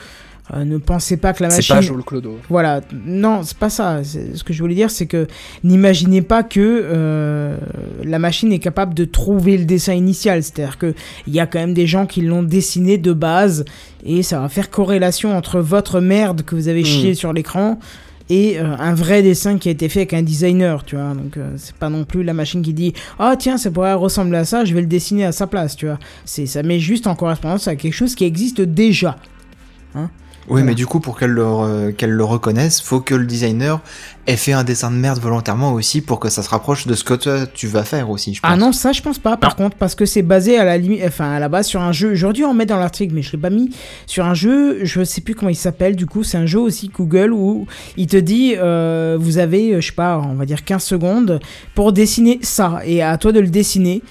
euh, 0.54 0.64
ne 0.64 0.78
pensez 0.78 1.18
pas 1.18 1.34
que 1.34 1.44
la 1.44 1.50
C'est 1.50 1.58
machine... 1.58 1.76
pas 1.76 1.82
Joel 1.82 2.04
Clodo. 2.04 2.38
Voilà, 2.50 2.82
non, 3.06 3.42
c'est 3.44 3.58
pas 3.58 3.70
ça. 3.70 4.02
C'est- 4.04 4.36
Ce 4.36 4.44
que 4.44 4.54
je 4.54 4.62
voulais 4.62 4.76
dire, 4.76 4.90
c'est 4.92 5.06
que 5.06 5.28
n'imaginez 5.64 6.22
pas 6.22 6.44
que 6.44 6.60
euh, 6.62 7.58
la 8.04 8.18
machine 8.20 8.52
est 8.54 8.60
capable 8.60 8.94
de 8.94 9.06
trouver 9.06 9.58
le 9.58 9.66
dessin 9.66 9.94
initial. 9.94 10.44
C'est-à-dire 10.44 10.78
que 10.78 10.94
il 11.28 11.34
y 11.34 11.40
a 11.40 11.48
quand 11.48 11.60
même 11.60 11.74
des 11.74 11.88
gens 11.88 12.06
qui 12.06 12.22
l'ont 12.22 12.44
dessiné 12.44 12.98
de 12.98 13.14
base 13.14 13.66
et 14.06 14.24
ça 14.24 14.40
va 14.40 14.48
faire 14.50 14.70
corrélation 14.70 15.36
entre 15.36 15.60
votre 15.60 16.00
merde 16.00 16.44
que 16.44 16.56
vous 16.56 16.68
avez 16.70 16.84
chié 16.86 17.14
sur 17.14 17.34
l'écran 17.34 17.78
et 18.30 18.60
euh, 18.60 18.76
un 18.78 18.94
vrai 18.94 19.22
dessin 19.24 19.58
qui 19.58 19.70
a 19.70 19.72
été 19.72 19.88
fait 19.90 20.00
avec 20.02 20.14
un 20.14 20.22
designer, 20.22 20.84
tu 20.84 20.96
vois. 20.98 21.14
Donc 21.14 21.38
euh, 21.38 21.54
c'est 21.58 21.76
pas 21.76 21.90
non 21.90 22.04
plus 22.06 22.24
la 22.24 22.34
machine 22.34 22.62
qui 22.62 22.74
dit 22.74 22.94
"Ah 23.20 23.36
tiens, 23.38 23.58
ça 23.58 23.72
pourrait 23.72 23.94
ressembler 23.94 24.38
à 24.38 24.46
ça, 24.46 24.66
je 24.66 24.74
vais 24.74 24.82
le 24.82 24.88
dessiner 24.88 25.26
à 25.26 25.32
sa 25.32 25.48
place", 25.48 25.76
tu 25.76 25.86
vois. 25.88 25.98
C'est 26.26 26.46
ça 26.46 26.62
met 26.64 26.80
juste 26.80 27.08
en 27.08 27.16
correspondance 27.16 27.68
à 27.68 27.76
quelque 27.76 27.94
chose 27.94 28.16
qui 28.16 28.24
existe 28.26 28.62
déjà. 28.62 29.18
Oui, 30.48 30.54
Voilà. 30.62 30.66
mais 30.68 30.76
du 30.76 30.86
coup, 30.86 31.00
pour 31.02 31.20
qu'elle 31.20 31.32
le, 31.32 31.44
re- 31.44 31.94
qu'elle 31.94 32.12
le 32.12 32.24
reconnaisse, 32.24 32.80
faut 32.82 33.02
que 33.02 33.14
le 33.16 33.26
designer 33.26 33.82
ait 34.28 34.38
fait 34.38 34.54
un 34.54 34.64
dessin 34.64 34.90
de 34.92 34.96
merde 34.96 35.20
volontairement 35.20 35.74
aussi 35.74 36.00
pour 36.00 36.20
que 36.22 36.30
ça 36.30 36.42
se 36.42 36.50
rapproche 36.50 36.88
de 36.88 36.94
ce 36.96 37.04
que 37.04 37.14
toi, 37.16 37.46
tu 37.54 37.68
vas 37.68 37.84
faire 37.84 38.10
aussi, 38.10 38.34
je 38.34 38.40
pense. 38.42 38.50
Ah 38.54 38.56
non, 38.56 38.72
ça 38.72 38.94
je 38.94 39.02
pense 39.02 39.20
pas. 39.20 39.36
Par 39.36 39.56
contre, 39.58 39.76
parce 39.76 39.94
que 39.94 40.06
c'est 40.06 40.22
basé 40.22 40.58
à 40.58 40.64
la 40.64 40.78
limite, 40.78 41.02
enfin 41.06 41.32
à 41.34 41.40
la 41.40 41.50
base 41.50 41.68
sur 41.68 41.82
un 41.82 41.92
jeu. 41.92 42.16
J'aurais 42.16 42.34
dû 42.34 42.46
en 42.46 42.54
mettre 42.54 42.74
dans 42.74 42.80
l'article, 42.80 43.14
mais 43.14 43.22
je 43.22 43.34
l'ai 43.34 43.38
pas 43.38 43.50
mis. 43.50 43.72
Sur 44.06 44.26
un 44.26 44.34
jeu, 44.34 44.80
je 44.86 45.04
sais 45.04 45.20
plus 45.22 45.36
comment 45.36 45.50
il 45.50 45.56
s'appelle. 45.56 45.96
Du 45.98 46.06
coup, 46.06 46.24
c'est 46.24 46.38
un 46.38 46.46
jeu 46.46 46.60
aussi 46.60 46.90
Google 46.96 47.34
où 47.34 47.68
il 47.98 48.08
te 48.08 48.16
dit, 48.18 48.54
euh, 48.58 49.18
vous 49.20 49.38
avez, 49.40 49.74
euh, 49.76 49.82
je 49.82 49.88
sais 49.88 49.94
pas, 49.94 50.18
on 50.20 50.36
va 50.36 50.46
dire 50.46 50.64
15 50.64 50.82
secondes 50.84 51.40
pour 51.76 51.92
dessiner 51.92 52.40
ça, 52.42 52.80
et 52.86 53.02
à 53.04 53.18
toi 53.18 53.34
de 53.34 53.40
le 53.42 53.50
dessiner. 53.50 54.02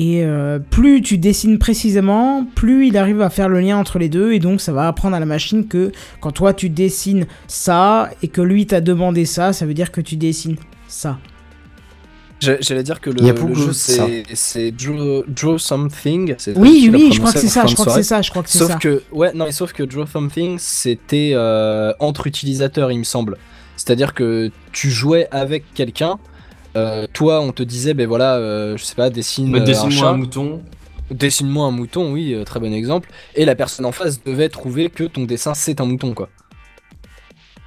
Et 0.00 0.22
euh, 0.24 0.60
plus 0.60 1.02
tu 1.02 1.18
dessines 1.18 1.58
précisément, 1.58 2.46
plus 2.54 2.86
il 2.86 2.96
arrive 2.96 3.20
à 3.20 3.30
faire 3.30 3.48
le 3.48 3.58
lien 3.60 3.76
entre 3.76 3.98
les 3.98 4.08
deux, 4.08 4.32
et 4.32 4.38
donc 4.38 4.60
ça 4.60 4.72
va 4.72 4.86
apprendre 4.86 5.16
à 5.16 5.20
la 5.20 5.26
machine 5.26 5.66
que 5.66 5.90
quand 6.20 6.30
toi 6.30 6.54
tu 6.54 6.70
dessines 6.70 7.26
ça 7.48 8.08
et 8.22 8.28
que 8.28 8.40
lui 8.40 8.64
t'a 8.66 8.80
demandé 8.80 9.24
ça, 9.24 9.52
ça 9.52 9.66
veut 9.66 9.74
dire 9.74 9.90
que 9.90 10.00
tu 10.00 10.14
dessines 10.16 10.56
ça. 10.86 11.18
J'a- 12.40 12.60
J'allais 12.60 12.84
dire 12.84 13.00
que 13.00 13.10
le, 13.10 13.20
le 13.32 13.54
jeu 13.54 13.72
c'est 13.72 14.70
draw, 14.70 15.24
Draw 15.26 15.58
Something. 15.58 16.36
Oui, 16.54 16.88
oui, 16.92 17.10
je 17.12 17.18
crois 17.18 17.32
que 17.32 17.38
c'est 17.40 17.48
ça, 17.48 17.66
je 17.66 17.74
crois 17.74 17.86
que 17.86 17.92
c'est 17.92 18.02
ça, 18.04 18.22
je 18.22 18.30
crois 18.30 18.44
que 18.44 18.48
c'est 18.50 18.58
Sauf 18.58 18.68
ça. 18.68 18.78
que, 18.78 19.02
ouais, 19.10 19.32
non, 19.34 19.46
mais 19.46 19.52
sauf 19.52 19.72
que 19.72 19.82
Draw 19.82 20.06
Something, 20.06 20.56
c'était 20.60 21.32
euh, 21.34 21.92
entre 21.98 22.28
utilisateurs, 22.28 22.92
il 22.92 23.00
me 23.00 23.04
semble. 23.04 23.36
C'est-à-dire 23.76 24.14
que 24.14 24.52
tu 24.70 24.90
jouais 24.90 25.26
avec 25.32 25.64
quelqu'un, 25.74 26.18
euh, 26.78 27.06
toi, 27.12 27.40
on 27.40 27.52
te 27.52 27.62
disait, 27.62 27.94
ben 27.94 28.06
voilà, 28.06 28.36
euh, 28.36 28.76
je 28.76 28.84
sais 28.84 28.94
pas, 28.94 29.10
dessine 29.10 29.50
Bah, 29.50 29.58
euh, 29.58 29.62
un 29.62 29.64
Dessine-moi 29.64 29.90
chat. 29.90 30.08
un 30.08 30.16
mouton. 30.16 30.62
Dessine-moi 31.10 31.66
un 31.66 31.70
mouton, 31.70 32.12
oui, 32.12 32.34
euh, 32.34 32.44
très 32.44 32.60
bon 32.60 32.72
exemple. 32.72 33.10
Et 33.34 33.44
la 33.44 33.54
personne 33.54 33.86
en 33.86 33.92
face 33.92 34.22
devait 34.24 34.48
trouver 34.48 34.90
que 34.90 35.04
ton 35.04 35.24
dessin 35.24 35.54
c'est 35.54 35.80
un 35.80 35.86
mouton, 35.86 36.12
quoi. 36.14 36.28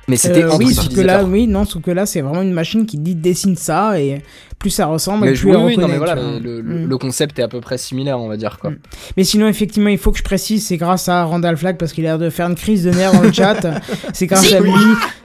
Mais 0.08 0.16
c'était 0.18 0.44
Euh, 0.44 0.58
oui, 0.58 0.74
sauf 0.74 0.86
que 0.90 0.96
là, 0.96 1.00
utilisateurs. 1.24 1.30
oui, 1.30 1.48
non, 1.48 1.64
sauf 1.66 1.82
que 1.82 1.92
là, 1.92 2.06
c'est 2.06 2.22
vraiment 2.22 2.42
une 2.42 2.54
machine 2.54 2.86
qui 2.86 2.98
dit 2.98 3.16
dessine 3.16 3.56
ça 3.56 4.00
et 4.00 4.22
plus 4.58 4.70
ça 4.72 4.86
ressemble, 4.88 5.26
Mais 5.26 5.34
plus 5.34 5.46
oui, 5.50 5.56
elle 5.58 5.66
oui, 5.66 5.78
non, 5.78 5.88
mais 5.88 5.98
voilà, 5.98 6.16
le, 6.16 6.62
Mm. 6.62 6.86
le 6.88 6.98
concept 6.98 7.40
est 7.40 7.44
à 7.44 7.48
peu 7.48 7.62
près 7.62 7.78
similaire, 7.78 8.20
on 8.20 8.28
va 8.28 8.38
dire, 8.38 8.58
quoi. 8.60 8.72
Mm. 8.72 8.78
Mais 9.18 9.24
sinon, 9.24 9.48
effectivement, 9.48 9.90
il 9.90 9.98
faut 9.98 10.12
que 10.12 10.18
je 10.18 10.24
précise, 10.24 10.66
c'est 10.68 10.78
grâce 10.78 11.08
à 11.10 11.24
Randall 11.24 11.56
Flagg 11.58 11.78
parce 11.78 11.94
qu'il 11.94 12.06
a 12.06 12.10
l'air 12.10 12.20
de 12.20 12.30
faire 12.30 12.48
une 12.48 12.56
crise 12.56 12.84
de 12.84 12.92
nerfs 12.92 13.14
dans 13.14 13.22
le 13.22 13.32
chat. 13.32 13.60
C'est 14.14 14.28
grâce 14.28 14.52
à 14.54 14.60
lui 14.60 14.72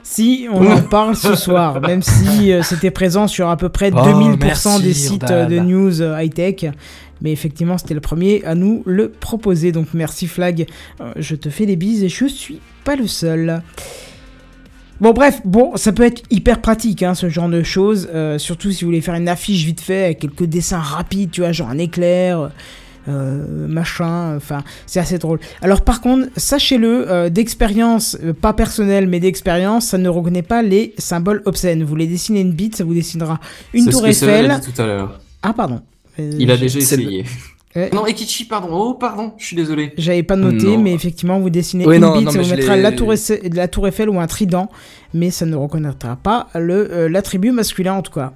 si 0.03 0.47
on 0.51 0.65
en 0.71 0.81
parle 0.81 1.15
ce 1.15 1.35
soir, 1.35 1.81
même 1.81 2.01
si 2.01 2.51
euh, 2.53 2.63
c'était 2.63 2.91
présent 2.91 3.27
sur 3.27 3.49
à 3.49 3.57
peu 3.57 3.69
près 3.69 3.91
Oh, 3.93 3.97
2000% 3.97 4.37
merci, 4.39 4.81
des 4.81 4.93
sites 4.93 5.29
euh, 5.31 5.45
de 5.45 5.59
news 5.59 6.01
euh, 6.01 6.19
high-tech. 6.21 6.65
Mais 7.21 7.31
effectivement, 7.31 7.77
c'était 7.77 7.93
le 7.95 7.99
premier 7.99 8.43
à 8.45 8.55
nous 8.55 8.83
le 8.85 9.09
proposer. 9.09 9.71
Donc 9.71 9.87
merci 9.93 10.27
Flag, 10.27 10.65
Euh, 11.01 11.11
je 11.17 11.35
te 11.35 11.49
fais 11.49 11.65
des 11.65 11.75
bises 11.75 12.03
et 12.03 12.09
je 12.09 12.25
suis 12.25 12.59
pas 12.85 12.95
le 12.95 13.07
seul. 13.07 13.61
Bon 14.99 15.11
bref, 15.11 15.41
bon, 15.45 15.75
ça 15.75 15.91
peut 15.91 16.03
être 16.03 16.23
hyper 16.31 16.59
pratique 16.59 17.03
hein, 17.03 17.13
ce 17.13 17.29
genre 17.29 17.49
de 17.49 17.61
choses, 17.61 18.09
euh, 18.13 18.39
surtout 18.39 18.71
si 18.71 18.83
vous 18.83 18.89
voulez 18.89 19.01
faire 19.01 19.13
une 19.13 19.29
affiche 19.29 19.63
vite 19.63 19.79
fait 19.79 20.05
avec 20.05 20.19
quelques 20.19 20.45
dessins 20.45 20.79
rapides, 20.79 21.29
tu 21.29 21.41
vois, 21.41 21.51
genre 21.51 21.69
un 21.69 21.77
éclair, 21.77 22.49
euh, 23.07 23.67
machin, 23.67 24.35
enfin, 24.35 24.63
c'est 24.87 24.99
assez 24.99 25.19
drôle. 25.19 25.39
Alors 25.61 25.81
par 25.81 26.01
contre, 26.01 26.27
sachez-le, 26.35 27.11
euh, 27.11 27.29
d'expérience, 27.29 28.17
pas 28.41 28.53
personnelle, 28.53 29.07
mais 29.07 29.19
d'expérience, 29.19 29.85
ça 29.85 29.99
ne 29.99 30.09
reconnaît 30.09 30.41
pas 30.41 30.63
les 30.63 30.95
symboles 30.97 31.43
obscènes. 31.45 31.83
Vous 31.83 31.89
voulez 31.89 32.07
dessiner 32.07 32.41
une 32.41 32.53
bite, 32.53 32.75
ça 32.75 32.83
vous 32.83 32.95
dessinera 32.95 33.39
une 33.73 33.85
ce 33.85 33.91
tour 33.91 34.01
que 34.01 34.07
Eiffel. 34.07 34.59
dit 34.59 34.71
tout 34.71 34.81
à 34.81 34.85
l'heure. 34.87 35.19
Ah 35.43 35.53
pardon. 35.53 35.81
Il 36.17 36.49
a 36.49 36.57
déjà 36.57 36.79
essayé. 36.79 37.23
Ouais. 37.77 37.89
Non, 37.93 38.05
Ekichi, 38.07 38.45
pardon. 38.45 38.69
Oh, 38.71 38.93
pardon, 38.95 39.33
je 39.37 39.45
suis 39.45 39.55
désolé. 39.55 39.93
J'avais 39.97 40.23
pas 40.23 40.35
noté, 40.35 40.65
Non. 40.77 40.81
mais 40.81 40.93
effectivement, 40.93 41.39
vous 41.39 41.49
dessinez 41.51 41.83
une 41.85 41.99
non, 42.01 42.17
bite, 42.17 42.25
non, 42.35 42.41
vous 42.41 42.49
mettra 42.49 42.75
la 42.75 42.91
tour, 42.91 43.13
Eiffel, 43.13 43.39
la 43.53 43.67
tour 43.67 43.87
Eiffel 43.87 44.09
ou 44.09 44.19
un 44.19 44.25
trident, 44.27 44.69
mais 45.13 45.29
ça 45.29 45.45
ne 45.45 45.55
reconnaîtra 45.55 46.15
pas 46.15 46.47
le 46.55 46.91
euh, 46.91 47.07
l'attribut 47.09 47.51
masculin 47.51 47.93
en 47.93 48.01
tout 48.01 48.11
cas. 48.13 48.33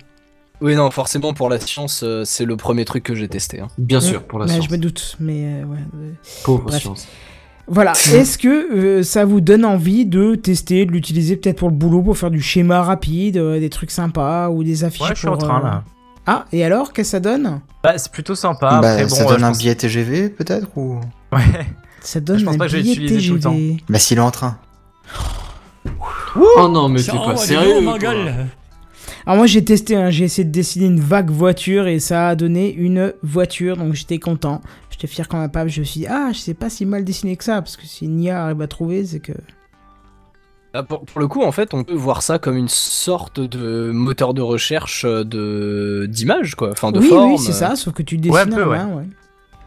Oui, 0.62 0.76
non, 0.76 0.92
forcément, 0.92 1.34
pour 1.34 1.50
la 1.50 1.60
science, 1.60 2.04
euh, 2.04 2.24
c'est 2.24 2.46
le 2.46 2.56
premier 2.56 2.86
truc 2.86 3.04
que 3.04 3.16
j'ai 3.16 3.28
testé. 3.28 3.60
hein. 3.62 3.68
Bien 3.80 4.00
sûr, 4.00 4.22
pour 4.24 4.38
la 4.38 4.46
Ouais, 4.46 4.52
science. 4.52 4.68
Je 4.68 4.72
me 4.72 4.78
doute, 4.78 5.18
mais 5.20 5.44
euh, 5.46 5.64
ouais. 5.66 5.78
euh, 5.96 6.12
Pauvre 6.44 6.66
Bref. 6.66 6.80
science. 6.82 7.08
Voilà. 7.68 7.94
Est-ce 8.14 8.38
que 8.38 9.00
euh, 9.00 9.02
ça 9.02 9.26
vous 9.26 9.42
donne 9.42 9.66
envie 9.66 10.06
de 10.06 10.36
tester, 10.36 10.86
de 10.86 10.92
l'utiliser 10.92 11.36
peut-être 11.36 11.58
pour 11.58 11.70
le 11.70 11.76
boulot, 11.76 12.04
pour 12.04 12.16
faire 12.16 12.30
du 12.30 12.42
schéma 12.42 12.84
rapide, 12.84 13.38
euh, 13.38 13.60
des 13.60 13.72
trucs 13.72 13.90
sympas 13.90 14.50
ou 14.50 14.64
des 14.64 14.84
affiches 14.84 15.02
Ouais, 15.02 15.16
je 15.16 15.20
suis 15.20 15.28
en 15.28 15.32
pour, 15.38 15.48
train 15.48 15.60
euh, 15.62 15.64
là. 15.64 15.84
Ah, 16.28 16.46
et 16.52 16.64
alors, 16.64 16.94
qu'est-ce 16.94 17.08
que 17.10 17.12
ça 17.12 17.20
donne 17.20 17.62
Bah, 17.84 17.98
c'est 17.98 18.12
plutôt 18.12 18.36
sympa. 18.36 18.80
Bah, 18.82 18.92
Après, 18.92 19.04
bon, 19.04 19.10
ça 19.16 19.26
donne 19.26 19.44
un 19.44 19.50
pense- 19.50 19.58
billet 19.60 19.76
TGV 19.76 20.30
peut-être 20.30 20.68
ou 20.78 21.00
Ouais. 21.32 21.42
Ça 22.02 22.20
donne 22.20 22.40
Je 22.40 22.46
pense 22.46 22.56
un 22.56 22.58
pas 22.58 22.66
que 22.66 22.72
je 22.72 22.78
vais 22.78 22.84
billet 22.84 22.96
l'utiliser 22.96 23.28
tout 23.30 23.36
le 23.36 23.40
TGV. 23.42 23.84
Bah 23.90 24.00
s'il 24.00 24.18
est 24.18 24.22
en 24.22 24.32
train. 24.32 24.58
Oh 26.36 26.68
non, 26.70 26.90
mais 26.90 27.02
t'es 27.02 27.12
pas 27.12 27.34
du 27.34 27.38
sérieux. 27.40 27.82
ma. 27.82 27.94
Alors 29.26 29.38
moi 29.38 29.46
j'ai 29.46 29.64
testé, 29.64 29.96
hein, 29.96 30.10
j'ai 30.10 30.24
essayé 30.26 30.46
de 30.46 30.52
dessiner 30.52 30.86
une 30.88 31.00
vague 31.00 31.30
voiture 31.30 31.86
et 31.88 32.00
ça 32.00 32.30
a 32.30 32.36
donné 32.36 32.74
une 32.74 33.14
voiture, 33.22 33.78
donc 33.78 33.94
j'étais 33.94 34.18
content. 34.18 34.62
J'étais 34.90 35.06
fier 35.08 35.28
quand 35.28 35.40
même 35.40 35.52
pas, 35.52 35.68
je 35.68 35.82
me 35.82 35.86
suis 35.86 36.02
dit, 36.02 36.08
ah 36.08 36.30
je 36.34 36.40
sais 36.40 36.54
pas 36.56 36.70
si 36.72 36.86
mal 36.86 37.04
dessiné 37.04 37.36
que 37.36 37.44
ça, 37.44 37.62
parce 37.62 37.78
que 37.78 37.86
si 37.86 38.08
Nia 38.08 38.44
arrive 38.46 38.62
à 38.62 38.68
trouver, 38.68 39.06
c'est 39.06 39.20
que... 39.20 39.34
Ah, 40.74 40.84
pour, 40.84 41.02
pour 41.02 41.20
le 41.20 41.28
coup, 41.28 41.44
en 41.44 41.52
fait, 41.52 41.74
on 41.74 41.84
peut 41.84 41.94
voir 41.94 42.22
ça 42.22 42.40
comme 42.40 42.56
une 42.56 42.70
sorte 42.70 43.40
de 43.42 43.92
moteur 43.92 44.34
de 44.34 44.42
recherche 44.42 45.04
euh, 45.06 45.24
de 45.26 46.06
d'image, 46.10 46.56
quoi. 46.56 46.70
Enfin, 46.72 46.92
de 46.94 47.00
oui, 47.00 47.08
forme. 47.10 47.32
oui, 47.34 47.38
c'est 47.38 47.52
ça, 47.52 47.76
sauf 47.76 47.94
que 47.94 48.04
tu 48.04 48.18
dessines 48.18 48.34
Ouais, 48.34 48.42
un 48.42 48.48
peu, 48.48 48.54
à 48.56 48.66
la 48.66 48.68
ouais. 48.70 48.78
main, 48.78 48.88
ouais. 48.96 49.04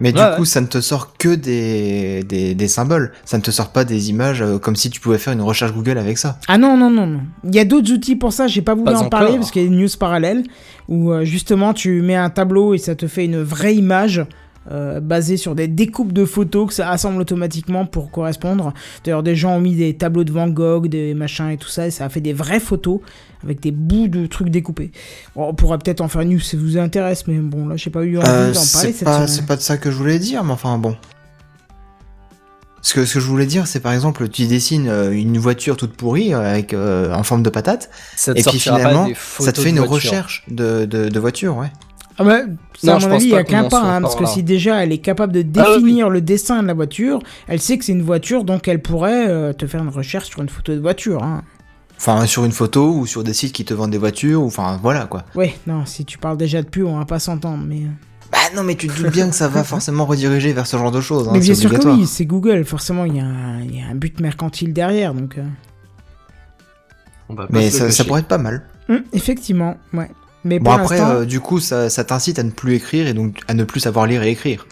Mais 0.00 0.12
du 0.12 0.20
coup, 0.36 0.44
ça 0.44 0.60
ne 0.60 0.66
te 0.66 0.80
sort 0.80 1.16
que 1.18 1.34
des, 1.36 2.24
des, 2.24 2.54
des 2.56 2.68
symboles. 2.68 3.12
Ça 3.24 3.38
ne 3.38 3.42
te 3.42 3.52
sort 3.52 3.68
pas 3.70 3.84
des 3.84 4.10
images 4.10 4.42
euh, 4.42 4.58
comme 4.58 4.74
si 4.74 4.90
tu 4.90 4.98
pouvais 5.00 5.18
faire 5.18 5.32
une 5.34 5.40
recherche 5.40 5.72
Google 5.72 5.98
avec 5.98 6.18
ça. 6.18 6.38
Ah 6.48 6.58
non, 6.58 6.76
non, 6.76 6.90
non, 6.90 7.06
non. 7.06 7.20
Il 7.44 7.54
y 7.54 7.60
a 7.60 7.64
d'autres 7.64 7.92
outils 7.92 8.16
pour 8.16 8.32
ça, 8.32 8.48
j'ai 8.48 8.60
pas 8.60 8.74
voulu 8.74 8.86
Pas 8.86 8.98
en 9.00 9.08
parler 9.08 9.36
parce 9.36 9.52
qu'il 9.52 9.62
y 9.62 9.66
a 9.66 9.68
des 9.68 9.74
news 9.76 9.88
parallèles 9.98 10.42
où 10.88 11.12
euh, 11.12 11.24
justement 11.24 11.72
tu 11.74 12.02
mets 12.02 12.16
un 12.16 12.28
tableau 12.30 12.74
et 12.74 12.78
ça 12.78 12.96
te 12.96 13.06
fait 13.06 13.24
une 13.26 13.40
vraie 13.40 13.76
image 13.76 14.26
euh, 14.70 15.00
basée 15.00 15.36
sur 15.36 15.54
des 15.54 15.68
découpes 15.68 16.12
de 16.12 16.24
photos 16.24 16.68
que 16.68 16.74
ça 16.74 16.90
assemble 16.90 17.20
automatiquement 17.20 17.86
pour 17.86 18.10
correspondre. 18.10 18.72
D'ailleurs, 19.04 19.22
des 19.22 19.36
gens 19.36 19.56
ont 19.56 19.60
mis 19.60 19.74
des 19.74 19.94
tableaux 19.94 20.24
de 20.24 20.32
Van 20.32 20.48
Gogh, 20.48 20.88
des 20.88 21.14
machins 21.14 21.50
et 21.50 21.56
tout 21.58 21.68
ça, 21.68 21.86
et 21.86 21.90
ça 21.90 22.04
a 22.06 22.08
fait 22.08 22.20
des 22.20 22.32
vraies 22.32 22.60
photos 22.60 23.00
avec 23.42 23.60
des 23.60 23.72
bouts 23.72 24.08
de 24.08 24.26
trucs 24.26 24.48
découpés. 24.48 24.90
Bon, 25.36 25.48
on 25.48 25.54
pourra 25.54 25.76
peut-être 25.78 26.00
en 26.00 26.08
faire 26.08 26.22
une 26.22 26.30
news 26.30 26.40
si 26.40 26.50
ça 26.50 26.56
vous 26.56 26.78
intéresse, 26.78 27.26
mais 27.26 27.36
bon, 27.38 27.66
là 27.68 27.76
j'ai 27.76 27.90
pas 27.90 28.02
eu 28.04 28.16
envie 28.18 28.26
Euh, 28.26 28.52
d'en 28.52 28.54
parler 28.54 28.54
c'est 28.54 28.92
cette 28.92 29.04
pas, 29.04 29.14
semaine. 29.14 29.28
c'est 29.28 29.46
pas 29.46 29.56
de 29.56 29.60
ça 29.60 29.76
que 29.76 29.90
je 29.90 29.96
voulais 29.96 30.18
dire, 30.18 30.42
mais 30.44 30.52
enfin 30.52 30.78
bon. 30.78 30.96
Ce 32.80 32.92
que, 32.92 33.06
ce 33.06 33.14
que 33.14 33.20
je 33.20 33.26
voulais 33.26 33.46
dire, 33.46 33.66
c'est 33.66 33.80
par 33.80 33.92
exemple, 33.94 34.28
tu 34.28 34.46
dessines 34.46 34.88
euh, 34.88 35.10
une 35.10 35.38
voiture 35.38 35.76
toute 35.78 35.94
pourrie 35.96 36.34
avec 36.34 36.74
euh, 36.74 37.14
en 37.14 37.22
forme 37.22 37.42
de 37.42 37.48
patate, 37.48 37.88
Ça 38.14 38.34
te 38.34 38.40
et 38.40 38.42
puis 38.42 38.58
finalement, 38.58 39.08
ça 39.40 39.52
te 39.52 39.60
fait 39.60 39.70
une 39.70 39.76
voiture. 39.78 39.94
recherche 39.94 40.44
de, 40.48 40.84
de, 40.84 41.08
de 41.08 41.20
voiture, 41.20 41.56
ouais. 41.56 41.72
Ah 42.18 42.24
bah, 42.24 42.40
ça, 42.78 42.92
Non, 42.92 43.04
à 43.04 43.08
mon 43.08 43.14
avis, 43.16 43.24
il 43.24 43.28
y 43.28 43.32
pas 43.32 43.38
a 43.38 43.44
qu'un 43.44 43.64
pas, 43.68 43.78
hein, 43.80 44.00
par 44.00 44.00
parce 44.02 44.14
que 44.16 44.24
si 44.26 44.42
déjà 44.42 44.82
elle 44.84 44.92
est 44.92 44.98
capable 44.98 45.32
de 45.32 45.44
Ah 45.60 45.66
oui. 45.76 45.82
définir 45.82 46.10
le 46.10 46.20
dessin 46.20 46.62
de 46.62 46.66
la 46.68 46.74
voiture, 46.74 47.18
elle 47.48 47.60
sait 47.60 47.76
que 47.78 47.84
c'est 47.84 47.92
une 47.92 48.02
voiture, 48.02 48.44
donc 48.44 48.68
elle 48.68 48.80
pourrait 48.82 49.26
euh, 49.28 49.52
te 49.52 49.66
faire 49.66 49.82
une 49.82 49.88
recherche 49.88 50.28
sur 50.28 50.40
une 50.40 50.48
photo 50.48 50.72
de 50.74 50.80
voiture. 50.80 51.22
Hein. 51.22 51.42
Enfin, 51.96 52.24
sur 52.26 52.44
une 52.44 52.52
photo 52.52 52.92
ou 52.92 53.06
sur 53.06 53.24
des 53.24 53.32
sites 53.34 53.52
qui 53.52 53.64
te 53.64 53.72
vendent 53.74 53.90
des 53.90 53.98
voitures, 53.98 54.42
ou 54.42 54.46
enfin 54.46 54.78
voilà 54.82 55.06
quoi. 55.06 55.24
Ouais, 55.34 55.54
non, 55.66 55.86
si 55.86 56.04
tu 56.04 56.18
parles 56.18 56.36
déjà 56.36 56.62
de 56.62 56.68
pub, 56.68 56.86
on 56.86 56.98
va 56.98 57.04
pas 57.04 57.18
s'entendre, 57.18 57.64
mais... 57.66 57.78
euh, 57.82 57.88
Bah 58.32 58.38
non, 58.54 58.62
mais 58.62 58.74
tu 58.76 58.86
te 58.88 58.96
doutes 59.00 59.12
bien 59.12 59.28
que 59.28 59.34
ça 59.34 59.48
va 59.48 59.64
forcément 59.64 60.04
rediriger 60.04 60.52
vers 60.52 60.66
ce 60.66 60.76
genre 60.76 60.90
de 60.92 61.00
choses. 61.00 61.26
hein, 61.28 61.32
mais 61.34 61.40
bien 61.40 61.54
sûr 61.54 61.72
que 61.72 61.86
oui, 61.88 62.06
c'est 62.06 62.26
Google, 62.26 62.64
forcément, 62.64 63.04
il 63.06 63.16
y, 63.16 63.20
a 63.20 63.24
un- 63.24 63.60
il 63.62 63.76
y 63.76 63.80
a 63.82 63.86
un 63.86 63.94
but 63.94 64.20
mercantile 64.20 64.72
derrière, 64.72 65.14
donc... 65.14 65.38
euh, 65.38 65.42
On 67.28 67.34
va 67.34 67.46
pas 67.46 67.52
Mais 67.52 67.70
ça, 67.70 68.04
pourrait 68.04 68.20
être 68.20 68.28
pas 68.28 68.38
mal. 68.38 68.62
hum, 68.88 69.02
effectivement, 69.12 69.76
ouais. 69.92 70.10
Mais 70.44 70.58
Bon 70.58 70.70
pour 70.70 70.80
après, 70.80 71.00
euh, 71.00 71.24
du 71.24 71.40
coup, 71.40 71.58
ça, 71.60 71.88
ça 71.88 72.04
t'incite 72.04 72.38
à 72.38 72.42
ne 72.42 72.50
plus 72.50 72.74
écrire 72.74 73.06
et 73.06 73.14
donc 73.14 73.40
à 73.48 73.54
ne 73.54 73.64
plus 73.64 73.80
savoir 73.80 74.06
lire 74.06 74.22
et 74.22 74.30
écrire. 74.30 74.66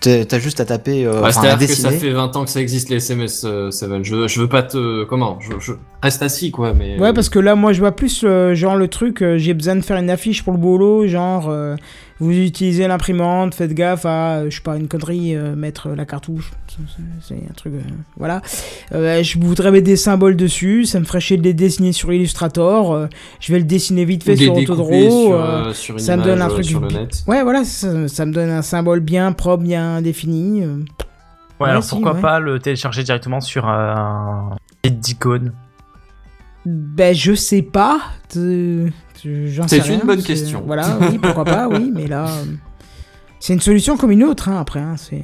T'as 0.00 0.38
juste 0.38 0.60
à 0.60 0.66
taper, 0.66 1.06
euh, 1.06 1.22
Ouais, 1.22 1.32
C'est-à-dire 1.32 1.66
que 1.66 1.74
ça 1.74 1.90
fait 1.90 2.10
20 2.10 2.36
ans 2.36 2.44
que 2.44 2.50
ça 2.50 2.60
existe 2.60 2.90
les 2.90 2.96
SMS, 2.96 3.42
euh, 3.46 3.70
Seven. 3.70 4.04
Je, 4.04 4.28
je 4.28 4.40
veux 4.40 4.48
pas 4.48 4.62
te. 4.62 5.04
Comment? 5.04 5.38
Je, 5.40 5.52
je 5.58 5.72
reste 6.02 6.22
assis, 6.22 6.50
quoi, 6.50 6.74
mais. 6.74 6.98
Ouais, 6.98 7.14
parce 7.14 7.30
que 7.30 7.38
là, 7.38 7.54
moi, 7.54 7.72
je 7.72 7.80
vois 7.80 7.92
plus, 7.92 8.22
euh, 8.22 8.54
genre, 8.54 8.76
le 8.76 8.88
truc, 8.88 9.22
euh, 9.22 9.38
j'ai 9.38 9.54
besoin 9.54 9.76
de 9.76 9.80
faire 9.80 9.96
une 9.96 10.10
affiche 10.10 10.42
pour 10.42 10.52
le 10.52 10.58
boulot, 10.58 11.06
genre, 11.06 11.48
euh, 11.48 11.76
vous 12.20 12.30
utilisez 12.30 12.86
l'imprimante, 12.86 13.54
faites 13.54 13.74
gaffe 13.74 14.06
à, 14.06 14.36
euh, 14.36 14.50
je 14.50 14.56
sais 14.56 14.62
pas, 14.62 14.76
une 14.76 14.86
connerie, 14.88 15.34
euh, 15.34 15.56
mettre 15.56 15.88
la 15.90 16.04
cartouche, 16.04 16.52
C'est- 17.20 17.34
un 17.34 17.52
truc, 17.54 17.74
euh, 17.74 17.80
voilà. 18.16 18.40
Euh, 18.92 19.22
je 19.22 19.38
voudrais 19.38 19.70
mettre 19.72 19.86
des 19.86 19.96
symboles 19.96 20.36
dessus, 20.36 20.84
ça 20.84 21.00
me 21.00 21.04
ferait 21.04 21.20
chier 21.20 21.36
de 21.36 21.42
les 21.42 21.54
dessiner 21.54 21.92
sur 21.92 22.12
Illustrator, 22.12 22.92
euh, 22.92 23.06
je 23.40 23.52
vais 23.52 23.58
le 23.58 23.64
dessiner 23.64 24.04
vite 24.04 24.22
fait 24.24 24.36
sur 24.36 24.54
Autodraw. 24.56 24.88
sur, 24.90 25.34
euh, 25.34 25.64
euh, 25.68 25.72
sur 25.72 25.94
une 25.96 26.00
ça 26.00 26.16
me 26.16 26.22
donne 26.22 26.40
un 26.42 26.46
euh, 26.46 26.50
truc 26.50 26.64
sur 26.64 26.80
le 26.80 26.88
net. 26.88 27.22
Ouais, 27.26 27.42
voilà, 27.42 27.64
ça, 27.64 28.06
ça 28.08 28.26
me 28.26 28.32
donne 28.32 28.50
un 28.50 28.62
symbole 28.62 29.00
bien 29.00 29.32
propre, 29.32 29.64
bien 29.64 30.00
défini. 30.02 30.62
euh. 30.62 30.76
Ouais, 31.60 31.66
Ouais, 31.66 31.70
alors 31.70 31.84
si, 31.84 31.90
pourquoi 31.90 32.14
ouais. 32.14 32.20
pas 32.20 32.40
le 32.40 32.58
télécharger 32.58 33.04
directement 33.04 33.40
sur 33.40 33.68
euh, 33.68 33.94
un 33.94 34.56
site 34.84 34.98
d'icône? 35.00 35.52
Ben, 36.66 37.14
je 37.14 37.34
sais 37.34 37.62
pas. 37.62 38.00
C'est 39.66 39.80
sais 39.80 39.94
une 39.94 40.00
bonne 40.00 40.22
question. 40.22 40.62
Voilà, 40.66 40.98
oui, 41.00 41.18
pourquoi 41.18 41.44
pas, 41.44 41.68
oui, 41.68 41.90
mais 41.94 42.06
là. 42.06 42.26
euh, 42.28 42.44
C'est 43.40 43.54
une 43.54 43.60
solution 43.60 43.96
comme 43.96 44.10
une 44.10 44.24
autre, 44.24 44.48
hein, 44.48 44.60
après. 44.60 44.80
hein, 44.80 44.96
c'est... 44.98 45.22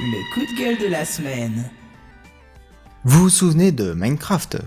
Le 0.00 0.34
coup 0.34 0.40
de 0.40 0.58
gueule 0.58 0.78
de 0.78 0.90
la 0.90 1.04
semaine. 1.04 1.70
Vous 3.04 3.20
vous 3.22 3.28
souvenez 3.30 3.72
de 3.72 3.92
Minecraft? 3.94 4.58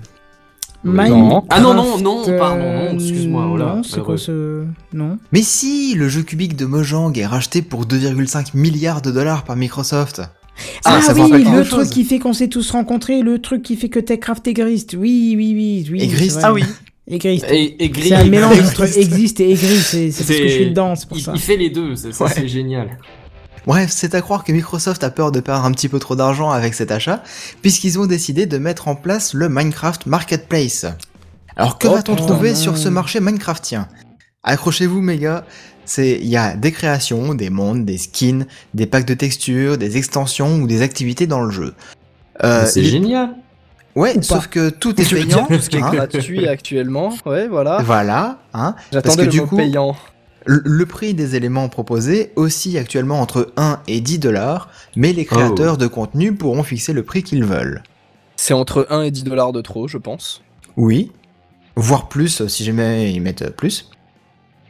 Minecraft, 0.83 1.47
Ah 1.49 1.59
non, 1.59 1.73
non, 1.73 1.97
non, 1.97 2.23
euh, 2.27 2.37
pardon, 2.37 2.63
non, 2.63 2.93
excuse-moi, 2.93 3.49
oh 3.51 3.57
là, 3.57 3.75
Non, 3.77 3.83
c'est 3.83 4.01
quoi 4.01 4.17
ce. 4.17 4.63
Non. 4.93 5.17
Mais 5.31 5.41
si, 5.41 5.95
le 5.95 6.07
jeu 6.07 6.21
cubique 6.21 6.55
de 6.55 6.65
Mojang 6.65 7.11
est 7.17 7.25
racheté 7.25 7.61
pour 7.61 7.85
2,5 7.85 8.49
milliards 8.53 9.01
de 9.01 9.11
dollars 9.11 9.43
par 9.43 9.55
Microsoft. 9.55 10.21
Ah, 10.85 10.99
oui, 11.15 11.43
le 11.43 11.63
truc 11.63 11.65
chose 11.69 11.89
qui 11.89 12.03
fait 12.03 12.19
qu'on 12.19 12.33
s'est 12.33 12.47
tous 12.47 12.71
rencontrés, 12.71 13.21
le 13.21 13.39
truc 13.39 13.61
qui 13.61 13.75
fait 13.75 13.89
que 13.89 13.99
Techcraft 13.99 14.47
est 14.47 14.53
Grist. 14.53 14.95
Oui, 14.97 15.35
oui, 15.37 15.53
oui. 15.55 15.87
oui 15.91 15.97
Et 16.01 16.09
c'est 16.09 16.15
Grist 16.15 16.35
vrai. 16.35 16.43
Ah 16.45 16.53
oui. 16.53 16.63
Gris, 17.09 17.39
C'est 17.39 18.15
un 18.15 18.25
mélange 18.25 18.59
entre 18.59 18.83
existe 18.97 19.39
et 19.39 19.51
aigri, 19.51 19.77
c'est 19.77 20.11
c'est 20.11 20.25
parce 20.25 20.39
que 20.39 20.47
je 20.47 20.53
suis 20.53 20.69
dedans, 20.69 20.93
c'est 20.95 21.07
pour 21.07 21.17
il, 21.17 21.23
ça. 21.23 21.31
il 21.35 21.39
fait 21.41 21.55
les 21.55 21.69
deux, 21.69 21.95
c'est 21.95 22.11
ça, 22.11 22.25
Ouais. 22.25 22.31
c'est 22.35 22.47
génial. 22.49 22.97
Bref, 23.67 23.89
c'est 23.91 24.15
à 24.15 24.21
croire 24.21 24.43
que 24.45 24.51
Microsoft 24.53 25.03
a 25.03 25.09
peur 25.11 25.31
de 25.31 25.39
perdre 25.41 25.65
un 25.65 25.71
petit 25.71 25.89
peu 25.89 25.99
trop 25.99 26.15
d'argent 26.15 26.49
avec 26.51 26.73
cet 26.73 26.89
achat, 26.89 27.21
puisqu'ils 27.61 27.99
ont 27.99 28.05
décidé 28.05 28.45
de 28.45 28.57
mettre 28.57 28.87
en 28.87 28.95
place 28.95 29.33
le 29.33 29.49
Minecraft 29.49 30.05
Marketplace. 30.05 30.85
Alors 31.57 31.77
que 31.77 31.87
Oh, 31.87 31.91
va-t-on 31.95 32.15
trouver 32.15 32.55
sur 32.55 32.77
ce 32.77 32.87
marché 32.87 33.19
Minecraftien? 33.19 33.89
Accrochez-vous, 34.43 35.01
mes 35.01 35.17
gars. 35.17 35.43
C'est, 35.83 36.17
il 36.21 36.27
y 36.27 36.37
a 36.37 36.55
des 36.55 36.71
créations, 36.71 37.33
des 37.33 37.49
mondes, 37.49 37.83
des 37.85 37.97
skins, 37.97 38.45
des 38.73 38.85
packs 38.85 39.05
de 39.05 39.13
textures, 39.13 39.77
des 39.77 39.97
extensions 39.97 40.55
ou 40.61 40.67
des 40.67 40.81
activités 40.81 41.27
dans 41.27 41.41
le 41.41 41.49
jeu. 41.51 41.73
Euh, 42.43 42.65
c'est 42.65 42.83
génial. 42.83 43.35
Ouais, 43.95 44.15
Ou 44.17 44.21
sauf 44.21 44.47
que 44.47 44.69
tout 44.69 44.99
est 45.01 45.09
payant. 45.09 45.45
tout 45.45 45.59
ce 45.59 45.69
qui 45.69 45.77
est 45.77 45.81
gratuit 45.81 46.47
actuellement, 46.47 47.13
ouais, 47.25 47.47
voilà. 47.47 47.81
Voilà, 47.83 48.37
hein. 48.53 48.75
J'attendais 48.93 49.17
que 49.17 49.25
le 49.25 49.31
du 49.31 49.39
mot 49.41 49.47
coup- 49.47 49.57
payant. 49.57 49.95
Le, 50.47 50.85
prix 50.85 51.13
des 51.13 51.35
éléments 51.35 51.67
proposés 51.69 52.31
oscille 52.37 52.77
actuellement 52.77 53.19
entre 53.21 53.51
1 53.57 53.81
et 53.87 53.99
10 53.99 54.19
dollars, 54.19 54.69
mais 54.95 55.11
les 55.13 55.25
créateurs 55.25 55.73
Oh. 55.73 55.77
de 55.77 55.87
contenu 55.87 56.33
pourront 56.33 56.63
fixer 56.63 56.93
le 56.93 57.03
prix 57.03 57.21
qu'ils 57.21 57.43
veulent. 57.43 57.83
C'est 58.37 58.53
entre 58.53 58.87
1 58.89 59.01
et 59.03 59.11
10 59.11 59.23
dollars 59.25 59.51
de 59.51 59.61
trop, 59.61 59.87
je 59.87 59.97
pense. 59.97 60.41
Oui, 60.77 61.11
voire 61.75 62.07
plus 62.07 62.41
euh, 62.41 62.47
si 62.47 62.63
jamais 62.63 63.11
ils 63.13 63.19
mettent 63.21 63.41
euh, 63.41 63.49
plus. 63.49 63.89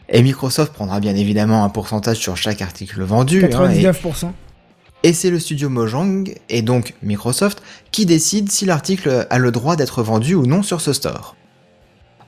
Et 0.10 0.24
Microsoft 0.24 0.74
prendra 0.74 1.00
bien 1.00 1.16
évidemment 1.16 1.64
un 1.64 1.70
pourcentage 1.70 2.18
sur 2.18 2.38
chaque 2.38 2.62
article 2.62 3.04
vendu. 3.04 3.44
hein, 3.44 3.70
et- 3.70 3.84
99%. 3.84 4.32
et 5.04 5.14
c'est 5.14 5.30
le 5.30 5.38
studio 5.40 5.70
Mojang, 5.70 6.34
et 6.50 6.62
donc 6.64 6.96
Microsoft, 7.04 7.62
qui 7.92 8.06
décide 8.06 8.50
si 8.52 8.66
l'article 8.66 9.28
a 9.30 9.38
le 9.38 9.52
droit 9.52 9.76
d'être 9.76 10.02
vendu 10.02 10.34
ou 10.34 10.46
non 10.48 10.64
sur 10.64 10.82
ce 10.82 10.94
store. 10.94 11.36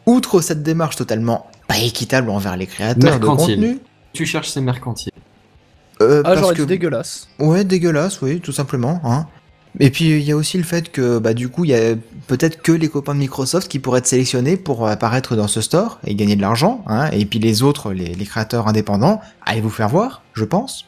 Outre 0.06 0.42
cette 0.42 0.62
démarche 0.62 0.98
totalement 0.98 1.48
pas 1.70 1.78
équitable 1.78 2.30
envers 2.30 2.58
les 2.58 2.66
créateurs 2.68 3.20
de 3.20 3.26
contenu, 3.26 3.80
Tu 4.12 4.26
cherches 4.26 4.50
ces 4.50 4.60
mercantiles. 4.60 5.12
euh, 6.02 6.22
Ah, 6.26 6.30
parce 6.30 6.40
j'aurais 6.42 6.56
que 6.56 6.64
dégueulasse. 6.64 7.30
Ouais, 7.38 7.64
dégueulasse, 7.64 8.22
oui, 8.22 8.42
tout 8.42 8.52
simplement. 8.52 9.00
Hein. 9.06 9.28
Et 9.80 9.92
puis 9.92 10.06
il 10.10 10.24
y 10.24 10.32
a 10.32 10.36
aussi 10.36 10.58
le 10.58 10.64
fait 10.64 10.92
que 10.92 11.20
bah 11.20 11.36
du 11.36 11.48
coup 11.48 11.64
il 11.64 11.70
y 11.70 11.76
a 11.76 11.94
peut-être 12.26 12.60
que 12.64 12.72
les 12.72 12.90
copains 12.90 13.14
de 13.14 13.20
Microsoft 13.20 13.68
qui 13.68 13.78
pourraient 13.78 14.00
être 14.00 14.08
sélectionnés 14.08 14.58
pour 14.58 14.88
apparaître 14.88 15.36
dans 15.36 15.48
ce 15.48 15.62
store 15.62 16.00
et 16.08 16.16
gagner 16.16 16.36
de 16.36 16.42
l'argent, 16.42 16.84
hein, 16.88 17.08
et 17.12 17.24
puis 17.26 17.38
les 17.38 17.62
autres, 17.62 17.94
les, 17.94 18.16
les 18.16 18.26
créateurs 18.26 18.68
indépendants, 18.68 19.22
allez 19.46 19.62
vous 19.62 19.70
faire 19.70 19.88
voir, 19.90 20.24
je 20.34 20.44
pense. 20.44 20.86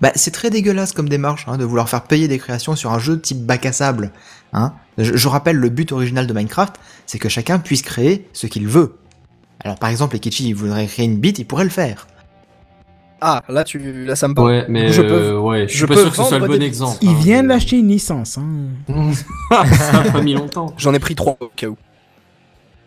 Bah 0.00 0.10
c'est 0.16 0.32
très 0.32 0.50
dégueulasse 0.50 0.92
comme 0.92 1.08
démarche 1.08 1.44
hein, 1.46 1.58
de 1.58 1.64
vouloir 1.64 1.88
faire 1.88 2.02
payer 2.02 2.26
des 2.26 2.38
créations 2.38 2.74
sur 2.74 2.90
un 2.92 2.98
jeu 2.98 3.20
type 3.20 3.46
bac 3.46 3.64
à 3.66 3.72
sable. 3.72 4.10
Hein. 4.52 4.72
Je, 4.98 5.16
je 5.16 5.28
rappelle 5.28 5.56
le 5.56 5.68
but 5.68 5.92
original 5.92 6.26
de 6.26 6.32
Minecraft, 6.32 6.74
c'est 7.06 7.20
que 7.20 7.28
chacun 7.28 7.60
puisse 7.60 7.82
créer 7.82 8.28
ce 8.32 8.48
qu'il 8.48 8.66
veut. 8.66 8.96
Alors 9.64 9.78
par 9.78 9.90
exemple, 9.90 10.16
Ekichi 10.16 10.48
il 10.48 10.54
voudrait 10.54 10.86
créer 10.86 11.04
une 11.06 11.18
bite, 11.18 11.38
il 11.38 11.44
pourrait 11.44 11.64
le 11.64 11.70
faire. 11.70 12.06
Ah, 13.22 13.42
là, 13.50 13.64
tu, 13.64 14.04
là, 14.06 14.16
ça 14.16 14.28
me 14.28 14.34
parle. 14.34 14.48
Ouais, 14.48 14.64
mais 14.68 14.90
Je 14.90 15.02
peux- 15.02 15.12
euh, 15.12 15.38
ouais, 15.38 15.68
je 15.68 15.72
je 15.72 15.76
suis 15.78 15.86
pas 15.86 15.92
peux 15.94 16.00
sûr 16.04 16.10
que 16.10 16.16
ce 16.16 16.22
soit 16.24 16.38
le 16.38 16.46
bon 16.46 16.62
exemple. 16.62 16.96
Il 17.02 17.10
hein, 17.10 17.14
vient 17.20 17.42
d'acheter 17.42 17.76
une 17.78 17.88
licence. 17.88 18.38
Hein. 18.38 18.68
ça 19.50 19.98
a 20.00 20.10
pas 20.10 20.22
mis 20.22 20.32
longtemps. 20.32 20.72
J'en 20.78 20.94
ai 20.94 20.98
pris 20.98 21.14
3 21.14 21.36
au 21.40 21.50
cas 21.54 21.66
où. 21.66 21.76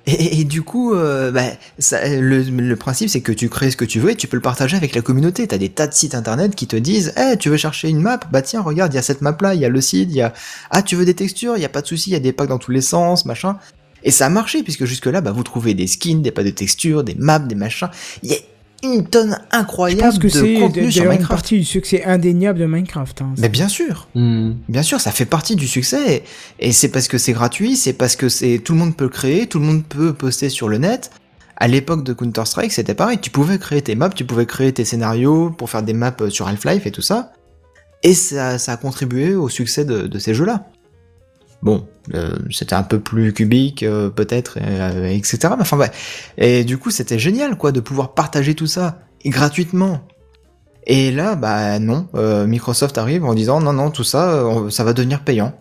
Et, 0.07 0.11
et- 0.11 0.39
et 0.39 0.43
du 0.43 0.63
coup, 0.63 0.95
euh, 0.95 1.31
bah, 1.31 1.43
ça- 1.77 2.07
le, 2.09 2.41
le 2.41 2.75
principe 2.75 3.09
c'est 3.09 3.21
que 3.21 3.31
tu 3.31 3.47
crées 3.47 3.69
ce 3.69 3.77
que 3.77 3.85
tu 3.85 3.99
veux 3.99 4.09
et 4.09 4.15
tu 4.15 4.25
peux 4.27 4.35
le 4.35 4.41
partager 4.41 4.75
avec 4.75 4.95
la 4.95 5.01
communauté. 5.03 5.47
T'as 5.47 5.59
des 5.59 5.69
tas 5.69 5.85
de 5.85 5.93
sites 5.93 6.15
internet 6.15 6.55
qui 6.55 6.65
te 6.65 6.75
disent, 6.75 7.13
eh, 7.15 7.37
tu 7.37 7.49
veux 7.49 7.57
chercher 7.57 7.89
une 7.89 8.01
map? 8.01 8.19
Bah 8.31 8.41
tiens, 8.41 8.61
regarde, 8.61 8.91
il 8.91 8.95
y 8.95 8.99
a 8.99 9.03
cette 9.03 9.21
map 9.21 9.37
là, 9.39 9.53
il 9.53 9.61
y 9.61 9.65
a 9.65 9.69
le 9.69 9.81
site, 9.81 10.09
il 10.09 10.15
y 10.15 10.21
a, 10.23 10.33
ah, 10.71 10.81
tu 10.81 10.95
veux 10.95 11.05
des 11.05 11.13
textures 11.13 11.57
Il 11.57 11.61
y 11.61 11.65
a 11.65 11.69
pas 11.69 11.81
de 11.83 11.87
souci, 11.87 12.09
il 12.09 12.13
y 12.13 12.15
a 12.15 12.19
des 12.19 12.33
packs 12.33 12.49
dans 12.49 12.57
tous 12.57 12.71
les 12.71 12.81
sens, 12.81 13.25
machin. 13.25 13.57
Et 14.03 14.11
ça 14.11 14.25
a 14.25 14.29
marché 14.29 14.63
puisque 14.63 14.85
jusque 14.85 15.05
là, 15.07 15.21
bah, 15.21 15.31
vous 15.31 15.43
trouvez 15.43 15.73
des 15.73 15.87
skins, 15.87 16.21
des 16.21 16.31
packs 16.31 16.45
de 16.45 16.51
textures, 16.51 17.03
des 17.03 17.15
maps, 17.17 17.39
des 17.39 17.55
machins. 17.55 17.89
Il 18.21 18.31
y 18.31 18.33
a 18.33 18.37
une 18.83 19.07
tonne 19.07 19.37
Je 19.51 19.57
incroyable 19.57 20.01
pense 20.01 20.19
que 20.19 20.27
de 20.27 20.29
c'est 20.29 20.53
contenu 20.55 20.91
sur 20.91 21.01
d'ailleurs 21.03 21.13
une 21.13 21.17
Minecraft. 21.19 21.29
partie 21.41 21.57
du 21.59 21.63
succès 21.63 22.03
indéniable 22.03 22.59
de 22.59 22.65
Minecraft. 22.65 23.21
hein. 23.21 23.33
Mais 23.37 23.47
bien 23.47 23.69
sûr. 23.69 24.09
Hmm. 24.13 24.51
Bien 24.67 24.83
sûr, 24.83 24.99
ça 24.99 25.11
fait 25.11 25.25
partie 25.25 25.55
du 25.55 25.67
succès. 25.69 26.23
Et, 26.59 26.67
et 26.67 26.71
c'est 26.73 26.89
parce 26.89 27.07
que 27.07 27.17
c'est 27.17 27.31
gratuit, 27.31 27.77
c'est 27.77 27.93
parce 27.93 28.17
que 28.17 28.27
c'est 28.27 28.59
tout 28.59 28.73
le 28.73 28.79
monde 28.79 28.95
peut 28.97 29.05
le 29.05 29.09
créer, 29.09 29.47
tout 29.47 29.59
le 29.59 29.65
monde 29.65 29.83
peut 29.85 30.11
poster 30.13 30.49
sur 30.49 30.67
le 30.67 30.79
net. 30.79 31.11
À 31.55 31.69
l'époque 31.69 32.03
de 32.03 32.11
Counter-Strike, 32.11 32.73
c'était 32.73 32.95
pareil. 32.95 33.19
Tu 33.21 33.29
pouvais 33.29 33.57
créer 33.57 33.81
tes 33.81 33.95
maps, 33.95 34.09
tu 34.09 34.25
pouvais 34.25 34.45
créer 34.45 34.73
tes 34.73 34.83
scénarios 34.83 35.49
pour 35.51 35.69
faire 35.69 35.83
des 35.83 35.93
maps 35.93 36.13
euh, 36.19 36.29
sur 36.29 36.47
Half-Life 36.49 36.85
et 36.85 36.91
tout 36.91 37.01
ça. 37.01 37.31
Et 38.01 38.13
ça, 38.13 38.57
ça 38.57 38.73
a 38.73 38.77
contribué 38.77 39.33
au 39.33 39.47
succès 39.47 39.85
de, 39.85 40.07
de 40.07 40.19
ces 40.19 40.33
jeux-là. 40.33 40.65
Bon, 41.63 41.87
euh, 42.13 42.35
c'était 42.51 42.75
un 42.75 42.83
peu 42.83 42.99
plus 42.99 43.31
cubique, 43.31 43.83
euh, 43.83 44.09
peut-être, 44.09 44.59
euh, 44.61 45.05
etc. 45.07 45.37
Mais 45.55 45.61
enfin. 45.61 45.79
Et 46.37 46.65
du 46.65 46.77
coup, 46.77 46.91
c'était 46.91 47.17
génial, 47.17 47.57
quoi, 47.57 47.71
de 47.71 47.79
pouvoir 47.79 48.13
partager 48.13 48.53
tout 48.53 48.67
ça 48.67 48.99
gratuitement. 49.25 50.01
Et 50.85 51.11
là, 51.11 51.35
bah 51.35 51.79
non, 51.79 52.09
euh, 52.15 52.45
Microsoft 52.45 52.97
arrive 52.97 53.23
en 53.23 53.33
disant 53.33 53.61
non, 53.61 53.71
non, 53.71 53.89
tout 53.91 54.03
ça, 54.03 54.33
euh, 54.33 54.69
ça 54.69 54.83
va 54.83 54.91
devenir 54.91 55.23
payant. 55.23 55.57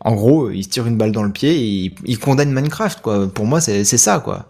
En 0.00 0.16
gros, 0.16 0.50
il 0.50 0.64
se 0.64 0.68
tire 0.68 0.88
une 0.88 0.96
balle 0.98 1.12
dans 1.12 1.22
le 1.22 1.30
pied 1.30 1.50
et 1.54 1.64
il, 1.64 1.94
il 2.04 2.18
condamne 2.18 2.52
Minecraft, 2.52 3.00
quoi. 3.00 3.28
Pour 3.32 3.46
moi, 3.46 3.60
c'est 3.60 3.84
ça, 3.84 4.18
quoi. 4.18 4.48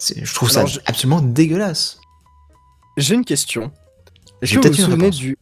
Je 0.00 0.34
trouve 0.34 0.50
Alors, 0.56 0.68
ça 0.68 0.74
je- 0.74 0.80
absolument 0.86 1.20
dégueulasse. 1.20 1.98
J'ai 2.96 3.14
une 3.14 3.24
question. 3.24 3.70
Est-ce 4.42 4.52
J'ai 4.54 4.60
que 4.60 4.66
vous 4.68 4.74
souvenez 4.74 5.10
du. 5.10 5.38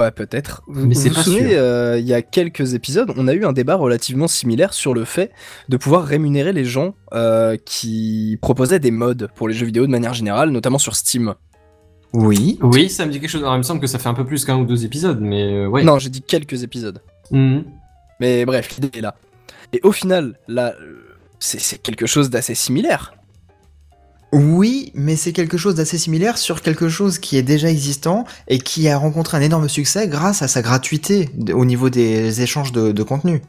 Ouais, 0.00 0.10
peut-être. 0.10 0.62
Mais 0.66 0.94
vous, 0.94 1.00
c'est 1.00 1.10
vous 1.10 1.16
pas 1.16 1.22
souvenez, 1.22 1.54
euh, 1.56 1.98
il 1.98 2.06
y 2.06 2.14
a 2.14 2.22
quelques 2.22 2.72
épisodes, 2.72 3.12
on 3.16 3.28
a 3.28 3.34
eu 3.34 3.44
un 3.44 3.52
débat 3.52 3.74
relativement 3.74 4.28
similaire 4.28 4.72
sur 4.72 4.94
le 4.94 5.04
fait 5.04 5.30
de 5.68 5.76
pouvoir 5.76 6.04
rémunérer 6.04 6.54
les 6.54 6.64
gens 6.64 6.94
euh, 7.12 7.58
qui 7.66 8.38
proposaient 8.40 8.78
des 8.78 8.90
mods 8.90 9.28
pour 9.34 9.46
les 9.46 9.54
jeux 9.54 9.66
vidéo 9.66 9.84
de 9.84 9.90
manière 9.90 10.14
générale, 10.14 10.50
notamment 10.50 10.78
sur 10.78 10.96
Steam. 10.96 11.34
Oui. 12.14 12.58
Oui, 12.62 12.88
ça 12.88 13.04
me 13.04 13.12
dit 13.12 13.20
quelque 13.20 13.30
chose. 13.30 13.42
Alors, 13.42 13.54
il 13.54 13.58
me 13.58 13.62
semble 13.62 13.80
que 13.80 13.86
ça 13.86 13.98
fait 13.98 14.08
un 14.08 14.14
peu 14.14 14.24
plus 14.24 14.44
qu'un 14.46 14.56
ou 14.56 14.64
deux 14.64 14.86
épisodes, 14.86 15.20
mais 15.20 15.52
euh, 15.52 15.66
ouais. 15.66 15.84
Non, 15.84 15.98
j'ai 15.98 16.08
dit 16.08 16.22
quelques 16.22 16.62
épisodes. 16.62 17.02
Hmm. 17.30 17.60
Mais 18.20 18.46
bref, 18.46 18.74
l'idée 18.76 18.98
est 18.98 19.02
là. 19.02 19.14
Et 19.74 19.80
au 19.82 19.92
final, 19.92 20.38
là, 20.48 20.74
c'est 21.38 21.80
quelque 21.80 22.06
chose 22.06 22.30
d'assez 22.30 22.54
similaire. 22.54 23.14
Oui, 24.32 24.92
mais 24.94 25.16
c'est 25.16 25.32
quelque 25.32 25.56
chose 25.56 25.74
d'assez 25.74 25.98
similaire 25.98 26.38
sur 26.38 26.62
quelque 26.62 26.88
chose 26.88 27.18
qui 27.18 27.36
est 27.36 27.42
déjà 27.42 27.68
existant 27.68 28.24
et 28.46 28.58
qui 28.58 28.88
a 28.88 28.96
rencontré 28.96 29.36
un 29.36 29.40
énorme 29.40 29.68
succès 29.68 30.06
grâce 30.06 30.42
à 30.42 30.46
sa 30.48 30.62
gratuité 30.62 31.28
au 31.52 31.64
niveau 31.64 31.90
des 31.90 32.40
échanges 32.40 32.70
de, 32.70 32.92
de 32.92 33.02
contenu. 33.02 33.42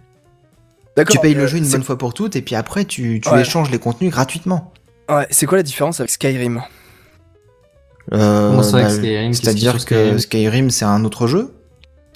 D'accord. 0.97 1.13
Tu 1.13 1.19
payes 1.21 1.35
euh, 1.35 1.41
le 1.41 1.47
jeu 1.47 1.57
une 1.59 1.69
bonne 1.69 1.83
fois 1.83 1.97
pour 1.99 2.13
toutes 2.15 2.35
et 2.35 2.41
puis 2.41 2.55
après 2.55 2.85
tu, 2.85 3.21
tu 3.21 3.29
Ouais. 3.29 3.41
échanges 3.41 3.69
les 3.69 3.77
contenus 3.79 4.11
gratuitement. 4.11 4.73
Ouais, 5.07 5.27
c'est 5.29 5.45
quoi 5.45 5.57
la 5.57 5.63
différence 5.63 5.99
avec 5.99 6.09
Skyrim? 6.09 6.63
Euh, 8.13 8.57
bah, 8.57 8.63
C'est-à-dire 8.63 9.73
que 9.85 10.17
Skyrim 10.17 10.19
Skyrim 10.19 10.69
c'est 10.71 10.85
un 10.85 11.05
autre 11.05 11.27
jeu? 11.27 11.53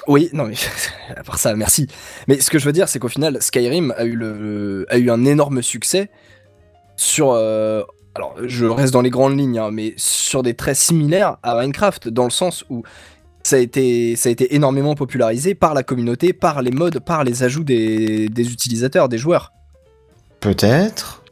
Oui, 0.08 0.30
non 0.34 0.46
mais 0.46 0.56
à 1.16 1.24
part 1.24 1.38
ça, 1.40 1.56
merci. 1.56 1.88
Mais 2.28 2.40
ce 2.42 2.50
que 2.50 2.58
je 2.60 2.66
veux 2.66 2.74
dire, 2.74 2.90
c'est 2.90 3.00
qu'au 3.00 3.08
final, 3.10 3.38
Skyrim 3.42 3.94
a 3.98 4.06
eu 4.06 4.16
le 4.16 4.86
a 4.90 4.98
eu 4.98 5.10
un 5.10 5.24
énorme 5.26 5.62
succès 5.62 6.10
sur. 6.96 7.32
euh, 7.32 7.84
alors, 8.16 8.36
je 8.46 8.66
reste 8.66 8.94
dans 8.94 9.02
les 9.02 9.10
grandes 9.10 9.38
lignes, 9.38 9.60
hein, 9.60 9.72
mais 9.72 9.94
sur 9.98 10.42
des 10.42 10.54
traits 10.54 10.78
similaires 10.78 11.36
à 11.44 11.60
Minecraft, 11.60 12.08
dans 12.08 12.24
le 12.24 12.30
sens 12.30 12.64
où 12.70 12.84
ça 13.44 13.58
a 13.58 13.60
été 13.60 14.16
ça 14.16 14.30
a 14.30 14.32
été 14.32 14.56
énormément 14.56 14.96
popularisé 14.96 15.54
par 15.54 15.74
la 15.74 15.84
communauté, 15.84 16.32
par 16.32 16.62
les 16.62 16.72
mods, 16.72 16.90
par 17.06 17.26
les 17.26 17.44
ajouts 17.44 17.66
des, 17.66 18.30
des 18.30 18.52
utilisateurs, 18.54 19.10
des 19.10 19.18
joueurs. 19.18 19.52
Peut-être. 20.40 21.24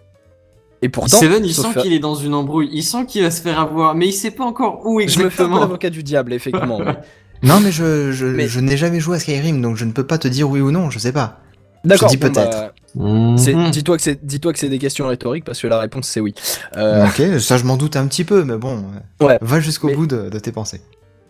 Et 0.82 0.90
pourtant, 0.90 1.18
Seven, 1.18 1.46
il 1.46 1.54
sent 1.54 1.70
qu'il 1.82 1.94
est 1.94 2.00
dans 2.00 2.16
une 2.16 2.34
embrouille. 2.34 2.70
Il 2.74 2.84
sent 2.84 3.06
qu'il 3.06 3.24
va 3.24 3.32
se 3.32 3.42
faire 3.42 3.60
avoir, 3.60 3.96
mais 3.96 4.08
il 4.08 4.14
sait 4.14 4.32
pas 4.32 4.44
encore 4.44 4.86
où 4.86 5.00
je 5.00 5.06
me 5.06 5.10
fais 5.10 5.22
un 5.22 5.26
exactement. 5.28 5.60
l'avocat 5.60 5.90
du 5.90 6.04
diable, 6.04 6.34
effectivement. 6.34 6.80
oui. 6.80 6.92
Non 7.44 7.60
mais 7.60 7.74
je, 7.74 8.14
je, 8.14 8.26
Mais- 8.26 8.48
je 8.48 8.62
n'ai 8.62 8.78
jamais 8.78 9.02
joué 9.02 9.18
à 9.18 9.20
Skyrim 9.20 9.62
donc 9.62 9.76
je 9.76 9.84
ne 9.84 9.92
peux 9.92 10.08
pas 10.08 10.18
te 10.18 10.30
dire 10.30 10.50
oui 10.50 10.62
ou 10.62 10.72
non, 10.72 10.90
je 10.90 10.98
sais 10.98 11.12
pas. 11.12 11.42
D'accord. 11.84 12.10
dis 12.10 12.18
bon, 12.18 12.28
peut-être. 12.32 12.52
bah, 12.52 12.74
Mhm. 12.96 13.72
Dis-toi 13.72 13.98
que 13.98 14.04
c'est 14.04 14.24
dis-toi 14.24 14.54
que 14.54 14.60
c'est 14.60 14.70
des 14.70 14.78
questions 14.78 15.08
rhétoriques 15.08 15.44
parce 15.46 15.60
que 15.60 15.66
la 15.68 15.80
réponse 15.80 16.08
c'est 16.08 16.20
oui. 16.20 16.36
Euh, 16.78 17.08
Ok, 17.08 17.40
ça 17.40 17.58
je 17.58 17.64
m'en 17.64 17.76
doute 17.76 17.96
un 17.96 18.06
petit 18.08 18.24
peu 18.24 18.44
mais 18.44 18.56
bon, 18.58 18.84
euh, 19.22 19.26
Ouais. 19.26 19.38
va 19.42 19.60
jusqu'au 19.60 19.88
Mais- 19.88 19.96
bout 19.96 20.06
de, 20.06 20.30
de 20.30 20.40
tes 20.40 20.52
pensées. 20.52 20.82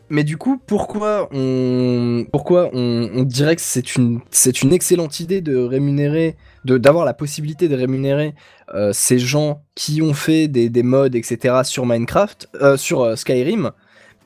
Mais 0.10 0.26
du 0.26 0.36
coup, 0.38 0.60
pourquoi 0.68 1.30
on, 1.32 2.26
pourquoi 2.32 2.70
on, 2.74 3.10
on 3.16 3.24
dirait 3.24 3.56
que 3.56 3.62
c'est 3.62 3.96
une, 3.96 4.20
c'est 4.30 4.62
une 4.62 4.74
excellente 4.74 5.22
idée 5.22 5.40
de 5.40 5.56
rémunérer, 5.58 6.36
de 6.66 6.78
d'avoir 6.78 7.06
la 7.06 7.14
possibilité 7.14 7.70
de 7.70 7.76
rémunérer 7.76 8.36
euh, 8.76 8.92
ces 8.94 9.18
gens 9.18 9.62
qui 9.76 10.02
ont 10.02 10.14
fait 10.14 10.50
des, 10.50 10.68
des 10.70 10.84
mods, 10.84 11.06
etc. 11.16 11.62
sur 11.64 11.86
Minecraft, 11.86 12.50
euh, 12.62 12.76
sur 12.76 13.18
Skyrim, 13.18 13.72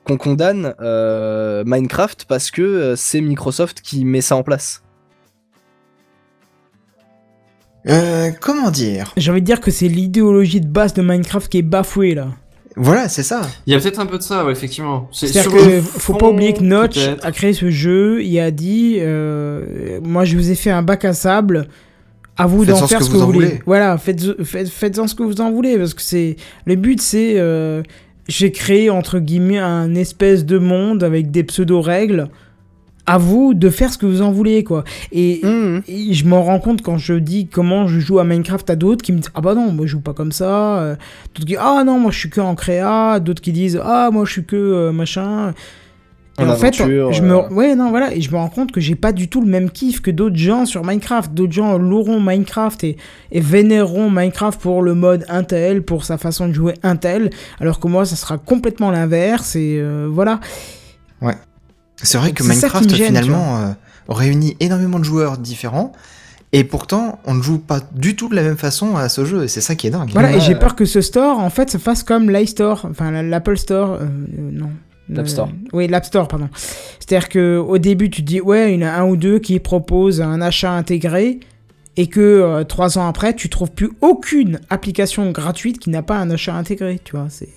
qu'on 0.04 0.18
condamne 0.18 0.74
Minecraft 1.66 2.26
parce 2.28 2.50
que 2.52 2.96
c'est 2.98 3.22
Microsoft 3.22 3.82
qui 3.82 4.04
met 4.04 4.22
ça 4.22 4.36
en 4.36 4.44
place? 4.44 4.82
Euh, 7.90 8.32
comment 8.42 8.70
dire? 8.72 9.14
J'ai 9.18 9.32
envie 9.32 9.42
de 9.42 9.46
dire 9.46 9.62
que 9.62 9.72
c'est 9.72 9.88
l'idéologie 9.88 10.62
de 10.62 10.68
base 10.68 10.94
de 10.94 11.02
Minecraft 11.02 11.48
qui 11.50 11.60
est 11.60 11.64
bafouée 11.64 12.16
là. 12.16 12.28
Voilà, 12.80 13.10
c'est 13.10 13.24
ça. 13.24 13.42
Il 13.66 13.74
y 13.74 13.76
a 13.76 13.80
peut-être 13.80 14.00
un 14.00 14.06
peu 14.06 14.18
de 14.20 14.24
ça, 14.24 14.46
ouais, 14.46 14.52
effectivement. 14.52 15.10
C'est 15.12 15.28
C'est-à-dire 15.28 15.52
que 15.52 15.82
faut 15.82 16.14
pas 16.14 16.28
oublier 16.30 16.54
que 16.54 16.62
Notch 16.62 17.00
a 17.24 17.32
créé 17.32 17.54
ce 17.54 17.72
jeu, 17.72 18.24
il 18.24 18.40
a 18.40 18.52
dit 18.52 18.98
euh, 19.00 20.00
moi 20.04 20.26
je 20.26 20.36
vous 20.36 20.52
ai 20.52 20.56
fait 20.56 20.70
un 20.70 20.84
bac 20.84 21.04
à 21.06 21.14
sable, 21.14 21.68
à 22.38 22.46
vous 22.46 22.64
Faites-en 22.66 22.80
d'en 22.80 22.86
ce 22.86 22.90
faire 22.92 23.00
que 23.00 23.06
ce 23.06 23.10
que 23.10 23.16
vous 23.18 23.26
voulez. 23.26 23.46
voulez. 23.48 23.60
Voilà, 23.66 23.98
faites 23.98 24.44
faites 24.44 24.70
faites-en 24.70 25.08
ce 25.08 25.16
que 25.16 25.24
vous 25.24 25.42
en 25.42 25.52
voulez 25.52 25.78
parce 25.78 25.96
que 25.96 26.04
c'est 26.04 26.36
le 26.66 26.76
but 26.76 27.02
c'est 27.02 27.34
euh, 27.40 27.82
j'ai 28.28 28.52
créé 28.52 28.92
entre 28.92 29.18
guillemets 29.18 29.58
un 29.58 29.96
espèce 29.96 30.46
de 30.46 30.60
monde 30.60 31.04
avec 31.04 31.32
des 31.32 31.44
pseudo-règles. 31.44 32.30
À 33.10 33.18
vous 33.18 33.54
de 33.54 33.70
faire 33.70 33.92
ce 33.92 33.98
que 33.98 34.06
vous 34.06 34.22
en 34.22 34.32
voulez, 34.32 34.64
quoi. 34.66 34.84
Et, 35.14 35.40
Mhm. 35.44 35.82
et 35.88 36.14
je 36.14 36.26
m'en 36.28 36.44
rends 36.44 36.60
compte 36.60 36.82
quand 36.82 36.98
je 36.98 37.14
dis 37.14 37.48
comment 37.48 37.88
je 37.88 38.00
joue 38.02 38.20
à 38.20 38.26
Minecraft 38.26 38.70
à 38.70 38.76
d'autres 38.76 39.02
qui 39.02 39.14
me 39.14 39.20
disent 39.20 39.32
Ah 39.34 39.40
bah 39.42 39.56
non, 39.56 39.72
moi 39.72 39.86
je 39.86 39.92
joue 39.94 40.02
pas 40.02 40.14
comme 40.14 40.34
ça. 40.34 40.80
Euh, 40.82 40.96
D'autres 41.34 41.40
qui 41.40 41.46
disent 41.46 41.60
Ah 41.62 41.84
non, 41.86 42.00
moi 42.00 42.12
je 42.12 42.20
suis 42.20 42.30
que 42.30 42.42
en 42.42 42.54
créa. 42.56 43.20
D'autres 43.22 43.42
qui 43.42 43.54
disent 43.54 43.80
Ah 43.84 44.10
moi 44.12 44.26
je 44.26 44.32
suis 44.34 44.46
que 44.46 44.56
euh, 44.58 44.92
machin. 44.92 45.54
Et 46.40 46.44
En 46.44 46.50
en, 46.50 46.56
fait, 46.56 46.80
aventure, 46.80 47.14
je 47.14 47.24
me, 47.24 47.34
euh. 47.34 47.50
ouais, 47.50 47.74
non, 47.76 47.90
voilà, 47.90 48.14
et 48.14 48.22
je 48.22 48.30
me 48.30 48.36
rends 48.36 48.50
compte 48.50 48.72
que 48.72 48.80
j'ai 48.80 48.94
pas 48.94 49.12
du 49.12 49.28
tout 49.28 49.42
le 49.42 49.48
même 49.48 49.72
kiff 49.72 50.02
que 50.02 50.12
d'autres 50.12 50.36
gens 50.36 50.68
sur 50.68 50.84
Minecraft. 50.84 51.34
D'autres 51.34 51.54
gens 51.54 51.80
loueront 51.80 52.20
Minecraft 52.20 52.84
et, 52.84 52.98
et 53.32 53.40
vénéreront 53.40 54.12
Minecraft 54.12 54.62
pour 54.62 54.84
le 54.84 54.94
mode 54.94 55.26
Intel, 55.30 55.82
pour 55.82 56.04
sa 56.06 56.20
façon 56.20 56.48
de 56.48 56.54
jouer 56.54 56.74
Intel, 56.84 57.32
alors 57.60 57.80
que 57.80 57.88
moi, 57.88 58.06
ça 58.06 58.16
sera 58.16 58.38
complètement 58.38 58.92
l'inverse, 58.92 59.56
et 59.56 59.78
euh, 59.80 60.08
voilà. 60.12 60.40
C'est 62.04 62.18
vrai 62.18 62.32
que 62.32 62.44
Minecraft 62.44 62.90
gêne, 62.96 63.08
finalement 63.08 63.58
euh, 63.58 63.70
réunit 64.08 64.56
énormément 64.60 65.00
de 65.00 65.04
joueurs 65.04 65.38
différents 65.38 65.92
et 66.54 66.64
pourtant 66.64 67.20
on 67.26 67.34
ne 67.34 67.42
joue 67.42 67.58
pas 67.60 67.80
du 67.94 68.16
tout 68.16 68.30
de 68.30 68.36
la 68.36 68.44
même 68.44 68.58
façon 68.58 68.96
à 68.96 69.10
ce 69.10 69.26
jeu 69.26 69.44
et 69.44 69.48
c'est 69.48 69.62
ça 69.62 69.76
qui 69.76 69.88
est 69.88 69.90
dingue. 69.90 70.10
Voilà, 70.14 70.36
et 70.36 70.40
j'ai 70.40 70.56
peur 70.56 70.76
que 70.76 70.86
ce 70.86 71.02
store, 71.02 71.40
en 71.40 71.50
fait, 71.50 71.70
se 71.72 71.78
fasse 71.78 72.04
comme 72.04 72.30
l'iStore, 72.30 72.88
enfin 72.90 73.12
la- 73.12 73.24
l'Apple 73.24 73.58
Store, 73.58 73.94
euh, 73.94 74.04
euh, 74.04 74.50
non. 74.52 74.70
L'App 75.10 75.26
Euh, 75.26 75.30
Store. 75.30 75.50
oui, 75.74 75.88
l'App 75.88 76.04
Store, 76.06 76.28
pardon. 76.28 76.50
C'est-à-dire 77.00 77.30
que 77.30 77.58
au 77.58 77.78
début, 77.78 78.10
tu 78.10 78.22
te 78.24 78.28
dis, 78.28 78.42
ouais, 78.42 78.74
il 78.74 78.82
y 78.82 78.84
en 78.84 78.88
a 78.88 78.92
un 78.92 79.06
ou 79.06 79.16
deux 79.16 79.40
qui 79.40 79.58
proposent 79.60 80.22
un 80.22 80.42
achat 80.42 80.72
intégré, 80.72 81.40
et 81.96 82.08
que 82.08 82.20
euh, 82.20 82.64
trois 82.66 82.98
ans 82.98 83.08
après, 83.08 83.34
tu 83.34 83.48
trouves 83.50 83.72
plus 83.72 83.90
aucune 84.02 84.60
application 84.70 85.32
gratuite 85.32 85.80
qui 85.80 85.90
n'a 85.90 86.02
pas 86.04 86.18
un 86.18 86.30
achat 86.30 86.54
intégré, 86.54 87.00
tu 87.04 87.16
vois. 87.16 87.28
C'est 87.30 87.50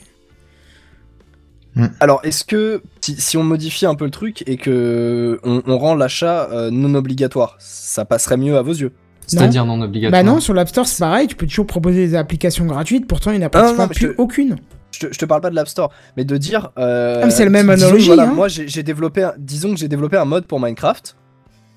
Alors, 2.01 2.21
est-ce 2.25 2.45
que 2.45 2.83
si, 3.15 3.21
si 3.21 3.37
on 3.37 3.43
modifie 3.45 3.87
un 3.87 3.95
peu 3.95 4.05
le 4.05 4.11
truc 4.11 4.43
et 4.47 4.57
que 4.57 5.41
on, 5.45 5.63
on 5.67 5.79
rend 5.79 5.95
l'achat 5.95 6.49
euh, 6.53 6.71
non 6.71 6.95
obligatoire, 6.95 7.57
ça 7.59 8.05
passerait 8.05 8.37
mieux 8.37 8.57
à 8.57 8.63
vos 8.63 8.73
yeux 8.73 8.93
C'est-à-dire 9.27 9.65
non 9.67 9.81
obligatoire. 9.81 10.23
Bah 10.23 10.29
non, 10.29 10.41
sur 10.41 10.55
l'App 10.55 10.69
Store, 10.69 10.87
c'est 10.87 11.01
pareil, 11.01 11.27
tu 11.27 11.37
peux 11.37 11.47
toujours 11.47 11.67
proposer 11.67 12.07
des 12.07 12.15
applications 12.15 12.67
gratuites, 12.67 13.07
pourtant 13.07 13.31
il 13.33 13.39
n'y 13.39 13.45
en 13.45 13.47
a 13.49 13.51
Ah, 13.53 13.61
pratiquement 13.61 13.89
plus 13.89 14.07
je- 14.09 14.13
aucune. 14.19 14.57
je 14.93 15.07
te, 15.07 15.13
je 15.13 15.19
te 15.19 15.25
parle 15.25 15.41
pas 15.41 15.51
de 15.51 15.55
l'App 15.55 15.69
Store, 15.69 15.91
mais 16.17 16.25
de 16.25 16.37
dire. 16.37 16.71
euh, 16.79 17.21
Ah, 17.23 17.27
mais 17.27 17.31
c'est 17.33 17.45
la 17.45 17.51
même 17.51 17.73
disons, 17.75 17.87
analogie, 17.87 18.07
voilà, 18.07 18.25
hein. 18.29 18.33
Moi, 18.35 18.49
j'ai 18.49 18.67
j'ai 18.69 18.83
développé, 18.83 19.23
un- 19.25 19.35
disons 19.39 19.71
que 19.73 19.77
j'ai 19.79 19.89
développé 19.89 20.17
un 20.17 20.25
mode 20.25 20.47
pour 20.47 20.61
Minecraft 20.61 21.17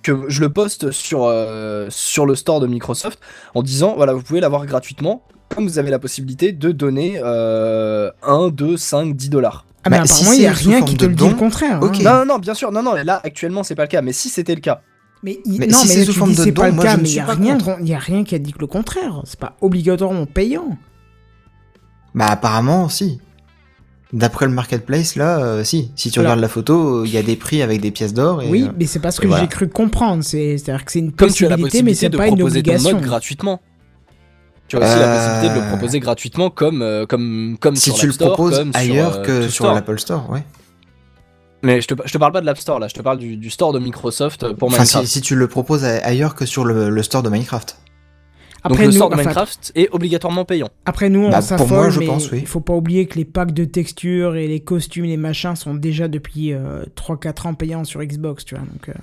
que 0.04 0.26
je 0.28 0.42
le 0.42 0.50
poste 0.50 0.92
sur 0.92 1.24
euh, 1.26 1.88
sur 1.90 2.26
le 2.26 2.36
store 2.36 2.60
de 2.60 2.68
Microsoft 2.68 3.20
en 3.56 3.62
disant 3.64 3.94
voilà, 3.96 4.12
vous 4.14 4.22
pouvez 4.22 4.42
l'avoir 4.42 4.66
gratuitement, 4.66 5.24
comme 5.48 5.66
vous 5.66 5.80
avez 5.80 5.92
la 5.92 6.00
possibilité 6.00 6.52
de 6.52 6.72
donner 6.74 7.22
euh, 7.24 8.12
1, 8.24 8.50
2, 8.50 8.76
5, 8.76 9.16
10 9.16 9.30
dollars. 9.30 9.66
Ah, 9.86 9.90
mais 9.90 9.98
Bah, 10.00 10.06
si 10.06 10.14
apparemment, 10.24 10.34
il 10.34 10.40
n'y 10.40 10.46
a 10.48 10.52
rien 10.54 10.82
qui 10.84 10.96
te 10.96 11.04
de 11.06 11.10
le 11.10 11.16
dit 11.16 11.28
le 11.28 11.36
contraire. 11.36 11.80
ok. 11.82 11.98
hein. 12.00 12.04
Non, 12.04 12.14
non, 12.20 12.26
non, 12.26 12.40
bien 12.40 12.54
sûr, 12.54 12.72
non, 12.72 12.82
non, 12.84 12.94
là 12.94 13.20
actuellement 13.24 13.64
c'est 13.64 13.76
pas 13.76 13.84
le 13.84 13.90
cas, 13.90 14.02
mais 14.02 14.14
si 14.14 14.30
c'était 14.30 14.56
le 14.56 14.62
cas, 14.62 14.82
Mais, 15.24 15.40
il- 15.46 15.60
Mais 15.60 15.68
non, 15.68 15.78
si 15.80 15.88
mais 15.88 16.06
c'est 16.06 16.12
forme 16.12 16.34
de 16.36 16.44
don, 16.46 16.52
pas 16.54 16.68
le 16.68 16.74
moi, 16.74 16.84
cas, 16.84 16.92
je 16.92 16.98
ne 16.98 17.02
mais 17.04 17.08
il 17.08 17.12
suis 17.12 17.20
n'y 17.20 17.24
a, 17.24 17.26
pas 17.26 17.34
rien 17.36 17.58
contre. 17.58 17.78
il 17.82 17.88
y 17.90 17.94
a 17.94 18.00
rien 18.00 18.24
qui 18.26 18.36
a 18.36 18.40
dit 18.40 18.52
que 18.52 18.60
le 18.60 18.68
contraire. 18.68 19.22
C'est 19.26 19.40
pas 19.40 19.56
obligatoirement 19.62 20.26
payant. 20.26 20.78
Bah 22.16 22.28
apparemment 22.28 22.90
si. 22.90 23.20
D'après 24.12 24.46
le 24.46 24.52
marketplace 24.52 25.16
là, 25.16 25.40
euh, 25.40 25.64
si. 25.64 25.92
Si 25.96 26.12
tu 26.12 26.20
regardes 26.20 26.40
la 26.40 26.48
photo, 26.50 27.04
il 27.06 27.12
y 27.12 27.18
a 27.18 27.24
des 27.24 27.36
prix 27.36 27.62
avec 27.64 27.82
des 27.82 27.90
pièces 27.90 28.14
d'or. 28.14 28.42
et, 28.44 28.50
oui, 28.50 28.64
euh, 28.64 28.72
mais 28.78 28.86
c'est 28.86 29.00
pas 29.00 29.12
ce 29.12 29.20
que 29.20 29.28
voilà. 29.28 29.44
j'ai 29.44 29.50
cru 29.50 29.68
comprendre. 29.70 30.24
C'est- 30.24 30.58
C'est-à-dire 30.60 30.86
que 30.86 30.92
c'est 30.92 31.00
une 31.00 31.12
comme 31.14 31.32
tu 31.32 31.46
as 31.46 31.50
la 31.50 31.56
possibilité, 31.56 31.84
mais 31.84 31.92
possibilité 31.92 32.00
c'est 32.06 32.10
de 32.10 32.18
pas 32.18 32.28
une 32.28 32.36
proposer 32.36 32.62
ton 32.62 32.72
obligation. 32.72 32.98
mode 32.98 33.04
gratuitement. 33.06 33.62
Tu 34.78 34.84
as 34.84 34.88
aussi 34.88 35.00
la 35.00 35.06
Euh, 35.14 35.18
possibilité 35.34 35.60
de 35.60 35.62
le 35.64 35.68
proposer 35.70 36.00
gratuitement 36.00 36.50
comme 36.50 36.82
euh, 36.82 37.06
comme 37.06 37.58
comme 37.60 37.76
si 37.76 37.90
sur 37.92 37.96
tu 38.00 38.06
le 38.08 38.12
Store, 38.14 38.34
proposes 38.34 38.58
comme 38.58 38.72
sur, 38.74 38.80
ailleurs 38.82 39.18
euh, 39.20 39.24
que 39.24 39.42
sur 39.44 39.52
store. 39.66 39.74
l'Apple 39.76 40.00
Store, 40.00 40.30
ouais. 40.30 40.44
Mais 41.62 41.80
je 41.80 41.88
te, 41.88 41.94
je 42.06 42.12
te 42.12 42.18
parle 42.18 42.34
pas 42.34 42.42
de 42.42 42.46
l'App 42.46 42.58
Store 42.58 42.80
là, 42.80 42.88
je 42.90 42.94
te 42.94 43.02
parle 43.02 43.18
du, 43.20 43.38
du 43.38 43.50
store 43.50 43.72
de 43.72 43.80
Microsoft 43.80 44.52
pour 44.56 44.68
Enfin, 44.68 44.80
Minecraft. 44.84 45.06
si, 45.08 45.14
si 45.14 45.22
tu 45.22 45.36
le 45.36 45.48
proposes 45.48 45.86
ailleurs 45.86 46.36
que 46.36 46.46
sur 46.46 46.66
le, 46.66 46.90
le 46.90 47.04
store 47.04 47.24
de 47.24 47.30
Minecraft. 47.30 47.78
Donc 48.66 48.72
Après, 48.74 48.84
le 48.84 48.88
nous, 48.92 48.96
store 48.96 49.10
de 49.10 49.16
enfin, 49.16 49.24
Minecraft 49.24 49.72
est 49.76 49.90
obligatoirement 49.92 50.46
payant. 50.46 50.70
après, 50.86 51.10
nous, 51.10 51.22
on 51.26 51.30
Bah, 51.30 51.38
pour 51.40 51.44
s'affole, 51.48 51.68
moi, 51.70 51.90
je 51.90 52.00
mais 52.00 52.06
pense, 52.06 52.32
oui. 52.32 52.40
il 52.42 52.48
faut 52.48 52.60
pas 52.62 52.74
oublier 52.74 53.06
que 53.08 53.16
les 53.18 53.26
packs 53.26 53.54
de 53.54 53.66
textures 53.66 54.36
et 54.36 54.48
les 54.48 54.60
costumes, 54.62 55.06
les 55.06 55.18
machins 55.18 55.56
sont 55.56 55.74
déjà 55.74 56.08
depuis 56.10 56.54
euh, 56.54 56.84
3-4 56.98 57.48
ans 57.48 57.54
payants 57.54 57.84
sur 57.86 58.02
Xbox, 58.04 58.44
tu 58.46 58.56
vois. 58.56 58.64
Donc, 58.66 58.90
euh, 58.90 58.94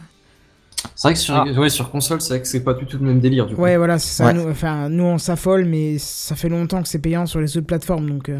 C'est 0.94 1.09
vrai 1.09 1.15
que 1.15 1.20
sur, 1.20 1.35
Ah. 1.35 1.44
ouais, 1.44 1.69
sur 1.70 1.90
console, 1.90 2.20
c'est 2.20 2.28
vrai 2.35 2.40
que 2.43 2.48
c'est 2.48 2.61
pas 2.65 2.74
du 2.74 2.86
tout 2.86 2.98
le 2.98 3.05
même 3.07 3.20
délire 3.20 3.47
du 3.47 3.55
coup. 3.55 3.62
ouais, 3.62 3.77
voilà, 3.77 3.98
c'est 3.98 4.12
ça. 4.15 4.27
Ouais. 4.27 4.32
Nous, 4.35 4.48
enfin, 4.51 4.89
nous, 4.89 5.05
on 5.05 5.19
s'affole, 5.19 5.65
mais 5.65 5.98
ça 5.98 6.35
fait 6.36 6.48
longtemps 6.48 6.82
que 6.82 6.89
c'est 6.89 6.98
payant 6.98 7.27
sur 7.27 7.40
les 7.40 7.57
autres 7.57 7.66
plateformes, 7.66 8.09
donc. 8.09 8.28
euh, 8.28 8.39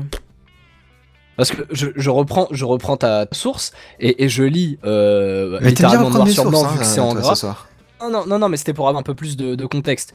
Parce 1.37 1.51
que 1.53 1.63
je, 1.71 1.89
je 1.97 2.11
reprends, 2.11 2.49
je 2.51 2.65
reprends 2.65 2.97
ta 2.97 3.27
source 3.33 3.73
et, 3.99 4.25
et 4.25 4.29
je 4.29 4.43
lis 4.43 4.79
euh, 4.85 5.59
Mais 5.63 5.69
littéralement 5.71 6.11
noir 6.11 6.29
sur 6.29 6.49
blanc 6.51 6.65
hein, 6.65 6.73
vu 6.73 6.79
que 6.79 6.85
c'est 6.85 7.01
en 7.01 7.13
toi, 7.13 7.21
gras. 7.23 7.35
ce 7.35 7.41
soir. 7.41 7.69
Non, 8.03 8.11
non, 8.11 8.27
non, 8.27 8.39
non, 8.39 8.49
mais 8.49 8.57
c'était 8.57 8.75
pour 8.75 8.89
avoir 8.89 9.01
un 9.01 9.05
peu 9.05 9.15
plus 9.15 9.37
de, 9.37 9.55
de 9.55 9.67
contexte. 9.67 10.15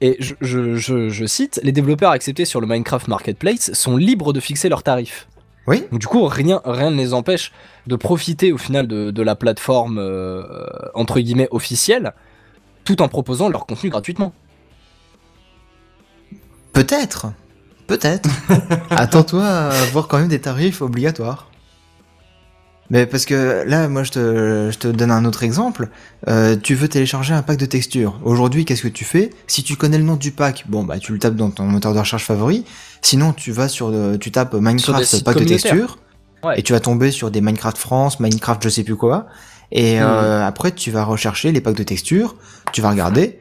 Et 0.00 0.16
je, 0.20 0.34
je, 0.40 0.74
je, 0.74 1.08
je 1.08 1.24
cite, 1.26 1.60
les 1.62 1.72
développeurs 1.72 2.10
acceptés 2.10 2.44
sur 2.44 2.60
le 2.60 2.66
Minecraft 2.66 3.06
Marketplace 3.08 3.72
sont 3.72 3.96
libres 3.96 4.32
de 4.32 4.40
fixer 4.40 4.68
leurs 4.68 4.82
tarifs. 4.82 5.28
Oui. 5.66 5.84
Donc 5.90 6.00
du 6.00 6.06
coup, 6.06 6.26
rien, 6.26 6.60
rien 6.64 6.90
ne 6.90 6.96
les 6.96 7.14
empêche 7.14 7.52
de 7.86 7.96
profiter 7.96 8.52
au 8.52 8.58
final 8.58 8.86
de, 8.86 9.10
de 9.10 9.22
la 9.22 9.34
plateforme 9.34 9.98
euh, 9.98 10.42
entre 10.94 11.20
guillemets 11.20 11.48
officielle, 11.50 12.12
tout 12.84 13.02
en 13.02 13.08
proposant 13.08 13.48
leur 13.48 13.66
contenu 13.66 13.90
gratuitement. 13.90 14.32
Peut-être. 16.72 17.26
Peut-être. 17.86 18.28
Attends-toi 18.90 19.44
à 19.44 19.84
voir 19.86 20.08
quand 20.08 20.18
même 20.18 20.28
des 20.28 20.40
tarifs 20.40 20.82
obligatoires. 20.82 21.48
Mais 22.90 23.06
parce 23.06 23.24
que 23.24 23.64
là, 23.66 23.88
moi, 23.88 24.02
je 24.02 24.10
te, 24.10 24.70
je 24.70 24.78
te 24.78 24.88
donne 24.88 25.10
un 25.10 25.24
autre 25.24 25.42
exemple. 25.42 25.88
Euh, 26.28 26.56
tu 26.56 26.74
veux 26.74 26.88
télécharger 26.88 27.32
un 27.32 27.42
pack 27.42 27.56
de 27.56 27.66
textures. 27.66 28.20
Aujourd'hui, 28.24 28.64
qu'est-ce 28.64 28.82
que 28.82 28.88
tu 28.88 29.04
fais? 29.04 29.30
Si 29.46 29.62
tu 29.62 29.76
connais 29.76 29.96
le 29.96 30.04
nom 30.04 30.16
du 30.16 30.32
pack, 30.32 30.64
bon, 30.68 30.84
bah, 30.84 30.98
tu 30.98 31.12
le 31.12 31.18
tapes 31.18 31.36
dans 31.36 31.50
ton 31.50 31.64
moteur 31.64 31.94
de 31.94 31.98
recherche 31.98 32.24
favori. 32.24 32.64
Sinon, 33.04 33.32
tu 33.34 33.52
vas 33.52 33.68
sur, 33.68 33.90
le- 33.90 34.16
tu 34.18 34.30
tapes 34.32 34.54
Minecraft 34.54 35.24
pack 35.24 35.34
de 35.36 35.44
textures. 35.48 35.98
Ouais. 36.42 36.58
Et 36.58 36.62
tu 36.62 36.72
vas 36.72 36.80
tomber 36.80 37.10
sur 37.10 37.30
des 37.30 37.40
Minecraft 37.40 37.76
France, 37.78 38.18
Minecraft 38.20 38.62
je 38.64 38.68
sais 38.70 38.82
plus 38.82 38.96
quoi. 38.96 39.26
Et 39.72 40.00
euh, 40.00 40.46
après, 40.46 40.72
tu 40.72 40.90
vas 40.90 41.04
rechercher 41.04 41.52
les 41.52 41.60
packs 41.60 41.76
de 41.76 41.82
textures. 41.82 42.36
Tu 42.72 42.80
vas 42.80 42.90
regarder. 42.90 43.38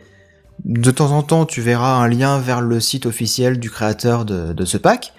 De 0.65 0.91
temps 0.91 1.11
en 1.11 1.23
temps, 1.23 1.45
tu 1.45 1.61
verras 1.61 1.95
un 1.95 2.07
lien 2.07 2.40
vers 2.40 2.61
le 2.61 2.80
site 2.80 3.06
officiel 3.06 3.60
du 3.60 3.69
créateur 3.69 4.26
de, 4.26 4.52
de 4.53 4.65
ce 4.65 4.77
pack. 4.77 5.14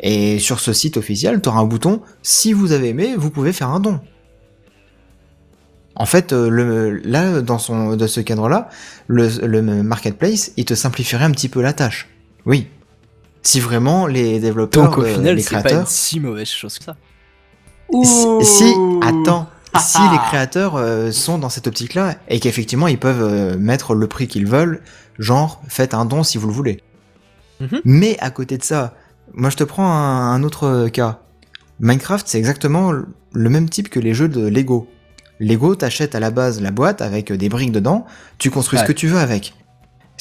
Et 0.00 0.38
sur 0.38 0.60
ce 0.60 0.72
site 0.72 0.96
officiel, 0.96 1.40
tu 1.42 1.48
auras 1.50 1.60
un 1.60 1.64
bouton 1.66 2.00
Si 2.22 2.52
vous 2.54 2.72
avez 2.72 2.88
aimé, 2.88 3.14
vous 3.16 3.30
pouvez 3.30 3.52
faire 3.52 3.68
un 3.68 3.80
don. 3.80 4.00
En 5.94 6.06
fait, 6.06 6.32
euh, 6.32 6.48
le, 6.48 6.96
là, 7.04 7.42
dans, 7.42 7.58
son, 7.58 7.96
dans 7.96 8.08
ce 8.08 8.20
cadre-là, 8.20 8.68
le, 9.08 9.28
le 9.46 9.62
marketplace, 9.82 10.52
il 10.56 10.64
te 10.64 10.74
simplifierait 10.74 11.24
un 11.24 11.30
petit 11.32 11.48
peu 11.50 11.60
la 11.60 11.72
tâche. 11.74 12.08
Oui. 12.46 12.68
Si 13.42 13.60
vraiment 13.60 14.06
les 14.06 14.38
développeurs, 14.40 14.84
Donc 14.84 14.98
au 14.98 15.02
de- 15.02 15.08
final, 15.08 15.36
les 15.36 15.42
c'est 15.42 15.50
pas 15.50 15.56
une 15.58 15.62
créateurs, 15.64 15.88
si 15.88 16.20
mauvaise 16.20 16.48
chose 16.48 16.78
que 16.78 16.84
ça. 16.84 16.96
si, 18.02 18.26
si, 18.44 18.74
attends, 19.02 19.48
si 19.80 19.98
les 20.12 20.18
créateurs 20.28 20.76
euh, 20.76 21.10
sont 21.10 21.38
dans 21.38 21.48
cette 21.48 21.66
optique-là 21.66 22.16
et 22.28 22.38
qu'effectivement 22.40 22.86
ils 22.88 22.98
peuvent 22.98 23.22
euh, 23.22 23.56
mettre 23.58 23.94
le 23.94 24.06
prix 24.06 24.28
qu'ils 24.28 24.46
veulent, 24.46 24.82
genre 25.18 25.60
faites 25.68 25.94
un 25.94 26.04
don 26.04 26.22
si 26.22 26.38
vous 26.38 26.46
le 26.48 26.52
voulez. 26.52 26.82
Mhm. 27.60 27.80
Mais 27.84 28.16
à 28.20 28.30
côté 28.30 28.58
de 28.58 28.62
ça, 28.64 28.94
moi 29.32 29.50
je 29.50 29.56
te 29.56 29.64
prends 29.64 29.90
un, 29.90 30.32
un 30.32 30.42
autre 30.42 30.64
euh, 30.66 30.88
cas. 30.88 31.20
Minecraft 31.80 32.26
c'est 32.28 32.38
exactement 32.38 32.92
le 32.92 33.48
même 33.50 33.68
type 33.70 33.88
que 33.88 34.00
les 34.00 34.12
jeux 34.14 34.28
de 34.28 34.46
Lego. 34.46 34.88
Lego 35.40 35.74
t'achètes 35.74 36.14
à 36.14 36.20
la 36.20 36.30
base 36.30 36.60
la 36.60 36.70
boîte 36.70 37.00
avec 37.00 37.30
euh, 37.32 37.36
des 37.38 37.48
briques 37.48 37.72
dedans, 37.72 38.04
tu 38.38 38.50
construis 38.50 38.78
ce 38.78 38.84
que 38.84 38.92
tu 38.92 39.08
veux 39.08 39.18
avec. 39.18 39.54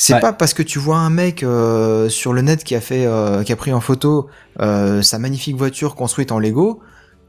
C'est 0.01 0.13
Ouais. 0.13 0.21
pas 0.21 0.31
parce 0.31 0.53
que 0.53 0.63
tu 0.63 0.79
vois 0.79 0.95
un 0.95 1.09
mec 1.09 1.43
euh, 1.43 2.07
sur 2.07 2.31
le 2.31 2.41
net 2.41 2.63
qui 2.63 2.73
a 2.73 2.79
fait, 2.79 3.05
euh, 3.05 3.43
qui 3.43 3.51
a 3.51 3.57
pris 3.57 3.73
en 3.73 3.81
photo 3.81 4.29
euh, 4.61 5.01
sa 5.01 5.19
magnifique 5.19 5.57
voiture 5.57 5.93
construite 5.95 6.31
en 6.31 6.39
Lego 6.39 6.79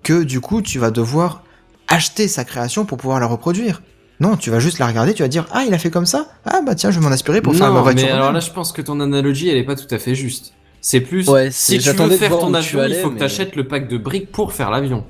que 0.04 0.22
du 0.22 0.40
coup 0.40 0.62
tu 0.62 0.78
vas 0.78 0.92
devoir 0.92 1.42
acheter 1.88 2.28
sa 2.28 2.44
création 2.44 2.84
pour 2.84 2.96
pouvoir 2.96 3.18
la 3.18 3.26
reproduire. 3.26 3.82
Non, 4.20 4.36
tu 4.36 4.50
vas 4.50 4.60
juste 4.60 4.78
la 4.78 4.86
regarder, 4.86 5.14
tu 5.14 5.22
vas 5.22 5.28
dire 5.28 5.48
ah 5.50 5.64
il 5.66 5.74
a 5.74 5.78
fait 5.78 5.90
comme 5.90 6.06
ça, 6.06 6.28
ah 6.44 6.60
bah 6.64 6.76
tiens 6.76 6.92
je 6.92 7.00
vais 7.00 7.04
m'en 7.04 7.10
inspirer 7.10 7.42
pour 7.42 7.56
faire 7.56 7.70
ma 7.72 7.78
non, 7.78 7.82
voiture. 7.82 8.06
mais 8.06 8.12
alors 8.12 8.30
là, 8.30 8.38
je 8.38 8.52
pense 8.52 8.70
que 8.70 8.82
ton 8.82 9.00
analogie, 9.00 9.48
elle 9.48 9.56
est 9.56 9.64
pas 9.64 9.74
tout 9.74 9.92
à 9.92 9.98
fait 9.98 10.14
juste. 10.14 10.52
C'est 10.80 11.00
plus, 11.00 11.28
Ouais, 11.28 11.50
si 11.50 11.78
tu 11.78 11.80
j'attendais 11.80 12.10
veux 12.14 12.18
faire 12.18 12.38
ton 12.38 12.54
avion, 12.54 12.84
il 12.84 12.94
faut 12.94 13.10
que 13.10 13.18
tu 13.18 13.24
achètes 13.24 13.56
le 13.56 13.66
pack 13.66 13.88
de 13.88 13.98
briques 13.98 14.30
pour 14.30 14.52
faire 14.52 14.70
l'avion. 14.70 15.04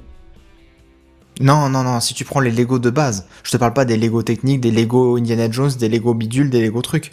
Non 1.41 1.69
non 1.69 1.83
non, 1.83 2.01
si 2.01 2.15
tu 2.15 2.25
prends 2.25 2.41
les 2.41 2.51
Lego 2.51 2.79
de 2.79 2.89
base, 2.91 3.27
je 3.43 3.51
te 3.51 3.57
parle 3.59 3.75
pas 3.75 3.85
des 3.85 3.99
Lego 3.99 4.23
techniques, 4.23 4.61
des 4.63 4.71
Lego 4.71 5.19
Indiana 5.19 5.51
Jones, 5.51 5.73
des 5.79 5.91
Lego 5.91 6.15
bidules, 6.15 6.49
des 6.49 6.63
Lego 6.63 6.81
trucs. 6.81 7.13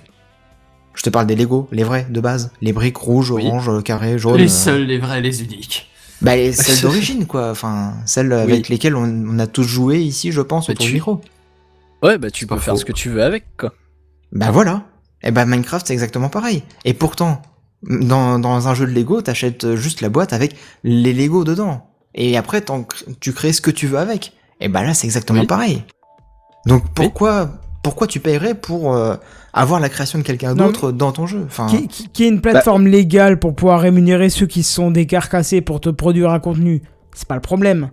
Je 0.98 1.03
te 1.03 1.10
parle 1.10 1.28
des 1.28 1.36
Lego, 1.36 1.69
les 1.72 1.84
vrais 1.84 2.06
de 2.10 2.19
base, 2.19 2.52
les 2.61 2.74
briques 2.74 2.98
rouges, 2.98 3.30
Oui. 3.32 3.45
oranges, 3.48 3.84
carrées, 3.84 4.18
jaunes. 4.18 4.36
les 4.38 4.45
euh, 4.45 4.48
seuls, 4.49 4.84
les 4.84 4.98
vrais, 4.98 5.22
les 5.22 5.44
uniques. 5.44 5.90
Bah 6.22 6.36
les- 6.36 6.52
celles 6.53 6.82
d'origine 6.82 7.26
quoi, 7.28 7.52
enfin 7.52 7.94
celles 8.06 8.34
avec 8.34 8.68
lesquelles 8.68 8.95
on, 8.95 9.03
on 9.03 9.38
a 9.40 9.45
tous 9.48 9.64
joué 9.64 9.99
ici 9.99 10.32
je 10.32 10.41
pense 10.41 10.68
Bah, 10.68 10.74
autour 10.74 10.86
tu- 10.86 10.91
du 10.91 10.95
micro. 10.95 11.22
Ouais, 12.02 12.18
bah 12.18 12.32
tu 12.32 12.48
peux 12.48 12.57
faire 12.57 12.74
faux. 12.74 12.80
ce 12.80 12.86
que 12.86 12.91
tu 12.91 13.10
veux 13.10 13.24
avec, 13.24 13.45
quoi. 13.57 13.74
Bah 14.32 14.49
voilà. 14.52 14.84
Et 15.24 15.32
bah 15.32 15.45
Minecraft 15.45 15.86
c'est 15.88 15.94
exactement 15.94 16.30
pareil. 16.30 16.64
Et 16.86 16.94
pourtant, 16.94 17.41
dans, 17.84 18.40
dans 18.40 18.68
un 18.68 18.74
jeu 18.76 18.86
de 18.88 18.91
Lego, 18.91 19.22
t'achètes 19.22 19.76
juste 19.76 20.02
la 20.02 20.10
boîte 20.10 20.34
avec 20.34 20.56
les 20.84 21.14
Lego 21.14 21.44
dedans. 21.44 21.88
et 22.15 22.36
après 22.38 22.64
tu 23.19 23.34
crées 23.34 23.53
ce 23.53 23.61
que 23.61 23.72
tu 23.72 23.86
veux 23.86 23.99
avec. 23.99 24.34
Et 24.60 24.68
bah 24.69 24.82
là 24.84 24.95
c'est 24.95 25.06
exactement 25.06 25.41
Oui. 25.41 25.48
pareil. 25.48 25.84
Donc 26.65 26.84
pourquoi 26.95 27.52
pourquoi 27.84 28.07
tu 28.07 28.19
paierais 28.19 28.56
pour 28.56 28.95
euh, 28.95 29.15
avoir 29.53 29.80
la 29.80 29.90
création 29.90 30.19
de 30.19 30.24
quelqu'un 30.24 30.53
d'autre 30.56 30.91
dans 30.91 31.11
ton 31.11 31.26
jeu 31.26 31.44
Enfin, 31.45 31.68
Qui, 31.68 31.88
qui, 31.88 32.10
qui 32.10 32.24
est 32.24 32.28
une 32.30 32.41
plateforme 32.41 32.88
légale 32.88 33.40
pour 33.40 33.56
pouvoir 33.56 33.80
rémunérer 33.82 34.30
ceux 34.30 34.45
qui 34.45 34.61
se 34.64 34.74
sont 34.74 34.91
décarcassés 34.91 35.61
pour 35.61 35.80
te 35.82 35.90
produire 35.90 36.30
un 36.32 36.40
contenu. 36.40 36.82
C'est 37.15 37.28
pas 37.28 37.36
le 37.36 37.41
problème. 37.41 37.90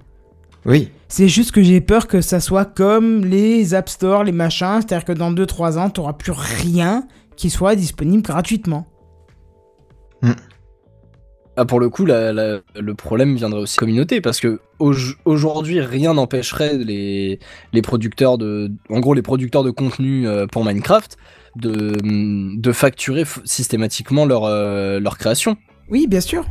oui. 0.67 0.91
C'est 1.09 1.29
juste 1.29 1.53
que 1.53 1.63
j'ai 1.63 1.81
peur 1.81 2.09
que 2.09 2.21
ça 2.21 2.41
soit 2.41 2.65
comme 2.65 3.25
les 3.25 3.73
App 3.75 3.89
Store, 3.89 4.25
les 4.25 4.33
machins, 4.33 4.81
c'est-à-dire 4.81 5.05
que 5.05 5.13
dans 5.13 5.31
2-3 5.33 5.79
ans, 5.79 5.89
t'auras 5.89 6.15
plus 6.15 6.33
rien 6.33 7.07
qui 7.37 7.51
soit 7.51 7.77
disponible 7.77 8.23
gratuitement. 8.25 8.87
Ah, 11.57 11.65
pour 11.65 11.79
le 11.79 11.89
coup, 11.89 12.05
la- 12.05 12.33
la- 12.33 12.59
le 12.75 12.95
problème 12.95 13.37
viendrait 13.37 13.61
aussi 13.61 13.77
de 13.77 13.81
la 13.83 13.87
communauté, 13.87 14.21
parce 14.21 14.41
que 14.41 14.59
au- 14.81 14.93
aujourd'hui, 15.25 15.81
rien 15.81 16.15
n'empêcherait 16.15 16.77
les, 16.79 17.39
les 17.73 17.83
producteurs 17.83 18.39
de, 18.39 18.73
en 18.91 18.99
gros, 18.99 19.15
les 19.15 19.23
producteurs 19.23 19.63
de 19.63 19.71
contenu 19.71 20.27
euh, 20.27 20.49
pour 20.49 20.65
Minecraft 20.65 21.17
de, 21.57 21.97
de 22.61 22.73
facturer 22.73 23.25
systématiquement 23.45 24.27
leur, 24.27 24.45
euh, 24.45 25.01
leur 25.01 25.19
création. 25.19 25.57
Oui, 25.91 26.07
bien 26.09 26.21
sûr. 26.21 26.45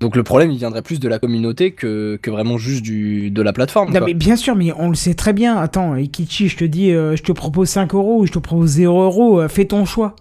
Donc 0.00 0.16
le 0.16 0.24
problème, 0.24 0.50
il 0.50 0.58
viendrait 0.58 0.82
plus 0.82 0.98
de 0.98 1.06
la 1.08 1.20
communauté 1.20 1.70
que, 1.70 2.18
que 2.20 2.28
vraiment 2.28 2.58
juste 2.58 2.82
du, 2.82 3.30
de 3.30 3.40
la 3.40 3.52
plateforme. 3.52 3.92
Non, 3.92 3.98
quoi. 3.98 4.06
mais 4.08 4.14
bien 4.14 4.34
sûr, 4.34 4.56
mais 4.56 4.72
on 4.76 4.88
le 4.88 4.96
sait 4.96 5.14
très 5.14 5.32
bien. 5.32 5.56
Attends, 5.56 5.94
Ikichi, 5.94 6.48
je 6.48 6.56
te 6.56 6.64
dis, 6.64 6.90
euh, 6.90 7.14
je 7.14 7.22
te 7.22 7.30
propose 7.30 7.68
5 7.68 7.94
euros 7.94 8.20
ou 8.20 8.26
je 8.26 8.32
te 8.32 8.40
propose 8.40 8.70
0 8.70 9.00
euros, 9.04 9.40
euh, 9.40 9.48
fais 9.48 9.64
ton 9.64 9.84
choix. 9.84 10.16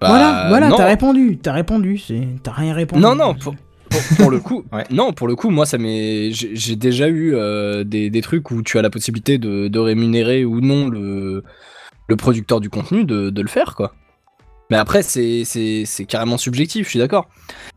Bah, 0.00 0.08
voilà, 0.08 0.46
voilà, 0.48 0.70
t'as 0.76 0.86
répondu, 0.86 1.38
t'as 1.40 1.52
répondu, 1.52 1.96
c'est- 1.98 2.26
t'as 2.42 2.50
rien 2.52 2.74
répondu. 2.74 3.00
Non, 3.00 3.14
non, 3.14 3.34
pour, 3.34 3.54
pour, 4.08 4.16
pour 4.18 4.30
le 4.30 4.40
coup, 4.40 4.64
Ouais. 4.72 4.84
non, 4.90 5.12
pour 5.12 5.28
le 5.28 5.36
coup, 5.36 5.50
moi, 5.50 5.66
ça 5.66 5.78
m'est, 5.78 6.30
j'ai 6.32 6.76
déjà 6.76 7.08
eu 7.08 7.34
euh, 7.34 7.84
des, 7.84 8.10
des 8.10 8.20
trucs 8.22 8.50
où 8.50 8.62
tu 8.62 8.78
as 8.78 8.82
la 8.82 8.90
possibilité 8.90 9.38
de, 9.38 9.68
de 9.68 9.78
rémunérer 9.78 10.44
ou 10.44 10.60
non 10.60 10.88
le, 10.88 11.44
le 12.08 12.16
producteur 12.16 12.60
du 12.60 12.70
contenu 12.70 13.04
de, 13.04 13.30
de 13.30 13.42
le 13.42 13.48
faire, 13.48 13.74
quoi. 13.74 13.94
Mais 14.70 14.76
après, 14.78 15.02
c'est 15.02 15.44
c'est- 15.44 15.84
c'est 15.84 16.06
carrément 16.06 16.38
subjectif, 16.38 16.86
je 16.86 16.90
suis 16.90 16.98
d'accord. 16.98 17.28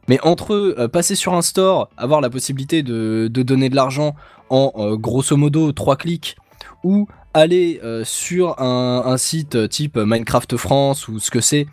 Mais 0.08 0.20
entre 0.24 0.54
euh, 0.54 0.88
passer 0.88 1.16
sur 1.16 1.34
un 1.34 1.42
store, 1.42 1.90
avoir 1.98 2.22
la 2.22 2.30
possibilité 2.30 2.82
de, 2.82 3.28
de 3.30 3.44
donner 3.44 3.70
de 3.70 3.76
l'argent 3.76 4.16
en 4.50 4.72
euh, 4.78 4.96
grosso 4.96 5.36
modo 5.36 5.72
3 5.74 5.98
clics, 5.98 6.38
ou 6.86 7.08
aller 7.34 7.80
sur 8.04 8.60
un, 8.62 9.04
un 9.06 9.18
site 9.18 9.70
type 9.70 9.98
Minecraft 9.98 10.58
France 10.58 11.08
ou 11.08 11.20
ce 11.20 11.30
que 11.30 11.40
c'est, 11.42 11.68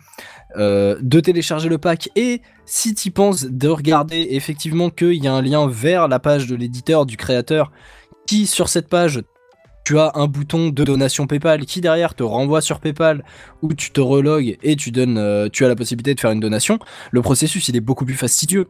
euh, 0.57 0.97
de 1.01 1.19
télécharger 1.19 1.69
le 1.69 1.77
pack 1.77 2.09
et 2.15 2.41
si 2.65 2.93
tu 2.95 3.11
penses 3.11 3.45
de 3.45 3.67
regarder 3.67 4.27
effectivement 4.31 4.89
qu'il 4.89 5.23
y 5.23 5.27
a 5.27 5.33
un 5.33 5.41
lien 5.41 5.67
vers 5.67 6.07
la 6.07 6.19
page 6.19 6.47
de 6.47 6.55
l'éditeur, 6.55 7.05
du 7.05 7.17
créateur, 7.17 7.71
qui 8.27 8.47
sur 8.47 8.69
cette 8.69 8.87
page 8.89 9.21
tu 9.83 9.99
as 9.99 10.13
un 10.15 10.25
bouton 10.25 10.69
de 10.69 10.83
donation 10.83 11.27
PayPal 11.27 11.63
qui 11.65 11.79
derrière 11.79 12.15
te 12.15 12.23
renvoie 12.23 12.59
sur 12.61 12.79
PayPal 12.79 13.23
où 13.61 13.73
tu 13.75 13.91
te 13.91 14.01
relogues 14.01 14.57
et 14.63 14.75
tu 14.75 14.89
donnes, 14.91 15.19
euh, 15.19 15.47
tu 15.51 15.63
as 15.63 15.67
la 15.67 15.75
possibilité 15.75 16.15
de 16.15 16.19
faire 16.19 16.31
une 16.31 16.39
donation. 16.39 16.79
Le 17.11 17.21
processus 17.21 17.67
il 17.69 17.75
est 17.75 17.81
beaucoup 17.81 18.03
plus 18.05 18.15
fastidieux. 18.15 18.67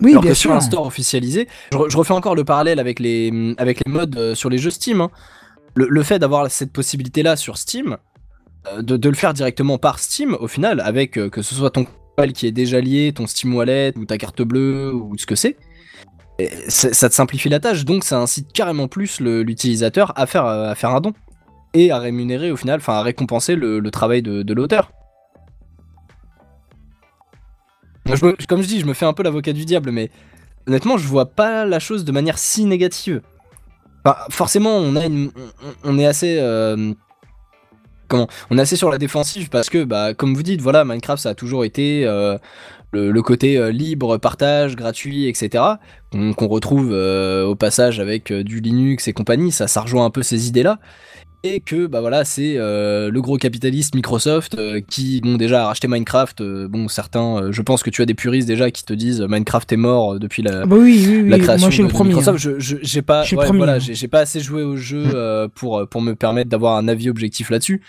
Oui, 0.00 0.10
Alors 0.12 0.22
bien 0.22 0.32
que 0.32 0.36
sur 0.36 0.50
sûr. 0.50 0.56
un 0.56 0.60
store 0.60 0.84
officialisé, 0.86 1.46
je, 1.70 1.76
re- 1.78 1.88
je 1.90 1.96
refais 1.96 2.14
encore 2.14 2.34
le 2.34 2.42
parallèle 2.42 2.80
avec 2.80 2.98
les, 2.98 3.54
avec 3.56 3.82
les 3.86 3.92
modes 3.92 4.16
euh, 4.16 4.34
sur 4.34 4.50
les 4.50 4.58
jeux 4.58 4.70
Steam. 4.70 5.00
hein. 5.02 5.10
Le, 5.74 5.86
le 5.88 6.02
fait 6.02 6.18
d'avoir 6.18 6.50
cette 6.50 6.72
possibilité-là 6.72 7.36
sur 7.36 7.56
Steam, 7.56 7.96
de, 8.80 8.96
de 8.96 9.08
le 9.08 9.14
faire 9.14 9.34
directement 9.34 9.78
par 9.78 9.98
Steam, 9.98 10.36
au 10.38 10.48
final, 10.48 10.80
avec 10.80 11.18
euh, 11.18 11.28
que 11.28 11.42
ce 11.42 11.54
soit 11.54 11.70
ton 11.70 11.84
PayPal 11.84 12.32
qui 12.32 12.46
est 12.46 12.52
déjà 12.52 12.80
lié, 12.80 13.12
ton 13.12 13.26
Steam 13.26 13.54
Wallet 13.54 13.92
ou 13.96 14.04
ta 14.04 14.18
carte 14.18 14.42
bleue 14.42 14.94
ou 14.94 15.16
ce 15.18 15.26
que 15.26 15.34
c'est, 15.34 15.56
ça 16.68 17.08
te 17.08 17.14
simplifie 17.14 17.48
la 17.48 17.60
tâche. 17.60 17.84
Donc 17.84 18.04
ça 18.04 18.18
incite 18.18 18.52
carrément 18.52 18.88
plus 18.88 19.20
l'utilisateur 19.20 20.12
à 20.16 20.26
faire, 20.26 20.46
euh, 20.46 20.70
à 20.70 20.74
faire 20.74 20.90
un 20.90 21.00
don 21.00 21.12
et 21.74 21.90
à 21.90 21.98
rémunérer 21.98 22.50
au 22.50 22.56
final, 22.56 22.80
enfin 22.80 22.94
à 22.94 23.02
récompenser 23.02 23.56
le, 23.56 23.90
travail 23.90 24.22
de, 24.22 24.54
l'auteur. 24.54 24.92
Comme 28.48 28.62
je 28.62 28.66
dis, 28.66 28.80
je 28.80 28.86
me 28.86 28.94
fais 28.94 29.06
un 29.06 29.12
peu 29.12 29.22
l'avocat 29.22 29.52
du 29.52 29.64
diable, 29.64 29.90
mais 29.90 30.10
honnêtement, 30.66 30.98
je 30.98 31.06
vois 31.06 31.26
pas 31.26 31.64
la 31.64 31.78
chose 31.78 32.04
de 32.04 32.12
manière 32.12 32.38
si 32.38 32.64
négative. 32.64 33.22
Forcément, 34.30 34.76
on 34.76 34.96
a 34.96 35.06
une, 35.06 35.30
on, 35.84 35.98
est 35.98 36.06
assez, 36.06 36.38
euh, 36.40 36.92
on 38.12 38.58
est 38.58 38.60
assez 38.60 38.76
sur 38.76 38.90
la 38.90 38.98
défensive 38.98 39.48
parce 39.48 39.70
que, 39.70 39.84
bah, 39.84 40.14
comme 40.14 40.34
vous 40.34 40.42
dites, 40.42 40.60
voilà, 40.60 40.84
Minecraft, 40.84 41.22
ça 41.22 41.30
a 41.30 41.34
toujours 41.34 41.64
été 41.64 42.04
euh, 42.06 42.38
le, 42.92 43.22
côté 43.22 43.56
euh, 43.56 43.70
libre, 43.70 44.18
partage, 44.18 44.76
gratuit, 44.76 45.26
etc. 45.28 45.64
qu'on 46.10 46.48
retrouve 46.48 46.90
euh, 46.92 47.44
au 47.44 47.54
passage 47.54 48.00
avec 48.00 48.32
du 48.32 48.60
Linux 48.60 49.08
et 49.08 49.12
compagnie. 49.12 49.52
Ça, 49.52 49.66
ça 49.66 49.80
rejoint 49.80 50.04
un 50.04 50.10
peu 50.10 50.22
ces 50.22 50.48
idées-là. 50.48 50.78
Et 51.44 51.58
que 51.58 51.86
bah 51.86 52.00
voilà, 52.00 52.24
c'est 52.24 52.54
euh, 52.56 53.10
le 53.10 53.20
gros 53.20 53.36
capitaliste 53.36 53.96
Microsoft 53.96 54.54
euh, 54.56 54.80
qui 54.80 55.20
bon 55.22 55.36
déjà 55.36 55.64
a 55.64 55.66
racheté 55.66 55.88
Minecraft. 55.88 56.40
euh, 56.40 56.68
bon 56.68 56.86
certains, 56.86 57.42
euh, 57.42 57.52
je 57.52 57.62
pense 57.62 57.82
que 57.82 57.90
tu 57.90 58.00
as 58.00 58.06
des 58.06 58.14
puristes 58.14 58.46
déjà 58.46 58.70
qui 58.70 58.84
te 58.84 58.92
disent 58.92 59.20
Minecraft 59.22 59.72
est 59.72 59.76
mort 59.76 60.20
depuis 60.20 60.42
la, 60.42 60.60
Ah 60.62 60.66
bah 60.66 60.76
oui, 60.78 61.04
oui, 61.08 61.22
oui, 61.22 61.28
la 61.28 61.38
création 61.40 61.66
moi 61.68 61.76
de, 61.76 61.82
le 61.82 61.88
de 61.88 61.92
premier. 61.92 62.08
Microsoft. 62.10 62.36
hein. 62.46 62.54
Je, 62.58 62.60
je- 62.60 62.76
j'ai 62.80 63.02
pas, 63.02 63.24
ouais, 63.24 63.50
voilà, 63.56 63.72
hein. 63.74 63.78
j'ai, 63.80 63.94
j'ai 63.94 64.06
pas 64.06 64.20
assez 64.20 64.38
joué 64.38 64.62
au 64.62 64.76
jeu 64.76 65.02
euh, 65.14 65.48
pour 65.52 65.84
pour 65.90 66.00
me 66.00 66.14
permettre 66.14 66.48
d'avoir 66.48 66.76
un 66.76 66.86
avis 66.86 67.10
objectif 67.10 67.50
là-dessus. 67.50 67.82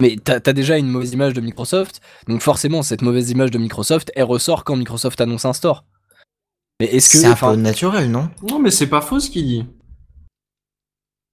Mais 0.00 0.16
t'as, 0.22 0.36
as 0.46 0.52
déjà 0.54 0.78
une 0.78 0.88
mauvaise 0.88 1.12
image 1.12 1.34
de 1.34 1.42
Microsoft, 1.42 2.00
donc 2.28 2.40
forcément 2.40 2.82
cette 2.82 3.02
mauvaise 3.02 3.30
image 3.30 3.50
de 3.50 3.58
Microsoft, 3.58 4.10
elle 4.16 4.24
ressort 4.24 4.64
quand 4.64 4.76
Microsoft 4.76 5.20
annonce 5.20 5.44
un 5.44 5.52
store. 5.52 5.84
Mais 6.80 6.86
est-ce 6.86 7.10
que, 7.10 7.18
C'est 7.18 7.26
un 7.26 7.34
peu 7.34 7.56
naturel, 7.56 8.10
non? 8.10 8.30
Non, 8.48 8.58
mais 8.60 8.70
c'est 8.70 8.86
pas 8.86 9.00
faux 9.00 9.18
ce 9.20 9.28
qu'il 9.28 9.44
dit. 9.44 9.66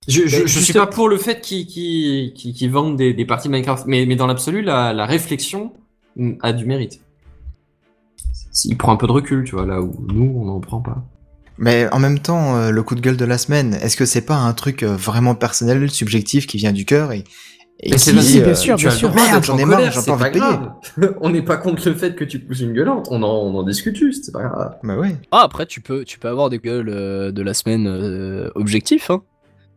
Je, 0.08 0.22
je, 0.28 0.46
juste- 0.46 0.60
suis 0.66 0.74
pas 0.74 0.88
pour 0.88 1.10
le 1.10 1.18
fait 1.18 1.42
qu'ils 1.42 2.70
vendent 2.72 2.96
des, 2.96 3.14
des 3.14 3.26
parties 3.26 3.48
de 3.48 3.54
Minecraft, 3.54 3.86
mais, 3.88 4.06
mais 4.06 4.16
dans 4.16 4.28
l'absolu, 4.28 4.62
la, 4.62 4.94
la 4.94 5.06
réflexion 5.06 5.74
a 6.42 6.54
du 6.54 6.66
mérite. 6.66 7.02
Il 8.64 8.78
prend 8.78 8.94
un 8.94 8.96
peu 8.96 9.08
de 9.08 9.12
recul, 9.12 9.44
tu 9.44 9.56
vois, 9.56 9.66
là 9.66 9.82
où 9.82 9.94
nous, 10.14 10.34
on 10.38 10.46
n'en 10.46 10.60
prend 10.60 10.80
pas. 10.80 11.04
Mais 11.58 11.88
en 11.92 12.00
même 12.00 12.20
temps, 12.20 12.56
euh, 12.56 12.72
le 12.72 12.84
coup 12.84 12.96
de 12.96 13.02
gueule 13.02 13.18
de 13.18 13.26
la 13.26 13.38
semaine, 13.38 13.74
est-ce 13.82 13.98
que 13.98 14.06
c'est 14.06 14.26
pas 14.26 14.36
un 14.36 14.54
truc 14.54 14.84
euh, 14.84 14.96
vraiment 14.96 15.36
personnel, 15.36 15.90
subjectif, 15.90 16.48
qui 16.48 16.58
vient 16.58 16.72
du 16.74 16.86
cœur 16.86 17.12
et, 17.12 17.24
et 17.82 17.90
Mais 17.90 17.96
qui 17.98 18.00
c'est 18.00 18.14
dit, 18.14 18.22
si, 18.24 18.40
bien 18.40 18.50
euh, 18.50 18.56
sûr, 18.56 18.76
tu 18.78 18.86
bien 18.88 18.96
sûr. 18.96 19.14
Merde, 19.14 19.44
j'en 19.44 19.56
en 19.56 19.58
ai 19.58 19.66
marre, 19.66 19.94
c'est 19.94 20.06
pas 20.12 20.28
envie 20.30 20.40
de 20.40 21.10
on 21.22 21.30
n'est 21.30 21.42
pas 21.42 21.58
contre 21.58 21.88
le 21.90 21.96
fait 21.96 22.16
que 22.16 22.24
tu 22.24 22.40
pousses 22.40 22.62
une 22.62 22.74
gueulante, 22.74 23.08
on 23.12 23.24
en, 23.24 23.28
on 23.28 23.56
en 23.58 23.64
discute 23.64 23.96
juste, 23.98 24.26
c'est 24.26 24.32
pas 24.32 24.44
grave. 24.44 24.76
Bah 24.84 24.98
ouais. 24.98 25.16
Ah, 25.32 25.42
après, 25.44 25.66
tu 25.66 25.82
peux, 25.82 26.04
tu 26.06 26.20
peux 26.20 26.28
avoir 26.30 26.50
des 26.50 26.60
gueules 26.60 26.90
euh, 26.90 27.32
de 27.32 27.42
la 27.42 27.54
semaine 27.54 27.88
euh, 27.88 28.50
objectifs. 28.56 29.10
Hein. 29.10 29.22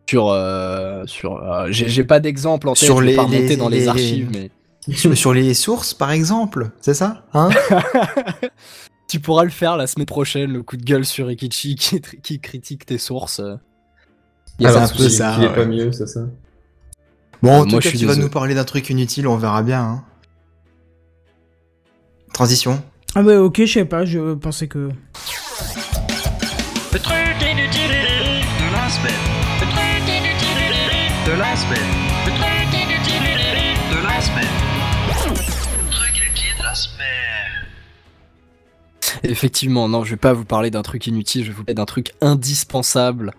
Sur. 0.09 0.29
euh, 0.29 1.05
sur 1.07 1.37
euh, 1.37 1.67
j'ai, 1.71 1.89
j'ai 1.89 2.05
pas 2.05 2.19
d'exemple 2.21 2.69
en 2.69 2.73
tête, 2.75 2.85
Sur 2.85 2.97
je 2.99 3.03
vais 3.05 3.11
les- 3.11 3.17
pas 3.17 3.23
remonter 3.25 3.49
les- 3.49 3.57
dans 3.57 3.69
les, 3.69 3.81
les- 3.81 3.89
archives, 3.89 4.31
mais. 4.33 4.51
sur, 4.95 5.17
sur 5.17 5.33
les 5.35 5.53
sources, 5.55 5.93
par 5.95 6.11
exemple, 6.13 6.71
c'est 6.81 6.95
ça 6.95 7.25
hein 7.35 7.51
Tu 9.09 9.21
pourras 9.21 9.45
le 9.45 9.51
faire 9.51 9.77
la 9.79 9.87
semaine 9.87 10.07
prochaine, 10.07 10.53
le 10.53 10.63
coup 10.63 10.77
de 10.77 10.85
gueule 10.85 11.05
sur 11.07 11.31
Ikichi 11.31 11.77
qui, 11.77 12.01
qui 12.23 12.41
critique 12.41 12.85
tes 12.87 12.99
sources. 12.99 13.41
euh. 13.41 13.57
Y 14.61 14.67
a 14.67 14.73
Ah, 14.75 14.85
un 14.85 14.89
peu 14.89 15.09
ça. 15.09 15.35
Il 15.39 15.45
est 15.45 15.49
ouais. 15.49 15.55
pas 15.55 15.65
mieux, 15.65 15.93
c'est 15.93 16.07
ça. 16.07 16.21
Bon, 17.43 17.53
en 17.53 17.61
Euh, 17.61 17.65
tout 17.65 17.71
moi, 17.71 17.81
cas, 17.81 17.85
je 17.85 17.89
suis 17.91 17.99
tu 17.99 18.07
vas 18.07 18.17
nous 18.17 18.29
parler 18.29 18.55
d'un 18.55 18.65
truc 18.65 18.91
inutile, 18.91 19.27
on 19.29 19.37
verra 19.37 19.63
bien. 19.63 19.81
hein. 19.83 20.05
Transition. 22.33 22.83
Ah 23.15 23.23
bah 23.23 23.41
ok, 23.41 23.61
je 23.65 23.73
sais 23.73 23.85
pas, 23.85 24.05
je 24.05 24.35
pensais 24.35 24.69
que... 24.69 24.91
la 31.39 31.57
semaine. 31.57 31.79
Le 32.27 32.33
truc 32.33 32.75
inutile 32.75 33.23
de 33.91 34.07
la 34.07 34.21
semaine. 34.21 34.55
Le 35.09 35.91
truc 35.91 36.17
inutile 36.17 36.55
de 36.59 36.63
la 36.65 36.75
semaine. 36.75 36.99
Effectivement, 39.25 39.89
non, 39.89 40.05
je 40.05 40.11
vais 40.11 40.17
pas 40.17 40.33
vous 40.33 40.45
parler 40.45 40.71
d'un 40.71 40.83
truc 40.83 41.07
inutile, 41.07 41.45
je 41.45 41.49
vais 41.51 41.55
vous 41.57 41.65
parler 41.65 41.75
d'un 41.75 41.85
truc 41.85 42.13
indispensable. 42.21 43.33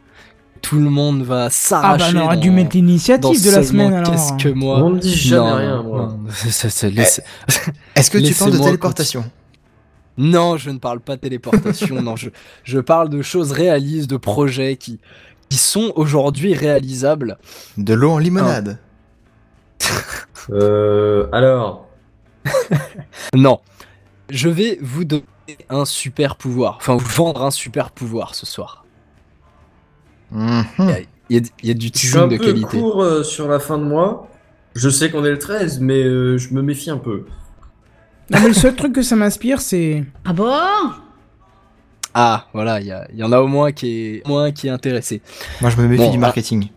Tout 0.61 0.77
le 0.79 0.89
monde 0.89 1.23
va 1.23 1.45
Ah 1.45 1.49
s'arracher. 1.49 2.13
bah 2.13 2.19
on 2.21 2.25
aurait 2.25 2.37
dû 2.37 2.51
mettre 2.51 2.75
l'initiative 2.75 3.43
de 3.45 3.51
la 3.51 3.63
semaine 3.63 3.93
alors. 3.93 4.11
Qu'est-ce 4.11 4.33
que 4.43 4.49
moi 4.49 4.83
On 4.83 4.89
ne 4.91 4.99
dit 4.99 5.15
jamais 5.15 5.49
Non, 5.49 5.55
rien, 5.55 5.83
moi. 5.83 6.17
Est-ce 7.95 8.11
que 8.11 8.17
tu 8.17 8.33
parles 8.33 8.51
de 8.51 8.57
téléportation 8.57 9.23
Non, 10.17 10.57
je 10.57 10.69
ne 10.71 10.77
parle 10.77 10.99
pas 10.99 11.15
de 11.15 11.21
téléportation, 11.21 12.01
non, 12.01 12.17
je, 12.17 12.29
je 12.65 12.79
parle 12.79 13.07
de 13.09 13.21
choses 13.21 13.53
réalistes, 13.53 14.09
de 14.09 14.17
projets 14.17 14.75
qui, 14.75 14.99
qui 15.49 15.57
sont 15.57 15.91
aujourd'hui 15.95 16.53
réalisables. 16.53 17.37
De 17.77 17.93
l'eau 17.93 18.11
en 18.11 18.17
limonade 18.19 18.77
Euh, 20.51 21.27
alors, 21.31 21.87
Non, 23.35 23.59
je 24.31 24.49
vais 24.49 24.79
vous 24.81 25.03
donner 25.05 25.23
un 25.69 25.85
super 25.85 26.37
pouvoir, 26.37 26.77
enfin 26.77 26.95
vous 26.95 27.05
vendre 27.07 27.43
un 27.43 27.51
super 27.51 27.91
pouvoir 27.91 28.33
ce 28.33 28.47
soir. 28.47 28.83
Mhm. 30.31 30.65
Il 31.29 31.37
y 31.37 31.39
a, 31.39 31.49
il 31.61 31.67
y 31.67 31.71
a 31.71 31.73
du 31.75 31.91
je 31.93 31.99
suis 31.99 32.17
un 32.17 32.27
de 32.27 32.37
peu 32.37 32.45
qualité. 32.45 32.79
court 32.79 33.03
euh, 33.03 33.21
sur 33.21 33.47
la 33.47 33.59
fin 33.59 33.77
de 33.77 33.83
mois. 33.83 34.27
Je 34.75 34.89
sais 34.89 35.11
qu'on 35.11 35.23
est 35.23 35.29
le 35.31 35.37
13, 35.37 35.79
mais 35.81 36.01
euh, 36.03 36.37
je 36.39 36.51
me 36.53 36.63
méfie 36.63 36.89
un 36.89 36.97
peu. 36.97 37.25
Non, 38.31 38.39
mais 38.41 38.47
le 38.47 38.53
seul 38.53 38.75
truc 38.75 38.93
que 38.93 39.01
ça 39.03 39.15
m'inspire, 39.15 39.61
c'est. 39.61 40.03
Ah 40.25 40.33
bon? 40.33 40.51
Ah, 42.13 42.47
voilà, 42.53 42.79
il 42.81 42.87
y, 42.87 42.91
a- 42.91 43.07
il 43.13 43.19
y 43.19 43.23
en 43.23 43.31
a 43.31 43.39
au 43.39 43.47
moins 43.47 43.71
qui 43.71 43.87
est, 44.15 44.27
moins 44.27 44.51
qui 44.51 44.67
est 44.67 44.71
intéressé. 44.71 45.21
Moi, 45.61 45.69
je 45.69 45.77
me 45.77 45.87
méfie 45.87 46.03
Bon, 46.03 46.11
du 46.11 46.17
ah. 46.17 46.21
marketing. 46.21 46.69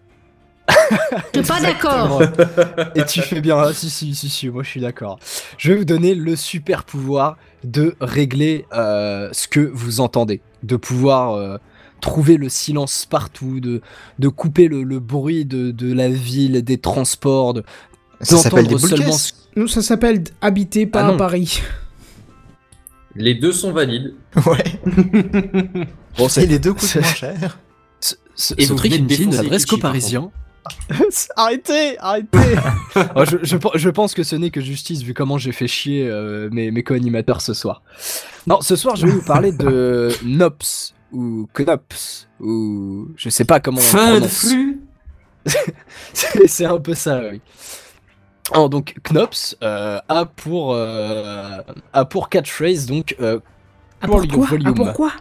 Je 1.34 1.40
suis 1.40 1.48
pas 1.48 1.60
d'accord. 1.60 2.22
Et 2.94 3.04
tu 3.04 3.20
fais 3.22 3.40
bien, 3.40 3.56
ah, 3.58 3.72
si, 3.74 3.90
si, 3.90 4.14
si, 4.14 4.28
si, 4.28 4.48
moi 4.48 4.62
je 4.62 4.68
suis 4.68 4.80
d'accord. 4.80 5.18
Je 5.58 5.72
vais 5.72 5.78
vous 5.78 5.84
donner 5.84 6.14
le 6.14 6.36
super 6.36 6.84
pouvoir 6.84 7.36
de 7.64 7.96
régler 8.00 8.66
euh, 8.72 9.28
ce 9.32 9.48
que 9.48 9.60
vous 9.60 10.00
entendez, 10.00 10.40
de 10.62 10.76
pouvoir 10.76 11.34
euh, 11.34 11.56
trouver 12.00 12.36
le 12.36 12.48
silence 12.48 13.06
partout, 13.06 13.60
de, 13.60 13.80
de 14.18 14.28
couper 14.28 14.68
le, 14.68 14.82
le 14.84 14.98
bruit 15.00 15.44
de, 15.44 15.70
de 15.72 15.92
la 15.92 16.08
ville, 16.08 16.62
des 16.62 16.78
transports, 16.78 17.54
de, 17.54 17.64
Ça 18.20 18.36
s'appelle 18.36 18.66
des 18.68 18.78
seulement. 18.78 19.16
Nous, 19.56 19.68
ça 19.68 19.82
s'appelle 19.82 20.22
habiter 20.40 20.86
pas 20.86 21.04
Ah 21.06 21.08
à. 21.08 21.16
Paris. 21.16 21.60
Les 23.14 23.34
deux 23.34 23.52
sont 23.52 23.72
valides. 23.72 24.14
Ouais. 24.46 24.64
Bon, 26.18 26.28
Et 26.28 26.46
les 26.46 26.58
deux 26.58 26.72
coûtent 26.74 26.82
c'est- 26.82 27.00
moins 27.00 27.08
cher. 27.14 27.58
Ce, 28.00 28.14
ce- 28.34 28.54
Et 28.58 28.64
ce 28.64 28.72
vous 28.72 28.78
truc 28.78 28.92
inutile 28.94 29.28
ne 29.28 29.32
s'adresse 29.36 29.64
qu'aux 29.66 29.76
par 29.78 29.90
Parisiens. 29.92 30.30
arrêtez, 31.36 31.98
arrêtez 31.98 32.56
Oh, 33.16 33.24
je, 33.24 33.36
je, 33.42 33.56
pen- 33.56 33.70
je 33.74 33.88
pense 33.90 34.14
que 34.14 34.22
ce 34.22 34.34
n'est 34.36 34.50
que 34.50 34.60
justice 34.60 35.02
vu 35.02 35.14
comment 35.14 35.38
j'ai 35.38 35.52
fait 35.52 35.68
chier 35.68 36.08
euh, 36.08 36.48
mes, 36.52 36.70
mes 36.70 36.82
co-animateurs 36.82 37.40
ce 37.40 37.54
soir. 37.54 37.82
Non, 38.46 38.60
ce 38.60 38.74
soir 38.76 38.96
je 38.96 39.06
vais 39.06 39.12
vous 39.12 39.22
parler 39.22 39.52
de 39.52 40.08
Nops 40.24 40.94
ou 41.12 41.48
Knops 41.56 42.28
ou 42.40 43.08
je 43.16 43.28
sais 43.28 43.44
pas 43.44 43.60
comment 43.60 43.78
on 43.78 43.82
Fin 43.82 44.06
de 44.14 44.26
prononce. 44.26 44.48
flux. 44.48 44.80
C'est 46.12 46.46
c'est 46.48 46.64
un 46.66 46.78
peu 46.78 46.94
ça, 46.94 47.20
oui. 47.30 47.40
Alors, 48.50 48.68
donc 48.68 48.94
Knops 49.10 49.56
euh, 49.62 50.00
a 50.08 50.24
pour 50.26 50.74
euh, 50.74 51.58
a 51.92 52.04
pour 52.04 52.28
catchphrase 52.28 52.86
donc 52.86 53.14
euh, 53.20 53.38
Ah, 54.00 54.06
Pour 54.08 54.16
pourquoi? 54.20 54.44
Ah, 54.46 54.50
volume. 54.50 54.74
pourquoi? 54.74 55.12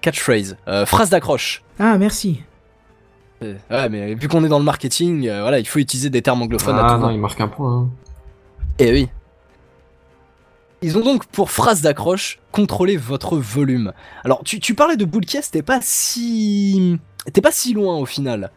Catchphrase 0.00 0.56
euh, 0.66 0.84
phrase 0.84 1.10
d'accroche. 1.10 1.62
Ah, 1.78 1.96
merci. 1.98 2.42
Ouais, 3.40 3.88
mais 3.88 4.14
vu 4.14 4.28
qu'on 4.28 4.44
est 4.44 4.48
dans 4.48 4.58
le 4.60 4.64
marketing, 4.64 5.26
euh, 5.28 5.40
voilà, 5.42 5.58
il 5.58 5.66
faut 5.66 5.80
utiliser 5.80 6.10
des 6.10 6.22
termes 6.22 6.42
anglophones 6.42 6.76
à 6.78 6.86
Ah 6.86 6.94
tout 6.94 7.00
non, 7.00 7.10
il 7.10 7.18
marque 7.18 7.40
un 7.40 7.48
point. 7.48 7.72
hein. 7.80 7.88
Eh 8.78 8.92
oui. 8.92 9.08
Ils 10.80 10.96
ont 10.98 11.02
donc 11.04 11.26
pour 11.26 11.50
phrase 11.50 11.80
d'accroche 11.82 12.40
contrôler 12.50 12.96
votre 12.96 13.36
volume. 13.36 13.92
Alors 14.24 14.42
tu, 14.44 14.58
tu 14.60 14.74
parlais 14.74 14.96
de 14.96 15.04
boule 15.04 15.24
caisse, 15.24 15.50
t'es 15.50 15.62
pas 15.62 15.78
si 15.80 16.98
t'es 17.32 17.40
pas 17.40 17.52
si 17.52 17.72
loin 17.72 17.96
au 17.96 18.06
final. 18.06 18.50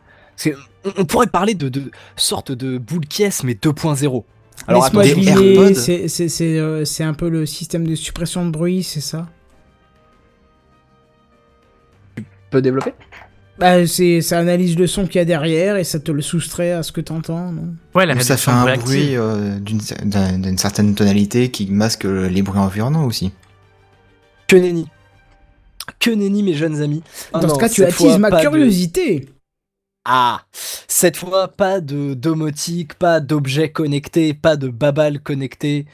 On, 0.85 0.91
on 0.97 1.05
pourrait 1.05 1.27
parler 1.27 1.55
de, 1.55 1.69
de 1.69 1.91
sorte 2.15 2.51
de 2.51 2.77
boule 2.77 3.05
caisse 3.07 3.43
mais 3.43 3.53
2.0. 3.53 4.23
Alors 4.67 4.83
Laisse-moi 4.83 5.03
attends, 5.03 5.09
des 5.09 5.15
deviner, 5.15 5.53
AirPods. 5.55 5.73
c'est- 5.79 6.07
c'est 6.07 6.29
c'est, 6.29 6.57
euh, 6.59 6.85
c'est 6.85 7.03
un 7.03 7.13
peu 7.13 7.29
le 7.29 7.45
système 7.45 7.85
de 7.87 7.95
suppression 7.95 8.45
de 8.45 8.51
bruit, 8.51 8.83
c'est 8.83 9.01
ça? 9.01 9.27
Tu 12.15 12.23
peux 12.51 12.61
développer? 12.61 12.93
Bah, 13.57 13.87
c'est 13.87 14.19
ça 14.21 14.39
analyse 14.39 14.77
le 14.77 14.85
son 14.85 15.05
qu'il 15.05 15.15
y 15.15 15.19
a 15.19 15.25
derrière 15.25 15.77
et 15.77 15.83
ça 15.85 15.99
te 15.99 16.11
le 16.11 16.21
soustrait 16.21 16.73
à 16.73 16.83
ce 16.83 16.91
que 16.91 16.99
t'entends, 17.01 17.51
non? 17.51 17.73
Ouais, 17.93 18.05
la 18.05 18.19
ça 18.19 18.35
fait 18.35 18.51
un 18.51 18.75
bruit 18.75 19.15
euh, 19.15 19.59
d'une 19.59 19.79
d'un- 20.03 20.37
d'une 20.39 20.57
certaine 20.57 20.93
tonalité 20.93 21.49
qui 21.51 21.65
masque 21.67 22.03
les 22.03 22.41
bruits 22.41 22.59
environnants 22.59 23.05
aussi. 23.05 23.31
Que 24.47 24.57
nenni. 24.57 24.87
Que 25.99 26.09
nenni 26.11 26.43
mes 26.43 26.53
jeunes 26.53 26.81
amis. 26.81 27.01
Ah 27.33 27.39
Dans 27.39 27.47
non, 27.47 27.55
ce 27.55 27.59
cas, 27.59 27.69
tu 27.69 27.83
attises 27.85 28.17
ma 28.17 28.29
de- 28.29 28.41
curiosité. 28.41 29.29
Ah 30.05 30.41
Cette 30.51 31.17
fois, 31.17 31.47
pas 31.47 31.81
de 31.81 32.13
domotique, 32.13 32.93
pas 32.93 33.19
d'objets 33.19 33.71
connectés, 33.71 34.35
pas 34.35 34.55
de 34.55 34.69
babal 34.69 35.19
connecté. 35.19 35.87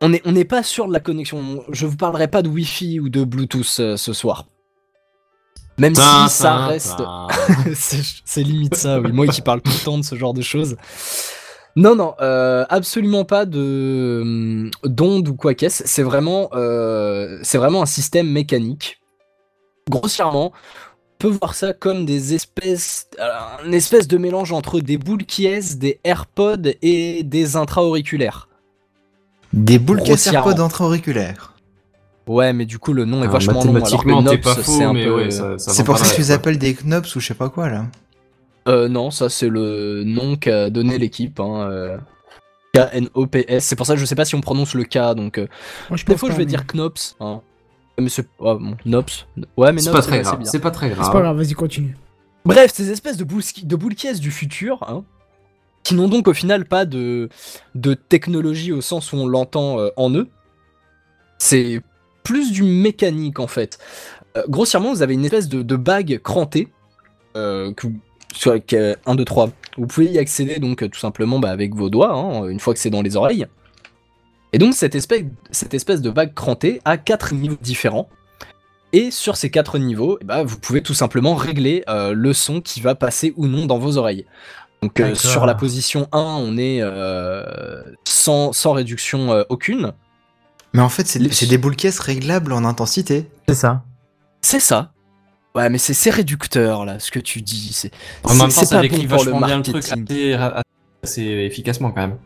On 0.00 0.08
n'est 0.08 0.22
on 0.24 0.34
pas 0.44 0.62
sûr 0.62 0.88
de 0.88 0.92
la 0.92 1.00
connexion. 1.00 1.62
Je 1.70 1.86
vous 1.86 1.96
parlerai 1.96 2.28
pas 2.28 2.42
de 2.42 2.48
Wi-Fi 2.48 3.00
ou 3.00 3.10
de 3.10 3.22
Bluetooth 3.22 3.76
euh, 3.80 3.96
ce 3.96 4.12
soir. 4.14 4.46
Même 5.78 5.94
si 5.94 6.28
ça 6.28 6.66
reste... 6.66 7.02
c'est 7.74 8.42
limite 8.42 8.76
ça, 8.76 8.98
oui. 8.98 9.12
Moi 9.12 9.26
qui 9.26 9.42
parle 9.42 9.60
tout 9.60 9.70
le 9.70 9.84
temps 9.84 9.98
de 9.98 10.04
ce 10.04 10.16
genre 10.16 10.34
de 10.34 10.42
choses. 10.42 10.76
Non, 11.76 11.94
non, 11.94 12.14
euh, 12.20 12.64
absolument 12.68 13.24
pas 13.24 13.46
de 13.46 14.20
hum, 14.22 14.70
d'onde 14.84 15.28
ou 15.28 15.36
quoi 15.36 15.54
qu'est-ce. 15.54 15.84
C'est 15.86 16.02
vraiment, 16.02 16.50
euh, 16.54 17.38
c'est 17.42 17.58
vraiment 17.58 17.82
un 17.82 17.86
système 17.86 18.30
mécanique. 18.30 19.00
Grossièrement, 19.88 20.52
peut 21.22 21.28
voir 21.40 21.54
ça 21.54 21.72
comme 21.72 22.04
des 22.04 22.34
espèces, 22.34 23.06
euh, 23.20 23.28
une 23.64 23.74
espèce 23.74 24.08
de 24.08 24.18
mélange 24.18 24.52
entre 24.52 24.80
des 24.80 24.98
boules 24.98 25.24
qui 25.24 25.46
est, 25.46 25.78
des 25.78 26.00
AirPods 26.04 26.70
et 26.82 27.22
des 27.22 27.56
intra-auriculaires. 27.56 28.48
Des 29.52 29.78
boules 29.78 29.98
Grossièrement. 29.98 30.48
AirPods 30.48 30.62
intra-auriculaires. 30.62 31.54
Ouais, 32.26 32.52
mais 32.52 32.66
du 32.66 32.78
coup 32.78 32.92
le 32.92 33.04
nom 33.04 33.18
est 33.18 33.22
Alors, 33.22 33.34
vachement 33.34 33.64
long. 33.64 33.74
Alors 33.74 33.74
que 33.74 34.06
mathématiquement, 34.06 34.22
t'es 34.22 34.36
Nops, 34.36 34.42
pas 34.56 34.62
c'est 34.62 34.82
un 34.84 34.92
mais 34.92 35.04
peu. 35.04 35.14
ouais, 35.16 35.30
ça, 35.30 35.58
ça 35.58 35.72
C'est 35.72 35.84
pour 35.84 35.98
ça 35.98 36.08
que 36.08 36.14
tu 36.14 36.20
les 36.20 36.30
appelles 36.30 36.58
des 36.58 36.74
Knops 36.74 37.14
ou 37.16 37.20
je 37.20 37.26
sais 37.28 37.34
pas 37.34 37.48
quoi 37.48 37.68
là. 37.68 37.86
Euh, 38.68 38.88
non, 38.88 39.10
ça 39.10 39.28
c'est 39.28 39.48
le 39.48 40.04
nom 40.04 40.36
qu'a 40.36 40.70
donné 40.70 40.98
l'équipe. 40.98 41.38
Hein, 41.40 41.68
euh, 41.70 41.98
K-N-O-P-S. 42.74 43.64
C'est 43.64 43.76
pour 43.76 43.86
ça 43.86 43.94
que 43.94 44.00
je 44.00 44.06
sais 44.06 44.14
pas 44.14 44.24
si 44.24 44.34
on 44.34 44.40
prononce 44.40 44.74
le 44.74 44.84
K. 44.84 45.14
Donc, 45.14 45.38
euh, 45.38 45.46
Moi, 45.90 45.96
je 45.96 46.04
des 46.04 46.16
fois 46.16 46.28
pas, 46.28 46.34
je 46.34 46.38
vais 46.38 46.44
mais- 46.44 46.50
dire 46.50 46.64
Knops. 46.66 47.16
Hein. 47.20 47.40
Mais 47.98 48.08
c'est. 48.08 48.26
oh, 48.38 48.56
bon, 48.58 48.76
Nops. 48.84 49.26
Ouais, 49.56 49.72
mais 49.72 49.80
C'est 49.80 49.90
Nops, 49.90 50.00
pas 50.00 50.02
très 50.06 50.22
grave. 50.22 50.40
C'est 50.44 50.58
pas 50.60 50.70
très 50.70 50.88
C'est 50.90 50.96
pas 50.96 51.20
grave. 51.20 51.36
vas-y, 51.36 51.52
continue. 51.52 51.96
Bref, 52.44 52.72
ces 52.74 52.90
espèces 52.90 53.16
de 53.16 53.24
boules, 53.24 53.42
de 53.62 53.76
boules 53.76 53.94
du 53.94 54.30
futur, 54.30 54.78
hein, 54.88 55.04
qui 55.84 55.94
n'ont 55.94 56.08
donc 56.08 56.26
au 56.26 56.34
final 56.34 56.64
pas 56.64 56.84
de, 56.84 57.28
de 57.74 57.94
technologie 57.94 58.72
au 58.72 58.80
sens 58.80 59.12
où 59.12 59.16
on 59.16 59.26
l'entend 59.26 59.78
euh, 59.78 59.90
en 59.96 60.10
eux. 60.14 60.28
C'est 61.38 61.80
plus 62.22 62.52
du 62.52 62.62
mécanique 62.62 63.38
en 63.40 63.46
fait. 63.46 63.78
Euh, 64.36 64.42
grossièrement, 64.48 64.92
vous 64.92 65.02
avez 65.02 65.14
une 65.14 65.24
espèce 65.24 65.48
de, 65.48 65.62
de 65.62 65.76
bague 65.76 66.20
crantée, 66.22 66.68
euh, 67.36 67.72
que 67.72 67.86
vous- 67.88 67.98
sur 68.34 68.52
avec, 68.52 68.72
euh, 68.72 68.94
1, 69.06 69.14
2, 69.14 69.24
3. 69.24 69.50
Vous 69.76 69.86
pouvez 69.86 70.06
y 70.06 70.18
accéder 70.18 70.58
donc 70.58 70.82
euh, 70.82 70.88
tout 70.88 70.98
simplement 70.98 71.38
bah, 71.38 71.50
avec 71.50 71.74
vos 71.74 71.90
doigts, 71.90 72.12
hein, 72.14 72.48
une 72.48 72.60
fois 72.60 72.72
que 72.74 72.80
c'est 72.80 72.90
dans 72.90 73.02
les 73.02 73.16
oreilles. 73.16 73.46
Et 74.52 74.58
donc 74.58 74.74
cette 74.74 74.94
espèce, 74.94 75.24
cette 75.50 75.74
espèce 75.74 76.02
de 76.02 76.10
bague 76.10 76.34
crantée 76.34 76.80
a 76.84 76.96
quatre 76.98 77.34
niveaux 77.34 77.56
différents. 77.62 78.08
Et 78.94 79.10
sur 79.10 79.36
ces 79.38 79.50
quatre 79.50 79.78
niveaux, 79.78 80.18
eh 80.20 80.24
ben, 80.24 80.42
vous 80.42 80.58
pouvez 80.58 80.82
tout 80.82 80.92
simplement 80.92 81.34
régler 81.34 81.82
euh, 81.88 82.12
le 82.12 82.34
son 82.34 82.60
qui 82.60 82.82
va 82.82 82.94
passer 82.94 83.32
ou 83.36 83.46
non 83.46 83.64
dans 83.64 83.78
vos 83.78 83.96
oreilles. 83.96 84.26
Donc 84.82 85.00
euh, 85.00 85.14
sur 85.14 85.46
la 85.46 85.54
position 85.54 86.08
1, 86.12 86.18
on 86.18 86.58
est 86.58 86.80
euh, 86.82 87.82
sans, 88.04 88.52
sans 88.52 88.72
réduction 88.72 89.32
euh, 89.32 89.44
aucune. 89.48 89.92
Mais 90.74 90.82
en 90.82 90.88
fait, 90.90 91.06
c'est 91.06 91.18
Les- 91.18 91.46
des 91.48 91.58
boules 91.58 91.76
caisses 91.76 92.00
réglables 92.00 92.52
en 92.52 92.64
intensité. 92.66 93.30
C'est 93.48 93.54
ça. 93.54 93.82
C'est 94.42 94.60
ça. 94.60 94.92
Ouais, 95.54 95.68
mais 95.70 95.78
c'est 95.78 96.10
réducteur 96.10 96.84
là, 96.84 96.98
ce 96.98 97.10
que 97.10 97.18
tu 97.20 97.40
dis. 97.42 97.70
C'est 97.72 97.90
En 98.24 98.30
même 98.34 98.38
temps, 98.40 98.48
c'est- 98.50 98.60
c'est 98.60 98.66
ça 98.66 98.76
pas 98.76 98.82
décrit 98.82 99.06
bon 99.06 99.16
pour 99.16 99.24
le 99.24 99.30
vachement 99.32 99.46
bien 99.46 99.56
le 99.58 99.62
truc 99.62 99.84
assez 101.02 101.22
efficacement 101.22 101.92
quand 101.92 102.00
même. 102.02 102.18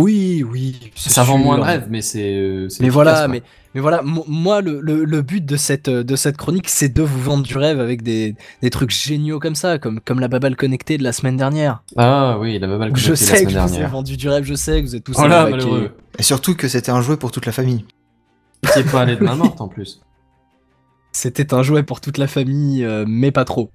Oui, 0.00 0.44
oui. 0.48 0.92
c'est 0.94 1.10
Ça 1.10 1.24
vend 1.24 1.38
moins 1.38 1.56
de 1.58 1.62
rêve, 1.62 1.88
mais 1.90 2.02
c'est. 2.02 2.32
euh, 2.36 2.68
c'est 2.68 2.84
Mais 2.84 2.88
voilà, 2.88 3.14
quoi. 3.14 3.28
mais, 3.28 3.42
mais 3.74 3.80
voilà, 3.80 4.00
mo- 4.02 4.24
moi 4.28 4.60
le, 4.60 4.80
le, 4.80 5.04
le 5.04 5.22
but 5.22 5.44
de 5.44 5.56
cette, 5.56 5.90
de 5.90 6.14
cette 6.16 6.36
chronique, 6.36 6.68
c'est 6.68 6.88
de 6.88 7.02
vous 7.02 7.20
vendre 7.20 7.42
du 7.42 7.58
rêve 7.58 7.80
avec 7.80 8.02
des, 8.02 8.36
des 8.62 8.70
trucs 8.70 8.90
géniaux 8.90 9.40
comme 9.40 9.56
ça, 9.56 9.78
comme, 9.78 9.98
comme 9.98 10.20
la 10.20 10.28
babale 10.28 10.54
connectée 10.54 10.98
de 10.98 11.02
la 11.02 11.10
semaine 11.12 11.36
dernière. 11.36 11.82
Ah 11.96 12.38
oui, 12.38 12.54
il 12.54 12.62
avait 12.64 12.78
mal 12.78 12.94
Je 12.94 13.06
connecté 13.06 13.10
la 13.10 13.16
sais 13.16 13.44
que 13.44 13.50
semaine 13.50 13.66
je 13.66 13.70
dernière. 13.72 13.90
vendu 13.90 14.16
du 14.16 14.28
rêve, 14.28 14.44
je 14.44 14.54
sais 14.54 14.80
que 14.80 14.86
vous 14.86 14.94
êtes 14.94 15.02
tous 15.04 15.16
Oh 15.18 15.26
là, 15.26 15.48
évacués. 15.48 15.50
malheureux. 15.50 15.90
Et 16.18 16.22
surtout 16.22 16.54
que 16.54 16.68
c'était 16.68 16.92
un 16.92 17.00
jouet 17.00 17.16
pour 17.16 17.32
toute 17.32 17.46
la 17.46 17.52
famille. 17.52 17.84
Es 18.76 18.84
pas 18.84 19.00
allé 19.02 19.16
de 19.16 19.24
main 19.24 19.34
morte 19.34 19.60
en 19.60 19.66
plus. 19.66 20.00
C'était 21.10 21.54
un 21.54 21.62
jouet 21.62 21.82
pour 21.82 22.00
toute 22.00 22.18
la 22.18 22.28
famille, 22.28 22.84
euh, 22.84 23.04
mais 23.08 23.32
pas 23.32 23.44
trop. 23.44 23.70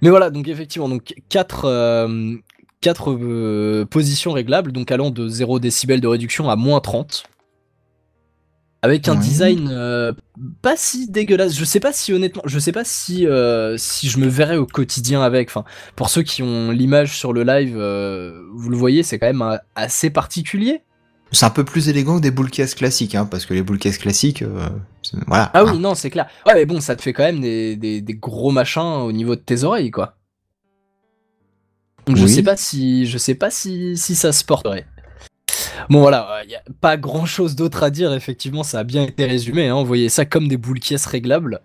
Mais 0.00 0.10
voilà, 0.10 0.30
donc 0.30 0.48
effectivement, 0.48 0.88
donc 0.88 1.14
quatre, 1.28 1.66
euh, 1.66 2.34
quatre 2.82 3.12
euh, 3.12 3.86
positions 3.86 4.32
réglables, 4.32 4.72
donc 4.72 4.90
allant 4.92 5.10
de 5.10 5.26
0 5.28 5.58
décibel 5.58 6.02
de 6.02 6.06
réduction 6.08 6.50
à 6.50 6.56
moins 6.56 6.80
30. 6.80 7.22
Avec 8.84 9.06
un 9.08 9.12
Ouais. 9.14 9.20
design 9.20 9.68
euh, 9.70 10.12
pas 10.60 10.74
si 10.76 11.08
dégueulasse. 11.08 11.56
Je 11.56 11.64
sais 11.64 11.78
pas 11.78 11.92
si 11.92 12.12
honnêtement, 12.12 12.42
je 12.44 12.58
sais 12.58 12.72
pas 12.72 12.82
si 12.84 13.26
euh, 13.28 13.76
si 13.78 14.08
je 14.08 14.18
me 14.18 14.26
verrais 14.26 14.56
au 14.56 14.66
quotidien 14.66 15.22
avec. 15.22 15.48
Enfin, 15.48 15.64
pour 15.94 16.10
ceux 16.10 16.22
qui 16.22 16.42
ont 16.42 16.72
l'image 16.72 17.16
sur 17.16 17.32
le 17.32 17.44
live, 17.44 17.76
vous 18.52 18.68
le 18.70 18.76
voyez, 18.76 19.04
c'est 19.04 19.20
quand 19.20 19.28
même 19.32 19.58
assez 19.76 20.10
particulier. 20.10 20.82
C'est 21.30 21.46
un 21.46 21.50
peu 21.50 21.64
plus 21.64 21.88
élégant 21.88 22.16
que 22.16 22.22
des 22.22 22.30
boules 22.32 22.50
caisses 22.50 22.74
classiques, 22.74 23.14
hein, 23.14 23.24
parce 23.24 23.46
que 23.46 23.54
les 23.54 23.62
boules 23.62 23.78
caisses 23.78 23.96
classiques, 23.98 24.42
euh, 24.42 24.68
voilà. 25.28 25.50
Ah 25.54 25.64
oui, 25.64 25.78
non, 25.78 25.94
c'est 25.94 26.10
clair. 26.10 26.26
Ouais, 26.46 26.52
mais 26.54 26.66
bon, 26.66 26.80
ça 26.80 26.94
te 26.94 27.00
fait 27.02 27.14
quand 27.14 27.22
même 27.22 27.40
des, 27.40 27.74
des, 27.76 28.02
des 28.02 28.14
gros 28.14 28.50
machins 28.50 28.82
au 28.82 29.12
niveau 29.12 29.34
de 29.34 29.40
tes 29.40 29.62
oreilles, 29.64 29.90
quoi. 29.90 30.16
Donc 32.06 32.16
je 32.16 32.24
Oui. 32.24 32.30
sais 32.30 32.42
pas 32.42 32.56
si 32.56 33.06
je 33.06 33.18
sais 33.18 33.34
pas 33.34 33.50
si, 33.50 33.96
si 33.96 34.14
ça 34.14 34.32
se 34.32 34.44
porterait. 34.44 34.86
Bon 35.90 36.00
voilà, 36.00 36.40
il 36.44 36.50
y 36.50 36.54
a 36.56 36.62
pas 36.80 36.96
grand 36.96 37.26
chose 37.26 37.56
d'autre 37.56 37.82
à 37.82 37.90
dire, 37.90 38.12
effectivement, 38.12 38.62
ça 38.62 38.78
a 38.80 38.84
bien 38.84 39.02
été 39.04 39.24
résumé. 39.26 39.68
Hein. 39.68 39.76
Vous 39.80 39.86
voyez 39.86 40.08
ça 40.08 40.24
comme 40.24 40.48
des 40.48 40.56
boules 40.56 40.80
caisses 40.80 41.06
réglables. 41.06 41.60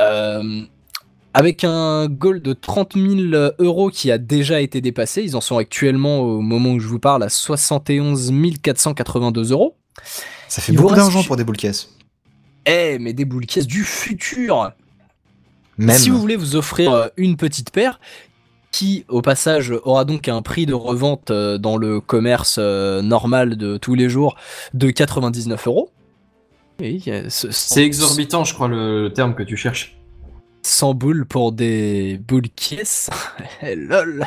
Euh, 0.00 0.62
avec 1.34 1.64
un 1.64 2.06
goal 2.06 2.40
de 2.40 2.52
30 2.52 2.94
000 2.94 3.52
euros 3.58 3.90
qui 3.90 4.10
a 4.10 4.18
déjà 4.18 4.60
été 4.60 4.80
dépassé, 4.80 5.22
ils 5.22 5.36
en 5.36 5.40
sont 5.40 5.58
actuellement 5.58 6.20
au 6.20 6.40
moment 6.40 6.70
où 6.72 6.80
je 6.80 6.86
vous 6.88 6.98
parle 7.00 7.22
à 7.22 7.28
71 7.28 8.32
482 8.62 9.52
euros. 9.52 9.76
Ça 10.48 10.62
fait 10.62 10.72
Il 10.72 10.76
beaucoup 10.76 10.88
reste- 10.88 11.00
d'argent 11.02 11.22
pour 11.24 11.36
des 11.36 11.44
boules 11.44 11.56
caisses. 11.56 11.90
Eh, 12.66 12.98
mais 12.98 13.12
des 13.12 13.24
boules 13.24 13.46
caisses 13.46 13.66
du 13.66 13.84
futur 13.84 14.72
Même. 15.76 15.96
Si 15.96 16.08
vous 16.08 16.20
voulez 16.20 16.36
vous 16.36 16.56
offrir 16.56 16.92
euh, 16.92 17.08
une 17.16 17.36
petite 17.36 17.70
paire, 17.70 18.00
qui 18.74 19.04
au 19.08 19.22
passage 19.22 19.72
aura 19.84 20.04
donc 20.04 20.26
un 20.26 20.42
prix 20.42 20.66
de 20.66 20.74
revente 20.74 21.30
euh, 21.30 21.58
dans 21.58 21.76
le 21.76 22.00
commerce 22.00 22.56
euh, 22.58 23.02
normal 23.02 23.56
de 23.56 23.76
tous 23.76 23.94
les 23.94 24.08
jours 24.08 24.34
de 24.72 24.90
99 24.90 25.68
euros. 25.68 25.90
C'est 27.28 27.84
exorbitant, 27.84 28.42
je 28.42 28.52
crois, 28.52 28.66
le, 28.66 29.02
le 29.02 29.12
terme 29.12 29.36
que 29.36 29.44
tu 29.44 29.56
cherches. 29.56 29.96
100 30.62 30.94
boules 30.94 31.24
pour 31.24 31.52
des 31.52 32.18
boules 32.26 32.48
caisses. 32.56 33.10
Lol. 33.62 34.26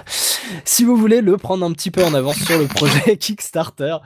Si 0.64 0.86
vous 0.86 0.96
voulez 0.96 1.20
le 1.22 1.36
prendre 1.38 1.66
un 1.66 1.74
petit 1.74 1.92
peu 1.92 2.06
en 2.06 2.14
avance 2.14 2.38
sur 2.38 2.58
le 2.58 2.68
projet 2.68 3.18
Kickstarter, 3.20 3.98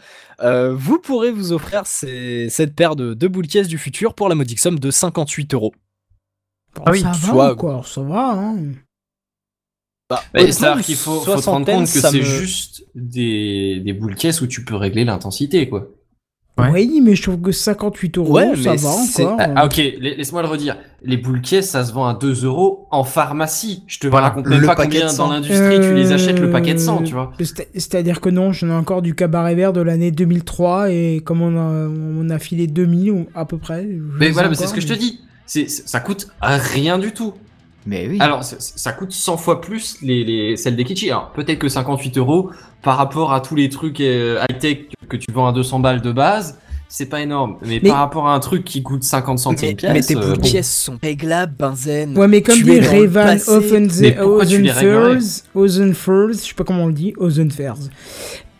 euh, 0.41 0.73
vous 0.73 0.97
pourrez 0.97 1.29
vous 1.29 1.51
offrir 1.51 1.85
ces- 1.85 2.47
cette 2.49 2.73
paire 2.73 2.95
de, 2.95 3.13
de 3.13 3.27
boules 3.27 3.47
caisses 3.47 3.67
du 3.67 3.77
futur 3.77 4.15
pour 4.15 4.27
la 4.27 4.33
modique 4.35 4.59
somme 4.59 4.79
de 4.79 4.89
58 4.89 5.53
euros. 5.53 5.73
Bon, 6.73 6.83
Ah 6.87 6.91
oui, 6.93 7.01
ça 7.01 7.11
va 7.11 7.13
soit- 7.13 7.55
quoi, 7.55 7.81
ça 7.85 8.01
va. 8.01 8.31
Hein. 8.31 8.57
Bah, 10.33 10.41
c'est-à-dire 10.51 10.83
qu'il 10.83 10.95
faut, 10.95 11.19
faut 11.21 11.35
te 11.39 11.49
rendre 11.49 11.65
compte 11.65 11.83
que 11.83 11.99
c'est 11.99 12.11
me- 12.17 12.21
juste 12.23 12.83
des, 12.95 13.79
des 13.83 13.93
boules 13.93 14.15
caisses 14.15 14.41
où 14.41 14.47
tu 14.47 14.63
peux 14.65 14.75
régler 14.75 15.05
l'intensité, 15.05 15.67
quoi. 15.69 15.87
Ouais. 16.57 16.69
Oui, 16.69 17.01
mais 17.01 17.15
je 17.15 17.23
trouve 17.23 17.39
que 17.39 17.53
58 17.53 18.17
euros, 18.17 18.33
Ouais, 18.35 18.55
ça 18.57 18.71
va 18.71 18.77
c'est- 18.77 19.23
encore. 19.23 19.37
Ah, 19.39 19.47
ah, 19.55 19.65
ok, 19.65 19.77
la- 20.01 20.09
laisse-moi 20.15 20.41
le 20.41 20.49
redire. 20.49 20.77
Les 21.01 21.15
boules 21.15 21.41
caisses, 21.41 21.69
ça 21.69 21.85
se 21.85 21.93
vend 21.93 22.05
à 22.05 22.13
2 22.13 22.43
euros 22.43 22.87
en 22.91 23.05
pharmacie. 23.05 23.83
Je 23.87 23.99
te 23.99 24.07
Voilà. 24.07 24.27
raconte 24.27 24.47
même 24.47 24.59
Le 24.59 24.67
pas 24.67 24.75
paquet 24.75 24.89
de 24.89 24.93
combien 24.95 25.09
100. 25.09 25.27
dans 25.27 25.33
l'industrie 25.33 25.79
tu 25.79 25.93
les 25.95 26.11
achètes 26.11 26.39
le 26.39 26.51
paquet 26.51 26.73
de 26.73 26.79
100, 26.79 27.01
Euh, 27.01 27.03
tu 27.05 27.13
vois. 27.13 27.31
c'est- 27.39 27.69
C'est-à-dire 27.73 28.19
que 28.19 28.29
non, 28.29 28.51
j'en 28.51 28.67
ai 28.67 28.73
encore 28.73 29.01
du 29.01 29.15
cabaret 29.15 29.55
vert 29.55 29.71
de 29.71 29.79
l'année 29.81 30.11
2003 30.11 30.91
et 30.91 31.21
comme 31.23 31.41
on 31.41 31.57
a, 31.57 31.87
on 31.89 32.29
a 32.29 32.37
filé 32.37 32.67
2000 32.67 33.11
ou 33.11 33.27
à 33.33 33.45
peu 33.45 33.57
près. 33.57 33.87
Mais 34.19 34.29
voilà, 34.29 34.49
mais 34.49 34.55
c'est 34.55 34.67
ce 34.67 34.73
que 34.73 34.81
je 34.81 34.87
te 34.87 34.93
dis. 34.93 35.21
Ça 35.47 35.99
coûte 36.01 36.27
rien 36.41 36.99
du 36.99 37.13
tout. 37.13 37.33
Mais 37.85 38.07
oui. 38.07 38.17
Alors, 38.19 38.43
ça, 38.43 38.57
ça 38.59 38.91
coûte 38.93 39.11
100 39.11 39.37
fois 39.37 39.59
plus 39.61 39.97
les, 40.01 40.23
les, 40.23 40.55
celles 40.57 40.75
des 40.75 40.83
Kichi. 40.83 41.09
Alors, 41.09 41.31
peut-être 41.31 41.59
que 41.59 41.67
58 41.69 42.17
euros 42.17 42.51
par 42.83 42.97
rapport 42.97 43.33
à 43.33 43.41
tous 43.41 43.55
les 43.55 43.69
trucs 43.69 43.99
euh, 44.01 44.43
high-tech 44.49 44.87
que 45.09 45.17
tu 45.17 45.31
vends 45.31 45.47
à 45.47 45.51
200 45.51 45.79
balles 45.79 46.01
de 46.01 46.11
base, 46.11 46.59
c'est 46.87 47.07
pas 47.07 47.21
énorme. 47.21 47.57
Mais, 47.65 47.79
Mais- 47.81 47.89
par 47.89 47.99
rapport 47.99 48.27
à 48.27 48.35
un 48.35 48.39
truc 48.39 48.65
qui 48.65 48.83
coûte 48.83 49.03
50 49.03 49.39
centimes 49.39 49.69
Mais, 49.69 49.75
pièce, 49.75 49.93
mais 49.93 50.01
tes 50.01 50.15
euh, 50.17 50.35
bon. 50.35 50.41
caisses 50.41 50.83
sont 50.83 50.99
réglables, 51.01 51.55
Benzen. 51.57 52.17
Ouais, 52.17 52.27
mais 52.27 52.41
comme 52.41 52.55
Tu 52.55 52.63
dit 52.65 52.79
Revan 52.81 53.37
Ozenfers, 53.47 55.43
Ozenfers, 55.55 56.33
je 56.33 56.37
sais 56.37 56.53
pas 56.53 56.63
comment 56.63 56.83
on 56.83 56.87
le 56.87 56.93
dit, 56.93 57.13
Ozenfers. 57.17 57.75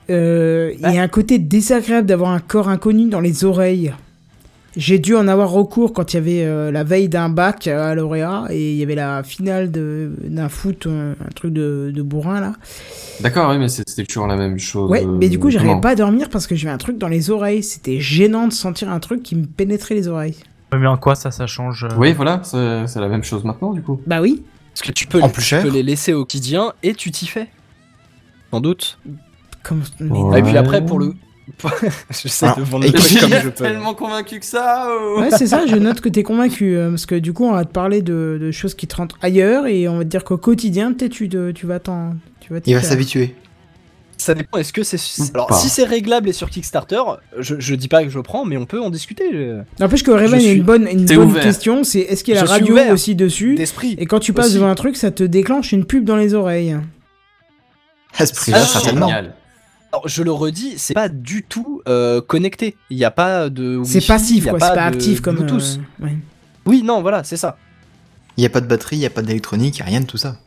Euh, 0.09 0.73
Il 0.79 0.93
y 0.93 0.97
a 0.97 1.01
un 1.01 1.07
côté 1.07 1.39
désagréable 1.39 2.07
d'avoir 2.07 2.31
un 2.31 2.39
corps 2.39 2.69
inconnu 2.69 3.09
dans 3.09 3.19
les 3.21 3.45
oreilles. 3.45 3.93
J'ai 4.77 4.99
dû 4.99 5.15
en 5.15 5.27
avoir 5.27 5.49
recours 5.51 5.91
quand 5.91 6.13
il 6.13 6.15
y 6.15 6.19
avait 6.19 6.43
euh, 6.45 6.71
la 6.71 6.85
veille 6.85 7.09
d'un 7.09 7.27
bac 7.27 7.67
à 7.67 7.93
lauréat 7.93 8.45
et 8.51 8.71
il 8.71 8.77
y 8.77 8.83
avait 8.83 8.95
la 8.95 9.21
finale 9.21 9.69
de- 9.69 10.13
d'un 10.23 10.47
foot, 10.47 10.85
euh, 10.87 11.13
un 11.19 11.29
truc 11.35 11.51
de, 11.51 11.91
de 11.93 12.01
bourrin 12.01 12.39
là. 12.39 12.53
D'accord, 13.19 13.49
oui, 13.51 13.57
mais 13.57 13.67
c'était 13.67 14.05
toujours 14.05 14.27
la 14.27 14.37
même 14.37 14.57
chose. 14.59 14.89
Ouais, 14.89 15.03
euh, 15.05 15.17
mais 15.19 15.27
du 15.27 15.39
coup 15.39 15.49
j'arrivais 15.49 15.81
pas 15.81 15.89
à 15.89 15.95
dormir 15.95 16.29
parce 16.29 16.47
que 16.47 16.55
j'avais 16.55 16.73
un 16.73 16.77
truc 16.77 16.97
dans 16.97 17.09
les 17.09 17.29
oreilles. 17.31 17.63
C'était 17.63 17.99
gênant 17.99 18.47
de 18.47 18.53
sentir 18.53 18.89
un 18.89 18.99
truc 19.01 19.23
qui 19.23 19.35
me 19.35 19.45
pénétrait 19.45 19.95
les 19.95 20.07
oreilles. 20.07 20.37
Mais 20.73 20.87
en 20.87 20.95
quoi 20.97 21.15
ça, 21.15 21.31
ça 21.31 21.47
change 21.47 21.83
euh, 21.83 21.89
Oui, 21.97 22.13
voilà, 22.13 22.39
c'est 22.43 22.55
la 22.99 23.07
même 23.09 23.25
chose 23.25 23.43
maintenant, 23.43 23.73
du 23.73 23.81
coup. 23.81 23.99
Bah 24.07 24.21
oui. 24.21 24.41
Parce 24.73 24.83
que 24.87 24.93
tu 24.93 25.05
peux, 25.05 25.21
En 25.21 25.25
les- 25.27 25.31
plus 25.33 25.41
tu 25.41 25.49
cher. 25.49 25.63
peux 25.63 25.69
les 25.69 25.83
laisser 25.83 26.13
au 26.13 26.23
quotidien 26.23 26.71
et 26.81 26.93
tu 26.93 27.11
t'y 27.11 27.27
fais. 27.27 27.49
Sans 28.51 28.61
doute. 28.61 28.97
Comme... 29.63 29.81
mais- 29.99 30.17
Ouais. 30.17 30.39
Et 30.39 30.43
puis 30.43 30.55
après, 30.55 30.85
pour 30.85 30.97
le. 30.97 31.13
J'essaie 32.23 32.45
Alors, 32.45 32.57
de 32.57 32.63
vendre 32.63 32.85
le 32.85 32.91
truc 32.93 33.19
comme 33.19 33.29
je 33.31 33.49
peux. 33.49 33.63
tellement 33.63 33.93
convaincu 33.93 34.39
que 34.39 34.45
ça. 34.45 34.87
oh. 34.89 35.19
Ouais, 35.19 35.29
c'est 35.31 35.47
ça, 35.47 35.65
je 35.65 35.75
note 35.75 36.01
que 36.01 36.09
t'es 36.09 36.23
convaincu. 36.23 36.75
euh, 36.75 36.89
parce 36.89 37.05
que 37.05 37.15
du 37.15 37.33
coup, 37.33 37.45
on 37.45 37.51
va 37.53 37.65
te 37.65 37.71
parler 37.71 38.01
de, 38.01 38.37
de 38.41 38.51
choses 38.51 38.73
qui 38.75 38.87
te 38.87 38.95
rentrent 38.95 39.17
ailleurs 39.21 39.67
et 39.67 39.87
on 39.87 39.97
va 39.97 40.03
te 40.03 40.09
dire 40.09 40.23
qu'au 40.23 40.37
quotidien, 40.37 40.93
peut-être 40.93 41.11
tu, 41.11 41.29
tu 41.29 41.65
vas 41.65 41.79
t'en. 41.79 42.15
Tu 42.39 42.53
vas 42.53 42.61
t'y 42.61 42.71
Il 42.71 42.73
va 42.75 42.81
s'habituer. 42.83 43.35
Ça 44.17 44.35
dépend, 44.35 44.59
est-ce 44.59 44.71
que 44.71 44.83
c'est. 44.83 44.99
Alors, 45.33 45.47
pas. 45.47 45.55
si 45.55 45.67
c'est 45.67 45.83
réglable 45.83 46.29
et 46.29 46.33
sur 46.33 46.49
Kickstarter, 46.51 47.01
je, 47.39 47.55
je 47.57 47.73
dis 47.73 47.87
pas 47.87 48.03
que 48.03 48.09
je 48.09 48.19
prends, 48.19 48.45
mais 48.45 48.55
on 48.55 48.67
peut 48.67 48.79
en 48.79 48.91
discuter. 48.91 49.23
euh, 49.33 49.63
N'empêche 49.79 50.03
que 50.03 50.15
Je 50.15 50.23
a 50.35 50.39
suis- 50.39 50.51
une 50.51 50.61
bonne, 50.63 50.87
une 50.87 51.05
bonne 51.05 51.17
ouvert. 51.29 51.41
question 51.41 51.83
c'est 51.83 52.01
est-ce 52.01 52.23
qu'il 52.23 52.35
y 52.35 52.37
a 52.37 52.41
Je 52.41 52.45
la 52.45 52.51
radio 52.51 52.75
aussi 52.93 53.15
dessus 53.15 53.55
D'esprit. 53.55 53.95
Et 53.97 54.05
quand 54.05 54.19
tu 54.19 54.31
passes 54.31 54.47
aussi. 54.47 54.55
devant 54.55 54.67
un 54.67 54.75
truc, 54.75 54.95
ça 54.95 55.09
te 55.09 55.23
déclenche 55.23 55.71
une 55.71 55.85
pub 55.85 56.03
dans 56.05 56.17
les 56.17 56.35
oreilles. 56.35 56.77
À 58.19 58.25
ce 58.27 58.33
prix-là, 58.35 58.59
Ah, 58.61 58.65
certainement. 58.65 59.07
Génial. 59.07 59.33
Alors, 59.93 60.07
je 60.07 60.23
le 60.23 60.31
redis, 60.31 60.75
c'est 60.77 60.93
pas 60.93 61.09
du 61.09 61.43
tout 61.43 61.81
euh, 61.87 62.21
connecté. 62.21 62.75
Il 62.89 62.97
n'y 62.97 63.03
a 63.03 63.11
pas 63.11 63.49
de. 63.49 63.81
C'est 63.83 64.05
passif, 64.05 64.45
quoi, 64.45 64.53
c'est 64.53 64.59
pas 64.75 64.83
actif 64.83 65.21
comme. 65.21 65.35
Bluetooth. 65.37 65.79
euh, 66.01 66.05
ouais. 66.05 66.15
Oui, 66.65 66.83
non, 66.83 67.01
voilà, 67.01 67.23
c'est 67.23 67.37
ça. 67.37 67.57
Il 68.37 68.41
n'y 68.41 68.45
a 68.45 68.49
pas 68.49 68.61
de 68.61 68.67
batterie, 68.67 68.95
il 68.95 68.99
n'y 68.99 69.05
a 69.05 69.09
pas 69.09 69.21
d'électronique, 69.21 69.77
il 69.77 69.81
n'y 69.81 69.87
a 69.87 69.89
rien 69.89 70.01
de 70.01 70.05
tout 70.05 70.17
ça. 70.17 70.37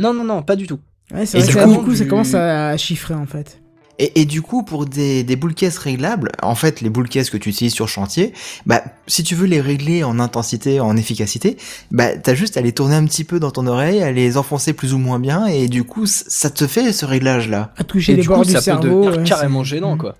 Non, 0.00 0.14
non, 0.14 0.24
non, 0.24 0.42
pas 0.42 0.56
du 0.56 0.66
tout. 0.66 0.78
Ouais, 1.12 1.26
c'est 1.26 1.38
Et 1.38 1.42
vrai 1.42 1.48
du 1.48 1.54
que 1.54 1.74
coup, 1.74 1.80
du 1.80 1.84
coup, 1.86 1.94
ça 1.94 2.04
commence 2.06 2.34
à 2.34 2.76
chiffrer 2.76 3.14
en 3.14 3.26
fait. 3.26 3.60
Et, 4.00 4.20
et 4.20 4.24
du 4.26 4.42
coup, 4.42 4.62
pour 4.62 4.86
des, 4.86 5.24
des 5.24 5.34
boules 5.36 5.54
caisses 5.54 5.78
réglables, 5.78 6.30
en 6.42 6.54
fait, 6.54 6.80
les 6.80 6.88
boules 6.90 7.08
caisses 7.08 7.30
que 7.30 7.36
tu 7.36 7.48
utilises 7.48 7.72
sur 7.74 7.88
chantier, 7.88 8.32
bah, 8.64 8.82
si 9.08 9.24
tu 9.24 9.34
veux 9.34 9.46
les 9.46 9.60
régler 9.60 10.04
en 10.04 10.20
intensité, 10.20 10.78
en 10.80 10.96
efficacité, 10.96 11.56
bah, 11.90 12.16
t'as 12.16 12.34
juste 12.34 12.56
à 12.56 12.60
les 12.60 12.72
tourner 12.72 12.94
un 12.94 13.04
petit 13.06 13.24
peu 13.24 13.40
dans 13.40 13.50
ton 13.50 13.66
oreille, 13.66 14.02
à 14.02 14.12
les 14.12 14.36
enfoncer 14.36 14.72
plus 14.72 14.94
ou 14.94 14.98
moins 14.98 15.18
bien, 15.18 15.46
et 15.46 15.66
du 15.68 15.82
coup, 15.84 16.06
ça 16.06 16.48
te 16.50 16.66
fait 16.68 16.92
ce 16.92 17.06
réglage-là. 17.06 17.72
À 17.76 17.82
toucher 17.84 18.12
Et 18.12 18.16
les 18.16 18.22
du 18.22 18.28
bords 18.28 18.38
coup, 18.38 18.44
du 18.44 18.52
ça 18.52 18.58
peut 18.58 18.62
cerveau. 18.64 18.82
devenir 19.02 19.18
ouais, 19.18 19.24
carrément 19.24 19.64
gênant, 19.64 19.96
Mm. 19.96 19.98
quoi. 19.98 20.14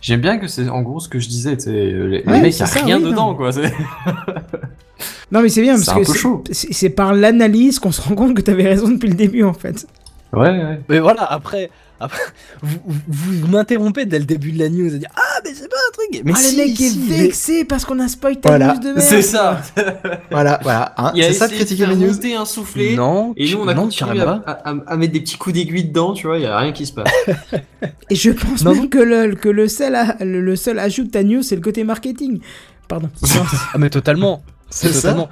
J'aime 0.00 0.20
bien 0.20 0.38
que 0.38 0.48
c'est 0.48 0.68
en 0.68 0.82
gros 0.82 0.98
ce 0.98 1.08
que 1.08 1.20
je 1.20 1.28
disais. 1.28 1.56
t'sais, 1.56 1.70
Les, 1.70 1.92
les 1.92 2.22
Ouais, 2.26 2.40
mecs, 2.40 2.58
y 2.58 2.62
a 2.62 2.66
ça, 2.66 2.80
rien 2.80 2.96
oui, 2.98 3.04
dedans, 3.04 3.28
non. 3.28 3.34
quoi. 3.36 3.52
c'est- 3.52 3.72
Non, 5.30 5.42
mais 5.42 5.48
c'est 5.48 5.62
bien 5.62 5.76
C'est 5.76 5.84
parce 5.86 5.96
un 5.98 6.00
que 6.00 6.06
peu 6.06 6.12
c'est- 6.12 6.18
chaud. 6.18 6.44
c'est 6.50 6.72
c'est 6.72 6.90
par 6.90 7.12
l'analyse 7.14 7.78
qu'on 7.78 7.92
se 7.92 8.00
rend 8.00 8.14
compte 8.14 8.34
que 8.34 8.40
t'avais 8.42 8.64
raison 8.64 8.88
depuis 8.88 9.08
le 9.08 9.14
début 9.14 9.42
en 9.44 9.52
fait. 9.52 9.86
Ouais, 10.32 10.48
ouais. 10.50 10.80
Mais 10.88 10.98
voilà, 11.00 11.22
après, 11.24 11.70
après 11.98 12.20
vous, 12.62 12.78
vous, 13.08 13.46
m'interrompez 13.48 14.04
dès 14.06 14.18
le 14.18 14.24
début 14.24 14.52
de 14.52 14.58
la 14.58 14.68
news 14.68 14.94
à 14.94 14.98
dire 14.98 15.08
Ah, 15.16 15.40
mais 15.44 15.50
c'est 15.54 15.68
pas 15.68 15.76
un 15.76 15.92
truc. 15.92 16.22
Mais 16.24 16.32
ah, 16.34 16.38
si, 16.38 16.56
le 16.56 16.64
mec 16.66 16.76
si, 16.76 16.84
est 16.86 16.96
mais- 17.08 17.16
vexé 17.22 17.64
parce 17.64 17.84
qu'on 17.84 17.98
a 18.00 18.08
spoil 18.08 18.38
ta 18.40 18.50
Voilà. 18.50 18.74
news 18.74 18.80
de 18.80 18.86
merde. 18.88 19.00
C'est 19.00 19.22
ça. 19.22 19.60
Voilà, 20.30 20.58
voilà, 20.62 20.94
hein, 20.98 21.12
c'est 21.14 21.32
ça 21.32 21.48
de 21.48 21.54
critiquer 21.54 21.86
mes 21.86 21.96
news. 21.96 22.12
un 22.38 22.44
soufflé. 22.44 22.94
Non, 22.96 23.32
Et 23.36 23.50
nous, 23.50 23.58
on 23.60 23.68
a 23.68 23.74
non, 23.74 23.84
continué 23.84 24.20
à, 24.20 24.24
pas. 24.24 24.42
à- 24.46 24.70
à- 24.70 24.74
à 24.86 24.96
mettre 24.96 25.12
des 25.12 25.20
petits 25.20 25.36
coups 25.38 25.54
d'aiguille 25.54 25.84
dedans, 25.84 26.12
tu 26.12 26.26
vois, 26.26 26.38
il 26.38 26.42
y 26.42 26.46
a 26.46 26.58
rien 26.58 26.72
qui 26.72 26.84
se 26.86 26.92
passe. 26.92 27.10
Et 28.10 28.14
je 28.14 28.30
pense 28.30 28.64
Non, 28.64 28.72
même 28.72 28.82
non. 28.82 28.88
que, 28.88 28.98
le, 28.98 29.34
que 29.34 29.48
le, 29.48 29.68
seul, 29.68 29.94
a- 29.94 30.16
le, 30.20 30.40
le 30.40 30.56
seul 30.56 30.78
ajout 30.78 31.04
de 31.04 31.10
ta 31.10 31.22
news, 31.22 31.42
c'est 31.42 31.54
le 31.56 31.62
côté 31.62 31.84
marketing. 31.84 32.40
Pardon. 32.88 33.08
Ah, 33.72 33.78
mais 33.78 33.90
totalement. 33.90 34.42
C'est 34.68 34.88
ça. 34.92 35.00
totalement. 35.12 35.28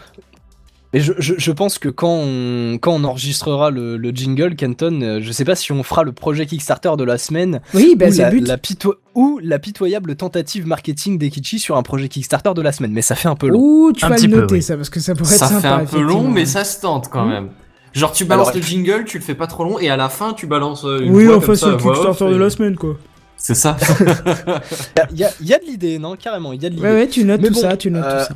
Mais 0.95 1.01
je, 1.01 1.13
je, 1.19 1.35
je 1.37 1.53
pense 1.53 1.79
que 1.79 1.89
quand 1.91 2.23
on, 2.25 2.79
quand 2.81 2.93
on 2.95 3.05
enregistrera 3.05 3.71
le, 3.71 3.97
le 3.97 4.11
jingle, 4.11 4.55
Kenton, 4.55 5.01
euh, 5.03 5.19
je 5.21 5.33
sais 5.33 5.45
pas 5.45 5.57
si 5.57 5.73
on 5.73 5.83
fera 5.83 6.05
le 6.05 6.13
projet 6.13 6.47
Kickstarter 6.47 6.93
de 6.97 7.05
la 7.05 7.19
semaine 7.19 7.61
Oui, 7.75 7.97
bah 7.99 8.07
ou, 8.09 8.13
c'est 8.13 8.23
la, 8.23 8.31
le 8.31 8.39
but. 8.39 8.47
la 8.49 8.57
pito- 8.57 8.95
ou 9.17 9.39
la 9.43 9.59
pitoyable 9.59 10.15
tentative 10.17 10.67
marketing 10.67 11.19
d'Ekichi 11.19 11.59
sur 11.59 11.77
un 11.77 11.83
projet 11.83 12.09
Kickstarter 12.09 12.53
de 12.55 12.63
la 12.63 12.73
semaine. 12.73 12.93
Mais 12.93 13.03
ça 13.03 13.15
fait 13.17 13.29
un 13.29 13.35
peu 13.35 13.49
long. 13.49 13.59
Ouh, 13.61 13.93
tu 13.93 14.05
Un 14.05 14.09
vas 14.09 14.15
petit 14.15 14.29
le 14.29 14.35
peu, 14.37 14.41
noter 14.43 14.55
oui. 14.55 14.63
ça, 14.63 14.77
parce 14.77 14.89
que 14.89 15.01
ça 15.01 15.15
pourrait 15.15 15.35
ça 15.35 15.47
être 15.47 15.53
sympa. 15.55 15.61
fait 15.61 15.83
un 15.83 15.85
peu 15.85 16.01
long, 16.01 16.29
mais 16.29 16.47
ça 16.47 16.65
se 16.65 16.81
tente 16.81 17.09
quand 17.11 17.27
Hmm. 17.27 17.31
même. 17.31 17.49
Genre, 17.93 18.13
tu 18.13 18.25
balances 18.25 18.49
Alors, 18.49 18.57
le 18.61 18.63
jingle, 18.63 19.05
tu 19.05 19.19
le 19.19 19.25
fais 19.25 19.35
pas 19.35 19.47
trop 19.47 19.65
long, 19.65 19.79
et 19.79 19.89
à 19.91 19.97
la 19.97 20.09
fin, 20.09 20.33
tu 20.33 20.47
balances 20.47 20.85
euh, 20.85 21.01
une 21.01 21.15
Oui, 21.15 21.25
voix 21.27 21.37
enfin, 21.39 21.55
c'est 21.55 21.61
ça, 21.61 21.71
le 21.71 21.77
Kickstarter 21.77 22.31
de 22.31 22.37
la 22.37 22.51
semaine, 22.51 22.77
quoi. 22.77 22.97
C'est 23.37 23.55
ça. 23.55 23.77
Il 25.13 25.19
y 25.19 25.25
a, 25.25 25.31
y 25.43 25.53
a 25.53 25.59
de 25.59 25.65
l'idée, 25.65 25.99
non? 25.99 26.15
Carrément, 26.17 26.53
il 26.53 26.63
y 26.63 26.67
a 26.67 26.71
de 26.71 26.75
l'idée. 26.77 26.87
Ouais, 26.87 26.95
ouais, 26.95 27.09
tu 27.09 27.25
notes 27.25 27.41
Mais 27.43 27.49
tout 27.49 27.55
bon, 27.55 27.61
ça, 27.61 27.77
tu 27.77 27.91
notes 27.91 28.05
euh, 28.05 28.21
tout 28.27 28.33
ça. 28.33 28.35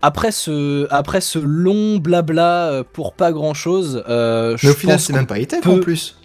Après 0.00 0.30
ce, 0.30 0.86
après 0.92 1.20
ce 1.20 1.38
long 1.40 1.96
blabla 1.98 2.68
euh, 2.68 2.84
pour 2.92 3.14
pas 3.14 3.32
grand 3.32 3.54
chose, 3.54 4.04
euh, 4.08 4.56
je 4.56 4.66
Mais 4.68 4.72
au 4.72 4.76
final, 4.76 5.00
c'est 5.00 5.12
même 5.12 5.26
pas 5.26 5.38
high-tech 5.38 5.60
peut- 5.62 5.70
en 5.70 5.78
plus. 5.80 6.16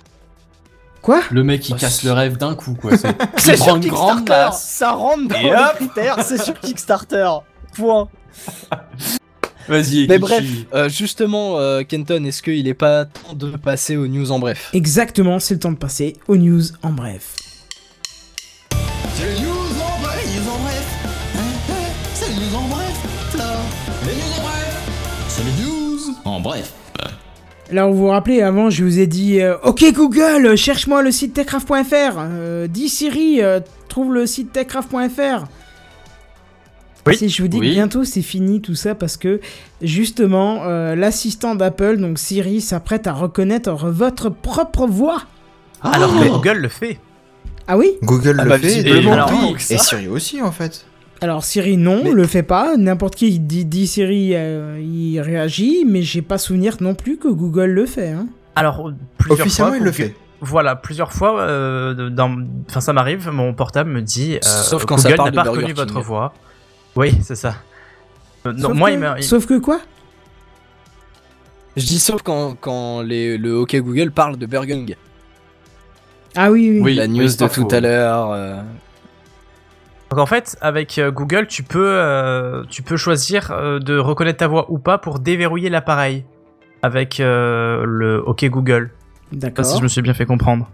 Quoi 1.01 1.21
Le 1.31 1.43
mec, 1.43 1.67
il 1.67 1.73
Oh, 1.73 1.77
casse 1.79 2.03
le 2.03 2.11
rêve 2.13 2.37
d'un 2.37 2.55
coup, 2.55 2.75
quoi. 2.79 2.91
C'est 3.37 3.57
sur 3.57 3.77
grande 3.79 3.81
Kickstarter, 3.83 4.55
ça 4.55 4.91
rentre 4.91 5.27
dans 5.27 5.35
Et 5.35 5.43
les 5.43 5.51
hop 5.51 5.75
critères, 5.75 6.23
c'est 6.23 6.41
sur 6.41 6.57
Kickstarter. 6.59 7.27
Point. 7.75 8.07
Vas-y, 9.67 10.07
Mais 10.07 10.19
bref, 10.19 10.43
euh, 10.73 10.87
justement, 10.89 11.57
euh, 11.57 11.83
Kenton, 11.83 12.23
est-ce 12.25 12.41
qu'il 12.43 12.67
est 12.67 12.73
pas 12.73 13.05
temps 13.05 13.33
de 13.33 13.51
passer 13.57 13.95
aux 13.97 14.07
news 14.07 14.31
en 14.31 14.39
bref? 14.39 14.69
Exactement, 14.73 15.39
c'est 15.39 15.53
le 15.55 15.59
temps 15.61 15.71
de 15.71 15.77
passer 15.77 16.17
aux 16.27 16.35
news 16.37 16.61
en 16.83 16.91
bref. 16.91 17.35
Alors 27.73 27.91
vous 27.91 27.97
vous 27.97 28.07
rappelez, 28.09 28.43
avant 28.43 28.69
je 28.69 28.83
vous 28.83 28.99
ai 28.99 29.07
dit 29.07 29.41
euh, 29.41 29.55
Ok 29.63 29.83
Google, 29.95 30.55
cherche-moi 30.55 31.01
le 31.01 31.09
site 31.09 31.33
techcraft.fr. 31.33 32.19
Euh, 32.19 32.67
dis 32.67 32.87
Siri, 32.87 33.41
euh, 33.41 33.61
trouve 33.89 34.13
le 34.13 34.27
site 34.27 34.51
techcraft.fr. 34.53 35.45
Oui. 37.07 37.17
Si 37.17 37.29
je 37.29 37.41
vous 37.41 37.47
dis 37.47 37.57
Oui. 37.57 37.69
que 37.69 37.73
bientôt 37.73 38.03
c'est 38.03 38.21
fini 38.21 38.61
tout 38.61 38.75
ça 38.75 38.93
parce 38.93 39.17
que 39.17 39.41
justement 39.81 40.65
euh, 40.65 40.93
l'assistant 40.93 41.55
d'Apple, 41.55 41.97
donc 41.97 42.19
Siri, 42.19 42.61
s'apprête 42.61 43.07
à 43.07 43.13
reconnaître 43.13 43.71
votre 43.89 44.29
propre 44.29 44.85
voix. 44.85 45.23
Alors 45.81 46.13
que 46.13 46.27
Google 46.27 46.59
le 46.59 46.69
fait. 46.69 46.99
Ah 47.67 47.75
oui? 47.75 47.93
Google 48.03 48.35
Ah 48.37 48.43
le 48.43 48.49
bah, 48.51 48.59
fait, 48.59 48.87
et, 48.87 49.07
alors. 49.09 49.31
Siri 49.57 50.07
aussi 50.09 50.43
en 50.43 50.51
fait. 50.51 50.85
Alors 51.23 51.45
Siri 51.45 51.77
non, 51.77 52.01
Mais- 52.03 52.11
le 52.11 52.27
fait 52.27 52.43
pas. 52.43 52.75
N'importe 52.75 53.15
qui 53.15 53.39
dit, 53.39 53.63
dit 53.63 53.87
Siri, 53.87 54.31
euh, 54.35 54.77
il 54.81 55.21
réagit, 55.21 55.85
mais 55.87 56.01
j'ai 56.01 56.21
pas 56.21 56.37
souvenir 56.37 56.75
non 56.81 56.95
plus 56.95 57.15
que 57.17 57.29
Google 57.29 57.67
le 57.71 57.85
fait. 57.85 58.09
Hein. 58.09 58.27
Alors, 58.55 58.91
plusieurs 59.17 59.39
Officiellement, 59.39 59.71
fois, 59.71 59.77
il 59.77 59.83
le 59.85 59.91
fait. 59.93 60.15
Voilà, 60.41 60.75
plusieurs 60.75 61.13
fois, 61.13 61.39
euh, 61.39 62.09
dans... 62.09 62.35
enfin 62.69 62.81
ça 62.81 62.91
m'arrive, 62.91 63.29
mon 63.29 63.53
portable 63.53 63.89
me 63.89 64.01
dit 64.01 64.35
euh, 64.35 64.39
Sauf 64.41 64.85
quand 64.85 64.97
Google 64.97 65.15
n'a 65.15 65.31
pas 65.31 65.43
reconnu 65.43 65.67
King. 65.67 65.75
votre 65.75 66.01
voix. 66.01 66.33
Oui, 66.97 67.13
c'est 67.21 67.35
ça. 67.37 67.55
Euh, 68.45 68.51
non, 68.51 68.67
Sauf 68.67 68.77
moi, 68.77 68.91
que, 68.91 68.95
il 68.97 69.13
il- 69.19 69.23
Sauf 69.23 69.45
que 69.45 69.57
quoi? 69.59 69.79
Je 71.77 71.85
dis 71.85 71.99
sauf 71.99 72.21
quand, 72.21 72.55
quand 72.59 73.01
les, 73.01 73.37
le 73.37 73.55
OK 73.55 73.75
Google 73.77 74.11
parle 74.11 74.35
de 74.37 74.45
Burger 74.45 74.73
King. 74.73 74.95
Ah 76.35 76.51
oui, 76.51 76.69
oui. 76.73 76.81
Oui, 76.83 76.93
La 76.95 77.07
news 77.07 77.23
de 77.23 77.47
tout 77.47 77.47
faux. 77.47 77.73
à 77.73 77.79
l'heure. 77.79 78.63
Donc 80.13 80.21
en 80.21 80.27
fait, 80.27 80.55
avec 80.61 80.99
euh, 80.99 81.09
Google, 81.09 81.47
tu 81.47 81.63
peux, 81.63 81.87
euh, 81.87 82.63
tu 82.69 82.83
peux 82.83 82.97
choisir 82.97 83.49
euh, 83.51 83.79
de 83.79 83.97
reconnaître 83.97 84.37
ta 84.37 84.47
voix 84.47 84.71
ou 84.71 84.77
pas 84.77 84.99
pour 84.99 85.17
déverrouiller 85.17 85.71
l'appareil 85.71 86.23
avec 86.83 87.19
euh, 87.19 87.83
le 87.87 88.21
OK 88.23 88.45
Google. 88.45 88.91
D'accord. 89.31 89.65
si 89.65 89.79
je 89.79 89.81
me 89.81 89.87
suis 89.87 90.03
bien 90.03 90.13
fait 90.13 90.27
comprendre. 90.27 90.69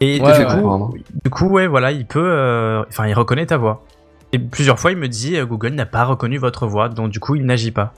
Et 0.00 0.22
Ouais, 0.22 0.32
du, 0.38 0.44
ouais. 0.46 0.62
coup, 0.62 0.94
du 1.24 1.30
coup, 1.30 1.48
ouais, 1.48 1.66
voilà, 1.66 1.92
il 1.92 2.06
peut, 2.06 2.22
euh, 2.24 2.82
enfin, 2.88 3.06
il 3.06 3.12
reconnaît 3.12 3.44
ta 3.44 3.58
voix. 3.58 3.84
Et 4.32 4.38
plusieurs 4.38 4.78
fois, 4.78 4.90
il 4.92 4.96
me 4.96 5.08
dit 5.08 5.36
euh, 5.36 5.44
Google 5.44 5.74
n'a 5.74 5.84
pas 5.84 6.04
reconnu 6.04 6.38
votre 6.38 6.66
voix, 6.66 6.88
donc 6.88 7.10
du 7.10 7.20
coup, 7.20 7.34
il 7.34 7.44
n'agit 7.44 7.72
pas. 7.72 7.92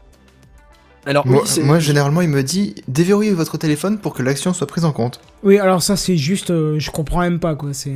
Alors, 1.06 1.24
Moi, 1.24 1.42
oui, 1.42 1.48
c'est- 1.48 1.62
moi, 1.62 1.78
généralement, 1.78 2.20
il 2.22 2.28
me 2.30 2.42
dit 2.42 2.74
déverrouillez 2.88 3.32
votre 3.32 3.56
téléphone 3.58 3.98
pour 3.98 4.12
que 4.14 4.22
l'action 4.24 4.52
soit 4.52 4.66
prise 4.66 4.84
en 4.84 4.92
compte. 4.92 5.20
Oui, 5.44 5.58
alors 5.60 5.82
ça 5.82 5.94
c'est 5.96 6.16
juste, 6.16 6.50
euh, 6.50 6.80
je 6.80 6.90
comprends 6.90 7.20
même 7.20 7.38
pas 7.38 7.54
quoi. 7.54 7.70
C'est 7.72 7.94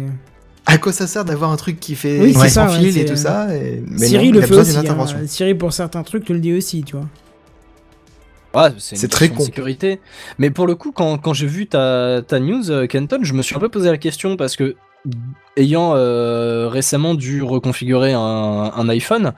À 0.67 0.79
quoi 0.79 0.93
ça 0.93 1.07
sert 1.07 1.25
d'avoir 1.25 1.51
un 1.51 1.57
truc 1.57 1.79
qui 1.79 1.95
fait 1.95 2.21
Oui, 2.21 2.33
c'est 2.35 2.49
sans 2.49 2.69
ça, 2.69 2.73
ouais, 2.73 2.79
fil 2.79 2.99
et 2.99 3.05
tout 3.05 3.17
ça 3.17 3.55
et... 3.55 3.83
Mais 3.87 4.07
Siri 4.07 4.33
non, 4.33 4.41
le 4.41 4.47
fait 4.47 4.55
aussi. 4.55 4.71
d'une 4.71 4.79
hein. 4.79 4.83
intervention. 4.83 5.19
Siri 5.27 5.55
pour 5.55 5.73
certains 5.73 6.03
trucs 6.03 6.25
te 6.25 6.33
le 6.33 6.39
dit 6.39 6.55
aussi, 6.55 6.83
tu 6.85 6.97
vois. 6.97 7.07
Ouais, 8.55 8.71
c'est 8.79 9.09
très 9.09 9.27
question 9.29 9.35
de 9.35 9.39
con. 9.39 9.45
sécurité. 9.45 10.01
Mais 10.39 10.51
pour 10.51 10.67
le 10.67 10.75
coup, 10.75 10.93
quand, 10.93 11.19
quand 11.19 11.35
j'ai 11.35 11.47
vu 11.47 11.67
ta, 11.67 12.23
ta 12.27 12.39
news, 12.39 12.71
euh, 12.71 12.87
Kenton, 12.87 13.19
je 13.23 13.35
me 13.35 13.43
suis 13.43 13.57
un 13.57 13.59
peu 13.59 13.69
posé 13.69 13.91
la 13.91 13.99
question 13.99 14.37
parce 14.37 14.57
que, 14.57 14.77
ayant 15.57 15.95
euh, 15.95 16.69
récemment 16.69 17.15
dû 17.15 17.43
reconfigurer 17.43 18.13
un, 18.13 18.21
un 18.75 18.89
iPhone, 18.89 19.33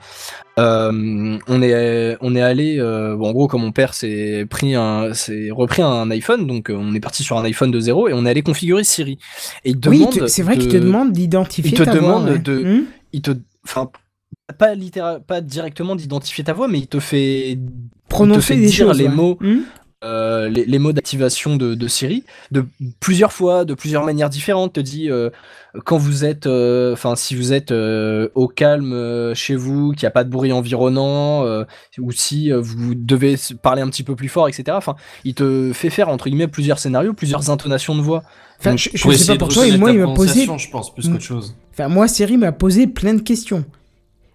euh, 0.59 1.37
on 1.47 1.61
est 1.61 2.17
on 2.21 2.35
est 2.35 2.41
allé, 2.41 2.77
euh, 2.79 3.15
bon, 3.15 3.29
en 3.29 3.31
gros, 3.33 3.47
comme 3.47 3.61
mon 3.61 3.71
père 3.71 3.93
s'est 3.93 4.45
pris 4.49 4.73
un, 4.75 5.13
s'est 5.13 5.49
repris 5.51 5.81
un 5.81 6.09
iPhone, 6.09 6.47
donc 6.47 6.71
on 6.73 6.95
est 6.95 6.99
parti 6.99 7.23
sur 7.23 7.37
un 7.37 7.43
iPhone 7.43 7.69
de 7.71 7.79
zéro 7.79 8.07
et 8.07 8.13
on 8.13 8.25
est 8.25 8.29
allé 8.29 8.41
configurer 8.41 8.83
Siri. 8.83 9.19
Et 9.65 9.71
il 9.71 9.89
Oui, 9.89 10.05
c'est 10.27 10.43
vrai 10.43 10.57
qu'il 10.57 10.69
te 10.69 10.77
demande 10.77 11.11
d'identifier 11.11 11.71
il 11.71 11.77
te 11.77 11.83
ta 11.83 11.91
voix, 11.91 12.01
demande 12.01 12.29
ouais. 12.29 12.39
de- 12.39 12.63
Hmm 12.63 12.83
il 13.13 13.21
te, 13.21 13.31
enfin, 13.63 13.89
pas 14.59 14.75
littéral, 14.75 15.21
pas 15.25 15.39
directement 15.41 15.95
d'identifier 15.95 16.43
ta 16.43 16.53
voix, 16.53 16.67
mais 16.67 16.79
il 16.79 16.87
te 16.87 16.99
fait 16.99 17.57
Prononcer 18.09 18.41
fait 18.41 18.55
des 18.55 18.67
dire 18.67 18.87
choses. 18.87 18.97
les 18.99 19.07
ouais. 19.07 19.13
mots. 19.15 19.37
Hmm 19.39 19.59
euh, 20.03 20.47
les, 20.47 20.65
les 20.65 20.77
mots 20.77 20.91
d'activation 20.91 21.55
de, 21.55 21.73
de 21.73 21.87
Siri 21.87 22.23
de 22.51 22.65
plusieurs 22.99 23.33
fois, 23.33 23.65
de 23.65 23.73
plusieurs 23.73 24.03
manières 24.03 24.29
différentes. 24.29 24.73
Te 24.73 24.79
dit 24.79 25.09
euh, 25.09 25.29
quand 25.85 25.97
vous 25.97 26.23
êtes, 26.23 26.45
euh, 26.45 26.93
enfin 26.93 27.15
si 27.15 27.35
vous 27.35 27.53
êtes 27.53 27.71
euh, 27.71 28.29
au 28.35 28.47
calme 28.47 28.93
euh, 28.93 29.33
chez 29.33 29.55
vous, 29.55 29.91
qu'il 29.93 30.03
n'y 30.03 30.07
a 30.07 30.11
pas 30.11 30.23
de 30.23 30.29
bruit 30.29 30.51
environnant, 30.51 31.45
euh, 31.45 31.63
ou 31.99 32.11
si 32.11 32.51
euh, 32.51 32.61
vous 32.61 32.93
devez 32.95 33.35
parler 33.61 33.81
un 33.81 33.89
petit 33.89 34.03
peu 34.03 34.15
plus 34.15 34.29
fort, 34.29 34.47
etc. 34.47 34.65
Enfin, 34.71 34.95
il 35.23 35.33
te 35.33 35.71
fait 35.73 35.89
faire 35.89 36.09
entre 36.09 36.29
guillemets 36.29 36.47
plusieurs 36.47 36.79
scénarios, 36.79 37.13
plusieurs 37.13 37.49
intonations 37.49 37.95
de 37.95 38.01
voix. 38.01 38.23
Enfin, 38.59 38.75
je, 38.75 38.89
sais 38.89 39.33
pas 39.33 39.37
pour 39.37 39.49
toi, 39.49 39.67
et 39.67 39.77
moi 39.77 39.91
il 39.91 39.99
m'a 39.99 40.05
posé. 40.13 40.45
prononciation, 40.45 40.57
je 40.57 40.69
pense, 40.69 40.93
plus 40.93 41.09
qu'autre 41.09 41.21
chose. 41.21 41.55
Enfin, 41.73 41.89
moi, 41.89 42.07
Siri 42.07 42.37
m'a 42.37 42.51
posé 42.51 42.87
plein 42.87 43.13
de 43.13 43.21
questions. 43.21 43.65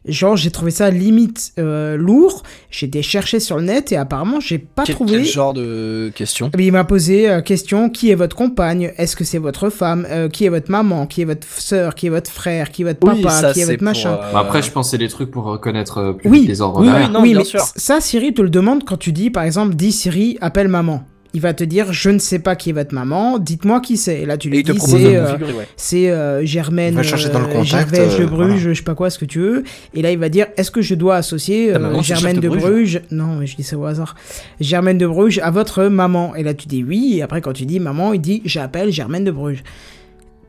Genre, 0.04 0.36
j'ai 0.36 0.50
trouvé 0.50 0.72
ça 0.72 0.90
limite 0.90 1.52
euh, 1.58 1.96
lourd. 1.96 2.42
J'ai 2.70 2.86
été 2.86 3.02
chercher 3.02 3.38
sur 3.38 3.56
le 3.56 3.62
net 3.62 3.92
et 3.92 3.96
apparemment, 3.96 4.40
j'ai 4.40 4.58
pas 4.58 4.82
Quel, 4.84 4.96
trouvé. 4.96 5.12
quel 5.12 5.24
genre 5.24 5.54
de 5.54 6.10
question? 6.14 6.50
Il 6.58 6.72
m'a 6.72 6.82
posé 6.84 7.30
euh, 7.30 7.40
question 7.40 7.88
qui 7.88 8.10
est 8.10 8.16
votre 8.16 8.34
compagne? 8.34 8.92
Est-ce 8.96 9.14
que 9.14 9.22
c'est 9.22 9.38
votre 9.38 9.70
femme? 9.70 10.06
Euh, 10.10 10.28
Qui 10.28 10.44
est 10.44 10.48
votre 10.48 10.70
maman? 10.70 11.06
Qui 11.06 11.22
est 11.22 11.24
votre 11.24 11.46
sœur? 11.46 11.94
Qui 11.94 12.06
est 12.06 12.10
votre 12.10 12.30
frère? 12.30 12.70
Qui 12.72 12.82
est 12.82 12.86
votre 12.86 12.98
Oui, 13.06 13.22
papa? 13.22 13.40
ça 13.40 13.52
Qui 13.52 13.60
est 13.60 13.64
votre 13.64 13.76
pour, 13.78 13.84
machin 13.84 14.14
euh, 14.20 14.32
Bah, 14.32 14.40
Après, 14.40 14.60
je 14.62 14.70
c'est 14.82 14.98
des 14.98 15.08
trucs 15.08 15.30
pour 15.30 15.44
reconnaître 15.44 15.98
euh, 15.98 16.12
plus 16.14 16.28
Oui, 16.28 16.40
vite 16.40 16.48
les 16.48 16.60
ordres 16.60 16.80
oui, 16.80 16.88
oui, 16.88 17.08
non, 17.12 17.20
oui, 17.22 17.30
bien 17.30 17.38
mais 17.38 17.44
sûr. 17.44 17.60
ça, 17.60 18.00
Siri 18.00 18.34
te 18.34 18.42
le 18.42 18.50
demande 18.50 18.84
quand 18.84 18.96
tu 18.96 19.12
dis, 19.12 19.30
par 19.30 19.44
exemple, 19.44 19.74
dis 19.76 19.92
Siri, 19.92 20.36
appelle 20.40 20.68
maman. 20.68 21.04
Il 21.34 21.40
va 21.40 21.54
te 21.54 21.64
dire, 21.64 21.92
je 21.92 22.10
ne 22.10 22.18
sais 22.18 22.38
pas 22.38 22.56
qui 22.56 22.70
est 22.70 22.72
votre 22.74 22.94
maman, 22.94 23.38
dites-moi 23.38 23.80
qui 23.80 23.96
c'est. 23.96 24.20
Et 24.20 24.26
là, 24.26 24.36
tu 24.36 24.50
lui 24.50 24.62
dis, 24.62 24.78
c'est 24.78 25.16
euh, 25.16 25.24
configurer, 25.24 25.52
ouais. 25.54 25.68
c'est 25.76 26.10
euh, 26.10 26.44
Germaine, 26.44 26.94
Va 26.94 27.02
chercher 27.02 27.30
dans 27.30 27.38
le 27.38 27.46
euh, 27.46 27.52
contact, 27.52 27.94
Gervais 27.94 28.18
de 28.18 28.26
Bruges, 28.26 28.48
voilà. 28.48 28.58
je 28.58 28.74
sais 28.74 28.82
pas 28.82 28.94
quoi, 28.94 29.08
ce 29.08 29.18
que 29.18 29.24
tu 29.24 29.38
veux. 29.38 29.64
Et 29.94 30.02
là, 30.02 30.10
il 30.10 30.18
va 30.18 30.28
dire, 30.28 30.48
est-ce 30.58 30.70
que 30.70 30.82
je 30.82 30.94
dois 30.94 31.16
associer 31.16 31.72
maman, 31.72 32.02
Germaine 32.02 32.38
de 32.38 32.48
Bruges, 32.48 33.00
Non, 33.10 33.36
mais 33.36 33.46
je 33.46 33.56
dis 33.56 33.62
ça 33.62 33.78
au 33.78 33.84
hasard. 33.86 34.14
Germaine 34.60 34.98
de 34.98 35.06
Bruges 35.06 35.38
à 35.38 35.50
votre 35.50 35.84
maman. 35.84 36.34
Et 36.36 36.42
là, 36.42 36.52
tu 36.52 36.68
dis 36.68 36.84
oui. 36.84 37.14
Et 37.16 37.22
après, 37.22 37.40
quand 37.40 37.54
tu 37.54 37.64
dis 37.64 37.80
maman, 37.80 38.12
il 38.12 38.20
dit, 38.20 38.42
j'appelle 38.44 38.92
Germaine 38.92 39.24
de 39.24 39.30
Bruges. 39.30 39.62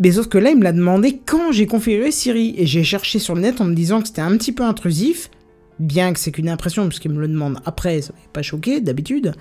Mais 0.02 0.12
sauf 0.12 0.28
que 0.28 0.38
là, 0.38 0.50
il 0.50 0.58
me 0.58 0.64
l'a 0.64 0.74
demandé 0.74 1.22
quand 1.26 1.54
j'ai 1.54 1.66
configuré 1.66 2.12
Siri. 2.12 2.56
Et 2.58 2.66
j'ai 2.66 2.84
cherché 2.84 3.20
sur 3.20 3.36
le 3.36 3.42
net 3.42 3.62
en 3.62 3.66
me 3.66 3.74
disant 3.74 4.02
que 4.02 4.08
c'était 4.08 4.22
un 4.22 4.36
petit 4.38 4.52
peu 4.52 4.64
intrusif. 4.64 5.30
Bien 5.80 6.14
que 6.14 6.20
c'est 6.20 6.32
qu'une 6.32 6.50
impression, 6.50 6.84
parce 6.84 7.00
qu'il 7.00 7.12
me 7.12 7.22
le 7.22 7.28
demande 7.28 7.60
après, 7.66 8.02
ça 8.02 8.14
m'avait 8.14 8.28
pas 8.34 8.42
choqué 8.42 8.82
d'habitude. 8.82 9.34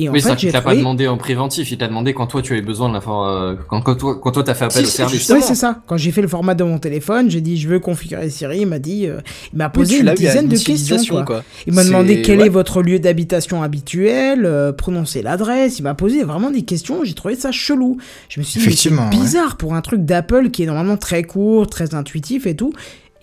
Et 0.00 0.08
en 0.08 0.12
Oui, 0.12 0.20
c'est 0.20 0.28
fait, 0.30 0.36
qu'il 0.36 0.48
j'ai 0.48 0.52
t'a 0.52 0.60
trouvé... 0.60 0.76
pas 0.76 0.78
demandé 0.78 1.08
en 1.08 1.16
préventif, 1.16 1.72
il 1.72 1.78
t'a 1.78 1.88
demandé 1.88 2.14
quand 2.14 2.28
toi 2.28 2.40
tu 2.40 2.52
avais 2.52 2.62
besoin 2.62 2.88
de 2.88 2.94
l'information, 2.94 3.58
quand, 3.68 3.80
quand 3.80 3.96
toi, 3.96 4.18
quand 4.22 4.30
toi 4.30 4.44
t'as 4.44 4.54
fait 4.54 4.66
appel 4.66 4.86
Si, 4.86 5.02
au 5.02 5.06
service. 5.08 5.28
Ouais, 5.28 5.40
c'est 5.40 5.56
ça. 5.56 5.82
Quand 5.86 5.96
j'ai 5.96 6.12
fait 6.12 6.22
le 6.22 6.28
format 6.28 6.54
de 6.54 6.62
mon 6.62 6.78
téléphone, 6.78 7.28
j'ai 7.30 7.40
dit 7.40 7.56
je 7.56 7.68
veux 7.68 7.80
configurer 7.80 8.30
Siri. 8.30 8.60
Il 8.60 8.66
m'a 8.68 8.78
dit, 8.78 9.06
euh, 9.06 9.18
il 9.52 9.58
m'a 9.58 9.66
Oui, 9.66 9.72
posé 9.72 9.98
une 9.98 10.14
dizaine 10.14 10.48
de 10.48 10.56
questions. 10.56 10.98
Quoi. 11.08 11.24
quoi. 11.24 11.44
Il 11.66 11.72
m'a 11.72 11.84
demandé 11.84 12.22
quel 12.22 12.38
ouais. 12.38 12.46
est 12.46 12.50
votre 12.50 12.80
lieu 12.82 13.00
d'habitation 13.00 13.62
habituel, 13.62 14.46
euh, 14.46 14.72
prononcer 14.72 15.20
l'adresse. 15.22 15.80
Il 15.80 15.82
m'a 15.82 15.94
posé 15.94 16.22
vraiment 16.22 16.50
des 16.50 16.62
questions. 16.62 17.02
J'ai 17.02 17.14
trouvé 17.14 17.34
ça 17.34 17.50
chelou. 17.50 17.98
Je 18.28 18.38
me 18.40 18.44
suis 18.44 18.60
dit 18.60 18.76
c'est 18.76 18.90
ouais. 18.90 19.10
bizarre 19.10 19.56
pour 19.56 19.74
un 19.74 19.80
truc 19.80 20.04
d'Apple 20.04 20.50
qui 20.50 20.62
est 20.62 20.66
normalement 20.66 20.96
très 20.96 21.24
court, 21.24 21.66
très 21.66 21.94
intuitif 21.96 22.46
et 22.46 22.54
tout. 22.54 22.72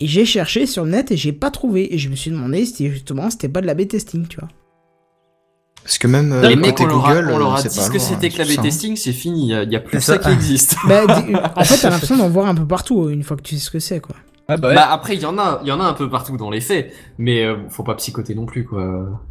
Et 0.02 0.08
j'ai 0.08 0.26
cherché 0.26 0.66
sur 0.66 0.84
le 0.84 0.92
net 0.92 1.12
et 1.12 1.18
j'ai 1.18 1.32
pas 1.32 1.52
trouvé. 1.52 1.94
Et 1.94 1.98
je 1.98 2.10
me 2.10 2.16
suis 2.16 2.32
demandé 2.32 2.66
si 2.66 2.90
justement 2.90 3.30
c'était 3.30 3.48
pas 3.48 3.62
de 3.62 3.66
la 3.68 3.76
B-testing, 3.76 4.28
tu 4.28 4.38
vois. 4.38 4.50
Parce 5.86 6.00
que 6.00 6.08
même 6.08 6.34
euh, 6.34 6.50
Les 6.50 6.56
mecs, 6.56 6.72
côté 6.72 6.86
on 6.86 6.88
leur 6.88 7.06
a, 7.06 7.14
Google, 7.14 7.32
on 7.32 7.38
leur 7.38 7.54
a 7.54 7.60
euh, 7.60 7.62
dit 7.62 7.68
pas 7.68 7.84
ce 7.84 7.92
que 7.92 8.00
c'était 8.00 8.26
hein, 8.26 8.30
que 8.32 8.38
la 8.40 8.46
tout 8.46 8.54
ça, 8.54 8.60
hein. 8.60 8.64
B-testing, 8.64 8.96
c'est 8.96 9.14
fini, 9.14 9.52
il 9.52 9.72
y 9.72 9.76
a, 9.76 9.80
plus 9.80 10.02
ça 10.02 10.14
ça. 10.14 10.18
qui 10.18 10.30
existe. 10.30 10.78
Bah, 10.88 11.04
en 11.56 11.64
fait, 11.64 11.78
t'as 11.78 11.92
l'impression 11.92 12.18
d'en 12.18 12.28
voir 12.28 12.48
un 12.48 12.56
peu 12.56 12.66
partout 12.66 13.08
une 13.10 13.22
fois 13.22 13.38
que 13.38 13.44
tu 13.44 13.54
sais 13.54 13.62
ce 13.62 13.70
que 13.70 13.78
c'est, 13.78 14.00
quoi. 14.00 14.16
Ah 14.48 14.58
bah 14.58 14.70
ouais. 14.70 14.76
Bah 14.76 14.92
après, 14.92 15.14
il 15.14 15.22
y 15.22 15.26
en 15.28 15.38
a, 15.38 15.62
y 15.64 15.72
en 15.72 15.80
a 15.80 15.84
un 15.84 15.94
peu 15.94 16.10
partout 16.10 16.38
dans 16.38 16.50
les 16.50 16.60
faits, 16.60 16.92
mais 17.20 17.44
euh, 17.44 17.70
faut 17.70 17.84
pas 17.84 17.94
psychoter 17.94 18.34
non 18.34 18.48
plus, 18.48 18.66
quoi. 18.66 19.22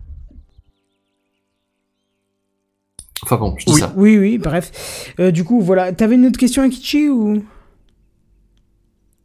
Enfin 3.24 3.36
bon, 3.36 3.57
je 3.58 3.66
dis 3.66 3.73
oui, 3.73 3.81
ça. 3.81 3.92
oui, 3.97 4.16
oui, 4.16 4.39
bref. 4.39 5.12
Euh, 5.18 5.33
du 5.33 5.42
coup, 5.42 5.60
voilà. 5.60 5.92
T'avais 5.92 6.15
une 6.15 6.26
autre 6.26 6.39
question, 6.39 6.62
Akichi, 6.62 7.08
ou? 7.08 7.44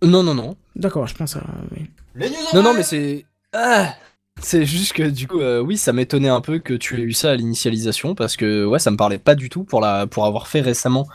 Non, 0.02 0.24
non, 0.24 0.34
non. 0.34 0.56
D'accord, 0.76 1.06
je 1.06 1.14
pense 1.14 1.36
à... 1.36 1.44
oui. 1.76 1.86
Les 2.16 2.30
news 2.30 2.36
Non, 2.56 2.64
non, 2.64 2.74
mais 2.74 2.84
c'est. 2.84 3.26
Ah 3.54 3.94
C'est 4.42 4.66
juste 4.66 4.94
que 4.94 5.04
du 5.04 5.28
coup, 5.28 5.40
euh, 5.42 5.60
oui, 5.62 5.78
ça 5.78 5.94
m'étonnait 5.94 6.30
un 6.30 6.42
peu 6.42 6.60
que 6.60 6.74
tu 6.74 7.00
aies 7.00 7.04
eu 7.04 7.14
ça 7.14 7.32
à 7.32 7.36
l'initialisation 7.36 8.16
parce 8.16 8.36
que 8.38 8.66
ouais, 8.66 8.80
ça 8.80 8.92
me 8.92 8.98
parlait 8.98 9.18
pas 9.18 9.36
du 9.36 9.50
tout 9.50 9.64
pour 9.64 9.82
la 9.82 10.08
pour 10.08 10.26
avoir 10.26 10.48
fait 10.48 10.62
récemment 10.62 11.08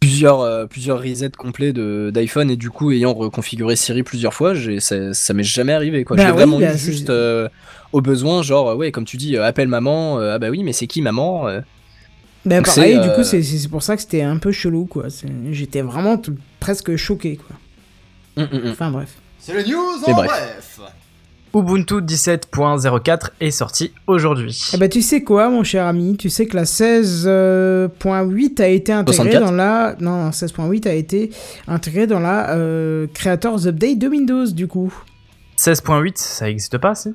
plusieurs 0.00 0.40
euh, 0.42 0.66
plusieurs 0.66 1.00
resets 1.00 1.30
complets 1.30 1.72
de 1.72 2.10
d'iPhone 2.14 2.50
et 2.50 2.56
du 2.56 2.70
coup 2.70 2.92
ayant 2.92 3.14
reconfiguré 3.14 3.74
Siri 3.74 4.02
plusieurs 4.02 4.34
fois, 4.34 4.54
j'ai 4.54 4.80
ça, 4.80 5.12
ça 5.14 5.34
m'est 5.34 5.42
jamais 5.42 5.72
arrivé 5.72 6.04
quoi. 6.04 6.16
Bah 6.16 6.24
J'ai 6.24 6.30
oui, 6.30 6.36
vraiment 6.36 6.58
bah, 6.60 6.74
eu 6.74 6.78
juste 6.78 7.10
euh, 7.10 7.48
au 7.92 8.00
besoin 8.00 8.42
genre 8.42 8.76
ouais 8.76 8.92
comme 8.92 9.04
tu 9.04 9.16
dis 9.16 9.36
euh, 9.36 9.44
appelle 9.44 9.68
maman 9.68 10.20
euh, 10.20 10.34
ah 10.34 10.38
bah 10.38 10.50
oui 10.50 10.62
mais 10.62 10.72
c'est 10.72 10.86
qui 10.86 11.02
maman 11.02 11.48
euh, 11.48 11.60
Ben 12.44 12.58
Donc 12.62 12.66
pareil, 12.66 13.00
du 13.00 13.10
coup, 13.10 13.24
c'est 13.24 13.42
c'est 13.42 13.68
pour 13.68 13.82
ça 13.82 13.96
que 13.96 14.02
c'était 14.02 14.22
un 14.22 14.38
peu 14.38 14.52
chelou, 14.52 14.86
quoi. 14.86 15.10
C'est- 15.10 15.26
J'étais 15.50 15.82
vraiment 15.82 16.16
tout- 16.16 16.36
presque 16.60 16.94
choqué, 16.96 17.36
quoi. 17.36 17.56
hum, 18.36 18.48
hum, 18.52 18.60
hum. 18.66 18.70
Enfin, 18.70 18.90
bref. 18.92 19.14
C'est 19.40 19.52
le 19.52 19.64
news 19.64 20.00
Mais 20.06 20.12
en 20.12 20.16
bref. 20.16 20.28
bref. 20.28 20.80
Ubuntu 21.54 21.94
17.04 22.02 23.30
est 23.40 23.50
sorti 23.50 23.92
aujourd'hui. 24.06 24.70
Eh 24.74 24.76
ben, 24.76 24.88
tu 24.88 25.00
sais 25.02 25.22
quoi, 25.22 25.48
mon 25.48 25.64
cher 25.64 25.86
ami? 25.86 26.16
Tu 26.16 26.28
sais 26.30 26.46
que 26.46 26.54
la 26.56 26.64
16.8 26.64 28.62
a 28.62 28.66
été 28.68 28.92
intégrée 28.92 29.32
64. 29.32 29.44
dans 29.44 29.52
la... 29.56 29.96
Non, 30.00 30.24
non, 30.24 30.30
16.8 30.30 30.88
a 30.88 30.92
été 30.92 31.30
intégrée 31.66 32.06
dans 32.06 32.20
la 32.20 32.50
euh, 32.50 33.06
Creators 33.14 33.66
Update 33.66 33.98
de 33.98 34.08
Windows, 34.08 34.46
du 34.46 34.66
coup. 34.66 34.92
16.8, 35.58 36.12
ça 36.16 36.48
existe 36.50 36.78
pas, 36.78 36.94
si? 36.94 37.14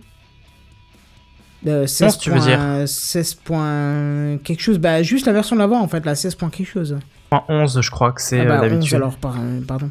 Euh, 1.65 1.87
16. 1.87 2.17
tu 2.17 2.29
veux 2.29 2.39
dire 2.39 2.59
16. 2.85 3.35
point 3.35 4.37
quelque 4.43 4.61
chose. 4.61 4.79
Bah, 4.79 5.01
juste 5.01 5.25
la 5.27 5.31
version 5.33 5.55
d'avant, 5.55 5.79
en 5.79 5.87
fait, 5.87 6.05
la 6.05 6.15
16. 6.15 6.35
point 6.35 6.49
quelque 6.49 6.67
chose. 6.69 6.97
Point 7.29 7.43
11, 7.47 7.79
je 7.81 7.89
crois 7.89 8.11
que 8.11 8.21
c'est 8.21 8.41
Ah 8.41 8.45
bah, 8.45 8.55
euh, 8.55 8.63
11 8.65 8.69
d'habitude. 8.71 8.95
alors, 8.95 9.15
par- 9.15 9.37
pardon. 9.67 9.89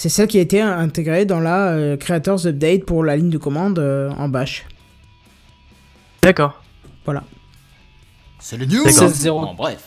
C'est 0.00 0.10
celle 0.10 0.28
qui 0.28 0.38
a 0.38 0.42
été 0.42 0.60
intégrée 0.60 1.24
dans 1.24 1.40
la 1.40 1.70
euh, 1.70 1.96
Creators 1.96 2.46
Update 2.46 2.84
pour 2.84 3.02
la 3.02 3.16
ligne 3.16 3.30
de 3.30 3.36
commande 3.36 3.80
euh, 3.80 4.10
en 4.10 4.28
bash. 4.28 4.64
D'accord. 6.22 6.62
C'est 8.38 8.56
le 8.58 8.66
news 8.66 8.84
D'accord. 8.84 9.48
en 9.48 9.54
bref. 9.54 9.82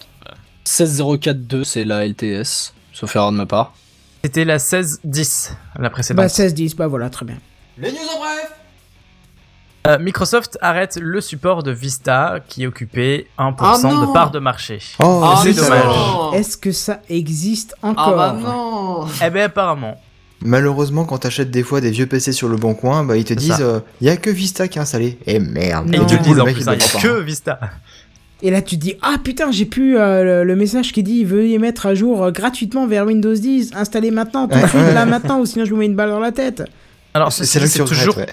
16042 0.65 1.63
c'est 1.63 1.85
la 1.85 2.05
LTS 2.05 2.73
sauf 2.91 3.15
erreur 3.15 3.31
de 3.31 3.37
ma 3.37 3.45
part. 3.45 3.73
C'était 4.25 4.43
la 4.43 4.57
16-10, 4.57 5.53
la 5.79 5.89
précédente. 5.89 6.25
Bah 6.25 6.27
16-10, 6.27 6.75
bah 6.75 6.87
voilà, 6.87 7.09
très 7.09 7.25
bien. 7.25 7.37
Les 7.77 7.93
news 7.93 7.97
en 8.13 8.19
bref 8.19 8.51
Euh, 9.87 9.97
Microsoft 9.97 10.59
arrête 10.61 10.97
le 11.01 11.21
support 11.21 11.63
de 11.63 11.71
Vista 11.71 12.35
qui 12.47 12.67
occupait 12.67 13.25
1% 13.39 13.53
Ah 13.59 13.77
de 14.05 14.13
part 14.13 14.29
de 14.31 14.37
marché. 14.37 14.79
Oh, 14.99 15.21
Ah, 15.23 15.39
c'est 15.41 15.53
dommage. 15.53 16.35
Est-ce 16.35 16.55
que 16.55 16.71
ça 16.71 17.01
existe 17.09 17.73
Ah 17.81 17.87
encore 17.89 18.15
bah 18.15 18.37
non 18.39 19.07
Eh 19.25 19.29
ben 19.31 19.43
apparemment. 19.45 19.99
Malheureusement, 20.43 21.05
quand 21.05 21.19
t'achètes 21.19 21.49
des 21.51 21.63
fois 21.63 21.81
des 21.81 21.89
vieux 21.91 22.05
PC 22.05 22.31
sur 22.31 22.47
le 22.47 22.57
bon 22.57 22.73
coin, 22.75 23.03
bah 23.03 23.17
ils 23.17 23.23
te 23.25 23.33
disent, 23.33 23.55
ça. 23.57 23.61
euh, 23.61 23.79
y 24.01 24.09
a 24.09 24.17
que 24.17 24.29
Vista 24.29 24.67
qui 24.67 24.77
est 24.77 24.81
installé. 24.81 25.17
Et 25.25 25.39
merde. 25.39 25.87
Non. 25.87 25.93
Et 25.93 25.97
le 25.97 26.05
disent 26.19 26.35
le 26.35 26.41
en 26.41 26.45
plus, 26.45 26.61
il 26.61 26.69
hein, 26.69 26.75
il 26.75 26.81
y 26.81 26.97
a 26.97 27.01
que 27.01 27.19
Vista. 27.21 27.59
Et 28.43 28.49
là 28.49 28.61
tu 28.63 28.75
te 28.75 28.81
dis 28.81 28.95
ah 29.03 29.17
putain 29.23 29.51
j'ai 29.51 29.65
pu 29.65 29.97
euh, 29.99 30.23
le, 30.23 30.43
le 30.43 30.55
message 30.55 30.93
qui 30.93 31.03
dit 31.03 31.23
veuillez 31.23 31.59
mettre 31.59 31.85
à 31.85 31.93
jour 31.93 32.23
euh, 32.23 32.31
gratuitement 32.31 32.87
vers 32.87 33.05
Windows 33.05 33.35
10 33.35 33.73
installez 33.75 34.09
maintenant 34.09 34.47
tout 34.47 34.57
de 34.59 34.65
suite 34.65 34.93
là 34.95 35.05
maintenant 35.05 35.39
ou 35.41 35.45
sinon 35.45 35.63
je 35.63 35.69
vous 35.69 35.75
mets 35.77 35.85
une 35.85 35.95
balle 35.95 36.09
dans 36.09 36.19
la 36.19 36.31
tête. 36.31 36.63
Alors, 37.13 37.31
C'est 37.31 37.59
tu 37.59 37.83
toujours, 37.83 38.17
ouais. 38.17 38.25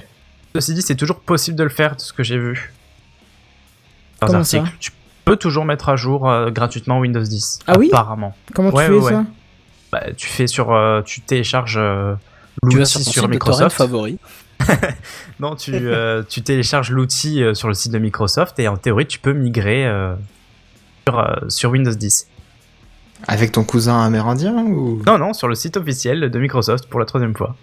Ceci 0.60 0.74
dit, 0.74 0.82
c'est 0.82 0.96
toujours 0.96 1.20
possible 1.20 1.56
de 1.56 1.62
le 1.64 1.68
faire, 1.70 1.96
de 1.96 2.00
ce 2.00 2.12
que 2.12 2.22
j'ai 2.22 2.38
vu. 2.38 2.72
Dans 4.20 4.34
un 4.34 4.40
article. 4.40 4.68
Tu 4.80 4.90
peux 5.24 5.36
toujours 5.36 5.64
mettre 5.64 5.88
à 5.88 5.96
jour 5.96 6.28
euh, 6.28 6.50
gratuitement 6.50 6.98
Windows 7.00 7.22
10. 7.22 7.60
Ah 7.66 7.78
oui 7.78 7.88
Apparemment. 7.92 8.34
Comment 8.54 8.70
Ouais, 8.70 8.86
tu 8.86 8.92
fais 8.92 8.98
ouais, 8.98 9.12
ça 9.12 9.24
Bah, 9.92 10.02
tu 10.16 10.26
fais 10.26 10.46
sur, 10.46 10.72
euh, 10.72 11.02
tu 11.02 11.20
télécharges 11.20 11.76
euh, 11.78 12.14
l'outil 12.62 13.04
sur, 13.04 13.28
Microsoft. 13.28 13.76
favori. 13.76 14.18
Non, 15.40 15.54
tu, 15.54 15.72
euh, 15.74 16.24
tu 16.28 16.42
télécharges 16.42 16.90
l'outil 16.90 17.42
euh, 17.44 17.54
sur 17.54 17.68
le 17.68 17.74
site 17.74 17.92
de 17.92 17.98
Microsoft 17.98 18.58
et 18.58 18.66
en 18.66 18.76
théorie, 18.76 19.06
tu 19.06 19.20
peux 19.20 19.32
migrer 19.32 19.86
euh, 19.86 20.14
sur, 21.06 21.18
euh, 21.20 21.36
sur 21.48 21.70
Windows 21.70 21.92
10. 21.94 22.26
Avec 23.28 23.52
ton 23.52 23.62
cousin 23.64 24.00
amérindien 24.02 24.54
ou? 24.64 25.00
Non, 25.06 25.18
non, 25.18 25.32
sur 25.32 25.46
le 25.46 25.54
site 25.54 25.76
officiel 25.76 26.28
de 26.30 26.38
Microsoft 26.38 26.86
pour 26.86 26.98
la 27.00 27.06
troisième 27.06 27.36
fois. 27.36 27.54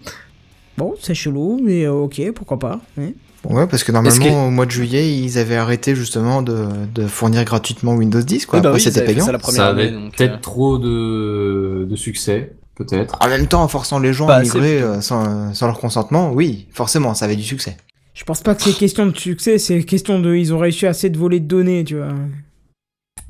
Bon 0.78 0.94
c'est 1.00 1.14
chelou 1.14 1.60
mais 1.62 1.84
euh, 1.84 1.92
ok 1.92 2.20
pourquoi 2.34 2.58
pas. 2.58 2.80
hein. 2.98 3.10
Ouais, 3.48 3.66
parce 3.68 3.84
que 3.84 3.92
normalement, 3.92 4.24
que- 4.24 4.48
au 4.48 4.50
mois 4.50 4.66
de 4.66 4.72
juillet, 4.72 5.16
ils 5.16 5.38
avaient 5.38 5.54
arrêté 5.54 5.94
justement 5.94 6.42
de, 6.42 6.66
de 6.92 7.06
fournir 7.06 7.44
gratuitement 7.44 7.94
Windows 7.94 8.20
10, 8.20 8.44
quoi. 8.46 8.58
Oui, 8.58 8.62
bah 8.62 8.70
Après, 8.70 8.80
oui, 8.80 8.84
c'était 8.84 9.04
payant. 9.04 9.24
ça 9.24 9.30
la 9.30 9.38
première 9.38 9.60
Ça 9.62 9.68
année. 9.68 9.82
avait 9.82 9.92
peut-être 10.16 10.34
euh, 10.34 10.40
trop 10.40 10.78
de... 10.78 11.86
de 11.88 11.94
succès, 11.96 12.56
peut-être. 12.74 13.16
En 13.20 13.28
même 13.28 13.46
temps, 13.46 13.62
en 13.62 13.68
forçant 13.68 14.00
les 14.00 14.12
gens 14.12 14.26
à 14.26 14.36
assez, 14.36 14.52
migrer 14.58 14.82
euh, 14.82 15.00
sans, 15.00 15.54
sans 15.54 15.66
leur 15.66 15.78
consentement, 15.78 16.32
oui, 16.32 16.66
forcément, 16.72 17.14
ça 17.14 17.26
avait 17.26 17.36
du 17.36 17.44
succès. 17.44 17.76
Je 18.14 18.24
pense 18.24 18.40
pas 18.40 18.56
que 18.56 18.62
c'est 18.62 18.72
question 18.72 19.06
de 19.06 19.16
succès 19.16 19.58
c'est 19.58 19.84
question 19.84 20.18
de 20.18 20.34
ils 20.34 20.52
ont 20.52 20.58
réussi 20.58 20.86
assez 20.86 21.08
de 21.10 21.16
voler 21.18 21.38
de 21.38 21.46
données 21.46 21.84
tu 21.84 21.96
vois. 21.98 22.08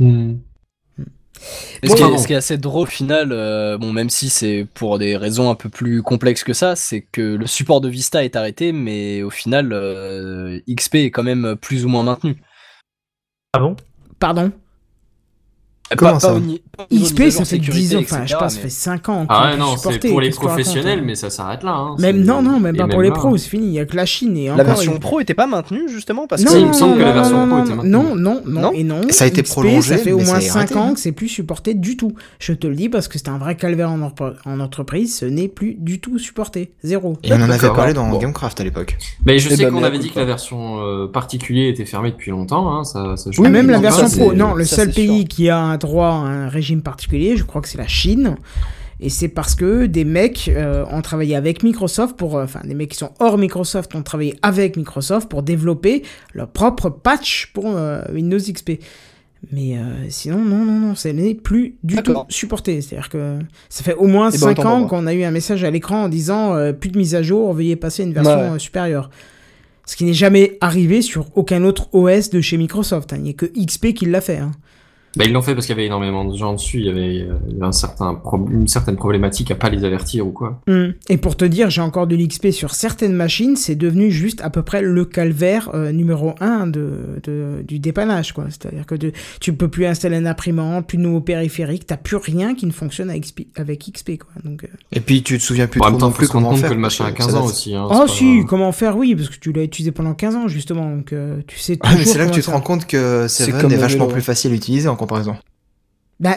Et 0.01 0.37
Ce, 1.83 1.89
qui 1.89 1.93
est, 1.93 2.01
pardon. 2.01 2.19
ce 2.19 2.27
qui 2.27 2.33
est 2.33 2.37
assez 2.37 2.59
drôle 2.59 2.83
au 2.83 2.91
final, 2.91 3.31
euh, 3.33 3.79
bon 3.79 3.93
même 3.93 4.11
si 4.11 4.29
c'est 4.29 4.67
pour 4.75 4.99
des 4.99 5.17
raisons 5.17 5.51
un 5.51 5.55
peu 5.55 5.69
plus 5.69 6.03
complexes 6.03 6.45
que 6.45 6.53
ça, 6.53 6.77
c'est 6.77 7.03
que 7.03 7.21
le 7.21 7.47
support 7.47 7.81
de 7.81 7.89
Vista 7.89 8.25
est 8.25 8.37
arrêté, 8.37 8.73
mais 8.73 9.23
au 9.23 9.31
final 9.31 9.73
euh, 9.73 10.61
XP 10.69 10.97
est 10.97 11.11
quand 11.11 11.23
même 11.23 11.57
plus 11.61 11.85
ou 11.85 11.89
moins 11.89 12.03
maintenu. 12.03 12.37
Ah 13.53 13.59
bon 13.59 13.77
Pardon? 14.19 14.51
Comment 15.97 16.13
pas, 16.15 16.21
ça 16.21 16.33
pas 16.33 16.41
ni- 16.41 16.61
XP 16.93 17.31
ça 17.31 17.39
fait 17.41 17.45
sécurité, 17.45 17.81
10 17.81 17.97
ans 17.97 18.01
enfin 18.03 18.27
je 18.27 18.35
pas 18.37 18.49
ça 18.49 18.57
mais- 18.57 18.63
fait 18.65 18.69
5 18.71 19.09
ans. 19.09 19.27
Ah 19.29 19.51
ouais, 19.53 19.57
non, 19.57 19.77
c'est 19.77 19.99
pour 20.09 20.21
les 20.21 20.31
professionnels, 20.31 20.99
hein 20.99 21.03
mais 21.07 21.15
ça 21.15 21.31
s'arrête 21.31 21.63
là. 21.63 21.73
Hein. 21.75 21.97
Même 22.01 22.17
C'est- 22.23 22.25
non 22.25 22.43
non 22.43 22.59
même 22.59 22.75
et 22.75 22.79
pas 22.79 22.89
pour 22.89 23.03
les 23.03 23.11
pros 23.13 23.37
c'est 23.37 23.49
fini 23.49 23.67
il 23.69 23.73
y 23.75 23.79
a 23.79 23.85
que 23.87 23.95
la 23.95 24.05
Chine 24.07 24.37
et 24.37 24.47
La 24.49 24.55
encore 24.55 24.67
version 24.67 24.95
il- 24.95 25.01
pro 25.01 25.21
était 25.21 25.35
pas 25.35 25.47
maintenue 25.47 25.89
justement 25.89 26.27
parce 26.27 26.43
non, 26.43 26.53
que 26.53 26.59
il 26.59 26.67
me 26.67 26.73
semble 26.73 26.95
que 26.97 27.03
la 27.03 27.09
non, 27.09 27.15
version 27.15 27.47
non, 27.47 27.47
pro 27.47 27.57
non, 27.59 27.63
était 27.65 27.71
non, 27.71 27.77
maintenue. 27.77 27.91
non, 27.93 28.15
non, 28.17 28.43
non, 28.47 28.61
Non 28.63 28.73
et 28.73 28.83
non. 28.85 29.01
Ça 29.11 29.25
a 29.25 29.27
été 29.29 29.43
XP, 29.43 29.53
prolongé, 29.53 29.97
Ça 29.97 30.03
fait 30.03 30.13
au 30.13 30.19
moins 30.19 30.41
c'est 30.41 30.49
5 30.49 30.57
arrêté, 30.59 30.75
ans 30.77 30.89
hein. 30.89 30.95
que 30.95 31.01
c'est 31.01 31.13
plus 31.13 31.29
supporté 31.29 31.75
du 31.75 31.97
tout. 31.97 32.15
Je 32.41 32.53
te 32.53 32.67
le 32.67 32.75
dis 32.75 32.89
parce 32.89 33.07
que 33.07 33.19
c'était 33.19 33.31
un 33.31 33.39
vrai 33.39 33.55
calvaire 33.57 33.91
en, 33.91 34.01
entreprise, 34.61 35.17
ce 35.19 35.25
n'est 35.25 35.49
plus 35.49 35.75
du 35.79 36.01
tout 36.01 36.19
supporté. 36.19 36.73
Zéro. 36.83 37.17
Et 37.23 37.33
on 37.33 37.37
en 37.37 37.43
avait 37.51 37.69
parlé 37.69 37.93
dans. 37.95 38.17
Gamecraft 38.19 38.61
à 38.61 38.65
l'époque. 38.65 38.97
Mais 39.25 39.39
je 39.39 39.49
Eh 39.51 39.57
sais 39.57 39.65
ben, 39.67 39.73
qu'on 39.73 39.83
avait 39.85 39.99
dit 39.99 40.11
que 40.11 40.19
la 40.19 40.25
version 40.25 40.81
euh, 40.81 41.07
particulier 41.07 41.69
était 41.69 41.85
fermée 41.85 42.11
depuis 42.11 42.31
longtemps. 42.31 42.81
Hein. 42.81 42.83
Oui, 43.39 43.49
même 43.51 43.69
la 43.71 43.77
non, 43.77 43.83
version 43.83 44.09
pro. 44.09 44.31
c'est- 44.31 44.37
Non, 44.37 44.55
le 44.55 44.65
ça, 44.65 44.77
seul 44.77 44.89
c'est 44.93 44.95
pays 45.07 45.27
qui 45.27 45.49
a 45.51 45.76
droit 45.77 46.09
à 46.09 46.11
un 46.27 46.49
régime 46.49 46.83
particulier, 46.83 47.37
je 47.37 47.45
crois 47.45 47.61
que 47.63 47.69
c'est 47.69 47.79
la 47.79 47.87
Chine. 47.89 48.37
Et 48.99 49.11
c'est 49.11 49.29
parce 49.29 49.55
que 49.55 49.85
des 49.85 50.07
mecs 50.07 50.49
euh, 50.49 50.85
ont 50.91 51.03
travaillé 51.03 51.37
avec 51.37 51.63
Microsoft 51.63 52.17
pour, 52.17 52.39
euh, 52.39 52.45
enfin 52.45 52.61
des 52.65 52.73
mecs 52.75 52.93
qui 52.93 52.97
sont 52.97 53.11
hors 53.19 53.37
Microsoft 53.37 53.95
ont 53.95 54.03
travaillé 54.03 54.39
avec 54.41 54.79
Microsoft 54.79 55.29
pour 55.29 55.43
développer 55.43 56.03
leur 56.33 56.49
propre 56.49 56.89
patch 56.89 57.51
pour 57.53 57.67
euh, 57.77 58.01
Windows 58.11 58.39
XP. 58.39 58.81
Mais 59.53 59.77
euh, 59.77 59.83
sinon, 60.09 60.39
non, 60.39 60.65
non, 60.65 60.79
non, 60.79 60.95
ça 60.95 61.13
n'est 61.13 61.35
plus 61.35 61.77
du 61.85 61.97
tout 62.03 62.13
supporté. 62.31 62.81
C'est-à-dire 62.81 63.11
que 63.11 63.39
ça 63.69 63.85
fait 63.85 63.95
au 63.95 64.07
moins 64.07 64.31
Eh 64.31 64.39
ben, 64.39 64.39
5 64.39 64.51
autant 64.53 64.63
pour 64.63 64.73
ans 64.73 64.87
qu'on 64.87 65.07
a 65.07 65.13
eu 65.13 65.25
un 65.25 65.31
message 65.31 65.63
à 65.63 65.71
l'écran 65.71 66.05
en 66.05 66.09
disant 66.09 66.55
euh, 66.55 66.73
plus 66.73 66.89
de 66.89 66.97
mise 66.97 67.15
à 67.15 67.23
jour, 67.23 67.53
veuillez 67.53 67.77
passer 67.77 68.03
à 68.03 68.07
une 68.07 68.15
version 68.15 68.33
Ouais. 68.35 68.51
euh, 68.55 68.59
supérieure. 68.59 69.11
Ce 69.85 69.95
qui 69.95 70.05
n'est 70.05 70.15
jamais 70.15 70.57
arrivé 70.63 71.03
sur 71.03 71.27
aucun 71.37 71.63
autre 71.65 71.95
OS 71.95 72.31
de 72.31 72.41
chez 72.41 72.57
Microsoft. 72.57 73.13
hein. 73.13 73.17
Il 73.19 73.23
n'y 73.25 73.31
a 73.31 73.35
que 73.35 73.45
XP 73.47 73.93
qui 73.93 74.07
l'a 74.07 74.23
fait. 74.23 74.39
hein. 74.39 74.53
Bah, 75.17 75.25
ils 75.27 75.33
l'ont 75.33 75.43
fait 75.43 75.55
parce 75.55 75.67
qu'il 75.67 75.75
y 75.75 75.79
avait 75.79 75.87
énormément 75.87 76.25
de 76.25 76.37
gens 76.37 76.53
dessus. 76.53 76.79
Il 76.81 76.87
y 76.87 76.91
avait, 76.91 77.21
euh, 77.23 77.35
il 77.49 77.55
y 77.55 77.57
avait 77.57 77.67
un 77.67 77.73
certain 77.73 78.15
pro- 78.15 78.47
une 78.51 78.69
certaine 78.69 78.97
problématique 78.97 79.51
à 79.51 79.55
pas 79.55 79.71
les 79.71 79.85
avertir 79.85 80.27
ou 80.27 80.31
quoi. 80.31 80.61
Hmm. 80.67 80.91
Et 81.09 81.17
pour 81.17 81.37
te 81.37 81.45
dire, 81.45 81.71
j'ai 81.71 81.81
encore 81.81 82.07
de 82.07 82.17
l'XP 82.17 82.51
sur 82.51 82.75
certaines 82.75 83.15
machines, 83.15 83.57
c'est 83.57 83.75
devenu 83.77 84.11
juste 84.11 84.41
à 84.43 84.51
peu 84.51 84.63
près 84.63 84.83
le 84.83 85.05
calvaire 85.05 85.71
euh, 85.75 85.93
numéro 85.93 86.35
1 86.41 86.67
de, 86.67 86.91
de- 87.25 87.63
du 87.67 87.79
dépannage. 87.79 88.33
quoi. 88.33 88.45
C'est-à-dire 88.51 88.85
que 88.87 88.95
de- 88.95 89.13
tu 89.41 89.53
peux 89.55 89.69
plus 89.69 89.87
installer 89.87 90.17
un 90.17 90.27
imprimante, 90.27 90.87
plus 90.87 90.99
de 90.99 91.03
nouveaux 91.03 91.21
périphériques, 91.21 91.87
t'as 91.87 91.97
plus 91.97 92.17
rien 92.17 92.55
qui 92.55 92.67
ne 92.67 92.73
fonctionne 92.73 93.11
avec 93.11 93.23
XP. 93.25 93.41
Avec 93.57 93.91
XP 93.93 94.19
quoi. 94.19 94.31
Donc, 94.45 94.65
euh, 94.65 94.69
Et 94.93 95.01
puis 95.01 95.23
tu 95.23 95.39
te 95.39 95.43
souviens 95.43 95.67
plus 95.67 95.79
Bon, 95.81 95.87
en 95.87 95.89
trop 95.89 95.99
même 95.99 96.01
temps, 96.01 96.11
plus 96.13 96.29
comment 96.29 96.51
compte 96.51 96.59
faire. 96.59 96.69
que 96.71 96.75
le 96.75 96.81
machin 96.81 97.07
a 97.07 97.13
que 97.13 97.19
15 97.19 97.31
ça 97.33 97.39
ans 97.41 97.45
aussi. 97.47 97.75
Hein, 97.75 97.87
Oh 97.91 97.95
pas- 98.01 98.09
si, 98.09 98.41
comment 98.47 98.73
faire? 98.73 98.97
Oui, 98.97 99.15
parce 99.15 99.29
que 99.29 99.37
tu 99.39 99.53
l'as 99.53 99.63
utilisé 99.63 99.93
pendant 99.93 100.15
15 100.15 100.35
ans 100.37 100.49
justement, 100.49 100.91
donc 100.95 101.13
euh, 101.13 101.39
tu 101.47 101.59
sais 101.59 101.79
Ah, 101.81 101.87
toujours 101.87 101.99
mais 102.01 102.05
c'est 102.05 102.19
là 102.19 102.27
que 102.27 102.33
tu 102.35 102.43
te 102.43 102.51
rends 102.51 102.61
compte 102.61 102.87
que 102.87 103.27
C'est 103.29 103.45
Seven 103.45 103.71
est 103.71 103.75
le 103.75 103.81
vachement 103.81 104.07
plus 104.07 104.21
facile 104.23 104.53
à 104.53 104.55
utiliser 104.55 104.89
en 104.89 104.97
comparaison. 105.07 105.37
Bah, 106.21 106.37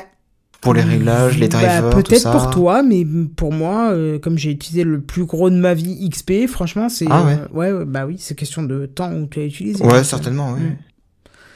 Pour 0.62 0.74
les 0.74 0.82
réglages, 0.82 1.38
les 1.38 1.48
Bah, 1.48 1.58
drivers, 1.60 1.90
tout 1.92 1.98
Peut-être 2.04 2.32
pour 2.32 2.50
toi, 2.50 2.84
mais 2.84 3.06
pour 3.36 3.54
moi, 3.54 3.92
euh, 3.92 4.20
comme 4.20 4.38
j'ai 4.38 4.52
utilisé 4.52 4.84
le 4.84 5.00
plus 5.02 5.26
gros 5.26 5.50
de 5.50 5.56
ma 5.56 5.74
vie 5.74 6.10
XP, 6.10 6.48
franchement, 6.48 6.90
c'est. 6.90 7.06
Ah 7.10 7.24
ouais. 7.24 7.34
euh, 7.34 7.48
ouais, 7.58 7.72
ouais, 7.72 7.86
bah 7.86 8.06
oui, 8.06 8.16
c'est 8.20 8.36
question 8.36 8.64
de 8.64 8.86
temps 8.86 9.12
où 9.14 9.26
tu 9.28 9.40
as 9.40 9.46
utilisé. 9.46 9.84
Ouais, 9.84 9.94
Donc, 9.94 10.06
certainement, 10.06 10.54
oui. 10.58 10.66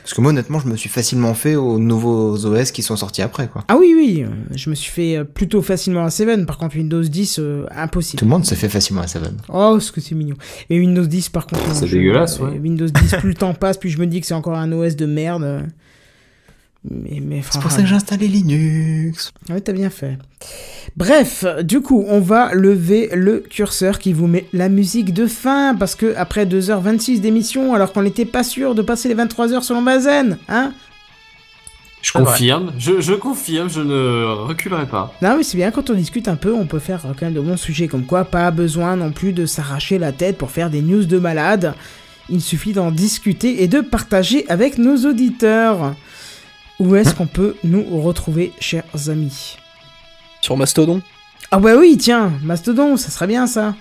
Parce 0.04 0.16
que 0.16 0.20
moi, 0.20 0.32
honnêtement, 0.32 0.60
je 0.60 0.68
me 0.68 0.76
suis 0.76 0.90
facilement 0.90 1.34
fait 1.34 1.56
aux 1.56 1.80
nouveaux 1.80 2.36
OS 2.46 2.72
qui 2.72 2.84
sont 2.84 2.98
sortis 2.98 3.22
après, 3.22 3.48
quoi. 3.48 3.64
Ah 3.70 3.78
oui, 3.80 3.94
oui, 3.96 4.26
euh, 4.26 4.30
je 4.54 4.70
me 4.70 4.76
suis 4.76 4.92
fait 4.92 5.16
euh, 5.16 5.24
plutôt 5.24 5.62
facilement 5.62 6.04
à 6.04 6.10
7, 6.10 6.46
par 6.46 6.58
contre 6.58 6.76
Windows 6.76 7.02
10, 7.02 7.40
euh, 7.40 7.66
impossible. 7.74 8.20
Tout 8.20 8.26
le 8.26 8.32
monde 8.32 8.46
se 8.46 8.54
fait 8.54 8.68
facilement 8.68 9.02
à 9.02 9.08
Seven. 9.08 9.38
Oh, 9.48 9.80
ce 9.80 9.94
que 9.94 10.02
c'est 10.02 10.14
mignon. 10.14 10.36
Et 10.70 10.78
Windows 10.78 11.06
10, 11.06 11.30
par 11.30 11.48
contre, 11.48 11.74
C'est 11.74 11.88
dégueulasse, 11.88 12.42
euh, 12.42 12.50
ouais. 12.52 12.60
Windows 12.60 12.86
10, 12.88 13.16
plus 13.20 13.30
le 13.30 13.36
temps 13.36 13.54
passe, 13.54 13.78
plus 13.78 13.92
je 13.92 13.98
me 13.98 14.06
dis 14.06 14.20
que 14.20 14.28
c'est 14.28 14.34
encore 14.34 14.58
un 14.58 14.70
OS 14.74 14.98
de 14.98 15.06
merde. 15.06 15.68
Mais, 16.90 17.22
mais 17.22 17.42
C'est 17.50 17.62
pour 17.62 17.72
ça 17.72 17.82
que 17.82 17.88
j'ai 17.88 17.96
installé 17.96 18.28
Linux. 18.28 19.32
Ouais, 19.50 19.62
t'as 19.62 19.72
bien 19.72 19.90
fait. 19.90 20.18
Bref, 20.98 21.46
du 21.64 21.82
coup, 21.82 22.04
on 22.08 22.20
va 22.20 22.54
lever 22.54 23.10
le 23.14 23.40
curseur 23.40 24.00
qui 24.00 24.12
vous 24.12 24.28
met 24.28 24.48
la 24.52 24.68
musique 24.68 25.14
de 25.14 25.26
fin, 25.26 25.76
parce 25.76 25.96
que 25.96 26.14
après 26.18 26.46
2h26 26.46 27.22
d'émission, 27.22 27.74
alors 27.74 27.94
qu'on 27.94 28.04
n'était 28.04 28.26
pas 28.26 28.44
sûr 28.44 28.76
de 28.76 28.82
passer 28.82 29.08
les 29.08 29.16
23h 29.16 29.62
selon 29.62 29.82
Bazen, 29.82 30.38
hein? 30.50 30.74
Je 32.02 32.12
confirme, 32.12 32.74
je, 32.78 33.00
je 33.00 33.14
confirme, 33.14 33.70
je 33.70 33.80
ne 33.80 34.26
reculerai 34.46 34.88
pas. 34.88 35.14
Non, 35.22 35.38
mais 35.38 35.44
c'est 35.44 35.56
bien, 35.56 35.72
quand 35.72 35.90
on 35.90 35.94
discute 35.94 36.28
un 36.28 36.36
peu, 36.36 36.54
on 36.54 36.66
peut 36.66 36.80
faire 36.80 37.06
euh, 37.06 37.14
quand 37.18 37.26
même 37.26 37.34
de 37.34 37.40
bons 37.40 37.56
sujets, 37.56 37.88
comme 37.88 38.04
quoi 38.06 38.26
pas 38.26 38.52
besoin 38.52 38.98
non 38.98 39.12
plus 39.12 39.32
de 39.32 39.46
s'arracher 39.46 39.98
la 40.00 40.12
tête 40.12 40.38
pour 40.38 40.52
faire 40.52 40.70
des 40.70 40.82
news 40.82 41.06
de 41.06 41.18
malade. 41.18 41.76
Il 42.30 42.42
suffit 42.42 42.74
d'en 42.74 42.92
discuter 42.92 43.64
et 43.64 43.70
de 43.70 43.80
partager 43.80 44.46
avec 44.50 44.78
nos 44.78 44.98
auditeurs. 45.10 45.96
Où 46.84 46.96
est-ce 46.96 47.16
qu'on 47.16 47.28
peut 47.28 47.56
nous 47.64 47.86
retrouver, 48.02 48.52
chers 48.60 48.84
amis? 49.08 49.56
Sur 50.42 50.58
Mastodon, 50.58 51.02
Ah 51.52 51.58
ouais 51.60 51.74
oui, 51.76 51.98
tiens, 51.98 52.34
Mastodon, 52.44 52.98
ça 52.98 53.10
serait 53.10 53.28
bien 53.28 53.48
ça. 53.48 53.74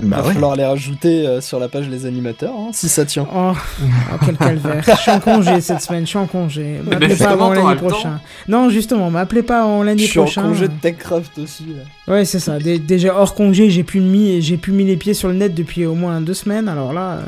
il 0.00 0.06
Bah 0.06 0.16
va 0.20 0.26
ouais. 0.28 0.34
falloir 0.34 0.56
les 0.56 0.64
rajouter 0.66 1.24
euh, 1.24 1.40
sur 1.40 1.60
la 1.60 1.68
page 1.68 1.88
des 1.88 2.04
animateurs, 2.04 2.52
hein, 2.52 2.70
si 2.72 2.88
ça 2.88 3.04
tient. 3.04 3.28
Oh, 3.32 3.52
oh, 3.54 4.16
quel 4.26 4.36
calvaire. 4.36 4.82
Je 4.84 4.96
suis 4.96 5.10
en 5.12 5.20
congé 5.20 5.60
cette 5.60 5.80
semaine, 5.82 6.02
je 6.02 6.08
suis 6.08 6.18
en 6.18 6.26
congé. 6.26 6.80
ben, 6.82 6.90
M'appelez 6.90 7.06
pas 7.06 7.14
justement, 7.14 7.50
avant 7.52 7.68
lundi 7.68 7.76
prochain. 7.80 8.20
Non, 8.48 8.70
justement, 8.70 9.08
m'appelez 9.10 9.44
pas 9.44 9.62
avant 9.62 9.82
Je 9.82 9.86
lundi 9.86 10.06
suis 10.08 10.18
en 10.18 10.24
prochain. 10.24 10.42
congé 10.42 10.66
de 10.66 10.74
TechCraft 10.82 11.38
aussi. 11.38 11.66
là. 11.66 12.12
Ouais, 12.12 12.24
c'est 12.24 12.40
ça. 12.40 12.58
Dé- 12.58 12.80
déjà 12.80 13.14
hors 13.14 13.36
congé, 13.36 13.70
j'ai 13.70 13.84
plus 13.84 14.00
mis, 14.00 14.42
j'ai 14.42 14.56
plus 14.56 14.72
mis 14.72 14.84
les 14.84 14.96
pieds 14.96 15.14
sur 15.14 15.28
le 15.28 15.34
net 15.34 15.54
depuis 15.54 15.86
au 15.86 15.94
moins 15.94 16.20
deux 16.20 16.34
semaines. 16.34 16.66
Alors 16.68 16.92
là, 16.92 17.18
euh, 17.18 17.22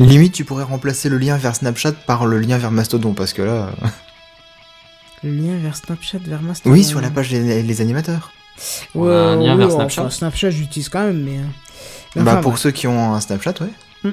Limite, 0.00 0.32
tu 0.32 0.44
pourrais 0.44 0.64
remplacer 0.64 1.08
le 1.08 1.18
lien 1.18 1.36
vers 1.36 1.54
Snapchat 1.54 1.92
par 1.92 2.26
le 2.26 2.38
lien 2.38 2.56
vers 2.56 2.70
Mastodon, 2.70 3.12
parce 3.12 3.32
que 3.34 3.42
là... 3.42 3.70
le 5.22 5.30
lien 5.30 5.58
vers 5.58 5.76
Snapchat, 5.76 6.18
vers 6.24 6.42
Mastodon. 6.42 6.74
Oui, 6.74 6.84
sur 6.84 7.00
la 7.00 7.10
page 7.10 7.30
des 7.30 7.62
les 7.62 7.80
animateurs. 7.80 8.32
On 8.94 9.08
a 9.08 9.12
un 9.12 9.36
lien 9.36 9.52
oui, 9.52 9.58
vers 9.58 9.66
enfin, 9.66 9.88
Snapchat. 9.88 10.10
Snapchat, 10.10 10.50
j'utilise 10.50 10.88
quand 10.88 11.04
même, 11.04 11.22
mais. 11.22 11.38
euh, 12.16 12.22
bah, 12.22 12.36
pour 12.36 12.56
ceux 12.58 12.70
qui 12.70 12.86
ont 12.86 13.14
un 13.14 13.20
Snapchat, 13.20 13.54
ouais. 13.60 14.12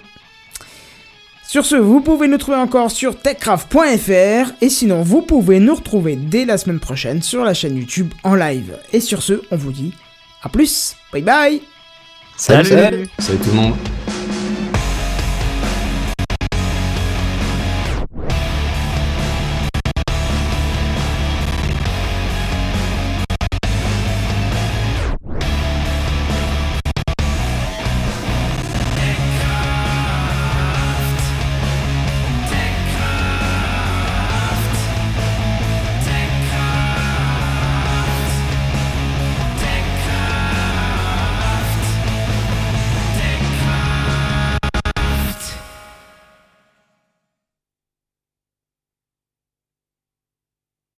Sur 1.47 1.65
ce, 1.65 1.77
vous 1.77 2.01
pouvez 2.01 2.27
nous 2.27 2.37
trouver 2.37 2.57
encore 2.57 2.91
sur 2.91 3.17
techcraft.fr 3.17 4.51
et 4.59 4.69
sinon 4.69 5.01
vous 5.01 5.21
pouvez 5.21 5.61
nous 5.61 5.75
retrouver 5.75 6.17
dès 6.17 6.43
la 6.43 6.57
semaine 6.57 6.81
prochaine 6.81 7.21
sur 7.21 7.45
la 7.45 7.53
chaîne 7.53 7.77
YouTube 7.77 8.13
en 8.23 8.35
live. 8.35 8.77
Et 8.91 8.99
sur 8.99 9.23
ce, 9.23 9.41
on 9.49 9.55
vous 9.55 9.71
dit 9.71 9.93
à 10.43 10.49
plus, 10.49 10.97
bye 11.13 11.21
bye 11.21 11.61
Salut. 12.35 12.67
Salut 12.67 13.39
tout 13.39 13.49
le 13.51 13.53
monde. 13.53 13.75